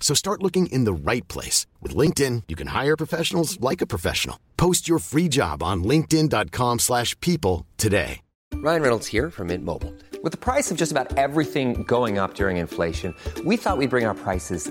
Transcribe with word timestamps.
So 0.00 0.14
start 0.14 0.42
looking 0.42 0.66
in 0.66 0.82
the 0.84 0.92
right 0.92 1.26
place. 1.28 1.66
With 1.80 1.94
LinkedIn, 1.94 2.44
you 2.48 2.56
can 2.56 2.68
hire 2.68 2.96
professionals 2.96 3.60
like 3.60 3.80
a 3.80 3.86
professional. 3.86 4.40
Post 4.56 4.88
your 4.88 4.98
free 4.98 5.28
job 5.28 5.62
on 5.62 5.84
linkedin.com 5.84 6.80
slash 6.80 7.14
people 7.20 7.66
today. 7.76 8.22
Ryan 8.54 8.82
Reynolds 8.82 9.06
here 9.06 9.30
from 9.30 9.46
Mint 9.46 9.64
Mobile. 9.64 9.94
With 10.22 10.32
the 10.32 10.38
price 10.38 10.70
of 10.70 10.76
just 10.76 10.92
about 10.92 11.16
everything 11.16 11.84
going 11.84 12.18
up 12.18 12.34
during 12.34 12.58
inflation, 12.58 13.14
we 13.44 13.56
thought 13.56 13.78
we'd 13.78 13.88
bring 13.90 14.04
our 14.04 14.14
prices 14.14 14.70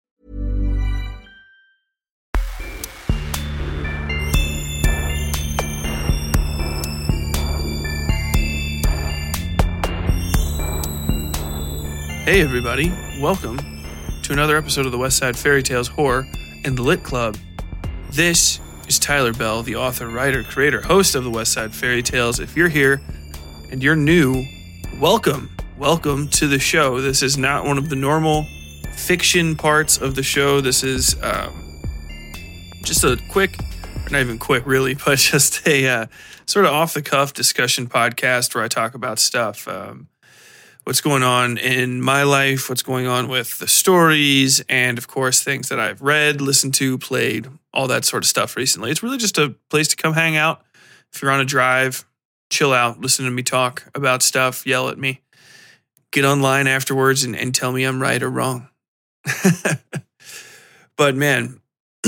Hey, 12.23 12.41
everybody. 12.41 12.93
Welcome 13.19 13.57
to 14.21 14.31
another 14.31 14.55
episode 14.55 14.85
of 14.85 14.91
the 14.91 14.97
Westside 14.99 15.33
Fairytales 15.33 15.87
Horror 15.87 16.27
and 16.63 16.77
the 16.77 16.83
Lit 16.83 17.01
Club. 17.01 17.35
This 18.11 18.59
is 18.87 18.99
Tyler 18.99 19.33
Bell, 19.33 19.63
the 19.63 19.75
author, 19.75 20.07
writer, 20.07 20.43
creator, 20.43 20.81
host 20.81 21.15
of 21.15 21.23
the 21.23 21.31
Westside 21.31 21.69
Fairytales. 21.69 22.39
If 22.39 22.55
you're 22.55 22.69
here 22.69 23.01
and 23.71 23.81
you're 23.81 23.95
new, 23.95 24.45
welcome. 24.99 25.49
Welcome 25.79 26.27
to 26.29 26.47
the 26.47 26.59
show. 26.59 27.01
This 27.01 27.23
is 27.23 27.39
not 27.39 27.65
one 27.65 27.79
of 27.79 27.89
the 27.89 27.95
normal 27.95 28.45
fiction 28.93 29.55
parts 29.55 29.97
of 29.97 30.13
the 30.13 30.23
show. 30.23 30.61
This 30.61 30.83
is 30.83 31.15
um, 31.23 31.81
just 32.83 33.03
a 33.03 33.19
quick, 33.31 33.57
not 34.11 34.21
even 34.21 34.37
quick, 34.37 34.67
really, 34.67 34.93
but 35.05 35.17
just 35.17 35.67
a 35.67 35.87
uh, 35.87 36.05
sort 36.45 36.65
of 36.65 36.71
off 36.71 36.93
the 36.93 37.01
cuff 37.01 37.33
discussion 37.33 37.87
podcast 37.87 38.53
where 38.53 38.63
I 38.63 38.67
talk 38.67 38.93
about 38.93 39.17
stuff. 39.17 39.67
Um, 39.67 40.07
what's 40.83 41.01
going 41.01 41.23
on 41.23 41.57
in 41.57 42.01
my 42.01 42.23
life, 42.23 42.69
what's 42.69 42.83
going 42.83 43.07
on 43.07 43.27
with 43.27 43.59
the 43.59 43.67
stories, 43.67 44.61
and 44.67 44.97
of 44.97 45.07
course, 45.07 45.43
things 45.43 45.69
that 45.69 45.79
I've 45.79 46.01
read, 46.01 46.41
listened 46.41 46.73
to, 46.75 46.97
played, 46.97 47.47
all 47.73 47.87
that 47.87 48.05
sort 48.05 48.23
of 48.23 48.27
stuff 48.27 48.55
recently. 48.55 48.91
It's 48.91 49.03
really 49.03 49.17
just 49.17 49.37
a 49.37 49.55
place 49.69 49.87
to 49.89 49.95
come 49.95 50.13
hang 50.13 50.35
out. 50.35 50.63
If 51.13 51.21
you're 51.21 51.31
on 51.31 51.39
a 51.39 51.45
drive, 51.45 52.05
chill 52.49 52.73
out, 52.73 52.99
listen 52.99 53.25
to 53.25 53.31
me 53.31 53.43
talk 53.43 53.89
about 53.93 54.23
stuff, 54.23 54.65
yell 54.65 54.89
at 54.89 54.97
me, 54.97 55.21
get 56.11 56.25
online 56.25 56.67
afterwards 56.67 57.23
and, 57.23 57.35
and 57.35 57.53
tell 57.53 57.71
me 57.71 57.83
I'm 57.83 58.01
right 58.01 58.21
or 58.21 58.29
wrong. 58.29 58.69
but 60.97 61.15
man, 61.15 61.61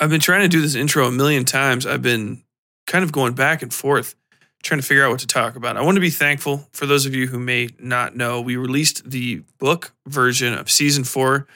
I've 0.00 0.10
been 0.10 0.20
trying 0.20 0.42
to 0.42 0.48
do 0.48 0.60
this 0.60 0.74
intro 0.74 1.06
a 1.06 1.12
million 1.12 1.44
times. 1.44 1.84
I've 1.84 2.02
been 2.02 2.44
kind 2.86 3.04
of 3.04 3.12
going 3.12 3.34
back 3.34 3.62
and 3.62 3.72
forth 3.72 4.14
trying 4.62 4.80
to 4.80 4.86
figure 4.86 5.04
out 5.04 5.10
what 5.10 5.20
to 5.20 5.26
talk 5.26 5.56
about. 5.56 5.76
I 5.76 5.82
want 5.82 5.96
to 5.96 6.00
be 6.00 6.10
thankful 6.10 6.68
for 6.72 6.86
those 6.86 7.06
of 7.06 7.14
you 7.14 7.28
who 7.28 7.38
may 7.38 7.68
not 7.78 8.16
know. 8.16 8.40
We 8.40 8.56
released 8.56 9.08
the 9.08 9.42
book 9.58 9.92
version 10.06 10.52
of 10.54 10.70
season 10.70 11.04
four 11.04 11.46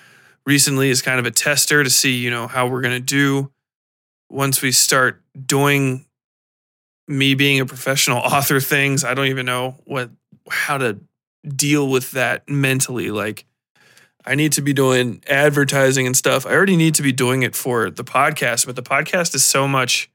recently 0.47 0.91
as 0.91 1.03
kind 1.03 1.19
of 1.19 1.27
a 1.27 1.31
tester 1.31 1.83
to 1.83 1.91
see, 1.91 2.17
you 2.17 2.31
know, 2.31 2.47
how 2.47 2.67
we're 2.67 2.81
going 2.81 2.95
to 2.95 3.01
do 3.01 3.51
once 4.31 4.63
we 4.63 4.73
start 4.73 5.21
doing 5.47 6.07
me 7.09 7.35
being 7.35 7.61
a 7.61 7.67
professional 7.67 8.19
author 8.19 8.61
things. 8.61 9.05
I 9.05 9.15
don't 9.15 9.27
even 9.27 9.47
know 9.47 9.77
what 9.85 10.11
how 10.51 10.79
to 10.79 10.99
deal 11.47 11.89
with 11.89 12.13
that 12.13 12.49
mentally. 12.49 13.11
Like 13.11 13.45
I 14.25 14.35
need 14.35 14.53
to 14.53 14.63
be 14.63 14.73
doing 14.73 15.23
advertising 15.29 16.07
and 16.07 16.17
stuff. 16.17 16.47
I 16.47 16.51
already 16.51 16.77
need 16.77 16.95
to 16.97 17.03
be 17.03 17.13
doing 17.13 17.43
it 17.43 17.57
for 17.57 17.91
the 17.91 18.05
podcast, 18.05 18.67
but 18.67 18.77
the 18.77 18.83
podcast 18.83 19.35
is 19.35 19.45
so 19.45 19.67
much 19.67 20.11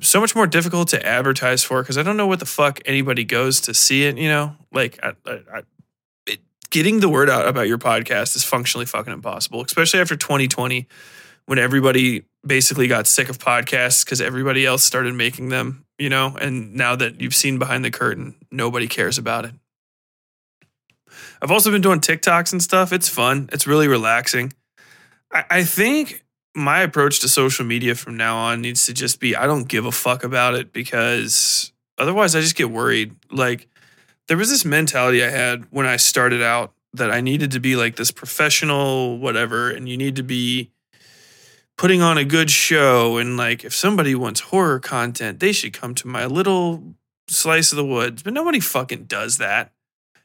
so 0.00 0.20
much 0.20 0.34
more 0.34 0.46
difficult 0.46 0.88
to 0.88 1.06
advertise 1.06 1.62
for 1.62 1.82
because 1.82 1.98
I 1.98 2.02
don't 2.02 2.16
know 2.16 2.26
what 2.26 2.40
the 2.40 2.46
fuck 2.46 2.80
anybody 2.84 3.24
goes 3.24 3.60
to 3.62 3.74
see 3.74 4.04
it. 4.04 4.16
You 4.18 4.28
know, 4.28 4.56
like 4.72 4.98
I, 5.02 5.12
I, 5.26 5.40
I, 5.52 5.62
it, 6.26 6.40
getting 6.70 7.00
the 7.00 7.08
word 7.08 7.30
out 7.30 7.46
about 7.46 7.68
your 7.68 7.78
podcast 7.78 8.36
is 8.36 8.44
functionally 8.44 8.86
fucking 8.86 9.12
impossible, 9.12 9.62
especially 9.62 10.00
after 10.00 10.16
2020 10.16 10.86
when 11.46 11.58
everybody 11.58 12.24
basically 12.46 12.86
got 12.86 13.06
sick 13.06 13.28
of 13.28 13.38
podcasts 13.38 14.04
because 14.04 14.20
everybody 14.20 14.64
else 14.64 14.84
started 14.84 15.14
making 15.14 15.48
them. 15.48 15.84
You 15.98 16.08
know, 16.08 16.36
and 16.40 16.74
now 16.74 16.96
that 16.96 17.20
you've 17.20 17.34
seen 17.34 17.58
behind 17.58 17.84
the 17.84 17.90
curtain, 17.90 18.34
nobody 18.50 18.88
cares 18.88 19.18
about 19.18 19.44
it. 19.44 19.52
I've 21.42 21.50
also 21.50 21.70
been 21.70 21.82
doing 21.82 22.00
TikToks 22.00 22.52
and 22.52 22.62
stuff. 22.62 22.92
It's 22.92 23.08
fun. 23.08 23.48
It's 23.52 23.66
really 23.66 23.88
relaxing. 23.88 24.52
I, 25.32 25.44
I 25.50 25.64
think 25.64 26.24
my 26.54 26.80
approach 26.80 27.20
to 27.20 27.28
social 27.28 27.64
media 27.64 27.94
from 27.94 28.16
now 28.16 28.36
on 28.36 28.60
needs 28.60 28.86
to 28.86 28.94
just 28.94 29.20
be 29.20 29.36
I 29.36 29.46
don't 29.46 29.68
give 29.68 29.84
a 29.84 29.92
fuck 29.92 30.24
about 30.24 30.54
it 30.54 30.72
because 30.72 31.72
otherwise 31.98 32.34
I 32.34 32.40
just 32.40 32.56
get 32.56 32.70
worried. 32.70 33.14
Like 33.30 33.68
there 34.28 34.36
was 34.36 34.50
this 34.50 34.64
mentality 34.64 35.22
I 35.22 35.30
had 35.30 35.66
when 35.70 35.86
I 35.86 35.96
started 35.96 36.42
out 36.42 36.72
that 36.94 37.10
I 37.10 37.20
needed 37.20 37.52
to 37.52 37.60
be 37.60 37.76
like 37.76 37.96
this 37.96 38.10
professional 38.10 39.18
whatever 39.18 39.70
and 39.70 39.88
you 39.88 39.96
need 39.96 40.16
to 40.16 40.24
be 40.24 40.70
putting 41.78 42.02
on 42.02 42.18
a 42.18 42.24
good 42.24 42.50
show 42.50 43.16
and 43.16 43.36
like 43.36 43.64
if 43.64 43.74
somebody 43.74 44.14
wants 44.14 44.40
horror 44.40 44.80
content 44.80 45.40
they 45.40 45.52
should 45.52 45.72
come 45.72 45.94
to 45.94 46.08
my 46.08 46.26
little 46.26 46.94
slice 47.28 47.70
of 47.70 47.76
the 47.76 47.86
woods 47.86 48.24
but 48.24 48.32
nobody 48.32 48.58
fucking 48.58 49.04
does 49.04 49.38
that. 49.38 49.72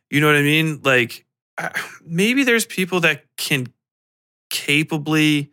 You 0.09 0.21
know 0.21 0.27
what 0.27 0.35
I 0.37 0.41
mean? 0.41 0.81
Like 0.83 1.25
maybe 2.03 2.43
there's 2.43 2.65
people 2.65 2.99
that 3.01 3.25
can 3.37 3.67
capably 4.49 5.51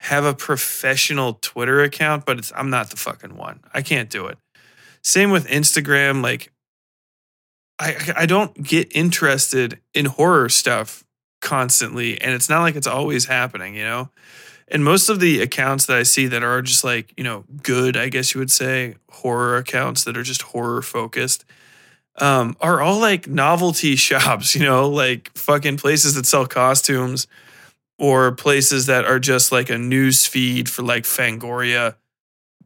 have 0.00 0.24
a 0.24 0.34
professional 0.34 1.34
Twitter 1.40 1.82
account, 1.82 2.26
but 2.26 2.38
it's 2.38 2.52
I'm 2.54 2.70
not 2.70 2.90
the 2.90 2.96
fucking 2.96 3.36
one. 3.36 3.60
I 3.72 3.82
can't 3.82 4.10
do 4.10 4.26
it. 4.26 4.38
Same 5.02 5.30
with 5.30 5.46
Instagram. 5.46 6.22
Like, 6.22 6.52
I 7.78 7.96
I 8.16 8.26
don't 8.26 8.62
get 8.62 8.94
interested 8.94 9.80
in 9.94 10.06
horror 10.06 10.48
stuff 10.48 11.04
constantly, 11.40 12.20
and 12.20 12.34
it's 12.34 12.48
not 12.48 12.62
like 12.62 12.76
it's 12.76 12.86
always 12.86 13.26
happening, 13.26 13.74
you 13.74 13.84
know. 13.84 14.10
And 14.68 14.84
most 14.84 15.08
of 15.08 15.20
the 15.20 15.40
accounts 15.42 15.86
that 15.86 15.96
I 15.96 16.02
see 16.02 16.26
that 16.26 16.42
are 16.42 16.60
just 16.60 16.84
like 16.84 17.12
you 17.16 17.24
know 17.24 17.44
good, 17.62 17.96
I 17.96 18.08
guess 18.08 18.34
you 18.34 18.38
would 18.38 18.50
say, 18.50 18.96
horror 19.10 19.56
accounts 19.56 20.04
that 20.04 20.16
are 20.16 20.22
just 20.22 20.42
horror 20.42 20.82
focused. 20.82 21.44
Um, 22.18 22.56
are 22.62 22.80
all 22.80 22.98
like 22.98 23.28
novelty 23.28 23.94
shops, 23.96 24.54
you 24.54 24.62
know, 24.62 24.88
like 24.88 25.30
fucking 25.36 25.76
places 25.76 26.14
that 26.14 26.26
sell 26.26 26.46
costumes 26.46 27.26
or 27.98 28.32
places 28.32 28.86
that 28.86 29.04
are 29.04 29.18
just 29.18 29.52
like 29.52 29.70
a 29.70 29.78
news 29.78 30.26
feed 30.26 30.68
for 30.68 30.82
like 30.82 31.04
Fangoria 31.04 31.96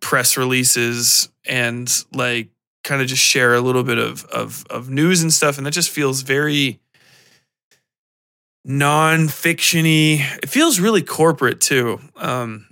press 0.01 0.37
releases 0.37 1.29
and 1.47 2.05
like 2.13 2.49
kind 2.83 3.03
of 3.03 3.09
just 3.09 3.23
share 3.23 3.55
a 3.55 3.61
little 3.61 3.85
bit 3.85 3.99
of 3.99 4.25
of 4.27 4.65
of 4.71 4.89
news 4.89 5.23
and 5.23 5.33
stuff 5.33 5.59
and 5.59 5.67
that 5.67 5.73
just 5.73 5.91
feels 5.91 6.23
very 6.23 6.81
non-fictiony 8.65 10.21
it 10.43 10.49
feels 10.49 10.81
really 10.81 11.03
corporate 11.03 11.61
too 11.61 12.01
um 12.17 12.71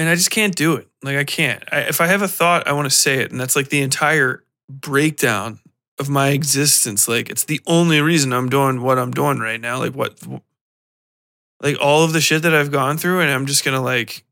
man, 0.00 0.08
I 0.08 0.14
just 0.14 0.30
can't 0.30 0.56
do 0.56 0.76
it. 0.76 0.88
Like 1.02 1.18
I 1.18 1.24
can't. 1.24 1.62
I, 1.70 1.80
if 1.80 2.00
I 2.00 2.06
have 2.06 2.22
a 2.22 2.28
thought, 2.28 2.66
I 2.66 2.72
want 2.72 2.90
to 2.90 2.94
say 2.94 3.18
it, 3.18 3.30
and 3.30 3.38
that's 3.38 3.54
like 3.54 3.68
the 3.68 3.82
entire 3.82 4.42
breakdown 4.66 5.60
of 5.98 6.08
my 6.08 6.30
existence. 6.30 7.06
Like 7.06 7.28
it's 7.28 7.44
the 7.44 7.60
only 7.66 8.00
reason 8.00 8.32
I'm 8.32 8.48
doing 8.48 8.80
what 8.80 8.98
I'm 8.98 9.10
doing 9.10 9.40
right 9.40 9.60
now. 9.60 9.78
Like 9.78 9.94
what, 9.94 10.18
like 11.60 11.76
all 11.80 12.04
of 12.04 12.12
the 12.12 12.20
shit 12.20 12.42
that 12.42 12.54
I've 12.54 12.70
gone 12.70 12.98
through, 12.98 13.20
and 13.20 13.30
I'm 13.30 13.46
just 13.46 13.64
gonna 13.64 13.82
like 13.82 14.24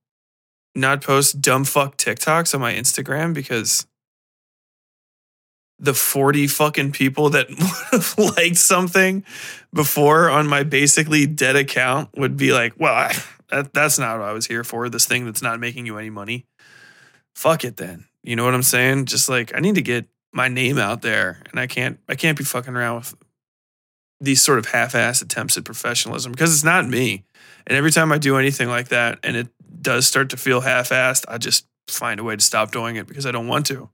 not 0.75 1.03
post 1.03 1.41
dumb 1.41 1.65
fuck 1.65 1.97
TikToks 1.97 2.55
on 2.55 2.61
my 2.61 2.73
Instagram 2.73 3.35
because 3.35 3.87
the 5.79 5.95
40 5.95 6.47
fucking 6.49 6.93
people 6.93 7.31
that 7.31 7.49
liked 8.37 8.57
something 8.57 9.25
before 9.73 10.29
on 10.29 10.47
my 10.47 10.65
basically 10.65 11.27
dead 11.27 11.57
account 11.57 12.11
would 12.17 12.37
be 12.37 12.53
like, 12.53 12.75
well, 12.79 12.95
I, 12.95 13.15
that, 13.51 13.73
that's 13.73 13.99
not 13.99 14.19
what 14.19 14.29
I 14.29 14.33
was 14.33 14.47
here 14.47 14.65
for. 14.65 14.89
This 14.89 15.07
thing 15.07 15.25
that's 15.25 15.43
not 15.43 15.61
making 15.61 15.87
you 15.87 15.97
any 15.99 16.11
money. 16.11 16.47
Fuck 17.35 17.65
it 17.65 17.77
then. 17.77 18.07
You 18.23 18.35
know 18.37 18.45
what 18.45 18.55
I'm 18.55 18.63
saying? 18.63 19.07
Just 19.07 19.29
like 19.29 19.55
I 19.55 19.61
need 19.61 19.77
to 19.77 19.83
get 19.83 20.07
my 20.33 20.49
name 20.49 20.79
out 20.79 21.03
there 21.03 21.43
and 21.51 21.61
I 21.61 21.67
can't 21.67 21.99
I 22.09 22.15
can't 22.15 22.37
be 22.37 22.45
fucking 22.45 22.75
around 22.75 22.97
with 22.97 23.15
these 24.21 24.43
sort 24.43 24.59
of 24.59 24.67
half-ass 24.67 25.23
attempts 25.23 25.57
at 25.57 25.65
professionalism 25.65 26.33
because 26.33 26.53
it's 26.53 26.65
not 26.65 26.89
me. 26.89 27.25
And 27.67 27.77
every 27.77 27.91
time 27.91 28.11
I 28.13 28.19
do 28.19 28.37
anything 28.37 28.69
like 28.69 28.89
that 28.89 29.19
and 29.23 29.37
it 29.37 29.49
does 29.81 30.07
start 30.07 30.31
to 30.31 30.37
feel 30.37 30.61
half-assed, 30.61 31.25
I 31.29 31.39
just 31.39 31.67
find 31.87 32.19
a 32.19 32.25
way 32.25 32.37
to 32.37 32.43
stop 32.43 32.73
doing 32.73 32.97
it 32.97 33.07
because 33.07 33.27
I 33.27 33.31
don't 33.31 33.49
want 33.49 33.67
to. 33.67 33.91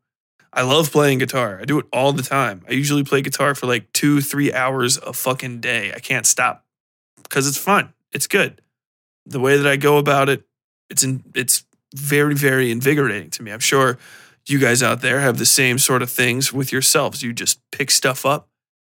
I 0.52 0.62
love 0.62 0.92
playing 0.92 1.18
guitar. 1.18 1.58
I 1.60 1.64
do 1.64 1.78
it 1.80 1.86
all 1.92 2.12
the 2.12 2.22
time. 2.22 2.64
I 2.68 2.72
usually 2.72 3.02
play 3.02 3.22
guitar 3.22 3.54
for 3.54 3.66
like 3.66 3.92
two, 3.92 4.20
three 4.20 4.52
hours 4.52 4.96
a 4.98 5.12
fucking 5.12 5.60
day. 5.60 5.92
I 5.92 5.98
can't 5.98 6.26
stop 6.26 6.64
because 7.22 7.48
it's 7.48 7.58
fun. 7.58 7.92
It's 8.12 8.28
good. 8.28 8.60
The 9.26 9.40
way 9.40 9.56
that 9.56 9.66
I 9.66 9.76
go 9.76 9.98
about 9.98 10.28
it, 10.28 10.44
it's 10.88 11.02
in, 11.02 11.24
it's 11.34 11.64
very, 11.94 12.34
very 12.34 12.70
invigorating 12.70 13.30
to 13.30 13.42
me. 13.42 13.50
I'm 13.50 13.60
sure 13.60 13.98
you 14.46 14.58
guys 14.60 14.82
out 14.82 15.00
there 15.00 15.20
have 15.20 15.38
the 15.38 15.46
same 15.46 15.78
sort 15.78 16.02
of 16.02 16.10
things 16.10 16.52
with 16.52 16.70
yourselves. 16.70 17.22
You 17.22 17.32
just 17.32 17.60
pick 17.72 17.90
stuff 17.90 18.24
up, 18.24 18.48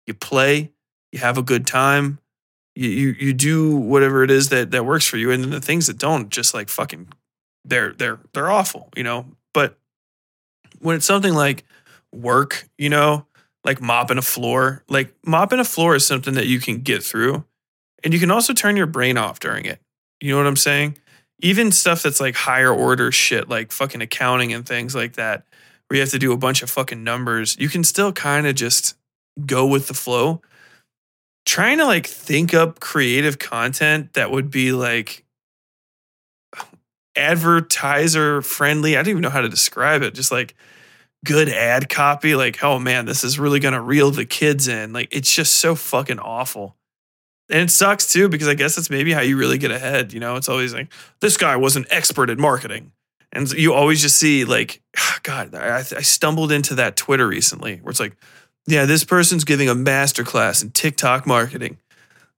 you 0.07 0.15
play, 0.15 0.73
you 1.13 1.21
have 1.21 1.39
a 1.39 1.43
good 1.43 1.67
time, 1.67 2.19
you 2.75 2.89
you, 2.89 3.17
you 3.19 3.33
do 3.33 3.77
whatever 3.77 4.25
it 4.25 4.31
is 4.31 4.49
that 4.49 4.71
that 4.73 4.85
works 4.85 5.07
for 5.07 5.17
you, 5.17 5.31
and 5.31 5.45
then 5.45 5.51
the 5.51 5.61
things 5.61 5.87
that 5.87 5.99
don't, 5.99 6.31
just 6.31 6.55
like 6.55 6.69
fucking, 6.69 7.09
they're 7.65 7.93
they're 7.93 8.19
they're 8.33 8.51
awful, 8.51 8.89
you 8.97 9.05
know. 9.05 9.27
But 9.55 9.79
when 10.81 10.97
it's 10.97 11.07
something 11.07 11.35
like 11.35 11.65
work, 12.13 12.69
you 12.79 12.89
know, 12.89 13.27
like 13.65 13.81
mopping 13.81 14.19
a 14.19 14.23
floor, 14.23 14.83
like 14.89 15.15
mopping 15.25 15.61
a 15.61 15.65
floor 15.65 15.95
is 15.95 16.07
something 16.07 16.35
that 16.35 16.47
you 16.47 16.59
can 16.59 16.79
get 16.79 17.03
through 17.03 17.45
and 18.03 18.13
you 18.13 18.21
can 18.21 18.31
also 18.31 18.53
turn 18.53 18.77
your 18.77 18.87
brain 18.87 19.17
off 19.17 19.41
during 19.41 19.65
it. 19.65 19.81
You 20.21 20.33
know 20.33 20.39
what 20.39 20.47
I'm 20.47 20.57
saying? 20.57 20.99
Even 21.41 21.73
stuff 21.73 22.03
that's 22.03 22.21
like 22.21 22.35
higher 22.35 22.73
order 22.73 23.11
shit, 23.13 23.49
like 23.49 23.73
fucking 23.73 24.03
accounting 24.03 24.53
and 24.53 24.67
things 24.67 24.95
like 24.95 25.15
that, 25.15 25.45
where 25.87 25.97
you 25.97 26.01
have 26.01 26.11
to 26.11 26.19
do 26.19 26.33
a 26.33 26.37
bunch 26.37 26.63
of 26.63 26.71
fucking 26.71 27.03
numbers, 27.03 27.57
you 27.59 27.69
can 27.69 27.85
still 27.85 28.13
kind 28.13 28.47
of 28.47 28.55
just 28.55 28.97
go 29.47 29.67
with 29.67 29.89
the 29.89 29.95
flow. 29.95 30.41
Trying 31.45 31.79
to 31.79 31.87
like 31.87 32.07
think 32.07 32.55
up 32.55 32.81
creative 32.81 33.39
content 33.39 34.13
that 34.15 34.31
would 34.31 34.51
be 34.51 34.73
like 34.73 35.25
advertiser 37.17 38.43
friendly. 38.43 38.97
I 38.97 39.03
don't 39.03 39.11
even 39.11 39.23
know 39.23 39.31
how 39.31 39.41
to 39.41 39.49
describe 39.49 40.03
it. 40.03 40.15
Just 40.15 40.33
like 40.33 40.55
good 41.25 41.49
ad 41.49 41.89
copy. 41.89 42.35
Like, 42.35 42.63
oh 42.63 42.79
man, 42.79 43.07
this 43.07 43.25
is 43.25 43.39
really 43.39 43.61
going 43.61 43.75
to 43.75 43.81
reel 43.81 44.11
the 44.11 44.25
kids 44.25 44.69
in. 44.69 44.93
Like, 44.93 45.09
it's 45.11 45.33
just 45.35 45.57
so 45.57 45.75
fucking 45.75 46.19
awful. 46.19 46.77
And 47.51 47.63
it 47.63 47.71
sucks 47.71 48.13
too, 48.13 48.29
because 48.29 48.49
I 48.49 48.55
guess 48.55 48.77
that's 48.77 48.91
maybe 48.91 49.13
how 49.13 49.21
you 49.21 49.37
really 49.37 49.59
get 49.59 49.71
ahead. 49.71 50.13
You 50.13 50.21
know, 50.21 50.37
it's 50.37 50.49
always 50.49 50.73
like, 50.73 50.93
this 51.21 51.37
guy 51.37 51.57
was 51.57 51.77
an 51.77 51.87
expert 51.91 52.31
at 52.31 52.39
marketing. 52.39 52.93
And 53.35 53.51
you 53.53 53.73
always 53.73 54.01
just 54.01 54.19
see, 54.19 54.45
like, 54.45 54.83
God, 55.23 55.55
I, 55.55 55.79
I 55.79 56.03
stumbled 56.03 56.53
into 56.53 56.75
that 56.77 56.97
Twitter 56.97 57.27
recently 57.27 57.77
where 57.77 57.91
it's 57.91 58.01
like, 58.01 58.17
yeah, 58.67 58.85
this 58.85 59.05
person's 59.05 59.45
giving 59.45 59.69
a 59.69 59.75
masterclass 59.75 60.63
in 60.63 60.71
TikTok 60.71 61.27
marketing. 61.27 61.79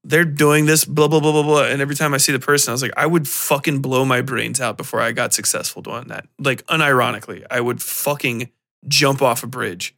They're 0.02 0.24
doing 0.24 0.66
this, 0.66 0.84
blah, 0.84 1.08
blah, 1.08 1.20
blah, 1.20 1.32
blah, 1.32 1.42
blah. 1.42 1.64
And 1.64 1.80
every 1.80 1.94
time 1.94 2.12
I 2.12 2.18
see 2.18 2.32
the 2.32 2.38
person, 2.38 2.70
I 2.70 2.72
was 2.72 2.82
like, 2.82 2.92
I 2.96 3.06
would 3.06 3.26
fucking 3.26 3.80
blow 3.80 4.04
my 4.04 4.20
brains 4.20 4.60
out 4.60 4.76
before 4.76 5.00
I 5.00 5.12
got 5.12 5.32
successful 5.32 5.80
doing 5.80 6.08
that. 6.08 6.26
Like, 6.38 6.64
unironically, 6.66 7.44
I 7.50 7.60
would 7.60 7.82
fucking 7.82 8.50
jump 8.86 9.22
off 9.22 9.42
a 9.42 9.46
bridge 9.46 9.94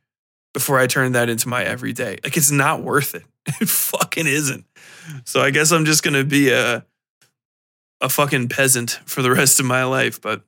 before 0.55 0.79
I 0.79 0.87
turn 0.87 1.13
that 1.13 1.29
into 1.29 1.49
my 1.49 1.65
everyday. 1.65 2.19
Like, 2.23 2.37
it's 2.37 2.53
not 2.53 2.83
worth 2.83 3.15
it. 3.15 3.25
It 3.61 3.69
fucking 3.69 4.27
isn't. 4.27 4.65
So 5.25 5.41
I 5.41 5.51
guess 5.51 5.71
I'm 5.71 5.85
just 5.85 6.03
gonna 6.03 6.25
be 6.25 6.51
a 6.51 6.85
a 8.01 8.09
fucking 8.09 8.49
peasant 8.49 8.99
for 9.07 9.23
the 9.23 9.31
rest 9.31 9.61
of 9.61 9.67
my 9.67 9.85
life. 9.85 10.21
But 10.21 10.43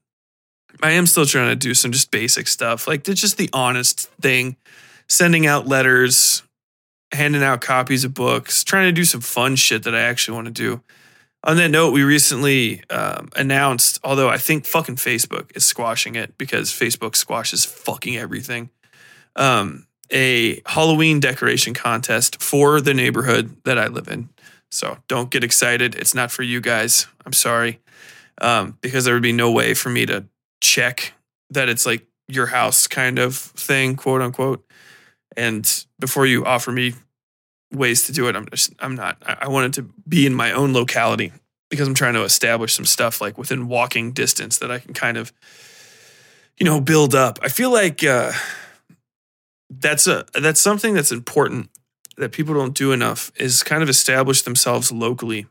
I 0.83 0.93
am 0.93 1.07
still 1.07 1.25
trying 1.25 1.49
to 1.49 1.57
do 1.57 1.75
some 1.75 1.93
just 1.93 2.11
basic 2.11 2.49
stuff, 2.49 2.87
like 2.87 3.09
it's 3.09 3.21
just 3.21 3.37
the 3.37 3.51
honest 3.53 4.09
thing, 4.21 4.57
sending 5.09 5.47
out 5.47 5.67
letters, 5.67 6.43
handing 7.13 7.43
out 7.43 7.61
copies 7.61 8.05
of 8.05 8.15
books, 8.15 8.65
trying 8.65 8.87
to 8.87 8.93
do 8.93 9.05
some 9.05 9.21
fun 9.21 9.57
shit 9.57 9.85
that 9.85 9.95
I 9.95 10.01
actually 10.01 10.35
want 10.35 10.47
to 10.47 10.53
do. 10.53 10.83
On 11.45 11.57
that 11.57 11.71
note, 11.71 11.93
we 11.93 12.03
recently 12.03 12.83
um, 12.91 13.29
announced, 13.37 14.01
although 14.03 14.29
I 14.29 14.39
think 14.39 14.67
fucking 14.67 14.97
Facebook 14.97 15.57
is 15.57 15.65
squashing 15.65 16.17
it 16.17 16.37
because 16.37 16.71
Facebook 16.71 17.15
squashes 17.15 17.65
fucking 17.65 18.17
everything. 18.17 18.71
Um, 19.37 19.87
a 20.11 20.61
Halloween 20.67 21.21
decoration 21.21 21.75
contest 21.75 22.43
for 22.43 22.81
the 22.81 22.95
neighborhood 22.95 23.57
that 23.65 23.79
I 23.79 23.87
live 23.87 24.09
in. 24.09 24.31
So 24.71 24.99
don't 25.07 25.31
get 25.31 25.45
excited. 25.45 25.95
It's 25.95 26.15
not 26.15 26.31
for 26.31 26.43
you 26.43 26.61
guys. 26.61 27.07
I'm 27.25 27.33
sorry. 27.33 27.81
Um, 28.41 28.77
because 28.81 29.05
there 29.05 29.15
would 29.15 29.23
be 29.23 29.33
no 29.33 29.51
way 29.51 29.75
for 29.75 29.91
me 29.91 30.07
to 30.07 30.27
check 30.61 31.13
that 31.51 31.69
it's 31.69 31.87
like 31.87 32.07
your 32.29 32.47
house 32.47 32.87
kind 32.87 33.19
of 33.19 33.37
thing, 33.37 33.97
quote 33.97 34.23
unquote. 34.23 34.65
And 35.39 35.87
before 36.01 36.27
you 36.27 36.45
offer 36.45 36.73
me 36.73 36.95
ways 37.73 38.05
to 38.07 38.13
do 38.13 38.29
it, 38.29 38.35
I'm 38.35 38.49
just, 38.51 38.75
I'm 38.81 38.97
not, 38.97 39.23
I, 39.25 39.47
wanted 39.47 39.73
to 39.75 39.83
be 40.09 40.27
in 40.27 40.35
my 40.35 40.51
own 40.51 40.73
locality 40.73 41.33
because 41.71 41.87
I'm 41.87 41.95
trying 41.95 42.15
to 42.15 42.25
establish 42.25 42.75
some 42.75 42.85
stuff 42.85 43.21
like 43.21 43.39
within 43.39 43.69
walking 43.69 44.11
distance 44.11 44.59
that 44.59 44.73
I 44.73 44.81
can 44.81 44.95
kind 44.95 45.17
of, 45.17 45.33
you 46.59 46.67
know, 46.67 46.81
build 46.81 47.15
up. 47.15 47.39
I 47.41 47.49
feel 47.51 47.73
like, 47.73 48.03
uh, 48.03 48.33
that's 49.71 50.07
a 50.07 50.25
that's 50.35 50.61
something 50.61 50.95
that's 50.95 51.13
important 51.13 51.71
that 52.17 52.33
people 52.33 52.55
don't 52.55 52.75
do 52.75 52.91
enough 52.91 53.31
is 53.37 53.63
kind 53.63 53.83
of 53.83 53.89
establish 53.89 54.43
themselves 54.43 54.91
locally. 54.91 55.47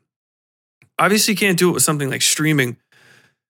Obviously, 0.99 1.33
you 1.33 1.37
can't 1.37 1.57
do 1.57 1.69
it 1.69 1.73
with 1.73 1.83
something 1.83 2.09
like 2.09 2.21
streaming 2.21 2.77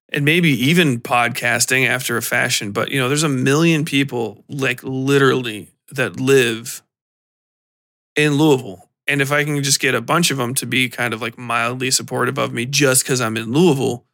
and 0.10 0.24
maybe 0.24 0.50
even 0.50 1.00
podcasting 1.00 1.88
after 1.88 2.18
a 2.18 2.22
fashion, 2.22 2.74
but 2.74 2.92
you 2.92 3.00
know, 3.00 3.08
there's 3.08 3.24
a 3.24 3.30
million 3.30 3.86
people 3.86 4.44
like 4.50 4.84
literally 4.84 5.70
that 5.92 6.20
live 6.20 6.84
in 8.16 8.34
Louisville. 8.34 8.90
And 9.08 9.22
if 9.22 9.32
I 9.32 9.44
can 9.44 9.64
just 9.64 9.80
get 9.80 9.96
a 9.96 10.02
bunch 10.02 10.32
of 10.32 10.38
them 10.38 10.54
to 10.56 10.66
be 10.66 10.90
kind 10.90 11.14
of 11.14 11.22
like 11.22 11.38
mildly 11.38 11.92
supportive 11.92 12.38
of 12.38 12.52
me 12.52 12.66
just 12.66 13.04
because 13.04 13.22
I'm 13.22 13.38
in 13.38 13.54
Louisville, 13.54 14.06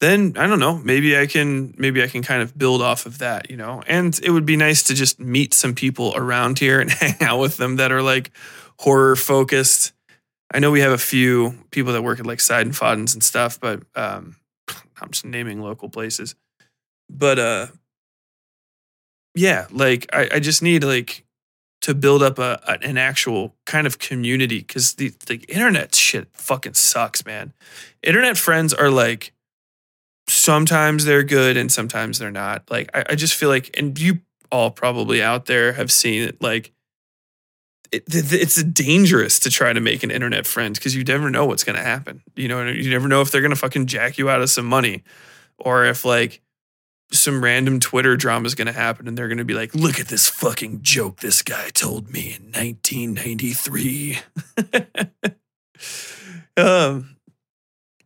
then 0.00 0.34
I 0.36 0.48
don't 0.48 0.58
know, 0.58 0.78
maybe 0.78 1.16
I 1.16 1.26
can 1.26 1.74
maybe 1.78 2.02
I 2.02 2.08
can 2.08 2.22
kind 2.22 2.42
of 2.42 2.58
build 2.58 2.82
off 2.82 3.06
of 3.06 3.18
that, 3.18 3.50
you 3.50 3.56
know. 3.56 3.82
And 3.86 4.18
it 4.24 4.30
would 4.30 4.44
be 4.44 4.56
nice 4.56 4.82
to 4.84 4.94
just 4.94 5.20
meet 5.20 5.54
some 5.54 5.74
people 5.74 6.12
around 6.16 6.58
here 6.58 6.80
and 6.80 6.90
hang 6.90 7.22
out 7.22 7.38
with 7.38 7.56
them 7.56 7.76
that 7.76 7.92
are 7.92 8.02
like 8.02 8.32
horror 8.80 9.14
focused. 9.14 9.92
I 10.52 10.58
know 10.58 10.72
we 10.72 10.80
have 10.80 10.90
a 10.90 10.98
few 10.98 11.56
people 11.70 11.92
that 11.92 12.02
work 12.02 12.18
at 12.18 12.26
like 12.26 12.40
Side 12.40 12.66
and 12.66 12.74
Foddens 12.74 13.14
and 13.14 13.22
stuff, 13.22 13.60
but 13.60 13.84
um, 13.94 14.36
I'm 15.00 15.10
just 15.10 15.24
naming 15.24 15.62
local 15.62 15.88
places. 15.88 16.34
But 17.08 17.38
uh, 17.38 17.66
yeah, 19.34 19.66
like 19.70 20.06
I, 20.12 20.28
I 20.34 20.40
just 20.40 20.62
need 20.62 20.84
like 20.84 21.24
to 21.82 21.94
build 21.94 22.22
up 22.22 22.38
a, 22.38 22.60
a 22.66 22.86
an 22.86 22.96
actual 22.98 23.54
kind 23.66 23.86
of 23.86 23.98
community 23.98 24.58
because 24.58 24.94
the 24.94 25.12
the 25.26 25.36
internet 25.48 25.94
shit 25.94 26.28
fucking 26.32 26.74
sucks, 26.74 27.24
man. 27.24 27.52
Internet 28.02 28.36
friends 28.36 28.72
are 28.72 28.90
like 28.90 29.32
sometimes 30.28 31.04
they're 31.04 31.22
good 31.22 31.56
and 31.56 31.72
sometimes 31.72 32.18
they're 32.18 32.30
not. 32.30 32.70
Like 32.70 32.90
I, 32.94 33.04
I 33.10 33.14
just 33.14 33.34
feel 33.34 33.48
like, 33.48 33.70
and 33.78 33.98
you 33.98 34.20
all 34.50 34.70
probably 34.70 35.22
out 35.22 35.46
there 35.46 35.72
have 35.72 35.90
seen 35.90 36.22
it. 36.22 36.42
Like 36.42 36.72
it, 37.90 38.04
it's 38.06 38.62
dangerous 38.62 39.38
to 39.40 39.50
try 39.50 39.72
to 39.72 39.80
make 39.80 40.02
an 40.02 40.10
internet 40.10 40.46
friend 40.46 40.74
because 40.74 40.94
you 40.94 41.04
never 41.04 41.30
know 41.30 41.46
what's 41.46 41.64
going 41.64 41.76
to 41.76 41.82
happen. 41.82 42.22
You 42.36 42.48
know, 42.48 42.66
you 42.66 42.90
never 42.90 43.08
know 43.08 43.22
if 43.22 43.30
they're 43.30 43.40
going 43.40 43.50
to 43.50 43.56
fucking 43.56 43.86
jack 43.86 44.18
you 44.18 44.30
out 44.30 44.42
of 44.42 44.50
some 44.50 44.66
money, 44.66 45.02
or 45.58 45.84
if 45.86 46.04
like 46.04 46.41
some 47.12 47.44
random 47.44 47.78
Twitter 47.78 48.16
drama 48.16 48.46
is 48.46 48.54
going 48.54 48.66
to 48.66 48.72
happen 48.72 49.06
and 49.06 49.16
they're 49.16 49.28
going 49.28 49.38
to 49.38 49.44
be 49.44 49.54
like, 49.54 49.74
"Look 49.74 50.00
at 50.00 50.08
this 50.08 50.28
fucking 50.28 50.82
joke 50.82 51.20
this 51.20 51.42
guy 51.42 51.68
told 51.70 52.10
me 52.10 52.34
in 52.36 52.52
1993." 52.52 54.18
um, 56.56 57.16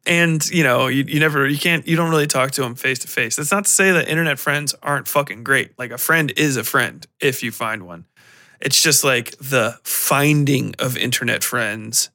and 0.07 0.49
you 0.51 0.63
know 0.63 0.87
you, 0.87 1.05
you 1.05 1.21
never 1.21 1.47
you 1.47 1.59
can't 1.59 1.87
you 1.87 1.97
don't 1.97 2.11
really 2.11 2.27
talk 2.27 2.53
to 2.53 2.63
them 2.63 2.75
face 2.75 3.01
to 3.01 3.09
face 3.09 3.37
that's 3.37 3.51
not 3.51 3.65
to 3.65 3.71
say 3.71 3.93
that 3.93 4.09
internet 4.09 4.39
friends 4.39 4.75
aren't 4.83 5.09
fucking 5.09 5.45
great. 5.45 5.79
Like 5.79 5.91
a 5.91 5.99
friend 5.99 6.33
is 6.37 6.57
a 6.57 6.65
friend 6.65 7.07
if 7.21 7.43
you 7.43 7.53
find 7.53 7.87
one. 7.87 8.07
It's 8.61 8.81
just 8.81 9.05
like 9.05 9.37
the 9.39 9.79
finding 9.85 10.75
of 10.79 10.97
internet 10.97 11.45
friends 11.45 12.11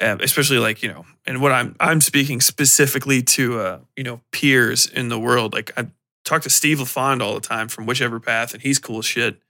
uh, 0.00 0.16
especially 0.20 0.58
like 0.58 0.82
you 0.82 0.88
know, 0.88 1.04
and 1.26 1.40
what 1.40 1.52
I'm 1.52 1.76
I'm 1.78 2.00
speaking 2.00 2.40
specifically 2.40 3.22
to 3.22 3.60
uh, 3.60 3.78
you 3.96 4.04
know 4.04 4.20
peers 4.32 4.86
in 4.86 5.08
the 5.08 5.18
world. 5.18 5.52
Like 5.52 5.76
I 5.78 5.86
talk 6.24 6.42
to 6.42 6.50
Steve 6.50 6.80
LaFond 6.80 7.22
all 7.22 7.34
the 7.34 7.40
time 7.40 7.68
from 7.68 7.86
whichever 7.86 8.18
path, 8.18 8.54
and 8.54 8.62
he's 8.62 8.78
cool 8.78 8.98
as 8.98 9.06
shit. 9.06 9.40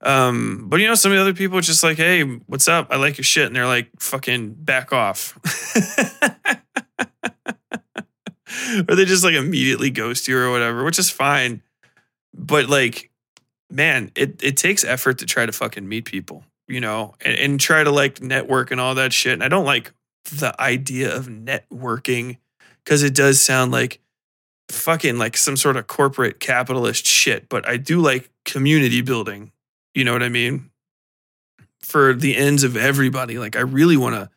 Um, 0.00 0.66
but 0.68 0.80
you 0.80 0.86
know, 0.86 0.94
some 0.94 1.12
of 1.12 1.16
the 1.16 1.22
other 1.22 1.34
people 1.34 1.58
are 1.58 1.62
just 1.62 1.82
like, 1.82 1.96
"Hey, 1.96 2.22
what's 2.22 2.68
up? 2.68 2.88
I 2.90 2.96
like 2.96 3.18
your 3.18 3.24
shit," 3.24 3.46
and 3.46 3.56
they're 3.56 3.66
like, 3.66 3.88
"Fucking 3.98 4.54
back 4.54 4.92
off," 4.92 5.38
or 8.88 8.94
they 8.94 9.04
just 9.04 9.24
like 9.24 9.34
immediately 9.34 9.90
ghost 9.90 10.28
you 10.28 10.38
or 10.38 10.50
whatever, 10.50 10.84
which 10.84 10.98
is 10.98 11.10
fine. 11.10 11.62
But 12.32 12.68
like, 12.68 13.10
man, 13.70 14.12
it 14.14 14.42
it 14.42 14.56
takes 14.56 14.84
effort 14.84 15.18
to 15.18 15.26
try 15.26 15.46
to 15.46 15.52
fucking 15.52 15.88
meet 15.88 16.04
people, 16.04 16.44
you 16.68 16.80
know, 16.80 17.14
and, 17.20 17.38
and 17.38 17.60
try 17.60 17.82
to 17.82 17.90
like 17.90 18.22
network 18.22 18.70
and 18.70 18.80
all 18.80 18.94
that 18.94 19.12
shit. 19.12 19.32
And 19.32 19.42
I 19.42 19.48
don't 19.48 19.64
like 19.64 19.92
the 20.32 20.54
idea 20.60 21.14
of 21.14 21.26
networking 21.26 22.38
because 22.84 23.02
it 23.02 23.14
does 23.14 23.42
sound 23.42 23.72
like 23.72 24.00
fucking 24.70 25.18
like 25.18 25.36
some 25.36 25.56
sort 25.56 25.76
of 25.76 25.86
corporate 25.86 26.40
capitalist 26.40 27.06
shit. 27.06 27.48
But 27.48 27.66
I 27.68 27.76
do 27.78 28.00
like 28.00 28.30
community 28.44 29.00
building 29.00 29.52
you 29.98 30.04
know 30.04 30.12
what 30.12 30.22
I 30.22 30.28
mean? 30.28 30.70
For 31.80 32.14
the 32.14 32.36
ends 32.36 32.62
of 32.62 32.76
everybody. 32.76 33.36
Like, 33.36 33.56
I 33.56 33.62
really 33.62 33.96
want 33.96 34.14
to 34.14 34.30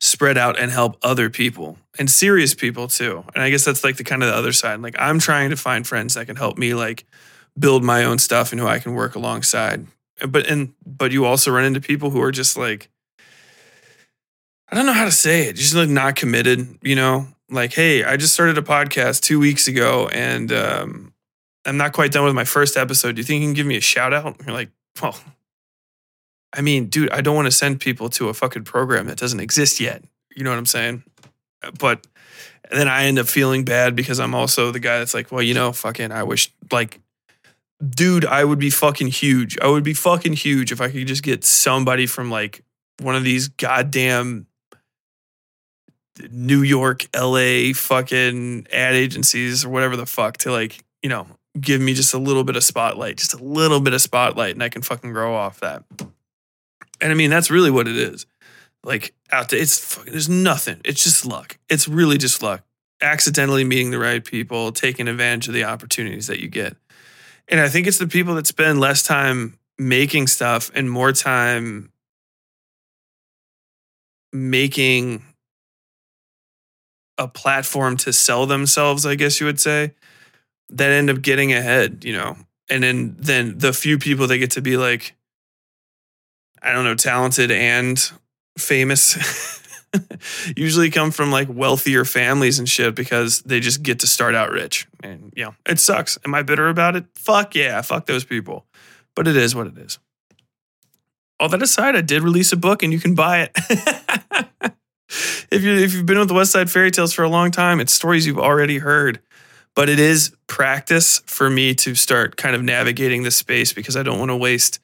spread 0.00 0.38
out 0.38 0.58
and 0.58 0.70
help 0.70 0.96
other 1.02 1.28
people 1.28 1.78
and 1.98 2.10
serious 2.10 2.54
people 2.54 2.88
too. 2.88 3.22
And 3.34 3.44
I 3.44 3.50
guess 3.50 3.66
that's 3.66 3.84
like 3.84 3.96
the 3.96 4.04
kind 4.04 4.22
of 4.22 4.30
the 4.30 4.34
other 4.34 4.52
side. 4.52 4.80
Like, 4.80 4.96
I'm 4.98 5.18
trying 5.18 5.50
to 5.50 5.56
find 5.56 5.86
friends 5.86 6.14
that 6.14 6.26
can 6.26 6.36
help 6.36 6.56
me, 6.56 6.72
like, 6.72 7.04
build 7.58 7.84
my 7.84 8.04
own 8.04 8.18
stuff 8.18 8.50
and 8.52 8.60
who 8.60 8.66
I 8.66 8.78
can 8.78 8.94
work 8.94 9.14
alongside. 9.14 9.86
But, 10.26 10.46
and, 10.46 10.74
but 10.86 11.12
you 11.12 11.24
also 11.24 11.50
run 11.50 11.64
into 11.64 11.80
people 11.80 12.10
who 12.10 12.22
are 12.22 12.32
just 12.32 12.56
like, 12.56 12.88
I 14.68 14.76
don't 14.76 14.86
know 14.86 14.92
how 14.92 15.04
to 15.04 15.12
say 15.12 15.48
it, 15.48 15.56
just 15.56 15.74
like 15.74 15.88
not 15.88 16.16
committed, 16.16 16.78
you 16.82 16.94
know? 16.94 17.28
Like, 17.50 17.72
hey, 17.72 18.04
I 18.04 18.16
just 18.16 18.32
started 18.32 18.56
a 18.56 18.62
podcast 18.62 19.20
two 19.20 19.38
weeks 19.38 19.68
ago 19.68 20.08
and, 20.08 20.52
um, 20.52 21.12
I'm 21.66 21.76
not 21.76 21.92
quite 21.92 22.12
done 22.12 22.24
with 22.24 22.34
my 22.34 22.44
first 22.44 22.76
episode. 22.76 23.14
Do 23.14 23.20
you 23.20 23.24
think 23.24 23.40
you 23.40 23.48
can 23.48 23.54
give 23.54 23.66
me 23.66 23.76
a 23.76 23.80
shout 23.80 24.12
out? 24.12 24.36
You're 24.44 24.54
like, 24.54 24.70
well, 25.00 25.18
I 26.52 26.60
mean, 26.60 26.86
dude, 26.86 27.10
I 27.10 27.20
don't 27.20 27.34
want 27.34 27.46
to 27.46 27.52
send 27.52 27.80
people 27.80 28.08
to 28.10 28.28
a 28.28 28.34
fucking 28.34 28.64
program 28.64 29.06
that 29.06 29.18
doesn't 29.18 29.40
exist 29.40 29.80
yet. 29.80 30.04
You 30.36 30.44
know 30.44 30.50
what 30.50 30.58
I'm 30.58 30.66
saying? 30.66 31.04
But 31.78 32.06
then 32.70 32.86
I 32.86 33.06
end 33.06 33.18
up 33.18 33.26
feeling 33.26 33.64
bad 33.64 33.96
because 33.96 34.20
I'm 34.20 34.34
also 34.34 34.70
the 34.70 34.78
guy 34.78 34.98
that's 34.98 35.14
like, 35.14 35.32
well, 35.32 35.42
you 35.42 35.54
know, 35.54 35.72
fucking, 35.72 36.12
I 36.12 36.22
wish, 36.22 36.52
like, 36.70 37.00
dude, 37.90 38.24
I 38.24 38.44
would 38.44 38.58
be 38.58 38.70
fucking 38.70 39.08
huge. 39.08 39.58
I 39.60 39.68
would 39.68 39.84
be 39.84 39.94
fucking 39.94 40.34
huge 40.34 40.72
if 40.72 40.80
I 40.80 40.90
could 40.90 41.06
just 41.06 41.22
get 41.22 41.44
somebody 41.44 42.06
from 42.06 42.30
like 42.30 42.62
one 43.00 43.14
of 43.14 43.24
these 43.24 43.48
goddamn 43.48 44.46
New 46.30 46.62
York, 46.62 47.06
LA 47.16 47.72
fucking 47.74 48.68
ad 48.72 48.94
agencies 48.94 49.64
or 49.64 49.70
whatever 49.70 49.96
the 49.96 50.06
fuck 50.06 50.36
to 50.38 50.52
like, 50.52 50.84
you 51.02 51.08
know, 51.08 51.26
give 51.60 51.80
me 51.80 51.94
just 51.94 52.14
a 52.14 52.18
little 52.18 52.44
bit 52.44 52.56
of 52.56 52.64
spotlight, 52.64 53.16
just 53.16 53.34
a 53.34 53.42
little 53.42 53.80
bit 53.80 53.94
of 53.94 54.00
spotlight, 54.00 54.54
and 54.54 54.62
I 54.62 54.68
can 54.68 54.82
fucking 54.82 55.12
grow 55.12 55.34
off 55.34 55.60
that. 55.60 55.84
And 57.00 57.12
I 57.12 57.14
mean, 57.14 57.30
that's 57.30 57.50
really 57.50 57.70
what 57.70 57.88
it 57.88 57.96
is. 57.96 58.26
Like 58.84 59.14
out 59.32 59.48
there, 59.48 59.60
it's 59.60 59.78
fucking, 59.78 60.12
there's 60.12 60.28
nothing. 60.28 60.80
It's 60.84 61.02
just 61.02 61.26
luck. 61.26 61.58
It's 61.68 61.88
really 61.88 62.18
just 62.18 62.42
luck. 62.42 62.62
Accidentally 63.00 63.64
meeting 63.64 63.90
the 63.90 63.98
right 63.98 64.24
people, 64.24 64.72
taking 64.72 65.08
advantage 65.08 65.48
of 65.48 65.54
the 65.54 65.64
opportunities 65.64 66.26
that 66.28 66.40
you 66.40 66.48
get. 66.48 66.76
And 67.48 67.60
I 67.60 67.68
think 67.68 67.86
it's 67.86 67.98
the 67.98 68.06
people 68.06 68.34
that 68.36 68.46
spend 68.46 68.80
less 68.80 69.02
time 69.02 69.58
making 69.78 70.26
stuff 70.28 70.70
and 70.74 70.90
more 70.90 71.12
time 71.12 71.90
making 74.32 75.22
a 77.18 77.28
platform 77.28 77.96
to 77.98 78.12
sell 78.12 78.46
themselves, 78.46 79.06
I 79.06 79.14
guess 79.14 79.40
you 79.40 79.46
would 79.46 79.60
say, 79.60 79.94
that 80.70 80.90
end 80.90 81.10
up 81.10 81.22
getting 81.22 81.52
ahead, 81.52 82.04
you 82.04 82.12
know. 82.12 82.36
And 82.68 82.82
then 82.82 83.16
then 83.18 83.58
the 83.58 83.72
few 83.72 83.98
people 83.98 84.26
that 84.26 84.38
get 84.38 84.52
to 84.52 84.62
be 84.62 84.76
like 84.76 85.14
I 86.62 86.72
don't 86.72 86.84
know, 86.84 86.94
talented 86.94 87.50
and 87.50 87.98
famous 88.56 89.62
usually 90.56 90.90
come 90.90 91.10
from 91.10 91.30
like 91.30 91.48
wealthier 91.50 92.04
families 92.04 92.58
and 92.58 92.68
shit 92.68 92.94
because 92.94 93.42
they 93.42 93.60
just 93.60 93.82
get 93.82 94.00
to 94.00 94.06
start 94.06 94.34
out 94.34 94.50
rich. 94.50 94.86
And 95.02 95.32
you 95.36 95.44
know, 95.44 95.54
it 95.66 95.78
sucks. 95.78 96.18
Am 96.24 96.34
I 96.34 96.42
bitter 96.42 96.68
about 96.68 96.96
it? 96.96 97.04
Fuck 97.14 97.54
yeah, 97.54 97.80
fuck 97.82 98.06
those 98.06 98.24
people. 98.24 98.66
But 99.14 99.28
it 99.28 99.36
is 99.36 99.54
what 99.54 99.66
it 99.66 99.78
is. 99.78 99.98
All 101.40 101.48
that 101.48 101.62
aside, 101.62 101.96
I 101.96 102.00
did 102.00 102.22
release 102.22 102.52
a 102.52 102.56
book 102.56 102.82
and 102.82 102.92
you 102.92 103.00
can 103.00 103.14
buy 103.14 103.42
it. 103.42 103.52
if 105.50 105.62
you 105.62 105.72
if 105.72 105.94
you've 105.94 106.06
been 106.06 106.18
with 106.18 106.28
the 106.28 106.34
Westside 106.34 106.72
Fairytales 106.72 107.14
for 107.14 107.22
a 107.22 107.28
long 107.28 107.50
time, 107.50 107.80
it's 107.80 107.92
stories 107.92 108.26
you've 108.26 108.38
already 108.38 108.78
heard 108.78 109.20
but 109.74 109.88
it 109.88 109.98
is 109.98 110.34
practice 110.46 111.20
for 111.26 111.50
me 111.50 111.74
to 111.74 111.94
start 111.94 112.36
kind 112.36 112.54
of 112.54 112.62
navigating 112.62 113.22
this 113.22 113.36
space 113.36 113.72
because 113.72 113.96
I 113.96 114.02
don't 114.02 114.18
want 114.18 114.30
to 114.30 114.36
waste 114.36 114.78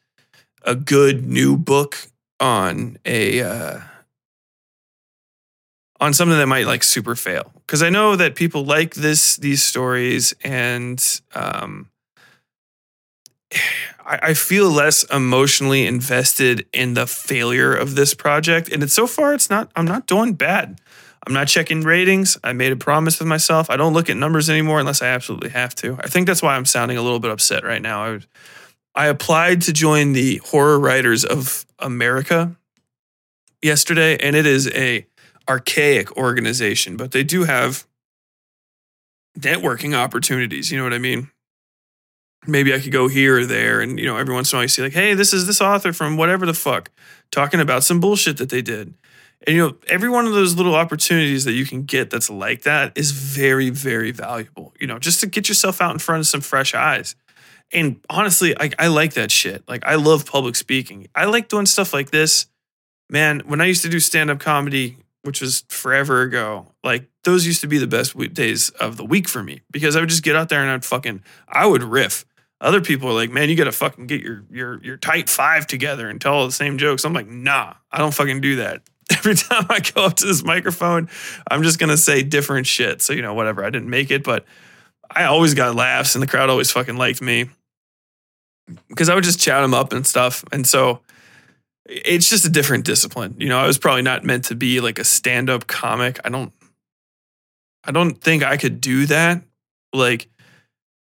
a 0.63 0.75
good 0.75 1.27
new 1.27 1.57
book 1.57 2.09
on 2.41 2.99
a 3.05 3.43
uh, 3.43 3.81
on 6.01 6.15
something 6.15 6.39
that 6.39 6.47
might 6.47 6.67
like 6.67 6.83
super 6.83 7.15
fail 7.15 7.53
because 7.67 7.83
I 7.83 7.91
know 7.91 8.17
that 8.17 8.35
people 8.35 8.65
like 8.65 8.95
this 8.95 9.37
these 9.37 9.63
stories 9.63 10.35
and 10.43 11.03
um, 11.35 11.91
I, 14.05 14.19
I 14.23 14.35
feel 14.35 14.71
less 14.71 15.05
emotionally 15.05 15.87
invested 15.87 16.67
in 16.73 16.95
the 16.95 17.07
failure 17.07 17.75
of 17.75 17.95
this 17.95 18.15
project 18.15 18.71
and 18.73 18.83
it's 18.83 18.95
so 18.95 19.07
far 19.07 19.35
it's 19.35 19.51
not 19.51 19.71
I'm 19.77 19.87
not 19.87 20.07
doing 20.07 20.35
bad. 20.35 20.81
I'm 21.27 21.35
not 21.35 21.49
checking 21.49 21.83
ratings. 21.83 22.39
I 22.43 22.55
made 22.55 22.73
a 22.73 22.77
promise 22.77 23.19
with 23.19 23.29
myself. 23.29 23.69
I 23.69 23.77
don't 23.77 23.93
look 23.93 24.09
at 24.09 24.17
numbers 24.17 24.49
anymore 24.49 24.81
unless 24.81 25.03
I 25.03 25.09
absolutely 25.09 25.51
have 25.51 25.75
to. 25.77 25.99
I 26.03 26.07
think 26.09 26.27
that's 26.27 26.43
why 26.43 26.57
I'm 26.57 26.65
sounding 26.65 26.97
a 26.97 27.03
little 27.03 27.21
bit 27.21 27.31
upset 27.31 27.63
right 27.63 27.83
now. 27.83 28.05
I, 28.05 28.21
I 28.95 29.07
applied 29.09 29.63
to 29.63 29.73
join 29.75 30.15
the 30.15 30.39
Horror 30.39 30.79
Writers 30.79 31.27
of 31.27 31.67
America 31.79 32.57
yesterday, 33.63 34.17
and 34.17 34.35
it 34.35 34.47
is 34.47 34.69
a 34.69 35.07
archaic 35.51 36.17
organization, 36.17 36.97
but 36.97 37.11
they 37.11 37.25
do 37.25 37.43
have 37.45 37.85
networking 39.37 39.95
opportunities. 39.95 40.71
You 40.71 40.79
know 40.79 40.85
what 40.85 40.95
I 40.95 40.99
mean? 40.99 41.29
Maybe 42.47 42.73
I 42.73 42.79
could 42.79 42.93
go 42.93 43.09
here 43.09 43.41
or 43.41 43.45
there, 43.45 43.81
and 43.81 43.99
you 43.99 44.07
know, 44.07 44.17
every 44.17 44.33
once 44.33 44.53
in 44.53 44.57
a 44.57 44.59
while 44.59 44.65
you 44.65 44.69
see 44.69 44.83
like, 44.83 44.93
hey, 44.93 45.13
this 45.13 45.35
is 45.35 45.47
this 45.47 45.61
author 45.61 45.93
from 45.93 46.17
whatever 46.17 46.47
the 46.47 46.55
fuck 46.55 46.91
talking 47.31 47.61
about 47.61 47.85
some 47.85 48.01
bullshit 48.01 48.39
that 48.39 48.49
they 48.49 48.63
did. 48.63 48.95
And 49.47 49.57
you 49.57 49.67
know, 49.67 49.77
every 49.89 50.09
one 50.09 50.27
of 50.27 50.33
those 50.33 50.55
little 50.55 50.75
opportunities 50.75 51.45
that 51.45 51.53
you 51.53 51.67
can 51.67 51.83
get 51.83 52.11
that's 52.11 52.31
like 52.31 52.63
that 52.63 52.97
is 52.97 53.11
very, 53.11 53.71
very 53.71 54.13
valuable. 54.13 54.73
You 54.79 54.87
know, 54.87 54.99
just 54.99 55.21
to 55.21 55.27
get 55.27 55.49
yourself 55.49 55.83
out 55.83 55.93
in 55.93 55.99
front 55.99 56.21
of 56.21 56.27
some 56.29 56.41
fresh 56.41 56.75
eyes. 56.75 57.17
And 57.73 58.01
honestly, 58.09 58.57
I, 58.59 58.71
I 58.79 58.87
like 58.89 59.15
that 59.15 59.31
shit. 59.31 59.63
Like, 59.69 59.85
I 59.87 59.95
love 59.95 60.27
public 60.27 60.57
speaking. 60.57 61.09
I 61.15 61.27
like 61.27 61.49
doing 61.49 61.67
stuff 61.67 61.93
like 61.93 62.11
this. 62.11 62.47
Man, 63.09 63.41
when 63.47 63.61
I 63.61 63.67
used 63.67 63.83
to 63.83 63.89
do 63.89 64.01
stand 64.01 64.31
up 64.31 64.41
comedy, 64.41 64.97
which 65.23 65.41
was 65.41 65.65
forever 65.69 66.23
ago, 66.23 66.73
like 66.83 67.09
those 67.25 67.47
used 67.47 67.61
to 67.61 67.67
be 67.67 67.79
the 67.79 67.87
best 67.87 68.17
days 68.35 68.71
of 68.71 68.97
the 68.97 69.05
week 69.05 69.29
for 69.29 69.43
me 69.43 69.61
because 69.71 69.97
I 69.97 70.01
would 70.01 70.09
just 70.09 70.23
get 70.23 70.37
out 70.37 70.49
there 70.49 70.61
and 70.63 70.71
I'd 70.71 70.85
fucking, 70.85 71.23
I 71.49 71.67
would 71.67 71.83
riff. 71.83 72.25
Other 72.61 72.81
people 72.81 73.09
are 73.09 73.15
like, 73.15 73.31
man, 73.31 73.49
you 73.49 73.57
gotta 73.57 73.73
fucking 73.73 74.07
get 74.07 74.21
your 74.21 74.45
your 74.51 74.83
your 74.83 74.97
tight 74.99 75.31
five 75.31 75.67
together 75.67 76.11
and 76.11 76.21
tell 76.21 76.35
all 76.35 76.47
the 76.47 76.53
same 76.53 76.77
jokes. 76.77 77.05
I'm 77.05 77.15
like, 77.15 77.27
nah, 77.27 77.75
I 77.91 77.99
don't 77.99 78.13
fucking 78.13 78.43
do 78.43 78.57
that. 78.57 78.83
every 79.11 79.35
time 79.35 79.67
I 79.69 79.81
go 79.81 80.05
up 80.05 80.17
to 80.17 80.27
this 80.27 80.45
microphone, 80.45 81.09
I'm 81.51 81.63
just 81.63 81.79
gonna 81.79 81.97
say 81.97 82.23
different 82.23 82.67
shit. 82.67 83.03
So 83.03 83.13
you 83.13 83.23
know, 83.23 83.35
whatever. 83.35 83.65
I 83.65 83.71
didn't 83.71 83.91
make 83.91 84.11
it, 84.11 84.23
but 84.23 84.45
I 85.11 85.25
always 85.25 85.55
got 85.55 85.75
laughs, 85.75 86.15
and 86.15 86.23
the 86.23 86.27
crowd 86.27 86.51
always 86.51 86.71
fucking 86.71 86.97
liked 86.97 87.21
me 87.21 87.49
because 88.89 89.09
I 89.09 89.15
would 89.15 89.25
just 89.25 89.41
chat 89.41 89.63
them 89.63 89.75
up 89.75 89.93
and 89.93 90.07
stuff. 90.07 90.45
And 90.53 90.67
so 90.67 91.01
it's 91.91 92.31
just 92.31 92.45
a 92.45 92.51
different 92.51 92.85
discipline. 92.85 93.35
You 93.39 93.49
know, 93.49 93.59
I 93.59 93.67
was 93.67 93.79
probably 93.79 94.03
not 94.03 94.25
meant 94.25 94.45
to 94.47 94.55
be 94.55 94.81
like 94.81 94.99
a 94.99 95.05
stand-up 95.05 95.67
comic. 95.67 96.21
I 96.25 96.29
don't 96.29 96.53
I 97.85 97.93
don't 97.93 98.21
think 98.21 98.43
I 98.43 98.57
could 98.57 98.81
do 98.81 99.07
that. 99.07 99.43
Like 99.93 100.29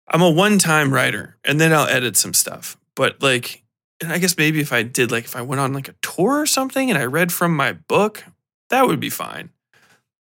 I'm 0.08 0.22
a 0.22 0.30
one-time 0.30 0.92
writer 0.92 1.36
and 1.44 1.60
then 1.60 1.72
I'll 1.72 1.88
edit 1.88 2.16
some 2.16 2.32
stuff. 2.32 2.76
But 2.94 3.20
like 3.20 3.64
and 4.00 4.12
I 4.12 4.18
guess 4.18 4.36
maybe 4.36 4.60
if 4.60 4.72
I 4.72 4.82
did 4.82 5.10
like 5.10 5.24
if 5.24 5.34
I 5.34 5.42
went 5.42 5.60
on 5.60 5.72
like 5.72 5.88
a 5.88 5.94
tour 6.02 6.40
or 6.40 6.46
something 6.46 6.90
and 6.90 6.98
I 6.98 7.04
read 7.04 7.32
from 7.32 7.56
my 7.56 7.72
book, 7.72 8.24
that 8.70 8.86
would 8.86 9.00
be 9.00 9.10
fine. 9.10 9.50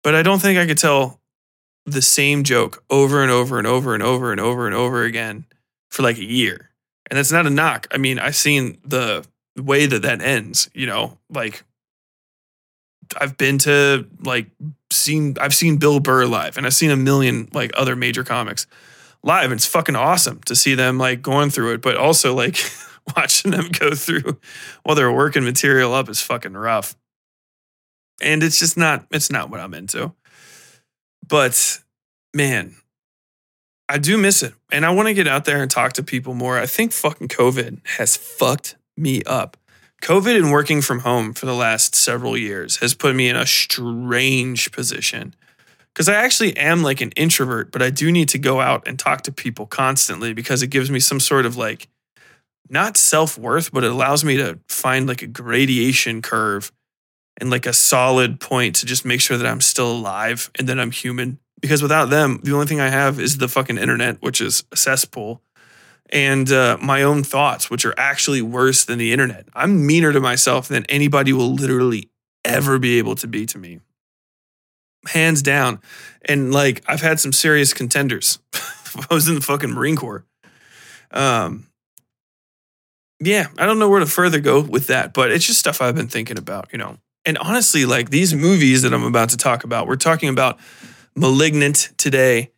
But 0.03 0.15
I 0.15 0.23
don't 0.23 0.41
think 0.41 0.59
I 0.59 0.67
could 0.67 0.79
tell 0.79 1.21
the 1.85 2.03
same 2.03 2.45
joke 2.45 2.83
over 2.89 3.23
and 3.23 3.31
over 3.31 3.59
and 3.59 3.67
over 3.67 3.93
and 3.93 4.03
over 4.03 4.33
and 4.33 4.41
over 4.41 4.67
and 4.67 4.75
over 4.75 5.03
again 5.03 5.45
for 5.91 6.03
like 6.03 6.17
a 6.17 6.25
year. 6.25 6.71
And 7.11 7.19
that's 7.19 7.33
not 7.33 7.47
a 7.47 7.51
knock. 7.51 7.87
I 7.91 7.99
mean, 7.99 8.19
I've 8.19 8.37
seen 8.37 8.79
the 8.83 9.27
way 9.57 9.87
that 9.87 10.03
that 10.03 10.21
ends, 10.21 10.71
you 10.75 10.87
know, 10.87 11.19
like 11.31 11.65
I've 13.21 13.37
been 13.37 13.59
to 13.59 14.07
like 14.23 14.51
seen 14.91 15.37
I've 15.41 15.55
seen 15.55 15.77
Bill 15.77 16.01
Burr 16.01 16.27
live 16.27 16.57
and 16.57 16.67
I've 16.67 16.75
seen 16.75 16.91
a 16.91 16.97
million 16.97 17.49
like 17.53 17.73
other 17.75 17.97
major 17.97 18.25
comics 18.25 18.67
live. 19.23 19.45
And 19.45 19.55
it's 19.55 19.67
fucking 19.67 19.97
awesome 19.97 20.41
to 20.47 20.57
see 20.57 20.75
them 20.75 20.99
like 20.99 21.23
going 21.23 21.51
through 21.51 21.75
it, 21.75 21.83
but 21.83 21.97
also 21.97 22.35
like 22.35 22.59
watching 23.17 23.51
them 23.51 23.69
go 23.69 23.95
through 23.95 24.39
while 24.83 24.97
they're 24.97 25.13
working 25.13 25.45
material 25.45 25.93
up 25.95 26.09
is 26.09 26.21
fucking 26.21 26.55
rough. 26.55 26.97
and 28.23 28.43
it's 28.43 28.59
just 28.59 28.77
not 28.77 29.07
it's 29.11 29.31
not 29.31 29.51
what 29.51 29.61
I'm 29.61 29.75
into. 29.75 30.13
But 31.27 31.81
man, 32.35 32.75
I 33.89 33.99
do 33.99 34.19
miss 34.19 34.43
it. 34.43 34.55
And 34.73 34.85
I 34.85 34.91
want 34.91 35.09
to 35.09 35.15
get 35.15 35.29
out 35.29 35.45
there 35.45 35.63
and 35.63 35.71
talk 35.71 35.95
to 35.95 36.03
people 36.03 36.35
more. 36.35 36.59
I 36.59 36.67
think 36.67 36.93
fucking 36.93 37.29
COVID 37.29 37.87
has 37.99 38.17
fucked 38.17 38.77
me 38.97 39.23
up. 39.25 39.57
COVID 40.03 40.37
and 40.37 40.53
working 40.53 40.83
from 40.83 41.01
home 41.01 41.33
for 41.33 41.47
the 41.47 41.55
last 41.55 41.95
several 41.95 42.37
years 42.37 42.77
has 42.77 42.95
put 42.95 43.17
me 43.17 43.29
in 43.29 43.37
a 43.37 43.47
strange 43.47 44.71
position. 44.71 45.35
Because 45.95 46.09
I 46.09 46.15
actually 46.15 46.57
am 46.57 46.83
like 46.83 47.01
an 47.01 47.13
introvert, 47.13 47.71
but 47.71 47.81
I 47.81 47.91
do 47.91 48.11
need 48.11 48.29
to 48.31 48.39
go 48.39 48.61
out 48.61 48.87
and 48.87 48.99
talk 48.99 49.23
to 49.23 49.33
people 49.33 49.67
constantly 49.67 50.35
because 50.35 50.63
it 50.63 50.67
gives 50.67 50.91
me 50.91 51.01
some 51.01 51.21
sort 51.21 51.47
of 51.47 51.57
like, 51.57 51.89
not 52.69 52.97
self 52.97 53.39
worth, 53.39 53.73
but 53.73 53.85
it 53.85 53.91
allows 53.91 54.25
me 54.25 54.37
to 54.37 54.59
find 54.69 55.07
like 55.07 55.23
a 55.23 55.27
gradation 55.27 56.21
curve 56.21 56.73
and 57.41 57.51
like 57.51 57.67
a 57.67 57.73
solid 57.73 58.41
point 58.41 58.77
to 58.77 58.87
just 58.87 59.05
make 59.05 59.21
sure 59.21 59.37
that 59.37 59.47
I'm 59.47 59.61
still 59.61 59.91
alive 59.91 60.51
and 60.57 60.69
that 60.69 60.81
I'm 60.81 60.91
human. 60.91 61.39
Because 61.61 61.83
without 61.83 62.11
them, 62.11 62.41
the 62.43 62.53
only 62.53 62.67
thing 62.67 62.81
I 62.81 62.89
have 62.89 63.19
is 63.19 63.39
the 63.39 63.49
fucking 63.49 63.79
internet, 63.79 64.21
which 64.21 64.41
is 64.41 64.65
a 64.71 64.77
cesspool, 64.77 65.41
and 66.15 66.51
uh, 66.53 66.79
my 66.81 67.03
own 67.03 67.25
thoughts, 67.25 67.69
which 67.69 67.85
are 67.85 67.95
actually 67.99 68.41
worse 68.41 68.85
than 68.85 68.99
the 68.99 69.13
internet. 69.13 69.47
I'm 69.53 69.85
meaner 69.85 70.13
to 70.13 70.21
myself 70.21 70.69
than 70.69 70.87
anybody 70.89 71.33
will 71.33 71.53
literally 71.53 72.09
ever 72.45 72.79
be 72.79 72.99
able 72.99 73.17
to 73.17 73.27
be 73.27 73.45
to 73.47 73.59
me. 73.59 73.81
Hands 75.09 75.43
down. 75.43 75.81
And 76.25 76.55
like, 76.55 76.85
I've 76.87 77.03
had 77.03 77.19
some 77.19 77.33
serious 77.33 77.75
contenders. 77.75 78.39
I 78.55 79.13
was 79.13 79.29
in 79.29 79.35
the 79.35 79.41
fucking 79.41 79.71
Marine 79.71 79.97
Corps. 79.97 80.25
Um, 81.11 81.67
yeah, 83.19 83.49
I 83.59 83.67
don't 83.67 83.81
know 83.81 83.89
where 83.89 84.01
to 84.01 84.07
further 84.07 84.39
go 84.39 84.61
with 84.61 84.87
that, 84.87 85.15
but 85.15 85.33
it's 85.33 85.47
just 85.47 85.59
stuff 85.59 85.83
I've 85.83 85.97
been 85.97 86.09
thinking 86.09 86.39
about, 86.39 86.69
you 86.71 86.79
know. 86.79 86.99
And 87.25 87.39
honestly, 87.39 87.87
like 87.87 88.11
these 88.11 88.35
movies 88.35 88.83
that 88.83 88.95
I'm 88.95 89.05
about 89.05 89.31
to 89.31 89.37
talk 89.37 89.65
about, 89.65 89.89
we're 89.89 89.97
talking 89.97 90.29
about 90.29 90.61
Malignant 91.17 91.91
today 91.97 92.53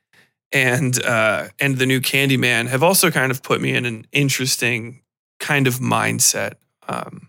and 0.53 1.03
uh 1.05 1.49
and 1.59 1.79
the 1.79 1.87
new 1.87 2.01
Candyman 2.01 2.69
have 2.69 2.83
also 2.83 3.11
kind 3.11 3.31
of 3.31 3.43
put 3.43 3.61
me 3.61 3.75
in 3.75 3.85
an 3.85 4.07
interesting 4.13 5.03
kind 5.39 5.67
of 5.67 5.77
mindset. 5.77 6.55
Um 6.89 7.29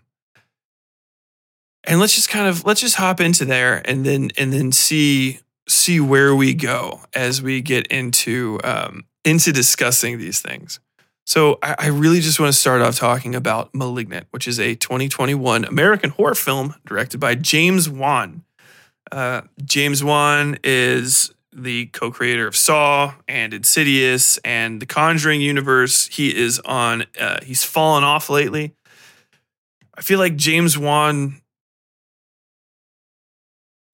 and 1.84 2.00
let's 2.00 2.14
just 2.14 2.28
kind 2.28 2.48
of 2.48 2.64
let's 2.64 2.80
just 2.80 2.96
hop 2.96 3.20
into 3.20 3.44
there 3.44 3.82
and 3.84 4.04
then 4.04 4.30
and 4.36 4.52
then 4.52 4.72
see 4.72 5.40
see 5.68 6.00
where 6.00 6.34
we 6.34 6.54
go 6.54 7.00
as 7.14 7.42
we 7.42 7.60
get 7.60 7.86
into 7.88 8.60
um 8.64 9.04
into 9.24 9.52
discussing 9.52 10.18
these 10.18 10.40
things. 10.40 10.80
So 11.28 11.58
I, 11.62 11.74
I 11.78 11.86
really 11.88 12.20
just 12.20 12.40
want 12.40 12.50
to 12.54 12.58
start 12.58 12.80
off 12.80 12.96
talking 12.96 13.34
about 13.34 13.74
Malignant, 13.74 14.28
which 14.30 14.48
is 14.48 14.58
a 14.58 14.74
2021 14.76 15.66
American 15.66 16.08
horror 16.08 16.34
film 16.34 16.74
directed 16.86 17.20
by 17.20 17.34
James 17.34 17.86
Wan. 17.86 18.44
Uh, 19.12 19.42
James 19.62 20.02
Wan 20.02 20.58
is 20.64 21.34
the 21.62 21.86
co-creator 21.86 22.46
of 22.46 22.56
Saw 22.56 23.14
and 23.26 23.52
Insidious 23.52 24.38
and 24.38 24.80
the 24.80 24.86
Conjuring 24.86 25.40
universe. 25.40 26.06
He 26.06 26.36
is 26.36 26.58
on. 26.60 27.04
Uh, 27.18 27.38
he's 27.42 27.64
fallen 27.64 28.04
off 28.04 28.30
lately. 28.30 28.74
I 29.94 30.00
feel 30.00 30.18
like 30.18 30.36
James 30.36 30.78
Wan. 30.78 31.40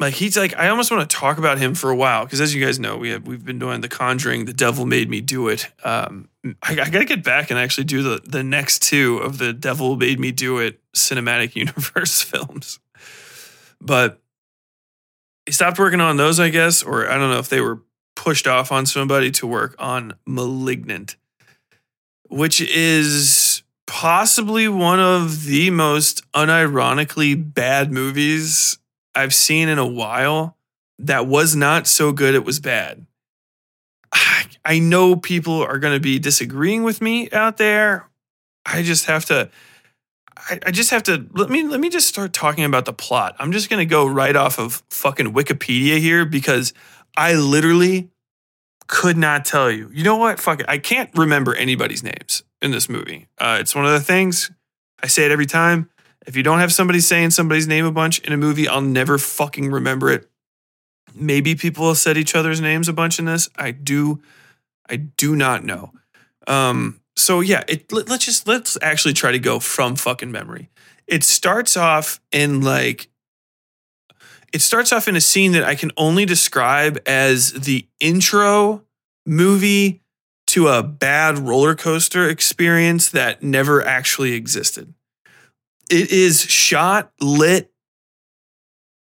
Like 0.00 0.14
he's 0.14 0.36
like 0.36 0.56
I 0.56 0.68
almost 0.68 0.90
want 0.90 1.08
to 1.08 1.16
talk 1.16 1.38
about 1.38 1.58
him 1.58 1.74
for 1.74 1.88
a 1.88 1.96
while 1.96 2.24
because 2.24 2.40
as 2.40 2.54
you 2.54 2.64
guys 2.64 2.78
know 2.80 2.96
we 2.96 3.10
have 3.10 3.26
we've 3.26 3.44
been 3.44 3.60
doing 3.60 3.80
the 3.80 3.88
Conjuring, 3.88 4.44
The 4.44 4.52
Devil 4.52 4.86
Made 4.86 5.08
Me 5.08 5.20
Do 5.20 5.48
It. 5.48 5.68
Um, 5.84 6.28
I, 6.62 6.72
I 6.72 6.74
got 6.74 6.98
to 6.98 7.04
get 7.04 7.22
back 7.22 7.50
and 7.50 7.58
actually 7.58 7.84
do 7.84 8.02
the 8.02 8.20
the 8.24 8.42
next 8.42 8.82
two 8.82 9.18
of 9.18 9.38
the 9.38 9.52
Devil 9.52 9.96
Made 9.96 10.18
Me 10.18 10.32
Do 10.32 10.58
It 10.58 10.80
cinematic 10.94 11.54
universe 11.56 12.20
films, 12.22 12.80
but 13.80 14.20
he 15.46 15.52
stopped 15.52 15.78
working 15.78 16.00
on 16.00 16.16
those, 16.16 16.40
I 16.40 16.48
guess, 16.48 16.82
or 16.82 17.08
I 17.08 17.18
don't 17.18 17.30
know 17.30 17.38
if 17.38 17.48
they 17.48 17.60
were 17.60 17.80
pushed 18.16 18.46
off 18.46 18.72
on 18.72 18.86
somebody 18.86 19.30
to 19.32 19.46
work 19.46 19.74
on 19.78 20.14
Malignant, 20.26 21.16
which 22.28 22.60
is 22.60 23.62
possibly 23.86 24.68
one 24.68 25.00
of 25.00 25.44
the 25.44 25.70
most 25.70 26.30
unironically 26.32 27.34
bad 27.54 27.92
movies 27.92 28.78
I've 29.14 29.34
seen 29.34 29.68
in 29.68 29.78
a 29.78 29.86
while. 29.86 30.56
That 30.98 31.26
was 31.26 31.54
not 31.54 31.86
so 31.86 32.12
good, 32.12 32.34
it 32.34 32.44
was 32.44 32.60
bad. 32.60 33.06
I 34.64 34.78
know 34.78 35.16
people 35.16 35.62
are 35.62 35.78
going 35.78 35.94
to 35.94 36.00
be 36.00 36.18
disagreeing 36.18 36.84
with 36.84 37.02
me 37.02 37.30
out 37.32 37.56
there. 37.58 38.08
I 38.64 38.82
just 38.82 39.06
have 39.06 39.26
to 39.26 39.50
I, 40.36 40.58
I 40.66 40.70
just 40.70 40.90
have 40.90 41.02
to 41.04 41.26
let 41.32 41.50
me 41.50 41.62
let 41.62 41.80
me 41.80 41.88
just 41.88 42.08
start 42.08 42.32
talking 42.32 42.64
about 42.64 42.84
the 42.84 42.92
plot. 42.92 43.36
I'm 43.38 43.52
just 43.52 43.70
gonna 43.70 43.84
go 43.84 44.06
right 44.06 44.34
off 44.34 44.58
of 44.58 44.82
fucking 44.90 45.32
Wikipedia 45.32 45.98
here 45.98 46.24
because 46.24 46.72
I 47.16 47.34
literally 47.34 48.10
could 48.86 49.16
not 49.16 49.44
tell 49.44 49.70
you. 49.70 49.90
You 49.92 50.04
know 50.04 50.16
what? 50.16 50.40
Fuck 50.40 50.60
it. 50.60 50.66
I 50.68 50.78
can't 50.78 51.10
remember 51.14 51.54
anybody's 51.54 52.02
names 52.02 52.42
in 52.60 52.70
this 52.70 52.88
movie. 52.88 53.28
Uh, 53.38 53.58
it's 53.60 53.74
one 53.74 53.86
of 53.86 53.92
the 53.92 54.00
things 54.00 54.50
I 55.02 55.06
say 55.06 55.24
it 55.24 55.30
every 55.30 55.46
time. 55.46 55.90
If 56.26 56.36
you 56.36 56.42
don't 56.42 56.58
have 56.58 56.72
somebody 56.72 57.00
saying 57.00 57.30
somebody's 57.30 57.66
name 57.66 57.84
a 57.84 57.92
bunch 57.92 58.18
in 58.20 58.32
a 58.32 58.36
movie, 58.36 58.66
I'll 58.66 58.80
never 58.80 59.18
fucking 59.18 59.70
remember 59.70 60.10
it. 60.10 60.28
Maybe 61.14 61.54
people 61.54 61.88
have 61.88 61.98
said 61.98 62.16
each 62.16 62.34
other's 62.34 62.60
names 62.60 62.88
a 62.88 62.92
bunch 62.92 63.18
in 63.18 63.26
this. 63.26 63.48
I 63.56 63.70
do, 63.70 64.22
I 64.88 64.96
do 64.96 65.36
not 65.36 65.64
know. 65.64 65.92
Um, 66.46 67.00
so 67.16 67.40
yeah, 67.40 67.62
it 67.68 67.92
let, 67.92 68.10
us 68.10 68.24
just 68.24 68.46
let's 68.46 68.76
actually 68.82 69.14
try 69.14 69.32
to 69.32 69.38
go 69.38 69.60
from 69.60 69.96
fucking 69.96 70.32
memory. 70.32 70.70
It 71.06 71.22
starts 71.22 71.76
off 71.76 72.20
in 72.32 72.60
like 72.60 73.08
it 74.52 74.62
starts 74.62 74.92
off 74.92 75.08
in 75.08 75.16
a 75.16 75.20
scene 75.20 75.52
that 75.52 75.64
I 75.64 75.74
can 75.74 75.90
only 75.96 76.24
describe 76.24 77.00
as 77.06 77.52
the 77.52 77.86
intro 78.00 78.84
movie 79.26 80.00
to 80.48 80.68
a 80.68 80.82
bad 80.82 81.38
roller 81.38 81.74
coaster 81.74 82.28
experience 82.28 83.10
that 83.10 83.42
never 83.42 83.84
actually 83.84 84.34
existed. 84.34 84.94
It 85.90 86.10
is 86.10 86.42
shot, 86.42 87.12
lit, 87.20 87.72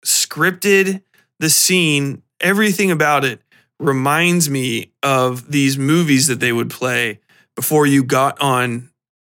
scripted, 0.04 1.02
the 1.38 1.50
scene, 1.50 2.22
everything 2.40 2.90
about 2.90 3.24
it 3.24 3.42
reminds 3.78 4.48
me 4.48 4.92
of 5.02 5.50
these 5.50 5.76
movies 5.76 6.28
that 6.28 6.40
they 6.40 6.52
would 6.52 6.70
play 6.70 7.20
before 7.56 7.86
you 7.86 8.04
got 8.04 8.40
on 8.40 8.90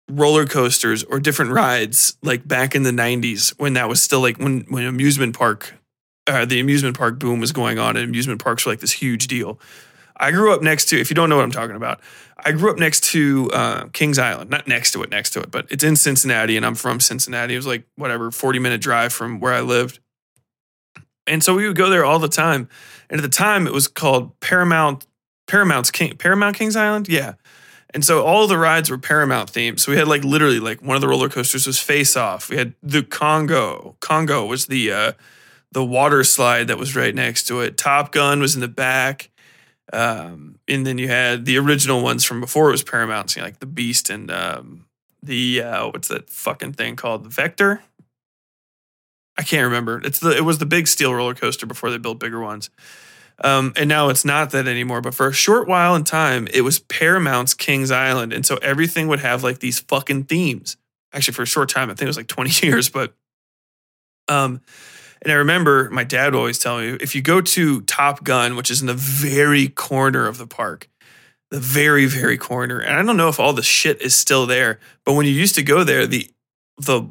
roller 0.09 0.45
coasters 0.45 1.03
or 1.03 1.19
different 1.19 1.51
rides 1.51 2.17
like 2.21 2.47
back 2.47 2.75
in 2.75 2.83
the 2.83 2.91
90s 2.91 3.53
when 3.57 3.73
that 3.73 3.87
was 3.87 4.01
still 4.01 4.21
like 4.21 4.37
when 4.37 4.61
when 4.69 4.85
amusement 4.85 5.37
park 5.37 5.73
uh, 6.27 6.45
the 6.45 6.59
amusement 6.59 6.97
park 6.97 7.17
boom 7.17 7.39
was 7.39 7.51
going 7.51 7.79
on 7.79 7.95
and 7.95 8.05
amusement 8.05 8.43
parks 8.43 8.65
were 8.65 8.71
like 8.71 8.79
this 8.79 8.91
huge 8.91 9.27
deal. 9.27 9.59
I 10.17 10.31
grew 10.31 10.53
up 10.53 10.61
next 10.61 10.89
to 10.89 10.99
if 10.99 11.09
you 11.09 11.15
don't 11.15 11.29
know 11.29 11.37
what 11.37 11.45
i'm 11.45 11.51
talking 11.51 11.75
about 11.75 12.01
i 12.43 12.51
grew 12.51 12.69
up 12.71 12.77
next 12.77 13.03
to 13.05 13.49
uh, 13.53 13.85
kings 13.93 14.19
island. 14.19 14.49
Not 14.49 14.67
next 14.67 14.91
to 14.91 15.03
it 15.03 15.09
next 15.09 15.31
to 15.31 15.41
it 15.41 15.51
but 15.51 15.67
it's 15.71 15.83
in 15.83 15.95
cincinnati 15.95 16.57
and 16.57 16.65
i'm 16.65 16.75
from 16.75 16.99
cincinnati. 16.99 17.53
It 17.53 17.57
was 17.57 17.67
like 17.67 17.85
whatever 17.95 18.31
40 18.31 18.59
minute 18.59 18.81
drive 18.81 19.13
from 19.13 19.39
where 19.39 19.53
i 19.53 19.61
lived. 19.61 19.99
And 21.27 21.43
so 21.43 21.55
we 21.55 21.67
would 21.67 21.77
go 21.77 21.91
there 21.91 22.03
all 22.03 22.17
the 22.17 22.27
time. 22.27 22.67
And 23.11 23.19
at 23.19 23.21
the 23.21 23.29
time 23.29 23.67
it 23.67 23.73
was 23.73 23.87
called 23.87 24.39
paramount 24.39 25.05
paramount's 25.47 25.91
king 25.91 26.17
paramount 26.17 26.57
kings 26.57 26.75
island? 26.75 27.07
Yeah 27.07 27.35
and 27.93 28.05
so 28.05 28.23
all 28.23 28.45
the 28.47 28.57
rides 28.57 28.89
were 28.89 28.97
Paramount 28.97 29.51
themed. 29.51 29.79
So 29.79 29.91
we 29.91 29.97
had 29.97 30.07
like 30.07 30.23
literally 30.23 30.59
like 30.59 30.81
one 30.81 30.95
of 30.95 31.01
the 31.01 31.07
roller 31.07 31.29
coasters 31.29 31.65
was 31.65 31.79
Face 31.79 32.15
Off. 32.15 32.49
We 32.49 32.57
had 32.57 32.75
the 32.83 33.03
Congo. 33.03 33.95
Congo 33.99 34.45
was 34.45 34.67
the 34.67 34.91
uh, 34.91 35.11
the 35.71 35.83
water 35.83 36.23
slide 36.23 36.67
that 36.67 36.77
was 36.77 36.95
right 36.95 37.13
next 37.13 37.47
to 37.47 37.61
it. 37.61 37.77
Top 37.77 38.11
Gun 38.11 38.39
was 38.39 38.55
in 38.55 38.61
the 38.61 38.67
back. 38.67 39.29
Um, 39.91 40.59
and 40.67 40.85
then 40.85 40.99
you 40.99 41.07
had 41.07 41.45
the 41.45 41.57
original 41.57 42.03
ones 42.03 42.23
from 42.23 42.41
before 42.41 42.69
it 42.69 42.73
was 42.73 42.83
Paramount, 42.83 43.31
so 43.31 43.41
like 43.41 43.59
the 43.59 43.65
Beast 43.65 44.11
and 44.11 44.29
um, 44.29 44.85
the 45.23 45.63
uh, 45.63 45.87
what's 45.87 46.09
that 46.09 46.29
fucking 46.29 46.73
thing 46.73 46.95
called? 46.95 47.23
The 47.23 47.29
Vector. 47.29 47.81
I 49.35 49.41
can't 49.41 49.63
remember. 49.63 50.01
It's 50.03 50.19
the 50.19 50.35
it 50.35 50.43
was 50.43 50.59
the 50.59 50.65
big 50.65 50.87
steel 50.87 51.13
roller 51.13 51.33
coaster 51.33 51.65
before 51.65 51.89
they 51.89 51.97
built 51.97 52.19
bigger 52.19 52.39
ones. 52.39 52.69
Um, 53.41 53.73
and 53.75 53.87
now 53.87 54.09
it's 54.09 54.25
not 54.25 54.51
that 54.51 54.67
anymore. 54.67 55.01
But 55.01 55.13
for 55.13 55.27
a 55.27 55.33
short 55.33 55.67
while 55.67 55.95
in 55.95 56.03
time, 56.03 56.47
it 56.53 56.61
was 56.61 56.79
Paramount's 56.79 57.53
Kings 57.53 57.91
Island. 57.91 58.33
And 58.33 58.45
so 58.45 58.57
everything 58.57 59.07
would 59.07 59.19
have 59.19 59.43
like 59.43 59.59
these 59.59 59.79
fucking 59.79 60.25
themes. 60.25 60.77
Actually, 61.13 61.33
for 61.33 61.43
a 61.43 61.47
short 61.47 61.69
time, 61.69 61.89
I 61.89 61.93
think 61.93 62.03
it 62.03 62.07
was 62.07 62.17
like 62.17 62.27
20 62.27 62.65
years. 62.67 62.89
But, 62.89 63.13
um, 64.27 64.61
and 65.21 65.31
I 65.31 65.35
remember 65.35 65.89
my 65.89 66.03
dad 66.03 66.33
would 66.33 66.39
always 66.39 66.59
tell 66.59 66.79
me 66.79 66.97
if 67.01 67.15
you 67.15 67.21
go 67.21 67.41
to 67.41 67.81
Top 67.81 68.23
Gun, 68.23 68.55
which 68.55 68.71
is 68.71 68.81
in 68.81 68.87
the 68.87 68.93
very 68.93 69.67
corner 69.67 70.27
of 70.27 70.37
the 70.37 70.47
park, 70.47 70.89
the 71.51 71.59
very, 71.59 72.05
very 72.05 72.37
corner, 72.37 72.79
and 72.79 72.97
I 72.97 73.01
don't 73.01 73.17
know 73.17 73.27
if 73.27 73.39
all 73.39 73.51
the 73.51 73.63
shit 73.63 74.01
is 74.01 74.15
still 74.15 74.45
there, 74.45 74.79
but 75.03 75.13
when 75.13 75.25
you 75.25 75.33
used 75.33 75.55
to 75.55 75.63
go 75.63 75.83
there, 75.83 76.07
the, 76.07 76.29
the 76.77 77.03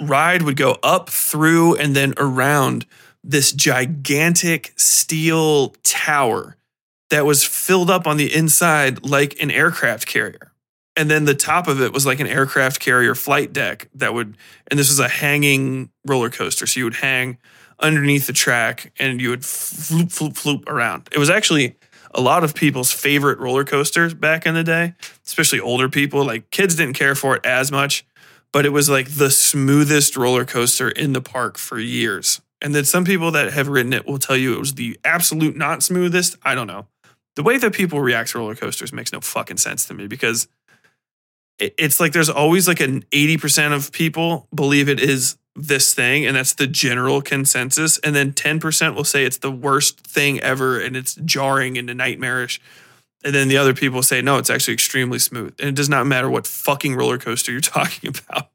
ride 0.00 0.42
would 0.42 0.56
go 0.56 0.78
up 0.82 1.10
through 1.10 1.76
and 1.76 1.96
then 1.96 2.14
around 2.16 2.86
this 3.26 3.52
gigantic 3.52 4.72
steel 4.76 5.70
tower 5.82 6.56
that 7.10 7.26
was 7.26 7.44
filled 7.44 7.90
up 7.90 8.06
on 8.06 8.16
the 8.16 8.32
inside 8.34 9.04
like 9.04 9.40
an 9.42 9.50
aircraft 9.50 10.06
carrier. 10.06 10.52
And 10.96 11.10
then 11.10 11.24
the 11.24 11.34
top 11.34 11.68
of 11.68 11.80
it 11.80 11.92
was 11.92 12.06
like 12.06 12.20
an 12.20 12.26
aircraft 12.26 12.80
carrier 12.80 13.14
flight 13.14 13.52
deck 13.52 13.88
that 13.94 14.14
would, 14.14 14.36
and 14.68 14.78
this 14.78 14.88
was 14.88 14.98
a 14.98 15.08
hanging 15.08 15.90
roller 16.06 16.30
coaster. 16.30 16.66
So 16.66 16.78
you 16.78 16.84
would 16.84 16.94
hang 16.94 17.38
underneath 17.80 18.26
the 18.26 18.32
track 18.32 18.92
and 18.98 19.20
you 19.20 19.30
would 19.30 19.42
floop, 19.42 20.06
floop, 20.06 20.32
floop 20.32 20.68
around. 20.68 21.08
It 21.12 21.18
was 21.18 21.28
actually 21.28 21.76
a 22.14 22.20
lot 22.20 22.44
of 22.44 22.54
people's 22.54 22.92
favorite 22.92 23.38
roller 23.38 23.64
coasters 23.64 24.14
back 24.14 24.46
in 24.46 24.54
the 24.54 24.64
day, 24.64 24.94
especially 25.26 25.60
older 25.60 25.88
people. 25.88 26.24
Like 26.24 26.50
kids 26.50 26.76
didn't 26.76 26.94
care 26.94 27.14
for 27.14 27.36
it 27.36 27.44
as 27.44 27.70
much, 27.70 28.06
but 28.52 28.64
it 28.64 28.70
was 28.70 28.88
like 28.88 29.16
the 29.16 29.30
smoothest 29.30 30.16
roller 30.16 30.46
coaster 30.46 30.88
in 30.88 31.12
the 31.12 31.20
park 31.20 31.58
for 31.58 31.78
years. 31.78 32.40
And 32.62 32.74
then 32.74 32.84
some 32.84 33.04
people 33.04 33.30
that 33.32 33.52
have 33.52 33.68
written 33.68 33.92
it 33.92 34.06
will 34.06 34.18
tell 34.18 34.36
you 34.36 34.54
it 34.54 34.58
was 34.58 34.74
the 34.74 34.98
absolute 35.04 35.56
not 35.56 35.82
smoothest. 35.82 36.36
I 36.42 36.54
don't 36.54 36.66
know. 36.66 36.86
The 37.34 37.42
way 37.42 37.58
that 37.58 37.74
people 37.74 38.00
react 38.00 38.30
to 38.30 38.38
roller 38.38 38.54
coasters 38.54 38.92
makes 38.92 39.12
no 39.12 39.20
fucking 39.20 39.58
sense 39.58 39.84
to 39.86 39.94
me 39.94 40.06
because 40.06 40.48
it's 41.58 42.00
like 42.00 42.12
there's 42.12 42.28
always 42.28 42.68
like 42.68 42.80
an 42.80 43.02
80% 43.12 43.74
of 43.74 43.92
people 43.92 44.46
believe 44.54 44.88
it 44.88 45.00
is 45.00 45.38
this 45.54 45.94
thing 45.94 46.26
and 46.26 46.36
that's 46.36 46.54
the 46.54 46.66
general 46.66 47.22
consensus. 47.22 47.98
And 47.98 48.14
then 48.14 48.32
10% 48.32 48.94
will 48.94 49.04
say 49.04 49.24
it's 49.24 49.38
the 49.38 49.50
worst 49.50 50.00
thing 50.00 50.40
ever 50.40 50.78
and 50.78 50.96
it's 50.96 51.14
jarring 51.14 51.78
and 51.78 51.94
nightmarish. 51.96 52.60
And 53.24 53.34
then 53.34 53.48
the 53.48 53.56
other 53.56 53.74
people 53.74 54.02
say 54.02 54.20
no 54.22 54.36
it's 54.38 54.50
actually 54.50 54.74
extremely 54.74 55.18
smooth. 55.18 55.54
And 55.58 55.70
it 55.70 55.74
does 55.74 55.88
not 55.88 56.06
matter 56.06 56.28
what 56.28 56.46
fucking 56.46 56.94
roller 56.94 57.18
coaster 57.18 57.52
you're 57.52 57.60
talking 57.62 58.10
about. 58.10 58.50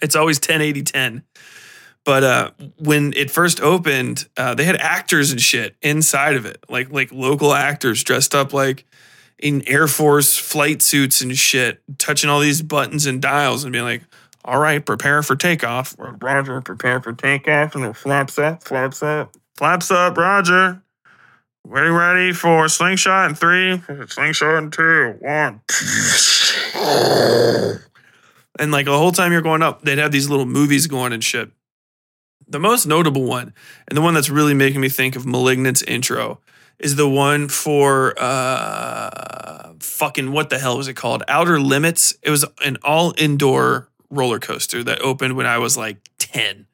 It's 0.00 0.14
always 0.14 0.38
10 0.38 0.60
80 0.62 0.82
10 0.82 1.24
but 2.08 2.24
uh, 2.24 2.50
when 2.78 3.12
it 3.12 3.30
first 3.30 3.60
opened 3.60 4.26
uh, 4.38 4.54
they 4.54 4.64
had 4.64 4.76
actors 4.76 5.30
and 5.30 5.42
shit 5.42 5.76
inside 5.82 6.36
of 6.36 6.46
it 6.46 6.64
like 6.70 6.90
like 6.90 7.12
local 7.12 7.52
actors 7.52 8.02
dressed 8.02 8.34
up 8.34 8.54
like 8.54 8.86
in 9.38 9.62
air 9.68 9.86
force 9.86 10.38
flight 10.38 10.80
suits 10.80 11.20
and 11.20 11.36
shit 11.36 11.82
touching 11.98 12.30
all 12.30 12.40
these 12.40 12.62
buttons 12.62 13.04
and 13.04 13.20
dials 13.20 13.62
and 13.62 13.74
being 13.74 13.84
like 13.84 14.02
all 14.48 14.58
right, 14.58 14.82
prepare 14.82 15.22
for 15.22 15.36
takeoff. 15.36 15.94
Roger, 15.98 16.62
prepare 16.62 17.02
for 17.02 17.12
takeoff. 17.12 17.74
And 17.74 17.84
it 17.84 17.94
flaps 17.94 18.38
up, 18.38 18.62
flaps 18.62 19.02
up, 19.02 19.36
flaps 19.58 19.90
up, 19.90 20.16
Roger. 20.16 20.80
Ready, 21.64 21.90
ready 21.90 22.32
for 22.32 22.66
slingshot 22.66 23.28
in 23.28 23.34
three, 23.36 23.82
slingshot 24.06 24.62
in 24.62 24.70
two, 24.70 25.16
one. 25.20 25.60
And 28.58 28.72
like 28.72 28.86
the 28.86 28.96
whole 28.96 29.12
time 29.12 29.32
you're 29.32 29.42
going 29.42 29.60
up, 29.60 29.82
they'd 29.82 29.98
have 29.98 30.12
these 30.12 30.30
little 30.30 30.46
movies 30.46 30.86
going 30.86 31.12
and 31.12 31.22
shit. 31.22 31.50
The 32.48 32.58
most 32.58 32.86
notable 32.86 33.24
one, 33.24 33.52
and 33.86 33.96
the 33.96 34.00
one 34.00 34.14
that's 34.14 34.30
really 34.30 34.54
making 34.54 34.80
me 34.80 34.88
think 34.88 35.16
of 35.16 35.26
Malignant's 35.26 35.82
intro, 35.82 36.40
is 36.78 36.96
the 36.96 37.08
one 37.08 37.48
for 37.48 38.14
uh 38.18 39.72
fucking 39.80 40.32
what 40.32 40.50
the 40.50 40.58
hell 40.58 40.76
was 40.76 40.88
it 40.88 40.94
called? 40.94 41.22
Outer 41.28 41.60
Limits. 41.60 42.16
It 42.22 42.30
was 42.30 42.44
an 42.64 42.78
all 42.82 43.14
indoor 43.18 43.88
roller 44.10 44.38
coaster 44.38 44.82
that 44.84 45.00
opened 45.00 45.36
when 45.36 45.46
I 45.46 45.58
was 45.58 45.76
like 45.76 45.98
10. 46.18 46.66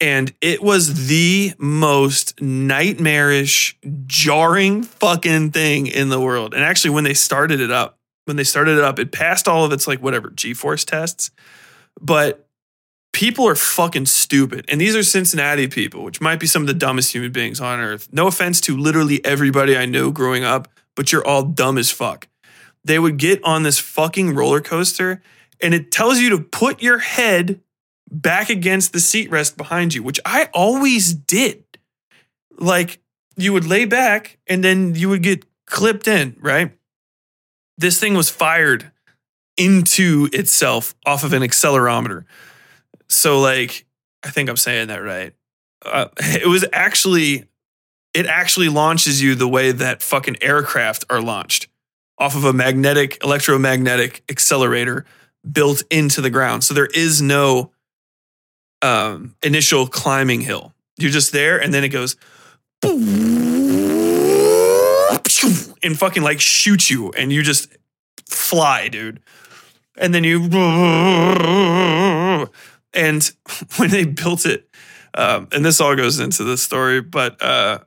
And 0.00 0.34
it 0.40 0.62
was 0.62 1.06
the 1.06 1.54
most 1.58 2.40
nightmarish, 2.40 3.78
jarring 4.06 4.82
fucking 4.82 5.52
thing 5.52 5.86
in 5.86 6.08
the 6.08 6.20
world. 6.20 6.52
And 6.52 6.62
actually, 6.62 6.90
when 6.90 7.04
they 7.04 7.14
started 7.14 7.60
it 7.60 7.70
up, 7.70 7.98
when 8.24 8.36
they 8.36 8.44
started 8.44 8.76
it 8.76 8.84
up, 8.84 8.98
it 8.98 9.12
passed 9.12 9.46
all 9.46 9.64
of 9.64 9.72
its 9.72 9.86
like 9.86 10.00
whatever 10.00 10.30
G 10.30 10.52
force 10.52 10.84
tests. 10.84 11.30
But 12.00 12.43
people 13.14 13.48
are 13.48 13.54
fucking 13.54 14.04
stupid. 14.04 14.66
And 14.68 14.80
these 14.80 14.94
are 14.94 15.02
Cincinnati 15.02 15.68
people, 15.68 16.02
which 16.02 16.20
might 16.20 16.40
be 16.40 16.46
some 16.46 16.62
of 16.62 16.66
the 16.66 16.74
dumbest 16.74 17.14
human 17.14 17.32
beings 17.32 17.60
on 17.60 17.80
earth. 17.80 18.08
No 18.12 18.26
offense 18.26 18.60
to 18.62 18.76
literally 18.76 19.24
everybody 19.24 19.78
I 19.78 19.86
knew 19.86 20.12
growing 20.12 20.44
up, 20.44 20.68
but 20.96 21.12
you're 21.12 21.26
all 21.26 21.44
dumb 21.44 21.78
as 21.78 21.90
fuck. 21.90 22.28
They 22.84 22.98
would 22.98 23.16
get 23.16 23.42
on 23.44 23.62
this 23.62 23.78
fucking 23.78 24.34
roller 24.34 24.60
coaster 24.60 25.22
and 25.62 25.72
it 25.72 25.90
tells 25.90 26.18
you 26.18 26.30
to 26.30 26.40
put 26.40 26.82
your 26.82 26.98
head 26.98 27.60
back 28.10 28.50
against 28.50 28.92
the 28.92 29.00
seat 29.00 29.30
rest 29.30 29.56
behind 29.56 29.94
you, 29.94 30.02
which 30.02 30.20
I 30.26 30.50
always 30.52 31.14
did. 31.14 31.64
Like 32.58 33.00
you 33.36 33.52
would 33.52 33.64
lay 33.64 33.84
back 33.84 34.38
and 34.46 34.62
then 34.62 34.96
you 34.96 35.08
would 35.08 35.22
get 35.22 35.46
clipped 35.66 36.08
in, 36.08 36.36
right? 36.40 36.76
This 37.78 37.98
thing 37.98 38.14
was 38.14 38.28
fired 38.28 38.90
into 39.56 40.28
itself 40.32 40.96
off 41.06 41.22
of 41.22 41.32
an 41.32 41.42
accelerometer. 41.42 42.24
So, 43.14 43.40
like, 43.40 43.86
I 44.22 44.30
think 44.30 44.48
I'm 44.48 44.56
saying 44.56 44.88
that 44.88 45.02
right. 45.02 45.32
Uh, 45.84 46.08
it 46.18 46.48
was 46.48 46.64
actually, 46.72 47.44
it 48.12 48.26
actually 48.26 48.68
launches 48.68 49.22
you 49.22 49.34
the 49.34 49.48
way 49.48 49.72
that 49.72 50.02
fucking 50.02 50.42
aircraft 50.42 51.04
are 51.08 51.20
launched 51.20 51.68
off 52.18 52.36
of 52.36 52.44
a 52.44 52.52
magnetic, 52.52 53.22
electromagnetic 53.24 54.22
accelerator 54.28 55.04
built 55.50 55.82
into 55.90 56.20
the 56.20 56.30
ground. 56.30 56.64
So 56.64 56.74
there 56.74 56.86
is 56.86 57.20
no 57.20 57.70
um, 58.82 59.34
initial 59.42 59.86
climbing 59.86 60.40
hill. 60.40 60.72
You're 60.96 61.10
just 61.10 61.32
there, 61.32 61.60
and 61.60 61.74
then 61.74 61.82
it 61.84 61.88
goes 61.88 62.16
and 65.82 65.98
fucking 65.98 66.22
like 66.22 66.40
shoot 66.40 66.88
you, 66.88 67.10
and 67.12 67.32
you 67.32 67.42
just 67.42 67.76
fly, 68.28 68.88
dude. 68.88 69.20
And 69.96 70.14
then 70.14 70.24
you 70.24 70.48
and 72.94 73.30
when 73.76 73.90
they 73.90 74.04
built 74.04 74.46
it, 74.46 74.68
um, 75.14 75.48
and 75.52 75.64
this 75.64 75.80
all 75.80 75.94
goes 75.94 76.18
into 76.18 76.44
the 76.44 76.56
story, 76.56 77.00
but 77.00 77.40
uh, 77.42 77.78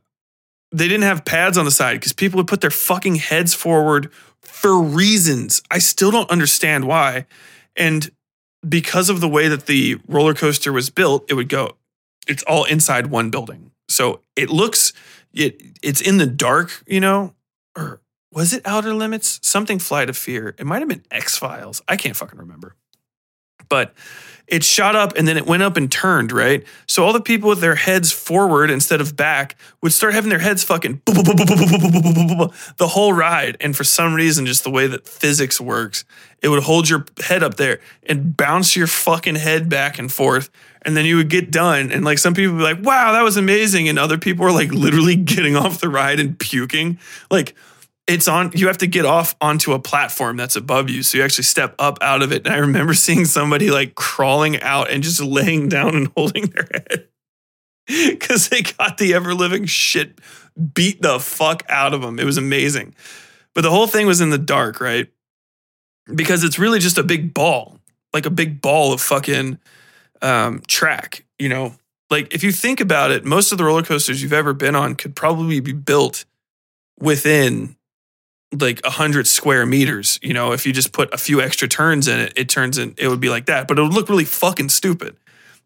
they 0.71 0.87
didn't 0.87 1.03
have 1.03 1.25
pads 1.25 1.57
on 1.57 1.65
the 1.65 1.71
side 1.71 1.95
because 1.95 2.13
people 2.13 2.37
would 2.37 2.47
put 2.47 2.61
their 2.61 2.71
fucking 2.71 3.15
heads 3.15 3.53
forward 3.53 4.11
for 4.41 4.81
reasons 4.81 5.61
I 5.69 5.79
still 5.79 6.09
don't 6.09 6.29
understand 6.29 6.85
why. 6.85 7.25
And 7.75 8.09
because 8.67 9.09
of 9.09 9.21
the 9.21 9.27
way 9.27 9.47
that 9.47 9.65
the 9.65 9.99
roller 10.07 10.33
coaster 10.33 10.71
was 10.73 10.89
built, 10.89 11.29
it 11.29 11.35
would 11.35 11.49
go, 11.49 11.77
it's 12.27 12.43
all 12.43 12.63
inside 12.63 13.07
one 13.07 13.29
building. 13.29 13.71
So 13.87 14.21
it 14.35 14.49
looks, 14.49 14.93
it 15.33 15.61
it's 15.83 16.01
in 16.01 16.17
the 16.17 16.25
dark, 16.25 16.83
you 16.87 16.99
know, 16.99 17.35
or 17.77 18.01
was 18.31 18.53
it 18.53 18.61
Outer 18.65 18.93
Limits? 18.93 19.39
Something 19.43 19.79
Flight 19.79 20.09
of 20.09 20.17
Fear. 20.17 20.55
It 20.57 20.65
might 20.65 20.79
have 20.79 20.89
been 20.89 21.03
X 21.11 21.37
Files. 21.37 21.81
I 21.87 21.95
can't 21.95 22.15
fucking 22.15 22.39
remember. 22.39 22.75
But 23.69 23.93
it 24.47 24.63
shot 24.63 24.95
up 24.95 25.13
and 25.17 25.27
then 25.27 25.35
it 25.37 25.45
went 25.45 25.63
up 25.63 25.75
and 25.75 25.91
turned, 25.91 26.31
right? 26.31 26.63
So 26.87 27.03
all 27.03 27.11
the 27.11 27.21
people 27.21 27.49
with 27.49 27.59
their 27.59 27.75
heads 27.75 28.11
forward 28.11 28.71
instead 28.71 29.01
of 29.01 29.17
back 29.17 29.57
would 29.81 29.91
start 29.91 30.13
having 30.13 30.29
their 30.29 30.39
heads 30.39 30.63
fucking 30.63 31.01
the 31.05 32.87
whole 32.89 33.13
ride. 33.13 33.57
And 33.59 33.75
for 33.75 33.83
some 33.83 34.13
reason, 34.13 34.45
just 34.45 34.63
the 34.63 34.69
way 34.69 34.87
that 34.87 35.07
physics 35.07 35.59
works, 35.59 36.05
it 36.41 36.47
would 36.47 36.63
hold 36.63 36.87
your 36.87 37.05
head 37.25 37.43
up 37.43 37.55
there 37.55 37.79
and 38.07 38.37
bounce 38.37 38.75
your 38.75 38.87
fucking 38.87 39.35
head 39.35 39.69
back 39.69 39.99
and 39.99 40.11
forth. 40.11 40.49
And 40.83 40.95
then 40.95 41.05
you 41.05 41.17
would 41.17 41.29
get 41.29 41.51
done. 41.51 41.91
And 41.91 42.05
like 42.05 42.17
some 42.17 42.33
people 42.33 42.53
would 42.53 42.59
be 42.59 42.63
like, 42.63 42.85
wow, 42.85 43.11
that 43.11 43.23
was 43.23 43.35
amazing. 43.35 43.89
And 43.89 43.99
other 43.99 44.17
people 44.17 44.45
are 44.45 44.51
like 44.51 44.71
literally 44.71 45.15
getting 45.17 45.57
off 45.57 45.81
the 45.81 45.89
ride 45.89 46.21
and 46.21 46.39
puking. 46.39 46.99
Like, 47.29 47.53
it's 48.07 48.27
on 48.27 48.51
you 48.53 48.67
have 48.67 48.77
to 48.79 48.87
get 48.87 49.05
off 49.05 49.35
onto 49.41 49.73
a 49.73 49.79
platform 49.79 50.37
that's 50.37 50.55
above 50.55 50.89
you. 50.89 51.03
So 51.03 51.17
you 51.17 51.23
actually 51.23 51.43
step 51.43 51.75
up 51.77 51.99
out 52.01 52.23
of 52.23 52.31
it. 52.31 52.45
And 52.45 52.55
i 52.55 52.59
remember 52.59 52.93
seeing 52.93 53.25
somebody 53.25 53.69
like 53.69 53.95
crawling 53.95 54.61
out 54.61 54.89
and 54.89 55.03
just 55.03 55.21
laying 55.21 55.69
down 55.69 55.95
and 55.95 56.07
holding 56.17 56.47
their 56.47 56.67
head. 56.73 57.07
Because 57.85 58.49
they 58.49 58.63
got 58.63 58.97
the 58.97 59.13
ever 59.13 59.33
living 59.33 59.65
shit 59.65 60.19
beat 60.73 61.01
the 61.01 61.19
fuck 61.19 61.63
out 61.69 61.93
of 61.93 62.01
them 62.01 62.19
it 62.19 62.25
was 62.25 62.37
amazing. 62.37 62.95
But 63.53 63.61
the 63.61 63.71
whole 63.71 63.87
thing 63.87 64.07
was 64.07 64.21
in 64.21 64.29
the 64.29 64.37
dark 64.37 64.79
right? 64.79 65.07
Because 66.13 66.43
it's 66.43 66.57
really 66.57 66.79
just 66.79 66.97
a 66.97 67.03
big 67.03 67.33
ball 67.33 67.79
like 68.13 68.25
a 68.25 68.31
big 68.31 68.61
ball 68.61 68.93
of 68.93 69.01
fucking 69.01 69.59
um, 70.21 70.61
track 70.67 71.25
you 71.37 71.49
know? 71.49 71.75
Like 72.09 72.33
if 72.33 72.43
you 72.43 72.51
think 72.51 72.79
about 72.79 73.11
it 73.11 73.25
most 73.25 73.51
of 73.51 73.57
the 73.57 73.65
roller 73.65 73.83
coasters 73.83 74.21
you've 74.21 74.33
ever 74.33 74.53
been 74.53 74.75
on 74.75 74.95
could 74.95 75.15
probably 75.15 75.59
be 75.59 75.73
built 75.73 76.25
within 76.99 77.76
like 78.51 78.81
a 78.85 78.89
hundred 78.89 79.27
square 79.27 79.65
meters. 79.65 80.19
You 80.21 80.33
know, 80.33 80.51
if 80.51 80.65
you 80.65 80.73
just 80.73 80.93
put 80.93 81.13
a 81.13 81.17
few 81.17 81.41
extra 81.41 81.67
turns 81.67 82.07
in 82.07 82.19
it, 82.19 82.33
it 82.35 82.49
turns 82.49 82.77
in. 82.77 82.95
It 82.97 83.07
would 83.07 83.19
be 83.19 83.29
like 83.29 83.45
that, 83.47 83.67
but 83.67 83.77
it 83.77 83.81
would 83.81 83.93
look 83.93 84.09
really 84.09 84.25
fucking 84.25 84.69
stupid. 84.69 85.17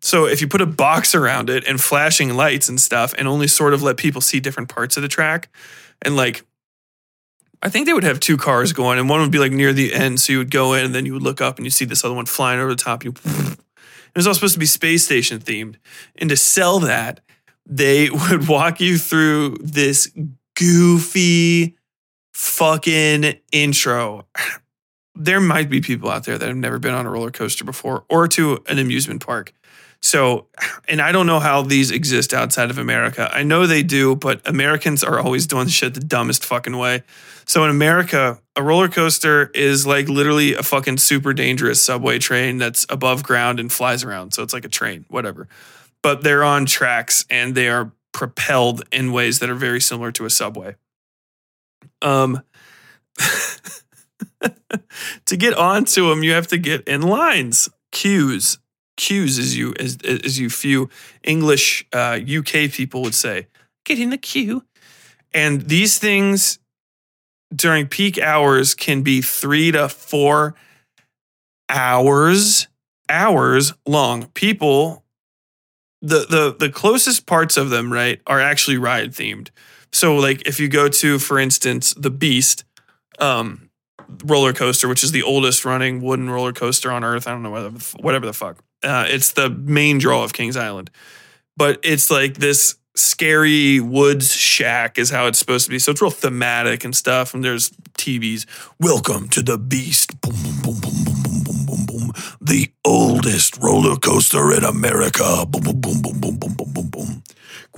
So 0.01 0.25
if 0.25 0.41
you 0.41 0.47
put 0.47 0.61
a 0.61 0.65
box 0.65 1.13
around 1.13 1.49
it 1.49 1.63
and 1.67 1.79
flashing 1.79 2.33
lights 2.33 2.69
and 2.69 2.81
stuff, 2.81 3.13
and 3.17 3.27
only 3.27 3.47
sort 3.47 3.73
of 3.73 3.83
let 3.83 3.97
people 3.97 4.19
see 4.19 4.39
different 4.39 4.69
parts 4.69 4.97
of 4.97 5.03
the 5.03 5.09
track, 5.09 5.49
and 6.01 6.15
like. 6.15 6.43
I 7.63 7.69
think 7.69 7.85
they 7.85 7.93
would 7.93 8.03
have 8.03 8.19
two 8.19 8.37
cars 8.37 8.73
going, 8.73 8.97
and 8.97 9.07
one 9.07 9.21
would 9.21 9.29
be 9.29 9.37
like 9.37 9.51
near 9.51 9.71
the 9.71 9.93
end. 9.93 10.19
So 10.19 10.33
you 10.33 10.39
would 10.39 10.49
go 10.49 10.73
in, 10.73 10.83
and 10.83 10.95
then 10.95 11.05
you 11.05 11.13
would 11.13 11.21
look 11.21 11.41
up, 11.41 11.57
and 11.57 11.65
you 11.65 11.69
see 11.69 11.85
this 11.85 12.03
other 12.03 12.15
one 12.15 12.25
flying 12.25 12.59
over 12.59 12.71
the 12.71 12.75
top. 12.75 13.03
You, 13.03 13.13
it 13.25 13.57
was 14.15 14.25
all 14.25 14.33
supposed 14.33 14.55
to 14.55 14.59
be 14.59 14.65
space 14.65 15.05
station 15.05 15.37
themed, 15.37 15.75
and 16.15 16.27
to 16.31 16.35
sell 16.35 16.79
that, 16.79 17.19
they 17.67 18.09
would 18.31 18.47
walk 18.47 18.81
you 18.81 18.97
through 18.97 19.57
this 19.61 20.11
goofy, 20.55 21.75
fucking 22.33 23.39
intro. 23.51 24.25
There 25.15 25.41
might 25.41 25.69
be 25.69 25.81
people 25.81 26.09
out 26.09 26.23
there 26.23 26.37
that 26.37 26.47
have 26.47 26.57
never 26.57 26.79
been 26.79 26.93
on 26.93 27.05
a 27.05 27.09
roller 27.09 27.31
coaster 27.31 27.65
before 27.65 28.05
or 28.09 28.27
to 28.29 28.63
an 28.67 28.79
amusement 28.79 29.25
park. 29.25 29.53
So, 30.03 30.47
and 30.87 30.99
I 30.99 31.11
don't 31.11 31.27
know 31.27 31.39
how 31.39 31.61
these 31.61 31.91
exist 31.91 32.33
outside 32.33 32.71
of 32.71 32.79
America. 32.79 33.29
I 33.31 33.43
know 33.43 33.67
they 33.67 33.83
do, 33.83 34.15
but 34.15 34.41
Americans 34.47 35.03
are 35.03 35.19
always 35.19 35.45
doing 35.45 35.67
shit 35.67 35.93
the 35.93 35.99
dumbest 35.99 36.43
fucking 36.43 36.75
way. 36.75 37.03
So 37.45 37.63
in 37.65 37.69
America, 37.69 38.39
a 38.55 38.63
roller 38.63 38.87
coaster 38.87 39.51
is 39.53 39.85
like 39.85 40.09
literally 40.09 40.55
a 40.55 40.63
fucking 40.63 40.97
super 40.97 41.33
dangerous 41.33 41.83
subway 41.83 42.17
train 42.17 42.57
that's 42.57 42.85
above 42.89 43.21
ground 43.21 43.59
and 43.59 43.71
flies 43.71 44.03
around. 44.03 44.33
So 44.33 44.41
it's 44.41 44.53
like 44.53 44.65
a 44.65 44.69
train, 44.69 45.05
whatever. 45.09 45.47
but 46.01 46.23
they're 46.23 46.43
on 46.43 46.65
tracks 46.65 47.25
and 47.29 47.53
they 47.55 47.69
are 47.69 47.91
propelled 48.11 48.83
in 48.91 49.11
ways 49.11 49.39
that 49.39 49.49
are 49.49 49.55
very 49.55 49.79
similar 49.81 50.11
to 50.13 50.25
a 50.25 50.29
subway. 50.29 50.75
Um, 52.01 52.41
to 55.25 55.37
get 55.37 55.53
onto 55.53 56.09
them, 56.09 56.23
you 56.23 56.31
have 56.33 56.47
to 56.47 56.57
get 56.57 56.87
in 56.87 57.01
lines, 57.01 57.69
queues, 57.91 58.59
queues, 58.97 59.37
as 59.39 59.57
you 59.57 59.73
as 59.79 59.97
as 60.03 60.39
you 60.39 60.49
few 60.49 60.89
English 61.23 61.85
uh, 61.93 62.19
UK 62.21 62.71
people 62.71 63.01
would 63.01 63.15
say. 63.15 63.47
Get 63.85 63.99
in 63.99 64.09
the 64.09 64.17
queue, 64.17 64.63
and 65.33 65.63
these 65.63 65.97
things 65.99 66.59
during 67.53 67.87
peak 67.87 68.17
hours 68.17 68.73
can 68.75 69.01
be 69.01 69.21
three 69.21 69.71
to 69.71 69.89
four 69.89 70.55
hours 71.69 72.67
hours 73.09 73.73
long. 73.85 74.27
People, 74.33 75.03
the 76.01 76.25
the 76.29 76.55
the 76.57 76.69
closest 76.71 77.25
parts 77.25 77.57
of 77.57 77.69
them, 77.69 77.91
right, 77.91 78.21
are 78.25 78.39
actually 78.39 78.77
ride 78.77 79.11
themed. 79.11 79.49
So, 79.93 80.15
like 80.15 80.47
if 80.47 80.59
you 80.59 80.67
go 80.67 80.89
to, 80.89 81.19
for 81.19 81.39
instance, 81.39 81.93
the 81.93 82.09
Beast 82.09 82.63
um, 83.19 83.69
roller 84.25 84.53
coaster, 84.53 84.87
which 84.87 85.03
is 85.03 85.11
the 85.11 85.23
oldest 85.23 85.65
running 85.65 86.01
wooden 86.01 86.29
roller 86.29 86.53
coaster 86.53 86.91
on 86.91 87.03
Earth. 87.03 87.27
I 87.27 87.31
don't 87.31 87.43
know 87.43 87.51
whatever 87.51 87.77
whatever 87.99 88.25
the 88.25 88.33
fuck. 88.33 88.63
Uh, 88.83 89.05
it's 89.07 89.33
the 89.33 89.49
main 89.49 89.97
draw 89.99 90.23
of 90.23 90.33
Kings 90.33 90.57
Island, 90.57 90.89
but 91.55 91.79
it's 91.83 92.09
like 92.09 92.35
this 92.35 92.75
scary 92.95 93.79
woods 93.79 94.33
shack 94.33 94.97
is 94.97 95.09
how 95.09 95.27
it's 95.27 95.39
supposed 95.39 95.65
to 95.65 95.71
be. 95.71 95.79
So 95.79 95.91
it's 95.91 96.01
real 96.01 96.11
thematic 96.11 96.83
and 96.83 96.95
stuff. 96.95 97.33
And 97.33 97.43
there's 97.43 97.69
TVs. 97.97 98.45
Welcome 98.79 99.29
to 99.29 99.41
the 99.41 99.57
Beast. 99.57 100.19
Boom, 100.21 100.33
boom, 100.61 100.61
boom, 100.61 100.79
boom, 100.81 101.23
boom, 101.23 101.43
boom, 101.43 101.65
boom, 101.65 101.65
boom, 101.65 101.85
boom. 101.85 102.13
The 102.41 102.71
oldest 102.85 103.57
roller 103.57 103.95
coaster 103.95 104.53
in 104.53 104.63
America. 104.63 105.45
Boom, 105.47 105.63
boom, 105.63 105.81
boom, 105.81 106.01
boom, 106.01 106.19
boom, 106.19 106.37
boom, 106.37 106.53
boom, 106.53 106.73
boom, 106.73 106.89
boom. 106.89 107.20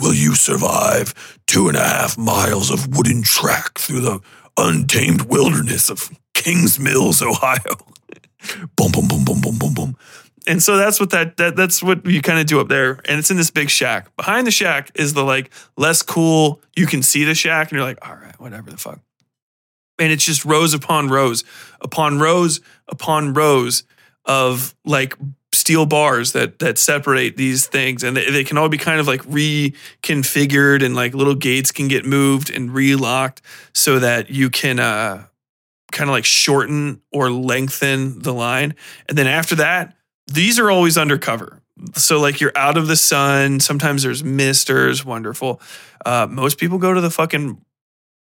Will 0.04 0.14
you 0.14 0.36
survive 0.36 1.40
two 1.48 1.70
and 1.70 1.78
a 1.78 1.80
half 1.80 2.18
miles 2.18 2.70
of 2.70 2.98
wooden 2.98 3.24
track 3.24 3.80
through 3.80 4.02
the 4.02 4.20
untamed 4.58 5.22
wilderness 5.22 5.90
of 5.90 6.12
Kings 6.34 6.78
Mills, 6.78 7.22
Ohio? 7.22 7.78
boom, 8.76 8.92
boom, 8.92 9.08
boom, 9.08 9.24
boom, 9.24 9.40
boom, 9.40 9.58
boom, 9.58 9.74
boom. 9.74 9.98
And 10.46 10.62
so 10.62 10.76
that's 10.76 11.00
what 11.00 11.12
that, 11.12 11.38
that 11.38 11.56
that's 11.56 11.82
what 11.82 12.06
you 12.06 12.22
kind 12.22 12.38
of 12.38 12.48
do 12.48 12.60
up 12.60 12.68
there. 12.68 13.00
And 13.06 13.18
it's 13.18 13.32
in 13.32 13.38
this 13.38 13.50
big 13.50 13.70
shack. 13.70 14.14
Behind 14.18 14.46
the 14.46 14.52
shack 14.52 14.92
is 14.96 15.14
the 15.14 15.24
like 15.24 15.50
less 15.78 16.02
cool, 16.02 16.60
you 16.76 16.86
can 16.86 17.02
see 17.02 17.24
the 17.24 17.34
shack, 17.34 17.72
and 17.72 17.78
you're 17.78 17.88
like, 17.88 18.06
all 18.06 18.18
right, 18.18 18.38
whatever 18.42 18.72
the 18.72 18.78
fuck. 18.78 19.00
And 20.00 20.12
it's 20.12 20.26
just 20.26 20.44
rows 20.44 20.74
upon 20.74 21.08
rows, 21.08 21.46
upon 21.80 22.20
rows, 22.20 22.60
upon 22.90 23.34
rows 23.34 23.86
of 24.26 24.76
like 24.84 25.16
steel 25.54 25.86
bars 25.86 26.34
that 26.34 26.60
that 26.60 26.78
separate 26.78 27.38
these 27.38 27.68
things. 27.68 28.04
And 28.04 28.18
they, 28.18 28.30
they 28.30 28.44
can 28.44 28.58
all 28.58 28.70
be 28.70 28.78
kind 28.78 29.00
of 29.00 29.08
like 29.08 29.22
reconfigured 29.24 30.84
and 30.84 30.96
like 30.96 31.14
little 31.14 31.36
gates 31.36 31.72
can 31.72 31.88
get 31.88 32.06
moved 32.06 32.50
and 32.50 32.72
relocked 32.72 33.42
so 33.74 34.00
that 34.00 34.30
you 34.30 34.50
can 34.50 34.80
uh 34.80 35.26
kind 35.92 36.10
of 36.10 36.14
like 36.14 36.26
shorten 36.26 37.02
or 37.12 37.30
lengthen 37.30 38.20
the 38.20 38.34
line. 38.34 38.76
And 39.08 39.18
then 39.18 39.28
after 39.28 39.56
that 39.56 39.96
these 40.28 40.60
are 40.60 40.72
always 40.72 40.98
undercover. 40.98 41.62
So 41.96 42.20
like 42.20 42.40
you're 42.40 42.58
out 42.58 42.78
of 42.78 42.88
the 42.88 42.96
sun. 42.96 43.60
Sometimes 43.60 44.04
there's 44.04 44.24
misters. 44.24 45.06
Wonderful. 45.06 45.62
Uh 46.06 46.28
most 46.30 46.58
people 46.58 46.78
go 46.78 46.94
to 46.94 47.02
the 47.02 47.12
fucking 47.12 47.62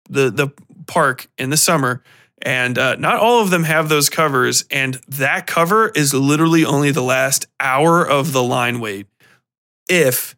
the 0.09 0.29
the 0.29 0.49
park 0.85 1.27
in 1.37 1.49
the 1.49 1.57
summer 1.57 2.03
and 2.43 2.77
uh, 2.77 2.95
not 2.97 3.17
all 3.17 3.41
of 3.41 3.49
them 3.49 3.63
have 3.63 3.89
those 3.89 4.09
covers. 4.09 4.65
And 4.69 4.95
that 5.07 5.47
cover 5.47 5.89
is 5.89 6.13
literally 6.13 6.65
only 6.65 6.91
the 6.91 7.01
last 7.01 7.47
hour 7.59 8.05
of 8.05 8.33
the 8.33 8.43
line 8.43 8.79
wait 8.79 9.07
if 9.89 10.35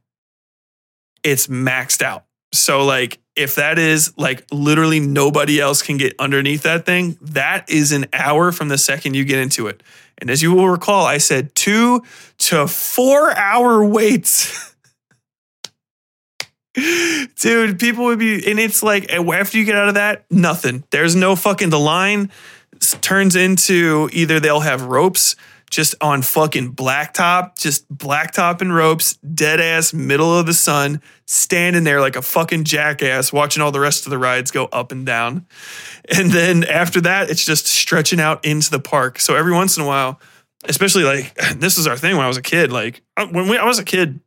it's 1.24 1.48
maxed 1.48 2.02
out. 2.04 2.26
So, 2.54 2.86
like, 2.86 3.20
if 3.36 3.56
that 3.56 3.78
is 3.80 4.13
like 4.18 4.46
literally 4.52 5.00
nobody 5.00 5.60
else 5.60 5.82
can 5.82 5.98
get 5.98 6.15
underneath 6.20 6.63
that 6.63 6.86
thing, 6.86 7.18
that 7.22 7.70
is 7.70 7.91
an 7.91 8.06
hour 8.13 8.52
from 8.52 8.70
the 8.70 8.78
second 8.78 9.15
you 9.15 9.26
get 9.26 9.39
into 9.39 9.68
it. 9.68 9.84
And 10.20 10.30
as 10.30 10.41
you 10.41 10.54
will 10.54 10.70
recall, 10.70 11.06
I 11.06 11.18
said 11.18 11.54
two 11.56 12.04
to 12.38 12.68
four 12.68 13.36
hour 13.36 13.84
waits. 13.84 14.74
Dude, 16.76 17.80
people 17.80 18.06
would 18.06 18.20
be, 18.20 18.50
and 18.50 18.60
it's 18.60 18.84
like 18.84 19.12
after 19.12 19.58
you 19.58 19.66
get 19.66 19.76
out 19.76 19.88
of 19.88 19.94
that, 19.96 20.26
nothing. 20.30 20.84
There's 20.92 21.16
no 21.16 21.36
fucking, 21.36 21.70
the 21.70 21.80
line 21.80 22.32
turns 23.02 23.36
into 23.36 24.10
either 24.12 24.40
they'll 24.40 24.60
have 24.60 24.84
ropes 24.84 25.36
just 25.72 25.96
on 26.00 26.22
fucking 26.22 26.74
blacktop, 26.74 27.58
just 27.58 27.92
blacktop 27.94 28.62
and 28.62 28.74
ropes, 28.74 29.16
dead 29.18 29.60
ass, 29.60 29.94
middle 29.94 30.38
of 30.38 30.46
the 30.46 30.54
sun, 30.54 31.02
standing 31.26 31.84
there 31.84 32.00
like 32.00 32.16
a 32.16 32.22
fucking 32.22 32.64
jackass, 32.64 33.34
watching 33.34 33.62
all 33.62 33.72
the 33.72 33.80
rest 33.80 34.06
of 34.06 34.10
the 34.10 34.18
rides 34.18 34.52
go 34.52 34.66
up 34.66 34.92
and 34.92 35.06
down. 35.06 35.46
And 36.16 36.32
then 36.32 36.64
after 36.64 37.02
that, 37.02 37.30
it's 37.30 37.44
just 37.44 37.68
stretching 37.68 38.20
out 38.20 38.46
into 38.46 38.70
the 38.70 38.80
park. 38.80 39.20
So 39.20 39.36
every 39.36 39.54
once 39.54 39.76
in 39.78 39.84
a 39.84 39.88
while, 39.88 40.20
especially 40.66 41.04
like 41.04 41.34
this 41.56 41.78
is 41.78 41.88
our 41.88 41.98
thing 41.98 42.16
when 42.16 42.26
I 42.26 42.28
was 42.28 42.38
a 42.38 42.44
kid, 42.44 42.72
like 42.72 43.02
uh, 43.18 43.28
when 43.28 43.48
we, 43.50 43.58
I 43.58 43.66
was 43.66 43.80
a 43.80 43.84
kid, 43.84 44.20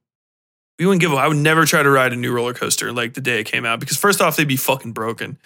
we 0.78 0.86
wouldn't 0.86 1.00
give. 1.00 1.12
Up. 1.12 1.18
I 1.18 1.28
would 1.28 1.36
never 1.36 1.64
try 1.64 1.82
to 1.82 1.90
ride 1.90 2.12
a 2.12 2.16
new 2.16 2.32
roller 2.32 2.54
coaster 2.54 2.92
like 2.92 3.14
the 3.14 3.20
day 3.20 3.40
it 3.40 3.44
came 3.44 3.64
out 3.64 3.80
because 3.80 3.96
first 3.96 4.20
off, 4.20 4.36
they'd 4.36 4.48
be 4.48 4.56
fucking 4.56 4.92
broken. 4.92 5.38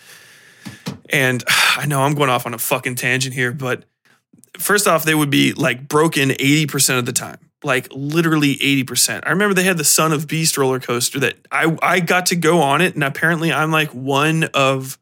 And 1.08 1.42
I 1.48 1.86
know 1.86 2.02
I'm 2.02 2.14
going 2.14 2.30
off 2.30 2.46
on 2.46 2.54
a 2.54 2.58
fucking 2.58 2.96
tangent 2.96 3.34
here, 3.34 3.52
but 3.52 3.84
first 4.58 4.86
off, 4.86 5.04
they 5.04 5.14
would 5.14 5.30
be 5.30 5.52
like 5.52 5.88
broken 5.88 6.30
80% 6.30 6.98
of 6.98 7.06
the 7.06 7.12
time. 7.12 7.38
Like 7.64 7.88
literally 7.92 8.56
80%. 8.56 9.22
I 9.24 9.30
remember 9.30 9.54
they 9.54 9.62
had 9.62 9.78
the 9.78 9.84
Son 9.84 10.12
of 10.12 10.26
Beast 10.26 10.58
roller 10.58 10.80
coaster 10.80 11.20
that 11.20 11.36
I, 11.50 11.76
I 11.80 12.00
got 12.00 12.26
to 12.26 12.36
go 12.36 12.60
on 12.60 12.80
it. 12.80 12.94
And 12.94 13.04
apparently 13.04 13.52
I'm 13.52 13.70
like 13.70 13.90
one 13.90 14.44
of 14.52 14.98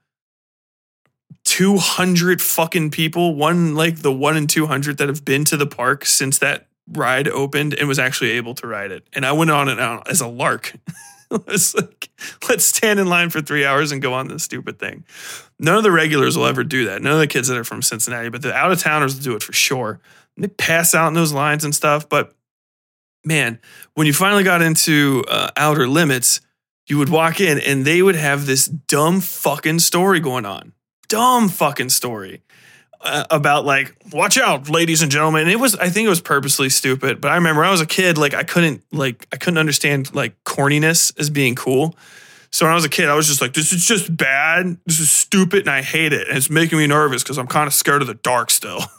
200 1.47 2.43
fucking 2.43 2.91
people, 2.91 3.35
one 3.35 3.75
like 3.75 4.03
the 4.03 4.13
one 4.13 4.37
in 4.37 4.47
200 4.47 4.99
that 4.99 5.09
have 5.09 5.25
been 5.25 5.45
to 5.47 5.57
the 5.57 5.67
park 5.67 6.05
since 6.05 6.39
that 6.39 6.67
ride 6.93 7.29
opened 7.29 7.75
and 7.75 7.89
was 7.89 7.99
actually 7.99 8.33
able 8.33 8.55
to 8.57 8.67
ride 8.67 8.91
it. 8.91 9.07
And 9.13 9.25
I 9.25 9.33
went 9.33 9.51
on 9.51 9.69
it 9.69 9.79
as 10.09 10.21
a 10.21 10.27
lark. 10.27 10.75
like, 11.31 12.11
let's 12.49 12.65
stand 12.65 12.99
in 12.99 13.09
line 13.09 13.31
for 13.31 13.41
three 13.41 13.65
hours 13.65 13.93
and 13.93 14.03
go 14.03 14.13
on 14.15 14.29
this 14.29 14.43
stupid 14.43 14.79
thing. 14.79 15.05
None 15.59 15.77
of 15.77 15.83
the 15.83 15.93
regulars 15.93 16.37
will 16.37 16.47
ever 16.47 16.65
do 16.65 16.87
that. 16.87 17.03
None 17.03 17.13
of 17.13 17.19
the 17.19 17.27
kids 17.27 17.49
that 17.49 17.57
are 17.57 17.65
from 17.65 17.83
Cincinnati, 17.83 18.29
but 18.29 18.43
the 18.43 18.53
out 18.53 18.73
of 18.73 18.81
towners 18.81 19.15
will 19.15 19.23
do 19.23 19.37
it 19.37 19.43
for 19.43 19.53
sure. 19.53 20.01
They 20.37 20.49
pass 20.49 20.95
out 20.95 21.09
in 21.09 21.15
those 21.15 21.33
lines 21.33 21.65
and 21.65 21.75
stuff. 21.75 22.09
But 22.09 22.35
man, 23.25 23.61
when 23.95 24.07
you 24.07 24.13
finally 24.13 24.43
got 24.43 24.63
into 24.63 25.25
uh, 25.29 25.51
outer 25.57 25.87
limits, 25.87 26.41
you 26.89 26.99
would 26.99 27.11
walk 27.11 27.41
in 27.41 27.61
and 27.61 27.85
they 27.85 28.03
would 28.03 28.17
have 28.17 28.47
this 28.47 28.67
dumb 28.67 29.21
fucking 29.21 29.79
story 29.79 30.19
going 30.19 30.47
on. 30.47 30.73
Dumb 31.09 31.49
fucking 31.49 31.91
story 31.91 32.43
uh, 33.03 33.25
about 33.31 33.65
like 33.65 33.95
watch 34.13 34.37
out 34.39 34.69
ladies 34.69 35.03
and 35.03 35.11
gentlemen. 35.11 35.43
And 35.43 35.51
it 35.51 35.59
was 35.59 35.75
i 35.77 35.89
think 35.89 36.07
it 36.07 36.11
was 36.11 36.21
purposely 36.21 36.69
stupid 36.69 37.21
but 37.21 37.31
i 37.31 37.35
remember 37.35 37.61
when 37.61 37.69
i 37.69 37.73
was 37.73 37.81
a 37.81 37.87
kid 37.87 38.19
like 38.19 38.35
i 38.35 38.43
couldn't 38.43 38.83
like 38.93 39.27
i 39.33 39.37
couldn't 39.37 39.59
understand 39.59 40.15
like 40.15 40.43
corniness 40.45 41.19
as 41.19 41.31
being 41.31 41.55
cool. 41.55 41.97
So 42.53 42.67
when 42.67 42.73
i 42.73 42.75
was 42.75 42.85
a 42.85 42.91
kid 42.91 43.09
i 43.09 43.15
was 43.15 43.27
just 43.27 43.41
like 43.41 43.55
this 43.55 43.73
is 43.73 43.87
just 43.87 44.15
bad. 44.15 44.77
This 44.87 45.01
is 45.01 45.11
stupid 45.11 45.61
and 45.61 45.71
i 45.71 45.83
hate 45.83 46.13
it 46.13 46.29
and 46.29 46.37
it's 46.37 46.51
making 46.51 46.79
me 46.79 46.87
nervous 46.87 47.23
because 47.23 47.39
i'm 47.39 47.47
kind 47.47 47.67
of 47.67 47.75
scared 47.75 48.03
of 48.03 48.09
the 48.09 48.15
dark 48.15 48.51
still. 48.51 48.81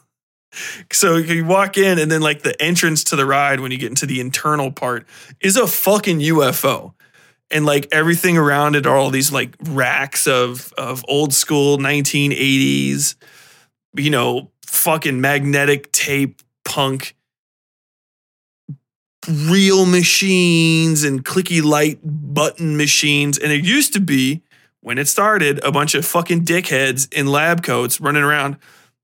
So 0.92 1.16
you 1.16 1.46
walk 1.46 1.78
in 1.78 1.98
and 1.98 2.12
then 2.12 2.20
like 2.20 2.42
the 2.42 2.62
entrance 2.62 3.06
to 3.06 3.16
the 3.16 3.26
ride 3.26 3.62
when 3.62 3.72
you 3.72 3.78
get 3.78 3.88
into 3.88 4.06
the 4.06 4.20
internal 4.20 4.70
part 4.70 5.08
is 5.40 5.56
a 5.56 5.66
fucking 5.66 6.20
ufo 6.20 6.94
and 7.50 7.66
like 7.66 7.88
everything 7.92 8.38
around 8.38 8.76
it 8.76 8.86
are 8.86 8.96
all 8.96 9.10
these 9.10 9.32
like 9.32 9.56
racks 9.70 10.28
of 10.28 10.74
of 10.78 11.06
old 11.08 11.34
school 11.34 11.78
1980s 11.78 13.16
you 13.96 14.10
know, 14.10 14.52
fucking 14.66 15.20
magnetic 15.20 15.92
tape 15.92 16.42
punk 16.64 17.16
reel 19.28 19.86
machines 19.86 21.04
and 21.04 21.24
clicky 21.24 21.64
light 21.64 22.00
button 22.04 22.78
machines. 22.78 23.38
And 23.38 23.52
it 23.52 23.64
used 23.64 23.94
to 23.94 24.00
be, 24.00 24.42
when 24.80 24.98
it 24.98 25.08
started, 25.08 25.64
a 25.64 25.72
bunch 25.72 25.94
of 25.94 26.06
fucking 26.06 26.46
dickheads 26.46 27.12
in 27.14 27.28
lab 27.28 27.64
coats 27.64 28.02
running 28.02 28.24
around. 28.24 28.58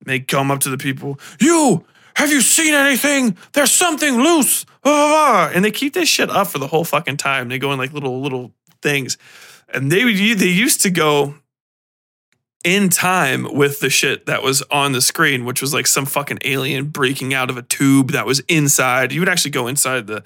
They 0.06 0.20
come 0.20 0.52
up 0.52 0.60
to 0.62 0.70
the 0.70 0.78
people, 0.78 1.20
you, 1.40 1.86
have 2.16 2.32
you 2.32 2.42
seen 2.42 2.74
anything? 2.74 3.38
There's 3.54 3.72
something 3.72 4.22
loose. 4.22 4.66
Ah, 4.84 4.90
ah, 4.90 5.50
ah. 5.50 5.52
And 5.54 5.64
they 5.64 5.72
keep 5.72 5.94
this 5.94 6.10
shit 6.10 6.30
up 6.30 6.48
for 6.48 6.58
the 6.58 6.68
whole 6.68 6.84
fucking 6.84 7.18
time. 7.18 7.50
They 7.50 7.60
go 7.60 7.72
in 7.74 7.78
like 7.78 7.94
little, 7.94 8.22
little 8.22 8.54
things. 8.82 9.18
And 9.72 9.92
they, 9.92 10.34
they 10.34 10.48
used 10.48 10.82
to 10.82 10.90
go 10.90 11.36
in 12.68 12.90
time 12.90 13.48
with 13.54 13.80
the 13.80 13.90
shit 13.90 14.26
that 14.26 14.44
was 14.44 14.62
on 14.70 14.92
the 14.92 15.00
screen, 15.00 15.46
which 15.46 15.62
was 15.62 15.74
like 15.74 15.88
some 15.88 16.06
fucking 16.06 16.40
alien 16.44 16.88
breaking 16.88 17.34
out 17.34 17.50
of 17.50 17.56
a 17.56 17.62
tube 17.62 18.12
that 18.12 18.26
was 18.26 18.42
inside. 18.50 19.14
You 19.14 19.22
would 19.22 19.30
actually 19.30 19.52
go 19.52 19.68
inside 19.68 20.08
the 20.08 20.22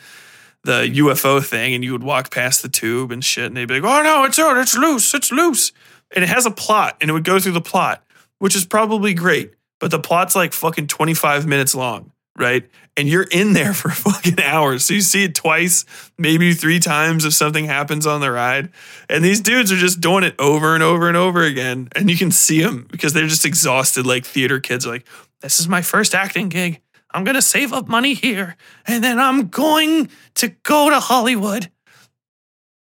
the 0.63 0.91
UFO 0.95 1.43
thing 1.43 1.75
and 1.75 1.83
you 1.83 1.91
would 1.91 2.03
walk 2.03 2.31
past 2.31 2.63
the 2.63 2.69
tube 2.69 3.11
and 3.11 3.23
shit, 3.23 3.45
and 3.45 3.55
they'd 3.55 3.67
be 3.67 3.79
like, 3.79 3.83
"Oh 3.83 4.01
no, 4.01 4.23
it's 4.23 4.39
out, 4.39 4.57
it's 4.57 4.75
loose, 4.75 5.13
it's 5.13 5.31
loose," 5.31 5.71
and 6.15 6.23
it 6.23 6.29
has 6.29 6.47
a 6.47 6.51
plot, 6.51 6.97
and 6.99 7.11
it 7.11 7.13
would 7.13 7.23
go 7.23 7.39
through 7.39 7.51
the 7.53 7.61
plot, 7.61 8.03
which 8.39 8.55
is 8.55 8.65
probably 8.65 9.13
great, 9.13 9.53
but 9.79 9.91
the 9.91 9.99
plot's 9.99 10.35
like 10.35 10.51
fucking 10.53 10.87
twenty 10.87 11.13
five 11.13 11.45
minutes 11.45 11.75
long. 11.75 12.11
right? 12.37 12.67
And 12.97 13.07
you're 13.07 13.27
in 13.31 13.53
there 13.53 13.73
for 13.73 13.89
fucking 13.91 14.41
hours. 14.41 14.85
So 14.85 14.93
you 14.93 15.01
see 15.01 15.23
it 15.23 15.35
twice, 15.35 15.85
maybe 16.17 16.53
three 16.53 16.79
times 16.79 17.25
if 17.25 17.33
something 17.33 17.65
happens 17.65 18.05
on 18.05 18.21
the 18.21 18.31
ride. 18.31 18.69
And 19.09 19.23
these 19.23 19.39
dudes 19.39 19.71
are 19.71 19.77
just 19.77 20.01
doing 20.01 20.23
it 20.23 20.35
over 20.39 20.73
and 20.73 20.83
over 20.83 21.07
and 21.07 21.17
over 21.17 21.43
again. 21.43 21.89
And 21.95 22.09
you 22.09 22.17
can 22.17 22.31
see 22.31 22.61
them 22.61 22.87
because 22.91 23.13
they're 23.13 23.27
just 23.27 23.45
exhausted, 23.45 24.05
like 24.05 24.25
theater 24.25 24.59
kids, 24.59 24.85
like, 24.85 25.07
this 25.41 25.59
is 25.59 25.67
my 25.67 25.81
first 25.81 26.13
acting 26.13 26.49
gig. 26.49 26.81
I'm 27.13 27.23
going 27.23 27.35
to 27.35 27.41
save 27.41 27.73
up 27.73 27.87
money 27.87 28.13
here 28.13 28.55
and 28.85 29.03
then 29.03 29.19
I'm 29.19 29.47
going 29.47 30.09
to 30.35 30.49
go 30.63 30.89
to 30.89 30.99
Hollywood. 30.99 31.69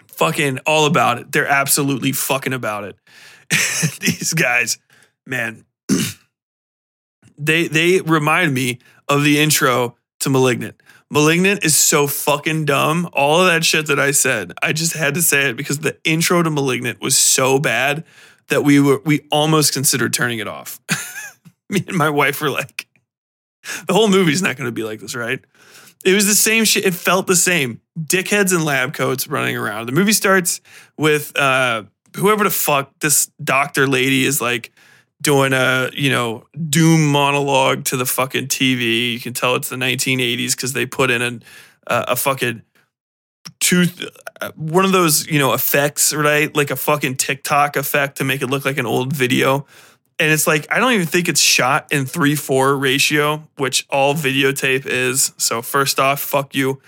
Fucking 0.07 0.59
all 0.65 0.85
about 0.85 1.19
it. 1.19 1.31
They're 1.31 1.47
absolutely 1.47 2.11
fucking 2.11 2.53
about 2.53 2.83
it. 2.83 2.97
These 4.01 4.33
guys, 4.33 4.77
man, 5.25 5.63
they 7.39 7.67
they 7.67 8.01
remind 8.01 8.53
me 8.53 8.79
of 9.07 9.23
the 9.23 9.39
intro 9.39 9.95
to 10.19 10.29
Malignant. 10.29 10.81
Malignant 11.09 11.63
is 11.63 11.75
so 11.75 12.05
fucking 12.05 12.65
dumb. 12.65 13.09
All 13.13 13.41
of 13.41 13.47
that 13.47 13.65
shit 13.65 13.87
that 13.87 13.99
I 13.99 14.11
said, 14.11 14.53
I 14.61 14.73
just 14.73 14.93
had 14.93 15.15
to 15.15 15.23
say 15.23 15.49
it 15.49 15.57
because 15.57 15.79
the 15.79 15.97
intro 16.03 16.43
to 16.43 16.51
Malignant 16.51 17.01
was 17.01 17.17
so 17.17 17.57
bad 17.57 18.03
that 18.49 18.63
we 18.63 18.79
were 18.79 19.01
we 19.05 19.25
almost 19.31 19.73
considered 19.73 20.13
turning 20.13 20.39
it 20.39 20.47
off. 20.47 20.79
me 21.69 21.83
and 21.87 21.97
my 21.97 22.09
wife 22.09 22.41
were 22.41 22.51
like, 22.51 22.87
the 23.87 23.93
whole 23.93 24.07
movie's 24.07 24.41
not 24.41 24.55
going 24.55 24.67
to 24.67 24.71
be 24.71 24.83
like 24.83 24.99
this, 24.99 25.15
right? 25.15 25.39
It 26.05 26.13
was 26.13 26.27
the 26.27 26.35
same 26.35 26.63
shit. 26.63 26.85
It 26.85 26.93
felt 26.93 27.27
the 27.27 27.35
same. 27.35 27.81
Dickheads 27.99 28.53
in 28.55 28.63
lab 28.63 28.93
coats 28.93 29.27
running 29.27 29.57
around. 29.57 29.87
The 29.87 29.91
movie 29.91 30.13
starts 30.13 30.61
with 30.97 31.37
uh, 31.37 31.83
whoever 32.15 32.43
the 32.43 32.49
fuck 32.49 32.91
this 32.99 33.31
doctor 33.43 33.87
lady 33.87 34.25
is 34.25 34.41
like 34.41 34.71
doing 35.21 35.53
a 35.53 35.89
you 35.93 36.09
know 36.09 36.45
doom 36.69 37.11
monologue 37.11 37.85
to 37.85 37.97
the 37.97 38.05
fucking 38.05 38.47
TV. 38.47 39.13
You 39.13 39.19
can 39.19 39.33
tell 39.33 39.55
it's 39.55 39.69
the 39.69 39.75
1980s 39.75 40.55
because 40.55 40.73
they 40.73 40.85
put 40.85 41.11
in 41.11 41.43
uh, 41.87 42.05
a 42.07 42.15
fucking 42.15 42.61
tooth, 43.59 44.05
uh, 44.41 44.51
one 44.55 44.85
of 44.85 44.91
those 44.91 45.27
you 45.27 45.39
know 45.39 45.53
effects, 45.53 46.13
right? 46.13 46.55
Like 46.55 46.71
a 46.71 46.75
fucking 46.75 47.17
TikTok 47.17 47.75
effect 47.75 48.17
to 48.17 48.23
make 48.23 48.41
it 48.41 48.47
look 48.47 48.65
like 48.65 48.77
an 48.77 48.85
old 48.85 49.13
video 49.13 49.65
and 50.19 50.31
it's 50.31 50.45
like 50.45 50.67
I 50.69 50.79
don't 50.79 50.91
even 50.91 51.07
think 51.07 51.29
it's 51.29 51.41
shot 51.41 51.91
in 51.91 52.05
three 52.05 52.35
four 52.35 52.75
ratio, 52.75 53.47
which 53.57 53.87
all 53.89 54.13
videotape 54.13 54.85
is. 54.85 55.33
So 55.37 55.61
first 55.61 55.99
off, 55.99 56.19
fuck 56.19 56.53
you, 56.53 56.81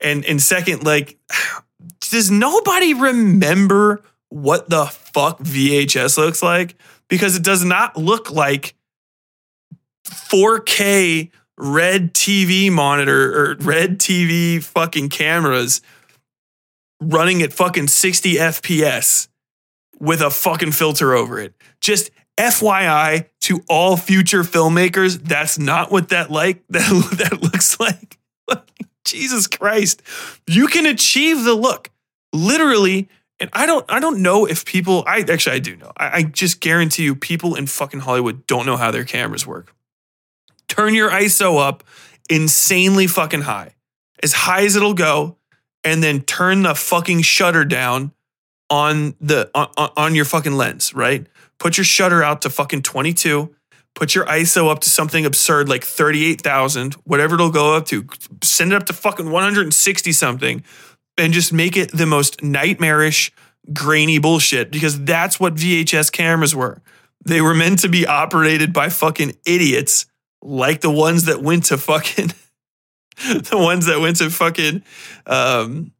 and 0.00 0.24
and 0.26 0.40
second, 0.40 0.84
like, 0.84 1.18
does 2.10 2.30
nobody 2.30 2.94
remember 2.94 4.02
what 4.28 4.68
the 4.68 4.84
fuck 4.86 5.40
VHS 5.40 6.18
looks 6.18 6.42
like? 6.42 6.76
Because 7.08 7.36
it 7.36 7.42
does 7.42 7.64
not 7.64 7.96
look 7.96 8.30
like 8.30 8.74
4K 10.06 11.30
red 11.56 12.14
TV 12.14 12.70
monitor 12.70 13.50
or 13.50 13.56
red 13.56 13.98
TV 13.98 14.62
fucking 14.62 15.08
cameras 15.08 15.80
running 17.00 17.42
at 17.42 17.52
fucking 17.52 17.88
60 17.88 18.34
FPS 18.34 19.28
with 19.98 20.20
a 20.20 20.30
fucking 20.30 20.72
filter 20.72 21.14
over 21.14 21.38
it. 21.38 21.54
Just 21.80 22.10
FYI 22.38 23.26
to 23.42 23.64
all 23.68 23.96
future 23.96 24.42
filmmakers, 24.42 25.20
that's 25.20 25.58
not 25.58 25.90
what 25.90 26.10
that 26.10 26.30
like 26.30 26.62
that 26.70 26.88
that 27.18 27.42
looks 27.42 27.78
like. 27.80 28.18
Jesus 29.04 29.46
Christ. 29.46 30.02
You 30.46 30.68
can 30.68 30.86
achieve 30.86 31.44
the 31.44 31.54
look. 31.54 31.90
Literally, 32.32 33.08
and 33.40 33.50
I 33.52 33.66
don't 33.66 33.84
I 33.88 34.00
don't 34.00 34.22
know 34.22 34.46
if 34.46 34.64
people 34.64 35.04
I 35.06 35.24
actually 35.28 35.56
I 35.56 35.58
do 35.58 35.76
know. 35.76 35.92
I, 35.96 36.18
I 36.18 36.22
just 36.22 36.60
guarantee 36.60 37.04
you 37.04 37.14
people 37.14 37.54
in 37.54 37.66
fucking 37.66 38.00
Hollywood 38.00 38.46
don't 38.46 38.66
know 38.66 38.76
how 38.76 38.90
their 38.90 39.04
cameras 39.04 39.46
work. 39.46 39.74
Turn 40.68 40.94
your 40.94 41.10
ISO 41.10 41.58
up 41.60 41.84
insanely 42.28 43.06
fucking 43.06 43.42
high. 43.42 43.74
As 44.22 44.32
high 44.32 44.62
as 44.62 44.74
it'll 44.74 44.94
go, 44.94 45.36
and 45.84 46.02
then 46.02 46.20
turn 46.22 46.62
the 46.62 46.74
fucking 46.74 47.22
shutter 47.22 47.64
down 47.64 48.12
on 48.68 49.14
the 49.20 49.50
on, 49.54 49.68
on 49.96 50.14
your 50.14 50.24
fucking 50.24 50.52
lens, 50.52 50.92
right? 50.92 51.26
put 51.58 51.76
your 51.76 51.84
shutter 51.84 52.22
out 52.22 52.42
to 52.42 52.50
fucking 52.50 52.82
22, 52.82 53.54
put 53.94 54.14
your 54.14 54.24
ISO 54.26 54.70
up 54.70 54.80
to 54.80 54.90
something 54.90 55.26
absurd 55.26 55.68
like 55.68 55.84
38,000, 55.84 56.94
whatever 57.04 57.34
it'll 57.34 57.50
go 57.50 57.74
up 57.74 57.86
to, 57.86 58.06
send 58.42 58.72
it 58.72 58.76
up 58.76 58.86
to 58.86 58.92
fucking 58.92 59.30
160 59.30 60.12
something, 60.12 60.64
and 61.18 61.32
just 61.32 61.52
make 61.52 61.76
it 61.76 61.90
the 61.92 62.06
most 62.06 62.42
nightmarish, 62.42 63.32
grainy 63.72 64.18
bullshit 64.18 64.70
because 64.70 65.02
that's 65.04 65.38
what 65.38 65.54
VHS 65.54 66.12
cameras 66.12 66.54
were. 66.54 66.80
They 67.24 67.40
were 67.40 67.54
meant 67.54 67.80
to 67.80 67.88
be 67.88 68.06
operated 68.06 68.72
by 68.72 68.88
fucking 68.88 69.34
idiots 69.44 70.06
like 70.40 70.80
the 70.80 70.90
ones 70.90 71.24
that 71.24 71.42
went 71.42 71.66
to 71.66 71.78
fucking, 71.78 72.28
the 73.16 73.58
ones 73.58 73.86
that 73.86 74.00
went 74.00 74.16
to 74.16 74.30
fucking, 74.30 74.82
um, 75.26 75.92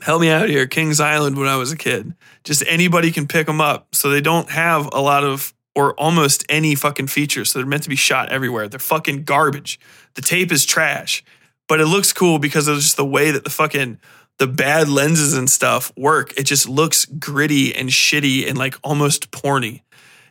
help 0.00 0.20
me 0.20 0.30
out 0.30 0.48
here, 0.48 0.66
Kings 0.66 1.00
Island 1.00 1.36
when 1.36 1.46
I 1.46 1.56
was 1.56 1.72
a 1.72 1.76
kid. 1.76 2.14
Just 2.42 2.64
anybody 2.66 3.10
can 3.10 3.28
pick 3.28 3.46
them 3.46 3.60
up. 3.60 3.94
So 3.94 4.10
they 4.10 4.20
don't 4.20 4.50
have 4.50 4.88
a 4.92 5.00
lot 5.00 5.24
of 5.24 5.54
or 5.74 5.92
almost 5.94 6.44
any 6.48 6.74
fucking 6.74 7.08
features. 7.08 7.50
So 7.50 7.58
they're 7.58 7.66
meant 7.66 7.82
to 7.84 7.88
be 7.88 7.96
shot 7.96 8.30
everywhere. 8.30 8.68
They're 8.68 8.78
fucking 8.78 9.24
garbage. 9.24 9.80
The 10.14 10.22
tape 10.22 10.52
is 10.52 10.64
trash, 10.64 11.24
but 11.68 11.80
it 11.80 11.86
looks 11.86 12.12
cool 12.12 12.38
because 12.38 12.68
of 12.68 12.76
just 12.76 12.96
the 12.96 13.04
way 13.04 13.30
that 13.30 13.44
the 13.44 13.50
fucking 13.50 13.98
the 14.38 14.46
bad 14.46 14.88
lenses 14.88 15.36
and 15.36 15.48
stuff 15.48 15.92
work. 15.96 16.36
It 16.36 16.44
just 16.44 16.68
looks 16.68 17.04
gritty 17.04 17.74
and 17.74 17.88
shitty 17.88 18.48
and 18.48 18.58
like 18.58 18.74
almost 18.82 19.30
porny. 19.30 19.82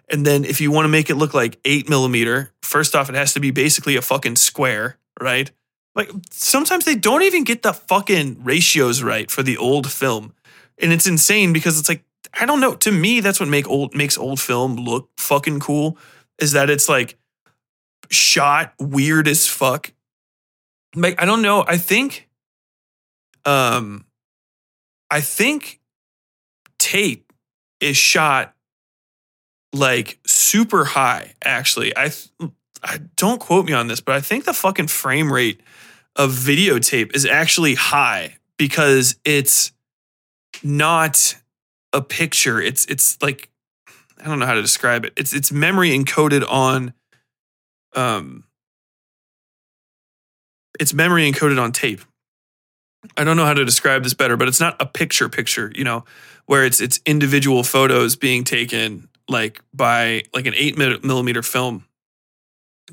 And 0.09 0.25
then 0.25 0.43
if 0.43 0.59
you 0.59 0.71
want 0.71 0.85
to 0.85 0.89
make 0.89 1.09
it 1.09 1.15
look 1.15 1.33
like 1.33 1.59
eight 1.63 1.89
millimeter, 1.89 2.51
first 2.61 2.95
off, 2.95 3.09
it 3.09 3.15
has 3.15 3.33
to 3.33 3.39
be 3.39 3.51
basically 3.51 3.95
a 3.95 4.01
fucking 4.01 4.35
square, 4.35 4.97
right? 5.21 5.49
Like 5.95 6.11
sometimes 6.31 6.85
they 6.85 6.95
don't 6.95 7.21
even 7.23 7.43
get 7.43 7.63
the 7.63 7.73
fucking 7.73 8.43
ratios 8.43 9.01
right 9.01 9.31
for 9.31 9.43
the 9.43 9.57
old 9.57 9.89
film. 9.89 10.33
And 10.77 10.91
it's 10.91 11.07
insane 11.07 11.53
because 11.53 11.79
it's 11.79 11.89
like 11.89 12.03
I 12.33 12.45
don't 12.45 12.59
know, 12.59 12.75
to 12.75 12.91
me 12.91 13.19
that's 13.19 13.39
what 13.39 13.47
make 13.47 13.69
old 13.69 13.95
makes 13.95 14.17
old 14.17 14.39
film 14.39 14.75
look 14.75 15.09
fucking 15.17 15.59
cool 15.59 15.97
is 16.39 16.53
that 16.53 16.69
it's 16.69 16.89
like 16.89 17.17
shot 18.09 18.73
weird 18.79 19.27
as 19.27 19.47
fuck. 19.47 19.93
Like 20.95 21.21
I 21.21 21.25
don't 21.25 21.41
know, 21.41 21.63
I 21.67 21.77
think 21.77 22.27
um 23.45 24.05
I 25.09 25.21
think 25.21 25.79
tape 26.79 27.31
is 27.79 27.97
shot 27.97 28.53
like 29.73 30.19
super 30.25 30.85
high 30.85 31.33
actually. 31.43 31.95
I 31.97 32.11
I 32.83 32.99
don't 33.15 33.39
quote 33.39 33.65
me 33.65 33.73
on 33.73 33.87
this, 33.87 34.01
but 34.01 34.15
I 34.15 34.21
think 34.21 34.45
the 34.45 34.53
fucking 34.53 34.87
frame 34.87 35.31
rate 35.31 35.61
of 36.15 36.31
videotape 36.31 37.15
is 37.15 37.25
actually 37.25 37.75
high 37.75 38.37
because 38.57 39.15
it's 39.25 39.71
not 40.61 41.35
a 41.91 42.01
picture. 42.01 42.61
It's 42.61 42.85
it's 42.85 43.21
like 43.21 43.49
I 44.19 44.25
don't 44.27 44.39
know 44.39 44.45
how 44.45 44.53
to 44.53 44.61
describe 44.61 45.05
it. 45.05 45.13
It's 45.17 45.33
it's 45.33 45.51
memory 45.51 45.89
encoded 45.91 46.45
on 46.47 46.93
um 47.95 48.43
it's 50.83 50.93
memory 50.93 51.31
encoded 51.31 51.59
on 51.61 51.71
tape. 51.71 52.01
I 53.15 53.23
don't 53.23 53.37
know 53.37 53.45
how 53.45 53.53
to 53.53 53.63
describe 53.63 54.03
this 54.03 54.13
better, 54.13 54.35
but 54.35 54.49
it's 54.49 54.59
not 54.59 54.75
a 54.81 54.85
picture 54.85 55.29
picture, 55.29 55.71
you 55.73 55.85
know, 55.85 56.03
where 56.45 56.65
it's 56.65 56.81
it's 56.81 56.99
individual 57.05 57.63
photos 57.63 58.17
being 58.17 58.43
taken 58.43 59.07
like 59.29 59.61
by 59.73 60.23
like 60.33 60.45
an 60.45 60.53
8 60.55 60.77
millimeter 60.77 61.41
film 61.41 61.85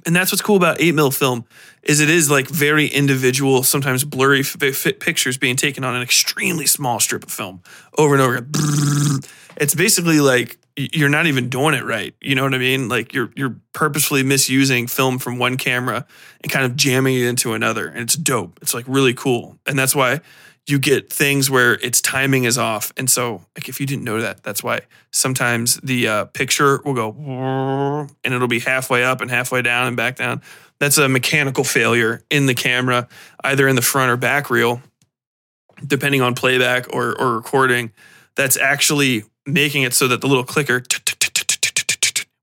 and 0.07 0.15
that's 0.15 0.31
what's 0.31 0.41
cool 0.41 0.55
about 0.55 0.81
8 0.81 0.95
mil 0.95 1.11
film 1.11 1.45
is 1.83 1.99
it 1.99 2.09
is 2.09 2.31
like 2.31 2.47
very 2.47 2.87
individual 2.87 3.65
sometimes 3.65 4.05
blurry 4.05 4.43
f- 4.43 4.85
pictures 5.01 5.37
being 5.37 5.57
taken 5.57 5.83
on 5.83 5.97
an 5.97 6.03
extremely 6.03 6.67
small 6.67 7.01
strip 7.01 7.25
of 7.25 7.33
film 7.33 7.63
over 7.99 8.15
and 8.15 8.23
over 8.23 8.37
Again. 8.37 9.21
it's 9.57 9.75
basically 9.75 10.21
like 10.21 10.60
you're 10.93 11.09
not 11.09 11.27
even 11.27 11.49
doing 11.49 11.75
it 11.75 11.85
right 11.85 12.15
you 12.21 12.35
know 12.35 12.43
what 12.43 12.55
i 12.55 12.59
mean 12.59 12.89
like 12.89 13.13
you're 13.13 13.31
you're 13.37 13.57
purposefully 13.73 14.23
misusing 14.23 14.87
film 14.87 15.19
from 15.19 15.39
one 15.39 15.57
camera 15.57 16.07
and 16.43 16.51
kind 16.51 16.65
of 16.65 16.77
jamming 16.77 17.17
it 17.17 17.27
into 17.27 17.53
another 17.53 17.89
and 17.89 18.01
it's 18.01 18.17
dope 18.17 18.59
it's 18.63 18.75
like 18.75 18.85
really 18.89 19.15
cool 19.15 19.59
and 19.67 19.79
that's 19.79 19.95
why 19.95 20.21
you 20.71 20.79
get 20.79 21.13
things 21.13 21.51
where 21.51 21.75
its 21.75 22.01
timing 22.01 22.45
is 22.45 22.57
off. 22.57 22.93
And 22.97 23.11
so, 23.11 23.43
like, 23.57 23.69
if 23.69 23.81
you 23.81 23.87
didn't 23.87 24.05
know 24.05 24.21
that, 24.21 24.43
that's 24.43 24.63
why 24.63 24.81
sometimes 25.11 25.77
the 25.83 26.07
uh, 26.09 26.25
picture 26.27 26.81
will 26.85 26.95
go 26.95 27.11
and 28.25 28.35
it'll 28.35 28.49
be 28.49 28.61
halfway 28.61 29.05
up 29.05 29.21
and 29.21 29.31
halfway 29.31 29.63
down 29.63 29.89
and 29.89 29.97
back 29.97 30.17
down. 30.17 30.43
That's 30.79 30.97
a 30.97 31.09
mechanical 31.09 31.65
failure 31.65 32.23
in 32.31 32.47
the 32.47 32.55
camera, 32.55 33.09
either 33.45 33.69
in 33.69 33.77
the 33.77 33.83
front 33.83 34.11
or 34.11 34.17
back 34.17 34.49
reel, 34.49 34.81
depending 35.87 36.23
on 36.23 36.35
playback 36.35 36.87
or, 36.95 37.19
or 37.21 37.35
recording. 37.35 37.93
That's 38.37 38.57
actually 38.57 39.25
making 39.47 39.83
it 39.83 39.95
so 39.95 40.09
that 40.09 40.21
the 40.21 40.27
little 40.27 40.45
clicker, 40.45 40.83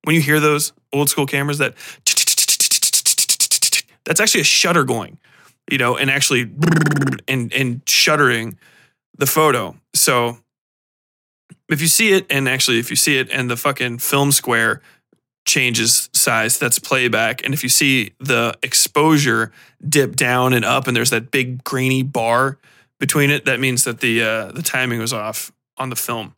when 0.04 0.16
you 0.16 0.22
hear 0.22 0.39
those 0.39 0.74
old 0.93 1.10
school 1.10 1.26
cameras, 1.26 1.58
that 1.58 1.76
that's 4.06 4.20
actually 4.20 4.41
a 4.41 4.45
shutter 4.45 4.84
going 4.84 5.18
you 5.70 5.78
know, 5.78 5.98
and 5.98 6.10
actually 6.10 6.50
and 7.28 7.54
and 7.54 7.82
shuttering 7.88 8.58
the 9.18 9.26
photo. 9.26 9.76
So 9.93 10.38
if 11.70 11.82
you 11.82 11.88
see 11.88 12.14
it, 12.14 12.26
and 12.30 12.48
actually 12.48 12.80
if 12.80 12.89
you 12.89 12.95
see 12.95 13.18
it, 13.18 13.30
and 13.32 13.50
the 13.50 13.58
fucking 13.58 14.00
film 14.00 14.32
square 14.32 14.82
changes 15.45 16.10
size, 16.14 16.58
that's 16.58 16.80
playback. 16.80 17.43
And 17.43 17.54
if 17.54 17.64
you 17.64 17.70
see 17.70 18.14
the 18.20 18.58
exposure 18.64 19.52
dip 19.88 20.16
down 20.16 20.54
and 20.54 20.64
up, 20.64 20.88
and 20.88 20.95
there's 20.95 21.10
that 21.10 21.32
big 21.32 21.64
grainy 21.64 22.04
bar 22.04 22.58
between 23.00 23.30
it, 23.30 23.45
that 23.45 23.60
means 23.60 23.84
that 23.84 24.00
the 24.00 24.24
uh, 24.24 24.52
the 24.52 24.62
timing 24.62 25.00
was 25.00 25.14
off 25.14 25.52
on 25.78 25.89
the 25.89 25.95
film. 25.95 26.34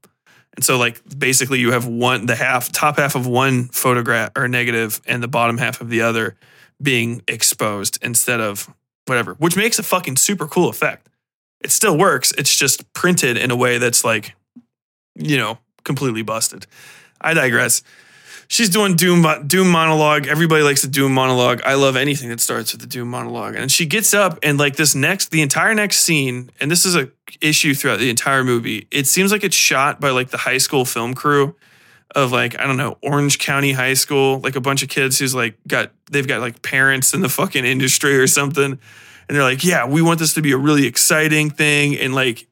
And 0.59 0.63
so, 0.65 0.77
like, 0.77 1.01
basically, 1.17 1.59
you 1.59 1.71
have 1.71 1.87
one 1.87 2.25
the 2.25 2.35
half 2.35 2.69
top 2.69 2.97
half 2.97 3.15
of 3.15 3.25
one 3.25 3.69
photograph 3.69 4.31
or 4.35 4.49
negative, 4.49 4.99
and 5.07 5.23
the 5.23 5.27
bottom 5.29 5.57
half 5.57 5.79
of 5.79 5.87
the 5.87 6.01
other 6.01 6.35
being 6.81 7.21
exposed 7.29 7.97
instead 8.01 8.41
of 8.41 8.69
whatever, 9.05 9.35
which 9.35 9.55
makes 9.55 9.79
a 9.79 9.83
fucking 9.83 10.17
super 10.17 10.47
cool 10.47 10.67
effect. 10.67 11.07
It 11.61 11.71
still 11.71 11.97
works. 11.97 12.33
It's 12.37 12.57
just 12.57 12.91
printed 12.91 13.37
in 13.37 13.51
a 13.51 13.55
way 13.55 13.77
that's 13.77 14.03
like, 14.03 14.35
you 15.15 15.37
know, 15.37 15.59
completely 15.85 16.23
busted. 16.23 16.67
I 17.21 17.33
digress. 17.33 17.81
She's 18.49 18.67
doing 18.67 18.97
Doom 18.97 19.25
Doom 19.47 19.69
monologue. 19.69 20.27
Everybody 20.27 20.63
likes 20.63 20.81
the 20.81 20.89
Doom 20.89 21.13
monologue. 21.13 21.61
I 21.63 21.75
love 21.75 21.95
anything 21.95 22.27
that 22.31 22.41
starts 22.41 22.73
with 22.73 22.81
the 22.81 22.87
Doom 22.87 23.07
monologue. 23.07 23.55
And 23.55 23.71
she 23.71 23.85
gets 23.85 24.13
up 24.13 24.39
and 24.43 24.59
like 24.59 24.75
this 24.75 24.93
next, 24.93 25.31
the 25.31 25.41
entire 25.41 25.73
next 25.73 26.01
scene, 26.01 26.49
and 26.59 26.69
this 26.69 26.85
is 26.85 26.97
a 26.97 27.09
issue 27.41 27.73
throughout 27.73 27.99
the 27.99 28.09
entire 28.09 28.43
movie. 28.43 28.87
It 28.91 29.07
seems 29.07 29.31
like 29.31 29.43
it's 29.43 29.55
shot 29.55 29.99
by 29.99 30.09
like 30.09 30.29
the 30.29 30.37
high 30.37 30.57
school 30.57 30.85
film 30.85 31.13
crew 31.13 31.55
of 32.15 32.31
like 32.31 32.59
I 32.59 32.65
don't 32.65 32.77
know 32.77 32.97
Orange 33.03 33.39
County 33.39 33.73
High 33.73 33.93
School, 33.93 34.39
like 34.39 34.55
a 34.55 34.61
bunch 34.61 34.83
of 34.83 34.89
kids 34.89 35.19
who's 35.19 35.35
like 35.35 35.57
got 35.67 35.91
they've 36.11 36.27
got 36.27 36.41
like 36.41 36.61
parents 36.61 37.13
in 37.13 37.21
the 37.21 37.29
fucking 37.29 37.65
industry 37.65 38.17
or 38.17 38.27
something, 38.27 38.63
and 38.63 38.79
they're 39.29 39.43
like, 39.43 39.63
yeah, 39.63 39.85
we 39.85 40.01
want 40.01 40.19
this 40.19 40.33
to 40.33 40.41
be 40.41 40.51
a 40.51 40.57
really 40.57 40.85
exciting 40.85 41.49
thing, 41.49 41.97
and 41.97 42.15
like 42.15 42.47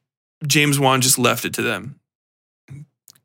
James 0.46 0.78
Wan 0.78 1.00
just 1.00 1.18
left 1.18 1.44
it 1.44 1.54
to 1.54 1.62
them 1.62 1.98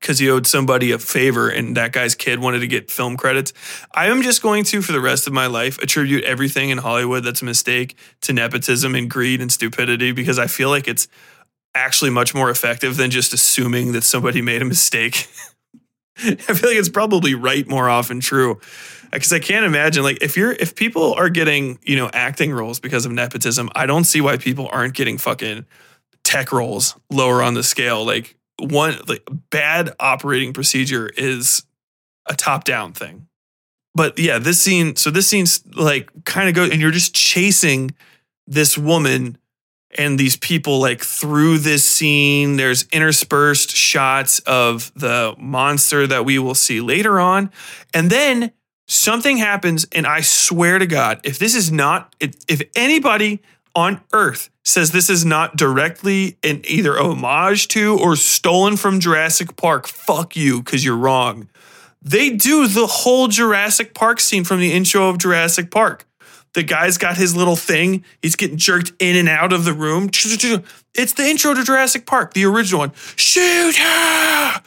because 0.03 0.19
he 0.19 0.29
owed 0.29 0.45
somebody 0.45 0.91
a 0.91 0.99
favor 0.99 1.47
and 1.47 1.77
that 1.77 1.93
guy's 1.93 2.13
kid 2.13 2.39
wanted 2.39 2.59
to 2.59 2.67
get 2.67 2.91
film 2.91 3.15
credits. 3.15 3.53
I 3.93 4.07
am 4.07 4.21
just 4.21 4.41
going 4.41 4.65
to, 4.65 4.81
for 4.81 4.91
the 4.91 4.99
rest 4.99 5.27
of 5.27 5.33
my 5.33 5.47
life, 5.47 5.81
attribute 5.81 6.25
everything 6.25 6.71
in 6.71 6.79
Hollywood 6.79 7.23
that's 7.23 7.41
a 7.41 7.45
mistake 7.45 7.95
to 8.21 8.33
nepotism 8.33 8.95
and 8.95 9.09
greed 9.09 9.39
and 9.39 9.49
stupidity 9.49 10.11
because 10.11 10.37
I 10.37 10.47
feel 10.47 10.67
like 10.67 10.89
it's 10.89 11.07
actually 11.76 12.11
much 12.11 12.34
more 12.34 12.49
effective 12.49 12.97
than 12.97 13.09
just 13.09 13.34
assuming 13.34 13.93
that 13.93 14.03
somebody 14.03 14.41
made 14.41 14.61
a 14.61 14.65
mistake. 14.65 15.28
I 16.17 16.36
feel 16.36 16.69
like 16.69 16.78
it's 16.78 16.89
probably 16.89 17.34
right 17.34 17.67
more 17.67 17.89
often 17.89 18.19
true. 18.19 18.53
Uh, 18.53 18.57
because 19.13 19.34
I 19.34 19.39
can't 19.39 19.65
imagine 19.65 20.03
like 20.03 20.21
if 20.21 20.38
you're 20.38 20.51
if 20.53 20.76
people 20.76 21.13
are 21.13 21.30
getting, 21.30 21.80
you 21.84 21.95
know, 21.95 22.09
acting 22.13 22.51
roles 22.51 22.80
because 22.80 23.05
of 23.05 23.11
nepotism, 23.11 23.69
I 23.76 23.86
don't 23.86 24.05
see 24.05 24.21
why 24.21 24.38
people 24.38 24.69
aren't 24.71 24.93
getting 24.93 25.17
fucking 25.17 25.65
tech 26.24 26.51
roles 26.51 26.95
lower 27.09 27.41
on 27.41 27.53
the 27.53 27.63
scale. 27.63 28.05
Like 28.05 28.36
one 28.59 28.97
like 29.07 29.28
bad 29.49 29.93
operating 29.99 30.53
procedure 30.53 31.09
is 31.17 31.63
a 32.28 32.36
top 32.36 32.63
down 32.63 32.93
thing. 32.93 33.28
But 33.95 34.17
yeah, 34.17 34.39
this 34.39 34.59
scene, 34.59 34.95
so 34.95 35.11
this 35.11 35.28
scene's 35.28 35.63
like 35.76 36.09
kind 36.26 36.49
of 36.49 36.55
go 36.55 36.63
and 36.63 36.82
you're 36.82 36.91
just 36.91 37.13
chasing 37.13 37.91
this 38.47 38.78
woman 38.78 39.38
and 39.97 40.19
these 40.19 40.35
people 40.35 40.79
like 40.79 41.01
through 41.01 41.59
this 41.59 41.83
scene. 41.83 42.55
There's 42.55 42.87
interspersed 42.91 43.75
shots 43.75 44.39
of 44.39 44.91
the 44.95 45.35
monster 45.37 46.07
that 46.07 46.25
we 46.25 46.39
will 46.39 46.55
see 46.55 46.81
later 46.81 47.19
on. 47.19 47.51
And 47.93 48.09
then 48.09 48.51
something 48.87 49.37
happens, 49.37 49.85
and 49.91 50.05
I 50.05 50.21
swear 50.21 50.79
to 50.79 50.85
God, 50.85 51.21
if 51.23 51.39
this 51.39 51.55
is 51.55 51.71
not, 51.71 52.15
if, 52.19 52.61
anybody 52.75 53.41
on 53.75 54.01
earth 54.13 54.49
says 54.63 54.91
this 54.91 55.09
is 55.09 55.25
not 55.25 55.55
directly 55.55 56.37
an 56.43 56.61
either 56.65 56.99
homage 56.99 57.67
to 57.69 57.97
or 57.97 58.15
stolen 58.15 58.77
from 58.77 58.99
Jurassic 58.99 59.55
Park, 59.55 59.87
fuck 59.87 60.35
you, 60.35 60.61
because 60.61 60.85
you're 60.85 60.97
wrong. 60.97 61.49
They 62.01 62.31
do 62.31 62.67
the 62.67 62.87
whole 62.87 63.27
Jurassic 63.29 63.93
Park 63.93 64.19
scene 64.19 64.43
from 64.43 64.59
the 64.59 64.73
intro 64.73 65.09
of 65.09 65.17
Jurassic 65.17 65.71
Park. 65.71 66.05
The 66.53 66.63
guy's 66.63 66.97
got 66.97 67.17
his 67.17 67.35
little 67.35 67.55
thing. 67.55 68.03
He's 68.21 68.35
getting 68.35 68.57
jerked 68.57 68.93
in 68.99 69.15
and 69.15 69.27
out 69.27 69.53
of 69.53 69.65
the 69.65 69.73
room. 69.73 70.09
It's 70.13 71.13
the 71.13 71.25
intro 71.25 71.53
to 71.53 71.63
Jurassic 71.63 72.05
Park, 72.05 72.33
the 72.33 72.45
original 72.45 72.79
one. 72.79 72.91
Shoot 73.15 73.75
her! 73.75 74.61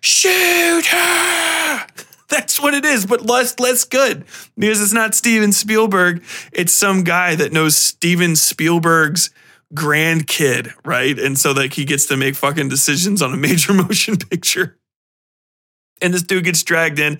Shoot 0.00 0.86
her! 0.86 1.86
That's 2.28 2.60
what 2.60 2.74
it 2.74 2.84
is, 2.84 3.06
but 3.06 3.24
less 3.24 3.58
less 3.58 3.84
good 3.84 4.24
because 4.58 4.82
it's 4.82 4.92
not 4.92 5.14
Steven 5.14 5.50
Spielberg. 5.52 6.22
It's 6.52 6.74
some 6.74 7.02
guy 7.02 7.34
that 7.34 7.52
knows 7.52 7.74
Steven 7.76 8.36
Spielberg's 8.36 9.30
grandkid, 9.74 10.72
right? 10.84 11.18
And 11.18 11.38
so 11.38 11.52
like 11.52 11.72
he 11.72 11.84
gets 11.86 12.06
to 12.06 12.16
make 12.16 12.34
fucking 12.34 12.68
decisions 12.68 13.22
on 13.22 13.32
a 13.32 13.36
major 13.36 13.72
motion 13.74 14.16
picture. 14.16 14.76
And 16.02 16.12
this 16.12 16.22
dude 16.22 16.44
gets 16.44 16.62
dragged 16.62 16.98
in. 16.98 17.18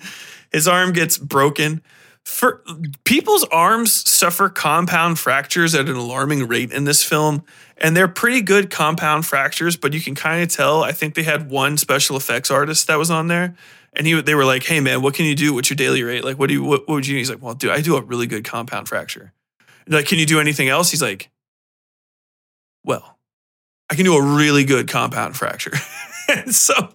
His 0.52 0.68
arm 0.68 0.92
gets 0.92 1.16
broken. 1.18 1.82
For 2.28 2.62
people's 3.04 3.44
arms 3.44 4.08
suffer 4.08 4.48
compound 4.48 5.18
fractures 5.18 5.74
at 5.74 5.88
an 5.88 5.96
alarming 5.96 6.46
rate 6.46 6.70
in 6.70 6.84
this 6.84 7.02
film, 7.02 7.42
and 7.78 7.96
they're 7.96 8.06
pretty 8.06 8.42
good 8.42 8.70
compound 8.70 9.26
fractures. 9.26 9.76
But 9.76 9.92
you 9.92 10.00
can 10.00 10.14
kind 10.14 10.42
of 10.42 10.48
tell. 10.48 10.84
I 10.84 10.92
think 10.92 11.14
they 11.14 11.22
had 11.22 11.50
one 11.50 11.76
special 11.76 12.16
effects 12.16 12.50
artist 12.50 12.86
that 12.86 12.96
was 12.96 13.10
on 13.10 13.28
there 13.28 13.56
and 13.94 14.06
he, 14.06 14.20
they 14.20 14.34
were 14.34 14.44
like, 14.44 14.64
"Hey 14.64 14.80
man, 14.80 15.02
what 15.02 15.14
can 15.14 15.26
you 15.26 15.34
do? 15.34 15.54
What's 15.54 15.70
your 15.70 15.76
daily 15.76 16.02
rate? 16.02 16.24
Like, 16.24 16.38
what 16.38 16.48
do 16.48 16.54
you, 16.54 16.62
what, 16.62 16.86
what 16.88 16.94
would 16.94 17.06
you?" 17.06 17.16
He's 17.16 17.30
like, 17.30 17.42
"Well, 17.42 17.54
dude, 17.54 17.70
I 17.70 17.80
do 17.80 17.96
a 17.96 18.02
really 18.02 18.26
good 18.26 18.44
compound 18.44 18.88
fracture." 18.88 19.32
like, 19.86 20.06
can 20.06 20.18
you 20.18 20.26
do 20.26 20.38
anything 20.38 20.68
else? 20.68 20.90
He's 20.90 21.02
like, 21.02 21.30
"Well, 22.84 23.18
I 23.90 23.94
can 23.94 24.04
do 24.04 24.14
a 24.14 24.36
really 24.36 24.64
good 24.64 24.88
compound 24.88 25.36
fracture." 25.36 25.72
and 26.28 26.54
so 26.54 26.90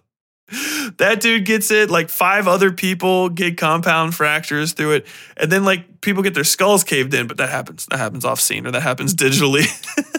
that 0.98 1.20
dude 1.20 1.46
gets 1.46 1.72
it. 1.72 1.89
Like 1.89 2.10
five 2.10 2.48
other 2.48 2.72
people 2.72 3.30
get 3.30 3.58
compound 3.58 4.16
fractures 4.16 4.74
through 4.74 4.91
it, 4.94 5.08
and 5.38 5.52
then 5.52 5.64
like 5.64 6.02
people 6.02 6.24
get 6.24 6.34
their 6.34 6.44
skulls 6.44 6.84
caved 6.84 7.14
in. 7.14 7.28
But 7.28 7.38
that 7.38 7.50
happens. 7.50 7.86
That 7.88 7.98
happens 7.98 8.26
off 8.26 8.39
scene, 8.39 8.68
or 8.68 8.72
that 8.72 8.84
happens 8.84 9.16
digitally. 9.16 9.66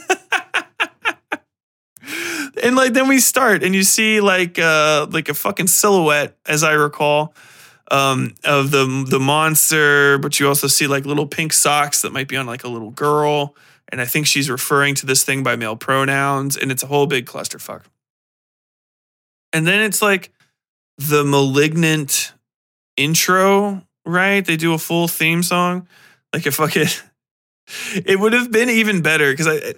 and 2.62 2.77
like 2.77 2.93
then 2.93 3.09
we 3.09 3.18
start 3.18 3.62
and 3.62 3.75
you 3.75 3.83
see 3.83 4.20
like 4.20 4.59
uh 4.59 5.07
like 5.11 5.29
a 5.29 5.35
fucking 5.35 5.66
silhouette 5.66 6.37
as 6.47 6.62
i 6.62 6.72
recall 6.72 7.35
um 7.91 8.35
of 8.45 8.70
the 8.70 9.07
the 9.09 9.20
monster 9.20 10.18
but 10.18 10.39
you 10.41 10.49
also 10.49 10.66
see 10.66 10.87
like 10.87 11.05
little 11.05 11.27
pink 11.27 11.53
socks 11.53 12.03
that 12.03 12.12
might 12.12 12.29
be 12.29 12.37
on 12.37 12.47
like 12.47 12.64
a 12.64 12.68
little 12.68 12.91
girl 12.91 13.55
and 13.89 14.01
i 14.01 14.05
think 14.05 14.27
she's 14.27 14.49
referring 14.49 14.95
to 14.95 15.07
this 15.07 15.25
thing 15.25 15.43
by 15.43 15.57
male 15.57 15.77
pronouns 15.77 16.57
and 16.57 16.70
it's 16.72 16.83
a 16.83 16.87
whole 16.87 17.07
big 17.07 17.27
clusterfuck 17.27 17.83
and 19.55 19.66
then 19.66 19.80
it's 19.80 20.02
like 20.02 20.30
the 20.98 21.24
malignant 21.24 22.32
intro 22.96 23.82
right 24.05 24.44
they 24.44 24.57
do 24.57 24.74
a 24.74 24.78
full 24.78 25.09
theme 25.09 25.42
song 25.42 25.88
like 26.32 26.46
if 26.46 26.57
fucking 26.57 26.86
it 28.05 28.20
would 28.20 28.34
have 28.34 28.52
been 28.52 28.68
even 28.68 29.00
better 29.00 29.32
because 29.32 29.48
i 29.48 29.72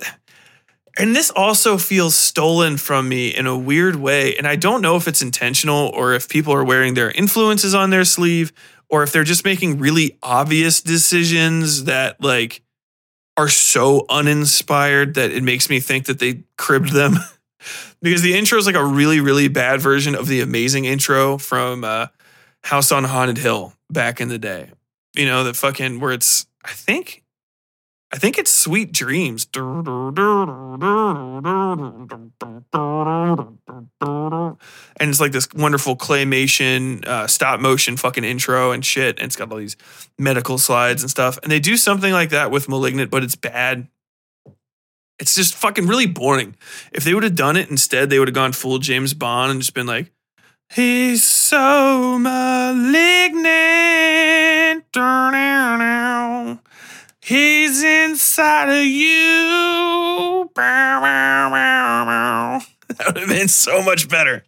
and 0.99 1.15
this 1.15 1.31
also 1.31 1.77
feels 1.77 2.15
stolen 2.15 2.79
from 2.79 3.09
me 3.09 3.29
in 3.29 3.47
a 3.47 3.57
weird 3.57 3.97
way. 3.97 4.35
And 4.37 4.47
I 4.47 4.57
don't 4.57 4.81
know 4.81 4.97
if 4.97 5.07
it's 5.07 5.21
intentional 5.21 5.89
or 5.89 6.15
if 6.15 6.29
people 6.29 6.55
are 6.55 6.65
wearing 6.65 6.95
their 6.95 7.11
influences 7.11 7.75
on 7.75 7.91
their 7.91 8.05
sleeve 8.05 8.53
or 8.89 9.03
if 9.03 9.13
they're 9.13 9.25
just 9.25 9.45
making 9.45 9.79
really 9.79 10.17
obvious 10.23 10.81
decisions 10.81 11.85
that 11.85 12.23
like 12.23 12.63
are 13.37 13.49
so 13.49 14.07
uninspired 14.09 15.15
that 15.15 15.33
it 15.33 15.43
makes 15.43 15.69
me 15.69 15.81
think 15.81 16.07
that 16.07 16.19
they 16.19 16.45
cribbed 16.57 16.93
them. 16.93 17.17
because 18.03 18.23
the 18.23 18.37
intro 18.37 18.59
is 18.59 18.67
like 18.67 18.75
a 18.75 18.85
really, 18.85 19.21
really 19.21 19.49
bad 19.49 19.81
version 19.81 20.15
of 20.15 20.27
the 20.27 20.41
amazing 20.41 20.85
intro 20.85 21.39
from 21.39 21.85
uh, 21.85 22.07
House 22.65 22.93
on 22.93 23.05
Haunted 23.05 23.39
Hill 23.39 23.73
back 23.91 24.21
in 24.21 24.29
the 24.29 24.39
day. 24.39 24.71
You 25.15 25.27
know, 25.27 25.45
that 25.45 25.57
fucking 25.57 26.01
where 26.01 26.13
it's, 26.13 26.47
I 26.65 26.73
think 26.73 27.25
I 28.13 28.19
think 28.19 28.39
it's 28.39 28.53
Sweet 28.53 28.93
Dreams. 28.93 29.47
And 34.99 35.11
it's 35.11 35.21
like 35.21 35.33
this 35.33 35.49
wonderful 35.55 35.97
claymation, 35.97 37.05
uh, 37.05 37.27
stop 37.27 37.59
motion 37.59 37.97
fucking 37.97 38.23
intro 38.23 38.71
and 38.71 38.85
shit. 38.85 39.19
And 39.19 39.27
it's 39.27 39.35
got 39.37 39.51
all 39.51 39.59
these 39.59 39.77
medical 40.19 40.57
slides 40.57 41.03
and 41.03 41.11
stuff. 41.11 41.39
And 41.43 41.51
they 41.51 41.59
do 41.59 41.77
something 41.77 42.13
like 42.13 42.31
that 42.31 42.53
with 42.53 42.69
Malignant, 42.69 43.11
but 43.11 43.25
it's 43.25 43.35
bad. 43.37 43.89
It's 45.19 45.35
just 45.35 45.55
fucking 45.55 45.87
really 45.87 46.07
boring. 46.07 46.57
If 46.93 47.05
they 47.05 47.15
would 47.15 47.23
have 47.23 47.35
done 47.35 47.57
it 47.57 47.71
instead, 47.71 48.11
they 48.11 48.19
would 48.19 48.29
have 48.29 48.35
gone 48.35 48.53
full 48.53 48.79
James 48.79 49.15
Bond 49.15 49.51
and 49.51 49.61
just 49.61 49.75
been 49.75 49.87
like, 49.87 50.13
He's 50.75 51.25
so 51.25 52.19
malignant. 52.19 53.47
He's 57.23 57.83
inside 57.83 58.69
of 58.69 58.85
you. 58.85 60.51
That 62.99 63.07
would 63.09 63.17
have 63.17 63.29
been 63.29 63.49
so 63.49 63.83
much 63.83 64.09
better. 64.09 64.45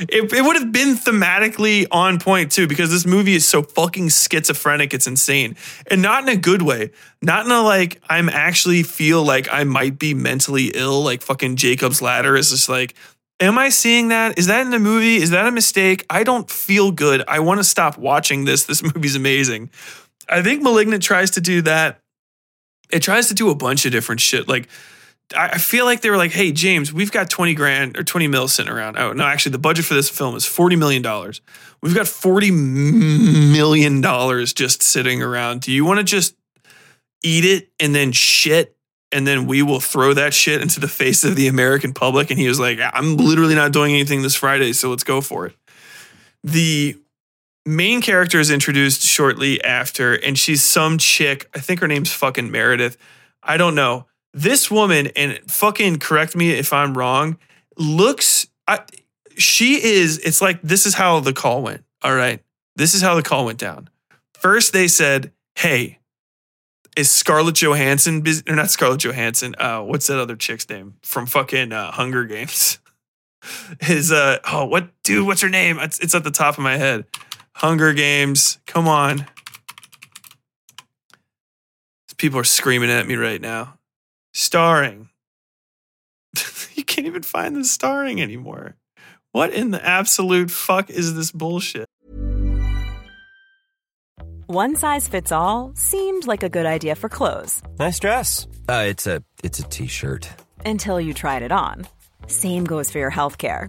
It, 0.00 0.32
it 0.32 0.42
would 0.42 0.56
have 0.56 0.72
been 0.72 0.96
thematically 0.96 1.86
on 1.90 2.18
point 2.18 2.52
too, 2.52 2.66
because 2.66 2.90
this 2.90 3.06
movie 3.06 3.34
is 3.34 3.46
so 3.46 3.62
fucking 3.62 4.08
schizophrenic. 4.08 4.94
It's 4.94 5.06
insane. 5.06 5.56
And 5.86 6.02
not 6.02 6.22
in 6.22 6.28
a 6.28 6.36
good 6.36 6.62
way. 6.62 6.90
Not 7.22 7.46
in 7.46 7.52
a 7.52 7.62
like, 7.62 8.00
I'm 8.08 8.28
actually 8.28 8.82
feel 8.82 9.22
like 9.22 9.48
I 9.52 9.64
might 9.64 9.98
be 9.98 10.14
mentally 10.14 10.72
ill, 10.74 11.02
like 11.02 11.22
fucking 11.22 11.56
Jacob's 11.56 12.02
Ladder 12.02 12.36
is 12.36 12.50
just 12.50 12.68
like, 12.68 12.94
Am 13.40 13.58
I 13.58 13.68
seeing 13.68 14.08
that? 14.08 14.38
Is 14.38 14.46
that 14.46 14.60
in 14.60 14.70
the 14.70 14.78
movie? 14.78 15.16
Is 15.16 15.30
that 15.30 15.46
a 15.46 15.50
mistake? 15.50 16.06
I 16.08 16.22
don't 16.22 16.48
feel 16.48 16.92
good. 16.92 17.24
I 17.26 17.40
want 17.40 17.58
to 17.58 17.64
stop 17.64 17.98
watching 17.98 18.44
this. 18.44 18.64
This 18.64 18.82
movie's 18.94 19.16
amazing. 19.16 19.70
I 20.28 20.42
think 20.42 20.62
Malignant 20.62 21.02
tries 21.02 21.32
to 21.32 21.40
do 21.40 21.60
that. 21.62 22.00
It 22.90 23.02
tries 23.02 23.28
to 23.28 23.34
do 23.34 23.50
a 23.50 23.54
bunch 23.54 23.86
of 23.86 23.92
different 23.92 24.20
shit. 24.20 24.48
Like, 24.48 24.68
I 25.36 25.58
feel 25.58 25.84
like 25.84 26.02
they 26.02 26.10
were 26.10 26.16
like, 26.16 26.32
hey, 26.32 26.52
James, 26.52 26.92
we've 26.92 27.10
got 27.10 27.30
20 27.30 27.54
grand 27.54 27.96
or 27.96 28.04
20 28.04 28.28
mil 28.28 28.46
sitting 28.46 28.70
around. 28.70 28.98
Oh, 28.98 29.12
no, 29.12 29.24
actually, 29.24 29.52
the 29.52 29.58
budget 29.58 29.84
for 29.84 29.94
this 29.94 30.10
film 30.10 30.36
is 30.36 30.44
$40 30.44 30.78
million. 30.78 31.02
We've 31.82 31.94
got 31.94 32.06
$40 32.06 32.52
million 33.52 34.02
just 34.46 34.82
sitting 34.82 35.22
around. 35.22 35.62
Do 35.62 35.72
you 35.72 35.84
want 35.84 35.98
to 35.98 36.04
just 36.04 36.36
eat 37.22 37.44
it 37.44 37.70
and 37.80 37.94
then 37.94 38.12
shit? 38.12 38.76
And 39.12 39.26
then 39.26 39.46
we 39.46 39.62
will 39.62 39.80
throw 39.80 40.12
that 40.14 40.34
shit 40.34 40.60
into 40.60 40.80
the 40.80 40.88
face 40.88 41.24
of 41.24 41.36
the 41.36 41.46
American 41.46 41.94
public. 41.94 42.30
And 42.30 42.38
he 42.38 42.48
was 42.48 42.58
like, 42.58 42.78
I'm 42.80 43.16
literally 43.16 43.54
not 43.54 43.72
doing 43.72 43.92
anything 43.92 44.22
this 44.22 44.34
Friday, 44.34 44.72
so 44.72 44.90
let's 44.90 45.04
go 45.04 45.20
for 45.20 45.46
it. 45.46 45.54
The 46.42 46.96
main 47.64 48.02
character 48.02 48.40
is 48.40 48.50
introduced 48.50 49.02
shortly 49.02 49.62
after, 49.62 50.14
and 50.14 50.38
she's 50.38 50.62
some 50.62 50.98
chick. 50.98 51.48
I 51.54 51.60
think 51.60 51.80
her 51.80 51.88
name's 51.88 52.12
fucking 52.12 52.50
Meredith. 52.50 52.98
I 53.42 53.56
don't 53.56 53.74
know. 53.74 54.06
This 54.34 54.70
woman, 54.70 55.08
and 55.16 55.38
fucking 55.48 56.00
correct 56.00 56.34
me 56.34 56.50
if 56.50 56.72
I'm 56.72 56.98
wrong, 56.98 57.38
looks. 57.78 58.48
I, 58.66 58.80
she 59.36 59.82
is. 59.82 60.18
It's 60.18 60.42
like 60.42 60.60
this 60.60 60.86
is 60.86 60.94
how 60.94 61.20
the 61.20 61.32
call 61.32 61.62
went. 61.62 61.84
All 62.02 62.14
right, 62.14 62.42
this 62.76 62.94
is 62.94 63.00
how 63.00 63.14
the 63.14 63.22
call 63.22 63.46
went 63.46 63.58
down. 63.58 63.88
First, 64.34 64.72
they 64.72 64.88
said, 64.88 65.30
"Hey, 65.54 66.00
is 66.96 67.10
Scarlett 67.10 67.56
Johansson 67.56 68.24
or 68.48 68.54
not 68.54 68.70
Scarlett 68.70 69.00
Johansson? 69.04 69.54
Uh, 69.58 69.82
what's 69.82 70.06
that 70.06 70.18
other 70.18 70.36
chick's 70.36 70.68
name 70.68 70.94
from 71.02 71.26
fucking 71.26 71.72
uh, 71.72 71.92
Hunger 71.92 72.24
Games? 72.24 72.78
Is 73.88 74.10
uh 74.10 74.38
oh 74.50 74.64
what 74.64 74.88
dude? 75.02 75.26
What's 75.26 75.42
her 75.42 75.50
name? 75.50 75.78
It's, 75.78 75.98
it's 75.98 76.14
at 76.14 76.24
the 76.24 76.30
top 76.30 76.56
of 76.56 76.64
my 76.64 76.76
head. 76.76 77.04
Hunger 77.56 77.92
Games. 77.92 78.58
Come 78.66 78.88
on. 78.88 79.26
People 82.16 82.38
are 82.38 82.44
screaming 82.44 82.90
at 82.90 83.06
me 83.06 83.16
right 83.16 83.40
now. 83.40 83.78
Starring. 84.34 85.08
you 86.74 86.84
can't 86.84 87.06
even 87.06 87.22
find 87.22 87.54
the 87.56 87.64
starring 87.64 88.20
anymore. 88.20 88.76
What 89.32 89.52
in 89.52 89.70
the 89.70 89.84
absolute 89.84 90.50
fuck 90.50 90.90
is 90.90 91.14
this 91.14 91.30
bullshit? 91.30 91.86
One 94.46 94.76
size 94.76 95.08
fits 95.08 95.32
all 95.32 95.72
seemed 95.74 96.26
like 96.26 96.42
a 96.42 96.48
good 96.48 96.66
idea 96.66 96.94
for 96.94 97.08
clothes 97.08 97.62
Nice 97.78 97.98
dress. 97.98 98.46
Uh, 98.68 98.84
it's 98.88 99.06
a 99.06 99.22
it's 99.42 99.58
a 99.58 99.62
t-shirt. 99.64 100.28
until 100.66 101.00
you 101.00 101.14
tried 101.14 101.42
it 101.42 101.52
on. 101.52 101.86
Same 102.26 102.64
goes 102.64 102.90
for 102.90 102.98
your 102.98 103.10
healthcare. 103.10 103.68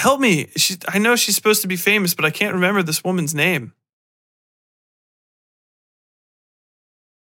Help 0.00 0.18
me. 0.18 0.46
She, 0.56 0.76
I 0.88 0.98
know 0.98 1.14
she's 1.14 1.34
supposed 1.34 1.60
to 1.60 1.68
be 1.68 1.76
famous, 1.76 2.14
but 2.14 2.24
I 2.24 2.30
can't 2.30 2.54
remember 2.54 2.82
this 2.82 3.04
woman's 3.04 3.34
name. 3.34 3.74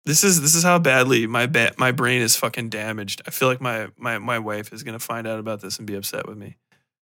This 0.04 0.22
is 0.22 0.40
this 0.40 0.54
is 0.54 0.62
how 0.62 0.78
badly 0.78 1.26
my 1.26 1.46
ba- 1.46 1.74
my 1.78 1.90
brain 1.90 2.22
is 2.22 2.36
fucking 2.36 2.68
damaged. 2.68 3.22
I 3.26 3.32
feel 3.32 3.48
like 3.48 3.60
my 3.60 3.88
my 3.96 4.18
my 4.18 4.38
wife 4.38 4.72
is 4.72 4.84
gonna 4.84 5.00
find 5.00 5.26
out 5.26 5.40
about 5.40 5.60
this 5.60 5.78
and 5.78 5.86
be 5.86 5.96
upset 5.96 6.28
with 6.28 6.38
me. 6.38 6.58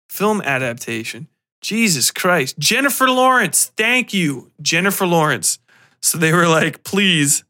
Film 0.09 0.41
adaptation. 0.41 1.28
Jesus 1.62 2.09
Christ. 2.09 2.57
Jennifer 2.57 3.07
Lawrence. 3.07 3.72
Thank 3.78 4.16
you. 4.16 4.51
Jennifer 4.64 5.05
Lawrence. 5.05 5.59
So 6.01 6.18
they 6.18 6.34
were 6.34 6.47
like, 6.47 6.84
please, 6.84 7.43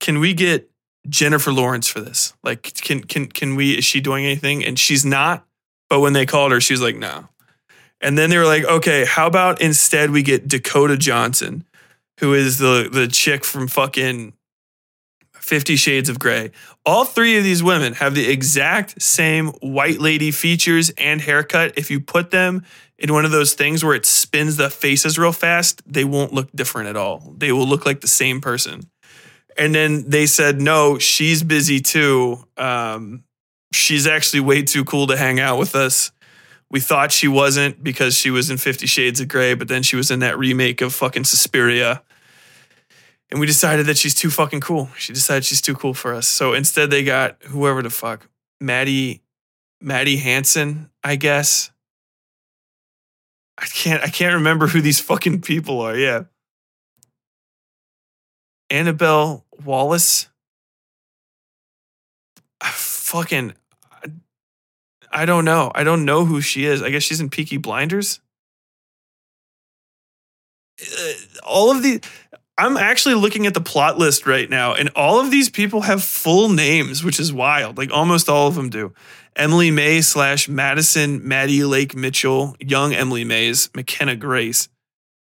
can 0.00 0.18
we 0.20 0.34
get 0.34 0.70
Jennifer 1.08 1.50
Lawrence 1.50 1.88
for 1.88 2.02
this? 2.02 2.34
Like, 2.42 2.74
can 2.74 3.00
can 3.00 3.24
can 3.26 3.56
we 3.56 3.78
is 3.78 3.86
she 3.86 4.02
doing 4.02 4.26
anything? 4.26 4.62
And 4.62 4.78
she's 4.78 5.06
not. 5.06 5.46
But 5.88 6.00
when 6.00 6.12
they 6.12 6.26
called 6.26 6.52
her, 6.52 6.60
she 6.60 6.74
was 6.74 6.82
like, 6.82 6.96
no. 6.96 7.30
And 8.04 8.18
then 8.18 8.28
they 8.28 8.36
were 8.36 8.44
like, 8.44 8.64
okay, 8.64 9.06
how 9.06 9.26
about 9.26 9.62
instead 9.62 10.10
we 10.10 10.22
get 10.22 10.46
Dakota 10.46 10.98
Johnson, 10.98 11.64
who 12.20 12.34
is 12.34 12.58
the 12.58 12.88
the 12.92 13.08
chick 13.08 13.44
from 13.44 13.66
fucking 13.66 14.34
Fifty 15.32 15.76
Shades 15.76 16.08
of 16.08 16.18
Grey. 16.18 16.52
All 16.86 17.04
three 17.06 17.38
of 17.38 17.44
these 17.44 17.62
women 17.62 17.94
have 17.94 18.14
the 18.14 18.30
exact 18.30 19.00
same 19.00 19.48
white 19.60 20.00
lady 20.00 20.30
features 20.30 20.90
and 20.98 21.20
haircut. 21.20 21.78
If 21.78 21.90
you 21.90 21.98
put 21.98 22.30
them 22.30 22.64
in 22.98 23.12
one 23.12 23.24
of 23.24 23.30
those 23.30 23.54
things 23.54 23.82
where 23.82 23.94
it 23.94 24.06
spins 24.06 24.56
the 24.56 24.68
faces 24.68 25.18
real 25.18 25.32
fast, 25.32 25.82
they 25.90 26.04
won't 26.04 26.32
look 26.32 26.50
different 26.52 26.88
at 26.88 26.96
all. 26.96 27.34
They 27.36 27.52
will 27.52 27.66
look 27.66 27.86
like 27.86 28.00
the 28.00 28.08
same 28.08 28.40
person. 28.40 28.90
And 29.56 29.74
then 29.74 30.08
they 30.08 30.26
said, 30.26 30.60
no, 30.60 30.98
she's 30.98 31.42
busy 31.42 31.80
too. 31.80 32.44
Um, 32.56 33.24
she's 33.72 34.06
actually 34.06 34.40
way 34.40 34.62
too 34.62 34.84
cool 34.84 35.06
to 35.08 35.16
hang 35.16 35.40
out 35.40 35.58
with 35.58 35.74
us. 35.74 36.10
We 36.70 36.80
thought 36.80 37.12
she 37.12 37.28
wasn't 37.28 37.84
because 37.84 38.16
she 38.16 38.30
was 38.30 38.50
in 38.50 38.56
Fifty 38.56 38.86
Shades 38.86 39.20
of 39.20 39.28
Grey, 39.28 39.54
but 39.54 39.68
then 39.68 39.82
she 39.82 39.96
was 39.96 40.10
in 40.10 40.20
that 40.20 40.38
remake 40.38 40.80
of 40.80 40.94
fucking 40.94 41.24
Suspiria. 41.24 42.02
And 43.30 43.40
we 43.40 43.46
decided 43.46 43.86
that 43.86 43.98
she's 43.98 44.14
too 44.14 44.30
fucking 44.30 44.60
cool. 44.60 44.90
She 44.96 45.12
decided 45.12 45.44
she's 45.44 45.60
too 45.60 45.74
cool 45.74 45.94
for 45.94 46.14
us. 46.14 46.26
So 46.26 46.52
instead 46.52 46.90
they 46.90 47.04
got 47.04 47.42
whoever 47.44 47.82
the 47.82 47.90
fuck. 47.90 48.28
Maddie 48.60 49.22
Maddie 49.80 50.16
Hansen, 50.16 50.90
I 51.02 51.16
guess. 51.16 51.70
I 53.58 53.66
can't 53.66 54.02
I 54.02 54.08
can't 54.08 54.34
remember 54.34 54.66
who 54.66 54.80
these 54.80 55.00
fucking 55.00 55.42
people 55.42 55.80
are. 55.80 55.96
Yeah. 55.96 56.24
Annabelle 58.70 59.44
Wallis. 59.64 60.28
I 62.60 62.70
fucking 62.70 63.54
I 65.14 65.24
don't 65.26 65.44
know. 65.44 65.70
I 65.74 65.84
don't 65.84 66.04
know 66.04 66.24
who 66.24 66.40
she 66.40 66.64
is. 66.66 66.82
I 66.82 66.90
guess 66.90 67.04
she's 67.04 67.20
in 67.20 67.30
Peaky 67.30 67.56
Blinders. 67.56 68.20
uh, 70.80 71.12
all 71.46 71.70
of 71.70 71.82
the 71.82 72.02
I'm 72.56 72.76
actually 72.76 73.16
looking 73.16 73.46
at 73.46 73.54
the 73.54 73.60
plot 73.60 73.98
list 73.98 74.26
right 74.26 74.48
now, 74.48 74.74
and 74.74 74.88
all 74.94 75.18
of 75.20 75.30
these 75.30 75.50
people 75.50 75.80
have 75.82 76.04
full 76.04 76.48
names, 76.48 77.02
which 77.02 77.18
is 77.18 77.32
wild. 77.32 77.78
Like 77.78 77.90
almost 77.90 78.28
all 78.28 78.46
of 78.46 78.54
them 78.54 78.70
do. 78.70 78.92
Emily 79.34 79.72
May 79.72 80.02
slash 80.02 80.48
Madison 80.48 81.26
Maddie 81.26 81.64
Lake 81.64 81.96
Mitchell, 81.96 82.54
young 82.60 82.92
Emily 82.92 83.24
Mays, 83.24 83.70
McKenna 83.74 84.14
Grace, 84.14 84.68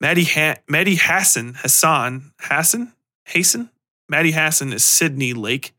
Maddie 0.01 0.25
ha- 0.25 0.57
Maddie 0.69 0.97
Hasson 0.97 1.55
Hasson 1.55 2.33
Hasson 2.41 2.93
Hasson 3.27 3.71
Maddie 4.09 4.33
Hasson 4.33 4.73
is 4.73 4.85
Sydney 4.85 5.35
Lake, 5.35 5.73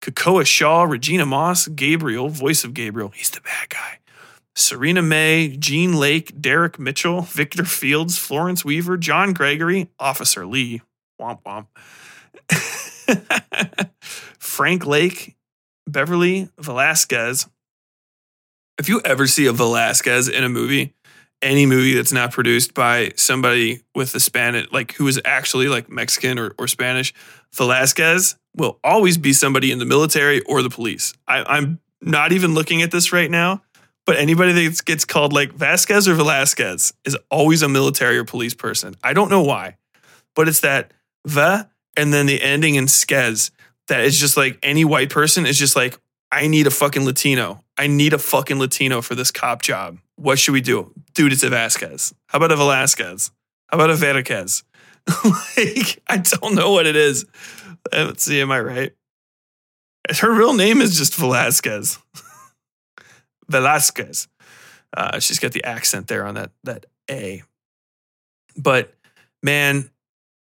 Kekoa 0.00 0.46
Shaw, 0.46 0.84
Regina 0.84 1.26
Moss, 1.26 1.68
Gabriel, 1.68 2.28
voice 2.28 2.64
of 2.64 2.74
Gabriel. 2.74 3.10
He's 3.10 3.30
the 3.30 3.40
bad 3.40 3.68
guy. 3.68 3.98
Serena 4.56 5.02
May, 5.02 5.56
Jean 5.56 5.94
Lake, 5.94 6.40
Derek 6.40 6.78
Mitchell, 6.78 7.20
Victor 7.22 7.64
Fields, 7.64 8.18
Florence 8.18 8.64
Weaver, 8.64 8.96
John 8.96 9.32
Gregory, 9.32 9.88
Officer 9.98 10.46
Lee, 10.46 10.82
womp 11.20 11.42
womp, 11.42 11.66
Frank 14.38 14.86
Lake, 14.86 15.36
Beverly 15.86 16.48
Velasquez. 16.58 17.48
If 18.78 18.88
you 18.88 19.00
ever 19.04 19.26
see 19.26 19.46
a 19.46 19.52
Velasquez 19.52 20.28
in 20.28 20.42
a 20.42 20.48
movie, 20.48 20.94
any 21.42 21.66
movie 21.66 21.94
that's 21.94 22.12
not 22.12 22.32
produced 22.32 22.74
by 22.74 23.12
somebody 23.16 23.82
with 23.94 24.12
the 24.12 24.20
Spanish, 24.20 24.66
like 24.72 24.92
who 24.94 25.06
is 25.08 25.20
actually 25.24 25.68
like 25.68 25.88
Mexican 25.88 26.38
or, 26.38 26.54
or 26.58 26.68
Spanish, 26.68 27.14
Velasquez 27.54 28.36
will 28.56 28.78
always 28.84 29.16
be 29.16 29.32
somebody 29.32 29.72
in 29.72 29.78
the 29.78 29.84
military 29.84 30.40
or 30.42 30.62
the 30.62 30.70
police. 30.70 31.14
I, 31.26 31.44
I'm 31.44 31.80
not 32.02 32.32
even 32.32 32.54
looking 32.54 32.82
at 32.82 32.90
this 32.90 33.12
right 33.12 33.30
now 33.30 33.62
but 34.10 34.18
anybody 34.18 34.52
that 34.52 34.84
gets 34.84 35.04
called 35.04 35.32
like 35.32 35.52
Vasquez 35.52 36.08
or 36.08 36.14
Velasquez 36.14 36.92
is 37.04 37.16
always 37.30 37.62
a 37.62 37.68
military 37.68 38.18
or 38.18 38.24
police 38.24 38.54
person. 38.54 38.96
I 39.04 39.12
don't 39.12 39.30
know 39.30 39.42
why, 39.42 39.76
but 40.34 40.48
it's 40.48 40.60
that 40.60 40.92
va 41.24 41.70
and 41.96 42.12
then 42.12 42.26
the 42.26 42.42
ending 42.42 42.74
in 42.74 42.86
skez 42.86 43.52
that 43.86 44.00
is 44.00 44.18
just 44.18 44.36
like 44.36 44.58
any 44.64 44.84
white 44.84 45.10
person 45.10 45.46
is 45.46 45.56
just 45.56 45.76
like, 45.76 45.96
I 46.32 46.48
need 46.48 46.66
a 46.66 46.70
fucking 46.72 47.04
Latino. 47.04 47.62
I 47.76 47.86
need 47.86 48.12
a 48.12 48.18
fucking 48.18 48.58
Latino 48.58 49.00
for 49.00 49.14
this 49.14 49.30
cop 49.30 49.62
job. 49.62 49.98
What 50.20 50.38
should 50.38 50.52
we 50.52 50.60
do? 50.60 50.92
Dude, 51.14 51.32
it's 51.32 51.42
a 51.42 51.48
Vasquez. 51.48 52.14
How 52.26 52.36
about 52.36 52.52
a 52.52 52.56
Velasquez? 52.56 53.30
How 53.68 53.78
about 53.78 53.88
a 53.88 53.94
Verquez? 53.94 54.64
like, 55.24 56.02
I 56.06 56.18
don't 56.18 56.54
know 56.54 56.72
what 56.72 56.86
it 56.86 56.94
is. 56.94 57.24
Let's 57.90 58.24
see, 58.24 58.42
am 58.42 58.52
I 58.52 58.60
right? 58.60 58.92
Her 60.18 60.30
real 60.30 60.52
name 60.52 60.82
is 60.82 60.98
just 60.98 61.14
Velasquez. 61.14 61.98
Velasquez. 63.48 64.28
Uh, 64.94 65.20
she's 65.20 65.38
got 65.38 65.52
the 65.52 65.64
accent 65.64 66.08
there 66.08 66.26
on 66.26 66.34
that 66.34 66.50
that 66.64 66.84
A. 67.10 67.42
But 68.56 68.92
man, 69.42 69.88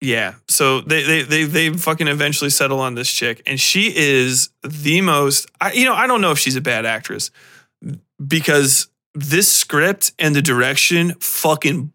yeah. 0.01 0.35
So 0.49 0.81
they 0.81 1.05
they 1.05 1.23
they 1.23 1.45
they 1.45 1.73
fucking 1.75 2.09
eventually 2.09 2.51
settle 2.51 2.81
on 2.81 2.97
this 2.97 3.11
chick, 3.11 3.41
and 3.47 3.61
she 3.61 3.93
is 3.95 4.51
the 4.63 5.01
most. 5.01 5.49
I, 5.61 5.73
you 5.73 5.85
know, 5.85 5.95
I 5.95 6.09
don't 6.09 6.21
know 6.21 6.33
if 6.33 6.41
she's 6.41 6.57
a 6.57 6.61
bad 6.61 6.87
actress 6.87 7.31
because 8.27 8.90
this 9.15 9.51
script 9.55 10.13
and 10.19 10.35
the 10.35 10.43
direction 10.43 11.15
fucking 11.21 11.93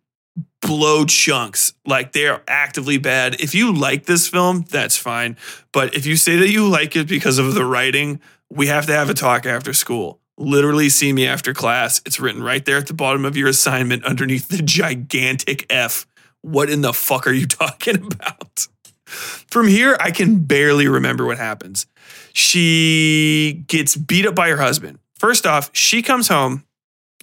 blow 0.62 1.06
chunks. 1.06 1.74
Like 1.86 2.12
they 2.12 2.28
are 2.28 2.42
actively 2.48 2.98
bad. 2.98 3.40
If 3.40 3.56
you 3.56 3.74
like 3.74 4.06
this 4.06 4.28
film, 4.28 4.66
that's 4.70 4.98
fine. 4.98 5.38
But 5.72 5.96
if 5.96 6.06
you 6.06 6.16
say 6.16 6.38
that 6.38 6.50
you 6.50 6.68
like 6.68 6.96
it 6.96 7.08
because 7.08 7.38
of 7.38 7.54
the 7.54 7.66
writing, 7.66 8.20
we 8.50 8.68
have 8.68 8.86
to 8.88 8.94
have 8.94 9.10
a 9.10 9.14
talk 9.14 9.46
after 9.46 9.74
school 9.74 10.20
literally 10.38 10.90
see 10.90 11.14
me 11.14 11.28
after 11.28 11.54
class. 11.54 12.02
It's 12.06 12.20
written 12.20 12.44
right 12.44 12.64
there 12.66 12.78
at 12.78 12.88
the 12.88 12.94
bottom 12.94 13.26
of 13.26 13.38
your 13.38 13.48
assignment 13.48 14.04
underneath 14.06 14.48
the 14.48 14.62
gigantic 14.62 15.66
F. 15.70 16.06
What 16.42 16.70
in 16.70 16.82
the 16.82 16.94
fuck 16.94 17.28
are 17.28 17.32
you 17.32 17.48
talking 17.48 17.98
about? 17.98 18.68
From 19.06 19.68
here, 19.68 19.98
I 20.00 20.12
can 20.12 20.40
barely 20.40 20.88
remember 20.88 21.26
what 21.26 21.38
happens. 21.38 21.86
She 22.34 23.64
gets 23.68 23.96
beat 23.96 24.26
up 24.26 24.36
by 24.36 24.50
her 24.50 24.58
husband. 24.58 25.00
First 25.18 25.46
off, 25.46 25.70
she 25.74 26.02
comes 26.02 26.28
home 26.28 26.66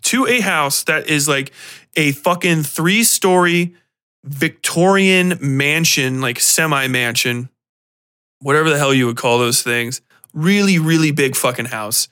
to 0.03 0.27
a 0.27 0.41
house 0.41 0.85
that 0.85 1.09
is 1.09 1.29
like 1.29 1.53
a 1.97 2.13
fucking 2.13 2.63
three 2.63 3.05
story 3.05 3.75
Victorian 4.25 5.37
mansion, 5.41 6.21
like 6.21 6.39
semi 6.39 6.87
mansion, 6.87 7.49
whatever 8.41 8.71
the 8.71 8.79
hell 8.79 8.95
you 8.95 9.07
would 9.07 9.17
call 9.17 9.39
those 9.39 9.63
things. 9.63 10.01
Really, 10.33 10.79
really 10.79 11.11
big 11.11 11.35
fucking 11.37 11.67
house. 11.67 12.09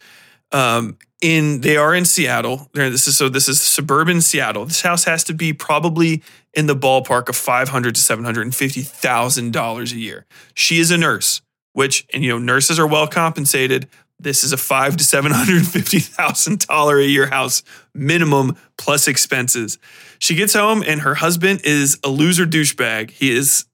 Um, 0.53 0.99
in 1.21 1.61
they 1.61 1.77
are 1.77 1.95
in 1.95 2.05
Seattle. 2.05 2.69
They're, 2.73 2.91
this 2.91 3.07
is 3.07 3.17
so 3.17 3.29
this 3.29 3.49
is 3.49 3.61
suburban 3.61 4.21
Seattle. 4.21 4.65
This 4.65 4.83
house 4.83 5.05
has 5.05 5.23
to 5.25 5.35
be 5.35 5.53
probably 5.53 6.23
in 6.55 6.67
the 6.67 6.75
ballpark 6.75 7.29
of 7.29 7.37
five 7.37 7.69
hundred 7.69 7.95
to 7.95 8.01
seven 8.01 8.25
hundred 8.25 8.43
and 8.43 8.55
fifty 8.55 8.83
thousand 8.83 9.53
dollars 9.53 9.93
a 9.93 9.99
year. 9.99 10.27
She 10.55 10.81
is 10.81 10.91
a 10.91 10.97
nurse, 10.97 11.43
which 11.73 12.07
and 12.13 12.25
you 12.25 12.31
know 12.31 12.39
nurses 12.39 12.79
are 12.79 12.87
well 12.87 13.07
compensated. 13.07 13.89
This 14.23 14.45
is 14.45 14.53
a 14.53 14.57
five 14.57 14.97
to 14.99 15.05
seven 15.05 15.33
hundred 15.33 15.67
fifty 15.67 15.99
thousand 16.01 16.67
dollar 16.67 16.99
a 16.99 17.05
year 17.05 17.27
house 17.27 17.63
minimum 17.95 18.57
plus 18.77 19.09
expenses. 19.09 19.79
She 20.19 20.35
gets 20.35 20.55
home 20.55 20.83
and 20.87 21.01
her 21.01 21.15
husband 21.15 21.63
is 21.65 21.99
a 22.05 22.09
loser 22.09 22.47
douchebag. 22.47 23.11
He 23.11 23.35
is 23.35 23.65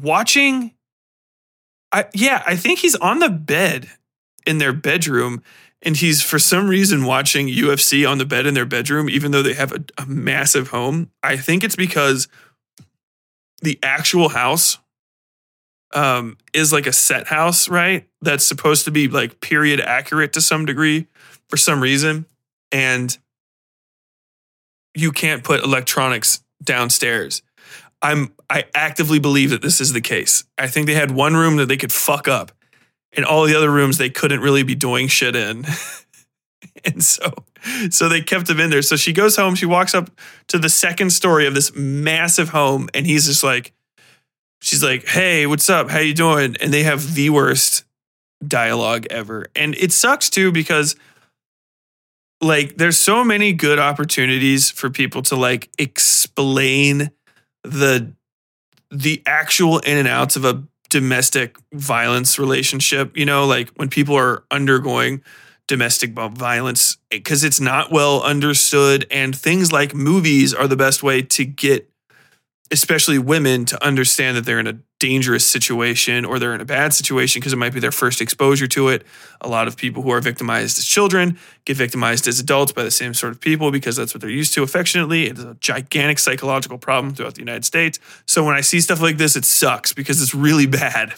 watching. 0.00 0.72
I, 1.90 2.04
yeah, 2.12 2.42
I 2.46 2.56
think 2.56 2.80
he's 2.80 2.96
on 2.96 3.18
the 3.18 3.30
bed 3.30 3.88
in 4.46 4.58
their 4.58 4.74
bedroom 4.74 5.42
and 5.82 5.96
he's 5.96 6.22
for 6.22 6.38
some 6.38 6.68
reason 6.68 7.04
watching 7.04 7.46
UFC 7.48 8.08
on 8.08 8.18
the 8.18 8.26
bed 8.26 8.46
in 8.46 8.54
their 8.54 8.66
bedroom, 8.66 9.08
even 9.08 9.30
though 9.30 9.42
they 9.42 9.54
have 9.54 9.72
a, 9.72 9.84
a, 9.96 10.06
massive 10.06 10.68
home. 10.68 11.10
I 11.22 11.36
think 11.36 11.62
it's 11.62 11.76
because 11.76 12.28
the 13.62 13.78
actual 13.82 14.30
house 14.30 14.78
um, 15.94 16.36
is 16.52 16.72
like 16.72 16.86
a 16.86 16.92
set 16.92 17.26
house, 17.26 17.68
right? 17.68 18.08
That's 18.20 18.44
supposed 18.44 18.84
to 18.84 18.90
be 18.90 19.08
like 19.08 19.40
period 19.40 19.80
accurate 19.80 20.32
to 20.34 20.40
some 20.40 20.66
degree 20.66 21.06
for 21.48 21.56
some 21.56 21.82
reason. 21.82 22.26
And 22.72 23.16
you 24.94 25.12
can't 25.12 25.44
put 25.44 25.62
electronics 25.62 26.42
downstairs. 26.62 27.42
I'm 28.02 28.32
I 28.50 28.64
actively 28.74 29.18
believe 29.18 29.50
that 29.50 29.62
this 29.62 29.80
is 29.80 29.92
the 29.92 30.00
case. 30.00 30.44
I 30.56 30.68
think 30.68 30.86
they 30.86 30.94
had 30.94 31.10
one 31.10 31.36
room 31.36 31.56
that 31.56 31.66
they 31.66 31.76
could 31.76 31.92
fuck 31.92 32.28
up 32.28 32.52
in 33.12 33.24
all 33.24 33.44
the 33.44 33.56
other 33.56 33.70
rooms 33.70 33.98
they 33.98 34.10
couldn't 34.10 34.40
really 34.40 34.62
be 34.62 34.74
doing 34.74 35.08
shit 35.08 35.34
in. 35.34 35.64
and 36.84 37.02
so 37.02 37.32
so 37.90 38.08
they 38.08 38.20
kept 38.20 38.48
him 38.48 38.60
in 38.60 38.70
there. 38.70 38.82
So 38.82 38.96
she 38.96 39.12
goes 39.12 39.36
home, 39.36 39.54
she 39.54 39.66
walks 39.66 39.94
up 39.94 40.10
to 40.48 40.58
the 40.58 40.68
second 40.68 41.10
story 41.10 41.46
of 41.46 41.54
this 41.54 41.74
massive 41.74 42.50
home 42.50 42.88
and 42.94 43.06
he's 43.06 43.26
just 43.26 43.42
like 43.42 43.72
she's 44.60 44.82
like, 44.82 45.06
"Hey, 45.06 45.46
what's 45.46 45.68
up? 45.70 45.90
How 45.90 45.98
you 45.98 46.14
doing?" 46.14 46.56
And 46.60 46.72
they 46.72 46.82
have 46.82 47.14
the 47.14 47.30
worst 47.30 47.84
dialogue 48.46 49.06
ever. 49.10 49.46
And 49.56 49.74
it 49.76 49.92
sucks 49.92 50.30
too 50.30 50.52
because 50.52 50.96
like 52.40 52.76
there's 52.76 52.98
so 52.98 53.24
many 53.24 53.52
good 53.52 53.78
opportunities 53.78 54.70
for 54.70 54.90
people 54.90 55.22
to 55.22 55.36
like 55.36 55.70
explain 55.78 57.10
the 57.64 58.12
the 58.90 59.22
actual 59.26 59.80
in 59.80 59.98
and 59.98 60.08
outs 60.08 60.36
of 60.36 60.44
a 60.44 60.62
domestic 60.88 61.58
violence 61.74 62.38
relationship, 62.38 63.16
you 63.16 63.26
know, 63.26 63.46
like 63.46 63.70
when 63.76 63.88
people 63.88 64.14
are 64.16 64.44
undergoing 64.50 65.22
domestic 65.66 66.12
violence 66.12 66.96
because 67.10 67.44
it's 67.44 67.60
not 67.60 67.92
well 67.92 68.22
understood 68.22 69.06
and 69.10 69.36
things 69.36 69.70
like 69.70 69.94
movies 69.94 70.54
are 70.54 70.66
the 70.66 70.76
best 70.76 71.02
way 71.02 71.20
to 71.20 71.44
get 71.44 71.90
especially 72.70 73.18
women 73.18 73.64
to 73.64 73.82
understand 73.84 74.36
that 74.36 74.44
they're 74.44 74.58
in 74.58 74.66
a 74.66 74.78
dangerous 74.98 75.46
situation 75.46 76.24
or 76.24 76.38
they're 76.38 76.54
in 76.54 76.60
a 76.60 76.66
bad 76.66 76.92
situation 76.92 77.40
because 77.40 77.52
it 77.52 77.56
might 77.56 77.72
be 77.72 77.80
their 77.80 77.92
first 77.92 78.20
exposure 78.20 78.66
to 78.66 78.88
it. 78.88 79.04
A 79.40 79.48
lot 79.48 79.68
of 79.68 79.76
people 79.76 80.02
who 80.02 80.10
are 80.10 80.20
victimized 80.20 80.78
as 80.78 80.84
children 80.84 81.38
get 81.64 81.76
victimized 81.76 82.26
as 82.26 82.40
adults 82.40 82.72
by 82.72 82.82
the 82.82 82.90
same 82.90 83.14
sort 83.14 83.32
of 83.32 83.40
people 83.40 83.70
because 83.70 83.96
that's 83.96 84.12
what 84.12 84.20
they're 84.20 84.28
used 84.28 84.52
to 84.54 84.62
affectionately. 84.62 85.26
It's 85.26 85.40
a 85.40 85.56
gigantic 85.60 86.18
psychological 86.18 86.78
problem 86.78 87.14
throughout 87.14 87.34
the 87.34 87.40
United 87.40 87.64
States. 87.64 87.98
So 88.26 88.44
when 88.44 88.54
I 88.54 88.60
see 88.60 88.80
stuff 88.80 89.00
like 89.00 89.16
this, 89.16 89.36
it 89.36 89.44
sucks 89.44 89.92
because 89.92 90.20
it's 90.20 90.34
really 90.34 90.66
bad. 90.84 91.14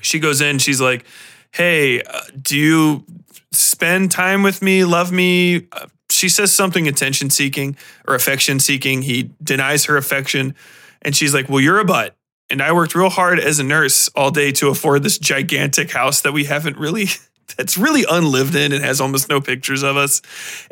She 0.00 0.18
goes 0.18 0.40
in, 0.40 0.58
she's 0.58 0.80
like, 0.80 1.04
Hey, 1.52 2.00
uh, 2.02 2.20
do 2.40 2.56
you 2.56 3.04
spend 3.50 4.10
time 4.10 4.42
with 4.42 4.62
me, 4.62 4.84
love 4.84 5.10
me? 5.10 5.66
Uh, 5.72 5.86
she 6.20 6.28
says 6.28 6.52
something 6.52 6.86
attention 6.86 7.30
seeking 7.30 7.76
or 8.06 8.14
affection 8.14 8.60
seeking. 8.60 9.02
He 9.02 9.30
denies 9.42 9.86
her 9.86 9.96
affection. 9.96 10.54
And 11.00 11.16
she's 11.16 11.32
like, 11.32 11.48
Well, 11.48 11.60
you're 11.60 11.80
a 11.80 11.84
butt. 11.84 12.14
And 12.50 12.60
I 12.60 12.72
worked 12.72 12.94
real 12.94 13.08
hard 13.08 13.40
as 13.40 13.58
a 13.58 13.64
nurse 13.64 14.08
all 14.08 14.30
day 14.30 14.52
to 14.52 14.68
afford 14.68 15.02
this 15.02 15.16
gigantic 15.18 15.92
house 15.92 16.20
that 16.20 16.32
we 16.32 16.44
haven't 16.44 16.76
really, 16.76 17.06
that's 17.56 17.78
really 17.78 18.04
unlived 18.10 18.54
in 18.54 18.72
and 18.72 18.84
has 18.84 19.00
almost 19.00 19.30
no 19.30 19.40
pictures 19.40 19.82
of 19.82 19.96
us 19.96 20.20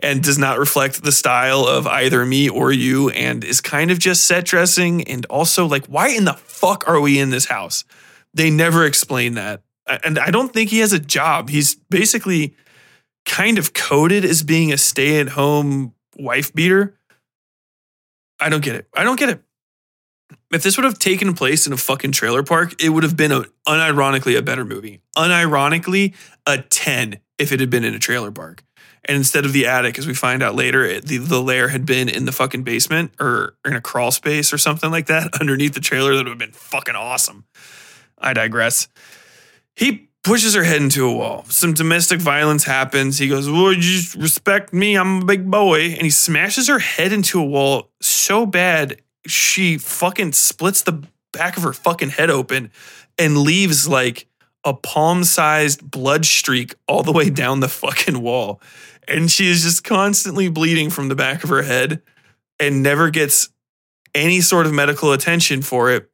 and 0.03 0.23
does 0.23 0.39
not 0.39 0.59
reflect 0.59 1.03
the 1.03 1.13
style 1.13 1.65
of 1.65 1.87
either 1.87 2.27
me 2.27 2.51
or 2.51 2.71
you 2.71 3.09
and 3.11 3.43
is 3.43 3.63
kind 3.63 3.91
of 3.91 3.99
just 3.99 4.27
set 4.27 4.45
dressing. 4.45 5.09
And 5.09 5.25
also, 5.27 5.65
like, 5.65 5.87
why 5.87 6.09
in 6.09 6.27
the 6.27 6.35
fuck 6.35 6.87
are 6.87 7.01
we 7.01 7.19
in 7.19 7.31
this 7.31 7.47
house? 7.47 7.85
They 8.35 8.51
never 8.51 8.85
explain 8.85 9.35
that. 9.35 9.63
And 10.05 10.19
I 10.19 10.31
don't 10.31 10.53
think 10.53 10.69
he 10.69 10.81
has 10.81 10.93
a 10.93 10.99
job. 10.99 11.49
He's 11.49 11.75
basically 11.75 12.55
kind 13.29 13.59
of 13.59 13.73
coded 13.75 14.25
as 14.25 14.43
being 14.43 14.73
a 14.73 14.79
stay 14.79 15.21
at 15.21 15.29
home 15.29 15.95
wife 16.17 16.53
beater 16.53 16.99
I 18.41 18.49
don't 18.49 18.63
get 18.63 18.77
it. 18.77 18.89
I 18.95 19.05
don't 19.05 19.19
get 19.19 19.31
it. 19.31 19.43
If 20.51 20.63
this 20.63 20.77
would 20.77 20.85
have 20.85 20.99
taken 20.99 21.35
place 21.35 21.67
in 21.67 21.73
a 21.73 21.77
fucking 21.77 22.13
trailer 22.13 22.43
park, 22.43 22.83
it 22.83 22.91
would 22.91 23.03
have 23.03 23.17
been 23.17 23.33
a, 23.33 23.45
unironically 23.67 24.37
a 24.37 24.43
better 24.43 24.65
movie. 24.65 25.01
Unironically, 25.17 26.15
a 26.47 26.59
10 26.59 27.19
if 27.39 27.53
it 27.53 27.61
had 27.61 27.71
been 27.71 27.85
in 27.85 27.95
a 27.95 27.99
trailer 27.99 28.31
park. 28.31 28.65
And 29.05 29.17
instead 29.17 29.45
of 29.45 29.53
the 29.53 29.67
attic, 29.67 29.99
as 29.99 30.07
we 30.07 30.15
find 30.15 30.43
out 30.43 30.55
later, 30.55 30.85
it, 30.85 31.07
the, 31.07 31.19
the 31.19 31.41
lair 31.41 31.69
had 31.69 31.87
been 31.87 32.09
in 32.09 32.25
the 32.25 32.33
fucking 32.33 32.63
basement 32.63 33.13
or 33.19 33.57
in 33.65 33.75
a 33.75 33.81
crawl 33.81 34.11
space 34.11 34.53
or 34.53 34.59
something 34.59 34.91
like 34.91 35.07
that 35.07 35.35
underneath 35.41 35.75
the 35.75 35.81
trailer. 35.81 36.13
That 36.13 36.25
would 36.25 36.29
have 36.29 36.39
been 36.39 36.53
fucking 36.53 36.97
awesome. 36.97 37.45
I 38.19 38.33
digress. 38.33 38.89
He 39.77 40.08
pushes 40.29 40.55
her 40.55 40.63
head 40.63 40.83
into 40.83 41.07
a 41.07 41.13
wall. 41.13 41.45
Some 41.49 41.73
domestic 41.73 42.21
violence 42.21 42.65
happens. 42.65 43.17
He 43.17 43.29
goes, 43.29 43.49
Well, 43.49 43.73
you 43.73 44.03
respect 44.19 44.75
me. 44.75 44.95
I'm 44.95 45.23
a 45.23 45.25
big 45.25 45.51
boy. 45.51 45.93
And 45.93 46.03
he 46.03 46.11
smashes 46.11 46.69
her 46.69 46.79
head 46.79 47.15
into 47.15 47.41
a 47.41 47.45
wall 47.45 47.91
so 48.03 48.45
bad, 48.45 49.01
she 49.27 49.79
fucking 49.79 50.35
splits 50.35 50.83
the 50.83 51.03
back 51.33 51.57
of 51.57 51.63
her 51.63 51.73
fucking 51.73 52.11
head 52.11 52.29
open 52.29 52.71
and 53.17 53.39
leaves 53.39 53.89
like 53.89 54.27
a 54.65 54.75
palm 54.75 55.25
sized 55.25 55.91
blood 55.91 56.27
streak 56.27 56.75
all 56.87 57.03
the 57.03 57.13
way 57.13 57.31
down 57.31 57.61
the 57.61 57.69
fucking 57.69 58.21
wall. 58.21 58.61
And 59.09 59.31
she 59.31 59.51
is 59.51 59.63
just 59.63 59.83
constantly 59.83 60.51
bleeding 60.51 60.91
from 60.91 61.09
the 61.09 61.17
back 61.17 61.43
of 61.43 61.49
her 61.49 61.63
head 61.63 62.03
and 62.61 62.83
never 62.83 63.09
gets 63.09 63.49
any 64.15 64.43
sort 64.43 64.67
of 64.67 64.75
medical 64.75 65.13
attention 65.13 65.63
for 65.63 65.91
it. 65.91 66.11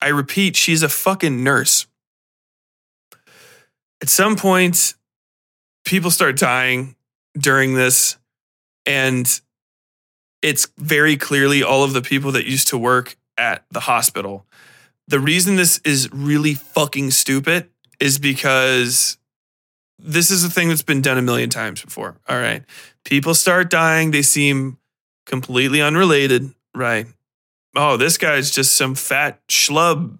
I 0.00 0.08
repeat, 0.08 0.54
she's 0.54 0.84
a 0.84 0.88
fucking 0.88 1.42
nurse. 1.42 1.88
At 4.00 4.08
some 4.08 4.36
point, 4.36 4.94
people 5.84 6.10
start 6.10 6.36
dying 6.36 6.94
during 7.36 7.74
this, 7.74 8.16
and 8.86 9.40
it's 10.42 10.68
very 10.78 11.16
clearly 11.16 11.62
all 11.62 11.82
of 11.84 11.92
the 11.92 12.02
people 12.02 12.32
that 12.32 12.46
used 12.46 12.68
to 12.68 12.78
work 12.78 13.16
at 13.36 13.64
the 13.70 13.80
hospital. 13.80 14.46
The 15.08 15.20
reason 15.20 15.56
this 15.56 15.80
is 15.84 16.08
really 16.12 16.54
fucking 16.54 17.10
stupid 17.12 17.70
is 17.98 18.18
because 18.18 19.18
this 19.98 20.30
is 20.30 20.44
a 20.44 20.50
thing 20.50 20.68
that's 20.68 20.82
been 20.82 21.02
done 21.02 21.18
a 21.18 21.22
million 21.22 21.50
times 21.50 21.82
before. 21.82 22.16
All 22.28 22.38
right. 22.38 22.62
People 23.04 23.34
start 23.34 23.70
dying, 23.70 24.10
they 24.10 24.22
seem 24.22 24.78
completely 25.26 25.82
unrelated, 25.82 26.52
right? 26.74 27.06
Oh, 27.74 27.96
this 27.96 28.18
guy's 28.18 28.50
just 28.50 28.76
some 28.76 28.94
fat 28.94 29.40
schlub 29.48 30.18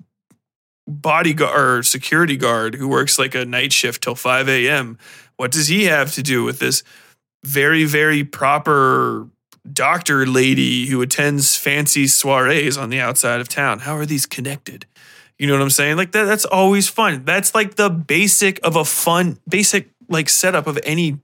bodyguard 0.89 1.59
or 1.59 1.82
security 1.82 2.36
guard 2.36 2.74
who 2.74 2.89
works 2.89 3.18
like 3.18 3.34
a 3.34 3.45
night 3.45 3.72
shift 3.72 4.03
till 4.03 4.14
5 4.14 4.49
a.m. 4.49 4.99
What 5.36 5.53
does 5.53 5.68
he 5.68 5.84
have 5.84 6.12
to 6.14 6.22
do 6.22 6.43
with 6.43 6.59
this 6.59 6.82
very, 7.45 7.84
very 7.84 8.24
proper 8.24 9.28
doctor 9.70 10.26
lady 10.26 10.86
who 10.86 11.03
attends 11.03 11.57
fancy 11.57 12.07
soirees 12.07 12.78
on 12.78 12.89
the 12.89 12.99
outside 12.99 13.41
of 13.41 13.49
town? 13.49 13.80
How 13.80 13.97
are 13.97 14.07
these 14.07 14.26
connected? 14.26 14.86
You 15.39 15.47
know 15.47 15.53
what 15.53 15.62
I'm 15.62 15.70
saying? 15.70 15.97
Like 15.97 16.12
that 16.12 16.24
that's 16.24 16.47
always 16.47 16.89
fun. 16.89 17.24
That's 17.24 17.55
like 17.55 17.76
the 17.76 17.91
basic 17.91 18.59
of 18.64 18.74
a 18.74 18.84
fun 18.84 19.39
basic 19.49 19.91
like 20.09 20.28
setup 20.28 20.66
of 20.66 20.78
any 20.82 21.18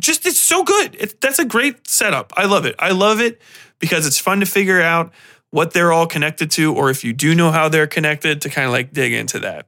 just 0.00 0.26
it's 0.26 0.38
so 0.38 0.64
good. 0.64 0.96
It, 0.98 1.20
that's 1.20 1.38
a 1.38 1.44
great 1.44 1.86
setup. 1.86 2.32
I 2.36 2.46
love 2.46 2.64
it. 2.64 2.74
I 2.78 2.92
love 2.92 3.20
it 3.20 3.40
because 3.78 4.06
it's 4.06 4.18
fun 4.18 4.40
to 4.40 4.46
figure 4.46 4.80
out 4.80 5.12
what 5.50 5.72
they're 5.72 5.92
all 5.92 6.06
connected 6.06 6.50
to 6.52 6.74
or 6.74 6.90
if 6.90 7.04
you 7.04 7.12
do 7.12 7.34
know 7.34 7.50
how 7.50 7.68
they're 7.68 7.86
connected 7.86 8.40
to 8.42 8.48
kind 8.48 8.66
of 8.66 8.72
like 8.72 8.92
dig 8.92 9.12
into 9.12 9.38
that. 9.40 9.66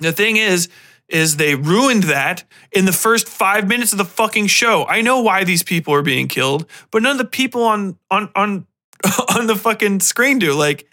The 0.00 0.12
thing 0.12 0.36
is 0.36 0.68
is 1.08 1.36
they 1.36 1.54
ruined 1.54 2.02
that 2.04 2.44
in 2.70 2.84
the 2.84 2.92
first 2.92 3.28
5 3.30 3.66
minutes 3.66 3.92
of 3.92 3.98
the 3.98 4.04
fucking 4.04 4.46
show. 4.46 4.84
I 4.86 5.00
know 5.00 5.22
why 5.22 5.42
these 5.42 5.62
people 5.62 5.94
are 5.94 6.02
being 6.02 6.28
killed, 6.28 6.66
but 6.90 7.02
none 7.02 7.12
of 7.12 7.18
the 7.18 7.24
people 7.24 7.62
on 7.62 7.98
on 8.10 8.30
on 8.34 8.66
on 9.36 9.46
the 9.46 9.56
fucking 9.56 10.00
screen 10.00 10.38
do 10.38 10.52
like 10.52 10.88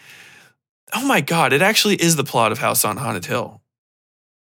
oh 0.94 1.06
my 1.06 1.20
God, 1.20 1.52
it 1.52 1.62
actually 1.62 1.96
is 1.96 2.16
the 2.16 2.24
plot 2.24 2.52
of 2.52 2.58
House 2.58 2.84
on 2.84 2.96
Haunted 2.96 3.26
Hill. 3.26 3.60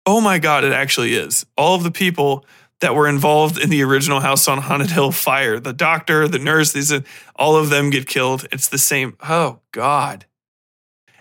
Oh 0.06 0.22
my 0.22 0.39
God, 0.39 0.64
it 0.64 0.74
actually 0.74 1.14
is. 1.14 1.45
All 1.58 1.76
of 1.76 1.84
the 1.84 1.91
people 1.91 2.45
that 2.82 2.95
were 2.95 3.07
involved 3.07 3.57
in 3.57 3.69
the 3.69 3.84
original 3.84 4.19
House 4.19 4.47
on 4.47 4.57
Haunted 4.57 4.91
Hill 4.91 5.11
fire 5.11 5.59
the 5.59 5.73
doctor, 5.73 6.27
the 6.27 6.39
nurse, 6.39 6.73
these, 6.73 6.91
all 7.36 7.55
of 7.55 7.69
them 7.69 7.89
get 7.89 8.07
killed. 8.07 8.45
It's 8.51 8.67
the 8.67 8.77
same. 8.77 9.15
Oh 9.21 9.59
God. 9.71 10.25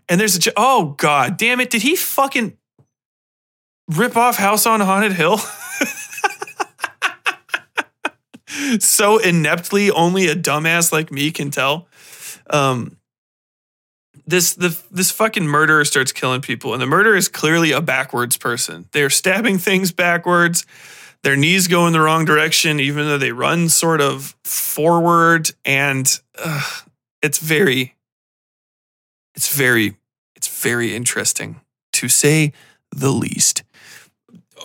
And 0.09 0.21
there's 0.21 0.47
a, 0.47 0.53
oh 0.57 0.97
God, 0.99 1.37
damn 1.37 1.61
it. 1.61 1.71
Did 1.71 1.83
he 1.83 1.95
fucking 1.95 2.57
rip 3.89 4.17
off 4.17 4.37
House 4.37 4.67
on 4.67 4.81
Haunted 4.81 5.13
Hill? 5.13 5.39
so 8.81 9.19
ineptly, 9.19 9.91
only 9.91 10.27
a 10.27 10.35
dumbass 10.35 10.93
like 10.93 11.13
me 11.13 11.31
can 11.31 11.51
tell. 11.51 11.87
Um, 12.49 12.97
this 14.27 14.55
the 14.55 14.79
this 14.91 15.11
fucking 15.11 15.47
murderer 15.47 15.85
starts 15.85 16.13
killing 16.13 16.41
people, 16.41 16.73
and 16.73 16.81
the 16.81 16.87
murderer 16.87 17.17
is 17.17 17.29
clearly 17.29 17.73
a 17.73 17.81
backwards 17.81 18.37
person. 18.37 18.89
They're 18.93 19.11
stabbing 19.11 19.59
things 19.59 19.93
backwards. 19.93 20.65
Their 21.23 21.37
knees 21.37 21.69
go 21.69 21.87
in 21.87 21.93
the 21.93 22.01
wrong 22.01 22.25
direction, 22.25 22.81
even 22.81 23.07
though 23.07 23.19
they 23.19 23.33
run 23.33 23.69
sort 23.69 24.01
of 24.01 24.35
forward, 24.43 25.51
and 25.65 26.21
uh, 26.43 26.63
it's 27.23 27.39
very, 27.39 27.95
it's 29.35 29.55
very, 29.55 29.97
it's 30.35 30.63
very 30.63 30.95
interesting 30.95 31.61
to 31.93 32.09
say 32.09 32.53
the 32.91 33.11
least. 33.11 33.65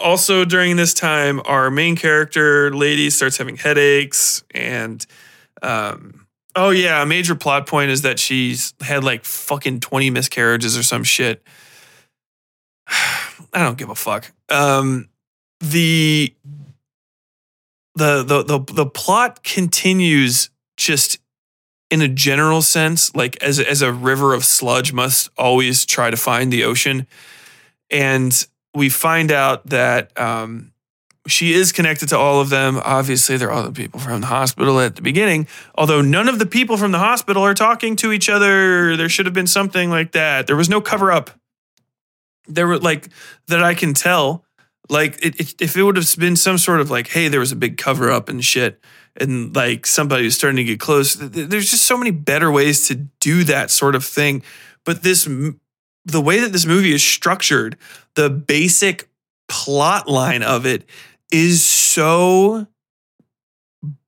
Also, 0.02 0.46
during 0.46 0.76
this 0.76 0.94
time, 0.94 1.42
our 1.46 1.70
main 1.70 1.96
character 1.96 2.74
lady 2.74 3.10
starts 3.10 3.38
having 3.38 3.58
headaches 3.58 4.44
and. 4.52 5.06
Um, 5.62 6.26
Oh 6.56 6.70
yeah, 6.70 7.02
a 7.02 7.06
major 7.06 7.36
plot 7.36 7.68
point 7.68 7.92
is 7.92 8.04
that 8.04 8.18
she's 8.18 8.74
had 8.80 9.04
like 9.04 9.26
fucking 9.26 9.82
20 9.82 10.10
miscarriages 10.10 10.78
or 10.78 10.84
some 10.84 11.04
shit. 11.04 11.44
I 12.88 13.64
don't 13.64 13.78
give 13.78 13.90
a 13.90 13.96
fuck. 13.96 14.32
Um 14.50 15.10
the 15.60 16.34
the 17.96 18.24
the 18.24 18.44
the 18.44 18.74
the 18.74 18.86
plot 18.86 19.44
continues 19.44 20.50
just 20.78 21.20
in 21.90 22.02
a 22.02 22.08
general 22.08 22.62
sense, 22.62 23.16
like 23.16 23.42
as 23.42 23.60
as 23.60 23.82
a 23.82 23.92
river 23.92 24.34
of 24.34 24.44
sludge 24.44 24.92
must 24.94 25.30
always 25.38 25.86
try 25.86 26.10
to 26.10 26.18
find 26.18 26.52
the 26.52 26.64
ocean. 26.64 27.08
And 27.90 28.48
we 28.74 28.90
find 28.90 29.32
out 29.32 29.68
that 29.68 30.18
um 30.20 30.72
she 31.28 31.54
is 31.54 31.72
connected 31.72 32.10
to 32.10 32.18
all 32.18 32.40
of 32.40 32.50
them. 32.50 32.80
Obviously, 32.84 33.38
there 33.38 33.50
are 33.50 33.60
other 33.60 33.72
people 33.72 34.00
from 34.00 34.22
the 34.22 34.28
hospital 34.28 34.80
at 34.80 34.96
the 34.96 35.02
beginning, 35.02 35.48
although 35.76 36.02
none 36.02 36.28
of 36.28 36.38
the 36.38 36.46
people 36.46 36.78
from 36.78 36.92
the 36.92 37.00
hospital 37.00 37.44
are 37.44 37.56
talking 37.56 37.96
to 37.98 38.12
each 38.12 38.30
other. 38.30 38.96
There 38.96 39.10
should 39.10 39.26
have 39.26 39.34
been 39.34 39.48
something 39.48 39.90
like 39.90 40.12
that. 40.12 40.48
There 40.48 40.56
was 40.56 40.70
no 40.70 40.82
cover 40.82 41.12
up. 41.12 41.32
There 42.48 42.68
were 42.68 42.78
like 42.78 43.10
that 43.48 43.64
I 43.64 43.74
can 43.74 43.94
tell. 43.94 44.46
Like 44.90 45.18
it, 45.24 45.40
it, 45.40 45.62
if 45.62 45.76
it 45.76 45.84
would 45.84 45.98
have 45.98 46.16
been 46.18 46.36
some 46.36 46.58
sort 46.58 46.80
of 46.80 46.92
like, 46.92 47.08
hey, 47.08 47.28
there 47.28 47.40
was 47.40 47.52
a 47.52 47.56
big 47.56 47.78
cover 47.78 48.12
up 48.12 48.30
and 48.30 48.44
shit, 48.44 48.80
and 49.18 49.56
like 49.56 49.86
somebody 49.86 50.26
was 50.26 50.36
starting 50.36 50.58
to 50.58 50.64
get 50.64 50.80
close. 50.80 51.16
There's 51.16 51.72
just 51.72 51.86
so 51.86 51.98
many 51.98 52.12
better 52.12 52.52
ways 52.52 52.88
to 52.88 52.96
do 53.20 53.44
that 53.46 53.72
sort 53.72 53.96
of 53.96 54.04
thing. 54.04 54.44
But 54.84 55.04
this, 55.04 55.26
the 56.06 56.22
way 56.22 56.40
that 56.40 56.52
this 56.52 56.66
movie 56.66 56.94
is 56.94 57.04
structured, 57.04 57.78
the 58.16 58.30
basic 58.30 59.10
plot 59.48 60.08
line 60.08 60.44
of 60.44 60.66
it 60.66 60.88
is 61.32 61.64
so 61.64 62.68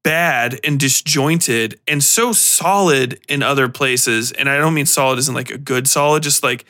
bad 0.04 0.60
and 0.64 0.80
disjointed 0.80 1.80
and 1.88 2.04
so 2.04 2.32
solid 2.32 3.20
in 3.28 3.44
other 3.44 3.68
places. 3.68 4.32
And 4.32 4.50
I 4.50 4.58
don't 4.58 4.74
mean 4.74 4.86
solid 4.86 5.20
isn't 5.20 5.36
like 5.36 5.50
a 5.50 5.58
good 5.58 5.88
solid, 5.88 6.24
just 6.24 6.44
like 6.44 6.66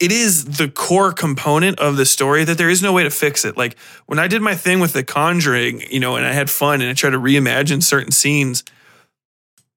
it 0.00 0.12
is 0.12 0.44
the 0.44 0.68
core 0.68 1.12
component 1.12 1.80
of 1.80 1.96
the 1.96 2.06
story 2.06 2.44
that 2.44 2.56
there 2.56 2.70
is 2.70 2.82
no 2.82 2.92
way 2.92 3.02
to 3.02 3.10
fix 3.10 3.44
it. 3.44 3.56
Like 3.56 3.76
when 4.06 4.18
I 4.18 4.28
did 4.28 4.42
my 4.42 4.54
thing 4.54 4.80
with 4.80 4.92
The 4.92 5.02
Conjuring, 5.02 5.82
you 5.90 5.98
know, 5.98 6.16
and 6.16 6.24
I 6.24 6.32
had 6.32 6.48
fun 6.48 6.80
and 6.80 6.90
I 6.90 6.94
tried 6.94 7.10
to 7.10 7.18
reimagine 7.18 7.82
certain 7.82 8.12
scenes, 8.12 8.62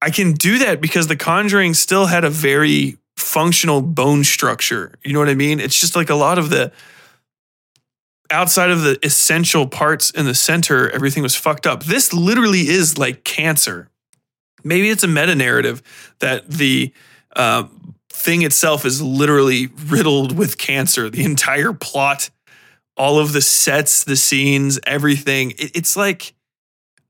I 0.00 0.10
can 0.10 0.32
do 0.32 0.58
that 0.58 0.80
because 0.80 1.08
The 1.08 1.16
Conjuring 1.16 1.74
still 1.74 2.06
had 2.06 2.24
a 2.24 2.30
very 2.30 2.98
functional 3.16 3.82
bone 3.82 4.24
structure. 4.24 4.94
You 5.04 5.12
know 5.12 5.18
what 5.18 5.28
I 5.28 5.34
mean? 5.34 5.58
It's 5.60 5.78
just 5.78 5.96
like 5.96 6.10
a 6.10 6.14
lot 6.14 6.38
of 6.38 6.50
the 6.50 6.72
outside 8.30 8.70
of 8.70 8.82
the 8.82 8.98
essential 9.04 9.66
parts 9.66 10.10
in 10.10 10.24
the 10.24 10.34
center, 10.34 10.88
everything 10.90 11.22
was 11.22 11.36
fucked 11.36 11.66
up. 11.66 11.84
This 11.84 12.12
literally 12.12 12.68
is 12.68 12.96
like 12.96 13.24
cancer. 13.24 13.90
Maybe 14.64 14.88
it's 14.88 15.04
a 15.04 15.08
meta 15.08 15.34
narrative 15.34 15.82
that 16.20 16.48
the 16.48 16.92
uh, 17.36 17.64
thing 18.22 18.42
itself 18.42 18.84
is 18.84 19.02
literally 19.02 19.68
riddled 19.86 20.36
with 20.36 20.58
cancer. 20.58 21.10
The 21.10 21.24
entire 21.24 21.72
plot, 21.72 22.30
all 22.96 23.18
of 23.18 23.32
the 23.32 23.40
sets, 23.40 24.04
the 24.04 24.16
scenes, 24.16 24.78
everything. 24.86 25.52
It, 25.52 25.76
it's 25.76 25.96
like 25.96 26.34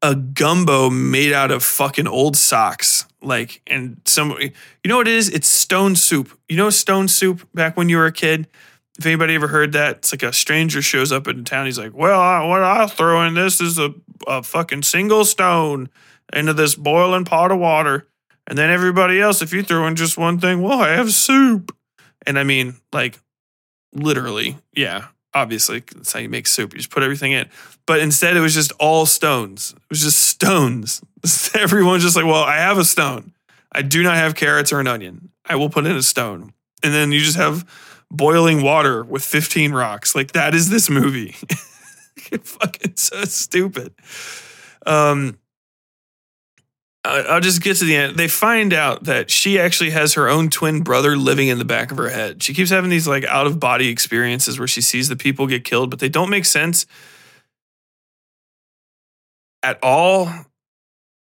a 0.01 0.15
gumbo 0.15 0.91
made 0.91 1.33
out 1.33 1.51
of 1.51 1.63
fucking 1.63 2.09
old 2.09 2.37
socks. 2.37 3.07
Like, 3.21 3.63
and 3.67 4.01
some, 4.05 4.33
you 4.41 4.53
know 4.89 4.97
what 4.97 5.07
it 5.07 5.15
is? 5.15 5.29
It's 5.29 5.47
stone 5.47 5.95
soup. 5.95 6.37
You 6.49 6.57
know 6.57 6.71
stone 6.71 7.09
soup 7.09 7.47
back 7.55 7.77
when 7.77 7.89
you 7.89 7.97
were 7.99 8.07
a 8.07 8.13
kid? 8.13 8.49
if 8.99 9.07
anybody 9.07 9.35
ever 9.35 9.49
heard 9.49 9.73
that, 9.73 9.99
it's 9.99 10.13
like 10.13 10.23
a 10.23 10.33
stranger 10.33 10.83
shows 10.83 11.13
up 11.13 11.27
in 11.27 11.45
town. 11.45 11.67
He's 11.67 11.79
like, 11.79 11.95
"Well, 11.95 12.21
I, 12.21 12.45
what 12.45 12.63
I'll 12.63 12.89
throw 12.89 13.23
in 13.27 13.35
this 13.35 13.61
is 13.61 13.79
a, 13.79 13.95
a 14.27 14.43
fucking 14.43 14.83
single 14.83 15.25
stone 15.25 15.89
into 16.33 16.53
this 16.53 16.75
boiling 16.75 17.25
pot 17.25 17.51
of 17.51 17.59
water, 17.59 18.07
And 18.47 18.59
then 18.59 18.71
everybody 18.71 19.21
else, 19.21 19.43
if 19.43 19.53
you 19.53 19.63
throw 19.63 19.87
in 19.87 19.97
just 19.97 20.19
one 20.19 20.39
thing, 20.39 20.63
well, 20.63 20.81
I 20.81 20.91
have 20.91 21.13
soup. 21.13 21.75
And 22.27 22.39
I 22.39 22.45
mean, 22.45 22.77
like, 22.93 23.21
literally, 23.95 24.59
yeah, 24.75 25.07
obviously, 25.35 25.81
that's 25.81 26.13
how 26.13 26.21
you 26.21 26.29
make 26.29 26.47
soup. 26.47 26.73
You 26.73 26.79
just 26.79 26.91
put 26.91 27.03
everything 27.03 27.33
in. 27.33 27.49
But 27.87 28.01
instead, 28.01 28.37
it 28.37 28.41
was 28.41 28.55
just 28.55 28.73
all 28.79 29.07
stones. 29.07 29.73
It 29.77 29.91
was 29.91 30.03
just 30.03 30.19
stones. 30.19 31.03
Everyone's 31.55 32.03
just 32.03 32.17
like, 32.17 32.27
well, 32.27 32.43
I 32.43 32.57
have 32.57 32.79
a 32.79 32.85
stone. 32.85 33.33
I 33.71 33.83
do 33.83 34.03
not 34.03 34.17
have 34.17 34.35
carrots 34.35 34.73
or 34.73 34.81
an 34.81 34.87
onion. 34.87 35.31
I 35.47 35.57
will 35.57 35.71
put 35.71 35.87
in 35.87 35.97
a 35.97 36.03
stone. 36.03 36.53
And 36.83 36.93
then 36.93 37.13
you 37.13 37.21
just 37.21 37.37
have 37.37 37.65
boiling 38.11 38.63
water 38.63 39.03
with 39.05 39.25
15 39.25 39.73
rocks. 39.73 40.15
Like, 40.15 40.33
that 40.33 40.55
is 40.55 40.69
this 40.69 40.91
movie. 40.91 41.37
fucking 42.43 42.97
so 42.97 43.25
stupid. 43.25 43.95
Um, 44.87 45.39
I'll 47.05 47.41
just 47.41 47.63
get 47.63 47.79
to 47.79 47.85
the 47.85 47.97
end. 47.97 48.17
They 48.17 48.29
find 48.29 48.73
out 48.73 49.05
that 49.05 49.29
she 49.29 49.59
actually 49.59 49.91
has 49.91 50.15
her 50.15 50.29
own 50.29 50.51
twin 50.51 50.83
brother 50.83 51.17
living 51.17 51.49
in 51.49 51.59
the 51.59 51.65
back 51.65 51.91
of 51.91 51.97
her 51.97 52.09
head. 52.09 52.43
She 52.43 52.55
keeps 52.55 52.71
having 52.71 52.91
these 52.91 53.09
like 53.09 53.25
out 53.25 53.47
of 53.47 53.59
body 53.59 53.89
experiences 53.89 54.59
where 54.59 54.69
she 54.69 54.81
sees 54.81 55.09
the 55.09 55.17
people 55.17 55.49
get 55.49 55.65
killed, 55.65 55.91
but 55.91 55.99
they 55.99 56.09
don't 56.09 56.31
make 56.31 56.45
sense 56.45 56.87
at 59.65 59.79
all. 59.83 60.31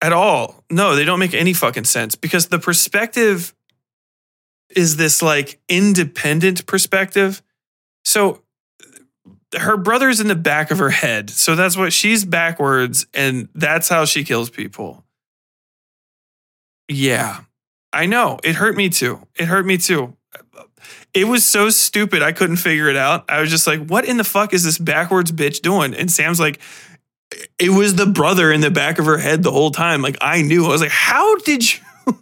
At 0.01 0.13
all. 0.13 0.63
No, 0.71 0.95
they 0.95 1.05
don't 1.05 1.19
make 1.19 1.34
any 1.34 1.53
fucking 1.53 1.86
sense 1.86 2.15
because 2.15 2.47
the 2.47 2.59
perspective 2.59 3.53
is 4.75 4.97
this 4.97 5.21
like 5.21 5.59
independent 5.69 6.65
perspective. 6.65 7.43
So 8.03 8.41
her 9.55 9.78
brother's 9.78 10.19
in 10.19 10.28
the 10.28 10.36
back 10.36 10.71
of 10.71 10.80
her 10.80 10.89
head. 10.89 11.30
So 11.30 11.55
that's 11.55 11.78
what 11.78 11.93
she's 11.93 12.25
backwards 12.25 13.05
and 13.13 13.47
that's 13.53 13.89
how 13.89 14.05
she 14.05 14.23
kills 14.23 14.49
people. 14.49 15.03
Yeah, 16.88 17.41
I 17.93 18.05
know. 18.05 18.39
It 18.43 18.55
hurt 18.55 18.75
me 18.75 18.89
too. 18.89 19.25
It 19.35 19.45
hurt 19.45 19.65
me 19.65 19.77
too. 19.77 20.15
It 21.13 21.25
was 21.25 21.43
so 21.43 21.69
stupid. 21.69 22.21
I 22.21 22.31
couldn't 22.31 22.57
figure 22.57 22.89
it 22.89 22.95
out. 22.95 23.25
I 23.29 23.41
was 23.41 23.49
just 23.49 23.65
like, 23.65 23.88
what 23.88 24.05
in 24.05 24.17
the 24.17 24.23
fuck 24.23 24.53
is 24.53 24.63
this 24.63 24.77
backwards 24.77 25.31
bitch 25.31 25.61
doing? 25.61 25.93
And 25.93 26.11
Sam's 26.11 26.39
like, 26.39 26.59
it 27.59 27.69
was 27.69 27.95
the 27.95 28.05
brother 28.05 28.51
in 28.51 28.61
the 28.61 28.71
back 28.71 28.99
of 28.99 29.05
her 29.05 29.17
head 29.17 29.43
the 29.43 29.51
whole 29.51 29.71
time. 29.71 30.01
Like 30.01 30.17
I 30.21 30.41
knew. 30.41 30.65
I 30.65 30.69
was 30.69 30.81
like, 30.81 30.91
how 30.91 31.35
did 31.38 31.73
you 31.73 31.79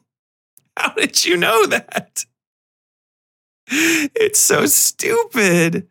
how 0.77 0.89
did 0.93 1.25
you 1.25 1.37
know 1.37 1.65
that? 1.67 2.25
It's 3.67 4.39
so 4.39 4.65
stupid. 4.65 5.87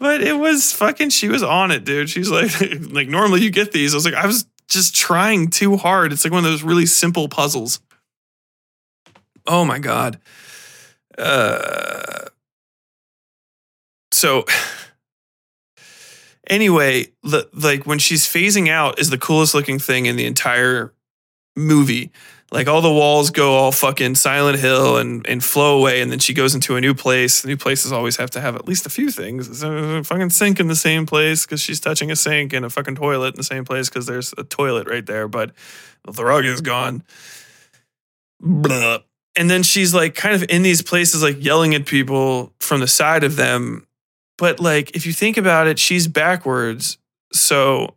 But 0.00 0.22
it 0.22 0.38
was 0.38 0.72
fucking 0.72 1.10
she 1.10 1.28
was 1.28 1.42
on 1.42 1.70
it, 1.70 1.84
dude. 1.84 2.10
She's 2.10 2.30
like 2.30 2.50
like 2.90 3.08
normally 3.08 3.42
you 3.42 3.50
get 3.50 3.72
these. 3.72 3.94
I 3.94 3.96
was 3.96 4.04
like, 4.04 4.14
I 4.14 4.26
was 4.26 4.46
just 4.68 4.94
trying 4.94 5.48
too 5.48 5.76
hard. 5.76 6.12
It's 6.12 6.24
like 6.24 6.32
one 6.32 6.44
of 6.44 6.50
those 6.50 6.62
really 6.62 6.86
simple 6.86 7.28
puzzles. 7.28 7.80
Oh 9.48 9.64
my 9.64 9.78
god. 9.78 10.20
Uh, 11.16 12.26
so 14.12 14.44
anyway, 16.48 17.06
the, 17.22 17.48
like 17.54 17.86
when 17.86 17.98
she's 17.98 18.26
phasing 18.26 18.68
out 18.68 18.98
is 18.98 19.10
the 19.10 19.18
coolest 19.18 19.54
looking 19.54 19.78
thing 19.78 20.06
in 20.06 20.16
the 20.16 20.26
entire 20.26 20.92
movie. 21.56 22.12
Like 22.50 22.66
all 22.66 22.80
the 22.80 22.92
walls 22.92 23.30
go 23.30 23.54
all 23.56 23.72
fucking 23.72 24.14
Silent 24.14 24.58
Hill 24.58 24.96
and, 24.96 25.26
and 25.28 25.44
flow 25.44 25.78
away, 25.78 26.00
and 26.00 26.10
then 26.10 26.18
she 26.18 26.32
goes 26.32 26.54
into 26.54 26.76
a 26.76 26.80
new 26.80 26.94
place. 26.94 27.44
New 27.44 27.58
places 27.58 27.92
always 27.92 28.16
have 28.16 28.30
to 28.30 28.40
have 28.40 28.54
at 28.54 28.66
least 28.66 28.86
a 28.86 28.90
few 28.90 29.10
things. 29.10 29.62
a 29.62 30.02
fucking 30.02 30.30
sink 30.30 30.58
in 30.58 30.66
the 30.66 30.76
same 30.76 31.04
place 31.04 31.44
because 31.44 31.60
she's 31.60 31.78
touching 31.78 32.10
a 32.10 32.16
sink, 32.16 32.54
and 32.54 32.64
a 32.64 32.70
fucking 32.70 32.94
toilet 32.96 33.34
in 33.34 33.36
the 33.36 33.44
same 33.44 33.66
place 33.66 33.90
because 33.90 34.06
there's 34.06 34.32
a 34.38 34.44
toilet 34.44 34.88
right 34.88 35.04
there, 35.04 35.28
but 35.28 35.52
the 36.10 36.24
rug 36.24 36.46
is 36.46 36.62
gone. 36.62 37.02
Blah. 38.40 39.00
And 39.38 39.48
then 39.48 39.62
she's 39.62 39.94
like 39.94 40.16
kind 40.16 40.34
of 40.34 40.44
in 40.50 40.62
these 40.62 40.82
places, 40.82 41.22
like 41.22 41.42
yelling 41.42 41.72
at 41.76 41.86
people 41.86 42.52
from 42.58 42.80
the 42.80 42.88
side 42.88 43.22
of 43.22 43.36
them. 43.36 43.86
But 44.36 44.58
like, 44.58 44.96
if 44.96 45.06
you 45.06 45.12
think 45.12 45.36
about 45.36 45.68
it, 45.68 45.78
she's 45.78 46.08
backwards. 46.08 46.98
So 47.32 47.94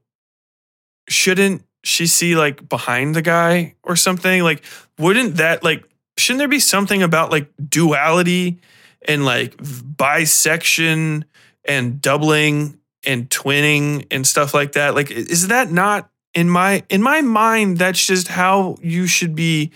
shouldn't 1.10 1.64
she 1.84 2.06
see 2.06 2.36
like 2.36 2.70
behind 2.70 3.16
the 3.16 3.24
guy 3.24 3.74
or 3.82 3.96
something? 3.96 4.44
Like, 4.44 4.64
wouldn't 5.00 5.38
that 5.38 5.64
like 5.64 5.84
shouldn't 6.16 6.38
there 6.38 6.48
be 6.48 6.60
something 6.60 7.02
about 7.02 7.32
like 7.32 7.50
duality 7.70 8.60
and 9.08 9.26
like 9.26 9.56
bisection 9.58 11.26
and 11.66 12.00
doubling 12.00 12.78
and 13.04 13.28
twinning 13.32 14.06
and 14.12 14.28
stuff 14.28 14.54
like 14.54 14.74
that? 14.74 14.94
Like, 14.94 15.10
is 15.10 15.48
that 15.48 15.72
not 15.72 16.08
in 16.36 16.48
my 16.48 16.84
in 16.88 17.02
my 17.02 17.22
mind? 17.22 17.80
That's 17.80 18.06
just 18.06 18.28
how 18.28 18.78
you 18.84 19.08
should 19.08 19.34
be 19.34 19.72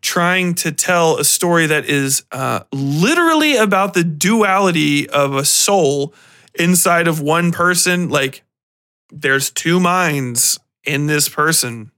trying 0.00 0.54
to 0.54 0.72
tell 0.72 1.18
a 1.18 1.24
story 1.24 1.66
that 1.66 1.84
is 1.86 2.24
uh, 2.32 2.60
literally 2.72 3.56
about 3.56 3.94
the 3.94 4.04
duality 4.04 5.08
of 5.08 5.34
a 5.34 5.44
soul 5.44 6.14
inside 6.54 7.08
of 7.08 7.20
one 7.20 7.52
person. 7.52 8.08
Like, 8.08 8.42
there's 9.10 9.50
two 9.50 9.80
minds 9.80 10.58
in 10.84 11.06
this 11.06 11.28
person. 11.28 11.90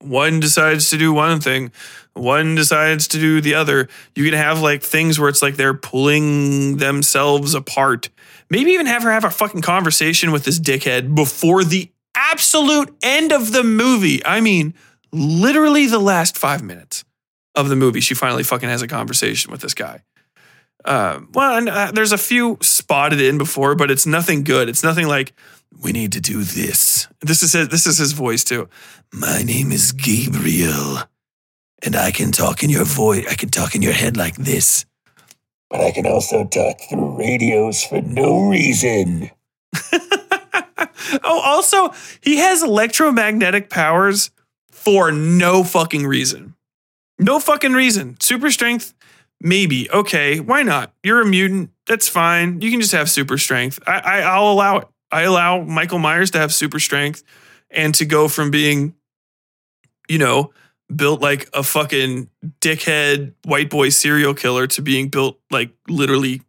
One 0.00 0.40
decides 0.40 0.90
to 0.90 0.98
do 0.98 1.12
one 1.12 1.40
thing, 1.40 1.70
one 2.14 2.54
decides 2.54 3.06
to 3.08 3.18
do 3.18 3.40
the 3.40 3.54
other. 3.54 3.88
You 4.16 4.24
can 4.24 4.34
have 4.34 4.60
like 4.60 4.82
things 4.82 5.18
where 5.18 5.28
it's 5.28 5.42
like 5.42 5.56
they're 5.56 5.74
pulling 5.74 6.78
themselves 6.78 7.54
apart. 7.54 8.08
Maybe 8.50 8.72
even 8.72 8.86
have 8.86 9.04
her 9.04 9.12
have 9.12 9.24
a 9.24 9.30
fucking 9.30 9.62
conversation 9.62 10.32
with 10.32 10.44
this 10.44 10.58
dickhead 10.58 11.14
before 11.14 11.64
the 11.64 11.90
absolute 12.14 12.94
end 13.02 13.32
of 13.32 13.52
the 13.52 13.62
movie. 13.62 14.24
I 14.26 14.40
mean, 14.40 14.74
literally 15.12 15.86
the 15.86 15.98
last 15.98 16.36
five 16.36 16.62
minutes 16.62 17.04
of 17.54 17.68
the 17.68 17.76
movie, 17.76 18.00
she 18.00 18.14
finally 18.14 18.42
fucking 18.42 18.68
has 18.68 18.82
a 18.82 18.88
conversation 18.88 19.52
with 19.52 19.60
this 19.60 19.74
guy. 19.74 20.02
Uh, 20.84 21.20
well, 21.32 21.58
and, 21.58 21.68
uh, 21.68 21.92
there's 21.92 22.12
a 22.12 22.18
few 22.18 22.58
spotted 22.60 23.20
in 23.20 23.38
before, 23.38 23.74
but 23.74 23.90
it's 23.90 24.06
nothing 24.06 24.42
good. 24.42 24.68
It's 24.68 24.82
nothing 24.82 25.06
like, 25.06 25.32
we 25.80 25.92
need 25.92 26.12
to 26.12 26.20
do 26.20 26.42
this. 26.42 27.08
This 27.20 27.42
is 27.42 27.52
his, 27.52 27.68
this 27.68 27.86
is 27.86 27.98
his 27.98 28.12
voice 28.12 28.44
too. 28.44 28.68
My 29.12 29.42
name 29.42 29.72
is 29.72 29.92
Gabriel, 29.92 30.98
and 31.82 31.96
I 31.96 32.10
can 32.10 32.32
talk 32.32 32.62
in 32.62 32.70
your 32.70 32.84
voice. 32.84 33.26
I 33.30 33.34
can 33.34 33.48
talk 33.48 33.74
in 33.74 33.82
your 33.82 33.92
head 33.92 34.16
like 34.16 34.36
this, 34.36 34.84
but 35.70 35.80
I 35.80 35.90
can 35.90 36.06
also 36.06 36.44
talk 36.44 36.78
through 36.88 37.18
radios 37.18 37.84
for 37.84 38.02
no 38.02 38.48
reason. 38.48 39.30
oh, 39.92 41.40
also, 41.44 41.92
he 42.20 42.36
has 42.36 42.62
electromagnetic 42.62 43.70
powers 43.70 44.30
for 44.84 45.12
no 45.12 45.62
fucking 45.62 46.06
reason. 46.06 46.54
No 47.18 47.38
fucking 47.38 47.72
reason. 47.72 48.16
Super 48.20 48.50
strength, 48.50 48.94
maybe. 49.40 49.90
Okay, 49.90 50.40
why 50.40 50.62
not? 50.62 50.92
You're 51.04 51.22
a 51.22 51.26
mutant. 51.26 51.70
That's 51.86 52.08
fine. 52.08 52.60
You 52.60 52.70
can 52.70 52.80
just 52.80 52.92
have 52.92 53.08
super 53.08 53.38
strength. 53.38 53.78
I, 53.86 53.98
I 53.98 54.20
I'll 54.20 54.50
allow 54.50 54.78
it. 54.78 54.88
I 55.10 55.22
allow 55.22 55.62
Michael 55.62 55.98
Myers 55.98 56.30
to 56.32 56.38
have 56.38 56.52
super 56.52 56.80
strength 56.80 57.22
and 57.70 57.94
to 57.96 58.04
go 58.04 58.28
from 58.28 58.50
being, 58.50 58.94
you 60.08 60.18
know, 60.18 60.52
built 60.94 61.20
like 61.20 61.48
a 61.52 61.62
fucking 61.62 62.28
dickhead 62.60 63.34
white 63.44 63.70
boy 63.70 63.90
serial 63.90 64.34
killer 64.34 64.66
to 64.68 64.82
being 64.82 65.08
built 65.08 65.38
like 65.50 65.70
literally 65.88 66.42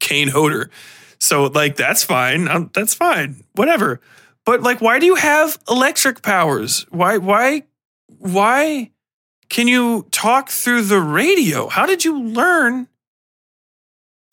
Kane 0.00 0.28
Hodder. 0.28 0.70
So 1.18 1.44
like 1.44 1.76
that's 1.76 2.02
fine. 2.02 2.48
Um, 2.48 2.70
that's 2.74 2.94
fine. 2.94 3.44
Whatever. 3.54 4.00
But 4.46 4.62
like 4.62 4.80
why 4.80 4.98
do 4.98 5.06
you 5.06 5.16
have 5.16 5.58
electric 5.68 6.22
powers? 6.22 6.86
Why 6.90 7.18
why 7.18 7.64
why 8.18 8.90
can 9.48 9.68
you 9.68 10.06
talk 10.10 10.48
through 10.48 10.82
the 10.82 11.00
radio? 11.00 11.68
How 11.68 11.86
did 11.86 12.04
you 12.04 12.22
learn 12.22 12.88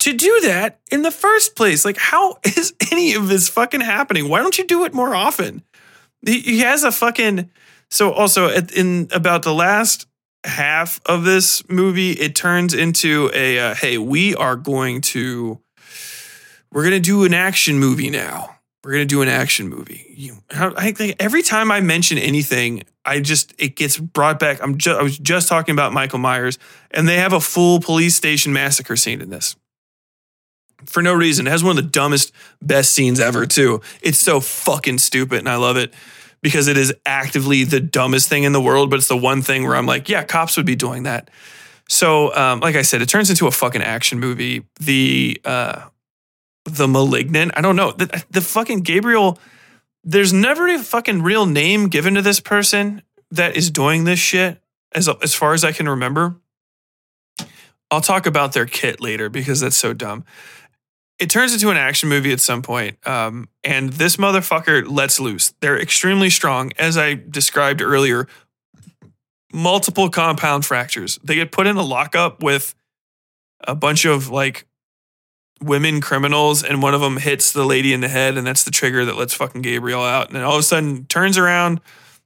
to 0.00 0.12
do 0.12 0.40
that 0.42 0.80
in 0.90 1.02
the 1.02 1.10
first 1.10 1.56
place. 1.56 1.84
Like, 1.84 1.98
how 1.98 2.38
is 2.44 2.72
any 2.90 3.14
of 3.14 3.28
this 3.28 3.48
fucking 3.48 3.80
happening? 3.80 4.28
Why 4.28 4.40
don't 4.40 4.56
you 4.58 4.66
do 4.66 4.84
it 4.84 4.94
more 4.94 5.14
often? 5.14 5.62
He, 6.24 6.60
has 6.60 6.82
a 6.82 6.90
fucking. 6.90 7.50
So, 7.90 8.12
also, 8.12 8.50
in 8.50 9.08
about 9.12 9.42
the 9.42 9.54
last 9.54 10.06
half 10.44 11.00
of 11.06 11.24
this 11.24 11.68
movie, 11.68 12.12
it 12.12 12.34
turns 12.34 12.74
into 12.74 13.30
a 13.32 13.58
uh, 13.58 13.74
hey, 13.74 13.98
we 13.98 14.34
are 14.34 14.56
going 14.56 15.00
to. 15.02 15.60
We're 16.70 16.82
going 16.82 16.92
to 16.92 17.00
do 17.00 17.24
an 17.24 17.32
action 17.32 17.78
movie 17.78 18.10
now. 18.10 18.57
We're 18.84 18.92
to 18.98 19.04
do 19.04 19.22
an 19.22 19.28
action 19.28 19.68
movie. 19.68 20.06
You, 20.16 20.38
I 20.50 20.92
think 20.92 21.16
every 21.18 21.42
time 21.42 21.70
I 21.70 21.80
mention 21.80 22.16
anything, 22.16 22.84
I 23.04 23.20
just 23.20 23.52
it 23.58 23.74
gets 23.74 23.98
brought 23.98 24.38
back. 24.38 24.62
I'm 24.62 24.78
just 24.78 24.98
I 24.98 25.02
was 25.02 25.18
just 25.18 25.48
talking 25.48 25.72
about 25.72 25.92
Michael 25.92 26.20
Myers, 26.20 26.58
and 26.92 27.08
they 27.08 27.16
have 27.16 27.32
a 27.32 27.40
full 27.40 27.80
police 27.80 28.14
station 28.14 28.52
massacre 28.52 28.96
scene 28.96 29.20
in 29.20 29.30
this 29.30 29.56
for 30.84 31.02
no 31.02 31.12
reason. 31.14 31.46
It 31.46 31.50
has 31.50 31.64
one 31.64 31.76
of 31.78 31.84
the 31.84 31.90
dumbest, 31.90 32.32
best 32.62 32.92
scenes 32.92 33.20
ever, 33.20 33.46
too. 33.46 33.80
It's 34.02 34.18
so 34.18 34.40
fucking 34.40 34.98
stupid, 34.98 35.38
and 35.40 35.48
I 35.48 35.56
love 35.56 35.76
it 35.76 35.92
because 36.40 36.68
it 36.68 36.76
is 36.76 36.94
actively 37.04 37.64
the 37.64 37.80
dumbest 37.80 38.28
thing 38.28 38.44
in 38.44 38.52
the 38.52 38.60
world, 38.60 38.90
but 38.90 38.96
it's 38.96 39.08
the 39.08 39.16
one 39.16 39.42
thing 39.42 39.64
where 39.64 39.74
I'm 39.74 39.86
like, 39.86 40.08
yeah, 40.08 40.22
cops 40.22 40.56
would 40.56 40.66
be 40.66 40.76
doing 40.76 41.02
that. 41.02 41.30
So, 41.88 42.34
um, 42.34 42.60
like 42.60 42.76
I 42.76 42.82
said, 42.82 43.02
it 43.02 43.08
turns 43.08 43.30
into 43.30 43.46
a 43.46 43.50
fucking 43.50 43.82
action 43.82 44.20
movie. 44.20 44.64
The 44.78 45.40
uh, 45.44 45.88
the 46.76 46.88
malignant, 46.88 47.52
I 47.56 47.60
don't 47.60 47.76
know. 47.76 47.92
The, 47.92 48.24
the 48.30 48.40
fucking 48.40 48.80
Gabriel, 48.80 49.38
there's 50.04 50.32
never 50.32 50.68
a 50.68 50.78
fucking 50.78 51.22
real 51.22 51.46
name 51.46 51.88
given 51.88 52.14
to 52.14 52.22
this 52.22 52.40
person 52.40 53.02
that 53.30 53.56
is 53.56 53.70
doing 53.70 54.04
this 54.04 54.18
shit. 54.18 54.60
as 54.94 55.08
as 55.22 55.34
far 55.34 55.54
as 55.54 55.64
I 55.64 55.72
can 55.72 55.88
remember. 55.88 56.36
I'll 57.90 58.00
talk 58.00 58.26
about 58.26 58.52
their 58.52 58.66
kit 58.66 59.00
later 59.00 59.28
because 59.28 59.60
that's 59.60 59.76
so 59.76 59.92
dumb. 59.92 60.24
It 61.18 61.30
turns 61.30 61.52
into 61.52 61.70
an 61.70 61.76
action 61.76 62.08
movie 62.08 62.32
at 62.32 62.40
some 62.40 62.62
point, 62.62 63.04
um, 63.06 63.48
and 63.64 63.92
this 63.94 64.16
motherfucker 64.16 64.88
lets 64.88 65.18
loose. 65.18 65.52
They're 65.60 65.80
extremely 65.80 66.30
strong, 66.30 66.70
as 66.78 66.96
I 66.96 67.14
described 67.14 67.82
earlier. 67.82 68.28
Multiple 69.52 70.10
compound 70.10 70.64
fractures. 70.64 71.18
They 71.24 71.34
get 71.34 71.50
put 71.50 71.66
in 71.66 71.76
a 71.76 71.82
lockup 71.82 72.42
with 72.42 72.74
a 73.66 73.74
bunch 73.74 74.04
of 74.04 74.28
like 74.28 74.67
women 75.60 76.00
criminals, 76.00 76.62
and 76.62 76.82
one 76.82 76.94
of 76.94 77.00
them 77.00 77.16
hits 77.16 77.52
the 77.52 77.64
lady 77.64 77.92
in 77.92 78.00
the 78.00 78.08
head, 78.08 78.36
and 78.36 78.46
that's 78.46 78.64
the 78.64 78.70
trigger 78.70 79.04
that 79.04 79.16
lets 79.16 79.34
fucking 79.34 79.62
Gabriel 79.62 80.02
out. 80.02 80.28
And 80.28 80.36
then 80.36 80.44
all 80.44 80.54
of 80.54 80.60
a 80.60 80.62
sudden 80.62 81.06
turns 81.06 81.38
around, 81.38 81.80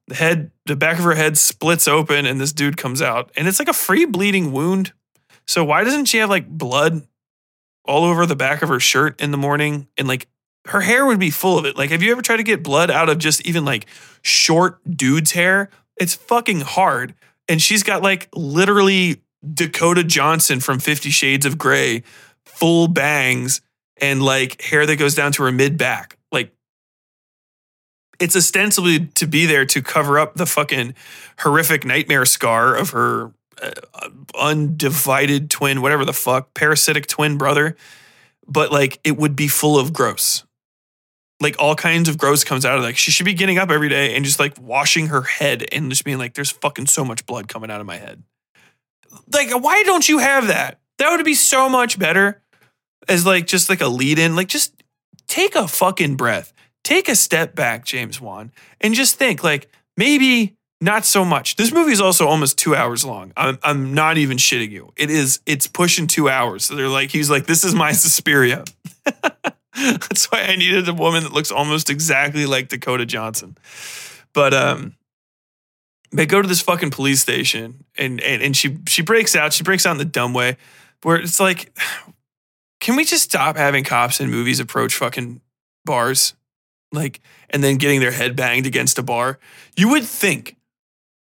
the 0.09 0.15
head, 0.15 0.51
the 0.67 0.77
back 0.77 0.99
of 0.99 1.05
her 1.05 1.15
head 1.15 1.39
splits 1.39 1.89
open, 1.89 2.27
and 2.27 2.41
this 2.41 2.53
dude 2.53 2.77
comes 2.77 3.01
out, 3.01 3.31
and 3.37 3.49
it's 3.49 3.59
like 3.59 3.69
a 3.69 3.75
free 3.75 4.05
bleeding 4.05 4.53
wound. 4.53 4.93
So 5.47 5.65
why 5.65 5.85
doesn't 5.85 6.07
she 6.07 6.19
have 6.19 6.31
like 6.31 6.49
blood 6.49 7.07
all 7.85 8.05
over 8.05 8.27
the 8.27 8.37
back 8.37 8.63
of 8.63 8.69
her 8.69 8.81
shirt 8.81 9.21
in 9.21 9.31
the 9.31 9.39
morning? 9.39 9.89
And 9.99 10.07
like 10.07 10.29
her 10.67 10.81
hair 10.81 11.05
would 11.07 11.19
be 11.19 11.31
full 11.31 11.59
of 11.59 11.65
it. 11.65 11.77
Like, 11.77 11.91
have 11.91 12.03
you 12.03 12.13
ever 12.13 12.23
tried 12.23 12.37
to 12.37 12.43
get 12.43 12.63
blood 12.63 12.91
out 12.91 13.09
of 13.09 13.19
just 13.19 13.47
even 13.47 13.65
like 13.65 13.87
short 14.23 14.79
dude's 14.89 15.33
hair? 15.33 15.69
It's 15.97 16.15
fucking 16.15 16.61
hard. 16.61 17.15
And 17.49 17.61
she's 17.61 17.83
got 17.83 18.03
like 18.03 18.29
literally 18.35 19.23
Dakota 19.53 20.05
Johnson 20.05 20.61
from 20.61 20.79
Fifty 20.79 21.11
Shades 21.11 21.45
of 21.45 21.59
Grey, 21.59 22.05
full 22.47 22.89
bangs 22.89 23.61
and 24.01 24.23
like 24.23 24.61
hair 24.63 24.87
that 24.87 24.97
goes 24.97 25.15
down 25.15 25.33
to 25.33 25.43
her 25.45 25.53
mid 25.53 25.79
back. 25.79 26.19
Like, 26.31 26.53
it's 28.21 28.37
ostensibly 28.37 29.07
to 29.07 29.27
be 29.27 29.47
there 29.47 29.65
to 29.67 29.83
cover 29.83 30.19
up 30.19 30.35
the 30.35 30.47
fucking 30.47 30.95
horrific 31.39 31.85
nightmare 31.85 32.25
scar 32.25 32.77
of 32.77 32.91
her 32.91 33.33
uh, 33.61 33.71
undivided 34.39 35.51
twin, 35.51 35.83
whatever 35.83 36.05
the 36.05 36.13
fuck, 36.13 36.53
parasitic 36.55 37.07
twin 37.07 37.39
brother. 37.39 37.77
But 38.47 38.73
like, 38.73 38.99
it 39.05 39.17
would 39.17 39.37
be 39.37 39.49
full 39.49 39.79
of 39.79 39.93
gross. 39.93 40.45
Like 41.41 41.57
all 41.59 41.75
kinds 41.75 42.09
of 42.09 42.19
gross 42.19 42.45
comes 42.45 42.65
out 42.65 42.79
of 42.79 42.85
like 42.85 42.97
she 42.97 43.11
should 43.11 43.27
be 43.27 43.35
getting 43.35 43.59
up 43.59 43.71
every 43.71 43.89
day 43.89 44.15
and 44.15 44.25
just 44.25 44.39
like 44.39 44.55
washing 44.61 45.09
her 45.09 45.23
head 45.23 45.65
and 45.73 45.91
just 45.91 46.05
being 46.05 46.19
like, 46.19 46.35
there's 46.35 46.51
fucking 46.51 46.87
so 46.87 47.05
much 47.05 47.27
blood 47.27 47.49
coming 47.49 47.71
out 47.71 47.81
of 47.81 47.87
my 47.87 47.97
head. 47.97 48.23
Like, 49.33 49.51
why 49.51 49.83
don't 49.83 50.09
you 50.09 50.19
have 50.19 50.47
that? 50.47 50.79
That 50.99 51.11
would 51.11 51.25
be 51.25 51.35
so 51.35 51.69
much 51.69 51.99
better 51.99 52.43
as 53.09 53.27
like 53.27 53.47
just 53.47 53.69
like 53.69 53.81
a 53.81 53.89
lead 53.89 54.19
in. 54.19 54.37
Like, 54.37 54.49
just 54.49 54.75
take 55.27 55.55
a 55.55 55.67
fucking 55.67 56.17
breath. 56.17 56.53
Take 56.85 57.09
a 57.09 57.15
step 57.15 57.55
back, 57.55 57.85
James 57.85 58.21
Wan, 58.21 58.51
and 58.81 58.95
just 58.95 59.17
think 59.17 59.45
like 59.45 59.69
maybe 59.97 60.57
not 60.81 61.05
so 61.05 61.25
much. 61.25 61.55
This 61.55 61.73
movie 61.73 61.93
is 61.93 62.01
also 62.01 62.27
almost 62.27 62.59
two 62.59 62.75
hours 62.75 63.05
long. 63.05 63.33
I'm, 63.37 63.57
I'm 63.63 63.95
not 63.95 64.19
even 64.19 64.37
shitting 64.37 64.71
you. 64.71 64.93
It 64.97 65.11
is, 65.11 65.39
it's 65.47 65.69
pushing 65.69 66.09
two 66.09 66.29
hours. 66.29 66.65
So 66.65 66.75
they're 66.75 66.89
like, 66.89 67.11
he's 67.11 67.31
like, 67.31 67.47
this 67.47 67.63
is 67.63 67.73
my 67.73 67.93
Suspiria. 67.93 68.65
That's 69.75 70.27
why 70.27 70.43
I 70.43 70.57
needed 70.57 70.89
a 70.89 70.93
woman 70.93 71.23
that 71.23 71.33
looks 71.33 71.53
almost 71.53 71.89
exactly 71.89 72.47
like 72.47 72.69
Dakota 72.69 73.07
Johnson. 73.07 73.57
But 74.33 74.55
um 74.55 74.97
they 76.13 76.27
go 76.27 76.43
to 76.43 76.49
this 76.49 76.61
fucking 76.61 76.91
police 76.91 77.21
station 77.21 77.85
and 77.97 78.21
and, 78.21 78.43
and 78.43 78.57
she 78.57 78.79
she 78.87 79.03
breaks 79.03 79.35
out. 79.35 79.53
She 79.53 79.63
breaks 79.63 79.87
out 79.87 79.93
in 79.93 79.99
the 79.99 80.05
dumb 80.05 80.35
way 80.35 80.57
where 81.03 81.17
it's 81.17 81.41
like 81.41 81.73
can 82.81 82.97
we 82.97 83.05
just 83.05 83.25
stop 83.25 83.57
having 83.57 83.85
cops 83.85 84.21
in 84.21 84.31
movies 84.31 84.61
approach 84.61 84.95
fucking 84.95 85.41
bars? 85.85 86.35
Like 86.93 87.21
and 87.51 87.63
then 87.65 87.77
getting 87.77 88.01
their 88.01 88.13
head 88.13 88.37
banged 88.37 88.67
against 88.67 88.99
a 88.99 89.03
bar. 89.03 89.39
You 89.77 89.89
would 89.91 90.05
think 90.05 90.57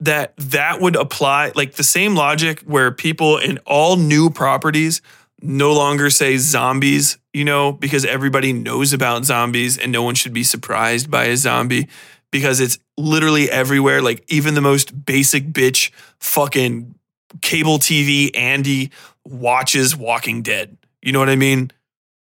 that 0.01 0.34
that 0.36 0.80
would 0.80 0.97
apply 0.97 1.53
like 1.55 1.74
the 1.74 1.84
same 1.84 2.14
logic 2.14 2.61
where 2.61 2.90
people 2.90 3.38
in 3.38 3.59
all 3.66 3.97
new 3.97 4.30
properties 4.30 5.01
no 5.40 5.72
longer 5.72 6.11
say 6.11 6.36
zombies, 6.36 7.18
you 7.32 7.45
know, 7.45 7.72
because 7.72 8.05
everybody 8.05 8.53
knows 8.53 8.93
about 8.93 9.24
zombies 9.24 9.78
and 9.78 9.90
no 9.90 10.03
one 10.03 10.14
should 10.14 10.32
be 10.32 10.45
surprised 10.45 11.11
by 11.11 11.24
a 11.24 11.36
zombie 11.36 11.88
because 12.33 12.59
it's 12.59 12.78
literally 12.97 13.49
everywhere. 13.49 14.03
Like 14.03 14.24
even 14.26 14.55
the 14.55 14.61
most 14.61 15.05
basic 15.07 15.53
bitch 15.53 15.93
fucking 16.18 16.97
cable 17.41 17.78
TV 17.78 18.37
Andy 18.37 18.91
watches 19.24 19.97
Walking 19.97 20.43
Dead. 20.43 20.76
You 21.01 21.12
know 21.12 21.20
what 21.20 21.28
I 21.28 21.37
mean? 21.37 21.70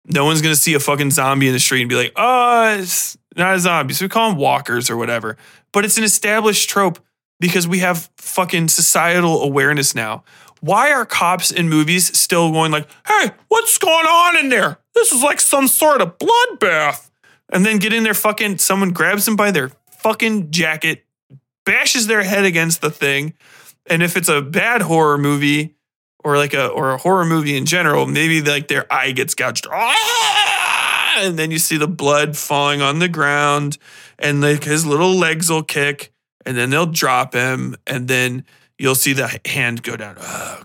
No 0.04 0.26
one's 0.26 0.42
gonna 0.42 0.56
see 0.56 0.74
a 0.74 0.80
fucking 0.80 1.12
zombie 1.12 1.46
in 1.46 1.54
the 1.54 1.58
street 1.58 1.80
and 1.80 1.88
be 1.88 1.96
like, 1.96 2.12
oh, 2.16 2.76
it's 2.78 3.16
not 3.36 3.54
a 3.54 3.60
zombie. 3.60 3.94
So 3.94 4.04
we 4.04 4.10
call 4.10 4.28
them 4.28 4.38
walkers 4.38 4.90
or 4.90 4.98
whatever. 4.98 5.38
But 5.72 5.86
it's 5.86 5.96
an 5.96 6.04
established 6.04 6.68
trope 6.68 6.98
because 7.38 7.66
we 7.66 7.78
have 7.78 8.10
fucking 8.18 8.68
societal 8.68 9.42
awareness 9.42 9.94
now 9.94 10.24
why 10.60 10.92
are 10.92 11.06
cops 11.06 11.50
in 11.50 11.68
movies 11.68 12.16
still 12.18 12.52
going 12.52 12.70
like, 12.70 12.86
"Hey, 13.06 13.32
what's 13.48 13.78
going 13.78 14.06
on 14.06 14.36
in 14.36 14.48
there? 14.50 14.78
This 14.94 15.12
is 15.12 15.22
like 15.22 15.40
some 15.40 15.68
sort 15.68 16.00
of 16.00 16.18
bloodbath." 16.18 17.10
And 17.52 17.66
then 17.66 17.78
get 17.78 17.92
in 17.92 18.04
there 18.04 18.14
fucking 18.14 18.58
someone 18.58 18.90
grabs 18.90 19.24
them 19.24 19.36
by 19.36 19.50
their 19.50 19.72
fucking 20.02 20.50
jacket, 20.50 21.04
bashes 21.64 22.06
their 22.06 22.22
head 22.22 22.44
against 22.44 22.80
the 22.80 22.90
thing. 22.90 23.34
And 23.86 24.02
if 24.02 24.16
it's 24.16 24.28
a 24.28 24.42
bad 24.42 24.82
horror 24.82 25.18
movie 25.18 25.74
or 26.22 26.36
like 26.36 26.54
a 26.54 26.68
or 26.68 26.92
a 26.92 26.98
horror 26.98 27.24
movie 27.24 27.56
in 27.56 27.66
general, 27.66 28.06
maybe 28.06 28.42
like 28.42 28.68
their 28.68 28.90
eye 28.92 29.12
gets 29.12 29.34
gouged. 29.34 29.66
Ah! 29.70 31.18
And 31.18 31.38
then 31.38 31.50
you 31.50 31.58
see 31.58 31.76
the 31.76 31.88
blood 31.88 32.36
falling 32.36 32.80
on 32.80 32.98
the 32.98 33.08
ground 33.08 33.78
and 34.18 34.40
like 34.40 34.64
his 34.64 34.86
little 34.86 35.14
legs 35.14 35.50
will 35.50 35.62
kick 35.62 36.12
and 36.46 36.56
then 36.56 36.70
they'll 36.70 36.86
drop 36.86 37.34
him 37.34 37.76
and 37.86 38.08
then 38.08 38.44
you'll 38.78 38.94
see 38.94 39.12
the 39.12 39.40
hand 39.44 39.82
go 39.82 39.96
down. 39.96 40.16
Uh, 40.18 40.64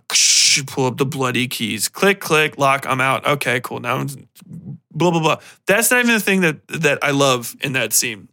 pull 0.67 0.85
up 0.85 0.97
the 0.97 1.05
bloody 1.05 1.47
keys. 1.47 1.89
Click, 1.89 2.19
click, 2.19 2.57
lock. 2.57 2.85
I'm 2.87 3.01
out. 3.01 3.25
Okay, 3.27 3.59
cool. 3.59 3.79
Now, 3.79 4.05
blah 4.91 5.11
blah 5.11 5.19
blah. 5.19 5.37
That's 5.67 5.91
not 5.91 5.99
even 5.99 6.13
the 6.13 6.19
thing 6.21 6.41
that 6.41 6.65
that 6.67 7.03
I 7.03 7.11
love 7.11 7.55
in 7.61 7.73
that 7.73 7.93
scene. 7.93 8.29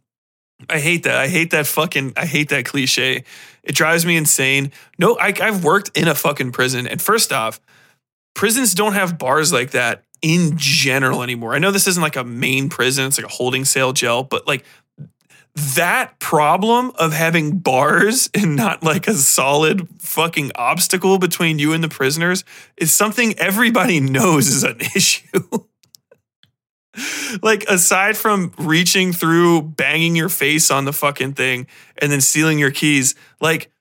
I 0.69 0.79
hate 0.79 1.03
that. 1.03 1.17
I 1.17 1.27
hate 1.27 1.51
that 1.51 1.67
fucking. 1.67 2.13
I 2.15 2.25
hate 2.25 2.49
that 2.49 2.65
cliche. 2.65 3.23
It 3.63 3.75
drives 3.75 4.05
me 4.05 4.17
insane. 4.17 4.71
No, 4.97 5.17
I, 5.17 5.33
I've 5.41 5.63
worked 5.63 5.97
in 5.97 6.07
a 6.07 6.15
fucking 6.15 6.51
prison, 6.51 6.87
and 6.87 7.01
first 7.01 7.31
off, 7.31 7.59
prisons 8.33 8.73
don't 8.73 8.93
have 8.93 9.17
bars 9.17 9.51
like 9.51 9.71
that 9.71 10.03
in 10.21 10.57
general 10.57 11.21
anymore. 11.21 11.53
I 11.53 11.59
know 11.59 11.71
this 11.71 11.87
isn't 11.87 12.01
like 12.01 12.15
a 12.15 12.23
main 12.23 12.69
prison; 12.69 13.05
it's 13.07 13.17
like 13.17 13.27
a 13.27 13.33
holding 13.33 13.65
cell 13.65 13.93
jail, 13.93 14.23
but 14.23 14.47
like 14.47 14.65
that 15.75 16.17
problem 16.19 16.91
of 16.95 17.13
having 17.13 17.59
bars 17.59 18.29
and 18.33 18.55
not 18.55 18.83
like 18.83 19.07
a 19.07 19.13
solid 19.13 19.87
fucking 19.99 20.51
obstacle 20.55 21.17
between 21.17 21.59
you 21.59 21.73
and 21.73 21.83
the 21.83 21.89
prisoners 21.89 22.43
is 22.77 22.91
something 22.91 23.37
everybody 23.37 23.99
knows 23.99 24.47
is 24.47 24.63
an 24.63 24.79
issue. 24.95 25.43
Like 27.41 27.63
aside 27.69 28.15
from 28.15 28.53
reaching 28.57 29.11
through 29.13 29.61
banging 29.61 30.15
your 30.15 30.29
face 30.29 30.69
on 30.69 30.85
the 30.85 30.93
fucking 30.93 31.33
thing 31.33 31.67
and 31.97 32.11
then 32.11 32.21
stealing 32.21 32.59
your 32.59 32.71
keys 32.71 33.15
like 33.41 33.71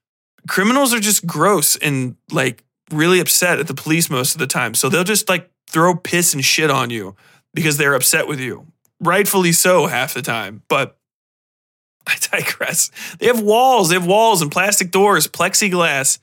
criminals 0.49 0.95
are 0.95 1.01
just 1.01 1.27
gross 1.27 1.77
and 1.77 2.17
like 2.31 2.65
really 2.91 3.21
upset 3.21 3.59
at 3.59 3.67
the 3.67 3.75
police 3.75 4.09
most 4.09 4.35
of 4.35 4.39
the 4.39 4.47
time 4.47 4.75
so 4.75 4.89
they'll 4.89 5.05
just 5.05 5.29
like 5.29 5.51
throw 5.69 5.95
piss 5.95 6.35
and 6.35 6.45
shit 6.45 6.71
on 6.71 6.91
you 6.91 7.15
because 7.55 7.77
they're 7.77 7.95
upset 7.95 8.27
with 8.27 8.41
you 8.41 8.67
rightfully 9.01 9.53
so 9.53 9.87
half 9.87 10.15
the 10.15 10.23
time 10.23 10.63
but 10.69 10.97
I 12.07 12.17
digress. 12.33 12.91
They 13.19 13.27
have 13.27 13.41
walls. 13.41 13.89
They 13.89 13.95
have 13.95 14.07
walls 14.07 14.43
and 14.43 14.51
plastic 14.51 14.91
doors, 14.91 15.29
plexiglass. 15.29 16.19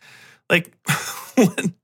Like, 0.49 0.73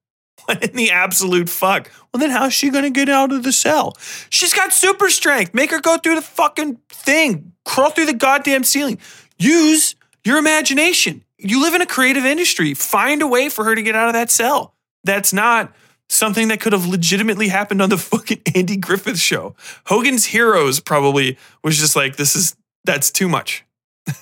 what, 0.45 0.63
in 0.63 0.75
the 0.75 0.91
absolute 0.91 1.49
fuck? 1.49 1.91
Well, 2.13 2.19
then 2.19 2.29
how's 2.29 2.53
she 2.53 2.69
gonna 2.69 2.89
get 2.89 3.09
out 3.09 3.31
of 3.31 3.43
the 3.43 3.51
cell? 3.51 3.95
She's 4.29 4.53
got 4.53 4.73
super 4.73 5.09
strength. 5.09 5.53
Make 5.53 5.71
her 5.71 5.81
go 5.81 5.97
through 5.97 6.15
the 6.15 6.21
fucking 6.21 6.79
thing, 6.89 7.53
crawl 7.65 7.91
through 7.91 8.05
the 8.07 8.13
goddamn 8.13 8.63
ceiling. 8.63 8.99
Use 9.37 9.95
your 10.23 10.37
imagination. 10.37 11.23
You 11.37 11.61
live 11.61 11.73
in 11.73 11.81
a 11.81 11.85
creative 11.85 12.25
industry. 12.25 12.73
Find 12.73 13.21
a 13.21 13.27
way 13.27 13.49
for 13.49 13.65
her 13.65 13.75
to 13.75 13.81
get 13.81 13.95
out 13.95 14.07
of 14.07 14.13
that 14.13 14.31
cell. 14.31 14.73
That's 15.03 15.33
not 15.33 15.73
something 16.09 16.47
that 16.49 16.61
could 16.61 16.73
have 16.73 16.85
legitimately 16.87 17.47
happened 17.49 17.81
on 17.81 17.89
the 17.89 17.97
fucking 17.99 18.41
Andy 18.55 18.77
Griffith 18.77 19.19
show. 19.19 19.55
Hogan's 19.87 20.25
Heroes 20.25 20.79
probably 20.79 21.37
was 21.63 21.77
just 21.77 21.95
like, 21.95 22.15
this 22.15 22.35
is 22.35 22.55
that's 22.85 23.11
too 23.11 23.27
much. 23.27 23.65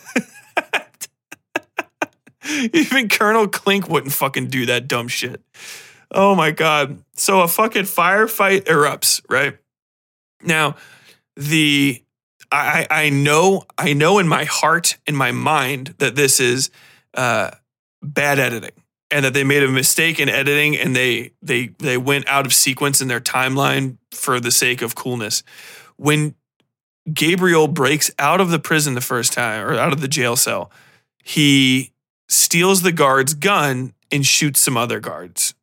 Even 2.74 3.10
Colonel 3.10 3.48
Klink 3.48 3.88
wouldn't 3.90 4.14
fucking 4.14 4.48
do 4.48 4.66
that 4.66 4.88
dumb 4.88 5.08
shit. 5.08 5.42
Oh 6.14 6.36
my 6.36 6.52
God. 6.52 7.04
So 7.16 7.42
a 7.42 7.48
fucking 7.48 7.84
firefight 7.84 8.66
erupts, 8.66 9.22
right? 9.30 9.58
Now, 10.42 10.76
the 11.36 12.02
I 12.52 12.88
I 12.90 13.10
know 13.10 13.64
I 13.78 13.94
know 13.94 14.20
in 14.20 14.28
my 14.28 14.44
heart, 14.44 14.98
in 15.08 15.16
my 15.16 15.32
mind, 15.32 15.96
that 15.98 16.16
this 16.16 16.40
is 16.40 16.70
uh 17.14 17.52
bad 18.02 18.40
editing 18.40 18.72
and 19.12 19.24
that 19.26 19.34
they 19.34 19.44
made 19.44 19.64
a 19.64 19.68
mistake 19.68 20.20
in 20.20 20.30
editing 20.30 20.76
and 20.76 20.96
they 20.96 21.32
they 21.42 21.68
they 21.80 21.98
went 21.98 22.28
out 22.28 22.46
of 22.46 22.54
sequence 22.54 23.02
in 23.02 23.08
their 23.08 23.22
timeline 23.22 23.98
for 24.12 24.40
the 24.40 24.52
sake 24.52 24.82
of 24.82 24.96
coolness. 24.96 25.44
When 25.98 26.36
Gabriel 27.12 27.68
breaks 27.68 28.12
out 28.18 28.40
of 28.40 28.50
the 28.50 28.60
prison 28.60 28.94
the 28.94 29.02
first 29.02 29.34
time 29.34 29.66
or 29.66 29.74
out 29.74 29.92
of 29.94 30.02
the 30.02 30.08
jail 30.08 30.36
cell. 30.36 30.72
He 31.24 31.92
steals 32.30 32.82
the 32.82 32.92
guard's 32.92 33.34
gun 33.34 33.94
and 34.12 34.26
shoots 34.26 34.60
some 34.60 34.78
other 34.78 35.00
guards. 35.00 35.54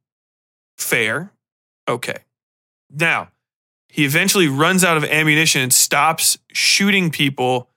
Fair. 0.81 1.33
Okay. 1.89 2.19
Now, 2.91 3.29
he 3.89 4.05
eventually 4.05 4.49
runs 4.49 4.85
out 4.85 4.97
of 4.97 5.05
ammunition 5.05 5.63
and 5.63 5.73
stops 5.73 6.39
shooting 6.53 7.11
people 7.11 7.69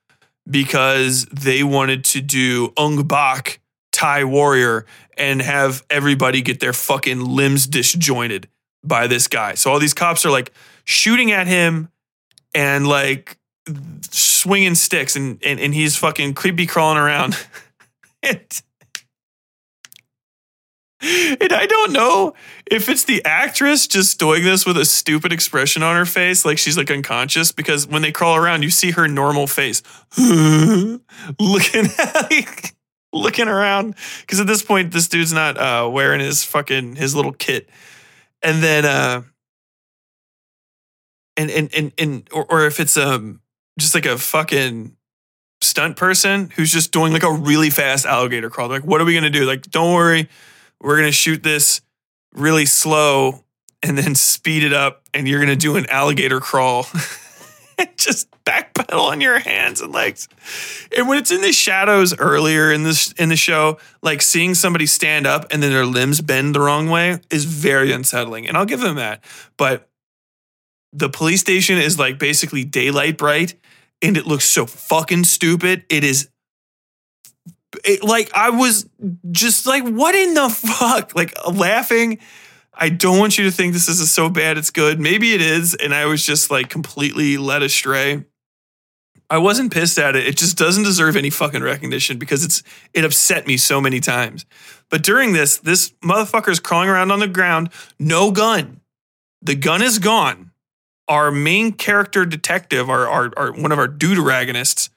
because 0.49 1.25
they 1.25 1.63
wanted 1.63 2.03
to 2.05 2.21
do 2.21 2.73
Ong 2.77 3.03
Bak 3.07 3.59
Thai 3.91 4.23
warrior 4.23 4.85
and 5.17 5.41
have 5.41 5.83
everybody 5.89 6.41
get 6.41 6.59
their 6.59 6.73
fucking 6.73 7.23
limbs 7.23 7.67
disjointed 7.67 8.47
by 8.83 9.07
this 9.07 9.27
guy. 9.27 9.53
So 9.55 9.71
all 9.71 9.79
these 9.79 9.93
cops 9.93 10.25
are 10.25 10.31
like 10.31 10.51
shooting 10.83 11.31
at 11.31 11.47
him 11.47 11.89
and 12.53 12.87
like 12.87 13.37
swinging 14.11 14.75
sticks 14.75 15.15
and 15.15 15.39
and, 15.43 15.59
and 15.59 15.73
he's 15.73 15.95
fucking 15.95 16.33
creepy 16.33 16.65
crawling 16.65 16.97
around. 16.97 17.35
and, 18.23 18.61
and 21.01 21.53
I 21.53 21.65
don't 21.65 21.91
know 21.93 22.33
if 22.69 22.89
it's 22.89 23.03
the 23.03 23.23
actress 23.25 23.87
just 23.87 24.19
doing 24.19 24.43
this 24.43 24.65
with 24.65 24.77
a 24.77 24.85
stupid 24.85 25.33
expression 25.33 25.83
on 25.83 25.95
her 25.95 26.05
face, 26.05 26.45
like 26.45 26.57
she's 26.57 26.77
like 26.77 26.89
unconscious, 26.91 27.51
because 27.51 27.87
when 27.87 28.01
they 28.01 28.11
crawl 28.11 28.35
around, 28.35 28.63
you 28.63 28.69
see 28.69 28.91
her 28.91 29.07
normal 29.07 29.47
face 29.47 29.83
looking 30.17 30.99
like, 32.29 32.75
looking 33.11 33.47
around. 33.47 33.95
Because 34.21 34.39
at 34.39 34.47
this 34.47 34.61
point, 34.61 34.91
this 34.91 35.07
dude's 35.07 35.33
not 35.33 35.57
uh, 35.57 35.89
wearing 35.89 36.19
his 36.19 36.43
fucking 36.43 36.95
his 36.95 37.15
little 37.15 37.33
kit, 37.33 37.69
and 38.41 38.63
then 38.63 38.85
uh, 38.85 39.23
and 41.37 41.51
and 41.51 41.73
and 41.75 41.91
and 41.97 42.29
or, 42.31 42.45
or 42.49 42.65
if 42.65 42.79
it's 42.79 42.97
um 42.97 43.41
just 43.79 43.95
like 43.95 44.05
a 44.05 44.17
fucking 44.17 44.95
stunt 45.61 45.95
person 45.95 46.51
who's 46.55 46.71
just 46.71 46.91
doing 46.91 47.13
like 47.13 47.23
a 47.23 47.31
really 47.31 47.69
fast 47.69 48.05
alligator 48.05 48.49
crawl. 48.49 48.69
Like, 48.69 48.85
what 48.85 49.01
are 49.01 49.05
we 49.05 49.13
gonna 49.13 49.29
do? 49.29 49.45
Like, 49.45 49.63
don't 49.63 49.93
worry 49.93 50.29
we're 50.83 51.01
to 51.01 51.11
shoot 51.11 51.41
this 51.41 51.81
really 52.33 52.65
slow 52.65 53.43
and 53.81 53.97
then 53.97 54.15
speed 54.15 54.63
it 54.63 54.73
up 54.73 55.03
and 55.13 55.27
you're 55.27 55.39
going 55.39 55.49
to 55.49 55.55
do 55.55 55.75
an 55.75 55.85
alligator 55.89 56.39
crawl. 56.39 56.85
Just 57.97 58.29
backpedal 58.45 58.99
on 58.99 59.19
your 59.19 59.39
hands 59.39 59.81
and 59.81 59.91
legs. 59.91 60.27
And 60.95 61.07
when 61.07 61.17
it's 61.17 61.31
in 61.31 61.41
the 61.41 61.51
shadows 61.51 62.17
earlier 62.17 62.71
in 62.71 62.83
this 62.83 63.11
in 63.13 63.29
the 63.29 63.35
show 63.35 63.79
like 64.01 64.21
seeing 64.21 64.53
somebody 64.53 64.85
stand 64.85 65.25
up 65.25 65.47
and 65.51 65.61
then 65.61 65.71
their 65.71 65.85
limbs 65.85 66.21
bend 66.21 66.53
the 66.55 66.59
wrong 66.59 66.89
way 66.89 67.19
is 67.31 67.45
very 67.45 67.91
unsettling 67.91 68.47
and 68.47 68.55
i'll 68.55 68.65
give 68.65 68.81
them 68.81 68.97
that. 68.97 69.23
But 69.57 69.89
the 70.91 71.09
police 71.09 71.41
station 71.41 71.77
is 71.77 71.97
like 71.97 72.19
basically 72.19 72.63
daylight 72.63 73.17
bright 73.17 73.55
and 74.01 74.17
it 74.17 74.27
looks 74.27 74.45
so 74.45 74.65
fucking 74.65 75.23
stupid. 75.23 75.85
It 75.89 76.03
is 76.03 76.29
it, 77.83 78.03
like 78.03 78.31
I 78.33 78.49
was 78.49 78.87
just 79.31 79.65
like, 79.65 79.83
what 79.83 80.15
in 80.15 80.33
the 80.33 80.49
fuck? 80.49 81.15
Like 81.15 81.33
laughing. 81.51 82.19
I 82.73 82.89
don't 82.89 83.19
want 83.19 83.37
you 83.37 83.43
to 83.43 83.51
think 83.51 83.73
this 83.73 83.87
is 83.87 84.11
so 84.11 84.29
bad 84.29 84.57
it's 84.57 84.71
good. 84.71 84.99
Maybe 84.99 85.33
it 85.33 85.41
is. 85.41 85.75
And 85.75 85.93
I 85.93 86.05
was 86.05 86.25
just 86.25 86.49
like 86.49 86.69
completely 86.69 87.37
led 87.37 87.61
astray. 87.61 88.25
I 89.29 89.37
wasn't 89.37 89.73
pissed 89.73 89.97
at 89.97 90.15
it. 90.15 90.27
It 90.27 90.37
just 90.37 90.57
doesn't 90.57 90.83
deserve 90.83 91.15
any 91.15 91.29
fucking 91.29 91.63
recognition 91.63 92.19
because 92.19 92.43
it's 92.43 92.61
it 92.93 93.05
upset 93.05 93.47
me 93.47 93.57
so 93.57 93.79
many 93.81 93.99
times. 93.99 94.45
But 94.89 95.01
during 95.01 95.33
this, 95.33 95.57
this 95.57 95.89
motherfucker 96.03 96.49
is 96.49 96.59
crawling 96.59 96.89
around 96.89 97.11
on 97.11 97.19
the 97.19 97.27
ground, 97.27 97.69
no 97.99 98.31
gun. 98.31 98.81
The 99.41 99.55
gun 99.55 99.81
is 99.81 99.99
gone. 99.99 100.51
Our 101.07 101.31
main 101.31 101.73
character 101.73 102.25
detective, 102.25 102.89
our, 102.89 103.07
our, 103.07 103.31
our 103.35 103.51
one 103.51 103.71
of 103.71 103.79
our 103.79 103.87
deuteragonists, 103.87 104.89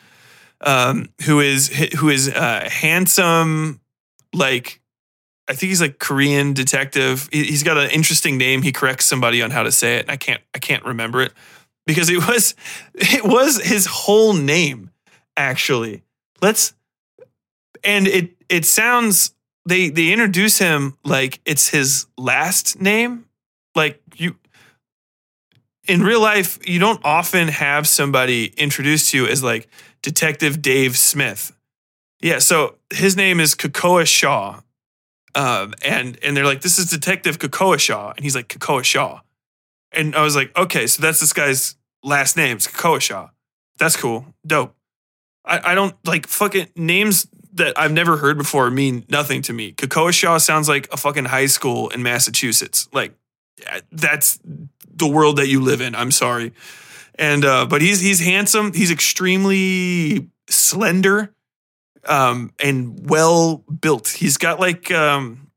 um, 0.61 1.09
who 1.23 1.41
is 1.41 1.69
who 1.99 2.09
is 2.09 2.29
uh, 2.29 2.69
handsome, 2.71 3.81
like 4.33 4.81
I 5.49 5.55
think 5.55 5.69
he's 5.69 5.81
like 5.81 5.99
Korean 5.99 6.53
detective. 6.53 7.29
He, 7.31 7.51
has 7.51 7.63
got 7.63 7.79
an 7.79 7.91
interesting 7.91 8.37
name. 8.39 8.63
He 8.63 8.73
corrects 8.73 9.05
somebody 9.05 9.43
on 9.43 9.51
how 9.51 9.63
to 9.63 9.73
say 9.73 9.97
it, 9.97 10.03
and 10.03 10.11
I 10.11 10.17
can't 10.17 10.43
I 10.55 10.59
can't 10.59 10.85
remember 10.85 11.23
it 11.23 11.33
because 11.87 12.11
it 12.11 12.27
was 12.27 12.55
it 12.95 13.25
was 13.25 13.63
his 13.63 13.87
whole 13.87 14.33
name 14.33 14.91
actually. 15.37 16.03
Let's 16.41 16.75
and 17.85 18.07
it 18.07 18.31
it 18.49 18.65
sounds 18.65 19.35
they 19.67 19.91
they 19.91 20.13
introduce 20.13 20.59
him 20.59 20.97
like 21.05 21.41
it's 21.45 21.69
his 21.69 22.07
last 22.17 22.81
name. 22.81 23.27
Like 23.75 24.01
you 24.17 24.37
in 25.87 26.03
real 26.03 26.21
life, 26.21 26.59
you 26.69 26.81
don't 26.81 27.01
often 27.05 27.49
have 27.49 27.87
somebody 27.87 28.47
introduced 28.57 29.11
to 29.11 29.19
you 29.19 29.27
as 29.27 29.43
like 29.43 29.69
Detective 30.07 30.63
Dave 30.63 30.97
Smith. 30.97 31.53
Yeah, 32.21 32.39
so 32.39 32.77
his 32.93 33.17
name 33.17 33.41
is 33.41 33.57
Kekoa 33.57 34.07
Shaw. 34.07 34.61
Um, 35.35 35.75
and 35.85 36.17
and 36.23 36.37
they're 36.37 36.45
like, 36.45 36.61
this 36.61 36.79
is 36.79 36.89
Detective 36.89 37.41
Kekoa 37.41 37.81
Shaw. 37.81 38.13
And 38.17 38.23
he's 38.23 38.37
like, 38.37 38.47
Kekoa 38.47 38.85
Shaw. 38.85 39.23
And 39.91 40.15
I 40.15 40.23
was 40.23 40.37
like, 40.37 40.57
okay, 40.57 40.87
so 40.87 41.03
that's 41.03 41.19
this 41.19 41.33
guy's 41.33 41.75
last 42.05 42.37
name. 42.37 42.59
It's 42.59 42.69
Kekoa 42.69 43.01
Shaw. 43.01 43.31
That's 43.79 43.97
cool. 43.97 44.27
Dope. 44.47 44.77
I, 45.45 45.73
I 45.73 45.75
don't 45.75 45.97
like 46.07 46.29
fucking 46.29 46.69
names 46.77 47.27
that 47.55 47.77
I've 47.77 47.91
never 47.93 48.19
heard 48.19 48.39
before 48.39 48.71
mean 48.71 49.07
nothing 49.09 49.43
to 49.43 49.53
me. 49.53 49.73
Kekoa 49.73 50.13
Shaw 50.13 50.39
sounds 50.39 50.69
like 50.69 50.89
a 50.93 50.97
fucking 50.97 51.25
high 51.25 51.47
school 51.47 51.89
in 51.89 52.05
Massachusetts. 52.05 52.89
Like 52.93 53.13
that's 53.91 54.39
the 54.45 55.09
world 55.09 55.39
that 55.39 55.49
you 55.49 55.61
live 55.61 55.81
in. 55.81 55.97
I'm 55.97 56.13
sorry 56.13 56.53
and 57.19 57.45
uh, 57.45 57.67
but 57.67 57.83
he's 57.83 58.01
he's 58.01 58.21
handsome. 58.21 58.73
He's 58.73 58.91
extremely 58.91 60.29
slender, 60.49 61.35
um, 62.05 62.53
and 62.59 63.09
well 63.09 63.64
built. 63.81 64.09
He's 64.09 64.37
got 64.37 64.61
like 64.61 64.91
um, 64.91 65.51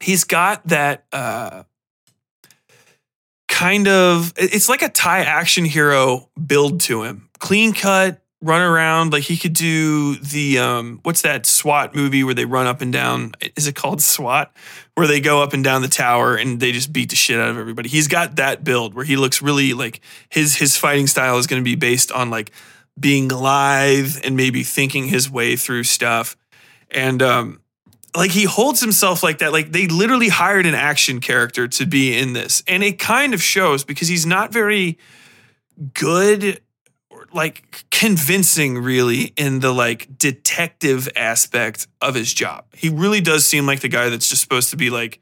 he's 0.00 0.24
got 0.24 0.66
that 0.68 1.04
uh, 1.12 1.64
kind 3.48 3.88
of. 3.88 4.32
It's 4.36 4.68
like 4.68 4.82
a 4.82 4.88
Thai 4.88 5.20
action 5.20 5.64
hero 5.64 6.30
build 6.44 6.80
to 6.82 7.02
him. 7.02 7.28
Clean 7.38 7.72
cut, 7.72 8.22
run 8.42 8.60
around 8.60 9.12
like 9.12 9.22
he 9.22 9.36
could 9.36 9.54
do 9.54 10.16
the 10.16 10.58
um 10.58 11.00
what's 11.04 11.22
that 11.22 11.46
SWAT 11.46 11.94
movie 11.94 12.22
where 12.22 12.34
they 12.34 12.44
run 12.44 12.66
up 12.66 12.82
and 12.82 12.92
down 12.92 13.32
is 13.56 13.66
it 13.66 13.74
called 13.74 14.02
SWAT 14.02 14.54
where 14.94 15.06
they 15.06 15.20
go 15.20 15.42
up 15.42 15.54
and 15.54 15.64
down 15.64 15.80
the 15.80 15.88
tower 15.88 16.36
and 16.36 16.60
they 16.60 16.70
just 16.70 16.92
beat 16.92 17.08
the 17.10 17.16
shit 17.16 17.40
out 17.40 17.48
of 17.48 17.56
everybody. 17.56 17.88
He's 17.88 18.08
got 18.08 18.36
that 18.36 18.62
build 18.62 18.94
where 18.94 19.04
he 19.04 19.16
looks 19.16 19.40
really 19.40 19.72
like 19.72 20.00
his 20.28 20.54
his 20.56 20.76
fighting 20.76 21.06
style 21.06 21.38
is 21.38 21.46
going 21.46 21.62
to 21.62 21.64
be 21.64 21.76
based 21.76 22.12
on 22.12 22.28
like 22.28 22.52
being 22.98 23.28
lithe 23.28 24.16
and 24.22 24.36
maybe 24.36 24.62
thinking 24.62 25.06
his 25.06 25.30
way 25.30 25.56
through 25.56 25.84
stuff. 25.84 26.36
And 26.90 27.22
um 27.22 27.60
like 28.14 28.32
he 28.32 28.44
holds 28.44 28.80
himself 28.80 29.22
like 29.22 29.38
that 29.38 29.52
like 29.52 29.72
they 29.72 29.86
literally 29.86 30.28
hired 30.28 30.66
an 30.66 30.74
action 30.74 31.20
character 31.20 31.68
to 31.68 31.86
be 31.86 32.16
in 32.16 32.34
this. 32.34 32.62
And 32.68 32.84
it 32.84 32.98
kind 32.98 33.32
of 33.32 33.42
shows 33.42 33.82
because 33.82 34.08
he's 34.08 34.26
not 34.26 34.52
very 34.52 34.98
good 35.94 36.60
like 37.32 37.84
convincing 37.90 38.78
really 38.78 39.32
in 39.36 39.60
the 39.60 39.72
like 39.72 40.18
detective 40.18 41.08
aspect 41.16 41.86
of 42.00 42.14
his 42.14 42.32
job. 42.32 42.64
He 42.74 42.88
really 42.88 43.20
does 43.20 43.46
seem 43.46 43.66
like 43.66 43.80
the 43.80 43.88
guy 43.88 44.08
that's 44.08 44.28
just 44.28 44.42
supposed 44.42 44.70
to 44.70 44.76
be 44.76 44.90
like 44.90 45.20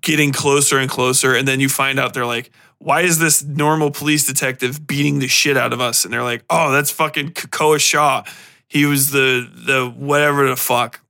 getting 0.00 0.32
closer 0.32 0.78
and 0.78 0.88
closer 0.88 1.34
and 1.34 1.46
then 1.46 1.60
you 1.60 1.68
find 1.68 2.00
out 2.00 2.14
they're 2.14 2.24
like 2.24 2.50
why 2.78 3.02
is 3.02 3.18
this 3.18 3.44
normal 3.44 3.90
police 3.90 4.26
detective 4.26 4.86
beating 4.86 5.18
the 5.18 5.28
shit 5.28 5.54
out 5.54 5.72
of 5.74 5.80
us 5.80 6.04
and 6.04 6.12
they're 6.12 6.22
like 6.22 6.44
oh 6.48 6.72
that's 6.72 6.90
fucking 6.90 7.32
Kekoa 7.32 7.78
Shaw. 7.78 8.24
He 8.68 8.86
was 8.86 9.10
the 9.10 9.48
the 9.54 9.88
whatever 9.88 10.48
the 10.48 10.56
fuck. 10.56 11.00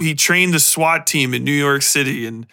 He 0.00 0.14
trained 0.14 0.52
the 0.52 0.60
SWAT 0.60 1.06
team 1.06 1.32
in 1.32 1.44
New 1.44 1.52
York 1.52 1.82
City 1.82 2.26
and 2.26 2.46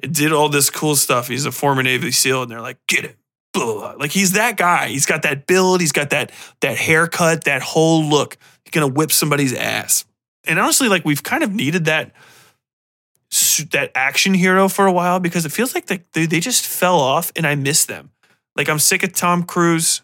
did 0.00 0.32
all 0.32 0.48
this 0.48 0.70
cool 0.70 0.96
stuff. 0.96 1.28
He's 1.28 1.46
a 1.46 1.52
former 1.52 1.82
Navy 1.82 2.10
SEAL 2.10 2.42
and 2.42 2.50
they're 2.50 2.60
like 2.60 2.78
get 2.88 3.04
it 3.04 3.16
Ugh. 3.54 3.96
like 3.98 4.10
he's 4.10 4.32
that 4.32 4.56
guy. 4.56 4.88
He's 4.88 5.06
got 5.06 5.22
that 5.22 5.46
build. 5.46 5.80
He's 5.80 5.92
got 5.92 6.10
that 6.10 6.32
that 6.60 6.76
haircut, 6.76 7.44
that 7.44 7.62
whole 7.62 8.04
look. 8.04 8.38
He's 8.64 8.72
gonna 8.72 8.88
whip 8.88 9.12
somebody's 9.12 9.52
ass. 9.52 10.04
And 10.44 10.58
honestly, 10.58 10.88
like 10.88 11.04
we've 11.04 11.22
kind 11.22 11.42
of 11.42 11.52
needed 11.52 11.84
that 11.84 12.12
that 13.70 13.90
action 13.94 14.34
hero 14.34 14.68
for 14.68 14.86
a 14.86 14.92
while 14.92 15.20
because 15.20 15.46
it 15.46 15.52
feels 15.52 15.74
like 15.74 15.86
they 15.86 16.26
they 16.26 16.40
just 16.40 16.66
fell 16.66 16.98
off, 16.98 17.32
and 17.36 17.46
I 17.46 17.54
miss 17.54 17.84
them. 17.84 18.10
Like 18.56 18.68
I'm 18.68 18.78
sick 18.78 19.02
of 19.02 19.12
Tom 19.12 19.44
Cruise. 19.44 20.02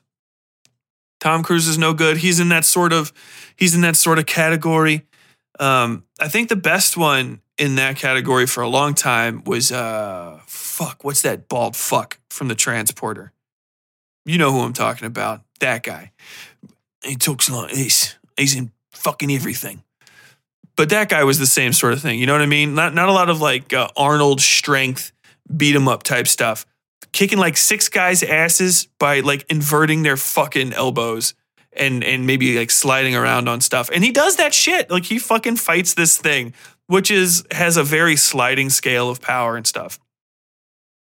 Tom 1.21 1.43
Cruise 1.43 1.67
is 1.67 1.79
no 1.79 1.95
good. 1.95 2.19
He's 2.19 2.41
in 2.41 2.49
that 2.51 2.65
sort 2.65 2.93
of 2.93 3.13
he's 3.57 3.75
in 3.75 3.81
that 3.83 3.97
sort 3.97 4.19
of 4.19 4.27
category. 4.27 5.07
Um, 5.59 6.05
I 6.21 6.29
think 6.29 6.49
the 6.49 6.57
best 6.57 6.97
one 6.97 7.41
in 7.59 7.75
that 7.75 7.97
category 7.97 8.47
for 8.47 8.63
a 8.63 8.69
long 8.69 8.95
time 8.95 9.43
was 9.45 9.73
uh 9.73 10.41
fuck, 10.47 11.05
what's 11.05 11.23
that 11.23 11.49
bald 11.49 11.77
fuck 11.77 12.19
from 12.31 12.49
the 12.49 12.55
transporter? 12.55 13.33
You 14.29 14.37
know 14.37 14.53
who 14.53 14.61
I'm 14.61 14.75
talking 14.75 15.07
about. 15.07 15.41
That 15.61 15.83
guy. 15.83 16.13
He 17.03 17.17
talks 17.17 17.49
lot. 17.49 17.71
He's, 17.71 18.17
he's 18.37 18.55
in 18.55 18.73
fucking 18.91 19.33
everything. 19.33 19.83
But 20.77 20.91
that 20.91 21.09
guy 21.09 21.25
was 21.25 21.39
the 21.39 21.47
same 21.47 21.73
sort 21.73 21.95
of 21.95 22.03
thing. 22.03 22.19
You 22.19 22.27
know 22.27 22.35
what 22.35 22.43
I 22.43 22.47
mean? 22.47 22.75
Not, 22.75 22.95
not 22.95 23.09
a 23.09 23.13
lot 23.13 23.31
of 23.31 23.41
like 23.41 23.73
uh, 23.73 23.89
Arnold 23.97 24.43
strength, 24.43 25.13
beat 25.57 25.75
him 25.75 25.89
up 25.89 26.03
type 26.03 26.27
stuff. 26.27 26.67
Kicking 27.11 27.39
like 27.39 27.57
six 27.57 27.89
guys' 27.89 28.23
asses 28.23 28.87
by 28.99 29.21
like 29.21 29.47
inverting 29.49 30.03
their 30.03 30.19
fucking 30.19 30.75
elbows 30.75 31.35
and 31.73 32.05
and 32.05 32.27
maybe 32.27 32.59
like 32.59 32.71
sliding 32.71 33.17
around 33.17 33.49
on 33.49 33.63
stuff. 33.63 33.89
And 33.93 34.05
he 34.05 34.13
does 34.13 34.37
that 34.37 34.53
shit. 34.53 34.91
Like 34.91 35.07
he 35.07 35.19
fucking 35.19 35.57
fights 35.57 35.95
this 35.95 36.19
thing, 36.19 36.53
which 36.87 37.11
is 37.11 37.45
has 37.51 37.79
a 37.79 37.83
very 37.83 38.17
sliding 38.17 38.69
scale 38.69 39.09
of 39.09 39.23
power 39.23 39.57
and 39.57 39.67
stuff. 39.67 39.99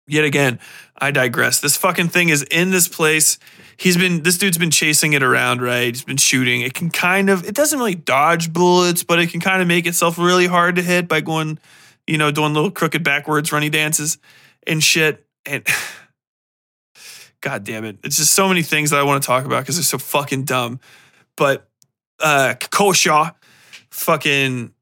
Yet 0.07 0.23
again, 0.23 0.59
I 0.97 1.11
digress. 1.11 1.59
This 1.59 1.75
fucking 1.77 2.09
thing 2.09 2.29
is 2.29 2.43
in 2.43 2.69
this 2.69 2.87
place. 2.87 3.39
He's 3.77 3.97
been 3.97 4.21
this 4.23 4.37
dude's 4.37 4.57
been 4.57 4.71
chasing 4.71 5.13
it 5.13 5.23
around, 5.23 5.61
right? 5.61 5.87
He's 5.87 6.03
been 6.03 6.17
shooting. 6.17 6.61
It 6.61 6.73
can 6.73 6.89
kind 6.91 7.29
of 7.29 7.43
it 7.45 7.55
doesn't 7.55 7.77
really 7.77 7.95
dodge 7.95 8.53
bullets, 8.53 9.03
but 9.03 9.19
it 9.19 9.31
can 9.31 9.39
kind 9.39 9.61
of 9.61 9.67
make 9.67 9.87
itself 9.87 10.17
really 10.17 10.45
hard 10.45 10.75
to 10.75 10.81
hit 10.81 11.07
by 11.07 11.21
going, 11.21 11.57
you 12.05 12.17
know, 12.17 12.31
doing 12.31 12.53
little 12.53 12.71
crooked 12.71 13.03
backwards 13.03 13.51
runny 13.51 13.69
dances 13.69 14.19
and 14.67 14.83
shit. 14.83 15.25
And 15.45 15.65
God 17.41 17.63
damn 17.63 17.83
it. 17.83 17.97
It's 18.03 18.17
just 18.17 18.33
so 18.33 18.47
many 18.47 18.61
things 18.61 18.91
that 18.91 18.99
I 18.99 19.03
want 19.03 19.21
to 19.21 19.27
talk 19.27 19.45
about 19.45 19.63
because 19.63 19.75
they're 19.75 19.83
so 19.83 19.97
fucking 19.97 20.43
dumb. 20.43 20.79
But 21.35 21.67
uh 22.19 22.53
Kekoa 22.59 22.95
Shaw 22.95 23.31
fucking 23.89 24.74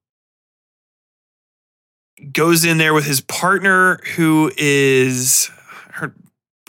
goes 2.31 2.63
in 2.63 2.77
there 2.77 2.93
with 2.93 3.05
his 3.05 3.21
partner 3.21 3.97
who 4.15 4.51
is 4.57 5.49
her 5.91 6.13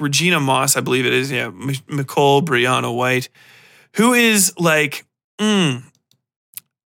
Regina 0.00 0.40
Moss, 0.40 0.76
I 0.76 0.80
believe 0.80 1.06
it 1.06 1.12
is. 1.12 1.30
Yeah, 1.30 1.50
Nicole 1.88 2.42
Brianna 2.42 2.94
White, 2.94 3.28
who 3.94 4.12
is 4.12 4.52
like, 4.58 5.06
mm, 5.38 5.82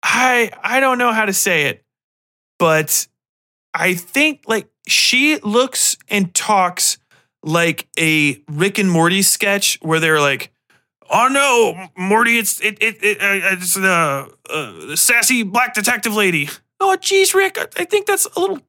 I 0.03 0.51
I 0.61 0.79
don't 0.79 0.97
know 0.97 1.13
how 1.13 1.25
to 1.25 1.33
say 1.33 1.65
it, 1.65 1.83
but 2.59 3.07
I 3.73 3.93
think 3.93 4.43
like 4.47 4.69
she 4.87 5.37
looks 5.39 5.97
and 6.09 6.33
talks 6.33 6.97
like 7.43 7.87
a 7.97 8.41
Rick 8.49 8.77
and 8.77 8.89
Morty 8.91 9.21
sketch 9.21 9.79
where 9.81 9.99
they're 9.99 10.19
like, 10.19 10.51
"Oh 11.09 11.27
no, 11.29 11.87
Morty, 11.97 12.37
it's 12.37 12.59
it 12.61 12.77
it, 12.81 12.97
it 13.01 13.17
uh, 13.21 13.53
it's 13.53 13.73
the 13.73 14.31
uh, 14.49 14.85
the 14.87 14.97
sassy 14.97 15.43
black 15.43 15.73
detective 15.73 16.13
lady." 16.13 16.49
Oh, 16.79 16.95
geez, 16.95 17.33
Rick, 17.33 17.57
I, 17.57 17.85
think 17.85 18.05
that's 18.05 18.27
a 18.35 18.39
little 18.39 18.59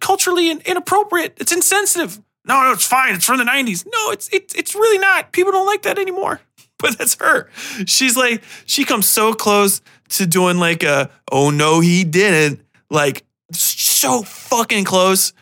culturally 0.00 0.50
inappropriate. 0.50 1.36
It's 1.38 1.52
insensitive. 1.52 2.20
No, 2.44 2.62
no, 2.62 2.72
it's 2.72 2.86
fine. 2.86 3.14
It's 3.14 3.26
from 3.26 3.38
the 3.38 3.44
'90s. 3.44 3.86
No, 3.86 4.10
it's 4.10 4.28
it's 4.32 4.54
it's 4.54 4.74
really 4.74 4.98
not. 4.98 5.32
People 5.32 5.52
don't 5.52 5.66
like 5.66 5.82
that 5.82 5.98
anymore. 5.98 6.40
But 6.80 6.96
that's 6.96 7.16
her. 7.16 7.50
She's 7.86 8.16
like, 8.16 8.40
she 8.64 8.84
comes 8.84 9.08
so 9.08 9.34
close 9.34 9.82
to 10.10 10.26
doing 10.26 10.58
like 10.58 10.84
a, 10.84 11.10
oh 11.32 11.50
no, 11.50 11.80
he 11.80 12.04
didn't. 12.04 12.60
Like 12.88 13.24
so 13.52 14.22
fucking 14.22 14.84
close 14.84 15.32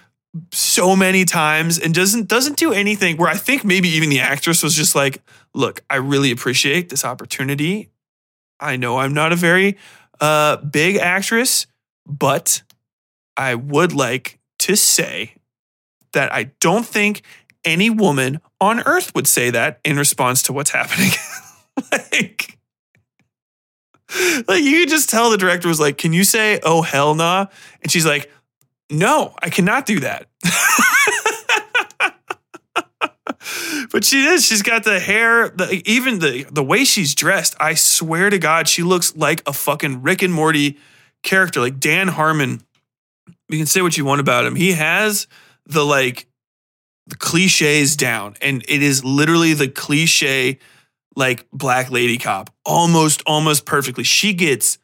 so 0.53 0.97
many 0.97 1.27
times 1.27 1.79
and 1.79 1.95
doesn't 1.95 2.29
doesn't 2.29 2.57
do 2.57 2.73
anything 2.73 3.17
where 3.17 3.29
I 3.29 3.37
think 3.37 3.65
maybe 3.65 3.89
even 3.91 4.09
the 4.09 4.21
actress 4.21 4.63
was 4.63 4.75
just 4.75 4.95
like, 4.95 5.23
look, 5.55 5.83
I 5.91 5.97
really 5.97 6.31
appreciate 6.31 6.89
this 6.89 7.05
opportunity. 7.05 7.91
I 8.59 8.77
know 8.77 8.99
I'm 8.99 9.13
not 9.15 9.33
a 9.33 9.37
very 9.37 9.77
uh 10.21 10.57
big 10.57 10.97
actress, 10.97 11.67
but 12.07 12.63
I 13.37 13.55
would 13.55 13.93
like 13.93 14.39
to 14.61 14.77
say 14.77 15.35
that 16.13 16.33
I 16.33 16.53
don't 16.61 16.87
think 16.87 17.23
any 17.65 17.91
woman 17.91 18.41
on 18.61 18.81
earth 18.81 19.15
would 19.15 19.27
say 19.27 19.51
that 19.51 19.81
in 19.85 19.97
response 19.97 20.43
to 20.45 20.53
what's 20.53 20.71
happening. 20.71 21.11
like 21.93 22.59
like 24.47 24.63
you 24.63 24.81
could 24.81 24.89
just 24.89 25.11
tell 25.11 25.31
the 25.31 25.37
director 25.37 25.69
was 25.69 25.81
like, 25.81 25.99
"Can 25.99 26.13
you 26.13 26.25
say 26.25 26.61
oh 26.63 26.83
hell 26.83 27.15
nah?" 27.15 27.47
And 27.83 27.91
she's 27.91 28.07
like, 28.07 28.31
"No, 28.91 29.35
I 29.43 29.51
cannot 29.51 29.85
do 29.85 30.01
that." 30.01 30.29
but 33.91 34.05
she 34.05 34.25
is. 34.25 34.47
She's 34.47 34.63
got 34.63 34.85
the 34.85 35.01
hair, 35.01 35.49
the, 35.49 35.83
even 35.85 36.21
the 36.21 36.47
the 36.51 36.63
way 36.63 36.85
she's 36.85 37.15
dressed. 37.15 37.57
I 37.59 37.75
swear 37.75 38.31
to 38.31 38.39
God, 38.39 38.69
she 38.69 38.83
looks 38.83 39.17
like 39.17 39.43
a 39.47 39.53
fucking 39.53 40.03
Rick 40.03 40.23
and 40.23 40.33
Morty 40.33 40.79
character, 41.23 41.61
like 41.61 41.79
Dan 41.79 42.09
Harmon. 42.09 42.63
You 43.49 43.59
can 43.59 43.67
say 43.67 43.83
what 43.83 43.97
you 43.97 44.05
want 44.05 44.21
about 44.21 44.45
him. 44.45 44.57
He 44.57 44.73
has 44.73 45.27
the 45.67 45.85
like 45.85 46.27
the 47.07 47.17
cliches 47.17 47.97
down, 47.97 48.35
and 48.41 48.65
it 48.69 48.83
is 48.83 49.05
literally 49.05 49.55
the 49.55 49.69
cliche 49.69 50.59
like 51.15 51.47
black 51.51 51.91
lady 51.91 52.19
cop 52.19 52.51
almost 52.65 53.23
almost 53.27 53.65
perfectly. 53.65 54.05
She 54.05 54.35
gets 54.35 54.79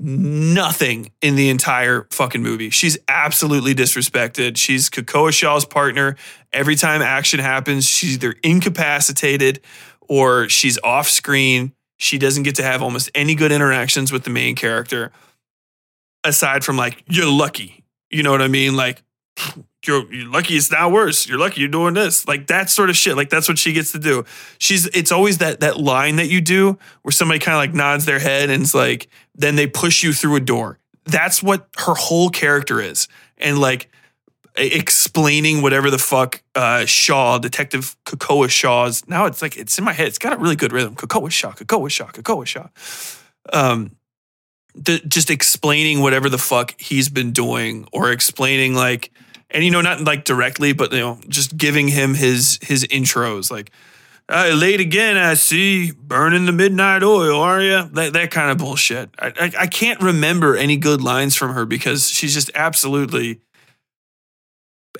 nothing 0.00 1.10
in 1.20 1.34
the 1.34 1.50
entire 1.50 2.06
fucking 2.10 2.42
movie. 2.42 2.70
She's 2.70 2.96
absolutely 3.08 3.74
disrespected. 3.74 4.56
She's 4.56 4.88
Kekoa 4.88 5.32
Shaw's 5.32 5.64
partner. 5.64 6.16
Every 6.52 6.76
time 6.76 7.02
action 7.02 7.40
happens, 7.40 7.88
she's 7.88 8.14
either 8.14 8.36
incapacitated 8.42 9.60
or 10.08 10.48
she's 10.48 10.78
off 10.84 11.08
screen. 11.08 11.72
She 11.96 12.16
doesn't 12.16 12.44
get 12.44 12.54
to 12.56 12.62
have 12.62 12.80
almost 12.80 13.10
any 13.14 13.34
good 13.34 13.50
interactions 13.50 14.12
with 14.12 14.22
the 14.22 14.30
main 14.30 14.54
character 14.54 15.10
aside 16.24 16.64
from 16.64 16.76
like, 16.76 17.02
you're 17.08 17.30
lucky. 17.30 17.84
You 18.10 18.22
know 18.22 18.30
what 18.30 18.42
I 18.42 18.48
mean? 18.48 18.76
Like, 18.76 19.02
you're, 19.86 20.12
you're 20.12 20.28
lucky 20.28 20.54
it's 20.54 20.70
not 20.70 20.92
worse. 20.92 21.28
You're 21.28 21.38
lucky 21.38 21.60
you're 21.60 21.70
doing 21.70 21.94
this. 21.94 22.26
Like 22.26 22.48
that 22.48 22.70
sort 22.70 22.90
of 22.90 22.96
shit. 22.96 23.16
Like 23.16 23.30
that's 23.30 23.48
what 23.48 23.58
she 23.58 23.72
gets 23.72 23.92
to 23.92 23.98
do. 23.98 24.24
She's 24.58 24.86
it's 24.86 25.12
always 25.12 25.38
that 25.38 25.60
that 25.60 25.78
line 25.78 26.16
that 26.16 26.28
you 26.28 26.40
do 26.40 26.78
where 27.02 27.12
somebody 27.12 27.38
kind 27.38 27.54
of 27.54 27.58
like 27.58 27.74
nods 27.74 28.04
their 28.04 28.18
head 28.18 28.50
and 28.50 28.62
it's 28.62 28.74
like 28.74 29.08
then 29.34 29.56
they 29.56 29.66
push 29.66 30.02
you 30.02 30.12
through 30.12 30.36
a 30.36 30.40
door. 30.40 30.78
That's 31.04 31.42
what 31.42 31.68
her 31.78 31.94
whole 31.94 32.28
character 32.28 32.80
is. 32.80 33.08
And 33.38 33.58
like 33.58 33.88
explaining 34.56 35.62
whatever 35.62 35.90
the 35.90 35.98
fuck 35.98 36.42
uh 36.54 36.84
Shaw, 36.84 37.38
Detective 37.38 37.96
Kekoa 38.04 38.50
Shaw's 38.50 39.06
now 39.08 39.26
it's 39.26 39.40
like 39.40 39.56
it's 39.56 39.78
in 39.78 39.84
my 39.84 39.92
head. 39.92 40.08
It's 40.08 40.18
got 40.18 40.32
a 40.32 40.36
really 40.36 40.56
good 40.56 40.72
rhythm. 40.72 40.96
Kekoa 40.96 41.30
Shaw, 41.30 41.52
Kekoa 41.52 41.90
Shaw, 41.90 42.08
Kekoa 42.08 42.46
Shaw. 42.46 42.68
Um 43.52 43.92
the, 44.84 45.00
just 45.06 45.30
explaining 45.30 46.00
whatever 46.00 46.28
the 46.28 46.38
fuck 46.38 46.80
he's 46.80 47.08
been 47.08 47.32
doing 47.32 47.86
or 47.92 48.10
explaining 48.10 48.74
like 48.74 49.10
and 49.50 49.64
you 49.64 49.70
know 49.70 49.80
not 49.80 50.00
like 50.02 50.24
directly 50.24 50.72
but 50.72 50.92
you 50.92 50.98
know 50.98 51.18
just 51.28 51.56
giving 51.56 51.88
him 51.88 52.14
his 52.14 52.58
his 52.62 52.84
intros 52.84 53.50
like 53.50 53.70
uh, 54.30 54.54
late 54.54 54.80
again 54.80 55.16
i 55.16 55.34
see. 55.34 55.90
Burning 55.90 56.46
the 56.46 56.52
midnight 56.52 57.02
oil 57.02 57.40
are 57.40 57.60
you 57.62 57.88
that, 57.92 58.12
that 58.12 58.30
kind 58.30 58.50
of 58.50 58.58
bullshit. 58.58 59.10
I, 59.18 59.32
I, 59.38 59.52
I 59.60 59.66
can't 59.66 60.00
remember 60.00 60.56
any 60.56 60.76
good 60.76 61.00
lines 61.02 61.34
from 61.34 61.54
her 61.54 61.64
because 61.66 62.08
she's 62.08 62.34
just 62.34 62.50
absolutely 62.54 63.40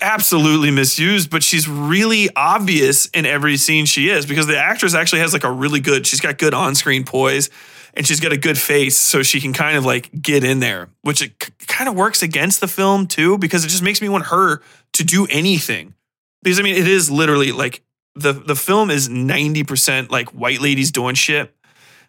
absolutely 0.00 0.70
misused 0.70 1.28
but 1.28 1.42
she's 1.42 1.68
really 1.68 2.28
obvious 2.36 3.06
in 3.06 3.26
every 3.26 3.56
scene 3.56 3.84
she 3.84 4.09
is 4.09 4.26
because 4.26 4.46
the 4.46 4.56
actress 4.56 4.94
actually 4.94 5.18
has 5.18 5.32
like 5.32 5.42
a 5.42 5.50
really 5.50 5.80
good 5.80 6.06
she's 6.06 6.20
got 6.20 6.38
good 6.38 6.55
on-screen 6.55 7.05
poise 7.05 7.50
and 7.94 8.06
she's 8.06 8.20
got 8.20 8.32
a 8.32 8.36
good 8.36 8.59
face 8.59 8.97
so 8.97 9.23
she 9.23 9.40
can 9.40 9.52
kind 9.52 9.77
of 9.77 9.85
like 9.85 10.10
get 10.20 10.44
in 10.44 10.60
there 10.60 10.89
which 11.02 11.23
it 11.23 11.32
c- 11.43 11.52
kind 11.66 11.89
of 11.89 11.94
works 11.97 12.23
against 12.23 12.60
the 12.60 12.69
film 12.69 13.06
too 13.06 13.39
because 13.39 13.65
it 13.65 13.69
just 13.69 13.82
makes 13.82 14.02
me 14.02 14.09
want 14.09 14.27
her 14.27 14.60
to 14.93 15.05
do 15.05 15.27
anything. 15.31 15.94
Because 16.43 16.60
i 16.60 16.62
mean 16.62 16.77
it 16.77 16.86
is 16.86 17.10
literally 17.10 17.52
like 17.52 17.82
the 18.15 18.32
the 18.32 18.56
film 18.56 18.90
is 18.90 19.09
90% 19.09 20.10
like 20.10 20.28
white 20.31 20.60
ladies 20.60 20.93
doing 20.93 21.15
shit. 21.15 21.55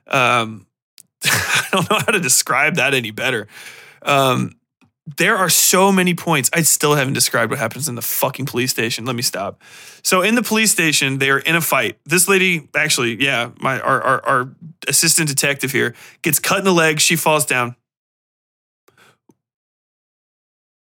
Um 0.07 0.67
i 1.23 1.67
don't 1.71 1.89
know 1.89 1.97
how 1.97 2.11
to 2.11 2.19
describe 2.19 2.75
that 2.75 2.93
any 2.93 3.11
better. 3.11 3.47
Um 4.01 4.58
there 5.17 5.37
are 5.37 5.49
so 5.49 5.91
many 5.91 6.13
points. 6.13 6.49
I 6.53 6.61
still 6.61 6.95
haven't 6.95 7.13
described 7.13 7.49
what 7.49 7.59
happens 7.59 7.87
in 7.87 7.95
the 7.95 8.01
fucking 8.01 8.45
police 8.45 8.71
station. 8.71 9.05
Let 9.05 9.15
me 9.15 9.21
stop. 9.21 9.61
So 10.03 10.21
in 10.21 10.35
the 10.35 10.43
police 10.43 10.71
station, 10.71 11.17
they 11.17 11.29
are 11.29 11.39
in 11.39 11.55
a 11.55 11.61
fight. 11.61 11.97
This 12.05 12.27
lady, 12.27 12.69
actually, 12.75 13.21
yeah, 13.23 13.49
my 13.59 13.79
our 13.79 14.01
our, 14.01 14.25
our 14.25 14.49
assistant 14.87 15.29
detective 15.29 15.71
here 15.71 15.95
gets 16.21 16.39
cut 16.39 16.59
in 16.59 16.65
the 16.65 16.73
leg. 16.73 16.99
She 16.99 17.15
falls 17.15 17.45
down. 17.45 17.75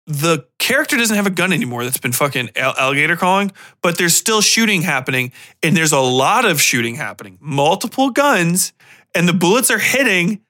The 0.08 0.48
character 0.58 0.98
doesn't 0.98 1.16
have 1.16 1.28
a 1.28 1.32
gun 1.32 1.54
anymore. 1.54 1.84
That's 1.84 2.00
been 2.00 2.14
fucking 2.14 2.50
alligator 2.56 3.16
calling, 3.16 3.52
but 3.84 4.00
there's 4.00 4.16
still 4.16 4.41
shooting 4.41 4.82
happening, 4.82 5.32
and 5.62 5.78
there's 5.78 5.91
a 5.91 6.00
lot 6.00 6.46
of 6.46 6.60
shooting 6.60 6.96
happening. 6.96 7.38
Multiple 7.40 8.10
guns, 8.10 8.74
and 9.14 9.30
the 9.30 9.34
bullets 9.34 9.70
are 9.70 9.78
hitting 9.78 10.41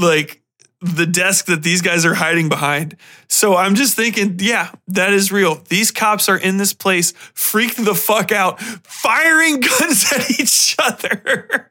like 0.00 0.41
the 0.82 1.06
desk 1.06 1.46
that 1.46 1.62
these 1.62 1.80
guys 1.80 2.04
are 2.04 2.14
hiding 2.14 2.48
behind. 2.48 2.96
So 3.28 3.56
I'm 3.56 3.76
just 3.76 3.94
thinking, 3.94 4.36
yeah, 4.40 4.72
that 4.88 5.12
is 5.12 5.30
real. 5.30 5.62
These 5.68 5.92
cops 5.92 6.28
are 6.28 6.36
in 6.36 6.56
this 6.56 6.72
place, 6.72 7.12
freaked 7.34 7.82
the 7.82 7.94
fuck 7.94 8.32
out, 8.32 8.60
firing 8.60 9.60
guns 9.78 10.12
at 10.12 10.40
each 10.40 10.76
other. 10.78 11.68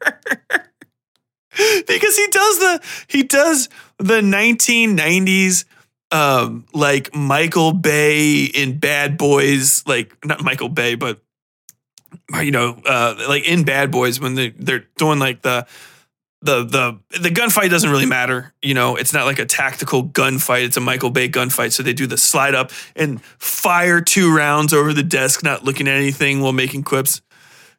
because 1.88 2.17
he 2.17 2.27
does 2.27 2.59
the 2.59 2.81
he 3.07 3.23
does 3.23 3.67
the 3.97 4.21
1990s 4.21 5.65
um 6.11 6.65
like 6.73 7.13
Michael 7.13 7.73
Bay 7.73 8.45
in 8.45 8.79
Bad 8.79 9.17
Boys, 9.17 9.83
like 9.85 10.15
not 10.23 10.41
Michael 10.41 10.69
Bay, 10.69 10.95
but 10.95 11.19
you 12.41 12.51
know, 12.51 12.81
uh 12.85 13.15
like 13.27 13.45
in 13.45 13.63
Bad 13.65 13.91
Boys 13.91 14.21
when 14.21 14.35
they 14.35 14.49
they're 14.51 14.85
doing 14.97 15.19
like 15.19 15.41
the 15.41 15.67
the 16.41 16.63
the 16.63 17.19
the 17.19 17.30
gunfight 17.30 17.69
doesn't 17.69 17.89
really 17.89 18.05
matter. 18.05 18.53
You 18.61 18.73
know, 18.73 18.95
it's 18.95 19.13
not 19.13 19.26
like 19.26 19.39
a 19.39 19.45
tactical 19.45 20.03
gunfight. 20.03 20.63
It's 20.63 20.77
a 20.77 20.81
Michael 20.81 21.11
Bay 21.11 21.30
gunfight. 21.30 21.72
So 21.72 21.84
they 21.84 21.93
do 21.93 22.07
the 22.07 22.18
slide 22.18 22.55
up 22.55 22.72
and 22.95 23.23
fire 23.38 24.01
two 24.01 24.35
rounds 24.35 24.73
over 24.73 24.93
the 24.93 25.03
desk, 25.03 25.43
not 25.43 25.63
looking 25.63 25.88
at 25.88 25.95
anything 25.95 26.41
while 26.41 26.53
making 26.53 26.84
quips. 26.84 27.22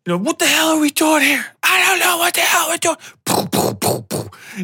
You 0.06 0.12
know, 0.12 0.18
what 0.18 0.38
the 0.38 0.46
hell 0.46 0.70
are 0.70 0.80
we 0.80 0.90
doing 0.90 1.22
here? 1.22 1.44
I 1.62 1.86
don't 1.86 2.00
know 2.00 2.18
what 2.18 2.34
the 2.34 2.40
hell 2.40 2.68
we're 2.68 2.76
doing. 2.78 2.96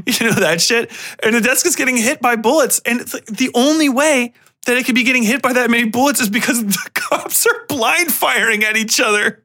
you 0.06 0.26
know 0.26 0.40
that 0.40 0.60
shit. 0.60 0.90
And 1.22 1.34
the 1.34 1.40
desk 1.40 1.66
is 1.66 1.76
getting 1.76 1.96
hit 1.96 2.20
by 2.20 2.36
bullets, 2.36 2.80
and 2.84 3.00
like 3.12 3.26
the 3.26 3.50
only 3.54 3.88
way 3.88 4.32
that 4.66 4.76
it 4.76 4.84
could 4.84 4.94
be 4.94 5.04
getting 5.04 5.22
hit 5.22 5.40
by 5.42 5.52
that 5.54 5.70
many 5.70 5.88
bullets 5.88 6.20
is 6.20 6.28
because 6.28 6.64
the 6.64 6.90
cops 6.94 7.46
are 7.46 7.66
blind 7.68 8.12
firing 8.12 8.62
at 8.64 8.76
each 8.76 9.00
other 9.00 9.42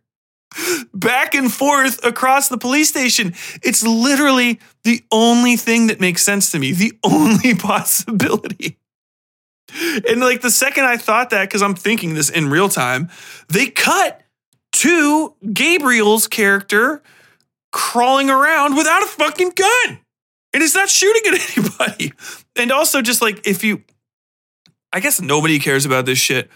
back 0.93 1.35
and 1.35 1.51
forth 1.51 2.03
across 2.05 2.49
the 2.49 2.57
police 2.57 2.89
station. 2.89 3.33
It's 3.61 3.83
literally 3.83 4.59
the 4.83 5.03
only 5.11 5.55
thing 5.55 5.87
that 5.87 5.99
makes 5.99 6.23
sense 6.23 6.51
to 6.51 6.59
me, 6.59 6.71
the 6.71 6.93
only 7.03 7.55
possibility. 7.55 8.77
And 10.07 10.21
like 10.21 10.41
the 10.41 10.51
second 10.51 10.85
I 10.85 10.97
thought 10.97 11.31
that, 11.31 11.49
because 11.49 11.61
I'm 11.61 11.75
thinking 11.75 12.13
this 12.13 12.29
in 12.29 12.49
real 12.49 12.69
time, 12.69 13.09
they 13.49 13.67
cut 13.67 14.21
to 14.73 15.35
Gabriel's 15.51 16.27
character 16.27 17.01
crawling 17.71 18.29
around 18.29 18.75
without 18.75 19.01
a 19.01 19.07
fucking 19.07 19.51
gun. 19.55 19.99
And 20.53 20.61
he's 20.61 20.75
not 20.75 20.89
shooting 20.89 21.33
at 21.33 21.57
anybody. 21.57 22.13
And 22.55 22.71
also, 22.71 23.01
just 23.01 23.21
like 23.21 23.47
if 23.47 23.63
you, 23.63 23.83
I 24.91 24.99
guess 24.99 25.19
nobody 25.19 25.57
cares 25.57 25.85
about 25.85 26.05
this 26.05 26.19
shit 26.19 26.49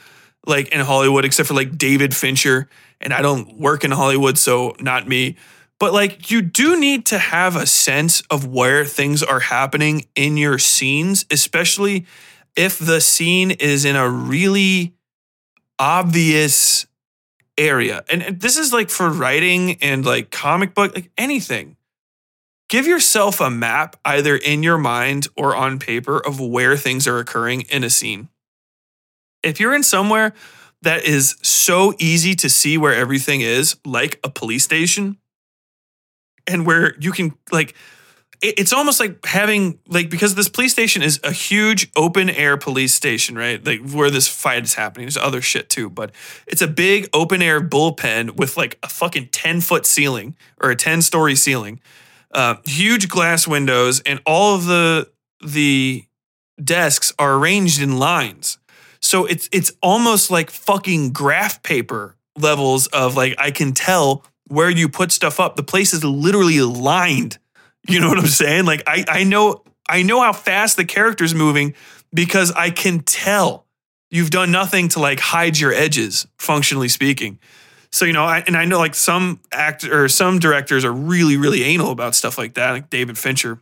like 0.48 0.70
in 0.70 0.80
Hollywood 0.80 1.26
except 1.26 1.48
for 1.48 1.54
like 1.54 1.78
David 1.78 2.16
Fincher. 2.16 2.70
And 3.00 3.14
I 3.14 3.22
don't 3.22 3.60
work 3.60 3.84
in 3.84 3.92
Hollywood, 3.92 4.38
so 4.38 4.76
not 4.80 5.08
me. 5.08 5.36
But 5.80 5.94
like 5.94 6.32
you 6.32 6.42
do 6.42 6.80
need 6.80 7.06
to 7.08 7.20
have 7.20 7.56
a 7.56 7.68
sense 7.68 8.22
of 8.32 8.48
where 8.48 8.86
things 8.86 9.22
are 9.22 9.40
happening 9.40 10.08
in 10.16 10.38
your 10.38 10.58
scenes, 10.58 11.26
especially 11.30 12.06
if 12.56 12.80
the 12.80 13.00
scene 13.00 13.52
is 13.52 13.86
in 13.86 13.96
a 13.96 14.10
really 14.10 14.96
obvious 15.78 16.88
area. 17.58 18.04
And, 18.10 18.40
this 18.40 18.58
is 18.58 18.74
like 18.74 18.90
for 18.90 19.10
writing 19.10 19.78
and 19.82 20.06
like 20.06 20.32
comic 20.32 20.74
book, 20.74 20.96
like 20.96 21.12
anything. 21.18 21.76
Give 22.70 22.86
yourself 22.86 23.40
a 23.40 23.50
map 23.50 23.96
either 24.04 24.36
in 24.36 24.62
your 24.62 24.78
mind 24.78 25.28
or 25.38 25.56
on 25.56 25.80
paper 25.80 26.20
of 26.20 26.40
where 26.40 26.76
things 26.76 27.08
are 27.08 27.20
occurring 27.20 27.62
in 27.62 27.84
a 27.84 27.90
scene. 27.90 28.30
If 29.44 29.60
you're 29.60 29.76
in 29.76 29.84
somewhere 29.84 30.34
that 30.82 31.04
is 31.06 31.38
so 31.42 31.94
easy 32.00 32.36
to 32.36 32.50
see 32.50 32.78
where 32.78 32.94
everything 32.94 33.42
is, 33.42 33.78
like 33.86 34.20
a 34.24 34.30
police 34.30 34.64
station, 34.64 35.18
and 36.46 36.66
where 36.66 36.96
you 37.00 37.12
can 37.12 37.34
like 37.52 37.76
it's 38.42 38.72
almost 38.72 39.00
like 39.00 39.26
having 39.26 39.80
like 39.88 40.10
because 40.10 40.36
this 40.36 40.48
police 40.48 40.72
station 40.72 41.02
is 41.02 41.20
a 41.24 41.32
huge 41.32 41.90
open 41.96 42.30
air 42.30 42.56
police 42.56 42.94
station, 42.94 43.36
right? 43.36 43.66
Like 43.66 43.90
where 43.90 44.12
this 44.12 44.28
fight 44.28 44.64
is 44.64 44.76
happening. 44.76 45.06
There's 45.06 45.18
other 45.18 45.42
shit 45.42 45.70
too, 45.70 45.90
but 45.90 46.12
it's 46.46 46.62
a 46.62 46.68
big 46.68 47.10
open 47.14 47.42
air 47.42 47.60
bullpen 47.60 48.38
with 48.38 48.56
like 48.56 48.78
a 48.84 48.90
fucking 48.90 49.30
10 49.32 49.62
foot 49.62 49.86
ceiling 49.86 50.36
or 50.62 50.70
a 50.70 50.76
10 50.76 51.02
story 51.02 51.36
ceiling, 51.36 51.80
uh, 52.32 52.56
huge 52.66 53.08
glass 53.08 53.48
windows, 53.48 54.02
and 54.02 54.22
all 54.26 54.56
of 54.56 54.66
the 54.66 55.10
the 55.44 56.06
desks 56.64 57.14
are 57.18 57.36
arranged 57.36 57.82
in 57.82 57.98
lines. 57.98 58.60
So 59.08 59.26
it's 59.26 59.48
it's 59.52 59.72
almost 59.82 60.30
like 60.30 60.50
fucking 60.52 61.14
graph 61.14 61.64
paper 61.64 62.16
levels 62.38 62.88
of 62.88 63.16
like 63.16 63.36
I 63.38 63.52
can 63.52 63.74
tell 63.74 64.24
where 64.48 64.70
you 64.70 64.90
put 64.90 65.12
stuff 65.12 65.40
up. 65.40 65.56
The 65.56 65.64
place 65.64 65.94
is 65.94 66.04
literally 66.04 66.62
lined 66.62 67.40
you 67.88 68.00
know 68.02 68.10
what 68.10 68.20
I'm 68.20 68.28
saying? 68.28 68.66
Like 68.66 68.84
I 68.86 69.06
I 69.08 69.24
know 69.24 69.64
I 69.90 70.04
know 70.04 70.22
how 70.22 70.34
fast 70.34 70.78
the 70.78 70.86
character's 70.86 71.34
moving 71.34 71.74
because 72.14 72.52
I 72.52 72.70
can 72.70 73.00
tell 73.00 73.66
you've 74.12 74.30
done 74.30 74.52
nothing 74.52 74.90
to 74.90 75.00
like 75.00 75.20
hide 75.20 75.58
your 75.58 75.74
edges, 75.74 76.28
functionally 76.38 76.90
speaking. 76.90 77.40
So 77.92 78.06
you 78.06 78.14
know, 78.14 78.26
I, 78.26 78.44
and 78.46 78.58
I 78.58 78.66
know 78.66 78.80
like 78.80 78.96
some 78.96 79.40
actor 79.52 80.04
or 80.04 80.10
some 80.10 80.40
directors 80.40 80.84
are 80.84 80.92
really 80.92 81.38
really 81.38 81.64
anal 81.64 81.92
about 81.92 82.16
stuff 82.16 82.38
like 82.38 82.56
that, 82.56 82.72
like 82.72 82.90
David 82.90 83.18
Fincher, 83.18 83.60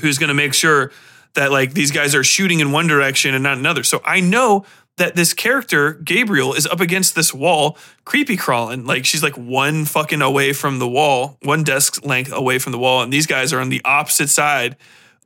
who's 0.00 0.18
going 0.18 0.28
to 0.28 0.34
make 0.34 0.54
sure 0.54 0.90
that 1.38 1.52
like 1.52 1.72
these 1.72 1.92
guys 1.92 2.16
are 2.16 2.24
shooting 2.24 2.58
in 2.58 2.72
one 2.72 2.88
direction 2.88 3.32
and 3.32 3.44
not 3.44 3.58
another. 3.58 3.84
So 3.84 4.02
I 4.04 4.18
know 4.18 4.66
that 4.96 5.14
this 5.14 5.32
character, 5.32 5.94
Gabriel, 5.94 6.52
is 6.52 6.66
up 6.66 6.80
against 6.80 7.14
this 7.14 7.32
wall, 7.32 7.78
creepy 8.04 8.36
crawling. 8.36 8.84
Like 8.84 9.06
she's 9.06 9.22
like 9.22 9.36
one 9.36 9.84
fucking 9.84 10.20
away 10.20 10.52
from 10.52 10.80
the 10.80 10.88
wall, 10.88 11.38
one 11.42 11.62
desk 11.62 12.04
length 12.04 12.32
away 12.32 12.58
from 12.58 12.72
the 12.72 12.78
wall. 12.78 13.02
And 13.02 13.12
these 13.12 13.26
guys 13.26 13.52
are 13.52 13.60
on 13.60 13.68
the 13.68 13.80
opposite 13.84 14.28
side 14.28 14.76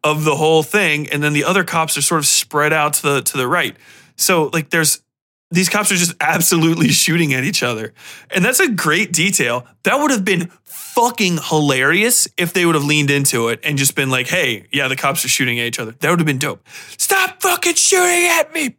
of 0.04 0.24
the 0.24 0.36
whole 0.36 0.62
thing. 0.62 1.08
And 1.08 1.22
then 1.22 1.32
the 1.32 1.44
other 1.44 1.64
cops 1.64 1.96
are 1.96 2.02
sort 2.02 2.18
of 2.18 2.26
spread 2.26 2.74
out 2.74 2.92
to 2.94 3.02
the 3.02 3.22
to 3.22 3.38
the 3.38 3.48
right. 3.48 3.74
So 4.16 4.50
like 4.52 4.68
there's 4.68 5.02
these 5.52 5.68
cops 5.68 5.92
are 5.92 5.96
just 5.96 6.14
absolutely 6.20 6.88
shooting 6.88 7.34
at 7.34 7.44
each 7.44 7.62
other. 7.62 7.92
And 8.34 8.44
that's 8.44 8.60
a 8.60 8.70
great 8.70 9.12
detail. 9.12 9.66
That 9.82 9.96
would 10.00 10.10
have 10.10 10.24
been 10.24 10.50
fucking 10.64 11.38
hilarious 11.48 12.26
if 12.36 12.52
they 12.52 12.66
would 12.66 12.74
have 12.74 12.84
leaned 12.84 13.10
into 13.10 13.48
it 13.48 13.60
and 13.62 13.78
just 13.78 13.94
been 13.94 14.10
like, 14.10 14.28
hey, 14.28 14.66
yeah, 14.72 14.88
the 14.88 14.96
cops 14.96 15.24
are 15.24 15.28
shooting 15.28 15.60
at 15.60 15.66
each 15.66 15.78
other. 15.78 15.92
That 15.92 16.10
would 16.10 16.18
have 16.18 16.26
been 16.26 16.38
dope. 16.38 16.66
Stop 16.96 17.42
fucking 17.42 17.74
shooting 17.74 18.24
at 18.24 18.52
me. 18.52 18.74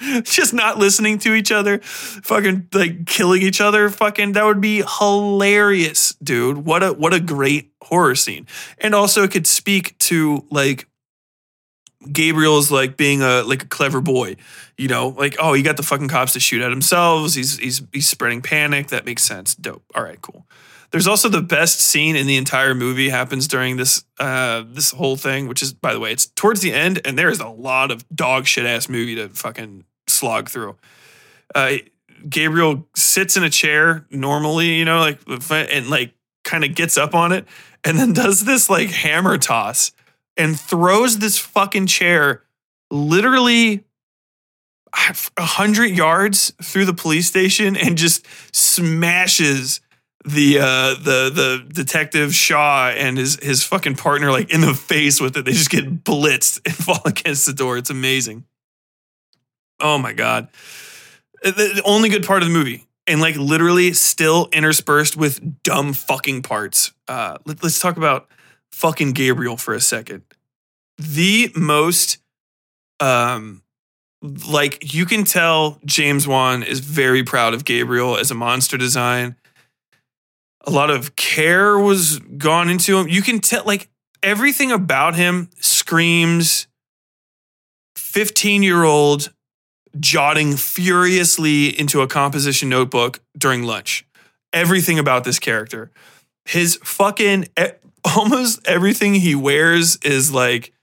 Just 0.22 0.54
not 0.54 0.78
listening 0.78 1.18
to 1.18 1.34
each 1.34 1.52
other, 1.52 1.78
fucking 1.78 2.68
like 2.72 3.04
killing 3.04 3.42
each 3.42 3.60
other. 3.60 3.90
Fucking 3.90 4.32
that 4.32 4.44
would 4.46 4.60
be 4.60 4.82
hilarious, 4.98 6.14
dude. 6.22 6.58
What 6.58 6.82
a 6.82 6.92
what 6.94 7.12
a 7.12 7.20
great 7.20 7.72
horror 7.82 8.14
scene. 8.14 8.46
And 8.78 8.94
also 8.94 9.24
it 9.24 9.30
could 9.30 9.46
speak 9.46 9.98
to 9.98 10.46
like 10.50 10.86
Gabriel's 12.10 12.70
like 12.70 12.96
being 12.96 13.22
a 13.22 13.42
like 13.42 13.64
a 13.64 13.66
clever 13.66 14.00
boy, 14.00 14.36
you 14.78 14.88
know, 14.88 15.08
like 15.08 15.36
oh, 15.38 15.52
he 15.52 15.62
got 15.62 15.76
the 15.76 15.82
fucking 15.82 16.08
cops 16.08 16.32
to 16.32 16.40
shoot 16.40 16.62
at 16.62 16.70
themselves. 16.70 17.34
He's 17.34 17.58
he's 17.58 17.82
he's 17.92 18.08
spreading 18.08 18.40
panic. 18.40 18.88
That 18.88 19.04
makes 19.04 19.22
sense. 19.22 19.54
Dope. 19.54 19.84
All 19.94 20.02
right, 20.02 20.20
cool. 20.22 20.46
There's 20.92 21.06
also 21.06 21.28
the 21.28 21.42
best 21.42 21.80
scene 21.80 22.16
in 22.16 22.26
the 22.26 22.36
entire 22.36 22.74
movie 22.74 23.10
happens 23.10 23.46
during 23.46 23.76
this 23.76 24.04
uh 24.18 24.64
this 24.66 24.92
whole 24.92 25.16
thing, 25.16 25.46
which 25.46 25.62
is 25.62 25.74
by 25.74 25.92
the 25.92 26.00
way, 26.00 26.10
it's 26.10 26.26
towards 26.26 26.62
the 26.62 26.72
end, 26.72 27.00
and 27.04 27.18
there 27.18 27.28
is 27.28 27.38
a 27.38 27.48
lot 27.48 27.90
of 27.90 28.08
dog 28.08 28.46
shit 28.46 28.64
ass 28.64 28.88
movie 28.88 29.16
to 29.16 29.28
fucking 29.28 29.84
slog 30.08 30.48
through. 30.48 30.76
Uh, 31.54 31.74
Gabriel 32.28 32.86
sits 32.94 33.36
in 33.36 33.42
a 33.42 33.50
chair 33.50 34.06
normally, 34.10 34.74
you 34.74 34.84
know, 34.86 35.00
like 35.00 35.18
and 35.50 35.90
like 35.90 36.14
kind 36.44 36.64
of 36.64 36.74
gets 36.74 36.96
up 36.96 37.14
on 37.14 37.32
it, 37.32 37.46
and 37.84 37.98
then 37.98 38.14
does 38.14 38.44
this 38.44 38.70
like 38.70 38.88
hammer 38.88 39.36
toss 39.36 39.92
and 40.40 40.58
throws 40.58 41.18
this 41.18 41.38
fucking 41.38 41.86
chair 41.86 42.42
literally 42.90 43.84
a 45.36 45.44
hundred 45.44 45.90
yards 45.90 46.52
through 46.62 46.86
the 46.86 46.94
police 46.94 47.28
station 47.28 47.76
and 47.76 47.96
just 47.96 48.26
smashes 48.52 49.80
the 50.24 50.58
uh 50.58 50.94
the 50.94 51.30
the 51.32 51.66
detective 51.72 52.34
Shaw 52.34 52.88
and 52.88 53.16
his 53.16 53.38
his 53.40 53.62
fucking 53.62 53.96
partner 53.96 54.32
like 54.32 54.52
in 54.52 54.62
the 54.62 54.74
face 54.74 55.20
with 55.20 55.36
it. 55.36 55.44
They 55.44 55.52
just 55.52 55.70
get 55.70 56.04
blitzed 56.04 56.60
and 56.64 56.74
fall 56.86 57.02
against 57.04 57.46
the 57.46 57.52
door. 57.52 57.76
It's 57.76 57.90
amazing. 57.90 58.44
Oh 59.78 59.98
my 59.98 60.12
god. 60.12 60.48
The 61.42 61.82
only 61.84 62.08
good 62.08 62.26
part 62.26 62.42
of 62.42 62.48
the 62.48 62.54
movie 62.54 62.86
and 63.06 63.20
like 63.20 63.36
literally 63.36 63.92
still 63.92 64.48
interspersed 64.52 65.16
with 65.16 65.62
dumb 65.62 65.92
fucking 65.92 66.42
parts. 66.42 66.92
Uh 67.06 67.36
let, 67.44 67.62
let's 67.62 67.78
talk 67.78 67.96
about 67.98 68.28
fucking 68.72 69.12
Gabriel 69.12 69.56
for 69.56 69.74
a 69.74 69.80
second. 69.80 70.22
The 71.00 71.50
most 71.56 72.18
um 73.00 73.62
like 74.22 74.92
you 74.92 75.06
can 75.06 75.24
tell 75.24 75.78
James 75.86 76.28
Wan 76.28 76.62
is 76.62 76.80
very 76.80 77.24
proud 77.24 77.54
of 77.54 77.64
Gabriel 77.64 78.18
as 78.18 78.30
a 78.30 78.34
monster 78.34 78.76
design. 78.76 79.36
A 80.66 80.70
lot 80.70 80.90
of 80.90 81.16
care 81.16 81.78
was 81.78 82.18
gone 82.18 82.68
into 82.68 82.98
him. 82.98 83.08
You 83.08 83.22
can 83.22 83.40
tell 83.40 83.64
like 83.64 83.88
everything 84.22 84.70
about 84.70 85.16
him 85.16 85.48
screams 85.58 86.66
15 87.96 88.62
year 88.62 88.84
old 88.84 89.32
jotting 89.98 90.56
furiously 90.56 91.68
into 91.80 92.02
a 92.02 92.06
composition 92.06 92.68
notebook 92.68 93.20
during 93.38 93.62
lunch. 93.62 94.06
Everything 94.52 94.98
about 94.98 95.24
this 95.24 95.38
character. 95.38 95.90
His 96.44 96.78
fucking 96.84 97.48
almost 98.16 98.60
everything 98.66 99.14
he 99.14 99.34
wears 99.34 99.96
is 99.98 100.30
like 100.30 100.74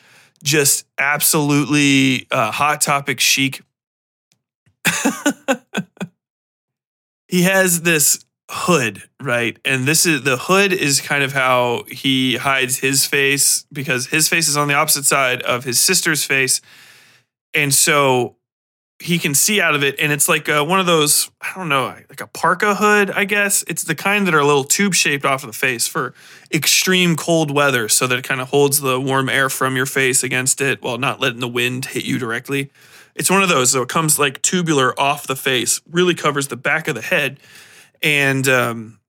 just 0.44 0.86
absolutely 0.98 2.28
uh, 2.32 2.52
hot 2.52 2.82
topic 2.82 3.20
chic. 3.20 3.62
he 7.28 7.44
has 7.44 7.82
this 7.82 8.24
hood, 8.50 9.04
right? 9.22 9.58
And 9.66 9.86
this 9.86 10.06
is 10.06 10.24
the 10.24 10.38
hood 10.38 10.72
is 10.72 11.02
kind 11.02 11.24
of 11.24 11.34
how 11.34 11.84
he 11.90 12.38
hides 12.38 12.80
his 12.80 13.06
face 13.06 13.66
because 13.72 14.08
his 14.08 14.30
face 14.30 14.48
is 14.48 14.56
on 14.56 14.68
the 14.68 14.74
opposite 14.74 15.06
side 15.06 15.42
of 15.42 15.66
his 15.66 15.80
sister's 15.80 16.24
face. 16.24 16.62
And 17.54 17.74
so 17.74 18.37
he 19.00 19.20
can 19.20 19.36
see 19.36 19.62
out 19.62 19.76
of 19.76 19.84
it 19.84 19.96
and 20.00 20.12
it's 20.12 20.28
like 20.28 20.50
uh, 20.50 20.64
one 20.64 20.80
of 20.80 20.86
those 20.86 21.30
i 21.42 21.52
don't 21.56 21.70
know 21.70 21.86
like 21.86 22.22
a 22.22 22.28
parka 22.28 22.76
hood 22.76 23.12
i 23.12 23.26
guess 23.26 23.64
it's 23.68 23.84
the 23.84 23.94
kind 23.94 24.26
that 24.26 24.34
are 24.34 24.40
a 24.40 24.46
little 24.46 24.64
tube 24.64 24.94
shaped 24.94 25.24
off 25.24 25.44
of 25.44 25.48
the 25.48 25.54
face 25.58 25.88
for 25.88 26.14
extreme 26.52 27.16
cold 27.16 27.52
weather 27.52 27.88
so 27.88 28.08
that 28.08 28.18
it 28.18 28.24
kind 28.24 28.42
of 28.42 28.50
holds 28.50 28.82
the 28.82 29.00
warm 29.00 29.30
air 29.30 29.50
from 29.50 29.76
your 29.76 29.86
face 29.86 30.24
against 30.24 30.62
it 30.62 30.82
while 30.82 30.98
not 30.98 31.20
letting 31.20 31.40
the 31.40 31.48
wind 31.48 31.86
hit 31.86 32.06
you 32.06 32.18
directly 32.18 32.72
it's 33.14 33.30
one 33.30 33.44
of 33.44 33.50
those 33.50 33.72
so 33.72 33.82
it 33.84 33.90
comes 33.90 34.18
like 34.18 34.42
tubular 34.42 35.00
off 35.00 35.28
the 35.28 35.36
face 35.36 35.80
really 35.90 36.16
covers 36.16 36.48
the 36.48 36.58
back 36.58 36.88
of 36.88 36.96
the 36.96 37.02
head 37.02 37.40
and 38.02 38.48
um 38.48 39.00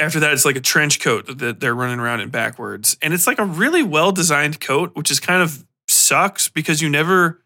after 0.00 0.20
that, 0.20 0.32
it's 0.32 0.44
like 0.44 0.56
a 0.56 0.60
trench 0.60 1.00
coat 1.00 1.38
that 1.38 1.60
they're 1.60 1.74
running 1.74 2.00
around 2.00 2.20
in 2.20 2.30
backwards. 2.30 2.96
And 3.02 3.12
it's 3.12 3.26
like 3.26 3.38
a 3.38 3.44
really 3.44 3.82
well 3.82 4.10
designed 4.10 4.58
coat, 4.58 4.90
which 4.94 5.10
is 5.10 5.20
kind 5.20 5.42
of 5.42 5.64
sucks 5.86 6.48
because 6.48 6.80
you 6.80 6.88
never 6.88 7.41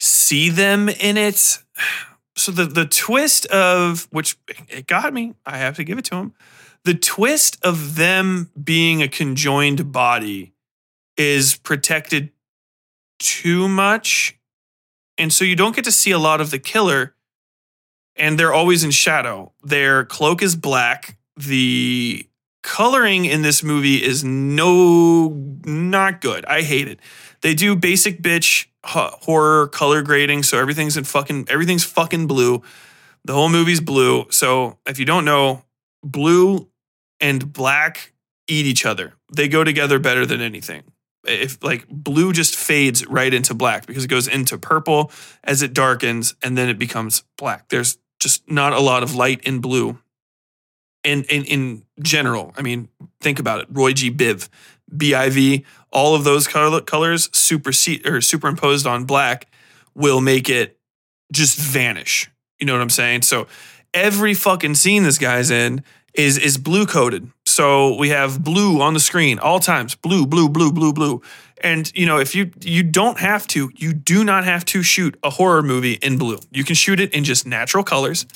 see 0.00 0.48
them 0.48 0.88
in 0.88 1.16
it. 1.16 1.58
So 2.36 2.50
the 2.52 2.64
the 2.64 2.86
twist 2.86 3.46
of 3.46 4.08
which 4.10 4.36
it 4.68 4.86
got 4.86 5.12
me, 5.12 5.34
I 5.44 5.58
have 5.58 5.76
to 5.76 5.84
give 5.84 5.98
it 5.98 6.04
to 6.06 6.16
him. 6.16 6.34
The 6.84 6.94
twist 6.94 7.58
of 7.62 7.96
them 7.96 8.50
being 8.62 9.02
a 9.02 9.08
conjoined 9.08 9.92
body 9.92 10.54
is 11.16 11.56
protected 11.56 12.30
too 13.18 13.68
much. 13.68 14.38
And 15.18 15.30
so 15.30 15.44
you 15.44 15.54
don't 15.54 15.76
get 15.76 15.84
to 15.84 15.92
see 15.92 16.10
a 16.10 16.18
lot 16.18 16.40
of 16.40 16.50
the 16.50 16.58
killer. 16.58 17.14
And 18.16 18.38
they're 18.38 18.54
always 18.54 18.82
in 18.82 18.90
shadow. 18.90 19.52
Their 19.62 20.04
cloak 20.06 20.42
is 20.42 20.56
black. 20.56 21.18
The 21.36 22.26
coloring 22.62 23.26
in 23.26 23.42
this 23.42 23.62
movie 23.62 24.02
is 24.02 24.24
no 24.24 25.28
not 25.64 26.22
good. 26.22 26.46
I 26.46 26.62
hate 26.62 26.88
it. 26.88 27.00
They 27.42 27.54
do 27.54 27.76
basic 27.76 28.22
bitch 28.22 28.66
horror 28.84 29.68
color 29.68 30.02
grading, 30.02 30.42
so 30.42 30.58
everything's 30.58 30.96
in 30.96 31.04
fucking 31.04 31.46
everything's 31.48 31.84
fucking 31.84 32.26
blue. 32.26 32.62
The 33.24 33.34
whole 33.34 33.48
movie's 33.48 33.80
blue. 33.80 34.26
So 34.30 34.78
if 34.86 34.98
you 34.98 35.04
don't 35.04 35.24
know, 35.24 35.64
blue 36.02 36.68
and 37.20 37.52
black 37.52 38.12
eat 38.48 38.66
each 38.66 38.84
other. 38.84 39.14
They 39.34 39.48
go 39.48 39.64
together 39.64 39.98
better 39.98 40.26
than 40.26 40.40
anything. 40.40 40.82
If 41.24 41.62
like 41.62 41.86
blue 41.88 42.32
just 42.32 42.56
fades 42.56 43.06
right 43.06 43.32
into 43.32 43.54
black 43.54 43.86
because 43.86 44.04
it 44.04 44.08
goes 44.08 44.26
into 44.26 44.56
purple 44.56 45.12
as 45.44 45.62
it 45.62 45.74
darkens 45.74 46.34
and 46.42 46.56
then 46.56 46.68
it 46.68 46.78
becomes 46.78 47.24
black. 47.36 47.68
There's 47.68 47.98
just 48.18 48.50
not 48.50 48.72
a 48.72 48.80
lot 48.80 49.02
of 49.02 49.14
light 49.14 49.42
in 49.44 49.60
blue. 49.60 49.98
In 51.04 51.24
in 51.24 51.44
in 51.44 51.82
general, 52.02 52.52
I 52.56 52.62
mean, 52.62 52.88
think 53.20 53.38
about 53.38 53.60
it. 53.60 53.68
Roy 53.70 53.94
G. 53.94 54.10
Biv, 54.10 54.48
BIV, 54.96 55.64
all 55.92 56.14
of 56.14 56.24
those 56.24 56.46
color, 56.46 56.80
colors 56.80 57.28
supersede 57.32 58.06
or 58.06 58.20
superimposed 58.20 58.86
on 58.86 59.04
black 59.04 59.46
will 59.94 60.20
make 60.20 60.48
it 60.48 60.78
just 61.32 61.58
vanish. 61.58 62.30
You 62.58 62.66
know 62.66 62.74
what 62.74 62.82
I'm 62.82 62.90
saying? 62.90 63.22
So 63.22 63.46
every 63.94 64.34
fucking 64.34 64.74
scene 64.74 65.02
this 65.02 65.18
guy's 65.18 65.50
in 65.50 65.82
is 66.14 66.38
is 66.38 66.58
blue 66.58 66.86
coded. 66.86 67.30
So 67.46 67.96
we 67.96 68.10
have 68.10 68.42
blue 68.42 68.80
on 68.80 68.94
the 68.94 69.00
screen 69.00 69.38
all 69.38 69.60
times. 69.60 69.94
Blue, 69.94 70.26
blue, 70.26 70.48
blue, 70.48 70.72
blue, 70.72 70.92
blue. 70.92 71.22
And 71.62 71.90
you 71.94 72.06
know, 72.06 72.18
if 72.18 72.34
you 72.34 72.50
you 72.60 72.82
don't 72.82 73.18
have 73.18 73.46
to, 73.48 73.70
you 73.76 73.92
do 73.92 74.24
not 74.24 74.44
have 74.44 74.64
to 74.66 74.82
shoot 74.82 75.18
a 75.22 75.30
horror 75.30 75.62
movie 75.62 75.94
in 75.94 76.18
blue. 76.18 76.38
You 76.50 76.64
can 76.64 76.74
shoot 76.74 77.00
it 77.00 77.12
in 77.14 77.24
just 77.24 77.46
natural 77.46 77.84
colors. 77.84 78.26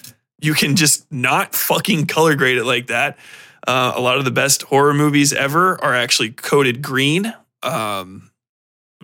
You 0.41 0.55
can 0.55 0.77
just 0.77 1.11
not 1.11 1.55
fucking 1.55 2.07
color 2.07 2.35
grade 2.35 2.59
it 2.59 2.65
like 2.65 2.89
that. 2.89 3.19
Uh, 3.67 3.93
a 3.95 4.01
lot 4.01 4.19
of 4.19 4.25
the 4.25 4.31
best 4.31 4.63
horror 4.65 4.95
movies 4.95 5.33
ever 5.33 5.83
are 5.83 5.95
actually 5.95 6.31
coded 6.31 6.83
green. 6.83 7.33
Um, 7.63 8.31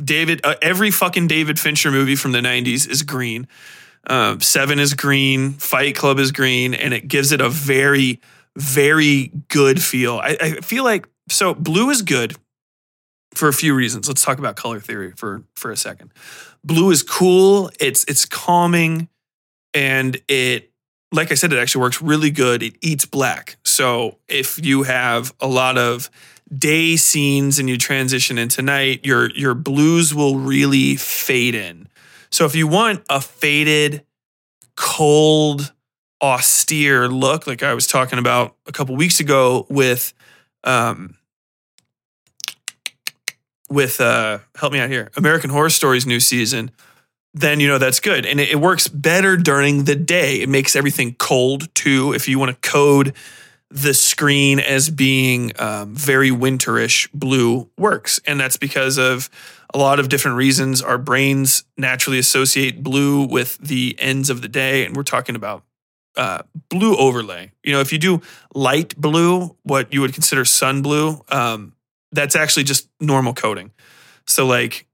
David, 0.02 0.40
uh, 0.44 0.54
every 0.60 0.90
fucking 0.90 1.28
David 1.28 1.58
Fincher 1.58 1.90
movie 1.90 2.16
from 2.16 2.32
the 2.32 2.40
'90s 2.40 2.88
is 2.88 3.02
green. 3.02 3.48
Uh, 4.06 4.38
Seven 4.38 4.78
is 4.78 4.94
green. 4.94 5.52
Fight 5.54 5.94
Club 5.94 6.18
is 6.18 6.32
green, 6.32 6.74
and 6.74 6.94
it 6.94 7.08
gives 7.08 7.32
it 7.32 7.40
a 7.40 7.48
very, 7.48 8.20
very 8.56 9.32
good 9.48 9.82
feel. 9.82 10.18
I, 10.18 10.36
I 10.40 10.50
feel 10.60 10.84
like 10.84 11.06
so 11.28 11.54
blue 11.54 11.90
is 11.90 12.02
good 12.02 12.36
for 13.34 13.48
a 13.48 13.52
few 13.52 13.74
reasons. 13.74 14.08
Let's 14.08 14.24
talk 14.24 14.38
about 14.38 14.56
color 14.56 14.80
theory 14.80 15.12
for 15.12 15.44
for 15.54 15.70
a 15.70 15.76
second. 15.76 16.12
Blue 16.64 16.90
is 16.90 17.02
cool. 17.02 17.70
It's 17.78 18.04
it's 18.04 18.24
calming, 18.24 19.08
and 19.74 20.20
it 20.28 20.69
like 21.12 21.32
I 21.32 21.34
said, 21.34 21.52
it 21.52 21.58
actually 21.58 21.82
works 21.82 22.00
really 22.00 22.30
good. 22.30 22.62
It 22.62 22.76
eats 22.80 23.04
black. 23.04 23.56
So 23.64 24.18
if 24.28 24.64
you 24.64 24.84
have 24.84 25.34
a 25.40 25.48
lot 25.48 25.76
of 25.76 26.10
day 26.56 26.96
scenes 26.96 27.58
and 27.58 27.68
you 27.68 27.76
transition 27.78 28.38
into 28.38 28.62
night, 28.62 29.04
your 29.04 29.30
your 29.30 29.54
blues 29.54 30.14
will 30.14 30.36
really 30.36 30.96
fade 30.96 31.54
in. 31.54 31.88
So 32.30 32.44
if 32.44 32.54
you 32.54 32.68
want 32.68 33.04
a 33.10 33.20
faded, 33.20 34.04
cold, 34.76 35.72
austere 36.22 37.08
look, 37.08 37.46
like 37.46 37.62
I 37.62 37.74
was 37.74 37.86
talking 37.86 38.18
about 38.18 38.56
a 38.66 38.72
couple 38.72 38.94
weeks 38.94 39.18
ago 39.20 39.66
with 39.68 40.12
um 40.62 41.16
with 43.68 44.00
uh 44.00 44.38
help 44.54 44.72
me 44.72 44.78
out 44.78 44.90
here, 44.90 45.10
American 45.16 45.50
Horror 45.50 45.70
Stories 45.70 46.06
new 46.06 46.20
season 46.20 46.70
then 47.34 47.60
you 47.60 47.68
know 47.68 47.78
that's 47.78 48.00
good. 48.00 48.26
And 48.26 48.40
it, 48.40 48.50
it, 48.50 48.56
works 48.56 48.88
better 48.88 49.36
during 49.36 49.84
the 49.84 49.94
day. 49.94 50.40
It 50.40 50.48
makes 50.48 50.74
everything 50.74 51.14
cold 51.14 51.72
too. 51.74 52.12
If 52.12 52.28
you 52.28 52.38
want 52.38 52.60
to 52.60 52.68
code 52.68 53.14
the 53.70 53.94
screen 53.94 54.58
as 54.58 54.90
being 54.90 55.52
um, 55.58 55.94
very 55.94 56.30
winterish, 56.30 57.08
blue 57.14 57.70
works. 57.78 58.20
And 58.26 58.40
that's 58.40 58.56
because 58.56 58.98
of 58.98 59.30
a 59.72 59.78
lot 59.78 60.00
of 60.00 60.08
different 60.08 60.36
reasons. 60.36 60.82
Our 60.82 60.98
brains 60.98 61.64
naturally 61.78 62.18
associate 62.18 62.82
blue 62.82 63.26
with 63.26 63.58
the 63.58 63.94
ends 63.98 64.28
of 64.28 64.42
the 64.42 64.48
day. 64.48 64.84
And 64.84 64.96
we're 64.96 65.04
talking 65.04 65.36
about 65.36 65.62
uh, 66.16 66.42
blue 66.68 66.96
overlay. 66.96 67.52
You 67.62 67.72
know, 67.72 67.80
if 67.80 67.92
you 67.92 67.98
do 67.98 68.20
light 68.54 68.96
blue, 68.96 69.56
what 69.62 69.92
you 69.92 70.00
would 70.00 70.14
consider 70.14 70.44
sun 70.44 70.82
blue, 70.82 71.24
um, 71.28 71.74
that's 72.10 72.34
actually 72.34 72.64
just 72.64 72.88
normal 72.98 73.34
coding. 73.34 73.70
So, 74.26 74.46
like, 74.46 74.86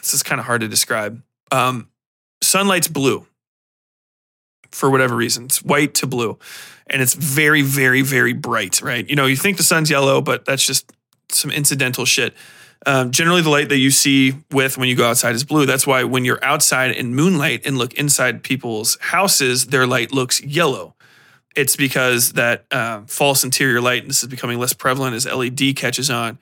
this 0.00 0.12
is 0.12 0.22
kind 0.22 0.38
of 0.38 0.46
hard 0.46 0.60
to 0.60 0.68
describe 0.68 1.22
um, 1.50 1.88
sunlight's 2.42 2.88
blue 2.88 3.26
for 4.70 4.90
whatever 4.90 5.14
reason. 5.14 5.44
It's 5.44 5.62
white 5.62 5.94
to 5.94 6.06
blue. 6.06 6.38
And 6.88 7.00
it's 7.00 7.14
very, 7.14 7.62
very, 7.62 8.02
very 8.02 8.32
bright, 8.32 8.82
right? 8.82 9.08
You 9.08 9.16
know, 9.16 9.26
you 9.26 9.36
think 9.36 9.56
the 9.56 9.62
sun's 9.62 9.90
yellow, 9.90 10.20
but 10.20 10.44
that's 10.44 10.66
just 10.66 10.92
some 11.30 11.50
incidental 11.50 12.04
shit. 12.04 12.34
Um, 12.86 13.10
generally, 13.10 13.40
the 13.40 13.50
light 13.50 13.70
that 13.70 13.78
you 13.78 13.90
see 13.90 14.34
with 14.50 14.76
when 14.76 14.88
you 14.88 14.96
go 14.96 15.08
outside 15.08 15.34
is 15.34 15.44
blue. 15.44 15.64
That's 15.64 15.86
why 15.86 16.04
when 16.04 16.24
you're 16.24 16.44
outside 16.44 16.90
in 16.90 17.14
moonlight 17.14 17.62
and 17.64 17.78
look 17.78 17.94
inside 17.94 18.42
people's 18.42 18.98
houses, 19.00 19.66
their 19.66 19.86
light 19.86 20.12
looks 20.12 20.42
yellow. 20.42 20.94
It's 21.56 21.76
because 21.76 22.32
that 22.32 22.66
uh, 22.70 23.02
false 23.06 23.44
interior 23.44 23.80
light, 23.80 24.02
and 24.02 24.10
this 24.10 24.22
is 24.22 24.28
becoming 24.28 24.58
less 24.58 24.72
prevalent 24.72 25.14
as 25.14 25.24
LED 25.24 25.76
catches 25.76 26.10
on, 26.10 26.38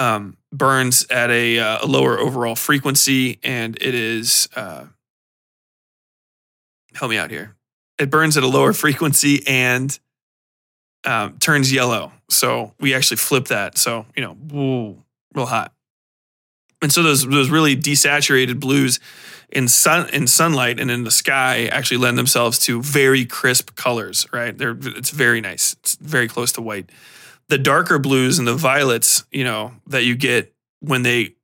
um, 0.00 0.38
burns 0.50 1.06
at 1.10 1.30
a, 1.30 1.58
uh, 1.58 1.84
a, 1.84 1.86
lower 1.86 2.18
overall 2.18 2.56
frequency, 2.56 3.38
and 3.42 3.76
it 3.82 3.94
is 3.94 4.48
uh, 4.56 4.86
help 6.94 7.10
me 7.10 7.18
out 7.18 7.30
here. 7.30 7.54
It 7.98 8.08
burns 8.08 8.38
at 8.38 8.42
a 8.42 8.48
lower 8.48 8.72
frequency 8.84 9.46
and 9.46 9.96
um, 11.04 11.36
turns 11.38 11.70
yellow. 11.70 12.12
So 12.30 12.72
we 12.80 12.94
actually 12.94 13.18
flip 13.18 13.48
that. 13.48 13.76
So 13.76 14.06
you 14.16 14.22
know, 14.22 14.36
woo, 14.48 15.02
real 15.34 15.46
hot. 15.46 15.72
And 16.80 16.90
so 16.90 17.02
those 17.02 17.26
those 17.26 17.50
really 17.50 17.76
desaturated 17.76 18.58
blues 18.58 19.00
in 19.50 19.68
sun 19.68 20.08
in 20.14 20.26
sunlight 20.26 20.80
and 20.80 20.90
in 20.90 21.04
the 21.04 21.10
sky 21.10 21.66
actually 21.66 21.98
lend 21.98 22.16
themselves 22.16 22.58
to 22.60 22.80
very 22.80 23.26
crisp 23.26 23.74
colors. 23.76 24.26
Right? 24.32 24.56
They're 24.56 24.78
it's 24.80 25.10
very 25.10 25.42
nice. 25.42 25.74
It's 25.80 25.96
very 25.96 26.26
close 26.26 26.52
to 26.52 26.62
white 26.62 26.88
the 27.50 27.58
darker 27.58 27.98
blues 27.98 28.38
and 28.38 28.46
the 28.48 28.54
violets, 28.54 29.24
you 29.30 29.44
know, 29.44 29.72
that 29.88 30.04
you 30.04 30.16
get 30.16 30.54
when 30.78 31.02
they 31.02 31.34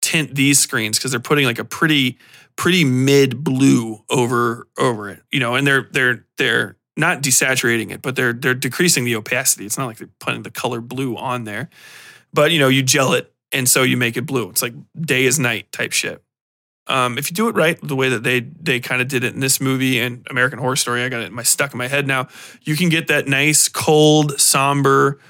tint 0.00 0.34
these 0.34 0.58
screens 0.58 0.98
because 0.98 1.10
they're 1.12 1.20
putting 1.20 1.44
like 1.44 1.58
a 1.58 1.64
pretty 1.64 2.18
pretty 2.56 2.84
mid 2.84 3.44
blue 3.44 4.02
over 4.10 4.66
over 4.78 5.08
it, 5.10 5.22
you 5.30 5.38
know, 5.38 5.54
and 5.54 5.66
they're 5.66 5.88
they're 5.92 6.26
they're 6.38 6.76
not 6.96 7.22
desaturating 7.22 7.90
it, 7.90 8.02
but 8.02 8.16
they're 8.16 8.32
they're 8.32 8.54
decreasing 8.54 9.04
the 9.04 9.14
opacity. 9.14 9.66
It's 9.66 9.78
not 9.78 9.86
like 9.86 9.98
they're 9.98 10.08
putting 10.18 10.42
the 10.42 10.50
color 10.50 10.80
blue 10.80 11.16
on 11.16 11.44
there, 11.44 11.68
but 12.32 12.50
you 12.50 12.58
know, 12.58 12.68
you 12.68 12.82
gel 12.82 13.12
it 13.12 13.32
and 13.52 13.68
so 13.68 13.82
you 13.82 13.98
make 13.98 14.16
it 14.16 14.22
blue. 14.22 14.48
It's 14.48 14.62
like 14.62 14.74
day 14.98 15.24
is 15.24 15.38
night 15.38 15.70
type 15.70 15.92
shit. 15.92 16.22
Um, 16.88 17.16
if 17.16 17.30
you 17.30 17.36
do 17.36 17.48
it 17.48 17.54
right, 17.54 17.78
the 17.80 17.94
way 17.94 18.08
that 18.08 18.22
they 18.22 18.40
they 18.40 18.80
kind 18.80 19.02
of 19.02 19.08
did 19.08 19.22
it 19.22 19.34
in 19.34 19.40
this 19.40 19.60
movie 19.60 20.00
and 20.00 20.26
American 20.30 20.58
Horror 20.58 20.76
Story, 20.76 21.04
I 21.04 21.10
got 21.10 21.20
it 21.20 21.30
my 21.30 21.42
stuck 21.42 21.74
in 21.74 21.78
my 21.78 21.88
head 21.88 22.06
now. 22.06 22.28
You 22.62 22.74
can 22.74 22.88
get 22.88 23.08
that 23.08 23.28
nice, 23.28 23.68
cold, 23.68 24.40
somber 24.40 25.20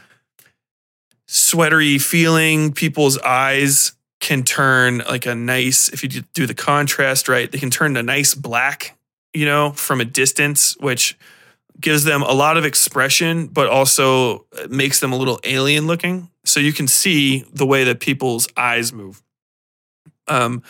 sweatery 1.32 1.98
feeling. 1.98 2.72
People's 2.72 3.18
eyes 3.18 3.92
can 4.20 4.42
turn 4.44 4.98
like 4.98 5.24
a 5.24 5.34
nice, 5.34 5.88
if 5.88 6.02
you 6.02 6.09
do 6.34 6.46
the 6.46 6.54
contrast 6.54 7.26
right, 7.26 7.50
they 7.50 7.59
can 7.59 7.70
turn 7.70 7.96
a 7.96 8.02
nice 8.02 8.34
black, 8.34 8.98
you 9.32 9.46
know, 9.46 9.72
from 9.72 10.00
a 10.00 10.04
distance, 10.04 10.76
which 10.78 11.18
gives 11.80 12.04
them 12.04 12.22
a 12.22 12.32
lot 12.32 12.59
of 12.59 12.66
expression, 12.66 13.46
but 13.46 13.66
also 13.66 14.44
makes 14.68 15.00
them 15.00 15.12
a 15.12 15.16
little 15.16 15.40
alien 15.42 15.86
looking. 15.86 16.28
So 16.44 16.60
you 16.60 16.72
can 16.72 16.86
see 16.86 17.44
the 17.52 17.66
way 17.66 17.84
that 17.84 17.98
people's 17.98 18.46
eyes 18.56 18.92
move. 18.92 19.22
Um, 20.28 20.62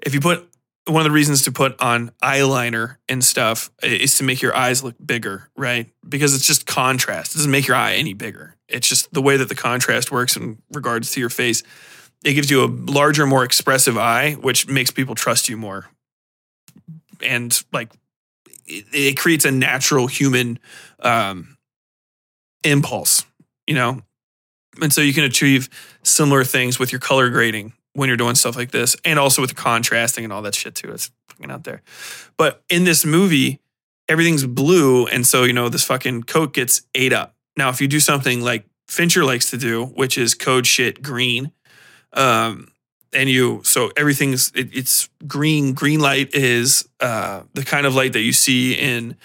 if 0.00 0.12
you 0.12 0.20
put 0.20 0.46
one 0.86 1.00
of 1.00 1.04
the 1.04 1.12
reasons 1.12 1.42
to 1.42 1.52
put 1.52 1.80
on 1.80 2.10
eyeliner 2.22 2.96
and 3.08 3.22
stuff 3.22 3.70
is 3.80 4.16
to 4.16 4.24
make 4.24 4.42
your 4.42 4.56
eyes 4.56 4.82
look 4.82 4.96
bigger, 5.04 5.48
right? 5.56 5.88
Because 6.06 6.34
it's 6.34 6.46
just 6.46 6.66
contrast. 6.66 7.34
It 7.34 7.38
doesn't 7.38 7.50
make 7.50 7.68
your 7.68 7.76
eye 7.76 7.94
any 7.94 8.12
bigger. 8.12 8.56
It's 8.70 8.88
just 8.88 9.12
the 9.12 9.22
way 9.22 9.36
that 9.36 9.48
the 9.48 9.54
contrast 9.54 10.10
works 10.10 10.36
in 10.36 10.62
regards 10.72 11.12
to 11.12 11.20
your 11.20 11.30
face. 11.30 11.62
It 12.24 12.34
gives 12.34 12.50
you 12.50 12.64
a 12.64 12.66
larger, 12.66 13.26
more 13.26 13.44
expressive 13.44 13.96
eye, 13.96 14.32
which 14.34 14.68
makes 14.68 14.90
people 14.90 15.14
trust 15.14 15.48
you 15.48 15.56
more. 15.56 15.88
And 17.22 17.58
like 17.72 17.90
it, 18.66 18.84
it 18.92 19.16
creates 19.16 19.44
a 19.44 19.50
natural 19.50 20.06
human 20.06 20.58
um, 21.00 21.56
impulse, 22.64 23.24
you 23.66 23.74
know? 23.74 24.02
And 24.80 24.92
so 24.92 25.00
you 25.00 25.12
can 25.12 25.24
achieve 25.24 25.68
similar 26.02 26.44
things 26.44 26.78
with 26.78 26.92
your 26.92 27.00
color 27.00 27.28
grading 27.30 27.72
when 27.94 28.08
you're 28.08 28.16
doing 28.16 28.36
stuff 28.36 28.56
like 28.56 28.70
this 28.70 28.96
and 29.04 29.18
also 29.18 29.42
with 29.42 29.56
contrasting 29.56 30.24
and 30.24 30.32
all 30.32 30.42
that 30.42 30.54
shit 30.54 30.74
too. 30.74 30.92
It's 30.92 31.10
fucking 31.28 31.50
out 31.50 31.64
there. 31.64 31.82
But 32.36 32.62
in 32.68 32.84
this 32.84 33.04
movie, 33.04 33.60
everything's 34.08 34.46
blue. 34.46 35.06
And 35.06 35.26
so, 35.26 35.44
you 35.44 35.52
know, 35.52 35.68
this 35.68 35.84
fucking 35.84 36.24
coat 36.24 36.52
gets 36.54 36.82
ate 36.94 37.12
up. 37.12 37.34
Now, 37.56 37.68
if 37.68 37.80
you 37.80 37.88
do 37.88 38.00
something 38.00 38.42
like 38.42 38.64
Fincher 38.88 39.24
likes 39.24 39.50
to 39.50 39.56
do, 39.56 39.86
which 39.86 40.18
is 40.18 40.34
code 40.34 40.66
shit 40.66 41.02
green, 41.02 41.52
um, 42.12 42.68
and 43.12 43.28
you 43.28 43.60
so 43.64 43.90
everything's 43.96 44.52
it, 44.54 44.68
it's 44.72 45.08
green. 45.26 45.74
Green 45.74 46.00
light 46.00 46.34
is 46.34 46.88
uh, 47.00 47.42
the 47.54 47.64
kind 47.64 47.86
of 47.86 47.94
light 47.94 48.12
that 48.12 48.20
you 48.20 48.32
see 48.32 48.74
in 48.74 49.16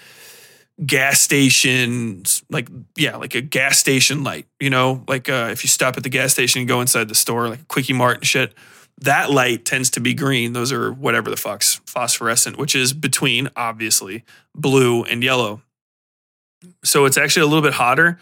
gas 0.84 1.20
stations, 1.20 2.42
like 2.50 2.68
yeah, 2.96 3.16
like 3.16 3.34
a 3.34 3.40
gas 3.40 3.78
station 3.78 4.24
light. 4.24 4.46
You 4.60 4.70
know, 4.70 5.04
like 5.08 5.28
uh, 5.28 5.48
if 5.50 5.64
you 5.64 5.68
stop 5.68 5.96
at 5.96 6.02
the 6.02 6.08
gas 6.08 6.32
station 6.32 6.60
and 6.60 6.68
go 6.68 6.80
inside 6.80 7.08
the 7.08 7.14
store, 7.14 7.48
like 7.48 7.68
quickie 7.68 7.92
mart 7.92 8.18
and 8.18 8.26
shit. 8.26 8.54
That 9.02 9.30
light 9.30 9.66
tends 9.66 9.90
to 9.90 10.00
be 10.00 10.14
green. 10.14 10.54
Those 10.54 10.72
are 10.72 10.90
whatever 10.90 11.28
the 11.28 11.36
fuck's 11.36 11.82
phosphorescent, 11.84 12.56
which 12.56 12.74
is 12.74 12.94
between 12.94 13.50
obviously 13.54 14.24
blue 14.54 15.04
and 15.04 15.22
yellow. 15.22 15.60
So 16.84 17.04
it's 17.04 17.16
actually 17.16 17.42
a 17.42 17.46
little 17.46 17.62
bit 17.62 17.74
hotter. 17.74 18.18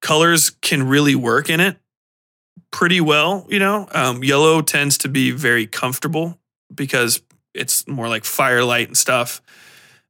Colors 0.00 0.50
can 0.50 0.88
really 0.88 1.14
work 1.14 1.50
in 1.50 1.60
it 1.60 1.76
pretty 2.70 3.00
well. 3.00 3.46
You 3.48 3.58
know, 3.58 3.88
um, 3.92 4.22
yellow 4.22 4.60
tends 4.62 4.98
to 4.98 5.08
be 5.08 5.30
very 5.30 5.66
comfortable 5.66 6.38
because 6.74 7.22
it's 7.54 7.86
more 7.86 8.08
like 8.08 8.24
firelight 8.24 8.88
and 8.88 8.96
stuff. 8.96 9.40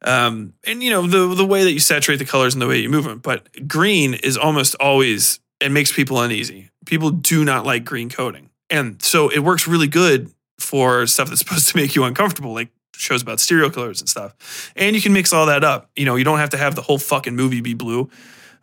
Um, 0.03 0.55
and 0.65 0.83
you 0.83 0.91
know 0.91 1.07
the 1.07 1.35
the 1.35 1.47
way 1.47 1.65
that 1.65 1.73
you 1.73 1.81
saturate 1.81 2.21
the 2.21 2.25
colors 2.25 2.55
and 2.55 2.63
the 2.63 2.69
way 2.69 2.79
you 2.79 2.89
move 2.89 3.05
them. 3.05 3.19
But 3.19 3.67
green 3.67 4.15
is 4.15 4.37
almost 4.37 4.77
always 4.77 5.41
it 5.61 5.73
makes 5.73 5.93
people 5.93 6.21
uneasy. 6.21 6.71
People 6.87 7.11
do 7.11 7.45
not 7.45 7.67
like 7.67 7.85
green 7.85 8.09
coating, 8.09 8.51
and 8.71 9.03
so 9.03 9.29
it 9.29 9.41
works 9.41 9.67
really 9.67 9.89
good 9.89 10.31
for 10.59 11.07
stuff 11.07 11.29
that's 11.29 11.41
supposed 11.45 11.69
to 11.69 11.77
make 11.77 11.97
you 11.97 12.05
uncomfortable, 12.05 12.53
like 12.53 12.69
shows 12.99 13.23
about 13.23 13.41
serial 13.41 13.71
killers 13.71 14.01
and 14.01 14.09
stuff. 14.09 14.73
And 14.77 14.95
you 14.95 15.03
can 15.03 15.13
mix 15.13 15.33
all 15.33 15.47
that 15.47 15.65
up. 15.65 15.91
You 15.97 16.05
know, 16.05 16.17
you 16.17 16.25
don't 16.25 16.39
have 16.39 16.51
to 16.51 16.59
have 16.59 16.75
the 16.75 16.83
whole 16.83 16.99
fucking 16.99 17.35
movie 17.37 17.61
be 17.61 17.75
blue. 17.75 18.11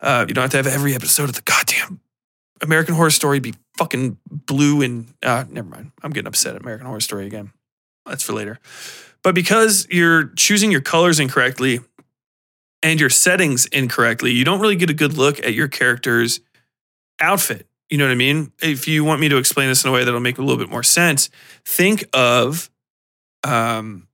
Uh, 0.00 0.26
you 0.28 0.34
don't 0.34 0.42
have 0.42 0.50
to 0.50 0.56
have 0.58 0.66
every 0.66 0.94
episode 0.94 1.28
of 1.28 1.34
the 1.34 1.42
goddamn 1.42 2.00
American 2.62 2.94
Horror 2.94 3.10
Story 3.10 3.40
be 3.40 3.54
fucking 3.76 4.18
blue 4.30 4.82
and 4.82 5.06
uh, 5.22 5.44
never 5.50 5.68
mind. 5.68 5.92
I'm 6.02 6.12
getting 6.12 6.28
upset 6.28 6.54
at 6.54 6.62
American 6.62 6.86
Horror 6.86 7.00
Story 7.00 7.26
again. 7.26 7.52
That's 8.04 8.22
for 8.22 8.32
later. 8.32 8.58
But 9.22 9.34
because 9.34 9.86
you're 9.90 10.28
choosing 10.36 10.70
your 10.70 10.80
colors 10.80 11.18
incorrectly 11.18 11.80
and 12.82 13.00
your 13.00 13.10
settings 13.10 13.66
incorrectly, 13.66 14.32
you 14.32 14.44
don't 14.44 14.60
really 14.60 14.76
get 14.76 14.90
a 14.90 14.94
good 14.94 15.14
look 15.14 15.40
at 15.40 15.54
your 15.54 15.68
character's 15.68 16.40
outfit. 17.20 17.66
You 17.90 17.98
know 17.98 18.04
what 18.04 18.12
I 18.12 18.16
mean? 18.16 18.52
If 18.60 18.88
you 18.88 19.04
want 19.04 19.20
me 19.20 19.28
to 19.28 19.36
explain 19.36 19.68
this 19.68 19.84
in 19.84 19.90
a 19.90 19.92
way 19.92 20.04
that'll 20.04 20.20
make 20.20 20.38
a 20.38 20.42
little 20.42 20.58
bit 20.58 20.70
more 20.70 20.82
sense, 20.82 21.30
think 21.64 22.04
of 22.12 22.70
um, 23.44 24.05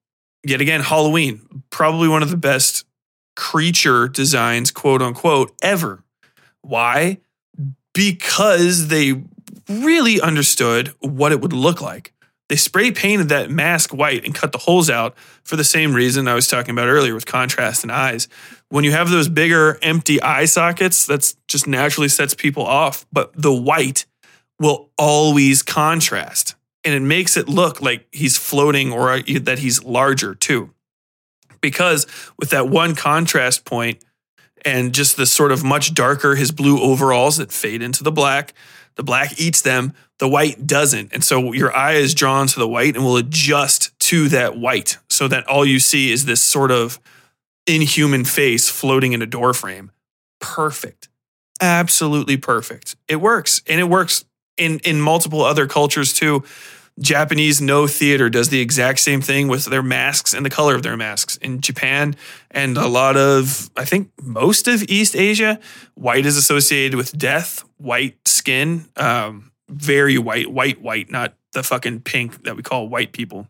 yet 0.45 0.61
again 0.61 0.81
Halloween, 0.81 1.63
probably 1.71 2.09
one 2.09 2.23
of 2.23 2.31
the 2.31 2.37
best 2.37 2.85
creature 3.37 4.09
designs, 4.09 4.71
quote 4.71 5.03
unquote, 5.03 5.53
ever. 5.63 6.03
Why? 6.63 7.19
Because 7.95 8.89
they 8.89 9.23
really 9.69 10.21
understood 10.21 10.95
what 11.01 11.33
it 11.33 11.41
would 11.41 11.53
look 11.53 11.81
like. 11.81 12.13
They 12.49 12.57
spray 12.57 12.91
painted 12.91 13.31
that 13.31 13.51
mask 13.51 13.95
white 13.95 14.25
and 14.25 14.35
cut 14.35 14.53
the 14.53 14.59
holes 14.59 14.91
out 14.91 15.17
for 15.43 15.57
the 15.57 15.65
same 15.65 15.95
reason 15.95 16.29
I 16.29 16.35
was 16.35 16.49
talking 16.49 16.73
about 16.73 16.89
earlier 16.89 17.15
with 17.15 17.25
contrast 17.25 17.83
and 17.83 17.91
eyes. 17.91 18.29
When 18.69 18.85
you 18.85 18.91
have 18.93 19.09
those 19.09 19.29
bigger 19.29 19.79
empty 19.81 20.21
eye 20.21 20.45
sockets, 20.45 21.07
that's 21.07 21.35
just 21.49 21.67
naturally 21.67 22.09
sets 22.09 22.35
people 22.35 22.65
off, 22.65 23.07
but 23.11 23.33
the 23.35 23.55
white 23.55 24.05
will 24.59 24.91
always 24.99 25.63
contrast 25.63 26.55
and 26.85 26.95
it 26.95 27.01
makes 27.01 27.37
it 27.37 27.49
look 27.49 27.81
like 27.81 28.07
he's 28.13 28.37
floating 28.37 28.93
or 28.93 29.11
uh, 29.13 29.23
that 29.43 29.61
he's 29.61 29.83
larger 29.85 30.35
too. 30.35 30.71
Because 31.61 32.07
with 32.39 32.51
that 32.51 32.69
one 32.69 32.95
contrast 32.95 33.65
point 33.65 34.05
and 34.65 34.93
just 34.93 35.17
the 35.17 35.27
sort 35.27 35.53
of 35.53 35.63
much 35.63 35.95
darker 35.95 36.35
his 36.35 36.51
blue 36.51 36.81
overalls 36.81 37.37
that 37.37 37.53
fade 37.53 37.83
into 37.83 38.03
the 38.03 38.13
black, 38.13 38.53
the 38.97 39.03
black 39.03 39.39
eats 39.39 39.63
them, 39.63 39.95
the 40.19 40.29
white 40.29 40.67
doesn't. 40.67 41.13
And 41.13 41.25
so 41.25 41.53
your 41.53 41.75
eye 41.75 41.95
is 41.95 42.15
drawn 42.15 42.47
to 42.49 42.59
the 42.59 42.69
white 42.69 42.95
and 42.95 43.05
will 43.05 43.17
adjust 43.17 43.99
to 44.01 44.29
that 44.29 44.57
white 44.57 44.99
so 45.09 45.29
that 45.29 45.47
all 45.47 45.65
you 45.65 45.79
see 45.79 46.11
is 46.11 46.25
this 46.25 46.43
sort 46.43 46.71
of 46.71 47.01
inhuman 47.67 48.25
face 48.25 48.69
floating 48.69 49.13
in 49.13 49.23
a 49.23 49.27
door 49.27 49.55
frame. 49.55 49.91
Perfect. 50.41 51.09
Absolutely 51.61 52.37
perfect. 52.37 52.97
It 53.09 53.17
works. 53.17 53.63
And 53.69 53.81
it 53.81 53.85
works 53.85 54.25
in 54.57 54.79
in 54.81 55.01
multiple 55.01 55.43
other 55.43 55.67
cultures 55.67 56.13
too. 56.13 56.45
Japanese 57.01 57.61
Noh 57.61 57.87
theater 57.87 58.29
does 58.29 58.51
the 58.51 58.61
exact 58.61 59.01
same 59.01 59.23
thing 59.23 59.49
with 59.49 59.65
their 59.65 59.83
masks 59.83 60.35
and 60.35 60.45
the 60.45 60.51
color 60.51 60.75
of 60.75 60.83
their 60.83 60.97
masks. 60.97 61.37
In 61.39 61.61
Japan 61.61 62.15
and 62.51 62.77
a 62.77 62.87
lot 62.87 63.17
of, 63.17 63.71
I 63.77 63.87
think 63.87 64.11
most 64.23 64.69
of 64.69 64.83
East 64.83 65.17
Asia, 65.17 65.59
white 65.95 66.27
is 66.27 66.37
associated 66.37 66.97
with 66.97 67.17
death, 67.17 67.65
white 67.79 68.17
skin, 68.29 68.87
um, 68.97 69.53
very 69.71 70.19
white, 70.19 70.53
white, 70.53 70.83
white, 70.83 71.11
not 71.11 71.35
the 71.53 71.63
fucking 71.63 72.01
pink 72.01 72.45
that 72.45 72.57
we 72.57 72.63
call 72.63 72.89
white 72.89 73.13
people 73.13 73.49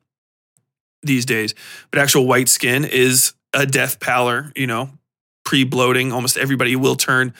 these 1.02 1.26
days. 1.26 1.52
But 1.90 2.00
actual 2.00 2.26
white 2.26 2.48
skin 2.48 2.84
is 2.84 3.34
a 3.52 3.66
death 3.66 3.98
pallor, 3.98 4.52
you 4.54 4.68
know, 4.68 4.90
pre 5.44 5.64
bloating. 5.64 6.12
Almost 6.12 6.36
everybody 6.36 6.76
will 6.76 6.96
turn 6.96 7.34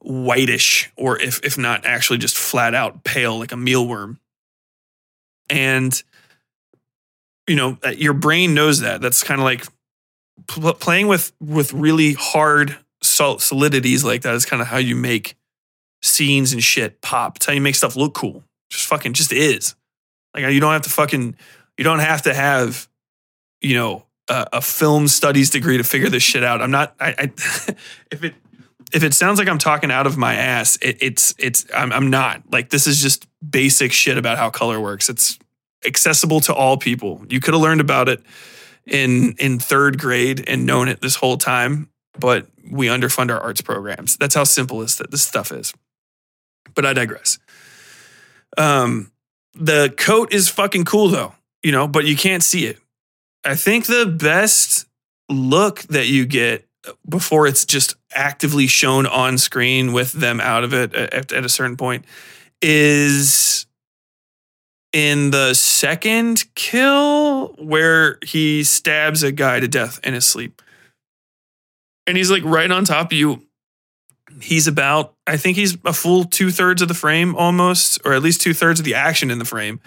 whitish, 0.00 0.90
or 0.96 1.20
if 1.20 1.44
if 1.44 1.58
not 1.58 1.84
actually 1.84 2.18
just 2.18 2.36
flat 2.36 2.74
out 2.74 3.04
pale, 3.04 3.38
like 3.38 3.52
a 3.52 3.56
mealworm. 3.56 4.18
And 5.50 6.00
you 7.46 7.56
know, 7.56 7.78
uh, 7.84 7.90
your 7.90 8.12
brain 8.12 8.54
knows 8.54 8.80
that. 8.80 9.00
That's 9.00 9.22
kind 9.22 9.40
of 9.40 9.44
like 9.44 9.66
pl- 10.46 10.74
playing 10.74 11.08
with 11.08 11.32
with 11.40 11.72
really 11.72 12.12
hard 12.12 12.76
sol- 13.02 13.36
solidities 13.36 14.04
like 14.04 14.22
that 14.22 14.34
is 14.34 14.44
kind 14.44 14.62
of 14.62 14.68
how 14.68 14.78
you 14.78 14.96
make 14.96 15.36
scenes 16.02 16.52
and 16.52 16.62
shit 16.62 17.00
pop. 17.00 17.36
It's 17.36 17.46
how 17.46 17.52
you 17.52 17.60
make 17.60 17.74
stuff 17.74 17.96
look 17.96 18.14
cool. 18.14 18.44
Just 18.70 18.86
fucking 18.86 19.14
just 19.14 19.32
is. 19.32 19.74
Like 20.34 20.52
you 20.52 20.60
don't 20.60 20.72
have 20.72 20.82
to 20.82 20.90
fucking 20.90 21.36
you 21.76 21.84
don't 21.84 22.00
have 22.00 22.22
to 22.22 22.34
have 22.34 22.88
you 23.60 23.74
know 23.74 24.04
a, 24.28 24.46
a 24.54 24.60
film 24.60 25.08
studies 25.08 25.50
degree 25.50 25.78
to 25.78 25.84
figure 25.84 26.08
this 26.08 26.22
shit 26.22 26.44
out. 26.44 26.60
I'm 26.60 26.70
not. 26.70 26.94
I, 27.00 27.14
I 27.18 27.22
if 28.10 28.24
it 28.24 28.34
if 28.92 29.02
it 29.02 29.14
sounds 29.14 29.38
like 29.38 29.48
I'm 29.48 29.58
talking 29.58 29.90
out 29.90 30.06
of 30.06 30.16
my 30.16 30.34
ass, 30.34 30.78
it, 30.80 30.98
it's 31.00 31.34
it's 31.38 31.66
I'm, 31.74 31.92
I'm 31.92 32.10
not. 32.10 32.42
Like 32.50 32.70
this 32.70 32.86
is 32.86 33.00
just 33.00 33.26
basic 33.48 33.92
shit 33.92 34.18
about 34.18 34.38
how 34.38 34.50
color 34.50 34.80
works. 34.80 35.08
It's 35.08 35.38
accessible 35.86 36.40
to 36.40 36.54
all 36.54 36.76
people. 36.76 37.24
You 37.28 37.40
could 37.40 37.54
have 37.54 37.62
learned 37.62 37.80
about 37.80 38.08
it 38.08 38.22
in 38.86 39.34
in 39.38 39.58
third 39.58 39.98
grade 39.98 40.44
and 40.48 40.66
known 40.66 40.88
it 40.88 41.00
this 41.00 41.16
whole 41.16 41.36
time, 41.36 41.90
but 42.18 42.46
we 42.70 42.86
underfund 42.86 43.30
our 43.30 43.40
arts 43.40 43.60
programs. 43.60 44.16
That's 44.16 44.34
how 44.34 44.44
simple 44.44 44.80
this 44.80 45.00
this 45.10 45.22
stuff 45.22 45.52
is. 45.52 45.72
But 46.74 46.86
I 46.86 46.92
digress. 46.92 47.38
Um, 48.56 49.12
the 49.54 49.92
coat 49.96 50.32
is 50.32 50.48
fucking 50.48 50.84
cool 50.84 51.08
though, 51.08 51.34
you 51.62 51.72
know, 51.72 51.88
but 51.88 52.04
you 52.04 52.16
can't 52.16 52.42
see 52.42 52.66
it. 52.66 52.78
I 53.44 53.54
think 53.54 53.86
the 53.86 54.06
best 54.06 54.86
look 55.28 55.80
that 55.84 56.06
you 56.06 56.26
get 56.26 56.67
before 57.08 57.46
it's 57.46 57.64
just 57.64 57.94
actively 58.14 58.66
shown 58.66 59.06
on 59.06 59.38
screen 59.38 59.92
with 59.92 60.12
them 60.12 60.40
out 60.40 60.64
of 60.64 60.72
it 60.72 60.94
at, 60.94 61.32
at 61.32 61.44
a 61.44 61.48
certain 61.48 61.76
point 61.76 62.04
is 62.62 63.66
in 64.92 65.30
the 65.30 65.54
second 65.54 66.44
kill 66.54 67.48
where 67.58 68.18
he 68.24 68.64
stabs 68.64 69.22
a 69.22 69.32
guy 69.32 69.60
to 69.60 69.68
death 69.68 70.00
in 70.02 70.14
his 70.14 70.26
sleep. 70.26 70.62
And 72.06 72.16
he's 72.16 72.30
like 72.30 72.44
right 72.44 72.70
on 72.70 72.84
top 72.84 73.12
of 73.12 73.18
you. 73.18 73.42
He's 74.40 74.66
about, 74.66 75.14
I 75.26 75.36
think 75.36 75.56
he's 75.56 75.76
a 75.84 75.92
full 75.92 76.24
two 76.24 76.50
thirds 76.50 76.80
of 76.80 76.88
the 76.88 76.94
frame 76.94 77.34
almost, 77.36 78.00
or 78.04 78.14
at 78.14 78.22
least 78.22 78.40
two 78.40 78.54
thirds 78.54 78.80
of 78.80 78.84
the 78.84 78.94
action 78.94 79.30
in 79.30 79.38
the 79.38 79.44
frame. 79.44 79.80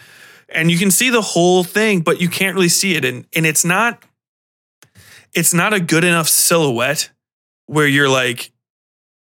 And 0.50 0.70
you 0.70 0.78
can 0.78 0.92
see 0.92 1.10
the 1.10 1.22
whole 1.22 1.64
thing, 1.64 2.02
but 2.02 2.20
you 2.20 2.30
can't 2.30 2.56
really 2.56 2.70
see 2.70 2.96
it. 2.96 3.06
And, 3.06 3.26
and 3.34 3.46
it's 3.46 3.64
not 3.64 4.04
it's 5.34 5.54
not 5.54 5.74
a 5.74 5.80
good 5.80 6.04
enough 6.04 6.28
silhouette 6.28 7.10
where 7.66 7.88
you're 7.88 8.10
like, 8.10 8.52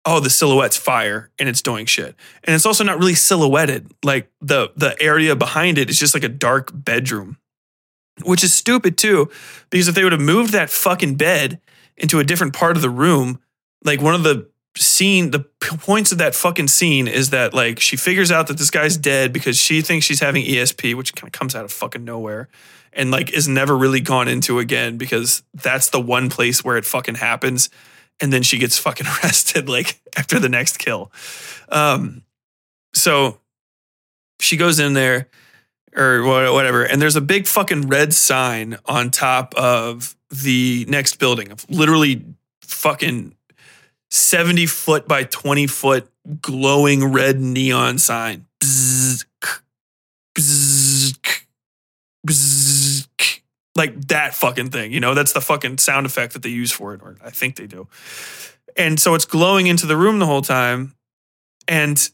oh, 0.04 0.20
the 0.20 0.30
silhouette's 0.30 0.76
fire 0.76 1.30
and 1.38 1.48
it's 1.48 1.62
doing 1.62 1.86
shit. 1.86 2.14
And 2.44 2.54
it's 2.54 2.66
also 2.66 2.84
not 2.84 2.98
really 2.98 3.14
silhouetted. 3.14 3.92
Like 4.04 4.30
the 4.40 4.70
the 4.76 5.00
area 5.02 5.34
behind 5.34 5.78
it 5.78 5.90
is 5.90 5.98
just 5.98 6.14
like 6.14 6.24
a 6.24 6.28
dark 6.28 6.70
bedroom. 6.72 7.38
Which 8.24 8.42
is 8.42 8.54
stupid 8.54 8.96
too, 8.96 9.28
because 9.68 9.88
if 9.88 9.94
they 9.94 10.02
would 10.02 10.12
have 10.12 10.22
moved 10.22 10.52
that 10.52 10.70
fucking 10.70 11.16
bed 11.16 11.60
into 11.98 12.18
a 12.18 12.24
different 12.24 12.54
part 12.54 12.76
of 12.76 12.82
the 12.82 12.88
room, 12.88 13.40
like 13.84 14.00
one 14.00 14.14
of 14.14 14.22
the 14.22 14.48
scene 14.74 15.30
the 15.32 15.40
points 15.40 16.12
of 16.12 16.18
that 16.18 16.34
fucking 16.34 16.68
scene 16.68 17.08
is 17.08 17.30
that 17.30 17.52
like 17.52 17.80
she 17.80 17.96
figures 17.96 18.30
out 18.30 18.46
that 18.46 18.58
this 18.58 18.70
guy's 18.70 18.96
dead 18.96 19.32
because 19.32 19.58
she 19.58 19.82
thinks 19.82 20.06
she's 20.06 20.20
having 20.20 20.44
ESP, 20.44 20.94
which 20.94 21.14
kind 21.14 21.28
of 21.28 21.32
comes 21.32 21.54
out 21.54 21.64
of 21.64 21.72
fucking 21.72 22.04
nowhere 22.04 22.48
and 22.96 23.10
like 23.10 23.32
is 23.32 23.46
never 23.46 23.76
really 23.76 24.00
gone 24.00 24.26
into 24.26 24.58
again 24.58 24.96
because 24.96 25.42
that's 25.54 25.90
the 25.90 26.00
one 26.00 26.28
place 26.30 26.64
where 26.64 26.76
it 26.76 26.84
fucking 26.84 27.16
happens 27.16 27.70
and 28.20 28.32
then 28.32 28.42
she 28.42 28.58
gets 28.58 28.78
fucking 28.78 29.06
arrested 29.22 29.68
like 29.68 30.00
after 30.16 30.38
the 30.38 30.48
next 30.48 30.78
kill. 30.78 31.10
Um, 31.68 32.22
so 32.94 33.38
she 34.40 34.56
goes 34.56 34.78
in 34.78 34.94
there 34.94 35.28
or 35.94 36.22
whatever, 36.24 36.84
and 36.84 37.00
there's 37.00 37.16
a 37.16 37.22
big 37.22 37.46
fucking 37.46 37.88
red 37.88 38.12
sign 38.12 38.76
on 38.84 39.10
top 39.10 39.54
of 39.54 40.14
the 40.30 40.84
next 40.88 41.18
building 41.18 41.50
of 41.50 41.64
literally 41.70 42.22
fucking 42.60 43.34
70 44.10 44.66
foot 44.66 45.08
by 45.08 45.24
20 45.24 45.66
foot 45.66 46.10
glowing 46.42 47.12
red 47.12 47.40
neon 47.40 47.98
sign. 47.98 48.46
K, 48.60 49.52
bzzz, 50.34 51.22
k. 51.22 51.46
Like 53.76 54.08
that 54.08 54.34
fucking 54.34 54.70
thing, 54.70 54.92
you 54.92 55.00
know, 55.00 55.14
that's 55.14 55.32
the 55.32 55.40
fucking 55.40 55.78
sound 55.78 56.06
effect 56.06 56.32
that 56.32 56.42
they 56.42 56.48
use 56.48 56.72
for 56.72 56.94
it, 56.94 57.02
or 57.02 57.16
I 57.22 57.30
think 57.30 57.56
they 57.56 57.66
do. 57.66 57.86
And 58.76 58.98
so 58.98 59.14
it's 59.14 59.24
glowing 59.24 59.66
into 59.66 59.86
the 59.86 59.96
room 59.96 60.18
the 60.18 60.26
whole 60.26 60.42
time. 60.42 60.94
And 61.68 62.08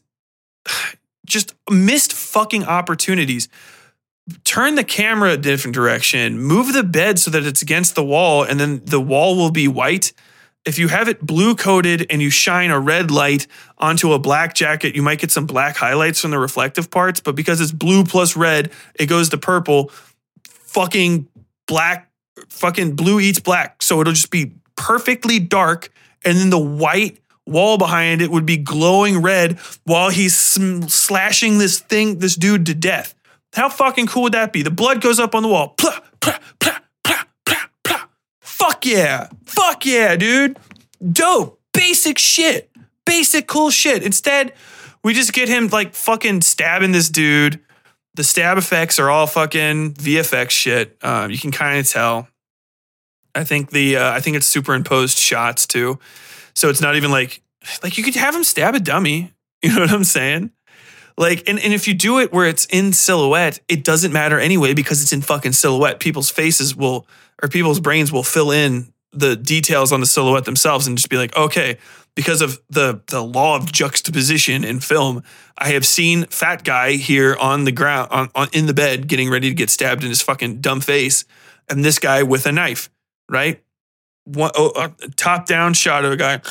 just 1.25 1.55
missed 1.71 2.13
fucking 2.13 2.65
opportunities. 2.65 3.47
Turn 4.43 4.75
the 4.75 4.83
camera 4.83 5.33
a 5.33 5.37
different 5.37 5.73
direction, 5.75 6.39
move 6.39 6.73
the 6.73 6.83
bed 6.83 7.19
so 7.19 7.31
that 7.31 7.45
it's 7.45 7.61
against 7.61 7.95
the 7.95 8.03
wall, 8.03 8.43
and 8.43 8.59
then 8.59 8.81
the 8.85 8.99
wall 8.99 9.35
will 9.35 9.51
be 9.51 9.67
white. 9.67 10.13
If 10.65 10.79
you 10.79 10.87
have 10.87 11.09
it 11.09 11.21
blue 11.21 11.55
coated 11.55 12.07
and 12.09 12.21
you 12.21 12.29
shine 12.29 12.71
a 12.71 12.79
red 12.79 13.11
light 13.11 13.47
onto 13.77 14.13
a 14.13 14.19
black 14.19 14.53
jacket, 14.53 14.95
you 14.95 15.01
might 15.01 15.19
get 15.19 15.29
some 15.29 15.45
black 15.45 15.75
highlights 15.75 16.21
from 16.21 16.31
the 16.31 16.39
reflective 16.39 16.89
parts. 16.89 17.19
But 17.19 17.35
because 17.35 17.59
it's 17.59 17.73
blue 17.73 18.05
plus 18.05 18.37
red, 18.37 18.71
it 18.95 19.07
goes 19.07 19.27
to 19.29 19.37
purple. 19.37 19.91
Fucking 20.47 21.27
black, 21.67 22.11
fucking 22.49 22.95
blue 22.95 23.19
eats 23.19 23.39
black. 23.39 23.81
So 23.81 24.01
it'll 24.01 24.13
just 24.13 24.31
be 24.31 24.53
perfectly 24.75 25.39
dark. 25.39 25.91
And 26.25 26.37
then 26.37 26.49
the 26.49 26.59
white 26.59 27.19
wall 27.45 27.77
behind 27.77 28.21
it 28.21 28.31
would 28.31 28.45
be 28.45 28.57
glowing 28.57 29.21
red 29.21 29.59
while 29.83 30.09
he's 30.09 30.35
sm- 30.35 30.83
slashing 30.83 31.57
this 31.57 31.79
thing, 31.79 32.19
this 32.19 32.35
dude 32.35 32.65
to 32.67 32.73
death. 32.73 33.15
How 33.53 33.69
fucking 33.69 34.07
cool 34.07 34.23
would 34.23 34.33
that 34.33 34.51
be? 34.51 34.63
The 34.63 34.71
blood 34.71 35.01
goes 35.01 35.19
up 35.19 35.35
on 35.35 35.43
the 35.43 35.49
wall. 35.49 35.69
Plah, 35.69 35.99
plah, 36.21 36.39
plah, 36.59 36.79
plah, 37.03 37.23
plah, 37.45 37.65
plah. 37.83 38.05
Fuck 38.39 38.85
yeah. 38.85 39.27
Fuck 39.45 39.85
yeah, 39.85 40.15
dude. 40.15 40.57
Dope. 41.11 41.59
Basic 41.73 42.17
shit. 42.17 42.71
Basic 43.05 43.47
cool 43.47 43.69
shit. 43.69 44.03
Instead, 44.03 44.53
we 45.03 45.13
just 45.13 45.33
get 45.33 45.49
him 45.49 45.67
like 45.67 45.93
fucking 45.93 46.41
stabbing 46.41 46.93
this 46.93 47.09
dude. 47.09 47.59
The 48.15 48.23
stab 48.23 48.57
effects 48.57 48.99
are 48.99 49.09
all 49.09 49.25
fucking 49.27 49.93
VFX 49.95 50.51
shit. 50.51 50.97
Um, 51.01 51.31
you 51.31 51.37
can 51.37 51.51
kind 51.51 51.79
of 51.79 51.89
tell. 51.89 52.27
I 53.35 53.43
think 53.43 53.71
the 53.71 53.97
uh, 53.97 54.11
I 54.11 54.19
think 54.19 54.37
it's 54.37 54.45
superimposed 54.45 55.17
shots 55.17 55.65
too. 55.65 55.99
So 56.53 56.69
it's 56.69 56.81
not 56.81 56.95
even 56.95 57.11
like 57.11 57.41
like 57.81 57.97
you 57.97 58.03
could 58.03 58.15
have 58.15 58.35
him 58.35 58.43
stab 58.43 58.75
a 58.75 58.79
dummy. 58.79 59.31
You 59.63 59.73
know 59.73 59.79
what 59.79 59.91
I'm 59.91 60.03
saying? 60.03 60.51
Like, 61.17 61.47
and, 61.47 61.57
and 61.57 61.73
if 61.73 61.87
you 61.87 61.93
do 61.93 62.19
it 62.19 62.33
where 62.33 62.47
it's 62.47 62.65
in 62.65 62.91
silhouette, 62.91 63.59
it 63.69 63.85
doesn't 63.85 64.11
matter 64.11 64.37
anyway 64.37 64.73
because 64.73 65.01
it's 65.01 65.13
in 65.13 65.21
fucking 65.21 65.53
silhouette. 65.53 66.01
People's 66.01 66.29
faces 66.29 66.75
will 66.75 67.07
or 67.41 67.47
people's 67.47 67.79
brains 67.79 68.11
will 68.11 68.23
fill 68.23 68.51
in 68.51 68.91
the 69.13 69.35
details 69.35 69.91
on 69.91 69.99
the 69.99 70.05
silhouette 70.05 70.45
themselves 70.45 70.87
and 70.87 70.97
just 70.97 71.09
be 71.09 71.17
like, 71.17 71.35
okay, 71.37 71.77
because 72.15 72.41
of 72.41 72.61
the 72.69 73.01
the 73.07 73.21
law 73.21 73.55
of 73.55 73.71
juxtaposition 73.71 74.63
in 74.63 74.79
film, 74.79 75.23
I 75.57 75.69
have 75.69 75.85
seen 75.85 76.25
fat 76.25 76.63
guy 76.63 76.93
here 76.93 77.35
on 77.39 77.63
the 77.63 77.71
ground 77.71 78.09
on, 78.11 78.29
on 78.35 78.47
in 78.53 78.65
the 78.65 78.73
bed 78.73 79.07
getting 79.07 79.29
ready 79.29 79.49
to 79.49 79.55
get 79.55 79.69
stabbed 79.69 80.03
in 80.03 80.09
his 80.09 80.21
fucking 80.21 80.61
dumb 80.61 80.81
face, 80.81 81.25
and 81.69 81.83
this 81.83 81.99
guy 81.99 82.23
with 82.23 82.45
a 82.45 82.51
knife, 82.51 82.89
right? 83.29 83.63
One, 84.25 84.51
oh, 84.55 84.71
a 84.75 85.09
top 85.09 85.47
down 85.47 85.73
shot 85.73 86.05
of 86.05 86.11
a 86.13 86.15
guy 86.15 86.41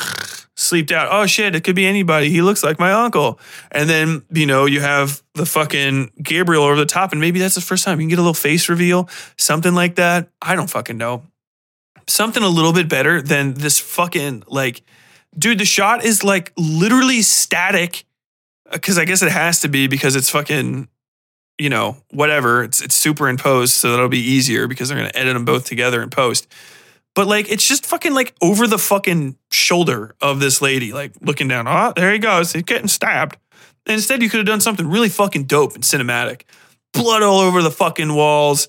sleeped 0.57 0.93
out. 0.93 1.09
Oh 1.11 1.27
shit, 1.27 1.55
it 1.55 1.65
could 1.65 1.77
be 1.77 1.87
anybody. 1.87 2.31
He 2.31 2.43
looks 2.43 2.63
like 2.63 2.79
my 2.79 2.93
uncle. 2.93 3.39
And 3.71 3.89
then, 3.89 4.23
you 4.31 4.47
know, 4.47 4.67
you 4.67 4.81
have 4.81 5.23
the 5.35 5.47
fucking 5.47 6.13
Gabriel 6.23 6.65
over 6.65 6.77
the 6.77 6.87
top, 6.87 7.13
and 7.13 7.21
maybe 7.21 7.39
that's 7.39 7.55
the 7.55 7.61
first 7.61 7.85
time 7.85 7.99
you 8.01 8.05
can 8.05 8.11
get 8.11 8.19
a 8.19 8.23
little 8.23 8.35
face 8.35 8.69
reveal, 8.69 9.09
something 9.39 9.75
like 9.75 9.97
that. 9.97 10.29
I 10.41 10.55
don't 10.55 10.71
fucking 10.71 10.99
know. 10.99 11.23
Something 12.09 12.43
a 12.43 12.49
little 12.49 12.73
bit 12.73 12.89
better 12.89 13.23
than 13.23 13.55
this 13.55 13.79
fucking 13.79 14.45
like, 14.47 14.83
dude, 15.37 15.59
the 15.59 15.65
shot 15.65 16.05
is 16.05 16.25
like 16.25 16.53
literally 16.57 17.23
static. 17.23 18.05
Uh, 18.71 18.79
Cause 18.79 18.99
I 18.99 19.05
guess 19.05 19.23
it 19.23 19.31
has 19.31 19.61
to 19.61 19.69
be 19.69 19.87
because 19.87 20.17
it's 20.17 20.31
fucking, 20.31 20.89
you 21.59 21.69
know, 21.69 21.97
whatever. 22.11 22.63
It's 22.65 22.81
it's 22.81 22.95
superimposed, 22.95 23.75
so 23.75 23.91
that'll 23.91 24.09
be 24.09 24.19
easier 24.19 24.67
because 24.67 24.89
they're 24.89 24.99
gonna 24.99 25.13
edit 25.15 25.35
them 25.35 25.45
both 25.45 25.67
together 25.67 26.03
in 26.03 26.11
post 26.11 26.49
but 27.15 27.27
like 27.27 27.51
it's 27.51 27.67
just 27.67 27.87
fucking 27.87 28.15
like 28.15 28.35
over 28.41 28.67
the 28.67 28.79
fucking 28.79 29.37
shoulder 29.51 30.15
of 30.21 30.41
this 30.41 30.63
lady, 30.63 30.93
like 30.93 31.13
looking 31.21 31.49
down. 31.49 31.69
Oh, 31.69 31.93
there 31.95 32.13
he 32.13 32.19
goes. 32.19 32.53
He's 32.53 32.63
getting 32.63 32.89
stabbed. 32.89 33.37
And 33.87 33.95
instead, 33.95 34.23
you 34.23 34.31
could 34.31 34.39
have 34.39 34.47
done 34.47 34.61
something 34.61 34.89
really 34.89 35.09
fucking 35.09 35.45
dope 35.45 35.75
and 35.75 35.83
cinematic. 35.83 36.43
Blood 36.93 37.23
all 37.23 37.41
over 37.41 37.63
the 37.63 37.71
fucking 37.71 38.15
walls. 38.15 38.69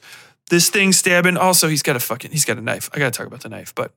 This 0.50 0.70
thing 0.70 0.92
stabbing. 0.92 1.38
Also, 1.38 1.68
he's 1.68 1.84
got 1.84 1.96
a 1.96 2.00
fucking 2.00 2.32
he's 2.32 2.46
got 2.46 2.58
a 2.58 2.62
knife. 2.62 2.90
I 2.94 3.00
gotta 3.00 3.12
talk 3.12 3.28
about 3.28 3.42
the 3.42 3.50
knife, 3.50 3.74
but 3.76 3.94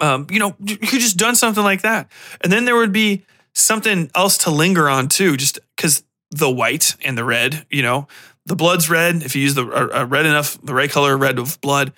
um, 0.00 0.26
you 0.30 0.38
know, 0.38 0.56
you 0.60 0.76
could 0.76 1.00
just 1.00 1.16
done 1.16 1.34
something 1.34 1.64
like 1.64 1.82
that, 1.82 2.10
and 2.40 2.52
then 2.52 2.64
there 2.64 2.76
would 2.76 2.92
be 2.92 3.24
something 3.54 4.10
else 4.14 4.38
to 4.38 4.50
linger 4.50 4.88
on 4.88 5.08
too, 5.08 5.36
just 5.36 5.58
because 5.76 6.02
the 6.30 6.50
white 6.50 6.96
and 7.04 7.16
the 7.18 7.24
red. 7.24 7.66
You 7.70 7.82
know, 7.82 8.08
the 8.46 8.56
blood's 8.56 8.88
red. 8.88 9.22
If 9.22 9.34
you 9.36 9.42
use 9.42 9.54
the 9.54 9.66
a, 9.66 10.02
a 10.02 10.06
red 10.06 10.26
enough, 10.26 10.58
the 10.62 10.74
right 10.74 10.90
color 10.90 11.16
red 11.16 11.38
of 11.38 11.60
blood 11.60 11.92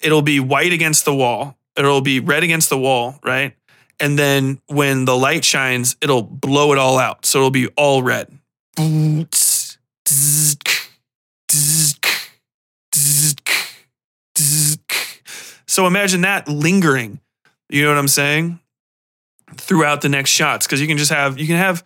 it'll 0.00 0.22
be 0.22 0.40
white 0.40 0.72
against 0.72 1.04
the 1.04 1.14
wall. 1.14 1.56
It'll 1.76 2.00
be 2.00 2.20
red 2.20 2.42
against 2.42 2.70
the 2.70 2.78
wall, 2.78 3.18
right? 3.22 3.54
And 4.00 4.18
then 4.18 4.60
when 4.66 5.04
the 5.04 5.16
light 5.16 5.44
shines, 5.44 5.96
it'll 6.00 6.22
blow 6.22 6.72
it 6.72 6.78
all 6.78 6.98
out. 6.98 7.24
So 7.24 7.38
it'll 7.38 7.50
be 7.50 7.68
all 7.76 8.02
red. 8.02 8.30
So 15.66 15.86
imagine 15.86 16.22
that 16.22 16.48
lingering. 16.48 17.20
You 17.68 17.82
know 17.82 17.90
what 17.90 17.98
I'm 17.98 18.08
saying? 18.08 18.60
Throughout 19.56 20.00
the 20.00 20.08
next 20.08 20.30
shots. 20.30 20.66
Because 20.66 20.80
you 20.80 20.86
can 20.86 20.98
just 20.98 21.12
have, 21.12 21.38
you 21.38 21.46
can 21.46 21.56
have 21.56 21.84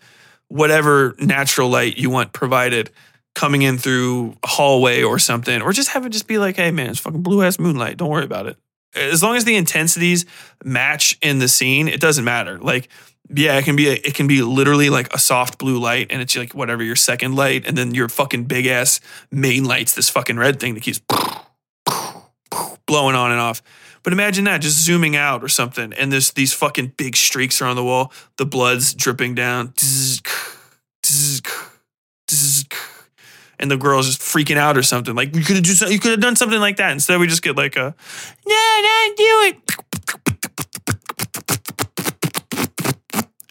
whatever 0.48 1.14
natural 1.18 1.68
light 1.68 1.96
you 1.96 2.10
want 2.10 2.32
provided 2.32 2.90
coming 3.34 3.62
in 3.62 3.78
through 3.78 4.36
a 4.42 4.48
hallway 4.48 5.02
or 5.02 5.18
something, 5.18 5.62
or 5.62 5.72
just 5.72 5.90
have 5.90 6.04
it 6.04 6.10
just 6.10 6.26
be 6.26 6.38
like, 6.38 6.56
hey 6.56 6.70
man, 6.70 6.90
it's 6.90 6.98
fucking 6.98 7.22
blue 7.22 7.42
ass 7.42 7.58
moonlight. 7.58 7.96
Don't 7.96 8.08
worry 8.08 8.24
about 8.24 8.46
it. 8.46 8.56
As 8.94 9.22
long 9.22 9.36
as 9.36 9.44
the 9.44 9.54
intensities 9.54 10.26
match 10.64 11.16
in 11.22 11.38
the 11.38 11.46
scene, 11.46 11.86
it 11.86 12.00
doesn't 12.00 12.24
matter. 12.24 12.58
Like, 12.58 12.88
yeah, 13.32 13.56
it 13.56 13.64
can 13.64 13.76
be 13.76 13.88
a, 13.88 13.92
it 13.92 14.14
can 14.14 14.26
be 14.26 14.42
literally 14.42 14.90
like 14.90 15.14
a 15.14 15.18
soft 15.18 15.58
blue 15.58 15.78
light, 15.78 16.08
and 16.10 16.20
it's 16.20 16.36
like 16.36 16.52
whatever 16.54 16.82
your 16.82 16.96
second 16.96 17.36
light, 17.36 17.64
and 17.66 17.78
then 17.78 17.94
your 17.94 18.08
fucking 18.08 18.44
big 18.44 18.66
ass 18.66 19.00
main 19.30 19.64
light's 19.64 19.94
this 19.94 20.08
fucking 20.08 20.36
red 20.36 20.58
thing 20.58 20.74
that 20.74 20.82
keeps 20.82 21.00
blowing 22.86 23.14
on 23.14 23.30
and 23.30 23.40
off. 23.40 23.62
But 24.02 24.12
imagine 24.12 24.44
that 24.44 24.62
just 24.62 24.78
zooming 24.78 25.16
out 25.16 25.42
or 25.42 25.48
something, 25.48 25.92
and 25.92 26.12
there's 26.12 26.32
these 26.32 26.52
fucking 26.52 26.94
big 26.96 27.16
streaks 27.16 27.60
are 27.60 27.66
on 27.66 27.76
the 27.76 27.84
wall, 27.84 28.12
the 28.36 28.46
blood's 28.46 28.94
dripping 28.94 29.34
down 29.34 29.74
and 33.60 33.70
the 33.70 33.76
girl's 33.76 34.06
just 34.06 34.20
freaking 34.20 34.56
out 34.56 34.76
or 34.76 34.82
something. 34.82 35.14
Like 35.14 35.36
you 35.36 35.44
could 35.44 35.64
have 35.64 35.90
you 35.92 36.00
could 36.00 36.12
have 36.12 36.20
done 36.20 36.34
something 36.34 36.58
like 36.58 36.78
that. 36.78 36.92
Instead, 36.92 37.20
we 37.20 37.26
just 37.26 37.42
get 37.42 37.56
like 37.56 37.76
a 37.76 37.94
no, 38.46 38.80
no, 38.82 39.12
do 39.16 39.40
it. 39.44 39.56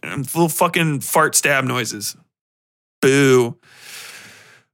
And 0.01 0.25
little 0.25 0.49
fucking 0.49 1.01
fart 1.01 1.35
stab 1.35 1.63
noises. 1.63 2.17
Boo. 3.01 3.57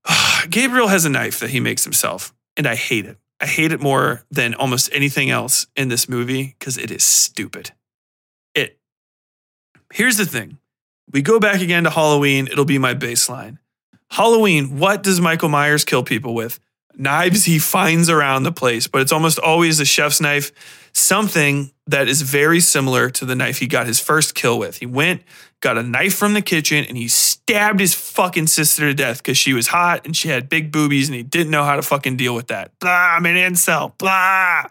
Gabriel 0.49 0.87
has 0.87 1.03
a 1.05 1.09
knife 1.09 1.41
that 1.41 1.49
he 1.49 1.59
makes 1.59 1.83
himself, 1.83 2.33
and 2.55 2.65
I 2.65 2.75
hate 2.75 3.05
it. 3.05 3.17
I 3.45 3.47
hate 3.47 3.71
it 3.71 3.79
more 3.79 4.23
than 4.31 4.55
almost 4.55 4.89
anything 4.91 5.29
else 5.29 5.67
in 5.75 5.87
this 5.87 6.09
movie 6.09 6.55
because 6.57 6.79
it 6.79 6.89
is 6.89 7.03
stupid. 7.03 7.73
It. 8.55 8.79
Here's 9.93 10.17
the 10.17 10.25
thing. 10.25 10.57
We 11.11 11.21
go 11.21 11.39
back 11.39 11.61
again 11.61 11.83
to 11.83 11.91
Halloween, 11.91 12.47
it'll 12.47 12.65
be 12.65 12.79
my 12.79 12.95
baseline. 12.95 13.59
Halloween, 14.09 14.79
what 14.79 15.03
does 15.03 15.21
Michael 15.21 15.49
Myers 15.49 15.85
kill 15.85 16.01
people 16.01 16.33
with? 16.33 16.59
Knives 16.95 17.45
he 17.45 17.59
finds 17.59 18.09
around 18.09 18.43
the 18.43 18.51
place, 18.51 18.87
but 18.87 19.01
it's 19.01 19.11
almost 19.11 19.37
always 19.37 19.79
a 19.79 19.85
chef's 19.85 20.19
knife, 20.19 20.51
something 20.95 21.71
that 21.87 22.07
is 22.07 22.21
very 22.21 22.59
similar 22.59 23.09
to 23.09 23.25
the 23.25 23.35
knife 23.35 23.59
he 23.59 23.67
got 23.67 23.85
his 23.85 23.99
first 23.99 24.33
kill 24.33 24.57
with. 24.57 24.77
He 24.77 24.85
went, 24.85 25.21
got 25.59 25.77
a 25.77 25.83
knife 25.83 26.15
from 26.15 26.33
the 26.33 26.41
kitchen, 26.41 26.85
and 26.85 26.97
he 26.97 27.07
stabbed 27.07 27.79
his 27.79 27.93
fucking 27.93 28.47
sister 28.47 28.83
to 28.83 28.93
death 28.93 29.17
because 29.17 29.37
she 29.37 29.53
was 29.53 29.67
hot 29.67 30.05
and 30.05 30.15
she 30.15 30.29
had 30.29 30.49
big 30.49 30.71
boobies 30.71 31.09
and 31.09 31.15
he 31.15 31.23
didn't 31.23 31.51
know 31.51 31.63
how 31.63 31.75
to 31.75 31.81
fucking 31.81 32.17
deal 32.17 32.33
with 32.33 32.47
that. 32.47 32.71
Blah, 32.79 33.15
I'm 33.17 33.25
an 33.25 33.35
incel. 33.35 33.97
Blah, 33.97 34.67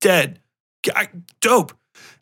dead. 0.00 0.40
Dope. 1.40 1.72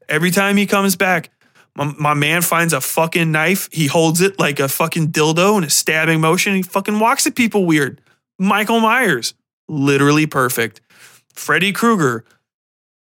Every 0.09 0.31
time 0.31 0.57
he 0.57 0.67
comes 0.67 0.97
back, 0.97 1.31
my, 1.77 1.95
my 1.99 2.15
man 2.15 2.43
finds 2.43 2.73
a 2.73 2.81
fucking 2.81 3.33
knife. 3.33 3.69
He 3.73 3.87
holds 3.87 4.21
it 4.21 4.39
like 4.39 4.61
a 4.61 4.69
fucking 4.69 5.13
dildo 5.13 5.59
in 5.59 5.65
a 5.65 5.71
stabbing 5.71 6.21
motion. 6.21 6.55
He 6.55 6.63
fucking 6.63 6.99
walks 6.99 7.27
at 7.27 7.35
people 7.35 7.67
weird. 7.67 8.01
Michael 8.39 8.81
Myers, 8.81 9.35
literally 9.69 10.27
perfect. 10.27 10.81
Freddy 11.33 11.73
Krueger, 11.73 12.25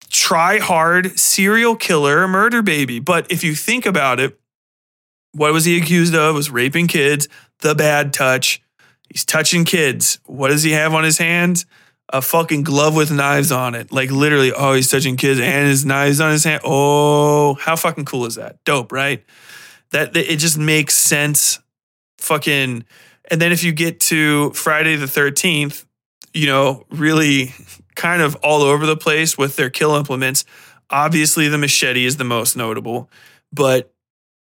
try 0.09 0.59
hard 0.59 1.19
serial 1.19 1.75
killer 1.75 2.27
murder 2.27 2.61
baby. 2.61 2.99
But 2.99 3.31
if 3.31 3.43
you 3.43 3.55
think 3.55 3.85
about 3.85 4.19
it, 4.19 4.39
what 5.33 5.53
was 5.53 5.65
he 5.65 5.77
accused 5.77 6.15
of? 6.15 6.35
Was 6.35 6.49
raping 6.49 6.87
kids, 6.87 7.27
the 7.59 7.75
bad 7.75 8.13
touch. 8.13 8.61
He's 9.09 9.25
touching 9.25 9.65
kids. 9.65 10.19
What 10.25 10.49
does 10.49 10.63
he 10.63 10.71
have 10.71 10.93
on 10.93 11.03
his 11.03 11.17
hands? 11.17 11.65
A 12.11 12.21
fucking 12.21 12.63
glove 12.63 12.95
with 12.95 13.11
knives 13.11 13.51
on 13.51 13.75
it. 13.75 13.91
Like 13.91 14.09
literally, 14.09 14.51
oh, 14.51 14.73
he's 14.73 14.89
touching 14.89 15.15
kids 15.15 15.39
and 15.39 15.67
his 15.67 15.85
knives 15.85 16.19
on 16.19 16.31
his 16.31 16.43
hand. 16.43 16.61
Oh, 16.63 17.53
how 17.55 17.75
fucking 17.75 18.05
cool 18.05 18.25
is 18.25 18.35
that? 18.35 18.63
Dope, 18.65 18.91
right? 18.91 19.23
That 19.91 20.15
it 20.17 20.37
just 20.37 20.57
makes 20.57 20.95
sense. 20.95 21.59
Fucking 22.17 22.83
and 23.31 23.41
then 23.41 23.51
if 23.51 23.63
you 23.63 23.71
get 23.71 23.99
to 24.01 24.51
Friday 24.51 24.95
the 24.95 25.05
13th, 25.05 25.85
you 26.33 26.47
know, 26.47 26.85
really 26.89 27.53
kind 27.99 28.21
of 28.21 28.33
all 28.37 28.61
over 28.61 28.85
the 28.85 28.95
place 28.95 29.37
with 29.37 29.57
their 29.57 29.69
kill 29.69 29.93
implements. 29.93 30.45
Obviously, 30.89 31.49
the 31.49 31.57
machete 31.57 32.05
is 32.05 32.15
the 32.15 32.23
most 32.23 32.55
notable, 32.55 33.09
but 33.51 33.93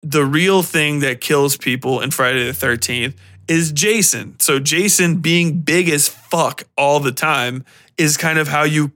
the 0.02 0.24
real 0.24 0.62
thing 0.62 1.00
that 1.00 1.20
kills 1.20 1.58
people 1.58 2.00
in 2.00 2.10
Friday 2.10 2.44
the 2.44 2.52
13th 2.52 3.14
is 3.46 3.70
Jason. 3.70 4.40
So, 4.40 4.58
Jason 4.58 5.18
being 5.18 5.60
big 5.60 5.90
as 5.90 6.08
fuck 6.08 6.62
all 6.78 6.98
the 6.98 7.12
time 7.12 7.64
is 7.98 8.16
kind 8.16 8.38
of 8.38 8.48
how 8.48 8.62
you 8.62 8.92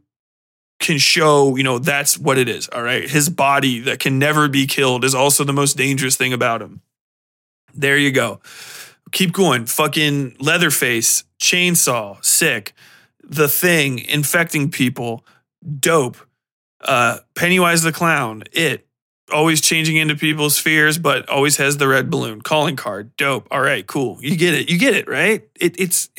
can 0.81 0.97
show, 0.97 1.57
you 1.57 1.63
know, 1.63 1.79
that's 1.79 2.19
what 2.19 2.39
it 2.39 2.49
is. 2.49 2.69
All 2.71 2.83
right. 2.83 3.09
His 3.09 3.29
body 3.29 3.81
that 3.81 3.99
can 4.01 4.19
never 4.19 4.49
be 4.49 4.67
killed 4.67 5.05
is 5.05 5.15
also 5.15 5.45
the 5.45 5.53
most 5.53 5.77
dangerous 5.77 6.17
thing 6.17 6.33
about 6.33 6.63
him. 6.63 6.81
There 7.75 7.99
you 7.99 8.11
go. 8.11 8.41
Keep 9.13 9.33
going. 9.33 9.67
Fucking 9.67 10.37
Leatherface, 10.41 11.25
chainsaw, 11.39 12.25
sick. 12.25 12.73
The 13.27 13.49
thing, 13.49 13.99
infecting 13.99 14.71
people, 14.71 15.25
dope. 15.81 16.17
Uh, 16.81 17.19
Pennywise 17.35 17.83
the 17.83 17.93
clown, 17.93 18.45
it. 18.53 18.87
Always 19.33 19.61
changing 19.61 19.97
into 19.97 20.15
people's 20.15 20.57
fears, 20.59 20.99
but 20.99 21.29
always 21.29 21.57
has 21.57 21.79
the 21.79 21.89
red 21.89 22.11
balloon. 22.11 22.43
Calling 22.43 22.77
card, 22.77 23.17
dope. 23.17 23.49
All 23.51 23.61
right, 23.61 23.85
cool. 23.85 24.19
You 24.21 24.37
get 24.37 24.55
it. 24.55 24.71
You 24.71 24.79
get 24.79 24.95
it, 24.95 25.09
right? 25.09 25.49
It, 25.59 25.81
it's 25.81 26.11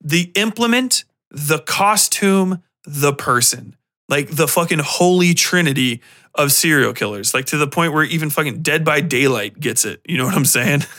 the 0.00 0.32
implement, 0.34 1.04
the 1.30 1.60
costume, 1.60 2.62
the 2.84 3.12
person. 3.12 3.76
Like 4.08 4.30
the 4.30 4.48
fucking 4.48 4.80
holy 4.80 5.34
trinity 5.34 6.00
of 6.34 6.50
serial 6.50 6.92
killers. 6.92 7.32
Like 7.34 7.46
to 7.46 7.56
the 7.56 7.68
point 7.68 7.92
where 7.92 8.02
even 8.02 8.30
fucking 8.30 8.62
Dead 8.62 8.84
by 8.84 9.00
Daylight 9.00 9.60
gets 9.60 9.84
it. 9.84 10.00
You 10.04 10.18
know 10.18 10.24
what 10.24 10.34
I'm 10.34 10.44
saying? 10.44 10.82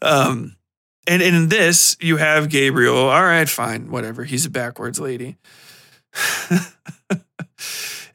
Um, 0.00 0.56
and, 1.06 1.22
in 1.22 1.48
this, 1.48 1.96
you 2.00 2.16
have 2.16 2.48
Gabriel. 2.48 2.96
All 2.96 3.24
right, 3.24 3.48
fine, 3.48 3.90
whatever. 3.90 4.24
He's 4.24 4.46
a 4.46 4.50
backwards 4.50 5.00
lady. 5.00 5.36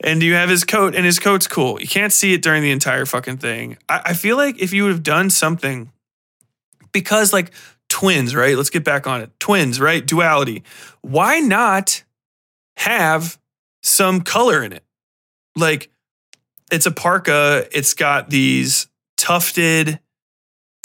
and 0.02 0.24
you 0.24 0.34
have 0.36 0.50
his 0.50 0.64
coat, 0.64 0.96
and 0.96 1.06
his 1.06 1.20
coat's 1.20 1.48
cool. 1.48 1.80
You 1.82 1.88
can't 1.88 2.14
see 2.14 2.34
it 2.34 2.42
during 2.42 2.64
the 2.64 2.72
entire 2.72 3.06
fucking 3.06 3.38
thing. 3.38 3.78
I, 3.90 4.02
I 4.06 4.14
feel 4.14 4.38
like 4.38 4.62
if 4.62 4.74
you 4.74 4.84
would 4.84 4.92
have 4.92 5.04
done 5.04 5.30
something, 5.30 5.92
because 6.92 7.34
like 7.34 7.52
twins, 7.90 8.36
right? 8.36 8.56
Let's 8.56 8.70
get 8.70 8.84
back 8.84 9.08
on 9.08 9.22
it. 9.22 9.32
Twins, 9.40 9.80
right? 9.80 10.06
Duality. 10.06 10.64
Why 11.02 11.40
not 11.40 12.04
have 12.78 13.40
some 13.84 14.22
color 14.22 14.64
in 14.64 14.74
it? 14.74 14.84
Like 15.56 15.90
it's 16.72 16.86
a 16.86 16.92
parka, 16.92 17.68
it's 17.72 17.94
got 17.94 18.30
these 18.30 18.88
tufted 19.18 20.00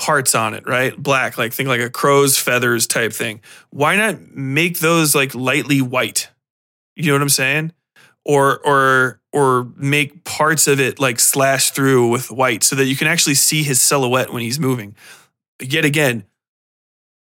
parts 0.02 0.34
on 0.34 0.52
it, 0.52 0.66
right? 0.66 1.00
Black, 1.00 1.38
like 1.38 1.52
think 1.52 1.68
like 1.68 1.80
a 1.80 1.88
crow's 1.88 2.36
feathers 2.36 2.88
type 2.88 3.12
thing. 3.12 3.40
Why 3.70 3.94
not 3.94 4.34
make 4.34 4.80
those 4.80 5.14
like 5.14 5.32
lightly 5.32 5.80
white? 5.80 6.28
You 6.96 7.06
know 7.06 7.12
what 7.12 7.22
I'm 7.22 7.28
saying? 7.28 7.72
Or 8.24 8.58
or 8.66 9.20
or 9.32 9.68
make 9.76 10.24
parts 10.24 10.66
of 10.66 10.80
it 10.80 10.98
like 10.98 11.20
slash 11.20 11.70
through 11.70 12.08
with 12.08 12.32
white 12.32 12.64
so 12.64 12.74
that 12.74 12.86
you 12.86 12.96
can 12.96 13.06
actually 13.06 13.36
see 13.36 13.62
his 13.62 13.80
silhouette 13.80 14.32
when 14.32 14.42
he's 14.42 14.58
moving. 14.58 14.96
Yet 15.60 15.84
again, 15.84 16.24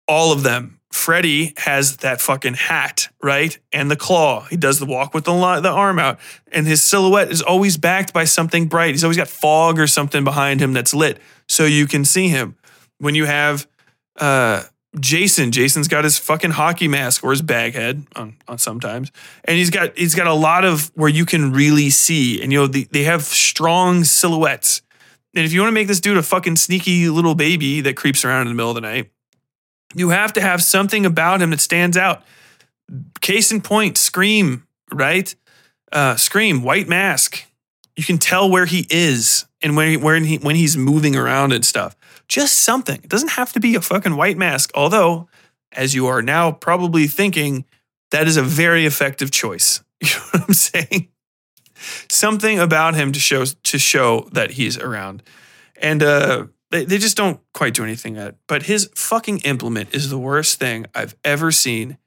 all 0.08 0.32
of 0.32 0.42
them. 0.42 0.78
Freddy 0.90 1.54
has 1.58 1.98
that 1.98 2.20
fucking 2.20 2.54
hat, 2.54 3.10
right? 3.22 3.56
And 3.72 3.88
the 3.88 3.96
claw. 3.96 4.46
He 4.46 4.56
does 4.56 4.80
the 4.80 4.86
walk 4.86 5.14
with 5.14 5.24
the, 5.24 5.60
the 5.60 5.70
arm 5.70 6.00
out. 6.00 6.18
And 6.50 6.66
his 6.66 6.82
silhouette 6.82 7.30
is 7.30 7.42
always 7.42 7.76
backed 7.76 8.12
by 8.12 8.24
something 8.24 8.66
bright. 8.66 8.90
He's 8.90 9.04
always 9.04 9.16
got 9.16 9.28
fog 9.28 9.78
or 9.78 9.86
something 9.86 10.24
behind 10.24 10.60
him 10.60 10.72
that's 10.72 10.92
lit 10.92 11.20
so 11.48 11.64
you 11.64 11.86
can 11.86 12.04
see 12.04 12.28
him 12.28 12.56
when 13.00 13.14
you 13.14 13.24
have 13.24 13.66
uh, 14.18 14.62
Jason, 14.98 15.52
Jason's 15.52 15.88
got 15.88 16.04
his 16.04 16.18
fucking 16.18 16.52
hockey 16.52 16.88
mask 16.88 17.22
or 17.22 17.30
his 17.30 17.42
bag 17.42 17.74
head 17.74 18.06
on, 18.16 18.36
on 18.48 18.58
sometimes, 18.58 19.12
and 19.44 19.56
he's 19.56 19.70
got 19.70 19.96
he's 19.96 20.14
got 20.14 20.26
a 20.26 20.34
lot 20.34 20.64
of 20.64 20.90
where 20.94 21.08
you 21.08 21.24
can 21.24 21.52
really 21.52 21.90
see, 21.90 22.42
and 22.42 22.52
you 22.52 22.58
know 22.58 22.66
the, 22.66 22.88
they 22.90 23.04
have 23.04 23.22
strong 23.22 24.04
silhouettes. 24.04 24.82
And 25.34 25.44
if 25.44 25.52
you 25.52 25.60
want 25.60 25.68
to 25.68 25.74
make 25.74 25.86
this 25.86 26.00
dude 26.00 26.16
a 26.16 26.22
fucking 26.22 26.56
sneaky 26.56 27.08
little 27.08 27.36
baby 27.36 27.80
that 27.82 27.96
creeps 27.96 28.24
around 28.24 28.42
in 28.42 28.48
the 28.48 28.54
middle 28.54 28.70
of 28.70 28.74
the 28.74 28.80
night, 28.80 29.10
you 29.94 30.08
have 30.08 30.32
to 30.32 30.40
have 30.40 30.60
something 30.60 31.06
about 31.06 31.40
him 31.40 31.50
that 31.50 31.60
stands 31.60 31.96
out. 31.96 32.24
Case 33.20 33.52
in 33.52 33.60
point, 33.60 33.96
Scream, 33.96 34.66
right? 34.92 35.32
Uh, 35.92 36.16
Scream, 36.16 36.64
white 36.64 36.88
mask. 36.88 37.44
You 37.94 38.02
can 38.02 38.18
tell 38.18 38.50
where 38.50 38.66
he 38.66 38.88
is 38.90 39.46
and 39.62 39.76
when 39.76 39.88
he, 39.90 39.96
when 39.96 40.24
he 40.24 40.38
when 40.38 40.56
he's 40.56 40.76
moving 40.76 41.14
around 41.14 41.52
and 41.52 41.64
stuff. 41.64 41.96
Just 42.30 42.58
something. 42.58 43.00
It 43.02 43.08
doesn't 43.08 43.32
have 43.32 43.52
to 43.54 43.60
be 43.60 43.74
a 43.74 43.80
fucking 43.80 44.14
white 44.14 44.38
mask. 44.38 44.70
Although, 44.76 45.28
as 45.72 45.96
you 45.96 46.06
are 46.06 46.22
now 46.22 46.52
probably 46.52 47.08
thinking, 47.08 47.64
that 48.12 48.28
is 48.28 48.36
a 48.36 48.42
very 48.42 48.86
effective 48.86 49.30
choice. 49.30 49.82
You 50.02 50.08
know 50.08 50.22
what 50.30 50.44
I'm 50.48 50.54
saying? 50.54 51.08
Something 52.08 52.58
about 52.58 52.94
him 52.94 53.12
to 53.12 53.20
show 53.20 53.44
to 53.44 53.78
show 53.78 54.30
that 54.32 54.52
he's 54.52 54.78
around, 54.78 55.22
and 55.76 56.02
uh, 56.02 56.46
they 56.70 56.86
they 56.86 56.96
just 56.96 57.18
don't 57.18 57.38
quite 57.52 57.74
do 57.74 57.84
anything 57.84 58.16
at. 58.16 58.36
But 58.46 58.62
his 58.62 58.90
fucking 58.94 59.40
implement 59.40 59.94
is 59.94 60.08
the 60.08 60.18
worst 60.18 60.58
thing 60.58 60.86
I've 60.94 61.14
ever 61.22 61.52
seen 61.52 61.98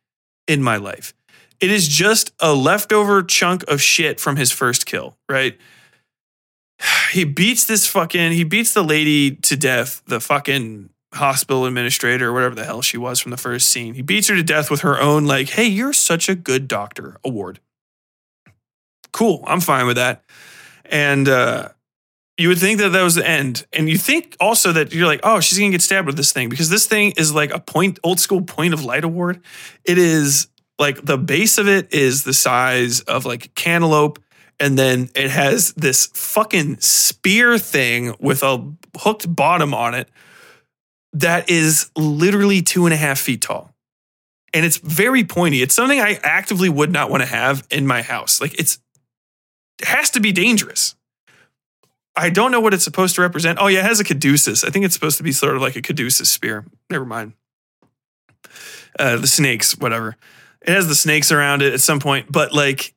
in 0.48 0.64
my 0.64 0.78
life. 0.78 1.14
It 1.60 1.70
is 1.70 1.88
just 1.88 2.34
a 2.40 2.56
leftover 2.56 3.22
chunk 3.22 3.64
of 3.68 3.80
shit 3.80 4.20
from 4.20 4.38
his 4.38 4.52
first 4.52 4.88
kill, 4.88 5.16
right? 5.30 5.56
he 7.12 7.24
beats 7.24 7.66
this 7.66 7.88
fucking 7.88 8.32
he 8.32 8.44
beats 8.44 8.74
the 8.74 8.84
lady 8.84 9.36
to 9.38 9.56
death, 9.56 10.02
the 10.06 10.20
fucking 10.20 10.90
hospital 11.14 11.66
administrator 11.66 12.30
or 12.30 12.34
whatever 12.34 12.56
the 12.56 12.66
hell 12.66 12.82
she 12.82 12.98
was 12.98 13.20
from 13.20 13.32
the 13.32 13.38
first 13.38 13.68
scene. 13.68 13.94
He 13.94 14.02
beats 14.02 14.28
her 14.30 14.36
to 14.36 14.44
death 14.44 14.72
with 14.72 14.82
her 14.82 15.00
own 15.00 15.26
like, 15.26 15.50
"Hey, 15.50 15.66
you're 15.66 15.94
such 15.94 16.30
a 16.30 16.36
good 16.36 16.68
doctor" 16.68 17.18
award. 17.24 17.60
Cool, 19.12 19.44
I'm 19.46 19.62
fine 19.62 19.86
with 19.86 19.98
that. 19.98 20.24
And 20.86 21.30
uh 21.30 21.70
you 22.38 22.48
would 22.48 22.58
think 22.58 22.80
that 22.80 22.90
that 22.90 23.04
was 23.04 23.16
the 23.16 23.28
end. 23.28 23.66
And 23.74 23.88
you 23.88 23.98
think 23.98 24.36
also 24.40 24.72
that 24.72 24.92
you're 24.92 25.06
like, 25.06 25.20
oh, 25.24 25.40
she's 25.40 25.60
going 25.60 25.72
to 25.72 25.76
get 25.76 25.84
stabbed 25.84 26.08
with 26.08 26.18
this 26.18 26.32
thing 26.32 26.50
because 26.50 26.70
this 26.70 26.88
thing 26.88 27.14
is 27.16 27.34
like 27.34 27.54
a 27.54 27.60
point, 27.60 28.00
old 28.04 28.20
school 28.20 28.42
point 28.42 28.74
of 28.74 28.84
light 28.84 29.04
award. 29.04 29.42
It 29.86 30.00
is 30.00 30.48
like 30.80 31.04
the 31.06 31.18
base 31.18 31.60
of 31.60 31.68
it 31.68 31.94
is 31.94 32.24
the 32.24 32.34
size 32.34 33.02
of 33.02 33.26
like 33.26 33.54
cantaloupe 33.54 34.20
and 34.60 34.78
then 34.78 35.10
it 35.16 35.30
has 35.30 35.74
this 35.74 36.08
fucking 36.08 36.80
spear 36.80 37.58
thing 37.58 38.16
with 38.20 38.44
a 38.44 38.74
hooked 38.98 39.34
bottom 39.34 39.74
on 39.74 39.94
it 39.94 40.10
that 41.14 41.50
is 41.50 41.92
literally 41.96 42.62
two 42.62 42.86
and 42.86 42.94
a 42.94 42.98
half 42.98 43.20
feet 43.20 43.42
tall. 43.42 43.74
And 44.54 44.66
it's 44.66 44.78
very 44.78 45.24
pointy. 45.24 45.62
It's 45.62 45.76
something 45.76 46.00
I 46.00 46.20
actively 46.24 46.70
would 46.70 46.92
not 46.92 47.10
want 47.10 47.22
to 47.22 47.28
have 47.28 47.66
in 47.72 47.88
my 47.88 48.02
house. 48.02 48.40
Like 48.40 48.58
it's 48.60 48.80
it 49.82 49.88
has 49.88 50.12
to 50.12 50.20
be 50.20 50.32
dangerous. 50.32 50.96
I 52.16 52.30
don't 52.30 52.52
know 52.52 52.60
what 52.60 52.74
it's 52.74 52.84
supposed 52.84 53.16
to 53.16 53.22
represent. 53.22 53.58
Oh, 53.60 53.68
yeah, 53.68 53.80
it 53.80 53.86
has 53.86 54.00
a 54.00 54.04
caduceus. 54.04 54.64
I 54.64 54.70
think 54.70 54.86
it's 54.86 54.94
supposed 54.94 55.18
to 55.18 55.24
be 55.24 55.32
sort 55.32 55.56
of 55.56 55.62
like 55.62 55.76
a 55.76 55.82
caduceus 55.82 56.30
spear. 56.30 56.66
Never 56.90 57.06
mind. 57.06 57.34
Uh, 59.00 59.18
the 59.18 59.28
snakes, 59.28 59.76
whatever. 59.78 60.16
It 60.62 60.70
has 60.70 60.88
the 60.88 60.96
snakes 60.96 61.32
around 61.32 61.64
it 61.64 61.74
at 61.74 61.82
some 61.82 62.00
point, 62.00 62.32
but 62.32 62.54
like 62.54 62.94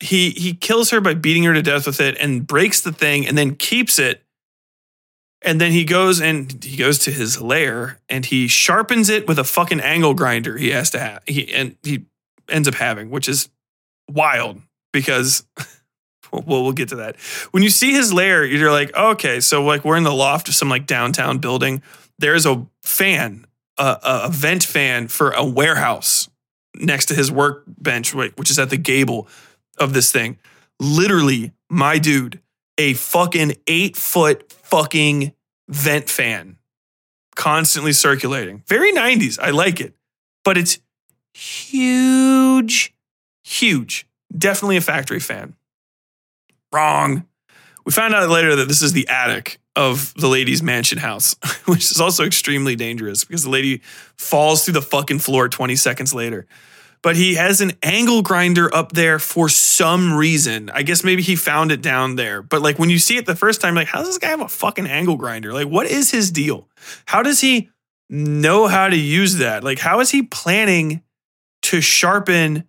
he 0.00 0.30
he 0.30 0.54
kills 0.54 0.90
her 0.90 1.00
by 1.00 1.14
beating 1.14 1.44
her 1.44 1.54
to 1.54 1.62
death 1.62 1.86
with 1.86 2.00
it 2.00 2.16
and 2.18 2.46
breaks 2.46 2.80
the 2.80 2.92
thing 2.92 3.26
and 3.26 3.36
then 3.36 3.54
keeps 3.54 3.98
it. 3.98 4.22
And 5.42 5.60
then 5.60 5.72
he 5.72 5.84
goes 5.84 6.20
and 6.20 6.62
he 6.64 6.76
goes 6.76 6.98
to 7.00 7.10
his 7.10 7.40
lair 7.40 7.98
and 8.08 8.26
he 8.26 8.48
sharpens 8.48 9.08
it 9.08 9.28
with 9.28 9.38
a 9.38 9.44
fucking 9.44 9.80
angle 9.80 10.12
grinder 10.12 10.56
he 10.58 10.70
has 10.70 10.90
to 10.90 10.98
have 10.98 11.22
he 11.26 11.52
and 11.52 11.76
he 11.82 12.04
ends 12.48 12.68
up 12.68 12.74
having 12.74 13.10
which 13.10 13.28
is 13.28 13.48
wild 14.08 14.60
because 14.92 15.44
well 16.32 16.62
we'll 16.62 16.72
get 16.72 16.90
to 16.90 16.96
that. 16.96 17.16
When 17.52 17.62
you 17.62 17.70
see 17.70 17.92
his 17.92 18.12
lair 18.12 18.44
you're 18.44 18.72
like 18.72 18.94
okay 18.94 19.40
so 19.40 19.64
like 19.64 19.84
we're 19.84 19.96
in 19.96 20.04
the 20.04 20.12
loft 20.12 20.48
of 20.48 20.54
some 20.54 20.68
like 20.68 20.86
downtown 20.86 21.38
building. 21.38 21.82
There's 22.18 22.44
a 22.44 22.66
fan 22.82 23.46
a, 23.78 23.98
a 24.02 24.28
vent 24.30 24.62
fan 24.62 25.08
for 25.08 25.30
a 25.30 25.44
warehouse 25.44 26.28
next 26.74 27.06
to 27.06 27.14
his 27.14 27.32
workbench 27.32 28.14
which 28.14 28.50
is 28.50 28.58
at 28.58 28.68
the 28.68 28.76
gable 28.76 29.26
of 29.80 29.92
this 29.92 30.12
thing. 30.12 30.38
Literally, 30.78 31.52
my 31.68 31.98
dude, 31.98 32.40
a 32.78 32.94
fucking 32.94 33.56
eight 33.66 33.96
foot 33.96 34.52
fucking 34.52 35.32
vent 35.68 36.08
fan 36.08 36.56
constantly 37.40 37.92
circulating. 37.92 38.62
Very 38.66 38.92
90s. 38.92 39.38
I 39.40 39.50
like 39.50 39.80
it. 39.80 39.94
But 40.44 40.58
it's 40.58 40.78
huge, 41.32 42.94
huge. 43.42 44.06
definitely 44.36 44.76
a 44.76 44.80
factory 44.80 45.20
fan. 45.20 45.54
Wrong. 46.72 47.26
We 47.84 47.92
found 47.92 48.14
out 48.14 48.28
later 48.28 48.54
that 48.56 48.68
this 48.68 48.82
is 48.82 48.92
the 48.92 49.08
attic 49.08 49.58
of 49.74 50.12
the 50.14 50.28
lady's 50.28 50.62
mansion 50.62 50.98
house, 50.98 51.34
which 51.64 51.90
is 51.90 51.98
also 52.00 52.24
extremely 52.24 52.76
dangerous 52.76 53.24
because 53.24 53.42
the 53.42 53.50
lady 53.50 53.80
falls 54.16 54.64
through 54.64 54.74
the 54.74 54.82
fucking 54.82 55.20
floor 55.20 55.48
20 55.48 55.76
seconds 55.76 56.12
later. 56.12 56.46
But 57.02 57.16
he 57.16 57.36
has 57.36 57.62
an 57.62 57.72
angle 57.82 58.20
grinder 58.22 58.72
up 58.74 58.92
there 58.92 59.18
for 59.18 59.48
some 59.48 60.12
reason. 60.12 60.70
I 60.70 60.82
guess 60.82 61.02
maybe 61.02 61.22
he 61.22 61.34
found 61.34 61.72
it 61.72 61.80
down 61.80 62.16
there. 62.16 62.42
But 62.42 62.60
like 62.60 62.78
when 62.78 62.90
you 62.90 62.98
see 62.98 63.16
it 63.16 63.24
the 63.24 63.34
first 63.34 63.60
time, 63.60 63.74
like, 63.74 63.88
how 63.88 64.00
does 64.00 64.08
this 64.08 64.18
guy 64.18 64.28
have 64.28 64.42
a 64.42 64.48
fucking 64.48 64.86
angle 64.86 65.16
grinder? 65.16 65.54
Like, 65.54 65.68
what 65.68 65.86
is 65.86 66.10
his 66.10 66.30
deal? 66.30 66.68
How 67.06 67.22
does 67.22 67.40
he 67.40 67.70
know 68.10 68.66
how 68.66 68.88
to 68.88 68.96
use 68.98 69.36
that? 69.36 69.64
Like, 69.64 69.78
how 69.78 70.00
is 70.00 70.10
he 70.10 70.22
planning 70.22 71.02
to 71.62 71.80
sharpen 71.80 72.64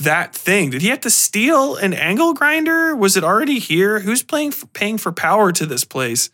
that 0.00 0.34
thing? 0.34 0.70
Did 0.70 0.82
he 0.82 0.88
have 0.88 1.00
to 1.00 1.10
steal 1.10 1.76
an 1.76 1.94
angle 1.94 2.34
grinder? 2.34 2.94
Was 2.94 3.16
it 3.16 3.24
already 3.24 3.58
here? 3.58 4.00
Who's 4.00 4.22
playing 4.22 4.52
paying 4.74 4.98
for 4.98 5.12
power 5.12 5.52
to 5.52 5.64
this 5.64 5.84
place? 5.84 6.28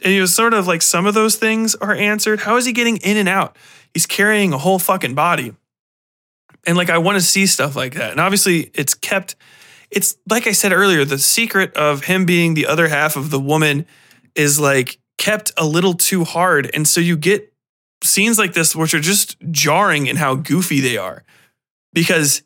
And 0.00 0.12
he 0.12 0.20
was 0.20 0.34
sort 0.34 0.54
of 0.54 0.66
like 0.66 0.82
some 0.82 1.06
of 1.06 1.14
those 1.14 1.36
things 1.36 1.74
are 1.76 1.94
answered. 1.94 2.40
How 2.40 2.56
is 2.56 2.64
he 2.64 2.72
getting 2.72 2.96
in 2.98 3.16
and 3.16 3.28
out? 3.28 3.56
He's 3.92 4.06
carrying 4.06 4.52
a 4.52 4.58
whole 4.58 4.78
fucking 4.78 5.14
body. 5.14 5.54
And 6.66 6.76
like 6.76 6.90
I 6.90 6.98
want 6.98 7.16
to 7.16 7.24
see 7.24 7.46
stuff 7.46 7.76
like 7.76 7.94
that. 7.94 8.10
And 8.10 8.20
obviously 8.20 8.70
it's 8.74 8.94
kept 8.94 9.36
it's 9.90 10.16
like 10.28 10.46
I 10.46 10.52
said 10.52 10.72
earlier, 10.72 11.04
the 11.04 11.18
secret 11.18 11.74
of 11.74 12.04
him 12.04 12.26
being 12.26 12.54
the 12.54 12.66
other 12.66 12.88
half 12.88 13.16
of 13.16 13.30
the 13.30 13.40
woman 13.40 13.86
is 14.34 14.60
like 14.60 14.98
kept 15.16 15.52
a 15.56 15.66
little 15.66 15.94
too 15.94 16.24
hard. 16.24 16.70
And 16.74 16.86
so 16.86 17.00
you 17.00 17.16
get 17.16 17.52
scenes 18.04 18.38
like 18.38 18.52
this 18.52 18.76
which 18.76 18.94
are 18.94 19.00
just 19.00 19.36
jarring 19.50 20.06
in 20.06 20.16
how 20.16 20.34
goofy 20.34 20.80
they 20.80 20.96
are. 20.96 21.24
Because 21.92 22.42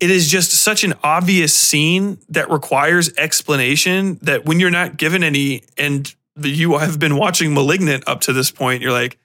it 0.00 0.10
is 0.10 0.28
just 0.28 0.50
such 0.50 0.84
an 0.84 0.94
obvious 1.02 1.54
scene 1.54 2.18
that 2.28 2.50
requires 2.50 3.12
explanation 3.16 4.18
that 4.22 4.44
when 4.44 4.58
you're 4.58 4.70
not 4.70 4.96
given 4.96 5.22
any 5.22 5.62
and 5.78 6.12
you 6.36 6.76
have 6.78 6.98
been 6.98 7.16
watching 7.16 7.54
Malignant 7.54 8.04
up 8.08 8.20
to 8.22 8.32
this 8.32 8.50
point, 8.50 8.82
you're 8.82 8.92
like, 8.92 9.18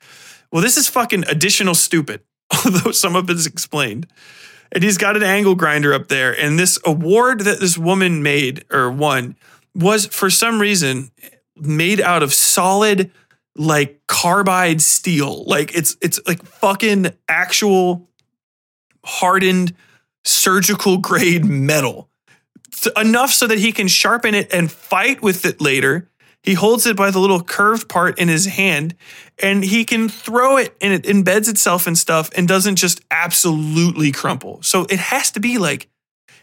well, 0.51 0.61
this 0.61 0.77
is 0.77 0.87
fucking 0.87 1.25
additional 1.27 1.73
stupid, 1.73 2.21
although 2.65 2.91
some 2.91 3.15
of 3.15 3.29
it's 3.29 3.45
explained. 3.45 4.07
And 4.71 4.83
he's 4.83 4.97
got 4.97 5.15
an 5.15 5.23
angle 5.23 5.55
grinder 5.55 5.93
up 5.93 6.07
there. 6.07 6.37
And 6.37 6.59
this 6.59 6.77
award 6.85 7.41
that 7.41 7.59
this 7.59 7.77
woman 7.77 8.21
made 8.21 8.65
or 8.71 8.91
won 8.91 9.35
was 9.73 10.07
for 10.07 10.29
some 10.29 10.59
reason 10.59 11.11
made 11.55 12.01
out 12.01 12.23
of 12.23 12.33
solid 12.33 13.11
like 13.55 14.01
carbide 14.07 14.81
steel. 14.81 15.43
Like 15.45 15.75
it's 15.75 15.97
it's 16.01 16.19
like 16.27 16.43
fucking 16.43 17.07
actual 17.27 18.07
hardened 19.03 19.73
surgical 20.25 20.97
grade 20.97 21.45
metal. 21.45 22.09
Enough 22.95 23.31
so 23.31 23.47
that 23.47 23.57
he 23.57 23.71
can 23.71 23.87
sharpen 23.87 24.35
it 24.35 24.53
and 24.53 24.71
fight 24.71 25.21
with 25.21 25.45
it 25.45 25.59
later 25.59 26.09
he 26.43 26.53
holds 26.53 26.85
it 26.85 26.95
by 26.95 27.11
the 27.11 27.19
little 27.19 27.43
curved 27.43 27.89
part 27.89 28.19
in 28.19 28.27
his 28.27 28.45
hand 28.45 28.95
and 29.41 29.63
he 29.63 29.83
can 29.83 30.07
throw 30.07 30.57
it 30.57 30.75
and 30.79 30.93
it 30.93 31.03
embeds 31.03 31.49
itself 31.49 31.87
in 31.87 31.95
stuff 31.95 32.29
and 32.37 32.47
doesn't 32.47 32.77
just 32.77 33.01
absolutely 33.11 34.11
crumple. 34.11 34.61
So 34.61 34.85
it 34.89 34.99
has 34.99 35.31
to 35.31 35.39
be 35.39 35.57
like, 35.57 35.89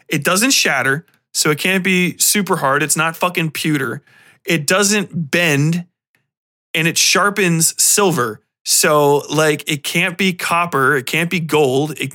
it 0.07 0.23
doesn't 0.23 0.51
shatter. 0.51 1.05
So 1.33 1.49
it 1.49 1.57
can't 1.57 1.83
be 1.83 2.17
super 2.17 2.57
hard. 2.57 2.83
It's 2.83 2.95
not 2.95 3.17
fucking 3.17 3.51
pewter. 3.51 4.03
It 4.45 4.67
doesn't 4.67 5.31
bend 5.31 5.85
and 6.73 6.87
it 6.87 6.97
sharpens 6.97 7.81
silver. 7.81 8.41
So 8.63 9.23
like 9.33 9.69
it 9.69 9.83
can't 9.83 10.17
be 10.17 10.33
copper. 10.33 10.95
It 10.95 11.07
can't 11.07 11.29
be 11.29 11.39
gold. 11.39 11.99
It, 11.99 12.13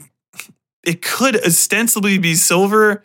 it 0.84 1.02
could 1.02 1.36
ostensibly 1.44 2.18
be 2.18 2.34
silver 2.34 3.02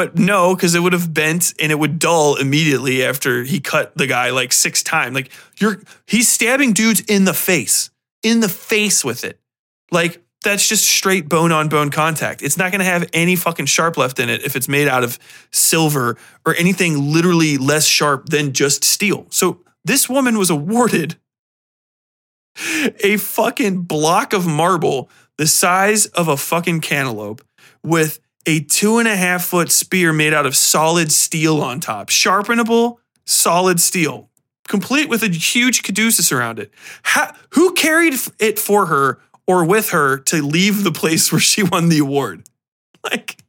but 0.00 0.16
no, 0.18 0.56
because 0.56 0.74
it 0.74 0.80
would 0.80 0.94
have 0.94 1.12
bent 1.12 1.52
and 1.60 1.70
it 1.70 1.78
would 1.78 1.98
dull 1.98 2.36
immediately 2.36 3.04
after 3.04 3.42
he 3.42 3.60
cut 3.60 3.94
the 3.98 4.06
guy 4.06 4.30
like 4.30 4.50
six 4.50 4.82
times. 4.82 5.14
Like 5.14 5.30
you're 5.58 5.82
he's 6.06 6.26
stabbing 6.26 6.72
dudes 6.72 7.00
in 7.00 7.26
the 7.26 7.34
face, 7.34 7.90
in 8.22 8.40
the 8.40 8.48
face 8.48 9.04
with 9.04 9.24
it. 9.24 9.38
Like 9.92 10.24
that's 10.42 10.66
just 10.66 10.88
straight 10.88 11.28
bone 11.28 11.52
on 11.52 11.68
bone 11.68 11.90
contact. 11.90 12.40
It's 12.40 12.56
not 12.56 12.72
going 12.72 12.78
to 12.78 12.86
have 12.86 13.10
any 13.12 13.36
fucking 13.36 13.66
sharp 13.66 13.98
left 13.98 14.18
in 14.18 14.30
it 14.30 14.42
if 14.42 14.56
it's 14.56 14.68
made 14.68 14.88
out 14.88 15.04
of 15.04 15.18
silver 15.50 16.16
or 16.46 16.54
anything 16.54 17.12
literally 17.12 17.58
less 17.58 17.84
sharp 17.84 18.30
than 18.30 18.54
just 18.54 18.84
steel. 18.84 19.26
So 19.28 19.60
this 19.84 20.08
woman 20.08 20.38
was 20.38 20.48
awarded 20.48 21.16
a 23.04 23.18
fucking 23.18 23.82
block 23.82 24.32
of 24.32 24.46
marble 24.46 25.10
the 25.36 25.46
size 25.46 26.06
of 26.06 26.26
a 26.26 26.38
fucking 26.38 26.80
cantaloupe 26.80 27.46
with 27.82 28.18
a 28.46 28.60
two 28.60 28.98
and 28.98 29.08
a 29.08 29.16
half 29.16 29.44
foot 29.44 29.70
spear 29.70 30.12
made 30.12 30.32
out 30.32 30.46
of 30.46 30.56
solid 30.56 31.12
steel 31.12 31.60
on 31.60 31.80
top, 31.80 32.08
sharpenable, 32.08 32.98
solid 33.26 33.80
steel, 33.80 34.30
complete 34.68 35.08
with 35.08 35.22
a 35.22 35.28
huge 35.28 35.82
caduceus 35.82 36.32
around 36.32 36.58
it. 36.58 36.72
Who 37.50 37.72
carried 37.74 38.14
it 38.38 38.58
for 38.58 38.86
her 38.86 39.20
or 39.46 39.64
with 39.64 39.90
her 39.90 40.18
to 40.18 40.42
leave 40.42 40.84
the 40.84 40.92
place 40.92 41.32
where 41.32 41.40
she 41.40 41.62
won 41.62 41.88
the 41.88 41.98
award? 41.98 42.44
Like, 43.02 43.42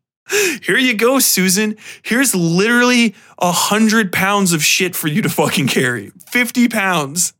here 0.63 0.77
you 0.77 0.93
go, 0.93 1.19
Susan. 1.19 1.75
Here's 2.03 2.33
literally 2.33 3.13
a 3.37 3.51
hundred 3.51 4.13
pounds 4.13 4.53
of 4.53 4.63
shit 4.63 4.95
for 4.95 5.09
you 5.09 5.21
to 5.23 5.27
fucking 5.27 5.67
carry. 5.67 6.13
50 6.29 6.69
pounds. 6.69 7.33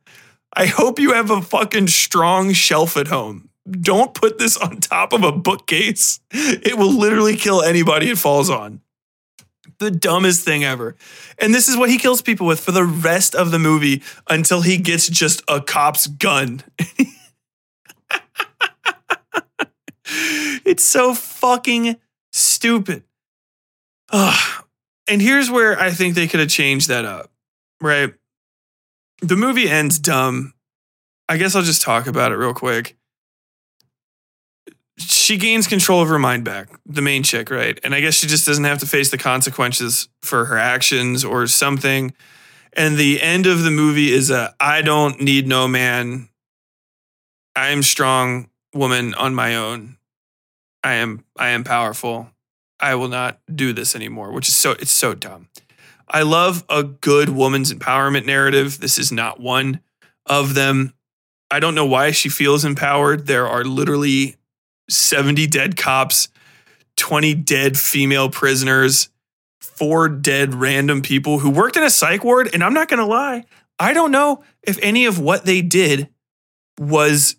I 0.53 0.65
hope 0.65 0.99
you 0.99 1.13
have 1.13 1.31
a 1.31 1.41
fucking 1.41 1.87
strong 1.87 2.51
shelf 2.51 2.97
at 2.97 3.07
home 3.07 3.50
don't 3.69 4.13
put 4.13 4.37
this 4.37 4.57
on 4.57 4.77
top 4.77 5.13
of 5.13 5.23
a 5.23 5.31
bookcase. 5.31 6.19
It 6.31 6.77
will 6.77 6.91
literally 6.91 7.35
kill 7.35 7.61
anybody 7.61 8.09
it 8.09 8.17
falls 8.17 8.49
on. 8.49 8.81
The 9.79 9.91
dumbest 9.91 10.43
thing 10.45 10.63
ever. 10.63 10.95
And 11.39 11.53
this 11.53 11.67
is 11.67 11.77
what 11.77 11.89
he 11.89 11.97
kills 11.97 12.21
people 12.21 12.47
with 12.47 12.59
for 12.59 12.71
the 12.71 12.83
rest 12.83 13.35
of 13.35 13.51
the 13.51 13.59
movie 13.59 14.03
until 14.27 14.61
he 14.61 14.77
gets 14.77 15.07
just 15.07 15.43
a 15.47 15.61
cop's 15.61 16.07
gun. 16.07 16.63
it's 20.65 20.83
so 20.83 21.13
fucking 21.13 21.97
stupid. 22.31 23.03
Ugh. 24.11 24.65
And 25.07 25.21
here's 25.21 25.49
where 25.49 25.79
I 25.79 25.91
think 25.91 26.15
they 26.15 26.27
could 26.27 26.39
have 26.39 26.49
changed 26.49 26.89
that 26.89 27.05
up, 27.05 27.31
right? 27.79 28.13
The 29.21 29.35
movie 29.35 29.69
ends 29.69 29.99
dumb. 29.99 30.53
I 31.27 31.37
guess 31.37 31.55
I'll 31.55 31.63
just 31.63 31.81
talk 31.81 32.07
about 32.07 32.31
it 32.31 32.35
real 32.35 32.53
quick 32.53 32.97
she 35.01 35.37
gains 35.37 35.67
control 35.67 36.01
of 36.01 36.09
her 36.09 36.19
mind 36.19 36.43
back, 36.43 36.69
the 36.85 37.01
main 37.01 37.23
chick, 37.23 37.49
right? 37.49 37.79
And 37.83 37.93
I 37.93 38.01
guess 38.01 38.15
she 38.15 38.27
just 38.27 38.45
doesn't 38.45 38.63
have 38.63 38.79
to 38.79 38.85
face 38.85 39.11
the 39.11 39.17
consequences 39.17 40.09
for 40.21 40.45
her 40.45 40.57
actions 40.57 41.23
or 41.23 41.47
something. 41.47 42.13
And 42.73 42.97
the 42.97 43.21
end 43.21 43.45
of 43.45 43.63
the 43.63 43.71
movie 43.71 44.11
is 44.11 44.29
a 44.29 44.55
I 44.59 44.81
don't 44.81 45.21
need 45.21 45.47
no 45.47 45.67
man. 45.67 46.29
I 47.55 47.69
am 47.69 47.83
strong 47.83 48.49
woman 48.73 49.13
on 49.15 49.35
my 49.35 49.55
own. 49.55 49.97
I 50.83 50.93
am 50.93 51.25
I 51.37 51.49
am 51.49 51.63
powerful. 51.63 52.29
I 52.79 52.95
will 52.95 53.09
not 53.09 53.39
do 53.53 53.73
this 53.73 53.95
anymore, 53.95 54.31
which 54.31 54.47
is 54.47 54.55
so 54.55 54.71
it's 54.71 54.91
so 54.91 55.13
dumb. 55.13 55.49
I 56.07 56.23
love 56.23 56.65
a 56.69 56.83
good 56.83 57.29
woman's 57.29 57.73
empowerment 57.73 58.25
narrative. 58.25 58.79
This 58.79 58.97
is 58.97 59.11
not 59.11 59.39
one 59.39 59.81
of 60.25 60.55
them. 60.55 60.93
I 61.49 61.59
don't 61.59 61.75
know 61.75 61.85
why 61.85 62.11
she 62.11 62.29
feels 62.29 62.65
empowered. 62.65 63.27
There 63.27 63.47
are 63.47 63.63
literally 63.63 64.35
70 64.91 65.47
dead 65.47 65.77
cops, 65.77 66.29
20 66.97 67.33
dead 67.35 67.77
female 67.77 68.29
prisoners, 68.29 69.09
four 69.59 70.09
dead 70.09 70.55
random 70.55 71.01
people 71.01 71.39
who 71.39 71.49
worked 71.49 71.77
in 71.77 71.83
a 71.83 71.89
psych 71.89 72.23
ward. 72.23 72.49
And 72.53 72.63
I'm 72.63 72.73
not 72.73 72.87
going 72.87 72.99
to 72.99 73.05
lie, 73.05 73.45
I 73.79 73.93
don't 73.93 74.11
know 74.11 74.43
if 74.63 74.77
any 74.81 75.05
of 75.05 75.19
what 75.19 75.45
they 75.45 75.61
did 75.61 76.09
was 76.79 77.35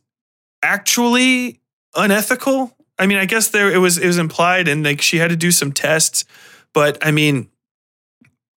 actually 0.62 1.60
unethical. 1.94 2.76
I 2.98 3.06
mean, 3.06 3.18
I 3.18 3.26
guess 3.26 3.48
there 3.48 3.72
it 3.72 3.78
was 3.78 3.98
it 3.98 4.06
was 4.06 4.18
implied 4.18 4.68
and 4.68 4.84
like 4.84 5.00
she 5.00 5.18
had 5.18 5.30
to 5.30 5.36
do 5.36 5.50
some 5.50 5.72
tests, 5.72 6.24
but 6.72 6.98
I 7.04 7.10
mean, 7.10 7.48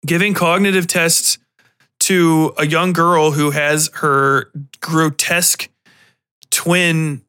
giving 0.05 0.33
cognitive 0.33 0.87
tests 0.87 1.37
to 2.01 2.53
a 2.57 2.67
young 2.67 2.93
girl 2.93 3.31
who 3.31 3.51
has 3.51 3.89
her 3.95 4.51
grotesque 4.81 5.69
twin 6.51 7.24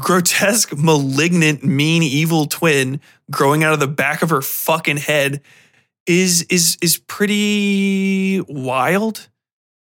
grotesque, 0.00 0.76
malignant, 0.76 1.64
mean, 1.64 2.02
evil 2.02 2.46
twin 2.46 3.00
growing 3.30 3.64
out 3.64 3.72
of 3.72 3.80
the 3.80 3.88
back 3.88 4.22
of 4.22 4.30
her 4.30 4.42
fucking 4.42 4.98
head 4.98 5.40
is 6.06 6.42
is 6.48 6.78
is 6.80 6.98
pretty 6.98 8.40
wild. 8.48 9.28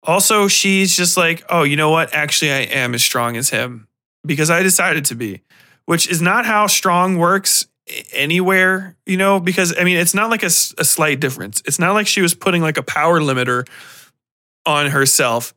Also, 0.04 0.48
she's 0.48 0.96
just 0.96 1.18
like, 1.18 1.44
"Oh, 1.50 1.64
you 1.64 1.76
know 1.76 1.90
what? 1.90 2.14
Actually, 2.14 2.52
I 2.52 2.60
am 2.60 2.94
as 2.94 3.04
strong 3.04 3.38
as 3.38 3.50
him 3.50 3.88
because 4.26 4.50
I 4.50 4.64
decided 4.64 5.06
to 5.06 5.16
be." 5.16 5.42
Which 5.86 6.08
is 6.08 6.22
not 6.22 6.46
how 6.46 6.68
strong 6.68 7.18
works 7.18 7.68
anywhere, 8.14 8.96
you 9.06 9.18
know, 9.18 9.40
because 9.40 9.78
I 9.78 9.84
mean, 9.84 9.98
it's 9.98 10.14
not 10.14 10.30
like 10.30 10.44
a, 10.44 10.48
a 10.48 10.86
slight 10.86 11.20
difference. 11.20 11.62
It's 11.66 11.80
not 11.80 11.94
like 11.94 12.08
she 12.08 12.22
was 12.22 12.34
putting 12.34 12.62
like 12.62 12.78
a 12.78 12.84
power 12.84 13.20
limiter 13.20 13.68
on 14.66 14.92
herself 14.92 15.54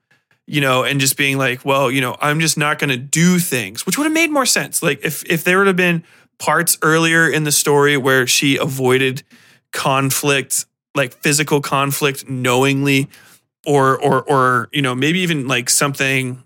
you 0.47 0.61
know, 0.61 0.85
and 0.85 1.01
just 1.01 1.17
being 1.17 1.39
like, 1.39 1.65
well, 1.65 1.91
you 1.91 2.01
know, 2.01 2.17
I'm 2.21 2.41
just 2.41 2.57
not 2.57 2.79
going 2.79 2.91
to 2.91 2.97
do 2.97 3.39
things, 3.39 3.85
which 3.85 3.99
would 3.99 4.05
have 4.05 4.13
made 4.13 4.31
more 4.31 4.47
sense. 4.47 4.83
Like 4.83 5.05
if 5.05 5.25
if 5.25 5.45
there 5.45 5.59
would 5.59 5.67
have 5.67 5.77
been 5.77 6.05
parts 6.39 6.79
earlier 6.83 7.29
in 7.29 7.45
the 7.45 7.53
story 7.53 7.97
where 7.97 8.27
she 8.27 8.57
avoided 8.57 9.23
conflict, 9.73 10.67
like 10.95 11.13
physical 11.15 11.61
conflict 11.61 12.29
knowingly 12.29 13.09
or 13.67 13.99
or 13.99 14.23
or 14.23 14.69
you 14.73 14.83
know, 14.83 14.95
maybe 14.95 15.19
even 15.21 15.49
like 15.49 15.69
something 15.69 16.43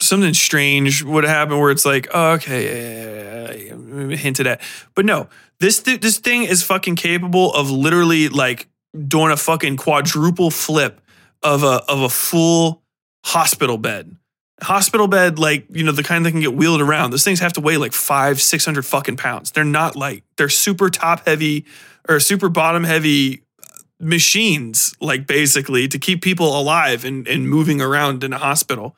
something 0.00 0.34
strange 0.34 1.02
would 1.02 1.24
happen 1.24 1.58
where 1.58 1.70
it's 1.70 1.84
like, 1.84 2.06
oh, 2.12 2.32
okay, 2.32 2.64
yeah, 2.66 3.52
yeah, 3.52 4.06
yeah, 4.08 4.16
hinted 4.16 4.46
at. 4.46 4.60
But 4.94 5.04
no, 5.04 5.28
this 5.60 5.82
th- 5.82 6.00
this 6.00 6.18
thing 6.18 6.44
is 6.44 6.62
fucking 6.62 6.96
capable 6.96 7.52
of 7.52 7.70
literally 7.70 8.28
like 8.28 8.68
doing 9.06 9.30
a 9.30 9.36
fucking 9.36 9.76
quadruple 9.76 10.50
flip 10.50 11.00
of 11.46 11.62
a 11.62 11.82
of 11.88 12.02
a 12.02 12.08
full 12.08 12.82
hospital 13.24 13.78
bed. 13.78 14.16
Hospital 14.62 15.06
bed, 15.06 15.38
like 15.38 15.66
you 15.70 15.84
know, 15.84 15.92
the 15.92 16.02
kind 16.02 16.26
that 16.26 16.32
can 16.32 16.40
get 16.40 16.54
wheeled 16.54 16.80
around. 16.80 17.10
Those 17.10 17.24
things 17.24 17.40
have 17.40 17.52
to 17.54 17.60
weigh 17.60 17.76
like 17.76 17.92
five, 17.92 18.42
six 18.42 18.64
hundred 18.64 18.84
fucking 18.84 19.16
pounds. 19.16 19.52
They're 19.52 19.64
not 19.64 19.94
light. 19.94 20.24
They're 20.36 20.48
super 20.48 20.90
top 20.90 21.26
heavy 21.26 21.64
or 22.08 22.18
super 22.20 22.48
bottom 22.48 22.84
heavy 22.84 23.42
uh, 23.62 23.78
machines, 24.00 24.94
like 25.00 25.26
basically 25.26 25.86
to 25.88 25.98
keep 25.98 26.22
people 26.22 26.58
alive 26.58 27.04
and, 27.04 27.28
and 27.28 27.48
moving 27.48 27.80
around 27.80 28.24
in 28.24 28.32
a 28.32 28.38
hospital. 28.38 28.96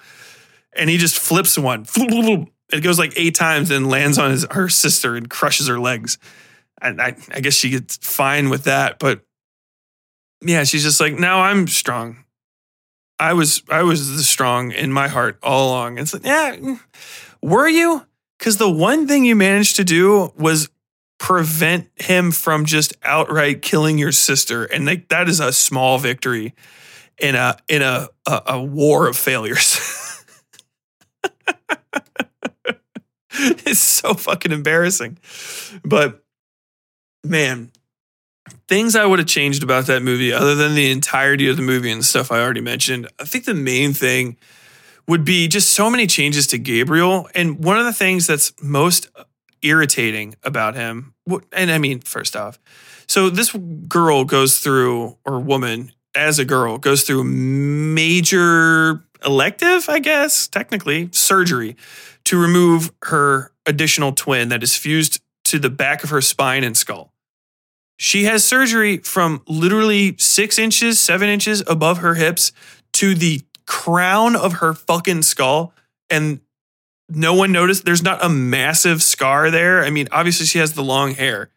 And 0.74 0.88
he 0.88 0.96
just 0.96 1.18
flips 1.18 1.58
one. 1.58 1.86
It 2.70 2.82
goes 2.82 2.98
like 2.98 3.14
eight 3.16 3.34
times 3.34 3.70
and 3.70 3.88
lands 3.88 4.18
on 4.18 4.30
his 4.30 4.46
her 4.50 4.68
sister 4.68 5.16
and 5.16 5.30
crushes 5.30 5.68
her 5.68 5.80
legs. 5.80 6.18
And 6.82 7.00
I, 7.00 7.16
I 7.32 7.40
guess 7.40 7.54
she 7.54 7.70
gets 7.70 7.96
fine 7.96 8.50
with 8.50 8.64
that, 8.64 8.98
but 8.98 9.22
yeah, 10.42 10.64
she's 10.64 10.82
just 10.82 11.00
like, 11.00 11.18
now 11.18 11.40
I'm 11.40 11.66
strong. 11.66 12.24
I 13.18 13.32
was 13.32 13.62
I 13.68 13.82
was 13.82 14.16
the 14.16 14.22
strong 14.22 14.70
in 14.72 14.92
my 14.92 15.08
heart 15.08 15.38
all 15.42 15.70
along. 15.70 15.98
It's 15.98 16.12
like, 16.12 16.24
yeah, 16.24 16.76
were 17.42 17.68
you? 17.68 18.06
Because 18.38 18.56
the 18.58 18.70
one 18.70 19.08
thing 19.08 19.24
you 19.24 19.34
managed 19.34 19.76
to 19.76 19.84
do 19.84 20.32
was 20.36 20.68
prevent 21.18 21.90
him 21.96 22.30
from 22.30 22.64
just 22.64 22.94
outright 23.02 23.60
killing 23.62 23.98
your 23.98 24.12
sister, 24.12 24.64
and 24.64 24.86
like 24.86 25.08
that 25.08 25.28
is 25.28 25.40
a 25.40 25.52
small 25.52 25.98
victory 25.98 26.54
in 27.18 27.34
a 27.34 27.56
in 27.68 27.82
a 27.82 28.08
a, 28.26 28.42
a 28.46 28.62
war 28.62 29.08
of 29.08 29.16
failures. 29.16 29.80
it's 33.30 33.80
so 33.80 34.14
fucking 34.14 34.52
embarrassing, 34.52 35.18
but 35.84 36.24
man, 37.24 37.72
things 38.68 38.94
I 38.94 39.06
would 39.06 39.18
have 39.18 39.28
changed 39.28 39.62
about 39.62 39.86
that 39.86 40.02
movie, 40.02 40.32
other 40.32 40.54
than 40.54 40.74
the 40.74 40.90
entirety 40.90 41.48
of 41.48 41.56
the 41.56 41.62
movie 41.62 41.90
and 41.90 42.00
the 42.00 42.04
stuff 42.04 42.30
I 42.30 42.40
already 42.40 42.60
mentioned, 42.60 43.08
I 43.18 43.24
think 43.24 43.44
the 43.44 43.54
main 43.54 43.94
thing 43.94 44.36
would 45.08 45.24
be 45.24 45.48
just 45.48 45.70
so 45.70 45.90
many 45.90 46.06
changes 46.06 46.46
to 46.48 46.58
Gabriel. 46.58 47.28
And 47.34 47.64
one 47.64 47.78
of 47.78 47.86
the 47.86 47.94
things 47.94 48.26
that's 48.26 48.52
most 48.62 49.08
irritating 49.62 50.36
about 50.44 50.74
him, 50.74 51.14
and 51.52 51.70
I 51.70 51.78
mean, 51.78 52.00
first 52.00 52.36
off, 52.36 52.58
so 53.06 53.30
this 53.30 53.52
girl 53.88 54.24
goes 54.24 54.58
through, 54.58 55.16
or 55.24 55.40
woman 55.40 55.92
as 56.14 56.38
a 56.38 56.44
girl 56.44 56.76
goes 56.76 57.04
through 57.04 57.24
major 57.24 59.02
elective, 59.24 59.88
I 59.88 59.98
guess, 59.98 60.46
technically, 60.46 61.08
surgery 61.12 61.74
to 62.24 62.38
remove 62.38 62.92
her 63.04 63.50
additional 63.64 64.12
twin 64.12 64.50
that 64.50 64.62
is 64.62 64.76
fused 64.76 65.20
to 65.44 65.58
the 65.58 65.70
back 65.70 66.04
of 66.04 66.10
her 66.10 66.20
spine 66.20 66.64
and 66.64 66.76
skull. 66.76 67.14
She 67.98 68.24
has 68.24 68.44
surgery 68.44 68.98
from 68.98 69.42
literally 69.48 70.16
six 70.18 70.58
inches, 70.58 71.00
seven 71.00 71.28
inches 71.28 71.64
above 71.66 71.98
her 71.98 72.14
hips 72.14 72.52
to 72.94 73.14
the 73.14 73.42
crown 73.66 74.36
of 74.36 74.54
her 74.54 74.72
fucking 74.72 75.22
skull. 75.22 75.74
And 76.08 76.40
no 77.08 77.34
one 77.34 77.50
noticed. 77.50 77.84
There's 77.84 78.02
not 78.02 78.24
a 78.24 78.28
massive 78.28 79.02
scar 79.02 79.50
there. 79.50 79.84
I 79.84 79.90
mean, 79.90 80.08
obviously 80.12 80.46
she 80.46 80.58
has 80.58 80.74
the 80.74 80.82
long 80.82 81.14
hair, 81.14 81.50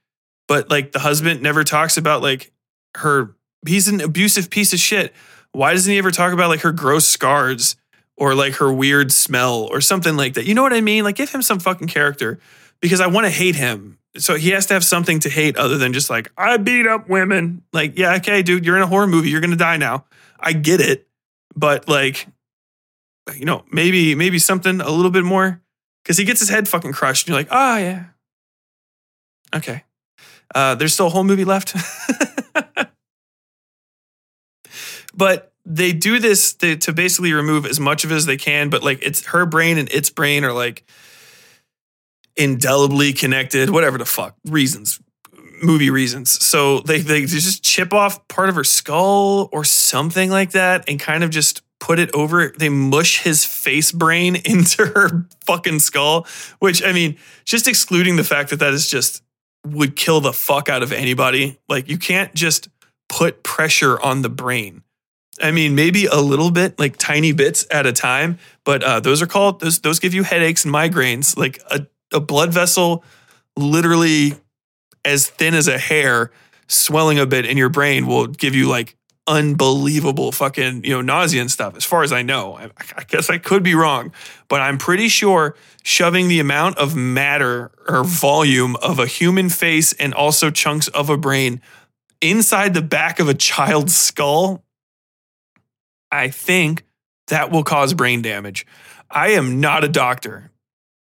but 0.47 0.69
like 0.69 0.91
the 0.93 0.99
husband 0.99 1.41
never 1.41 1.63
talks 1.63 1.95
about 1.95 2.23
like 2.23 2.51
her, 2.97 3.35
he's 3.67 3.87
an 3.87 4.01
abusive 4.01 4.49
piece 4.49 4.73
of 4.73 4.79
shit. 4.79 5.13
Why 5.51 5.73
doesn't 5.73 5.91
he 5.91 5.99
ever 5.99 6.11
talk 6.11 6.33
about 6.33 6.49
like 6.49 6.61
her 6.61 6.71
gross 6.71 7.07
scars 7.07 7.75
or 8.17 8.33
like 8.33 8.55
her 8.55 8.73
weird 8.73 9.11
smell 9.11 9.67
or 9.71 9.79
something 9.79 10.17
like 10.17 10.33
that? 10.33 10.45
You 10.45 10.55
know 10.55 10.63
what 10.63 10.73
I 10.73 10.81
mean? 10.81 11.03
Like 11.03 11.17
give 11.17 11.31
him 11.31 11.43
some 11.43 11.59
fucking 11.59 11.87
character 11.87 12.39
because 12.79 12.99
I 12.99 13.07
want 13.07 13.25
to 13.25 13.31
hate 13.31 13.55
him 13.55 13.99
so 14.17 14.35
he 14.35 14.49
has 14.49 14.65
to 14.67 14.73
have 14.73 14.83
something 14.83 15.19
to 15.21 15.29
hate 15.29 15.57
other 15.57 15.77
than 15.77 15.93
just 15.93 16.09
like 16.09 16.31
I 16.37 16.57
beat 16.57 16.85
up 16.85 17.07
women. 17.07 17.63
Like, 17.71 17.97
yeah, 17.97 18.15
okay, 18.15 18.41
dude, 18.41 18.65
you're 18.65 18.75
in 18.75 18.83
a 18.83 18.87
horror 18.87 19.07
movie. 19.07 19.29
You're 19.29 19.41
gonna 19.41 19.55
die 19.55 19.77
now. 19.77 20.05
I 20.39 20.53
get 20.53 20.81
it, 20.81 21.07
but 21.55 21.87
like, 21.87 22.27
you 23.35 23.45
know, 23.45 23.63
maybe 23.71 24.15
maybe 24.15 24.39
something 24.39 24.81
a 24.81 24.89
little 24.89 25.11
bit 25.11 25.23
more 25.23 25.61
because 26.03 26.17
he 26.17 26.25
gets 26.25 26.39
his 26.39 26.49
head 26.49 26.67
fucking 26.67 26.91
crushed. 26.91 27.27
And 27.27 27.33
you're 27.33 27.39
like, 27.39 27.47
oh 27.51 27.77
yeah, 27.77 28.05
okay. 29.55 29.83
Uh, 30.53 30.75
there's 30.75 30.93
still 30.93 31.07
a 31.07 31.09
whole 31.09 31.23
movie 31.23 31.45
left, 31.45 31.73
but 35.13 35.53
they 35.65 35.93
do 35.93 36.19
this 36.19 36.53
to, 36.55 36.75
to 36.75 36.91
basically 36.91 37.31
remove 37.31 37.65
as 37.65 37.79
much 37.79 38.03
of 38.03 38.11
it 38.11 38.15
as 38.15 38.25
they 38.25 38.35
can. 38.35 38.69
But 38.69 38.83
like, 38.83 39.01
it's 39.01 39.27
her 39.27 39.45
brain 39.45 39.77
and 39.77 39.89
its 39.91 40.09
brain 40.09 40.43
are 40.43 40.51
like 40.51 40.83
indelibly 42.41 43.13
connected, 43.13 43.69
whatever 43.69 43.97
the 43.97 44.05
fuck 44.05 44.35
reasons, 44.45 44.99
movie 45.61 45.89
reasons. 45.89 46.43
So 46.43 46.79
they 46.79 46.99
they 46.99 47.25
just 47.25 47.63
chip 47.63 47.93
off 47.93 48.27
part 48.27 48.49
of 48.49 48.55
her 48.55 48.63
skull 48.63 49.49
or 49.51 49.63
something 49.63 50.29
like 50.29 50.51
that, 50.51 50.89
and 50.89 50.99
kind 50.99 51.23
of 51.23 51.29
just 51.29 51.61
put 51.79 51.99
it 51.99 52.13
over. 52.13 52.53
They 52.57 52.69
mush 52.69 53.21
his 53.21 53.45
face 53.45 53.91
brain 53.91 54.35
into 54.45 54.85
her 54.87 55.27
fucking 55.45 55.79
skull, 55.79 56.27
which 56.59 56.83
I 56.83 56.91
mean, 56.91 57.17
just 57.45 57.67
excluding 57.67 58.15
the 58.15 58.23
fact 58.23 58.49
that 58.49 58.57
that 58.57 58.73
is 58.73 58.89
just 58.89 59.23
would 59.65 59.95
kill 59.95 60.21
the 60.21 60.33
fuck 60.33 60.69
out 60.69 60.81
of 60.81 60.91
anybody. 60.91 61.59
Like 61.69 61.87
you 61.87 61.97
can't 61.97 62.33
just 62.33 62.69
put 63.09 63.43
pressure 63.43 63.99
on 64.01 64.23
the 64.23 64.29
brain. 64.29 64.83
I 65.41 65.51
mean, 65.51 65.75
maybe 65.75 66.05
a 66.05 66.19
little 66.19 66.51
bit, 66.51 66.79
like 66.79 66.97
tiny 66.97 67.31
bits 67.31 67.65
at 67.71 67.85
a 67.85 67.93
time, 67.93 68.37
but 68.63 68.83
uh, 68.83 68.99
those 68.99 69.21
are 69.21 69.27
called 69.27 69.59
those. 69.59 69.79
Those 69.79 69.99
give 69.99 70.13
you 70.13 70.23
headaches 70.23 70.65
and 70.65 70.73
migraines. 70.73 71.37
Like 71.37 71.61
a 71.69 71.87
a 72.13 72.19
blood 72.19 72.53
vessel 72.53 73.03
literally 73.57 74.35
as 75.03 75.27
thin 75.27 75.53
as 75.53 75.67
a 75.67 75.77
hair 75.77 76.31
swelling 76.67 77.19
a 77.19 77.25
bit 77.25 77.45
in 77.45 77.57
your 77.57 77.69
brain 77.69 78.07
will 78.07 78.27
give 78.27 78.55
you 78.55 78.67
like 78.67 78.95
unbelievable 79.27 80.31
fucking 80.31 80.83
you 80.83 80.89
know 80.89 81.01
nausea 81.01 81.39
and 81.41 81.51
stuff 81.51 81.75
as 81.75 81.85
far 81.85 82.01
as 82.01 82.11
i 82.11 82.21
know. 82.21 82.55
I, 82.55 82.71
I, 82.97 83.03
guess 83.03 83.29
i 83.29 83.37
could 83.37 83.61
be 83.61 83.75
wrong 83.75 84.11
but 84.47 84.61
i'm 84.61 84.77
pretty 84.77 85.09
sure 85.09 85.55
shoving 85.83 86.27
the 86.27 86.39
amount 86.39 86.77
of 86.77 86.95
matter 86.95 87.71
or 87.87 88.03
volume 88.03 88.75
of 88.77 88.99
a 88.99 89.05
human 89.05 89.49
face 89.49 89.93
and 89.93 90.13
also 90.13 90.49
chunks 90.49 90.87
of 90.89 91.09
a 91.09 91.17
brain 91.17 91.61
inside 92.19 92.73
the 92.73 92.81
back 92.81 93.19
of 93.19 93.29
a 93.29 93.33
child's 93.33 93.95
skull 93.95 94.63
i 96.11 96.27
think 96.29 96.83
that 97.31 97.49
will 97.49 97.63
cause 97.63 97.93
brain 97.93 98.21
damage. 98.21 98.67
I 99.09 99.29
am 99.29 99.59
not 99.59 99.83
a 99.83 99.87
doctor 99.87 100.51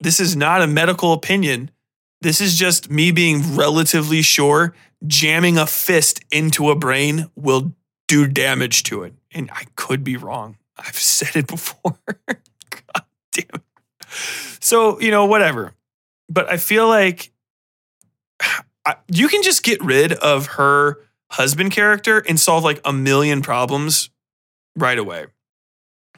this 0.00 0.20
is 0.20 0.36
not 0.36 0.62
a 0.62 0.66
medical 0.66 1.12
opinion. 1.12 1.70
This 2.20 2.40
is 2.40 2.56
just 2.56 2.90
me 2.90 3.10
being 3.10 3.56
relatively 3.56 4.22
sure 4.22 4.74
jamming 5.06 5.58
a 5.58 5.66
fist 5.66 6.20
into 6.32 6.70
a 6.70 6.74
brain 6.74 7.30
will 7.36 7.72
do 8.08 8.26
damage 8.26 8.82
to 8.84 9.04
it. 9.04 9.14
And 9.32 9.50
I 9.52 9.64
could 9.76 10.02
be 10.02 10.16
wrong. 10.16 10.56
I've 10.76 10.94
said 10.96 11.36
it 11.36 11.46
before. 11.46 11.98
God 12.28 13.04
damn 13.32 13.46
it. 13.54 13.62
So, 14.60 15.00
you 15.00 15.10
know, 15.10 15.26
whatever. 15.26 15.74
But 16.28 16.50
I 16.50 16.56
feel 16.56 16.88
like 16.88 17.32
you 19.08 19.28
can 19.28 19.42
just 19.42 19.62
get 19.62 19.82
rid 19.82 20.12
of 20.12 20.46
her 20.46 20.98
husband 21.30 21.72
character 21.72 22.18
and 22.26 22.40
solve 22.40 22.64
like 22.64 22.80
a 22.84 22.92
million 22.92 23.42
problems 23.42 24.10
right 24.76 24.98
away. 24.98 25.26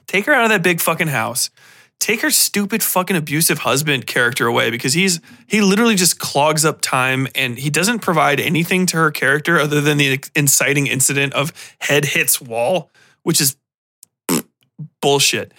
Take 0.06 0.26
her 0.26 0.32
out 0.32 0.44
of 0.44 0.50
that 0.50 0.62
big 0.62 0.80
fucking 0.80 1.08
house 1.08 1.50
take 2.00 2.22
her 2.22 2.30
stupid 2.30 2.82
fucking 2.82 3.14
abusive 3.14 3.58
husband 3.60 4.06
character 4.06 4.46
away 4.46 4.70
because 4.70 4.94
he's 4.94 5.20
he 5.46 5.60
literally 5.60 5.94
just 5.94 6.18
clogs 6.18 6.64
up 6.64 6.80
time 6.80 7.28
and 7.34 7.58
he 7.58 7.70
doesn't 7.70 8.00
provide 8.00 8.40
anything 8.40 8.86
to 8.86 8.96
her 8.96 9.10
character 9.10 9.60
other 9.60 9.80
than 9.80 9.98
the 9.98 10.18
inciting 10.34 10.86
incident 10.86 11.34
of 11.34 11.52
head 11.78 12.06
hits 12.06 12.40
wall, 12.40 12.90
which 13.22 13.40
is 13.40 13.56
bullshit. 15.02 15.52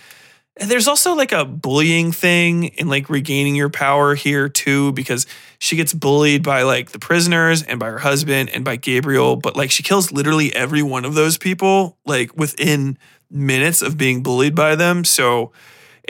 And 0.58 0.70
there's 0.70 0.88
also 0.88 1.14
like 1.14 1.32
a 1.32 1.46
bullying 1.46 2.12
thing 2.12 2.72
and 2.78 2.90
like 2.90 3.10
regaining 3.10 3.56
your 3.56 3.70
power 3.70 4.16
here 4.16 4.50
too 4.50 4.92
because 4.94 5.26
she 5.60 5.76
gets 5.76 5.94
bullied 5.94 6.44
by 6.44 6.64
like 6.64 6.92
the 6.92 7.00
prisoners 7.00 7.64
and 7.64 7.80
by 7.80 7.90
her 7.90 8.00
husband 8.00 8.50
and 8.50 8.66
by 8.66 8.76
Gabriel, 8.76 9.38
but 9.38 9.56
like 9.56 9.72
she 9.72 9.84
kills 9.84 10.12
literally 10.12 10.54
every 10.54 10.84
one 10.84 11.06
of 11.06 11.14
those 11.14 11.38
people 11.38 11.98
like 12.06 12.36
within 12.36 12.98
minutes 13.30 13.82
of 13.82 13.98
being 13.98 14.24
bullied 14.24 14.56
by 14.56 14.76
them. 14.76 15.06
So 15.06 15.52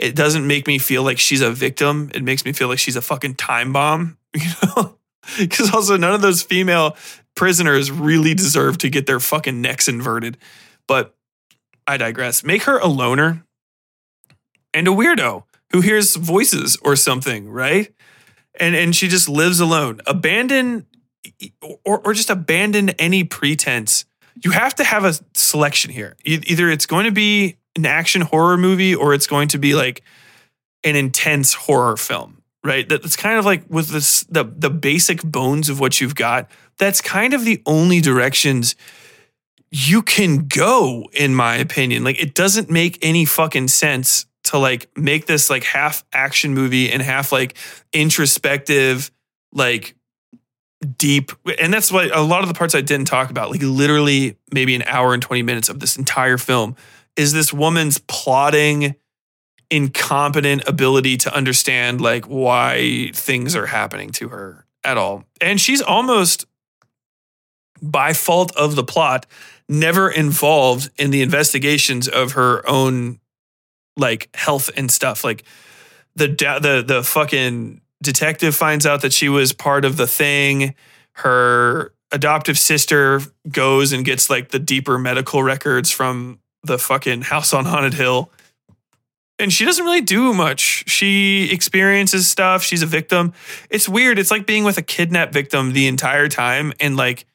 it 0.02 0.14
doesn't 0.14 0.46
make 0.46 0.66
me 0.66 0.78
feel 0.78 1.02
like 1.02 1.18
she's 1.18 1.40
a 1.40 1.50
victim. 1.50 2.10
It 2.14 2.22
makes 2.22 2.44
me 2.44 2.52
feel 2.52 2.68
like 2.68 2.78
she's 2.78 2.96
a 2.96 3.02
fucking 3.02 3.36
time 3.36 3.72
bomb, 3.72 4.18
you 4.34 4.50
know? 4.76 4.98
Because 5.38 5.72
also, 5.72 5.96
none 5.96 6.14
of 6.14 6.20
those 6.20 6.42
female 6.42 6.96
prisoners 7.34 7.90
really 7.90 8.34
deserve 8.34 8.78
to 8.78 8.90
get 8.90 9.06
their 9.06 9.20
fucking 9.20 9.60
necks 9.60 9.88
inverted. 9.88 10.36
But 10.88 11.14
I 11.86 11.96
digress. 11.96 12.42
Make 12.42 12.64
her 12.64 12.78
a 12.78 12.86
loner 12.86 13.44
and 14.74 14.88
a 14.88 14.90
weirdo 14.90 15.44
who 15.70 15.80
hears 15.80 16.16
voices 16.16 16.76
or 16.82 16.96
something, 16.96 17.48
right? 17.48 17.94
and 18.58 18.74
and 18.74 18.94
she 18.94 19.08
just 19.08 19.28
lives 19.28 19.60
alone. 19.60 20.00
Abandon 20.06 20.86
or 21.84 22.00
or 22.00 22.14
just 22.14 22.30
abandon 22.30 22.90
any 22.90 23.24
pretense. 23.24 24.04
You 24.42 24.52
have 24.52 24.74
to 24.76 24.84
have 24.84 25.04
a 25.04 25.14
selection 25.34 25.90
here. 25.90 26.16
Either 26.24 26.70
it's 26.70 26.86
going 26.86 27.04
to 27.04 27.12
be 27.12 27.58
an 27.76 27.86
action 27.86 28.22
horror 28.22 28.56
movie 28.56 28.94
or 28.94 29.14
it's 29.14 29.26
going 29.26 29.48
to 29.48 29.58
be 29.58 29.74
like 29.74 30.02
an 30.84 30.96
intense 30.96 31.54
horror 31.54 31.96
film, 31.96 32.42
right? 32.64 32.88
That- 32.88 33.02
That's 33.02 33.16
kind 33.16 33.38
of 33.38 33.44
like 33.44 33.64
with 33.68 33.88
this 33.88 34.24
the 34.24 34.44
the 34.44 34.70
basic 34.70 35.22
bones 35.22 35.68
of 35.68 35.80
what 35.80 36.00
you've 36.00 36.14
got. 36.14 36.50
That's 36.78 37.00
kind 37.00 37.34
of 37.34 37.44
the 37.44 37.62
only 37.66 38.00
directions 38.00 38.74
you 39.70 40.02
can 40.02 40.48
go, 40.48 41.06
in 41.12 41.34
my 41.34 41.56
opinion. 41.56 42.04
Like 42.04 42.20
it 42.20 42.34
doesn't 42.34 42.68
make 42.68 42.98
any 43.00 43.24
fucking 43.24 43.68
sense 43.68 44.26
to 44.44 44.58
like 44.58 44.90
make 44.98 45.26
this 45.26 45.48
like 45.48 45.64
half 45.64 46.04
action 46.12 46.52
movie 46.52 46.90
and 46.90 47.00
half 47.00 47.32
like 47.32 47.56
introspective, 47.92 49.10
like 49.52 49.94
deep. 50.98 51.32
And 51.60 51.72
that's 51.72 51.90
what 51.92 52.14
a 52.14 52.20
lot 52.20 52.42
of 52.42 52.48
the 52.48 52.54
parts 52.54 52.74
I 52.74 52.80
didn't 52.80 53.06
talk 53.06 53.30
about, 53.30 53.50
like 53.50 53.62
literally 53.62 54.36
maybe 54.52 54.74
an 54.74 54.82
hour 54.82 55.14
and 55.14 55.22
20 55.22 55.42
minutes 55.42 55.68
of 55.68 55.80
this 55.80 55.96
entire 55.96 56.38
film 56.38 56.76
is 57.16 57.32
this 57.32 57.52
woman's 57.52 57.98
plotting 57.98 58.94
incompetent 59.70 60.68
ability 60.68 61.16
to 61.16 61.34
understand 61.34 62.00
like 62.00 62.26
why 62.26 63.10
things 63.14 63.56
are 63.56 63.66
happening 63.66 64.10
to 64.10 64.28
her 64.28 64.66
at 64.84 64.98
all. 64.98 65.24
And 65.40 65.60
she's 65.60 65.80
almost 65.80 66.44
by 67.80 68.12
fault 68.12 68.54
of 68.54 68.76
the 68.76 68.84
plot 68.84 69.26
never 69.68 70.10
involved 70.10 70.90
in 70.98 71.10
the 71.10 71.22
investigations 71.22 72.06
of 72.06 72.32
her 72.32 72.68
own 72.68 73.18
like 73.96 74.28
health 74.34 74.70
and 74.76 74.90
stuff 74.90 75.24
like 75.24 75.44
the 76.16 76.28
the 76.28 76.84
the 76.86 77.02
fucking 77.02 77.80
detective 78.02 78.54
finds 78.54 78.84
out 78.84 79.02
that 79.02 79.12
she 79.12 79.28
was 79.28 79.52
part 79.52 79.84
of 79.84 79.96
the 79.96 80.06
thing 80.06 80.74
her 81.14 81.92
adoptive 82.10 82.58
sister 82.58 83.20
goes 83.50 83.92
and 83.92 84.04
gets 84.04 84.28
like 84.28 84.50
the 84.50 84.58
deeper 84.58 84.98
medical 84.98 85.42
records 85.42 85.90
from 85.90 86.38
the 86.64 86.78
fucking 86.78 87.22
house 87.22 87.52
on 87.52 87.64
haunted 87.64 87.94
hill 87.94 88.30
and 89.42 89.52
she 89.52 89.64
doesn't 89.64 89.84
really 89.84 90.00
do 90.00 90.32
much. 90.32 90.84
She 90.86 91.50
experiences 91.52 92.28
stuff. 92.28 92.62
She's 92.62 92.82
a 92.82 92.86
victim. 92.86 93.32
It's 93.70 93.88
weird. 93.88 94.18
It's 94.18 94.30
like 94.30 94.46
being 94.46 94.62
with 94.62 94.78
a 94.78 94.82
kidnapped 94.82 95.32
victim 95.32 95.72
the 95.72 95.88
entire 95.88 96.28
time 96.28 96.72
and 96.78 96.96
like 96.96 97.26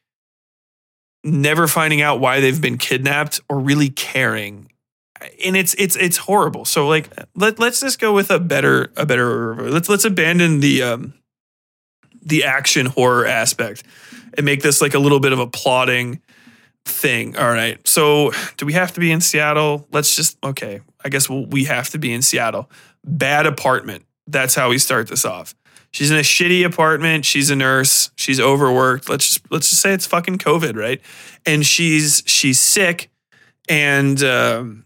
never 1.24 1.68
finding 1.68 2.02
out 2.02 2.22
why 2.22 2.40
they've 2.40 2.62
been 2.62 2.78
kidnapped 2.78 3.42
or 3.50 3.60
really 3.60 3.90
caring. 3.90 4.72
And 5.44 5.58
it's 5.58 5.74
it's 5.74 5.98
it's 5.98 6.18
horrible. 6.18 6.64
So 6.64 6.88
like 6.88 7.10
let 7.36 7.60
let's 7.60 7.82
just 7.82 8.00
go 8.00 8.14
with 8.14 8.32
a 8.32 8.40
better 8.40 8.92
a 8.96 9.06
better 9.06 9.70
let's 9.70 9.90
let's 9.90 10.06
abandon 10.06 10.62
the 10.62 10.84
um 10.84 11.14
the 12.22 12.46
action 12.46 12.86
horror 12.86 13.26
aspect 13.26 13.84
and 14.36 14.46
make 14.46 14.62
this 14.62 14.82
like 14.82 14.94
a 14.94 15.00
little 15.00 15.20
bit 15.20 15.34
of 15.34 15.40
a 15.40 15.48
plotting 15.48 16.22
thing. 16.88 17.38
All 17.38 17.50
right. 17.50 17.86
So, 17.88 18.32
do 18.58 18.66
we 18.66 18.74
have 18.74 18.94
to 18.94 19.00
be 19.00 19.12
in 19.12 19.22
Seattle? 19.22 19.88
Let's 19.92 20.16
just 20.16 20.38
okay. 20.44 20.82
I 21.04 21.10
guess 21.10 21.30
we'll, 21.30 21.46
we 21.46 21.66
have 21.66 21.90
to 21.90 21.98
be 21.98 22.14
in 22.14 22.22
Seattle. 22.22 22.70
Bad 23.06 23.46
apartment. 23.46 24.06
That's 24.28 24.56
how 24.56 24.70
we 24.70 24.78
start 24.78 25.08
this 25.08 25.24
off. 25.24 25.56
She's 25.92 26.12
in 26.12 26.18
a 26.18 26.22
shitty 26.22 26.66
apartment. 26.66 27.26
She's 27.26 27.50
a 27.50 27.56
nurse. 27.56 28.12
She's 28.16 28.40
overworked. 28.40 29.10
Let's 29.10 29.26
just 29.26 29.52
let's 29.52 29.70
just 29.70 29.82
say 29.82 29.94
it's 29.94 30.06
fucking 30.06 30.38
COVID, 30.38 30.76
right? 30.76 31.02
And 31.46 31.66
she's 31.66 32.24
she's 32.26 32.60
sick, 32.60 33.10
and 33.70 34.22
um, 34.24 34.86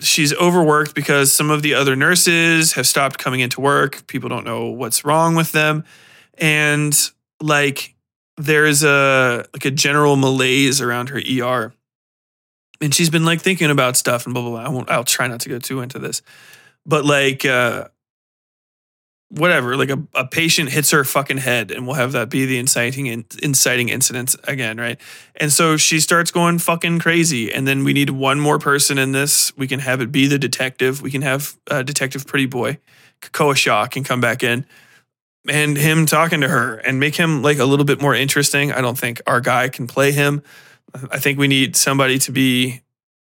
she's 0.00 0.34
overworked 0.34 0.94
because 0.94 1.32
some 1.32 1.50
of 1.50 1.62
the 1.62 1.74
other 1.74 1.96
nurses 1.96 2.72
have 2.74 2.86
stopped 2.86 3.18
coming 3.18 3.40
into 3.40 3.60
work. 3.60 4.06
People 4.06 4.28
don't 4.28 4.44
know 4.44 4.66
what's 4.66 5.04
wrong 5.04 5.34
with 5.34 5.52
them, 5.52 5.84
and 6.36 6.98
like 7.40 7.94
there's 8.38 8.84
a 8.84 9.44
like 9.52 9.64
a 9.64 9.70
general 9.70 10.16
malaise 10.16 10.80
around 10.80 11.10
her 11.10 11.18
ER. 11.18 11.74
And 12.80 12.94
she's 12.94 13.10
been 13.10 13.24
like 13.24 13.40
thinking 13.40 13.70
about 13.70 13.96
stuff 13.96 14.24
and 14.24 14.32
blah 14.32 14.42
blah 14.42 14.52
blah. 14.52 14.64
I 14.64 14.68
won't 14.68 14.90
I'll 14.90 15.04
try 15.04 15.26
not 15.26 15.40
to 15.40 15.48
go 15.48 15.58
too 15.58 15.80
into 15.80 15.98
this. 15.98 16.22
But 16.86 17.04
like 17.04 17.44
uh 17.44 17.88
whatever, 19.30 19.76
like 19.76 19.90
a, 19.90 20.02
a 20.14 20.24
patient 20.24 20.70
hits 20.70 20.90
her 20.92 21.04
fucking 21.04 21.36
head 21.36 21.70
and 21.70 21.86
we'll 21.86 21.96
have 21.96 22.12
that 22.12 22.30
be 22.30 22.46
the 22.46 22.56
inciting 22.56 23.06
in, 23.06 23.26
inciting 23.42 23.90
incidents 23.90 24.34
again, 24.44 24.78
right? 24.78 24.98
And 25.36 25.52
so 25.52 25.76
she 25.76 26.00
starts 26.00 26.30
going 26.30 26.58
fucking 26.58 27.00
crazy. 27.00 27.52
And 27.52 27.68
then 27.68 27.84
we 27.84 27.92
need 27.92 28.08
one 28.08 28.40
more 28.40 28.58
person 28.58 28.96
in 28.96 29.12
this. 29.12 29.54
We 29.54 29.68
can 29.68 29.80
have 29.80 30.00
it 30.00 30.10
be 30.10 30.28
the 30.28 30.38
detective. 30.38 31.02
We 31.02 31.10
can 31.10 31.20
have 31.20 31.58
uh, 31.70 31.82
Detective 31.82 32.26
Pretty 32.26 32.46
Boy, 32.46 32.78
Kekoa 33.20 33.54
Shaw 33.54 33.86
can 33.86 34.02
come 34.02 34.22
back 34.22 34.42
in 34.42 34.64
and 35.46 35.76
him 35.76 36.06
talking 36.06 36.40
to 36.40 36.48
her 36.48 36.76
and 36.76 36.98
make 36.98 37.16
him 37.16 37.42
like 37.42 37.58
a 37.58 37.64
little 37.64 37.84
bit 37.84 38.00
more 38.00 38.14
interesting. 38.14 38.72
I 38.72 38.80
don't 38.80 38.98
think 38.98 39.20
our 39.26 39.40
guy 39.40 39.68
can 39.68 39.86
play 39.86 40.12
him. 40.12 40.42
I 41.10 41.18
think 41.18 41.38
we 41.38 41.48
need 41.48 41.76
somebody 41.76 42.18
to 42.20 42.32
be 42.32 42.82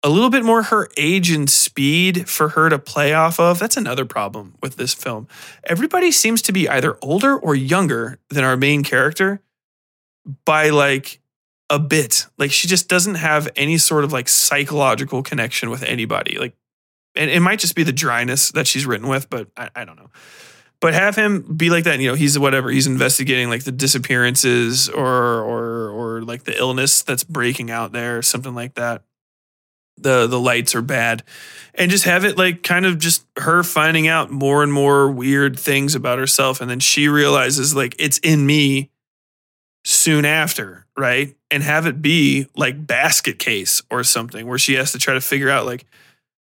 a 0.04 0.10
little 0.10 0.30
bit 0.30 0.44
more 0.44 0.64
her 0.64 0.88
age 0.98 1.32
and 1.32 1.50
speed 1.50 2.30
for 2.30 2.50
her 2.50 2.70
to 2.70 2.78
play 2.78 3.14
off 3.14 3.40
of. 3.40 3.58
That's 3.58 3.78
another 3.78 4.06
problem 4.06 4.56
with 4.62 4.76
this 4.76 4.94
film. 4.94 5.28
Everybody 5.64 6.12
seems 6.12 6.42
to 6.44 6.52
be 6.52 6.70
either 6.70 6.98
older 7.02 7.36
or 7.36 7.56
younger 7.56 8.20
than 8.30 8.44
our 8.44 8.56
main 8.56 8.84
character 8.84 9.42
by 10.46 10.70
like 10.70 11.22
a 11.70 11.80
bit. 11.80 12.28
Like 12.38 12.52
she 12.52 12.68
just 12.68 12.88
doesn't 12.88 13.16
have 13.16 13.50
any 13.56 13.78
sort 13.78 14.04
of 14.04 14.14
like 14.14 14.30
psychological 14.30 15.24
connection 15.24 15.70
with 15.70 15.82
anybody. 15.82 16.38
Like, 16.38 16.56
and 17.16 17.32
it 17.32 17.40
might 17.40 17.60
just 17.60 17.76
be 17.76 17.84
the 17.84 17.94
dryness 17.94 18.52
that 18.52 18.68
she's 18.68 18.86
written 18.86 19.08
with, 19.08 19.30
but 19.30 19.48
I, 19.58 19.70
I 19.76 19.86
don't 19.86 19.98
know 19.98 20.10
but 20.80 20.94
have 20.94 21.16
him 21.16 21.42
be 21.42 21.70
like 21.70 21.86
that. 21.86 22.00
You 22.00 22.10
know, 22.10 22.16
he's 22.16 22.38
whatever. 22.38 22.70
He's 22.70 22.88
investigating 22.88 23.50
like 23.50 23.64
the 23.64 23.72
disappearances 23.72 24.90
or 24.90 25.42
or 25.42 25.90
or 25.90 26.22
like 26.22 26.44
the 26.44 26.58
illness 26.58 27.02
that's 27.02 27.24
breaking 27.24 27.72
out 27.72 27.92
there, 27.92 28.18
or 28.18 28.22
something 28.22 28.54
like 28.56 28.76
that. 28.76 29.04
The 29.98 30.28
the 30.28 30.40
lights 30.40 30.76
are 30.76 30.82
bad, 30.82 31.24
and 31.74 31.90
just 31.90 32.04
have 32.06 32.26
it 32.26 32.38
like 32.38 32.64
kind 32.64 32.86
of 32.86 33.00
just 33.00 33.26
her 33.38 33.64
finding 33.64 34.08
out 34.08 34.30
more 34.30 34.62
and 34.62 34.72
more 34.72 35.10
weird 35.10 35.58
things 35.58 35.96
about 35.96 36.20
herself, 36.20 36.62
and 36.62 36.70
then 36.70 36.80
she 36.80 37.08
realizes 37.08 37.76
like 37.76 37.96
it's 37.98 38.18
in 38.20 38.46
me. 38.46 38.92
Soon 39.88 40.26
after, 40.26 40.88
right, 40.98 41.36
and 41.52 41.62
have 41.62 41.86
it 41.86 42.02
be 42.02 42.48
like 42.56 42.88
basket 42.88 43.38
case 43.38 43.84
or 43.92 44.04
something 44.04 44.48
where 44.48 44.58
she 44.58 44.74
has 44.74 44.92
to 44.94 44.98
try 44.98 45.14
to 45.14 45.22
figure 45.22 45.48
out 45.52 45.68
like 45.68 45.86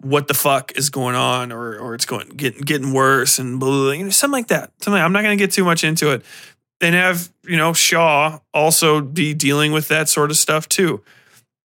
what 0.02 0.28
the 0.28 0.34
fuck 0.34 0.78
is 0.78 0.90
going 0.90 1.16
on 1.16 1.52
or 1.52 1.78
or 1.78 1.94
it's 1.94 2.06
going 2.06 2.30
getting 2.30 2.62
getting 2.62 2.94
worse 2.94 3.40
and 3.40 3.60
blah, 3.60 3.70
blah, 3.70 3.84
blah, 3.84 3.92
you 3.92 4.06
know, 4.06 4.10
something 4.10 4.40
like 4.40 4.48
that. 4.48 4.72
Something 4.82 5.02
I'm 5.02 5.12
not 5.12 5.24
going 5.24 5.38
to 5.38 5.44
get 5.44 5.52
too 5.52 5.66
much 5.66 5.84
into 5.84 6.12
it. 6.12 6.24
And 6.82 6.96
have, 6.96 7.30
you 7.44 7.58
know, 7.58 7.74
Shaw 7.74 8.40
also 8.54 9.02
be 9.02 9.34
dealing 9.34 9.74
with 9.74 9.90
that 9.90 10.08
sort 10.08 10.32
of 10.32 10.38
stuff 10.38 10.70
too. 10.70 11.04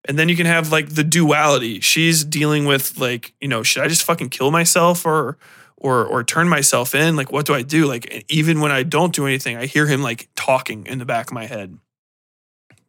And 0.06 0.18
then 0.18 0.30
you 0.30 0.36
can 0.36 0.46
have 0.46 0.72
like 0.72 0.88
the 0.88 1.04
duality. 1.04 1.80
She's 1.80 2.24
dealing 2.24 2.64
with 2.64 2.98
like, 2.98 3.34
you 3.40 3.48
know, 3.48 3.62
should 3.62 3.82
I 3.82 3.88
just 3.88 4.02
fucking 4.02 4.30
kill 4.30 4.50
myself 4.50 5.04
or 5.04 5.36
or 5.76 6.06
or 6.06 6.24
turn 6.24 6.48
myself 6.48 6.94
in? 6.94 7.16
Like 7.16 7.30
what 7.30 7.44
do 7.44 7.52
I 7.54 7.60
do? 7.60 7.86
Like 7.86 8.24
even 8.30 8.60
when 8.60 8.72
I 8.72 8.82
don't 8.82 9.14
do 9.14 9.26
anything, 9.26 9.58
I 9.58 9.66
hear 9.66 9.86
him 9.86 10.02
like 10.02 10.28
talking 10.34 10.86
in 10.86 10.98
the 10.98 11.04
back 11.04 11.26
of 11.26 11.34
my 11.34 11.44
head. 11.44 11.76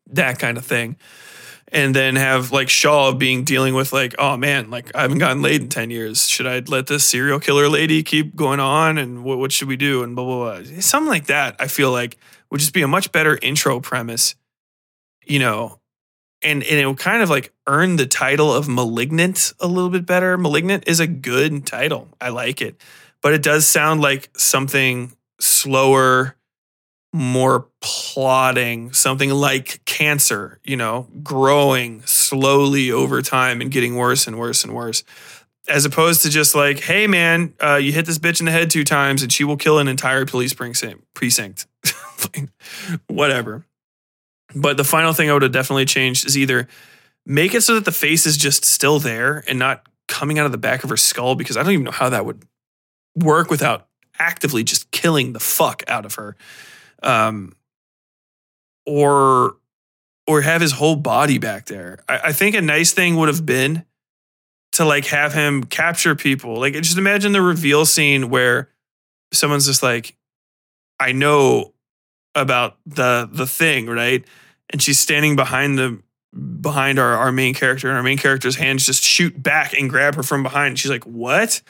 That 0.08 0.40
kind 0.40 0.58
of 0.58 0.66
thing 0.66 0.96
and 1.70 1.96
then 1.96 2.16
have 2.16 2.52
like 2.52 2.70
Shaw 2.70 3.14
being 3.14 3.44
dealing 3.44 3.74
with 3.74 3.94
like, 3.94 4.16
oh 4.20 4.38
man, 4.38 4.70
like 4.70 4.96
I 4.96 5.02
haven't 5.02 5.18
gotten 5.18 5.42
laid 5.42 5.62
in 5.62 5.70
10 5.70 5.90
years. 5.90 6.28
Should 6.28 6.48
I 6.48 6.60
let 6.60 6.88
this 6.88 7.06
serial 7.06 7.40
killer 7.40 7.68
lady 7.68 8.04
keep 8.04 8.36
going 8.36 8.60
on? 8.60 8.98
And 8.98 9.24
what, 9.24 9.40
what 9.40 9.52
should 9.52 9.68
we 9.68 9.78
do? 9.78 10.04
And 10.04 10.16
blah, 10.16 10.26
blah, 10.26 10.62
blah. 10.62 10.80
Something 10.82 11.10
like 11.10 11.28
that, 11.28 11.56
I 11.60 11.68
feel 11.68 11.92
like 11.92 12.18
would 12.52 12.60
just 12.60 12.74
be 12.74 12.84
a 12.84 12.88
much 12.88 13.12
better 13.12 13.40
intro 13.42 13.80
premise, 13.80 14.36
you 15.26 15.40
know, 15.40 15.80
and, 16.44 16.62
and 16.64 16.80
it 16.80 16.86
will 16.86 16.96
kind 16.96 17.24
of 17.24 17.30
like 17.30 17.52
earn 17.66 17.96
the 17.96 18.06
title 18.06 18.54
of 18.54 18.68
Malignant 18.68 19.54
a 19.60 19.68
little 19.68 19.90
bit 19.90 20.06
better. 20.06 20.38
Malignant 20.38 20.84
is 20.88 21.00
a 21.00 21.08
good 21.08 21.66
title. 21.66 22.10
I 22.22 22.30
like 22.30 22.62
it, 22.62 22.80
but 23.22 23.34
it 23.34 23.42
does 23.42 23.68
sound 23.68 24.02
like 24.02 24.30
something 24.38 25.14
slower, 25.40 26.36
more 27.14 27.68
plotting, 27.80 28.92
something 28.92 29.30
like 29.30 29.86
cancer, 29.86 30.60
you 30.64 30.76
know, 30.76 31.08
growing 31.22 32.02
slowly 32.02 32.92
over 32.92 33.22
time 33.22 33.62
and 33.62 33.70
getting 33.72 33.96
worse 33.96 34.26
and 34.26 34.40
worse 34.40 34.64
and 34.64 34.74
worse. 34.74 35.04
As 35.70 35.86
opposed 35.86 36.24
to 36.24 36.30
just 36.30 36.56
like, 36.56 36.80
hey 36.80 37.06
man, 37.06 37.54
uh, 37.64 37.76
you 37.76 37.94
hit 37.94 38.08
this 38.08 38.18
bitch 38.18 38.40
in 38.40 38.48
the 38.48 38.52
head 38.52 38.72
two 38.72 38.84
times 38.84 39.22
and 39.22 39.32
she 39.32 39.44
will 39.44 39.56
kill 39.56 39.78
an 39.78 39.88
entire 39.88 40.26
police 40.26 40.54
precinct. 40.54 41.02
precinct. 41.14 41.68
Whatever. 43.08 43.66
But 44.56 44.78
the 44.78 44.84
final 44.84 45.14
thing 45.14 45.30
I 45.30 45.34
would 45.34 45.44
have 45.44 45.52
definitely 45.52 45.86
changed 45.86 46.26
is 46.26 46.38
either 46.38 46.68
make 47.26 47.54
it 47.54 47.62
so 47.62 47.76
that 47.76 47.86
the 47.86 47.92
face 47.92 48.26
is 48.26 48.38
just 48.38 48.66
still 48.66 49.00
there 49.00 49.44
and 49.48 49.60
not 49.60 49.88
coming 50.08 50.40
out 50.40 50.48
of 50.48 50.52
the 50.52 50.58
back 50.58 50.84
of 50.84 50.90
her 50.90 50.98
skull 50.98 51.36
because 51.36 51.58
I 51.58 51.64
don't 51.64 51.74
even 51.74 51.86
know 51.86 51.92
how 51.92 52.10
that 52.10 52.26
would 52.26 52.44
work 53.16 53.50
without 53.50 53.88
actively 54.20 54.64
just 54.64 54.92
killing 54.92 55.34
the 55.34 55.40
fuck 55.40 55.84
out 55.88 56.06
of 56.06 56.16
her 56.16 56.36
um, 57.04 57.54
or 58.86 59.58
or 60.26 60.42
have 60.42 60.62
his 60.62 60.72
whole 60.72 60.96
body 60.96 61.38
back 61.38 61.66
there. 61.66 62.00
I, 62.08 62.20
I 62.26 62.32
think 62.32 62.56
a 62.56 62.62
nice 62.62 62.94
thing 62.94 63.18
would 63.18 63.28
have 63.28 63.46
been 63.46 63.86
to 64.74 64.86
like 64.86 65.06
have 65.08 65.34
him 65.34 65.64
capture 65.64 66.16
people. 66.16 66.60
Like 66.60 66.74
just 66.74 66.98
imagine 66.98 67.32
the 67.32 67.42
reveal 67.42 67.86
scene 67.86 68.30
where 68.30 68.70
someone's 69.32 69.66
just 69.66 69.84
like, 69.84 70.16
I 71.00 71.12
know 71.12 71.74
about 72.36 72.78
the 72.86 73.30
the 73.32 73.46
thing, 73.46 73.88
right? 73.88 74.26
And 74.70 74.82
she's 74.82 75.00
standing 75.00 75.36
behind 75.36 75.78
the 75.78 76.02
behind 76.62 76.98
our, 76.98 77.16
our 77.16 77.32
main 77.32 77.54
character, 77.54 77.88
and 77.90 77.98
our 77.98 78.04
main 78.04 78.18
character's 78.18 78.56
hands 78.56 78.86
just 78.86 79.04
shoot 79.04 79.42
back 79.42 79.74
and 79.74 79.90
grab 79.90 80.16
her 80.16 80.24
from 80.24 80.42
behind. 80.44 80.80
She's 80.80 80.92
like, 80.92 81.06
"What?" 81.06 81.62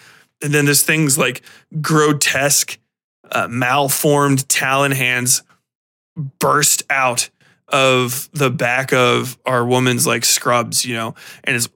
And 0.42 0.54
then 0.54 0.66
this 0.66 0.84
thing's 0.84 1.18
like 1.18 1.42
grotesque, 1.82 2.78
uh, 3.32 3.48
malformed 3.50 4.48
talon 4.50 4.91
hands 4.91 5.44
burst 6.40 6.84
out 6.90 7.30
of 7.70 8.30
the 8.34 8.50
back 8.50 8.94
of 8.94 9.38
our 9.45 9.66
woman's 9.66 10.06
like 10.06 10.24
scrubs, 10.26 10.86
you 10.86 10.95
know, 10.95 11.16
and 11.44 11.56
it's 11.56 11.68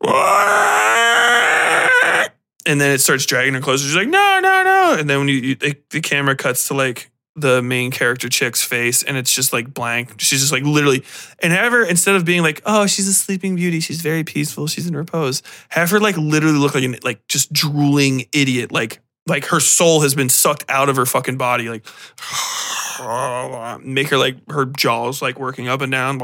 and 2.67 2.81
then 2.81 2.91
it 2.91 2.99
starts 2.99 3.25
dragging 3.25 3.53
her 3.53 3.61
closer. 3.61 3.85
She's 3.85 3.95
like, 3.95 4.09
no, 4.09 4.39
no, 4.41 4.63
no. 4.63 4.95
And 4.99 5.09
then 5.09 5.19
when 5.19 5.27
you, 5.29 5.35
you 5.35 5.55
the, 5.55 6.01
camera 6.01 6.35
cuts 6.35 6.67
to 6.67 6.73
like 6.73 7.09
the 7.35 7.61
main 7.61 7.91
character 7.91 8.27
chick's 8.29 8.61
face 8.61 9.03
and 9.03 9.15
it's 9.15 9.33
just 9.33 9.53
like 9.53 9.73
blank. 9.73 10.19
She's 10.19 10.41
just 10.41 10.51
like 10.51 10.63
literally, 10.63 11.03
and 11.41 11.53
have 11.53 11.71
her 11.71 11.85
instead 11.85 12.15
of 12.15 12.25
being 12.25 12.43
like, 12.43 12.61
oh, 12.65 12.85
she's 12.85 13.07
a 13.07 13.13
sleeping 13.13 13.55
beauty, 13.55 13.79
she's 13.79 14.01
very 14.01 14.23
peaceful, 14.23 14.67
she's 14.67 14.87
in 14.87 14.95
repose, 14.95 15.41
have 15.69 15.89
her 15.91 15.99
like 15.99 16.17
literally 16.17 16.57
look 16.57 16.75
like 16.75 16.83
an 16.83 16.97
like 17.03 17.25
just 17.27 17.53
drooling 17.53 18.25
idiot, 18.33 18.71
like 18.71 18.99
like 19.27 19.45
her 19.45 19.59
soul 19.59 20.01
has 20.01 20.15
been 20.15 20.29
sucked 20.29 20.65
out 20.69 20.89
of 20.89 20.95
her 20.95 21.05
fucking 21.05 21.37
body, 21.37 21.69
like 21.69 21.85
make 23.85 24.09
her 24.09 24.17
like 24.17 24.37
her 24.49 24.65
jaws 24.65 25.21
like 25.21 25.39
working 25.39 25.67
up 25.67 25.81
and 25.81 25.91
down. 25.91 26.19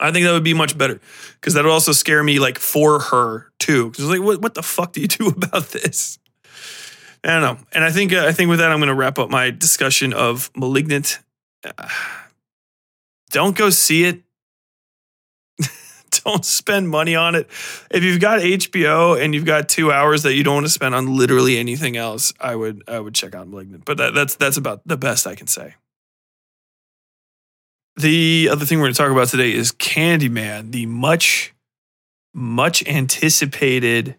I 0.00 0.12
think 0.12 0.26
that 0.26 0.32
would 0.32 0.44
be 0.44 0.54
much 0.54 0.78
better 0.78 1.00
because 1.34 1.54
that 1.54 1.64
would 1.64 1.72
also 1.72 1.92
scare 1.92 2.22
me 2.22 2.38
like 2.38 2.58
for 2.58 3.00
her 3.00 3.50
too. 3.58 3.90
Because 3.90 4.08
like, 4.08 4.20
what 4.20 4.42
what 4.42 4.54
the 4.54 4.62
fuck 4.62 4.92
do 4.92 5.00
you 5.00 5.08
do 5.08 5.28
about 5.36 5.70
this? 5.70 6.18
I 7.24 7.28
don't 7.28 7.42
know. 7.42 7.58
And 7.72 7.84
I 7.84 7.90
think 7.90 8.12
uh, 8.12 8.26
I 8.26 8.32
think 8.32 8.50
with 8.50 8.60
that, 8.60 8.70
I'm 8.70 8.78
going 8.78 8.88
to 8.88 8.94
wrap 8.94 9.18
up 9.18 9.30
my 9.30 9.50
discussion 9.50 10.12
of 10.12 10.50
*Malignant*. 10.56 11.18
Uh, 11.64 11.88
don't 13.30 13.56
go 13.56 13.70
see 13.70 14.04
it. 14.04 14.22
don't 16.24 16.44
spend 16.44 16.88
money 16.88 17.14
on 17.14 17.34
it. 17.34 17.48
If 17.90 18.02
you've 18.02 18.20
got 18.20 18.40
HBO 18.40 19.22
and 19.22 19.34
you've 19.34 19.44
got 19.44 19.68
two 19.68 19.92
hours 19.92 20.22
that 20.22 20.34
you 20.34 20.44
don't 20.44 20.54
want 20.54 20.66
to 20.66 20.72
spend 20.72 20.94
on 20.94 21.16
literally 21.16 21.58
anything 21.58 21.96
else, 21.96 22.32
I 22.40 22.54
would 22.54 22.82
I 22.88 23.00
would 23.00 23.14
check 23.14 23.34
out 23.34 23.48
*Malignant*. 23.48 23.84
But 23.84 23.96
that, 23.98 24.14
that's 24.14 24.34
that's 24.36 24.56
about 24.56 24.82
the 24.86 24.96
best 24.96 25.26
I 25.26 25.34
can 25.34 25.46
say. 25.46 25.74
The 27.96 28.48
other 28.52 28.64
thing 28.64 28.78
we're 28.78 28.84
going 28.84 28.94
to 28.94 28.98
talk 28.98 29.10
about 29.10 29.28
today 29.28 29.52
is 29.52 29.72
Candyman, 29.72 30.70
the 30.70 30.86
much 30.86 31.52
much 32.32 32.86
anticipated 32.86 34.16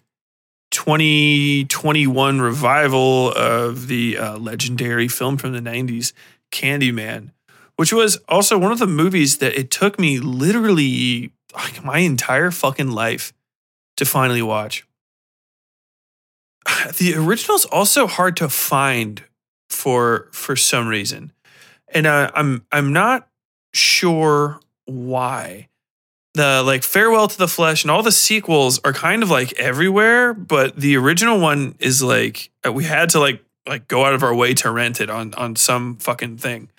2021 0.72 2.42
revival 2.42 3.32
of 3.32 3.88
the 3.88 4.18
uh, 4.18 4.38
legendary 4.38 5.08
film 5.08 5.38
from 5.38 5.54
the 5.54 5.62
90s, 5.62 6.14
Candyman, 6.52 7.32
which 7.78 7.94
was 7.94 8.18
also 8.28 8.58
one 8.58 8.72
of 8.72 8.80
the 8.80 8.88
movies 8.88 9.38
that 9.38 9.58
it 9.58 9.72
took 9.72 9.98
me 9.98 10.20
literally 10.20 11.32
like 11.54 11.84
my 11.84 12.00
entire 12.00 12.52
fucking 12.52 12.92
life 12.92 13.34
to 13.98 14.06
finally 14.06 14.42
watch. 14.42 14.86
The 16.98 17.16
original's 17.16 17.66
also 17.66 18.08
hard 18.08 18.38
to 18.38 18.50
find 18.50 19.24
for 19.70 20.30
for 20.32 20.56
some 20.56 20.88
reason, 20.88 21.32
and 21.94 22.08
uh, 22.08 22.32
I'm 22.34 22.66
I'm 22.72 22.94
not 22.94 23.28
sure 23.74 24.60
why. 24.86 25.68
The 26.36 26.64
like 26.64 26.84
farewell 26.84 27.28
to 27.28 27.38
the 27.38 27.48
flesh 27.48 27.84
and 27.84 27.92
all 27.92 28.04
the 28.04 28.12
sequels 28.12 28.80
are 28.84 28.94
kind 28.94 29.24
of 29.24 29.32
like 29.32 29.54
everywhere 29.54 30.34
but 30.34 30.76
the 30.76 30.96
original 30.96 31.40
one 31.40 31.76
is 31.80 32.04
like 32.04 32.52
uh, 32.66 32.72
we 32.72 32.84
had 32.84 33.10
to 33.10 33.20
like 33.20 33.44
like 33.68 33.88
go 33.88 34.06
out 34.06 34.14
of 34.14 34.24
our 34.24 34.34
way 34.34 34.54
to 34.56 34.72
rent 34.72 35.02
it 35.02 35.10
on 35.10 35.34
on 35.36 35.56
some 35.56 35.98
fucking 35.98 36.38
thing. 36.38 36.70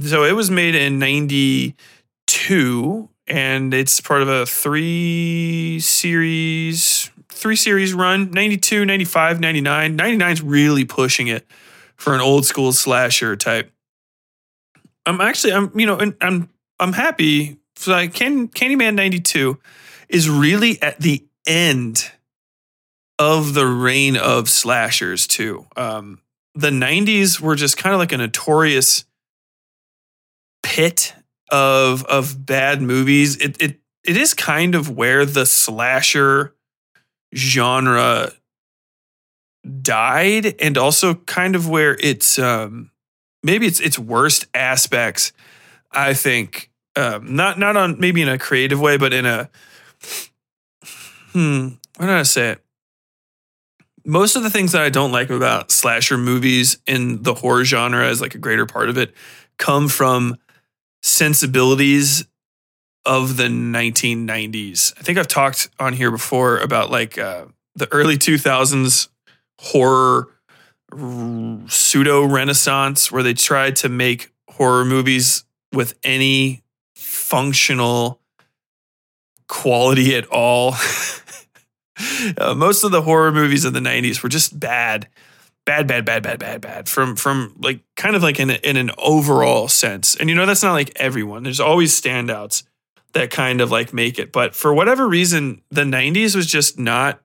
So 0.00 0.24
it 0.24 0.32
was 0.32 0.50
made 0.50 0.74
in 0.74 0.98
92 0.98 3.08
and 3.28 3.72
it's 3.74 4.00
part 4.00 4.22
of 4.22 4.28
a 4.28 4.46
three 4.46 5.78
series 5.80 7.10
three 7.28 7.56
series 7.56 7.94
run 7.94 8.30
92 8.32 8.84
95 8.84 9.40
99 9.40 9.96
99 9.96 10.32
is 10.32 10.42
really 10.42 10.84
pushing 10.84 11.28
it 11.28 11.46
for 11.96 12.14
an 12.14 12.20
old 12.20 12.46
school 12.46 12.72
slasher 12.72 13.36
type. 13.36 13.72
I'm 15.06 15.20
actually 15.20 15.52
i'm 15.52 15.70
you 15.78 15.86
know 15.86 16.12
i'm 16.20 16.48
i'm 16.80 16.92
happy. 16.92 17.58
So 17.76 17.92
like 17.92 18.14
Can, 18.14 18.48
Candyman 18.48 18.94
92 18.94 19.58
is 20.08 20.28
really 20.28 20.82
at 20.82 20.98
the 20.98 21.24
end 21.46 22.10
of 23.18 23.54
the 23.54 23.66
reign 23.66 24.16
of 24.16 24.48
slashers 24.48 25.26
too. 25.26 25.66
Um, 25.76 26.20
the 26.54 26.70
90s 26.70 27.40
were 27.40 27.54
just 27.54 27.76
kind 27.76 27.94
of 27.94 28.00
like 28.00 28.12
a 28.12 28.16
notorious 28.16 29.04
pit 30.62 31.14
of 31.50 32.04
of 32.04 32.44
bad 32.46 32.82
movies. 32.82 33.36
It 33.36 33.60
it 33.60 33.80
it 34.04 34.16
is 34.16 34.34
kind 34.34 34.74
of 34.74 34.90
where 34.90 35.24
the 35.24 35.46
slasher 35.46 36.54
genre 37.34 38.32
died 39.82 40.54
and 40.60 40.78
also 40.78 41.14
kind 41.14 41.54
of 41.54 41.68
where 41.68 41.96
it's 42.00 42.38
um 42.38 42.90
maybe 43.42 43.66
it's 43.66 43.80
its 43.80 43.98
worst 43.98 44.46
aspects 44.54 45.32
I 45.90 46.14
think 46.14 46.70
um, 46.96 47.34
not 47.36 47.58
not 47.58 47.76
on 47.76 47.98
maybe 47.98 48.22
in 48.22 48.28
a 48.28 48.38
creative 48.38 48.80
way, 48.80 48.96
but 48.96 49.12
in 49.12 49.24
a 49.26 49.48
hmm, 51.32 51.68
how 51.98 52.06
do 52.06 52.12
I 52.12 52.22
say 52.22 52.50
it? 52.50 52.64
Most 54.04 54.36
of 54.36 54.42
the 54.42 54.50
things 54.50 54.72
that 54.72 54.82
I 54.82 54.90
don't 54.90 55.12
like 55.12 55.30
about 55.30 55.70
slasher 55.70 56.16
movies 56.16 56.78
in 56.86 57.22
the 57.22 57.34
horror 57.34 57.64
genre 57.64 58.06
as 58.06 58.20
like 58.20 58.34
a 58.34 58.38
greater 58.38 58.66
part 58.66 58.88
of 58.88 58.96
it 58.96 59.14
come 59.58 59.88
from 59.88 60.36
sensibilities 61.02 62.26
of 63.04 63.36
the 63.36 63.44
1990s. 63.44 64.92
I 64.98 65.02
think 65.02 65.18
I've 65.18 65.28
talked 65.28 65.70
on 65.78 65.94
here 65.94 66.10
before 66.10 66.58
about 66.58 66.90
like 66.90 67.16
uh, 67.16 67.46
the 67.74 67.90
early 67.92 68.16
2000s 68.16 69.08
horror 69.60 70.28
pseudo 71.68 72.24
renaissance 72.24 73.12
where 73.12 73.22
they 73.22 73.34
tried 73.34 73.76
to 73.76 73.88
make 73.88 74.32
horror 74.50 74.84
movies 74.84 75.44
with 75.72 75.98
any 76.02 76.62
functional 76.94 78.20
quality 79.48 80.14
at 80.14 80.26
all. 80.26 80.74
uh, 82.38 82.54
most 82.54 82.84
of 82.84 82.90
the 82.90 83.02
horror 83.02 83.32
movies 83.32 83.64
of 83.64 83.72
the 83.72 83.80
90s 83.80 84.22
were 84.22 84.28
just 84.28 84.58
bad. 84.58 85.08
Bad, 85.68 85.86
bad, 85.86 86.06
bad, 86.06 86.22
bad, 86.22 86.38
bad, 86.38 86.62
bad. 86.62 86.88
From 86.88 87.14
from 87.14 87.54
like 87.58 87.80
kind 87.94 88.16
of 88.16 88.22
like 88.22 88.40
in, 88.40 88.48
a, 88.48 88.54
in 88.54 88.78
an 88.78 88.90
overall 88.96 89.68
sense. 89.68 90.16
And 90.16 90.30
you 90.30 90.34
know, 90.34 90.46
that's 90.46 90.62
not 90.62 90.72
like 90.72 90.92
everyone. 90.96 91.42
There's 91.42 91.60
always 91.60 91.92
standouts 91.92 92.62
that 93.12 93.30
kind 93.30 93.60
of 93.60 93.70
like 93.70 93.92
make 93.92 94.18
it. 94.18 94.32
But 94.32 94.54
for 94.54 94.72
whatever 94.72 95.06
reason, 95.06 95.60
the 95.70 95.82
90s 95.82 96.34
was 96.34 96.46
just 96.46 96.78
not 96.78 97.20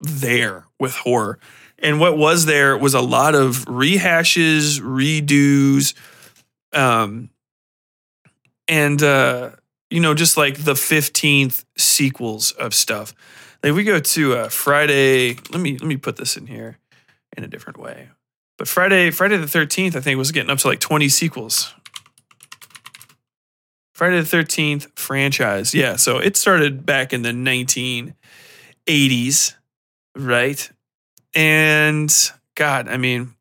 there 0.00 0.68
with 0.78 0.94
horror. 0.94 1.38
And 1.78 2.00
what 2.00 2.16
was 2.16 2.46
there 2.46 2.78
was 2.78 2.94
a 2.94 3.02
lot 3.02 3.34
of 3.34 3.66
rehashes, 3.66 4.80
redos, 4.80 5.92
um, 6.72 7.28
and 8.68 9.02
uh, 9.02 9.50
you 9.90 10.00
know, 10.00 10.14
just 10.14 10.38
like 10.38 10.64
the 10.64 10.74
fifteenth 10.74 11.66
sequels 11.76 12.52
of 12.52 12.72
stuff. 12.72 13.12
Like 13.62 13.74
we 13.74 13.84
go 13.84 14.00
to 14.00 14.34
uh, 14.34 14.48
Friday. 14.48 15.34
Let 15.50 15.60
me 15.60 15.72
let 15.76 15.86
me 15.86 15.98
put 15.98 16.16
this 16.16 16.38
in 16.38 16.46
here 16.46 16.78
in 17.36 17.44
a 17.44 17.48
different 17.48 17.78
way. 17.78 18.08
But 18.58 18.68
Friday, 18.68 19.10
Friday 19.10 19.36
the 19.36 19.48
thirteenth, 19.48 19.96
I 19.96 20.00
think 20.00 20.18
was 20.18 20.32
getting 20.32 20.50
up 20.50 20.58
to 20.58 20.68
like 20.68 20.80
twenty 20.80 21.08
sequels. 21.08 21.74
Friday 23.94 24.20
the 24.20 24.26
thirteenth 24.26 24.88
franchise, 24.96 25.74
yeah. 25.74 25.96
So 25.96 26.18
it 26.18 26.36
started 26.36 26.84
back 26.84 27.12
in 27.12 27.22
the 27.22 27.32
nineteen 27.32 28.14
eighties, 28.86 29.56
right? 30.16 30.70
And 31.34 32.12
God, 32.56 32.88
I 32.88 32.96
mean, 32.96 33.34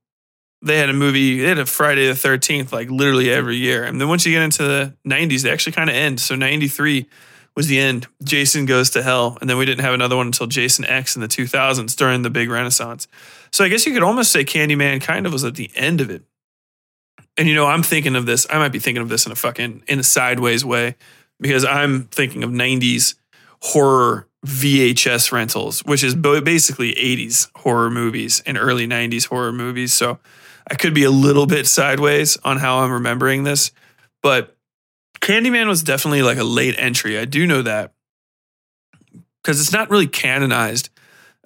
they 0.61 0.77
had 0.77 0.89
a 0.89 0.93
movie, 0.93 1.41
they 1.41 1.47
had 1.47 1.59
a 1.59 1.65
Friday 1.65 2.07
the 2.07 2.13
13th, 2.13 2.71
like 2.71 2.89
literally 2.89 3.31
every 3.31 3.55
year. 3.55 3.83
And 3.83 3.99
then 3.99 4.07
once 4.09 4.25
you 4.25 4.33
get 4.33 4.41
into 4.41 4.63
the 4.63 4.93
90s, 5.07 5.43
they 5.43 5.51
actually 5.51 5.71
kind 5.71 5.89
of 5.89 5.95
end. 5.95 6.19
So 6.19 6.35
93 6.35 7.07
was 7.55 7.67
the 7.67 7.79
end. 7.79 8.07
Jason 8.23 8.65
goes 8.65 8.89
to 8.91 9.03
hell. 9.03 9.37
And 9.39 9.49
then 9.49 9.57
we 9.57 9.65
didn't 9.65 9.83
have 9.83 9.93
another 9.93 10.15
one 10.15 10.27
until 10.27 10.47
Jason 10.47 10.85
X 10.85 11.15
in 11.15 11.21
the 11.21 11.27
2000s 11.27 11.95
during 11.95 12.21
the 12.21 12.29
big 12.29 12.49
renaissance. 12.49 13.07
So 13.51 13.63
I 13.63 13.69
guess 13.69 13.85
you 13.85 13.93
could 13.93 14.03
almost 14.03 14.31
say 14.31 14.43
Candyman 14.43 15.01
kind 15.01 15.25
of 15.25 15.33
was 15.33 15.43
at 15.43 15.55
the 15.55 15.71
end 15.75 16.01
of 16.01 16.09
it. 16.09 16.23
And 17.37 17.47
you 17.47 17.55
know, 17.55 17.65
I'm 17.65 17.83
thinking 17.83 18.15
of 18.15 18.25
this, 18.25 18.45
I 18.49 18.57
might 18.57 18.71
be 18.71 18.79
thinking 18.79 19.01
of 19.01 19.09
this 19.09 19.25
in 19.25 19.31
a 19.31 19.35
fucking, 19.35 19.83
in 19.87 19.99
a 19.99 20.03
sideways 20.03 20.65
way 20.65 20.95
because 21.39 21.63
I'm 21.63 22.03
thinking 22.05 22.43
of 22.43 22.49
90s 22.49 23.15
horror 23.61 24.27
VHS 24.45 25.31
rentals, 25.31 25.81
which 25.85 26.03
is 26.03 26.15
basically 26.15 26.93
80s 26.93 27.49
horror 27.55 27.89
movies 27.89 28.41
and 28.45 28.57
early 28.57 28.87
90s 28.87 29.27
horror 29.27 29.51
movies. 29.51 29.93
So 29.93 30.19
I 30.69 30.75
could 30.75 30.93
be 30.93 31.03
a 31.03 31.11
little 31.11 31.45
bit 31.45 31.67
sideways 31.67 32.37
on 32.37 32.57
how 32.57 32.79
I'm 32.79 32.91
remembering 32.91 33.43
this, 33.43 33.71
but 34.21 34.55
Candyman 35.19 35.67
was 35.67 35.83
definitely 35.83 36.21
like 36.21 36.37
a 36.37 36.43
late 36.43 36.75
entry. 36.77 37.17
I 37.17 37.25
do 37.25 37.45
know 37.45 37.61
that 37.61 37.93
because 39.41 39.59
it's 39.59 39.73
not 39.73 39.89
really 39.89 40.07
canonized, 40.07 40.89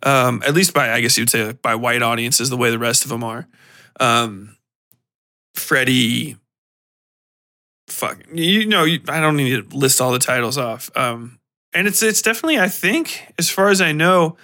um, 0.03 0.43
at 0.45 0.53
least 0.53 0.73
by 0.73 0.91
I 0.91 1.01
guess 1.01 1.17
you'd 1.17 1.29
say 1.29 1.53
by 1.53 1.75
white 1.75 2.01
audiences 2.01 2.49
the 2.49 2.57
way 2.57 2.69
the 2.71 2.79
rest 2.79 3.03
of 3.03 3.09
them 3.09 3.23
are. 3.23 3.47
um, 3.99 4.57
Freddy. 5.55 6.37
Fuck, 7.89 8.19
you 8.33 8.65
know, 8.65 8.85
I 8.85 9.19
don't 9.19 9.35
need 9.37 9.69
to 9.69 9.77
list 9.77 10.01
all 10.01 10.11
the 10.11 10.19
titles 10.19 10.57
off. 10.57 10.89
Um, 10.95 11.39
and 11.73 11.87
it's 11.87 12.01
it's 12.01 12.21
definitely, 12.21 12.59
I 12.59 12.69
think, 12.69 13.33
as 13.37 13.49
far 13.49 13.69
as 13.69 13.81
I 13.81 13.91
know, 13.91 14.37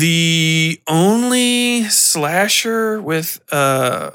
the 0.00 0.80
only 0.88 1.84
slasher 1.84 3.02
with 3.02 3.40
uh, 3.52 4.12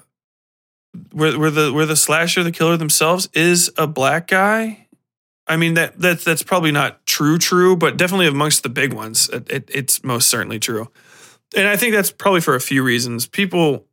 where 1.11 1.37
where 1.37 1.51
the 1.51 1.73
where 1.73 1.85
the 1.85 1.95
slasher, 1.95 2.43
the 2.43 2.51
killer 2.51 2.77
themselves, 2.77 3.29
is 3.33 3.71
a 3.77 3.85
black 3.85 4.27
guy. 4.27 4.82
I 5.47 5.57
mean 5.57 5.73
that 5.73 5.99
that's 5.99 6.23
that's 6.23 6.43
probably 6.43 6.71
not 6.71 7.05
true, 7.05 7.37
true, 7.37 7.75
but 7.75 7.97
definitely 7.97 8.27
amongst 8.27 8.63
the 8.63 8.69
big 8.69 8.93
ones, 8.93 9.29
it, 9.29 9.49
it, 9.51 9.69
it's 9.73 10.03
most 10.03 10.29
certainly 10.29 10.59
true. 10.59 10.89
And 11.55 11.67
I 11.67 11.75
think 11.75 11.93
that's 11.93 12.11
probably 12.11 12.41
for 12.41 12.55
a 12.55 12.61
few 12.61 12.81
reasons. 12.83 13.27
People 13.27 13.85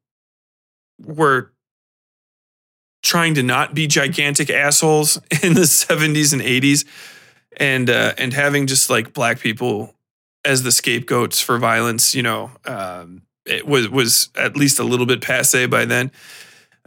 were 1.04 1.52
trying 3.02 3.34
to 3.34 3.42
not 3.42 3.74
be 3.74 3.86
gigantic 3.86 4.50
assholes 4.50 5.16
in 5.42 5.54
the 5.54 5.62
70s 5.62 6.32
and 6.32 6.42
80s 6.42 6.84
and 7.56 7.90
uh, 7.90 8.12
and 8.18 8.32
having 8.32 8.66
just 8.66 8.90
like 8.90 9.12
black 9.12 9.40
people 9.40 9.94
as 10.44 10.62
the 10.62 10.72
scapegoats 10.72 11.40
for 11.40 11.58
violence 11.58 12.14
you 12.14 12.22
know 12.22 12.50
um, 12.66 13.22
it 13.46 13.66
was 13.66 13.88
was 13.88 14.30
at 14.36 14.56
least 14.56 14.78
a 14.78 14.84
little 14.84 15.06
bit 15.06 15.20
passe 15.20 15.66
by 15.66 15.84
then 15.84 16.10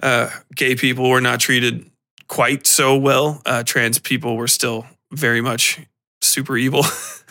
uh, 0.02 0.30
gay 0.56 0.76
people 0.76 1.10
were 1.10 1.22
not 1.22 1.40
treated 1.40 1.90
quite 2.34 2.66
so 2.66 2.98
well 2.98 3.44
uh, 3.46 3.62
trans 3.62 4.00
people 4.00 4.36
were 4.36 4.48
still 4.48 4.88
very 5.12 5.40
much 5.40 5.80
super 6.24 6.58
evil 6.58 6.84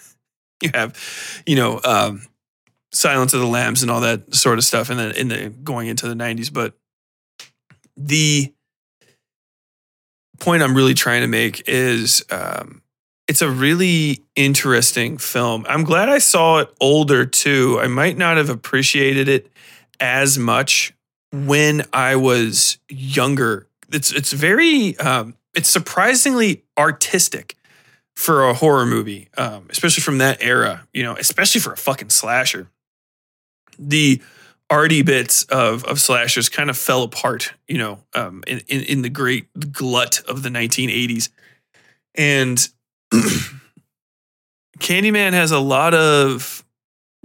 you 0.63 0.71
have 0.73 0.97
you 1.45 1.57
know 1.57 1.81
um, 1.85 2.23
silence 2.93 3.35
of 3.35 3.41
the 3.41 3.47
lambs 3.47 3.83
and 3.83 3.91
all 3.91 4.01
that 4.01 4.33
sort 4.33 4.59
of 4.59 4.65
stuff 4.65 4.91
and 4.91 5.01
then 5.01 5.11
in 5.17 5.27
the 5.27 5.49
going 5.65 5.89
into 5.89 6.07
the 6.07 6.15
90s 6.15 6.53
but 6.53 6.75
the 7.97 8.53
point 10.39 10.63
I'm 10.63 10.77
really 10.77 10.95
trying 10.95 11.23
to 11.23 11.27
make 11.27 11.69
is 11.69 12.25
um, 12.31 12.83
it's 13.27 13.43
a 13.43 13.51
really 13.51 14.23
interesting 14.37 15.19
film. 15.19 15.65
I'm 15.69 15.85
glad 15.85 16.09
I 16.09 16.19
saw 16.19 16.59
it 16.59 16.75
older 16.81 17.25
too. 17.27 17.79
I 17.81 17.87
might 17.87 18.17
not 18.17 18.37
have 18.37 18.51
appreciated 18.51 19.29
it 19.29 19.51
as 20.01 20.39
much 20.39 20.95
when 21.33 21.83
I 21.93 22.17
was 22.17 22.79
younger. 22.89 23.69
It's 23.93 24.13
it's 24.13 24.33
very 24.33 24.97
um, 24.99 25.37
it's 25.55 25.69
surprisingly 25.69 26.65
artistic 26.79 27.57
for 28.17 28.49
a 28.49 28.55
horror 28.55 28.87
movie, 28.87 29.29
um, 29.37 29.67
especially 29.71 30.03
from 30.03 30.19
that 30.19 30.43
era. 30.43 30.87
You 30.93 31.03
know, 31.03 31.17
especially 31.17 31.61
for 31.61 31.73
a 31.73 31.77
fucking 31.77 32.11
slasher. 32.11 32.69
The 33.79 34.21
arty 34.71 35.03
bits 35.03 35.45
of 35.45 35.85
of 35.85 36.01
slashers 36.01 36.49
kind 36.49 36.71
of 36.71 36.79
fell 36.79 37.03
apart, 37.03 37.55
you 37.69 37.79
know, 37.79 38.01
um, 38.15 38.43
in, 38.47 38.61
in, 38.69 38.83
in 38.83 39.03
the 39.03 39.11
great 39.11 39.49
glut 39.73 40.23
of 40.27 40.43
the 40.43 40.49
1980s, 40.49 41.29
and 42.15 42.69
Candyman 44.79 45.33
has 45.33 45.51
a 45.51 45.59
lot 45.59 45.95
of 45.95 46.65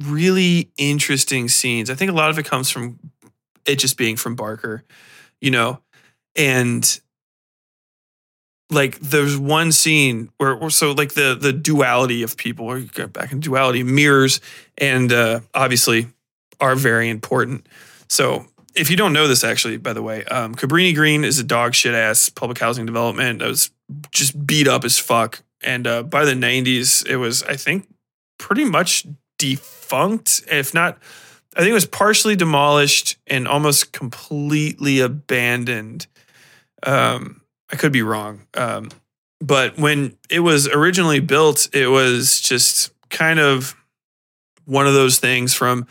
really 0.03 0.71
interesting 0.77 1.47
scenes. 1.47 1.89
I 1.89 1.95
think 1.95 2.11
a 2.11 2.13
lot 2.13 2.29
of 2.29 2.37
it 2.37 2.45
comes 2.45 2.69
from 2.69 2.99
it 3.65 3.77
just 3.79 3.97
being 3.97 4.15
from 4.15 4.35
Barker, 4.35 4.83
you 5.41 5.51
know, 5.51 5.81
and 6.37 6.99
like 8.69 8.99
there's 8.99 9.37
one 9.37 9.71
scene 9.71 10.29
where 10.37 10.69
so 10.69 10.91
like 10.91 11.13
the 11.13 11.37
the 11.39 11.51
duality 11.51 12.21
of 12.23 12.37
people 12.37 12.65
or 12.65 12.77
you 12.77 12.87
get 12.87 13.11
back 13.11 13.31
in 13.31 13.39
duality 13.39 13.81
mirrors 13.81 14.39
and 14.77 15.11
uh 15.11 15.39
obviously 15.53 16.07
are 16.59 16.75
very 16.75 17.09
important. 17.09 17.67
So 18.09 18.47
if 18.75 18.89
you 18.89 18.97
don't 18.97 19.13
know 19.13 19.27
this, 19.27 19.43
actually, 19.43 19.77
by 19.77 19.93
the 19.93 20.03
way, 20.03 20.23
um, 20.25 20.55
Cabrini 20.55 20.93
Green 20.93 21.23
is 21.23 21.39
a 21.39 21.43
dog 21.43 21.73
shit 21.73 21.93
ass 21.93 22.29
public 22.29 22.59
housing 22.59 22.85
development 22.85 23.39
that 23.39 23.47
was 23.47 23.71
just 24.11 24.45
beat 24.45 24.67
up 24.67 24.83
as 24.83 24.97
fuck. 24.97 25.43
And 25.61 25.87
uh, 25.87 26.03
by 26.03 26.25
the 26.25 26.33
90s, 26.33 27.05
it 27.07 27.17
was, 27.17 27.43
I 27.43 27.55
think, 27.55 27.87
pretty 28.37 28.65
much 28.65 29.07
defunct, 29.39 30.43
if 30.49 30.73
not, 30.73 30.99
I 31.55 31.61
think 31.61 31.71
it 31.71 31.73
was 31.73 31.87
partially 31.87 32.35
demolished 32.35 33.17
and 33.25 33.47
almost 33.47 33.91
completely 33.91 34.99
abandoned. 34.99 36.05
Um, 36.87 37.41
I 37.71 37.75
could 37.75 37.91
be 37.91 38.01
wrong. 38.01 38.47
Um, 38.53 38.89
but 39.39 39.77
when 39.77 40.17
it 40.29 40.39
was 40.39 40.67
originally 40.67 41.19
built, 41.19 41.69
it 41.73 41.87
was 41.87 42.41
just 42.41 42.91
kind 43.09 43.39
of 43.39 43.75
one 44.65 44.87
of 44.87 44.93
those 44.93 45.19
things 45.19 45.53
from 45.53 45.85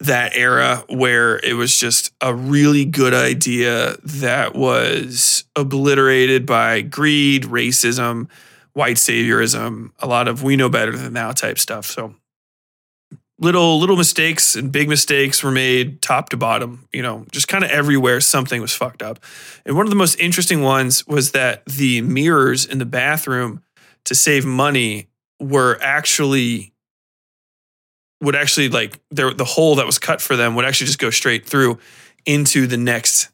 that 0.00 0.36
era 0.36 0.84
where 0.88 1.38
it 1.38 1.54
was 1.54 1.78
just 1.78 2.12
a 2.20 2.34
really 2.34 2.84
good 2.84 3.14
idea 3.14 3.96
that 4.04 4.54
was 4.54 5.44
obliterated 5.56 6.46
by 6.46 6.82
greed, 6.82 7.44
racism, 7.44 8.28
white 8.74 8.96
saviorism, 8.96 9.90
a 10.00 10.06
lot 10.06 10.28
of 10.28 10.42
we 10.42 10.56
know 10.56 10.68
better 10.68 10.96
than 10.96 11.12
now 11.12 11.32
type 11.32 11.58
stuff. 11.58 11.86
So 11.86 12.14
little 13.44 13.78
little 13.78 13.96
mistakes 13.96 14.56
and 14.56 14.72
big 14.72 14.88
mistakes 14.88 15.42
were 15.42 15.50
made 15.50 16.02
top 16.02 16.30
to 16.30 16.36
bottom, 16.36 16.88
you 16.92 17.02
know, 17.02 17.26
just 17.30 17.46
kind 17.48 17.62
of 17.62 17.70
everywhere 17.70 18.20
something 18.20 18.60
was 18.60 18.72
fucked 18.72 19.02
up. 19.02 19.20
And 19.64 19.76
one 19.76 19.86
of 19.86 19.90
the 19.90 19.96
most 19.96 20.18
interesting 20.18 20.62
ones 20.62 21.06
was 21.06 21.32
that 21.32 21.64
the 21.66 22.00
mirrors 22.00 22.66
in 22.66 22.78
the 22.78 22.86
bathroom 22.86 23.62
to 24.06 24.14
save 24.14 24.44
money 24.44 25.08
were 25.40 25.78
actually 25.80 26.72
would 28.20 28.34
actually 28.34 28.68
like 28.68 29.00
there 29.10 29.32
the 29.32 29.44
hole 29.44 29.76
that 29.76 29.86
was 29.86 29.98
cut 29.98 30.20
for 30.20 30.34
them 30.34 30.54
would 30.54 30.64
actually 30.64 30.86
just 30.86 30.98
go 30.98 31.10
straight 31.10 31.46
through 31.46 31.78
into 32.26 32.66
the 32.66 32.76
next 32.76 33.30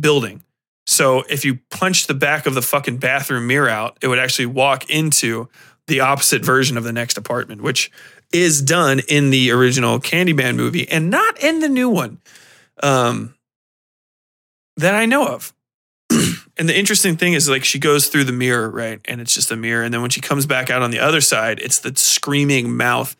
building. 0.00 0.42
So 0.86 1.22
if 1.30 1.44
you 1.44 1.60
punched 1.70 2.08
the 2.08 2.14
back 2.14 2.46
of 2.46 2.54
the 2.54 2.62
fucking 2.62 2.98
bathroom 2.98 3.46
mirror 3.46 3.68
out, 3.68 3.98
it 4.02 4.08
would 4.08 4.18
actually 4.18 4.46
walk 4.46 4.90
into 4.90 5.48
the 5.86 6.00
opposite 6.00 6.44
version 6.44 6.76
of 6.76 6.84
the 6.84 6.92
next 6.92 7.16
apartment, 7.16 7.62
which 7.62 7.90
is 8.32 8.62
done 8.62 9.00
in 9.08 9.30
the 9.30 9.50
original 9.50 9.98
Candyman 9.98 10.56
movie 10.56 10.88
and 10.88 11.10
not 11.10 11.42
in 11.42 11.60
the 11.60 11.68
new 11.68 11.88
one 11.88 12.18
um, 12.82 13.34
that 14.76 14.94
I 14.94 15.06
know 15.06 15.26
of. 15.26 15.52
and 16.10 16.68
the 16.68 16.76
interesting 16.76 17.16
thing 17.16 17.32
is, 17.32 17.48
like, 17.48 17.64
she 17.64 17.78
goes 17.78 18.08
through 18.08 18.24
the 18.24 18.32
mirror, 18.32 18.70
right? 18.70 19.00
And 19.06 19.20
it's 19.20 19.34
just 19.34 19.50
a 19.50 19.56
mirror. 19.56 19.82
And 19.82 19.92
then 19.92 20.00
when 20.00 20.10
she 20.10 20.20
comes 20.20 20.46
back 20.46 20.70
out 20.70 20.82
on 20.82 20.90
the 20.90 20.98
other 20.98 21.20
side, 21.20 21.58
it's 21.60 21.78
the 21.78 21.92
screaming 21.96 22.76
mouth 22.76 23.16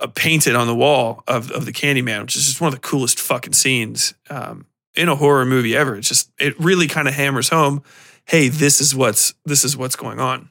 uh, 0.00 0.06
painted 0.08 0.54
on 0.54 0.66
the 0.66 0.74
wall 0.74 1.22
of, 1.26 1.50
of 1.50 1.64
the 1.64 1.72
Candyman, 1.72 2.22
which 2.22 2.36
is 2.36 2.46
just 2.46 2.60
one 2.60 2.68
of 2.68 2.74
the 2.74 2.80
coolest 2.80 3.18
fucking 3.18 3.52
scenes 3.52 4.14
um, 4.30 4.66
in 4.94 5.08
a 5.08 5.16
horror 5.16 5.44
movie 5.44 5.76
ever. 5.76 5.96
It's 5.96 6.08
just 6.08 6.30
it 6.38 6.58
really 6.60 6.86
kind 6.86 7.08
of 7.08 7.14
hammers 7.14 7.48
home, 7.48 7.82
hey, 8.28 8.48
this 8.48 8.80
is 8.80 8.94
what's 8.94 9.34
this 9.44 9.64
is 9.64 9.76
what's 9.76 9.96
going 9.96 10.20
on. 10.20 10.50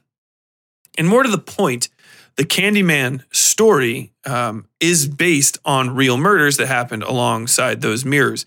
And 0.96 1.08
more 1.08 1.22
to 1.22 1.30
the 1.30 1.38
point, 1.38 1.88
the 2.38 2.44
Candyman 2.44 3.22
story 3.30 4.12
um, 4.24 4.66
is 4.80 5.06
based 5.06 5.58
on 5.66 5.94
real 5.94 6.16
murders 6.16 6.56
that 6.56 6.68
happened 6.68 7.02
alongside 7.02 7.82
those 7.82 8.06
mirrors. 8.06 8.46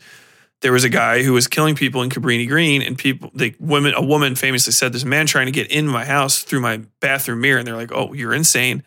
There 0.62 0.72
was 0.72 0.84
a 0.84 0.90
guy 0.90 1.22
who 1.24 1.34
was 1.34 1.48
killing 1.48 1.76
people 1.76 2.02
in 2.02 2.10
Cabrini 2.10 2.48
Green, 2.48 2.82
and 2.82 2.98
people, 2.98 3.32
the 3.36 3.54
women, 3.60 3.94
a 3.96 4.02
woman 4.02 4.36
famously 4.36 4.74
said, 4.74 4.94
"There's 4.94 5.04
a 5.04 5.08
man 5.08 5.28
trying 5.28 5.46
to 5.46 5.52
get 5.52 5.72
in 5.72 5.88
my 5.88 6.06
house 6.06 6.42
through 6.42 6.62
my 6.62 6.82
bathroom 7.00 7.42
mirror," 7.42 7.60
and 7.60 7.68
they're 7.68 7.76
like, 7.76 7.92
"Oh, 7.92 8.14
you're 8.14 8.34
insane." 8.34 8.84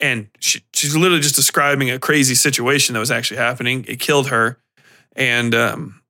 and 0.00 0.28
she, 0.38 0.62
she's 0.72 0.96
literally 0.96 1.20
just 1.20 1.34
describing 1.34 1.90
a 1.90 1.98
crazy 1.98 2.34
situation 2.34 2.92
that 2.92 3.00
was 3.00 3.10
actually 3.10 3.38
happening. 3.38 3.84
It 3.88 4.00
killed 4.00 4.28
her, 4.28 4.58
and 5.16 5.54
um, 5.54 6.02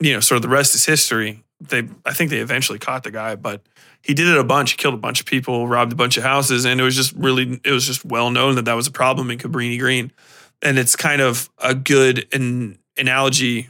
you 0.00 0.12
know, 0.12 0.20
sort 0.20 0.36
of 0.36 0.42
the 0.42 0.48
rest 0.48 0.74
is 0.74 0.84
history. 0.84 1.44
They, 1.60 1.88
I 2.04 2.12
think 2.12 2.30
they 2.30 2.38
eventually 2.38 2.78
caught 2.78 3.04
the 3.04 3.10
guy, 3.10 3.36
but 3.36 3.62
he 4.04 4.12
did 4.12 4.28
it 4.28 4.36
a 4.36 4.44
bunch. 4.44 4.72
He 4.72 4.76
killed 4.76 4.92
a 4.92 4.98
bunch 4.98 5.20
of 5.20 5.26
people, 5.26 5.66
robbed 5.66 5.92
a 5.92 5.96
bunch 5.96 6.18
of 6.18 6.22
houses, 6.22 6.66
and 6.66 6.78
it 6.78 6.84
was 6.84 6.94
just 6.94 7.14
really, 7.14 7.58
it 7.64 7.70
was 7.70 7.86
just 7.86 8.04
well 8.04 8.30
known 8.30 8.56
that 8.56 8.66
that 8.66 8.74
was 8.74 8.86
a 8.86 8.92
problem 8.92 9.30
in 9.30 9.38
Cabrini 9.38 9.78
Green, 9.78 10.12
and 10.60 10.78
it's 10.78 10.94
kind 10.94 11.22
of 11.22 11.48
a 11.58 11.74
good 11.74 12.26
an, 12.34 12.78
analogy 12.98 13.68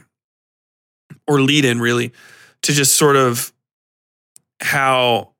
or 1.25 1.39
lead 1.39 1.63
in 1.63 1.79
really 1.79 2.11
to 2.63 2.73
just 2.73 2.95
sort 2.95 3.15
of 3.15 3.53
how 4.61 5.31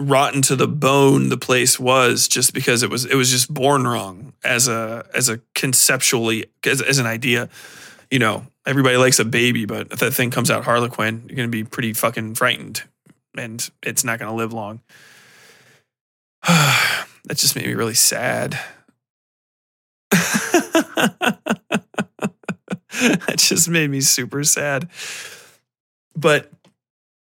rotten 0.00 0.40
to 0.40 0.56
the 0.56 0.68
bone 0.68 1.28
the 1.28 1.36
place 1.36 1.78
was 1.78 2.28
just 2.28 2.54
because 2.54 2.82
it 2.82 2.88
was 2.88 3.04
it 3.04 3.14
was 3.14 3.30
just 3.30 3.52
born 3.52 3.86
wrong 3.86 4.32
as 4.42 4.68
a 4.68 5.04
as 5.14 5.28
a 5.28 5.38
conceptually 5.54 6.46
as, 6.64 6.80
as 6.80 6.98
an 6.98 7.06
idea. 7.06 7.50
You 8.10 8.20
know 8.20 8.46
everybody 8.64 8.96
likes 8.96 9.18
a 9.18 9.24
baby 9.24 9.66
but 9.66 9.92
if 9.92 9.98
that 9.98 10.12
thing 10.12 10.30
comes 10.30 10.50
out 10.50 10.64
harlequin 10.64 11.24
you're 11.26 11.36
gonna 11.36 11.48
be 11.48 11.64
pretty 11.64 11.92
fucking 11.92 12.34
frightened 12.34 12.82
and 13.38 13.70
it's 13.82 14.04
not 14.04 14.18
gonna 14.18 14.34
live 14.34 14.52
long 14.52 14.80
that 16.46 17.36
just 17.36 17.56
made 17.56 17.66
me 17.66 17.74
really 17.74 17.94
sad 17.94 18.58
that 20.10 21.44
just 23.36 23.68
made 23.68 23.90
me 23.90 24.00
super 24.00 24.44
sad 24.44 24.88
but 26.14 26.50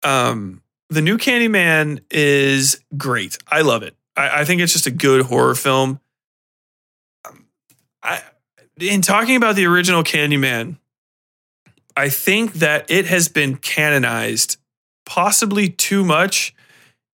um 0.02 0.60
the 0.94 1.02
new 1.02 1.18
Candyman 1.18 2.00
is 2.10 2.80
great. 2.96 3.36
I 3.48 3.62
love 3.62 3.82
it. 3.82 3.96
I, 4.16 4.40
I 4.40 4.44
think 4.44 4.60
it's 4.60 4.72
just 4.72 4.86
a 4.86 4.90
good 4.90 5.26
horror 5.26 5.54
film. 5.54 6.00
Um, 7.26 7.46
I, 8.02 8.22
in 8.80 9.02
talking 9.02 9.36
about 9.36 9.56
the 9.56 9.66
original 9.66 10.02
Candyman, 10.02 10.78
I 11.96 12.08
think 12.08 12.54
that 12.54 12.90
it 12.90 13.06
has 13.06 13.28
been 13.28 13.56
canonized 13.56 14.56
possibly 15.05 15.68
too 15.68 16.05
much 16.05 16.55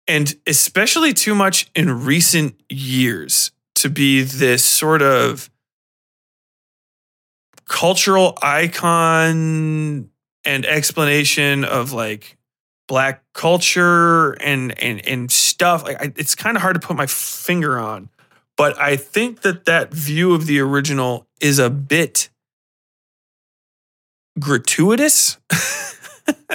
and 0.07 0.35
especially 0.45 1.14
too 1.14 1.35
much 1.35 1.69
in 1.76 2.05
recent 2.05 2.55
years 2.69 3.51
to 3.76 3.89
be 3.89 4.22
this 4.22 4.64
sort 4.64 5.01
of 5.01 5.49
cultural 7.65 8.38
icon 8.41 10.09
and 10.45 10.65
explanation 10.65 11.65
of 11.65 11.91
like 11.91 12.38
black 12.88 13.23
culture 13.34 14.31
and 14.34 14.77
and 14.81 15.05
and 15.05 15.30
stuff. 15.30 15.84
Like 15.84 16.01
I, 16.01 16.14
it's 16.15 16.35
kind 16.35 16.55
of 16.55 16.61
hard 16.61 16.80
to 16.80 16.88
put 16.88 16.95
my 16.95 17.07
finger 17.07 17.77
on 17.77 18.09
but 18.57 18.77
i 18.77 18.97
think 18.97 19.41
that 19.41 19.65
that 19.65 19.93
view 19.93 20.34
of 20.34 20.47
the 20.47 20.59
original 20.59 21.26
is 21.39 21.59
a 21.59 21.69
bit 21.69 22.30
gratuitous 24.38 25.38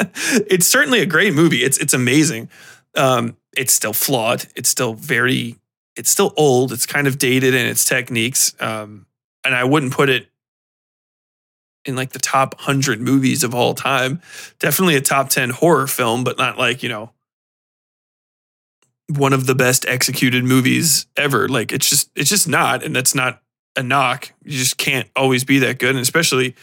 it's 0.49 0.67
certainly 0.67 1.01
a 1.01 1.07
great 1.07 1.35
movie 1.35 1.63
it's 1.63 1.79
it's 1.79 1.95
amazing 1.95 2.49
um 2.97 3.37
it's 3.57 3.73
still 3.73 3.93
flawed 3.93 4.47
it's 4.57 4.69
still 4.69 4.95
very 4.95 5.57
it's 5.97 6.11
still 6.11 6.33
old 6.37 6.73
it's 6.73 6.87
kind 6.87 7.07
of 7.07 7.19
dated 7.19 7.55
in 7.55 7.67
its 7.67 7.85
techniques 7.85 8.55
um 8.61 9.07
and 9.45 9.55
i 9.55 9.65
wouldn't 9.65 9.93
put 9.93 10.09
it 10.09 10.29
in 11.85 11.97
like 11.97 12.11
the 12.11 12.19
top 12.19 12.55
100 12.57 13.01
movies 13.01 13.43
of 13.43 13.55
all 13.55 13.75
time. 13.75 14.21
Definitely 14.59 14.97
a 14.97 15.01
top 15.01 15.29
10 15.29 15.51
horror 15.51 15.87
film, 15.87 16.25
but 16.25 16.39
not 16.39 16.59
like, 16.59 16.83
you 16.83 16.89
know, 16.89 17.11
one 19.09 19.33
of 19.33 19.47
the 19.47 19.55
best 19.55 19.85
executed 19.87 20.45
movies 20.45 21.07
ever. 21.17 21.49
Like 21.49 21.73
it's 21.73 21.89
just 21.89 22.11
it's 22.15 22.31
just 22.31 22.49
not 22.49 22.83
and 22.83 22.95
that's 22.95 23.15
not 23.15 23.43
a 23.77 23.83
knock. 23.83 24.33
You 24.45 24.53
just 24.59 24.79
can't 24.79 25.09
always 25.17 25.45
be 25.45 25.59
that 25.61 25.79
good 25.79 25.91
and 25.91 25.99
especially 25.99 26.55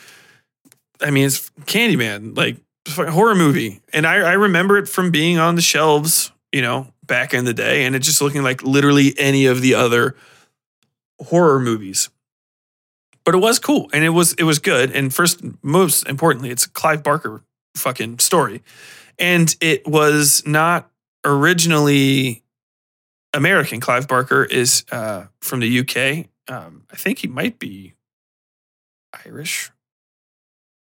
I 1.01 1.11
mean 1.11 1.25
it's 1.25 1.49
Candyman, 1.61 2.35
like 2.37 2.57
horror 2.89 3.35
movie. 3.35 3.81
And 3.93 4.05
I 4.05 4.15
I 4.17 4.33
remember 4.33 4.77
it 4.77 4.87
from 4.87 5.11
being 5.11 5.39
on 5.39 5.55
the 5.55 5.61
shelves, 5.61 6.31
you 6.51 6.61
know, 6.61 6.87
back 7.05 7.33
in 7.33 7.45
the 7.45 7.53
day 7.53 7.85
and 7.85 7.95
it 7.95 7.99
just 7.99 8.21
looking 8.21 8.43
like 8.43 8.63
literally 8.63 9.15
any 9.17 9.45
of 9.47 9.61
the 9.61 9.75
other 9.75 10.15
horror 11.19 11.59
movies 11.59 12.09
but 13.29 13.35
it 13.35 13.41
was 13.41 13.59
cool 13.59 13.91
and 13.93 14.03
it 14.03 14.09
was 14.09 14.33
it 14.33 14.43
was 14.43 14.57
good. 14.57 14.91
And 14.91 15.13
first, 15.13 15.41
most 15.61 16.07
importantly, 16.07 16.49
it's 16.49 16.65
a 16.65 16.69
Clive 16.69 17.03
Barker 17.03 17.43
fucking 17.75 18.17
story, 18.17 18.63
and 19.19 19.55
it 19.61 19.87
was 19.87 20.41
not 20.47 20.89
originally 21.23 22.41
American. 23.31 23.79
Clive 23.79 24.07
Barker 24.07 24.43
is 24.43 24.83
uh, 24.91 25.25
from 25.41 25.59
the 25.59 25.79
UK. 25.79 26.25
Um, 26.51 26.85
I 26.91 26.95
think 26.95 27.19
he 27.19 27.27
might 27.27 27.59
be 27.59 27.93
Irish. 29.23 29.69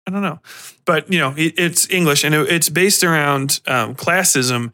I 0.07 0.11
don't 0.11 0.23
know, 0.23 0.41
but 0.85 1.13
you 1.13 1.19
know, 1.19 1.35
it, 1.37 1.55
it's 1.59 1.89
English 1.91 2.25
and 2.25 2.35
it, 2.35 2.49
it's 2.49 2.69
based 2.69 3.05
around 3.05 3.61
um, 3.67 3.95
classism 3.95 4.73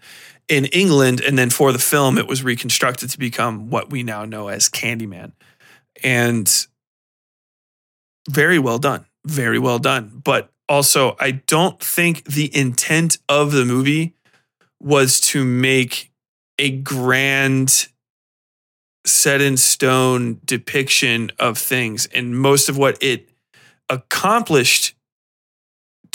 in 0.48 0.66
England, 0.66 1.20
and 1.20 1.36
then 1.36 1.51
for 1.51 1.73
the 1.73 1.78
film, 1.78 2.19
it 2.19 2.27
was 2.27 2.43
reconstructed 2.43 3.11
to 3.11 3.19
become 3.19 3.69
what 3.69 3.90
we 3.90 4.03
now 4.03 4.24
know 4.24 4.48
as 4.48 4.69
Candyman. 4.69 5.32
And 6.03 6.66
very 8.28 8.59
well 8.59 8.78
done. 8.78 9.07
Very 9.24 9.59
well 9.59 9.78
done. 9.78 10.20
But 10.23 10.51
also, 10.69 11.16
I 11.19 11.32
don't 11.32 11.81
think 11.81 12.24
the 12.24 12.55
intent 12.57 13.19
of 13.28 13.53
the 13.53 13.65
movie 13.65 14.15
was 14.81 15.20
to 15.20 15.44
make 15.44 16.12
a 16.59 16.70
grand 16.70 17.89
set 19.05 19.40
in 19.40 19.57
stone 19.57 20.40
depiction 20.44 21.31
of 21.39 21.59
things. 21.59 22.07
And 22.07 22.39
most 22.39 22.69
of 22.69 22.77
what 22.77 23.03
it 23.03 23.28
accomplished 23.89 24.95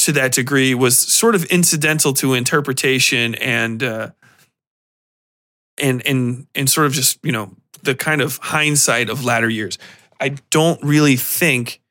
to 0.02 0.12
that 0.14 0.34
degree 0.34 0.74
was 0.74 0.98
sort 0.98 1.36
of 1.36 1.46
incidental 1.46 2.14
to 2.14 2.34
interpretation 2.34 3.36
and 3.36 3.84
uh, 3.84 4.12
and 5.80 6.06
and 6.06 6.48
and 6.56 6.70
sort 6.70 6.88
of 6.88 6.94
just 6.94 7.20
you 7.24 7.32
know 7.32 7.56
the 7.84 7.96
kind 7.96 8.22
of 8.22 8.38
hindsight 8.38 9.10
of 9.10 9.26
latter 9.26 9.50
years. 9.50 9.78
I 10.20 10.36
don't 10.50 10.82
really 10.84 11.16
think 11.16 11.82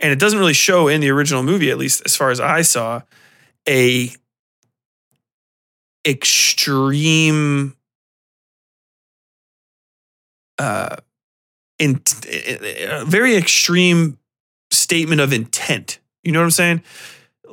and 0.00 0.12
it 0.12 0.18
doesn't 0.18 0.38
really 0.38 0.54
show 0.54 0.88
in 0.88 1.00
the 1.00 1.10
original 1.10 1.42
movie, 1.42 1.70
at 1.70 1.78
least 1.78 2.02
as 2.04 2.14
far 2.14 2.30
as 2.30 2.40
I 2.40 2.62
saw, 2.62 3.02
a 3.68 4.10
extreme 6.06 7.76
uh 10.58 10.96
in 11.78 12.00
a 12.26 13.04
very 13.04 13.36
extreme 13.36 14.18
statement 14.70 15.20
of 15.20 15.32
intent. 15.32 15.98
You 16.22 16.32
know 16.32 16.40
what 16.40 16.44
I'm 16.44 16.50
saying? 16.50 16.82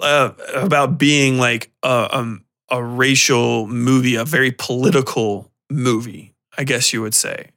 Uh, 0.02 0.34
about 0.54 0.98
being 0.98 1.38
like 1.38 1.72
a, 1.84 2.10
um, 2.12 2.44
a 2.70 2.84
racial 2.84 3.68
movie, 3.68 4.16
a 4.16 4.26
very 4.26 4.52
political 4.52 5.52
movie, 5.70 6.34
I 6.58 6.64
guess 6.64 6.92
you 6.92 7.02
would 7.02 7.14
say. 7.14 7.52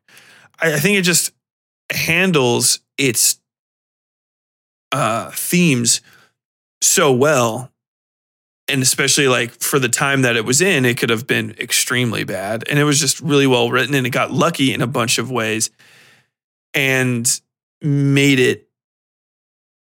I, 0.60 0.74
I 0.74 0.78
think 0.78 0.98
it 0.98 1.02
just 1.02 1.32
handles 1.92 2.80
its 2.96 3.40
uh, 4.92 5.30
themes 5.32 6.00
so 6.80 7.12
well. 7.12 7.72
And 8.70 8.82
especially 8.82 9.28
like 9.28 9.52
for 9.52 9.78
the 9.78 9.88
time 9.88 10.22
that 10.22 10.36
it 10.36 10.44
was 10.44 10.60
in, 10.60 10.84
it 10.84 10.98
could 10.98 11.10
have 11.10 11.26
been 11.26 11.54
extremely 11.58 12.24
bad. 12.24 12.64
And 12.68 12.78
it 12.78 12.84
was 12.84 13.00
just 13.00 13.18
really 13.20 13.46
well 13.46 13.70
written 13.70 13.94
and 13.94 14.06
it 14.06 14.10
got 14.10 14.30
lucky 14.30 14.74
in 14.74 14.82
a 14.82 14.86
bunch 14.86 15.18
of 15.18 15.30
ways 15.30 15.70
and 16.74 17.40
made 17.80 18.38
it 18.38 18.67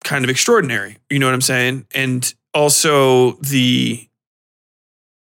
kind 0.03 0.23
of 0.23 0.30
extraordinary. 0.30 0.97
You 1.09 1.19
know 1.19 1.27
what 1.27 1.35
I'm 1.35 1.41
saying? 1.41 1.88
And 1.93 2.34
also 2.53 3.34
the 3.34 4.07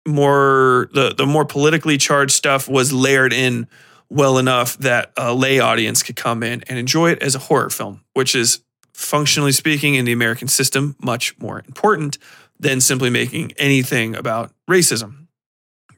more 0.07 0.89
the 0.93 1.13
the 1.13 1.25
more 1.25 1.45
politically 1.45 1.97
charged 1.97 2.33
stuff 2.33 2.67
was 2.67 2.91
layered 2.91 3.33
in 3.33 3.67
well 4.09 4.37
enough 4.37 4.77
that 4.77 5.11
a 5.17 5.33
lay 5.33 5.59
audience 5.59 6.03
could 6.03 6.15
come 6.15 6.43
in 6.43 6.63
and 6.67 6.77
enjoy 6.77 7.11
it 7.11 7.21
as 7.21 7.35
a 7.35 7.39
horror 7.39 7.69
film, 7.69 8.01
which 8.13 8.35
is 8.35 8.61
functionally 8.93 9.51
speaking, 9.51 9.95
in 9.95 10.05
the 10.05 10.11
American 10.11 10.47
system, 10.47 10.95
much 11.01 11.37
more 11.39 11.59
important 11.59 12.17
than 12.59 12.79
simply 12.79 13.09
making 13.09 13.51
anything 13.57 14.15
about 14.15 14.51
racism. 14.69 15.27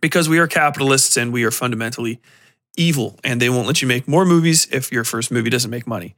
Because 0.02 0.30
we 0.30 0.40
are 0.40 0.48
capitalists 0.48 1.18
and 1.18 1.34
we 1.34 1.44
are 1.44 1.52
fundamentally 1.52 2.22
evil, 2.78 3.20
and 3.24 3.42
they 3.42 3.50
won't 3.50 3.68
let 3.68 3.82
you 3.82 3.88
make 3.88 4.08
more 4.08 4.26
movies 4.26 4.68
if 4.72 4.92
your 4.92 5.04
first 5.04 5.32
movie 5.32 5.50
doesn't 5.50 5.72
make 5.72 5.88
money. 5.88 6.16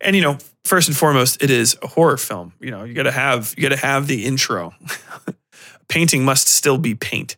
And 0.00 0.14
you 0.14 0.22
know, 0.22 0.38
first 0.64 0.88
and 0.88 0.96
foremost, 0.96 1.42
it 1.42 1.50
is 1.50 1.76
a 1.82 1.88
horror 1.88 2.16
film. 2.16 2.52
You 2.60 2.70
know, 2.70 2.84
you 2.84 2.94
got 2.94 3.04
to 3.04 3.12
have 3.12 3.54
you 3.56 3.62
got 3.62 3.74
to 3.74 3.84
have 3.84 4.06
the 4.06 4.24
intro. 4.24 4.74
Painting 5.88 6.24
must 6.24 6.48
still 6.48 6.78
be 6.78 6.94
paint 6.94 7.36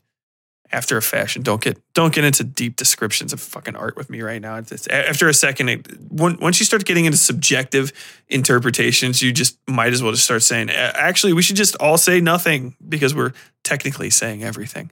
after 0.73 0.97
a 0.97 1.03
fashion. 1.03 1.43
Don't 1.43 1.61
get 1.61 1.81
don't 1.95 2.15
get 2.15 2.25
into 2.25 2.45
deep 2.45 2.77
descriptions 2.77 3.33
of 3.33 3.41
fucking 3.41 3.77
art 3.77 3.97
with 3.97 4.11
me 4.11 4.23
right 4.23 4.41
now. 4.41 4.57
It's, 4.57 4.87
after 4.89 5.29
a 5.29 5.35
second, 5.35 5.69
it, 5.69 6.01
once 6.11 6.61
you 6.61 6.67
start 6.67 6.85
getting 6.85 7.05
into 7.05 7.19
subjective 7.19 7.93
interpretations, 8.29 9.23
you 9.23 9.33
just 9.33 9.59
might 9.67 9.93
as 9.93 10.03
well 10.03 10.13
just 10.13 10.25
start 10.25 10.43
saying, 10.43 10.71
actually, 10.71 11.33
we 11.33 11.43
should 11.43 11.57
just 11.57 11.77
all 11.77 11.99
say 11.99 12.21
nothing 12.21 12.77
because 12.89 13.15
we're 13.15 13.33
technically 13.65 14.11
saying 14.11 14.43
everything. 14.43 14.91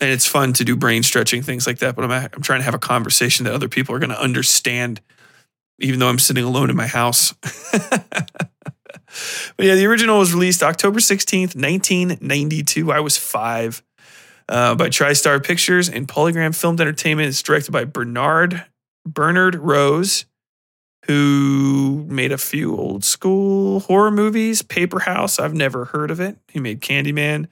And 0.00 0.10
it's 0.10 0.26
fun 0.26 0.52
to 0.54 0.64
do 0.64 0.76
brain 0.76 1.02
stretching 1.02 1.42
things 1.42 1.66
like 1.66 1.78
that, 1.78 1.96
but 1.96 2.04
I'm 2.04 2.10
I'm 2.10 2.42
trying 2.42 2.60
to 2.60 2.64
have 2.64 2.74
a 2.74 2.78
conversation 2.78 3.44
that 3.44 3.54
other 3.54 3.68
people 3.68 3.94
are 3.94 3.98
going 3.98 4.10
to 4.10 4.20
understand, 4.20 5.00
even 5.78 6.00
though 6.00 6.08
I'm 6.08 6.18
sitting 6.18 6.44
alone 6.44 6.70
in 6.70 6.76
my 6.76 6.86
house. 6.86 7.32
but 7.72 8.30
yeah, 9.58 9.74
the 9.74 9.86
original 9.86 10.18
was 10.18 10.32
released 10.32 10.62
October 10.62 11.00
16th, 11.00 11.54
1992. 11.54 12.92
I 12.92 13.00
was 13.00 13.16
five 13.16 13.82
uh, 14.48 14.74
by 14.74 14.88
TriStar 14.88 15.44
Pictures 15.44 15.88
and 15.88 16.08
Polygram 16.08 16.54
Filmed 16.54 16.80
Entertainment. 16.80 17.28
It's 17.28 17.42
directed 17.42 17.72
by 17.72 17.84
Bernard 17.84 18.64
Bernard 19.06 19.54
Rose, 19.54 20.26
who 21.06 22.04
made 22.08 22.32
a 22.32 22.38
few 22.38 22.76
old 22.76 23.04
school 23.04 23.80
horror 23.80 24.10
movies. 24.10 24.62
Paperhouse, 24.62 25.38
I've 25.38 25.54
never 25.54 25.86
heard 25.86 26.10
of 26.10 26.20
it. 26.20 26.36
He 26.48 26.58
made 26.58 26.80
Candyman, 26.80 27.46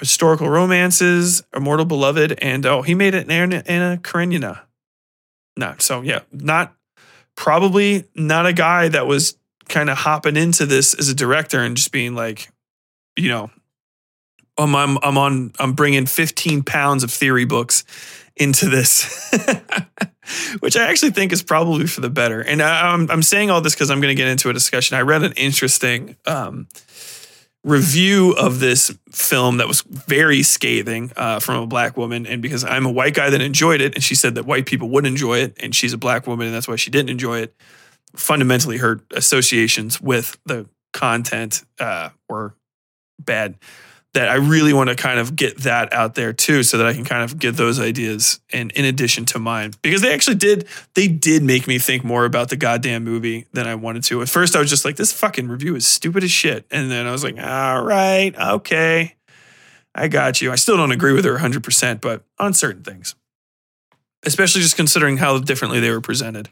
historical 0.00 0.48
romances, 0.48 1.44
Immortal 1.54 1.86
Beloved, 1.86 2.38
and 2.42 2.66
oh, 2.66 2.82
he 2.82 2.94
made 2.94 3.14
it 3.14 3.30
in 3.30 3.52
Anna 3.52 3.98
Karenina. 3.98 4.62
No, 5.56 5.76
so 5.78 6.00
yeah, 6.00 6.20
not 6.32 6.74
probably 7.36 8.04
not 8.14 8.46
a 8.46 8.52
guy 8.52 8.88
that 8.88 9.06
was 9.06 9.36
kind 9.68 9.90
of 9.90 9.98
hopping 9.98 10.36
into 10.36 10.66
this 10.66 10.94
as 10.94 11.08
a 11.08 11.14
director 11.14 11.60
and 11.60 11.76
just 11.76 11.92
being 11.92 12.14
like, 12.14 12.50
you 13.16 13.28
know, 13.28 13.50
um, 14.56 14.76
I'm 14.76 14.98
I'm 15.02 15.18
on 15.18 15.52
I'm 15.58 15.72
bringing 15.72 16.06
15 16.06 16.62
pounds 16.62 17.02
of 17.02 17.10
theory 17.10 17.44
books 17.44 17.84
into 18.36 18.68
this, 18.68 19.32
which 20.60 20.76
I 20.76 20.88
actually 20.88 21.12
think 21.12 21.32
is 21.32 21.42
probably 21.42 21.86
for 21.86 22.00
the 22.00 22.10
better. 22.10 22.40
And 22.40 22.62
I, 22.62 22.92
am 22.92 23.02
I'm, 23.02 23.10
I'm 23.10 23.22
saying 23.22 23.50
all 23.50 23.60
this 23.60 23.74
because 23.74 23.90
I'm 23.90 24.00
going 24.00 24.14
to 24.14 24.20
get 24.20 24.28
into 24.28 24.50
a 24.50 24.52
discussion. 24.52 24.96
I 24.96 25.02
read 25.02 25.22
an 25.22 25.32
interesting 25.32 26.16
um, 26.26 26.68
review 27.64 28.32
of 28.32 28.60
this 28.60 28.96
film 29.10 29.56
that 29.56 29.66
was 29.66 29.80
very 29.82 30.42
scathing 30.42 31.10
uh, 31.16 31.40
from 31.40 31.62
a 31.62 31.66
black 31.66 31.96
woman, 31.96 32.26
and 32.26 32.42
because 32.42 32.62
I'm 32.62 32.86
a 32.86 32.92
white 32.92 33.14
guy 33.14 33.30
that 33.30 33.40
enjoyed 33.40 33.80
it, 33.80 33.94
and 33.94 34.04
she 34.04 34.14
said 34.14 34.34
that 34.36 34.44
white 34.44 34.66
people 34.66 34.90
would 34.90 35.06
enjoy 35.06 35.38
it, 35.38 35.56
and 35.60 35.74
she's 35.74 35.92
a 35.92 35.98
black 35.98 36.26
woman, 36.26 36.46
and 36.46 36.54
that's 36.54 36.68
why 36.68 36.76
she 36.76 36.90
didn't 36.90 37.10
enjoy 37.10 37.40
it. 37.40 37.54
Fundamentally, 38.14 38.76
her 38.76 39.00
associations 39.12 40.00
with 40.00 40.38
the 40.44 40.68
content 40.92 41.64
uh, 41.80 42.10
or 42.28 42.54
bad 43.18 43.56
that 44.14 44.28
I 44.28 44.36
really 44.36 44.72
want 44.72 44.90
to 44.90 44.96
kind 44.96 45.18
of 45.18 45.36
get 45.36 45.58
that 45.58 45.92
out 45.92 46.14
there 46.14 46.32
too, 46.32 46.62
so 46.62 46.78
that 46.78 46.86
I 46.86 46.94
can 46.94 47.04
kind 47.04 47.22
of 47.22 47.38
get 47.38 47.56
those 47.56 47.78
ideas 47.78 48.40
and 48.52 48.70
in 48.72 48.84
addition 48.84 49.24
to 49.26 49.38
mine, 49.38 49.72
because 49.82 50.00
they 50.00 50.14
actually 50.14 50.36
did 50.36 50.66
they 50.94 51.08
did 51.08 51.42
make 51.42 51.66
me 51.66 51.78
think 51.78 52.04
more 52.04 52.24
about 52.24 52.48
the 52.48 52.56
goddamn 52.56 53.04
movie 53.04 53.46
than 53.52 53.66
I 53.66 53.74
wanted 53.74 54.04
to. 54.04 54.22
At 54.22 54.28
first, 54.28 54.56
I 54.56 54.60
was 54.60 54.70
just 54.70 54.84
like, 54.84 54.96
this 54.96 55.12
fucking 55.12 55.48
review 55.48 55.74
is 55.74 55.86
stupid 55.86 56.24
as 56.24 56.30
shit, 56.30 56.64
and 56.70 56.90
then 56.90 57.06
I 57.06 57.12
was 57.12 57.22
like, 57.24 57.36
all 57.38 57.82
right, 57.82 58.34
okay, 58.36 59.16
I 59.94 60.08
got 60.08 60.40
you. 60.40 60.52
I 60.52 60.56
still 60.56 60.76
don't 60.76 60.92
agree 60.92 61.12
with 61.12 61.24
her 61.24 61.32
100, 61.32 61.62
percent 61.62 62.00
but 62.00 62.22
on 62.38 62.54
certain 62.54 62.82
things, 62.82 63.16
especially 64.24 64.62
just 64.62 64.76
considering 64.76 65.16
how 65.16 65.38
differently 65.38 65.80
they 65.80 65.90
were 65.90 66.00
presented. 66.00 66.48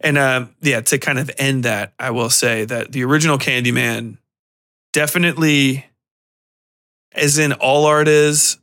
And 0.00 0.18
uh, 0.18 0.46
yeah, 0.62 0.80
to 0.80 0.98
kind 0.98 1.18
of 1.18 1.30
end 1.38 1.64
that, 1.64 1.92
I 1.98 2.10
will 2.10 2.30
say 2.30 2.64
that 2.64 2.92
the 2.92 3.04
original 3.04 3.38
Candyman 3.38 4.18
definitely 4.92 5.86
as 7.14 7.38
in 7.38 7.52
all 7.52 7.86
art 7.86 8.08
is 8.08 8.58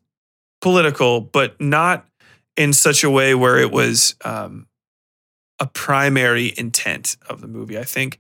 political, 0.61 1.22
but 1.22 1.60
not 1.60 2.06
in 2.57 2.73
such 2.73 3.03
a 3.03 3.10
way 3.10 3.34
where 3.34 3.57
it 3.57 3.72
was 3.72 4.15
um, 4.23 4.68
a 5.60 5.65
primary 5.65 6.53
intent 6.57 7.18
of 7.30 7.41
the 7.41 7.48
movie. 7.48 7.78
I 7.78 7.84
think, 7.84 8.19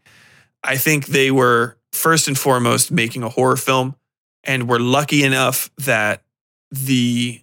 I 0.63 0.77
think 0.77 1.07
they 1.07 1.31
were 1.31 1.77
first 1.91 2.27
and 2.27 2.37
foremost 2.37 2.91
making 2.91 3.23
a 3.23 3.29
horror 3.29 3.57
film, 3.57 3.95
and 4.43 4.67
were 4.67 4.79
lucky 4.79 5.23
enough 5.23 5.69
that 5.77 6.23
the 6.71 7.41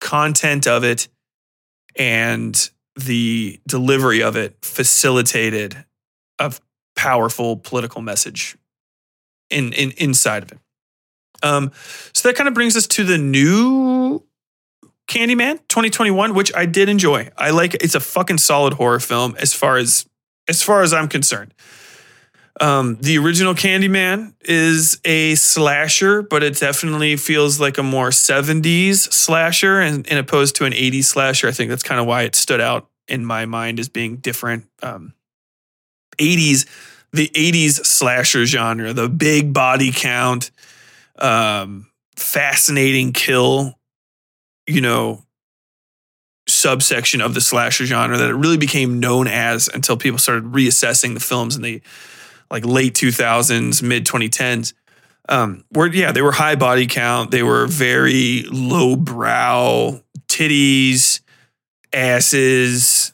content 0.00 0.66
of 0.66 0.84
it 0.84 1.08
and 1.96 2.70
the 2.96 3.60
delivery 3.66 4.22
of 4.22 4.36
it 4.36 4.56
facilitated 4.62 5.84
a 6.38 6.54
powerful 6.96 7.56
political 7.56 8.00
message 8.00 8.56
in, 9.50 9.72
in 9.72 9.90
inside 9.92 10.42
of 10.42 10.52
it. 10.52 10.58
Um, 11.42 11.72
so 12.12 12.28
that 12.28 12.36
kind 12.36 12.48
of 12.48 12.54
brings 12.54 12.76
us 12.76 12.86
to 12.88 13.04
the 13.04 13.18
new 13.18 14.22
Candyman 15.08 15.58
2021, 15.68 16.34
which 16.34 16.54
I 16.54 16.66
did 16.66 16.88
enjoy. 16.88 17.30
I 17.36 17.50
like 17.50 17.74
it's 17.74 17.94
a 17.94 18.00
fucking 18.00 18.38
solid 18.38 18.74
horror 18.74 19.00
film 19.00 19.34
as 19.38 19.52
far 19.52 19.76
as 19.76 20.06
as 20.48 20.62
far 20.62 20.82
as 20.82 20.92
I'm 20.92 21.08
concerned. 21.08 21.54
Um, 22.60 22.98
the 23.00 23.18
original 23.18 23.54
Candyman 23.54 24.34
is 24.42 25.00
a 25.04 25.34
slasher, 25.36 26.22
but 26.22 26.42
it 26.42 26.58
definitely 26.58 27.16
feels 27.16 27.58
like 27.58 27.78
a 27.78 27.82
more 27.82 28.10
70s 28.10 29.12
slasher 29.12 29.80
and, 29.80 30.06
and 30.08 30.18
opposed 30.18 30.56
to 30.56 30.64
an 30.64 30.72
80s 30.72 31.04
slasher. 31.04 31.48
I 31.48 31.52
think 31.52 31.70
that's 31.70 31.82
kind 31.82 32.00
of 32.00 32.06
why 32.06 32.22
it 32.22 32.36
stood 32.36 32.60
out 32.60 32.88
in 33.08 33.24
my 33.24 33.46
mind 33.46 33.80
as 33.80 33.88
being 33.88 34.16
different. 34.16 34.66
Um, 34.82 35.14
80s, 36.18 36.68
the 37.12 37.28
80s 37.28 37.86
slasher 37.86 38.44
genre, 38.44 38.92
the 38.92 39.08
big 39.08 39.52
body 39.52 39.90
count, 39.92 40.50
um, 41.22 41.86
fascinating 42.16 43.12
kill, 43.12 43.78
you 44.66 44.80
know, 44.80 45.24
subsection 46.48 47.20
of 47.20 47.34
the 47.34 47.40
slasher 47.40 47.86
genre 47.86 48.16
that 48.18 48.30
it 48.30 48.34
really 48.34 48.56
became 48.56 49.00
known 49.00 49.28
as 49.28 49.68
until 49.68 49.96
people 49.96 50.18
started 50.18 50.44
reassessing 50.44 51.14
the 51.14 51.20
films 51.20 51.56
in 51.56 51.62
the 51.62 51.80
like 52.50 52.66
late 52.66 52.94
2000s, 52.94 53.82
mid 53.82 54.04
2010s. 54.04 54.74
Um, 55.28 55.64
where 55.70 55.86
yeah, 55.86 56.10
they 56.10 56.20
were 56.20 56.32
high 56.32 56.56
body 56.56 56.86
count, 56.86 57.30
they 57.30 57.44
were 57.44 57.66
very 57.66 58.42
low 58.50 58.96
brow, 58.96 60.00
titties, 60.28 61.20
asses, 61.92 63.12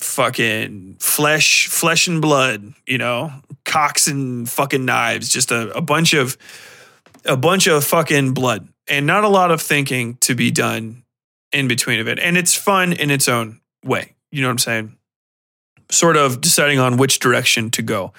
fucking 0.00 0.96
flesh, 0.98 1.68
flesh 1.68 2.08
and 2.08 2.20
blood, 2.20 2.74
you 2.86 2.98
know, 2.98 3.32
cocks 3.64 4.08
and 4.08 4.50
fucking 4.50 4.84
knives, 4.84 5.28
just 5.28 5.52
a, 5.52 5.70
a 5.76 5.80
bunch 5.80 6.14
of 6.14 6.36
a 7.24 7.36
bunch 7.36 7.66
of 7.66 7.84
fucking 7.84 8.34
blood 8.34 8.68
and 8.88 9.06
not 9.06 9.24
a 9.24 9.28
lot 9.28 9.50
of 9.50 9.60
thinking 9.60 10.16
to 10.16 10.34
be 10.34 10.50
done 10.50 11.04
in 11.52 11.68
between 11.68 12.00
of 12.00 12.08
it. 12.08 12.18
And 12.18 12.36
it's 12.36 12.54
fun 12.54 12.92
in 12.92 13.10
its 13.10 13.28
own 13.28 13.60
way. 13.84 14.14
You 14.30 14.42
know 14.42 14.48
what 14.48 14.52
I'm 14.52 14.58
saying? 14.58 14.96
Sort 15.90 16.16
of 16.16 16.40
deciding 16.40 16.78
on 16.78 16.96
which 16.96 17.18
direction 17.18 17.70
to 17.72 17.82
go. 17.82 18.12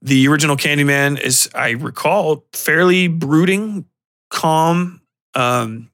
The 0.00 0.28
original 0.28 0.56
Candyman 0.56 1.20
is, 1.20 1.50
I 1.54 1.70
recall, 1.70 2.44
fairly 2.52 3.08
brooding, 3.08 3.86
calm, 4.30 5.00
um, 5.34 5.90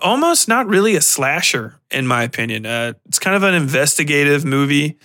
almost 0.00 0.48
not 0.48 0.66
really 0.66 0.96
a 0.96 1.00
slasher, 1.00 1.78
in 1.90 2.06
my 2.06 2.22
opinion. 2.22 2.64
Uh, 2.64 2.94
it's 3.06 3.18
kind 3.18 3.36
of 3.36 3.42
an 3.42 3.54
investigative 3.54 4.44
movie. 4.44 4.98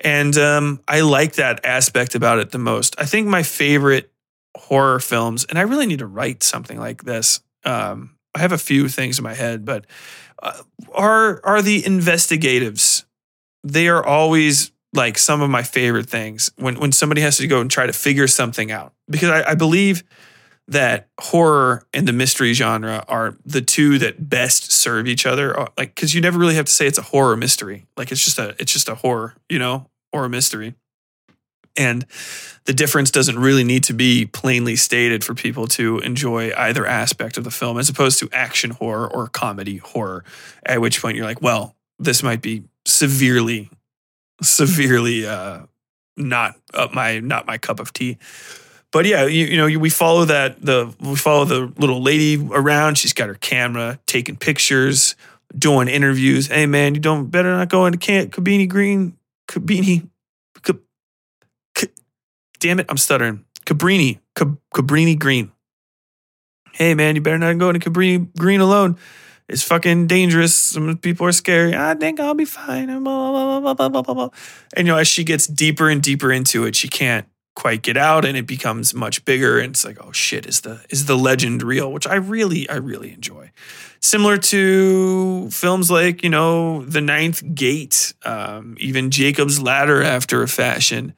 And 0.00 0.36
um, 0.36 0.80
I 0.88 1.00
like 1.00 1.34
that 1.34 1.64
aspect 1.64 2.16
about 2.16 2.40
it 2.40 2.50
the 2.50 2.58
most. 2.58 2.96
I 2.98 3.04
think 3.04 3.28
my 3.28 3.44
favorite 3.44 4.11
horror 4.56 5.00
films, 5.00 5.44
and 5.44 5.58
I 5.58 5.62
really 5.62 5.86
need 5.86 6.00
to 6.00 6.06
write 6.06 6.42
something 6.42 6.78
like 6.78 7.04
this. 7.04 7.40
Um, 7.64 8.16
I 8.34 8.40
have 8.40 8.52
a 8.52 8.58
few 8.58 8.88
things 8.88 9.18
in 9.18 9.24
my 9.24 9.34
head, 9.34 9.64
but 9.64 9.86
uh, 10.42 10.62
are 10.92 11.40
are 11.44 11.62
the 11.62 11.84
investigatives? 11.84 13.04
They 13.64 13.88
are 13.88 14.04
always 14.04 14.72
like 14.92 15.18
some 15.18 15.40
of 15.40 15.50
my 15.50 15.62
favorite 15.62 16.08
things 16.08 16.50
when 16.56 16.78
when 16.78 16.92
somebody 16.92 17.20
has 17.20 17.38
to 17.38 17.46
go 17.46 17.60
and 17.60 17.70
try 17.70 17.86
to 17.86 17.92
figure 17.92 18.26
something 18.26 18.70
out 18.70 18.92
because 19.08 19.30
I, 19.30 19.50
I 19.50 19.54
believe 19.54 20.04
that 20.68 21.08
horror 21.20 21.84
and 21.92 22.06
the 22.06 22.12
mystery 22.12 22.52
genre 22.52 23.04
are 23.08 23.36
the 23.44 23.60
two 23.60 23.98
that 23.98 24.28
best 24.28 24.70
serve 24.70 25.08
each 25.08 25.26
other 25.26 25.58
uh, 25.58 25.66
like 25.76 25.94
because 25.94 26.14
you 26.14 26.20
never 26.20 26.38
really 26.38 26.54
have 26.54 26.66
to 26.66 26.72
say 26.72 26.86
it's 26.86 26.98
a 26.98 27.02
horror 27.02 27.36
mystery 27.36 27.86
like 27.96 28.12
it's 28.12 28.24
just 28.24 28.38
a 28.38 28.54
it's 28.58 28.72
just 28.72 28.88
a 28.88 28.94
horror 28.94 29.34
you 29.48 29.58
know 29.58 29.86
or 30.12 30.24
a 30.24 30.28
mystery 30.28 30.74
and 31.76 32.04
the 32.64 32.72
difference 32.72 33.10
doesn't 33.10 33.38
really 33.38 33.64
need 33.64 33.84
to 33.84 33.92
be 33.92 34.26
plainly 34.26 34.76
stated 34.76 35.24
for 35.24 35.34
people 35.34 35.66
to 35.68 35.98
enjoy 36.00 36.52
either 36.56 36.86
aspect 36.86 37.36
of 37.36 37.44
the 37.44 37.50
film, 37.50 37.78
as 37.78 37.88
opposed 37.88 38.18
to 38.20 38.28
action 38.32 38.70
horror 38.70 39.12
or 39.12 39.28
comedy 39.28 39.78
horror. 39.78 40.24
At 40.64 40.80
which 40.80 41.00
point 41.00 41.16
you're 41.16 41.26
like, 41.26 41.42
well, 41.42 41.74
this 41.98 42.22
might 42.22 42.42
be 42.42 42.64
severely, 42.84 43.70
severely 44.42 45.26
uh, 45.26 45.62
not 46.16 46.56
up 46.74 46.92
my 46.92 47.20
not 47.20 47.46
my 47.46 47.58
cup 47.58 47.80
of 47.80 47.92
tea. 47.92 48.18
But 48.92 49.06
yeah, 49.06 49.24
you, 49.24 49.46
you 49.46 49.56
know, 49.56 49.78
we 49.78 49.88
follow 49.88 50.26
that 50.26 50.60
the 50.60 50.94
we 51.00 51.16
follow 51.16 51.46
the 51.46 51.72
little 51.78 52.02
lady 52.02 52.36
around. 52.52 52.98
She's 52.98 53.14
got 53.14 53.28
her 53.28 53.34
camera, 53.34 53.98
taking 54.06 54.36
pictures, 54.36 55.16
doing 55.56 55.88
interviews. 55.88 56.48
Hey 56.48 56.66
man, 56.66 56.94
you 56.94 57.00
don't 57.00 57.30
better 57.30 57.56
not 57.56 57.70
go 57.70 57.86
into 57.86 58.28
Cabini 58.28 58.66
Green, 58.66 59.16
Cabini 59.48 60.02
damn 62.62 62.78
it, 62.78 62.86
I'm 62.88 62.96
stuttering. 62.96 63.44
Cabrini, 63.66 64.20
Cabrini 64.36 65.18
Green. 65.18 65.52
Hey 66.72 66.94
man, 66.94 67.16
you 67.16 67.20
better 67.20 67.38
not 67.38 67.58
go 67.58 67.68
into 67.68 67.90
Cabrini 67.90 68.34
Green 68.38 68.60
alone. 68.60 68.96
It's 69.48 69.62
fucking 69.62 70.06
dangerous. 70.06 70.54
Some 70.54 70.96
people 70.96 71.26
are 71.26 71.32
scary. 71.32 71.74
I 71.76 71.94
think 71.94 72.20
I'll 72.20 72.34
be 72.34 72.46
fine. 72.46 72.88
And, 72.88 73.04
blah, 73.04 73.74
blah, 73.74 73.88
blah, 73.88 74.28
and 74.76 74.86
you 74.86 74.92
know, 74.92 74.98
as 74.98 75.08
she 75.08 75.24
gets 75.24 75.46
deeper 75.46 75.90
and 75.90 76.00
deeper 76.00 76.32
into 76.32 76.64
it, 76.64 76.74
she 76.76 76.88
can't 76.88 77.26
quite 77.54 77.82
get 77.82 77.98
out, 77.98 78.24
and 78.24 78.36
it 78.38 78.46
becomes 78.46 78.94
much 78.94 79.24
bigger. 79.24 79.58
And 79.58 79.72
it's 79.72 79.84
like, 79.84 79.98
oh 80.02 80.12
shit, 80.12 80.46
is 80.46 80.60
the 80.60 80.82
is 80.88 81.06
the 81.06 81.18
legend 81.18 81.62
real? 81.62 81.92
Which 81.92 82.06
I 82.06 82.14
really, 82.14 82.70
I 82.70 82.76
really 82.76 83.12
enjoy. 83.12 83.50
Similar 84.00 84.38
to 84.38 85.50
films 85.50 85.90
like 85.90 86.22
you 86.22 86.30
know, 86.30 86.84
The 86.84 87.00
Ninth 87.00 87.42
Gate, 87.54 88.14
um, 88.24 88.76
even 88.78 89.10
Jacob's 89.10 89.60
Ladder, 89.60 90.02
after 90.02 90.42
a 90.42 90.48
fashion 90.48 91.14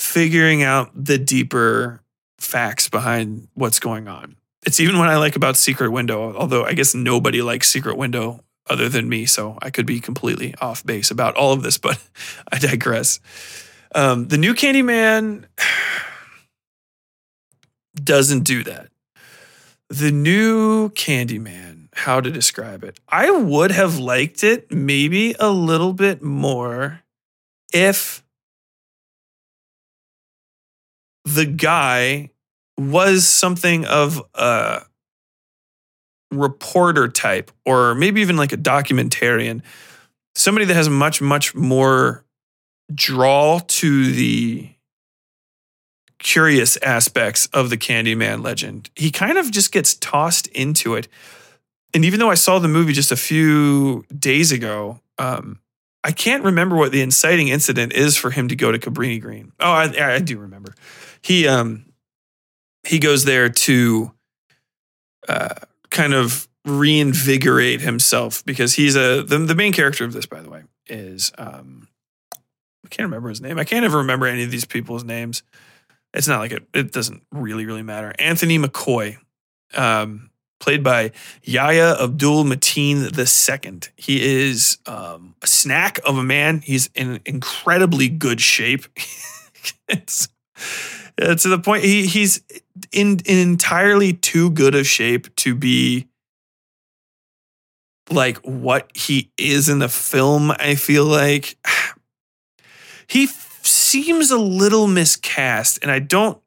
figuring 0.00 0.62
out 0.62 0.90
the 0.94 1.18
deeper 1.18 2.00
facts 2.38 2.88
behind 2.88 3.48
what's 3.52 3.78
going 3.78 4.08
on. 4.08 4.34
It's 4.64 4.80
even 4.80 4.98
what 4.98 5.08
I 5.08 5.18
like 5.18 5.36
about 5.36 5.58
Secret 5.58 5.90
Window, 5.90 6.34
although 6.34 6.64
I 6.64 6.72
guess 6.72 6.94
nobody 6.94 7.42
likes 7.42 7.68
Secret 7.68 7.98
Window 7.98 8.40
other 8.68 8.88
than 8.88 9.10
me, 9.10 9.26
so 9.26 9.58
I 9.60 9.68
could 9.68 9.84
be 9.84 10.00
completely 10.00 10.54
off 10.60 10.84
base 10.86 11.10
about 11.10 11.36
all 11.36 11.52
of 11.52 11.62
this, 11.62 11.76
but 11.76 12.02
I 12.52 12.58
digress. 12.58 13.20
Um, 13.94 14.28
the 14.28 14.38
new 14.38 14.54
Candyman 14.54 15.44
doesn't 17.94 18.44
do 18.44 18.64
that. 18.64 18.88
The 19.90 20.10
new 20.10 20.88
Candyman, 20.90 21.88
how 21.92 22.22
to 22.22 22.30
describe 22.30 22.84
it? 22.84 22.98
I 23.08 23.30
would 23.30 23.70
have 23.70 23.98
liked 23.98 24.44
it 24.44 24.72
maybe 24.72 25.34
a 25.38 25.50
little 25.50 25.92
bit 25.92 26.22
more 26.22 27.02
if 27.72 28.22
the 31.24 31.46
guy 31.46 32.30
was 32.78 33.28
something 33.28 33.84
of 33.84 34.22
a 34.34 34.82
reporter 36.30 37.08
type, 37.08 37.50
or 37.66 37.94
maybe 37.94 38.20
even 38.20 38.36
like 38.36 38.52
a 38.52 38.56
documentarian, 38.56 39.62
somebody 40.34 40.64
that 40.64 40.74
has 40.74 40.88
much, 40.88 41.20
much 41.20 41.54
more 41.54 42.24
draw 42.94 43.60
to 43.66 44.12
the 44.12 44.70
curious 46.18 46.76
aspects 46.78 47.46
of 47.46 47.70
the 47.70 47.76
Candyman 47.76 48.44
legend. 48.44 48.90
He 48.94 49.10
kind 49.10 49.38
of 49.38 49.50
just 49.50 49.72
gets 49.72 49.94
tossed 49.94 50.46
into 50.48 50.94
it. 50.94 51.08
And 51.94 52.04
even 52.04 52.20
though 52.20 52.30
I 52.30 52.34
saw 52.34 52.58
the 52.58 52.68
movie 52.68 52.92
just 52.92 53.10
a 53.10 53.16
few 53.16 54.04
days 54.16 54.52
ago, 54.52 55.00
um, 55.18 55.58
I 56.04 56.12
can't 56.12 56.44
remember 56.44 56.76
what 56.76 56.92
the 56.92 57.00
inciting 57.00 57.48
incident 57.48 57.92
is 57.92 58.16
for 58.16 58.30
him 58.30 58.48
to 58.48 58.56
go 58.56 58.70
to 58.72 58.78
Cabrini 58.78 59.20
Green. 59.20 59.52
Oh, 59.60 59.70
I, 59.70 60.14
I 60.14 60.18
do 60.20 60.38
remember. 60.38 60.74
He 61.22 61.46
um 61.46 61.86
he 62.84 62.98
goes 62.98 63.24
there 63.24 63.48
to 63.48 64.12
uh, 65.28 65.54
kind 65.90 66.14
of 66.14 66.48
reinvigorate 66.64 67.80
himself 67.80 68.44
because 68.44 68.74
he's 68.74 68.96
a 68.96 69.22
the, 69.22 69.38
the 69.38 69.54
main 69.54 69.72
character 69.72 70.04
of 70.04 70.12
this, 70.12 70.26
by 70.26 70.40
the 70.40 70.50
way, 70.50 70.62
is 70.86 71.32
um 71.38 71.88
I 72.84 72.88
can't 72.88 73.06
remember 73.06 73.28
his 73.28 73.40
name. 73.40 73.58
I 73.58 73.64
can't 73.64 73.84
ever 73.84 73.98
remember 73.98 74.26
any 74.26 74.42
of 74.42 74.50
these 74.50 74.64
people's 74.64 75.04
names. 75.04 75.42
It's 76.12 76.28
not 76.28 76.40
like 76.40 76.52
it 76.52 76.64
it 76.74 76.92
doesn't 76.92 77.22
really 77.32 77.66
really 77.66 77.82
matter. 77.82 78.12
Anthony 78.18 78.58
McCoy. 78.58 79.16
Um 79.74 80.30
played 80.60 80.84
by 80.84 81.10
Yahya 81.42 81.96
Abdul 82.00 82.44
Mateen 82.44 83.02
II. 83.02 83.80
He 83.96 84.22
is 84.22 84.78
um, 84.86 85.34
a 85.42 85.46
snack 85.46 85.98
of 86.06 86.16
a 86.16 86.22
man. 86.22 86.60
He's 86.60 86.88
in 86.94 87.20
incredibly 87.24 88.08
good 88.08 88.40
shape. 88.40 88.84
it's, 89.88 90.28
to 91.18 91.48
the 91.48 91.58
point 91.58 91.84
he 91.84 92.06
he's 92.06 92.42
in, 92.92 93.20
in 93.24 93.38
entirely 93.38 94.12
too 94.12 94.50
good 94.50 94.74
of 94.74 94.86
shape 94.86 95.34
to 95.36 95.54
be 95.54 96.08
like 98.10 98.38
what 98.38 98.90
he 98.94 99.30
is 99.38 99.68
in 99.68 99.78
the 99.78 99.88
film. 99.88 100.50
I 100.50 100.74
feel 100.74 101.04
like 101.04 101.56
he 103.06 103.24
f- 103.24 103.60
seems 103.62 104.30
a 104.30 104.38
little 104.38 104.86
miscast, 104.86 105.78
and 105.82 105.90
I 105.90 105.98
don't 105.98 106.40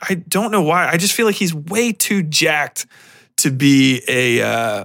I 0.00 0.14
don't 0.14 0.50
know 0.50 0.62
why. 0.62 0.88
I 0.88 0.96
just 0.96 1.14
feel 1.14 1.26
like 1.26 1.36
he's 1.36 1.54
way 1.54 1.92
too 1.92 2.22
jacked 2.22 2.86
to 3.38 3.50
be 3.50 4.02
a 4.08 4.42
uh, 4.42 4.84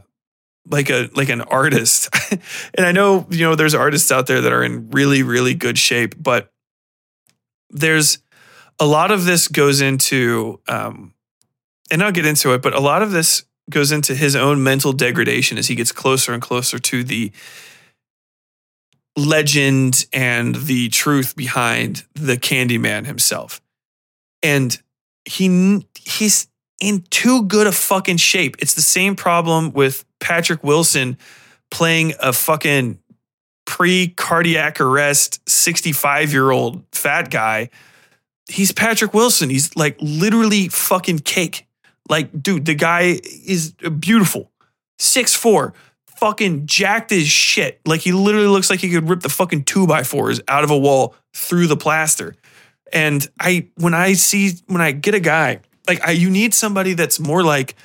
like 0.70 0.90
a 0.90 1.10
like 1.16 1.30
an 1.30 1.42
artist. 1.42 2.10
and 2.76 2.86
I 2.86 2.92
know 2.92 3.26
you 3.30 3.42
know 3.42 3.56
there's 3.56 3.76
artists 3.76 4.12
out 4.12 4.28
there 4.28 4.42
that 4.42 4.52
are 4.52 4.64
in 4.64 4.90
really 4.92 5.24
really 5.24 5.54
good 5.54 5.78
shape, 5.78 6.16
but 6.22 6.53
there's 7.74 8.20
a 8.80 8.86
lot 8.86 9.12
of 9.12 9.26
this 9.26 9.48
goes 9.48 9.82
into 9.82 10.60
um, 10.68 11.14
and 11.92 12.02
I'll 12.02 12.12
get 12.12 12.26
into 12.26 12.54
it, 12.54 12.62
but 12.62 12.74
a 12.74 12.80
lot 12.80 13.02
of 13.02 13.12
this 13.12 13.44
goes 13.70 13.92
into 13.92 14.16
his 14.16 14.36
own 14.36 14.64
mental 14.64 14.94
degradation 14.94 15.58
as 15.58 15.68
he 15.68 15.76
gets 15.76 15.92
closer 15.92 16.34
and 16.34 16.42
closer 16.42 16.80
to 16.80 17.04
the 17.04 17.32
legend 19.16 20.06
and 20.12 20.56
the 20.56 20.90
truth 20.90 21.36
behind 21.36 22.04
the 22.16 22.36
Candyman 22.36 23.06
himself 23.06 23.62
and 24.44 24.80
he 25.26 25.88
he's 25.98 26.48
in 26.82 27.06
too 27.10 27.44
good 27.44 27.66
a 27.66 27.72
fucking 27.72 28.18
shape. 28.18 28.58
It's 28.60 28.74
the 28.74 28.82
same 28.82 29.16
problem 29.16 29.72
with 29.72 30.06
Patrick 30.20 30.64
Wilson 30.64 31.18
playing 31.72 32.14
a 32.20 32.34
fucking 32.34 33.00
pre 33.66 34.10
cardiac 34.10 34.80
arrest 34.82 35.48
65 35.50 36.32
year 36.32 36.52
old 36.52 36.84
fat 36.92 37.30
guy. 37.30 37.70
He's 38.48 38.72
Patrick 38.72 39.14
Wilson. 39.14 39.50
He's 39.50 39.76
like 39.76 39.98
literally 40.02 40.68
fucking 40.68 41.20
cake. 41.20 41.68
Like, 42.10 42.30
dude, 42.42 42.66
the 42.66 42.76
guy 42.76 43.20
is 43.46 43.72
beautiful. 44.00 44.52
Six 45.00 45.34
four, 45.36 45.74
fucking 46.18 46.66
jacked 46.66 47.12
as 47.12 47.28
shit. 47.28 47.80
Like 47.86 48.02
he 48.02 48.12
literally 48.12 48.48
looks 48.48 48.70
like 48.70 48.80
he 48.80 48.90
could 48.90 49.10
rip 49.10 49.22
the 49.22 49.30
fucking 49.30 49.64
two 49.64 49.88
by 49.88 50.04
fours 50.04 50.42
out 50.48 50.64
of 50.64 50.72
a 50.72 50.78
wall 50.78 51.16
through 51.34 51.68
the 51.68 51.78
plaster. 51.78 52.36
And 52.92 53.28
I, 53.40 53.70
when 53.78 53.94
I 53.94 54.14
see, 54.14 54.54
when 54.68 54.82
I 54.82 54.92
get 54.92 55.16
a 55.16 55.20
guy, 55.20 55.62
like 55.88 56.06
I, 56.06 56.12
you 56.12 56.30
need 56.30 56.54
somebody 56.54 56.94
that's 56.94 57.20
more 57.20 57.44
like, 57.44 57.76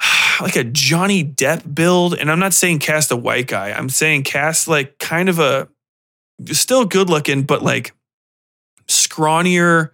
like 0.40 0.56
a 0.56 0.64
Johnny 0.64 1.24
Depp 1.24 1.74
build. 1.74 2.14
And 2.14 2.30
I'm 2.30 2.38
not 2.38 2.54
saying 2.54 2.80
cast 2.80 3.10
a 3.10 3.16
white 3.16 3.46
guy. 3.46 3.70
I'm 3.70 3.88
saying 3.88 4.24
cast 4.24 4.68
like 4.68 4.98
kind 4.98 5.28
of 5.28 5.38
a, 5.38 5.68
still 6.52 6.84
good 6.84 7.10
looking, 7.10 7.42
but 7.42 7.62
like 7.62 7.92
scrawnier, 8.86 9.90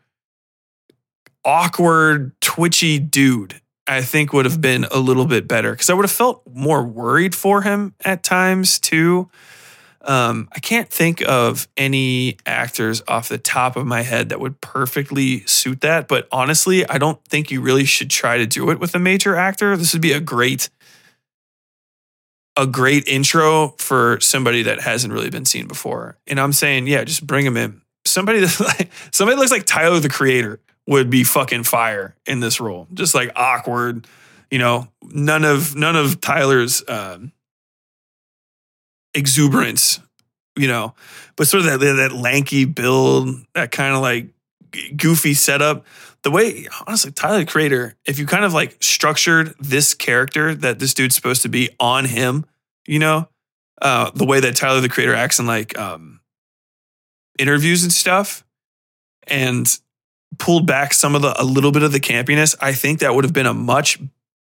awkward, 1.44 2.32
twitchy 2.40 2.98
dude. 2.98 3.60
I 3.86 4.00
think 4.00 4.32
would 4.32 4.46
have 4.46 4.62
been 4.62 4.84
a 4.90 4.98
little 4.98 5.26
bit 5.26 5.46
better 5.46 5.72
because 5.72 5.90
I 5.90 5.94
would 5.94 6.04
have 6.04 6.10
felt 6.10 6.42
more 6.50 6.82
worried 6.82 7.34
for 7.34 7.60
him 7.62 7.94
at 8.02 8.22
times 8.22 8.78
too. 8.78 9.28
Um, 10.06 10.48
I 10.52 10.58
can't 10.58 10.88
think 10.88 11.22
of 11.26 11.66
any 11.76 12.36
actors 12.44 13.02
off 13.08 13.28
the 13.28 13.38
top 13.38 13.76
of 13.76 13.86
my 13.86 14.02
head 14.02 14.28
that 14.28 14.40
would 14.40 14.60
perfectly 14.60 15.46
suit 15.46 15.80
that. 15.80 16.08
But 16.08 16.28
honestly, 16.30 16.86
I 16.88 16.98
don't 16.98 17.22
think 17.24 17.50
you 17.50 17.60
really 17.60 17.84
should 17.84 18.10
try 18.10 18.38
to 18.38 18.46
do 18.46 18.70
it 18.70 18.78
with 18.78 18.94
a 18.94 18.98
major 18.98 19.34
actor. 19.36 19.76
This 19.76 19.92
would 19.92 20.02
be 20.02 20.12
a 20.12 20.20
great, 20.20 20.68
a 22.56 22.66
great 22.66 23.08
intro 23.08 23.74
for 23.78 24.20
somebody 24.20 24.62
that 24.62 24.80
hasn't 24.80 25.12
really 25.12 25.30
been 25.30 25.46
seen 25.46 25.66
before. 25.66 26.18
And 26.26 26.38
I'm 26.38 26.52
saying, 26.52 26.86
yeah, 26.86 27.04
just 27.04 27.26
bring 27.26 27.46
him 27.46 27.56
in. 27.56 27.80
Somebody 28.06 28.40
that 28.44 28.60
like 28.60 28.90
somebody 29.10 29.36
that 29.36 29.40
looks 29.40 29.52
like 29.52 29.64
Tyler 29.64 30.00
the 30.00 30.10
Creator 30.10 30.60
would 30.86 31.08
be 31.08 31.24
fucking 31.24 31.64
fire 31.64 32.14
in 32.26 32.40
this 32.40 32.60
role. 32.60 32.86
Just 32.92 33.14
like 33.14 33.32
awkward, 33.34 34.06
you 34.50 34.58
know. 34.58 34.88
None 35.02 35.44
of 35.44 35.74
none 35.74 35.96
of 35.96 36.20
Tyler's. 36.20 36.82
Um, 36.86 37.32
exuberance, 39.14 40.00
you 40.56 40.68
know, 40.68 40.94
but 41.36 41.46
sort 41.46 41.64
of 41.64 41.80
that, 41.80 41.96
that 41.96 42.12
lanky 42.12 42.64
build, 42.64 43.28
that 43.54 43.70
kind 43.70 43.94
of 43.94 44.02
like 44.02 44.28
goofy 44.96 45.34
setup. 45.34 45.84
The 46.22 46.30
way, 46.30 46.66
honestly, 46.86 47.12
Tyler 47.12 47.40
the 47.40 47.46
Creator, 47.46 47.96
if 48.06 48.18
you 48.18 48.26
kind 48.26 48.44
of 48.44 48.54
like 48.54 48.82
structured 48.82 49.54
this 49.60 49.92
character 49.94 50.54
that 50.54 50.78
this 50.78 50.94
dude's 50.94 51.14
supposed 51.14 51.42
to 51.42 51.48
be 51.48 51.70
on 51.78 52.06
him, 52.06 52.46
you 52.86 52.98
know, 52.98 53.28
uh, 53.82 54.10
the 54.14 54.24
way 54.24 54.40
that 54.40 54.56
Tyler 54.56 54.80
the 54.80 54.88
Creator 54.88 55.14
acts 55.14 55.38
in 55.38 55.46
like 55.46 55.78
um, 55.78 56.20
interviews 57.38 57.82
and 57.82 57.92
stuff, 57.92 58.44
and 59.26 59.78
pulled 60.38 60.66
back 60.66 60.94
some 60.94 61.14
of 61.14 61.22
the 61.22 61.40
a 61.40 61.44
little 61.44 61.72
bit 61.72 61.82
of 61.82 61.92
the 61.92 62.00
campiness, 62.00 62.56
I 62.60 62.72
think 62.72 63.00
that 63.00 63.14
would 63.14 63.24
have 63.24 63.32
been 63.32 63.46
a 63.46 63.54
much 63.54 63.98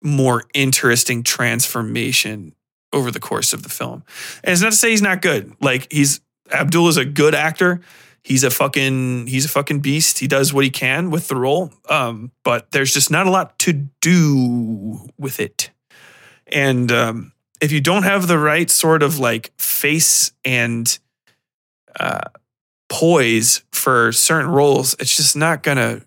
more 0.03 0.45
interesting 0.55 1.23
transformation 1.23 2.55
over 2.93 3.11
the 3.11 3.21
course 3.21 3.53
of 3.53 3.63
the 3.63 3.69
film. 3.69 4.03
And 4.43 4.53
it's 4.53 4.63
not 4.63 4.73
to 4.73 4.77
say 4.77 4.91
he's 4.91 5.03
not 5.03 5.23
good. 5.23 5.55
Like 5.61 5.91
he's 5.93 6.21
Abdul 6.51 6.89
is 6.89 6.97
a 6.97 7.05
good 7.05 7.35
actor. 7.35 7.81
He's 8.23 8.45
a 8.45 8.51
fucking 8.51 9.27
he's 9.27 9.45
a 9.45 9.49
fucking 9.49 9.81
beast. 9.81 10.19
He 10.19 10.27
does 10.27 10.53
what 10.53 10.65
he 10.65 10.71
can 10.71 11.11
with 11.11 11.29
the 11.29 11.37
role. 11.37 11.73
Um, 11.89 12.33
but 12.43 12.71
there's 12.73 12.93
just 12.93 13.11
not 13.11 13.27
a 13.27 13.31
lot 13.31 13.59
to 13.61 13.73
do 14.01 15.09
with 15.19 15.41
it. 15.41 15.71
And 16.47 16.91
um, 16.93 17.33
if 17.61 17.73
you 17.73 17.81
don't 17.81 18.03
have 18.03 18.27
the 18.27 18.39
right 18.39 18.71
sort 18.71 19.03
of 19.03 19.19
like 19.19 19.53
face 19.59 20.33
and 20.45 20.99
uh, 21.99 22.29
poise 22.89 23.63
for 23.73 24.13
certain 24.13 24.51
roles, 24.51 24.95
it's 24.99 25.17
just 25.17 25.37
not 25.37 25.63
gonna 25.63 26.03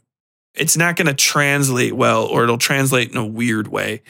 it's 0.54 0.78
not 0.78 0.96
gonna 0.96 1.14
translate 1.14 1.94
well, 1.94 2.26
or 2.26 2.44
it'll 2.44 2.58
translate 2.58 3.12
in 3.12 3.18
a 3.18 3.26
weird 3.26 3.68
way. 3.68 4.02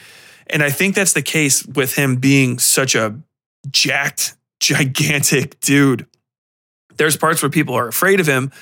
And 0.52 0.62
I 0.62 0.70
think 0.70 0.94
that's 0.94 1.14
the 1.14 1.22
case 1.22 1.66
with 1.66 1.94
him 1.94 2.16
being 2.16 2.58
such 2.58 2.94
a 2.94 3.18
jacked, 3.70 4.34
gigantic 4.60 5.58
dude. 5.60 6.06
There's 6.96 7.16
parts 7.16 7.42
where 7.42 7.50
people 7.50 7.74
are 7.74 7.88
afraid 7.88 8.20
of 8.20 8.26
him, 8.26 8.52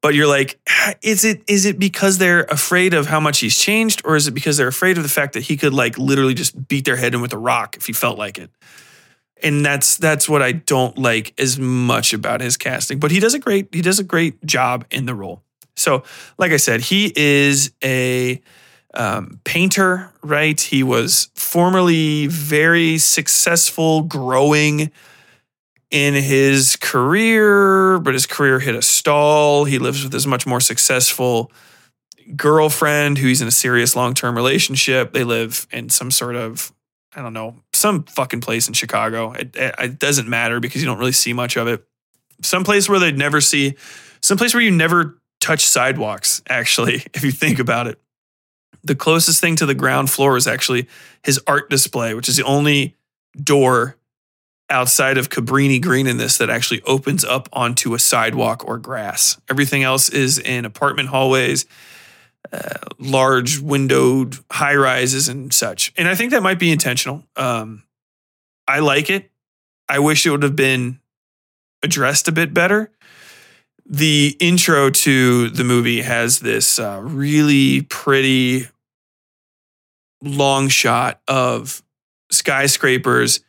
but 0.00 0.14
you're 0.14 0.26
like, 0.26 0.58
ah, 0.68 0.94
is 1.02 1.24
it 1.24 1.42
is 1.46 1.66
it 1.66 1.78
because 1.78 2.18
they're 2.18 2.44
afraid 2.44 2.94
of 2.94 3.06
how 3.06 3.20
much 3.20 3.40
he's 3.40 3.56
changed, 3.58 4.02
or 4.04 4.16
is 4.16 4.26
it 4.26 4.32
because 4.32 4.56
they're 4.56 4.68
afraid 4.68 4.96
of 4.96 5.02
the 5.02 5.08
fact 5.08 5.34
that 5.34 5.42
he 5.42 5.56
could 5.56 5.74
like 5.74 5.98
literally 5.98 6.34
just 6.34 6.66
beat 6.66 6.86
their 6.86 6.96
head 6.96 7.14
in 7.14 7.20
with 7.20 7.32
a 7.34 7.38
rock 7.38 7.76
if 7.76 7.86
he 7.86 7.92
felt 7.92 8.18
like 8.18 8.38
it? 8.38 8.50
And 9.42 9.64
that's 9.64 9.98
that's 9.98 10.28
what 10.28 10.40
I 10.40 10.52
don't 10.52 10.98
like 10.98 11.38
as 11.38 11.58
much 11.58 12.14
about 12.14 12.40
his 12.40 12.56
casting. 12.56 12.98
But 12.98 13.10
he 13.10 13.20
does 13.20 13.34
a 13.34 13.38
great 13.38 13.68
he 13.72 13.82
does 13.82 13.98
a 13.98 14.04
great 14.04 14.44
job 14.46 14.86
in 14.90 15.04
the 15.04 15.14
role. 15.14 15.42
So, 15.76 16.04
like 16.38 16.52
I 16.52 16.56
said, 16.56 16.80
he 16.80 17.12
is 17.14 17.72
a 17.82 18.40
um, 18.94 19.40
painter, 19.44 20.12
right? 20.22 20.60
He 20.60 20.82
was 20.82 21.30
formerly 21.34 22.26
very 22.26 22.98
successful, 22.98 24.02
growing 24.02 24.90
in 25.90 26.14
his 26.14 26.76
career, 26.76 27.98
but 28.00 28.14
his 28.14 28.26
career 28.26 28.58
hit 28.60 28.74
a 28.74 28.82
stall. 28.82 29.64
He 29.64 29.78
lives 29.78 30.02
with 30.02 30.12
his 30.12 30.26
much 30.26 30.46
more 30.46 30.60
successful 30.60 31.52
girlfriend 32.36 33.18
who 33.18 33.28
he's 33.28 33.42
in 33.42 33.48
a 33.48 33.52
serious 33.52 33.94
long 33.94 34.14
term 34.14 34.34
relationship. 34.34 35.12
They 35.12 35.24
live 35.24 35.66
in 35.70 35.90
some 35.90 36.10
sort 36.10 36.36
of, 36.36 36.72
I 37.14 37.22
don't 37.22 37.34
know, 37.34 37.56
some 37.72 38.04
fucking 38.04 38.40
place 38.40 38.66
in 38.66 38.74
Chicago. 38.74 39.32
It, 39.32 39.54
it 39.54 39.98
doesn't 39.98 40.28
matter 40.28 40.58
because 40.58 40.82
you 40.82 40.86
don't 40.86 40.98
really 40.98 41.12
see 41.12 41.32
much 41.32 41.56
of 41.56 41.68
it. 41.68 41.84
Some 42.42 42.64
place 42.64 42.88
where 42.88 42.98
they'd 42.98 43.18
never 43.18 43.40
see, 43.40 43.76
some 44.22 44.38
place 44.38 44.54
where 44.54 44.62
you 44.62 44.70
never 44.70 45.18
touch 45.40 45.64
sidewalks, 45.64 46.42
actually, 46.48 47.04
if 47.14 47.22
you 47.22 47.30
think 47.30 47.58
about 47.58 47.86
it 47.86 48.00
the 48.84 48.94
closest 48.94 49.40
thing 49.40 49.56
to 49.56 49.66
the 49.66 49.74
ground 49.74 50.10
floor 50.10 50.36
is 50.36 50.46
actually 50.46 50.86
his 51.22 51.40
art 51.46 51.70
display, 51.70 52.14
which 52.14 52.28
is 52.28 52.36
the 52.36 52.44
only 52.44 52.94
door 53.42 53.96
outside 54.70 55.18
of 55.18 55.28
Cabrini 55.28 55.80
Green 55.80 56.06
in 56.06 56.16
this 56.16 56.38
that 56.38 56.50
actually 56.50 56.82
opens 56.82 57.24
up 57.24 57.48
onto 57.52 57.94
a 57.94 57.98
sidewalk 57.98 58.66
or 58.66 58.78
grass. 58.78 59.40
Everything 59.50 59.82
else 59.82 60.08
is 60.08 60.38
in 60.38 60.64
apartment 60.64 61.08
hallways, 61.08 61.66
uh, 62.52 62.78
large 62.98 63.58
windowed 63.58 64.38
high 64.50 64.76
rises 64.76 65.28
and 65.28 65.52
such. 65.52 65.92
And 65.96 66.08
I 66.08 66.14
think 66.14 66.30
that 66.30 66.42
might 66.42 66.58
be 66.58 66.70
intentional. 66.70 67.24
Um, 67.36 67.84
I 68.66 68.80
like 68.80 69.10
it. 69.10 69.30
I 69.88 69.98
wish 69.98 70.24
it 70.24 70.30
would 70.30 70.42
have 70.42 70.56
been 70.56 70.98
addressed 71.82 72.28
a 72.28 72.32
bit 72.32 72.54
better. 72.54 72.90
The 73.86 74.34
intro 74.40 74.88
to 74.88 75.50
the 75.50 75.64
movie 75.64 76.00
has 76.00 76.40
this 76.40 76.78
uh, 76.78 77.00
really 77.02 77.82
pretty 77.82 78.68
long 80.24 80.68
shot 80.68 81.20
of 81.28 81.82
skyscrapers 82.30 83.40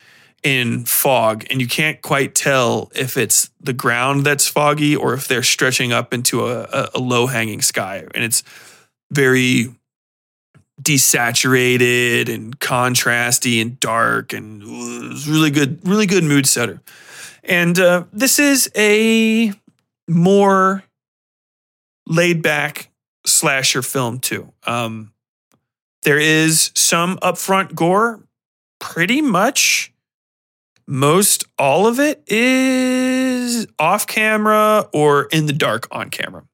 in 0.42 0.84
fog, 0.84 1.44
and 1.50 1.60
you 1.60 1.66
can't 1.66 2.00
quite 2.02 2.34
tell 2.34 2.90
if 2.94 3.16
it's 3.16 3.50
the 3.60 3.72
ground 3.72 4.24
that's 4.24 4.46
foggy 4.46 4.94
or 4.94 5.14
if 5.14 5.26
they're 5.26 5.42
stretching 5.42 5.92
up 5.92 6.14
into 6.14 6.46
a, 6.46 6.62
a, 6.62 6.90
a 6.94 7.00
low 7.00 7.26
hanging 7.26 7.62
sky. 7.62 8.04
And 8.14 8.22
it's 8.22 8.44
very 9.10 9.74
desaturated 10.80 12.32
and 12.32 12.58
contrasty 12.60 13.60
and 13.60 13.80
dark 13.80 14.32
and 14.32 14.62
it's 15.12 15.26
really 15.26 15.50
good, 15.50 15.80
really 15.88 16.06
good 16.06 16.22
mood 16.22 16.46
setter. 16.46 16.80
And 17.42 17.78
uh, 17.78 18.04
this 18.12 18.38
is 18.38 18.70
a 18.76 19.52
more 20.08 20.84
laid 22.06 22.42
back 22.42 22.90
slasher 23.24 23.82
film 23.82 24.18
too. 24.18 24.52
Um, 24.64 25.12
there 26.02 26.18
is 26.18 26.70
some 26.74 27.18
upfront 27.18 27.74
gore, 27.74 28.26
pretty 28.78 29.20
much 29.20 29.92
most 30.86 31.44
all 31.58 31.86
of 31.86 31.98
it 31.98 32.22
is 32.28 33.66
off 33.78 34.06
camera 34.06 34.88
or 34.92 35.24
in 35.32 35.46
the 35.46 35.52
dark 35.52 35.88
on 35.90 36.10
camera, 36.10 36.44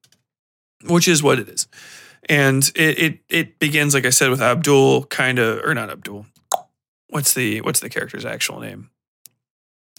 which 0.85 1.07
is 1.07 1.21
what 1.21 1.39
it 1.39 1.47
is. 1.49 1.67
And 2.27 2.63
it 2.75 2.99
it 2.99 3.19
it 3.29 3.59
begins, 3.59 3.93
like 3.93 4.05
I 4.05 4.09
said, 4.09 4.29
with 4.29 4.41
Abdul 4.41 5.05
kind 5.05 5.39
of 5.39 5.59
or 5.63 5.73
not 5.75 5.89
Abdul. 5.89 6.25
What's 7.09 7.33
the 7.33 7.61
what's 7.61 7.79
the 7.79 7.89
character's 7.89 8.25
actual 8.25 8.59
name? 8.59 8.89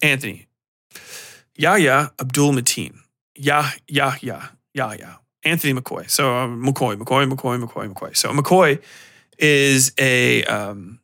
Anthony. 0.02 0.46
Yahya 1.56 2.12
Abdul 2.20 2.52
Mateen. 2.52 2.96
Yah 3.36 3.70
Yah 3.86 4.16
Yah. 4.20 4.48
Anthony 5.44 5.74
McCoy. 5.74 6.08
So 6.08 6.34
um, 6.34 6.64
McCoy, 6.64 6.96
McCoy, 6.96 7.30
McCoy, 7.30 7.62
McCoy, 7.62 7.92
McCoy. 7.92 8.16
So 8.16 8.30
McCoy 8.30 8.82
is 9.38 9.92
a 9.98 10.44
um, 10.44 11.00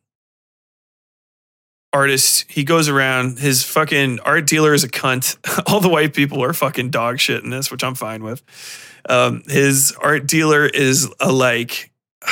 artist. 1.93 2.45
He 2.49 2.63
goes 2.63 2.87
around. 2.87 3.39
His 3.39 3.63
fucking 3.63 4.19
art 4.21 4.47
dealer 4.47 4.73
is 4.73 4.83
a 4.83 4.89
cunt. 4.89 5.37
All 5.71 5.79
the 5.79 5.89
white 5.89 6.13
people 6.13 6.43
are 6.43 6.53
fucking 6.53 6.89
dog 6.89 7.19
shit 7.19 7.43
in 7.43 7.49
this, 7.49 7.71
which 7.71 7.83
I'm 7.83 7.95
fine 7.95 8.23
with. 8.23 8.43
Um, 9.07 9.43
his 9.47 9.95
art 10.01 10.27
dealer 10.27 10.65
is 10.65 11.09
a 11.19 11.31
like. 11.31 11.91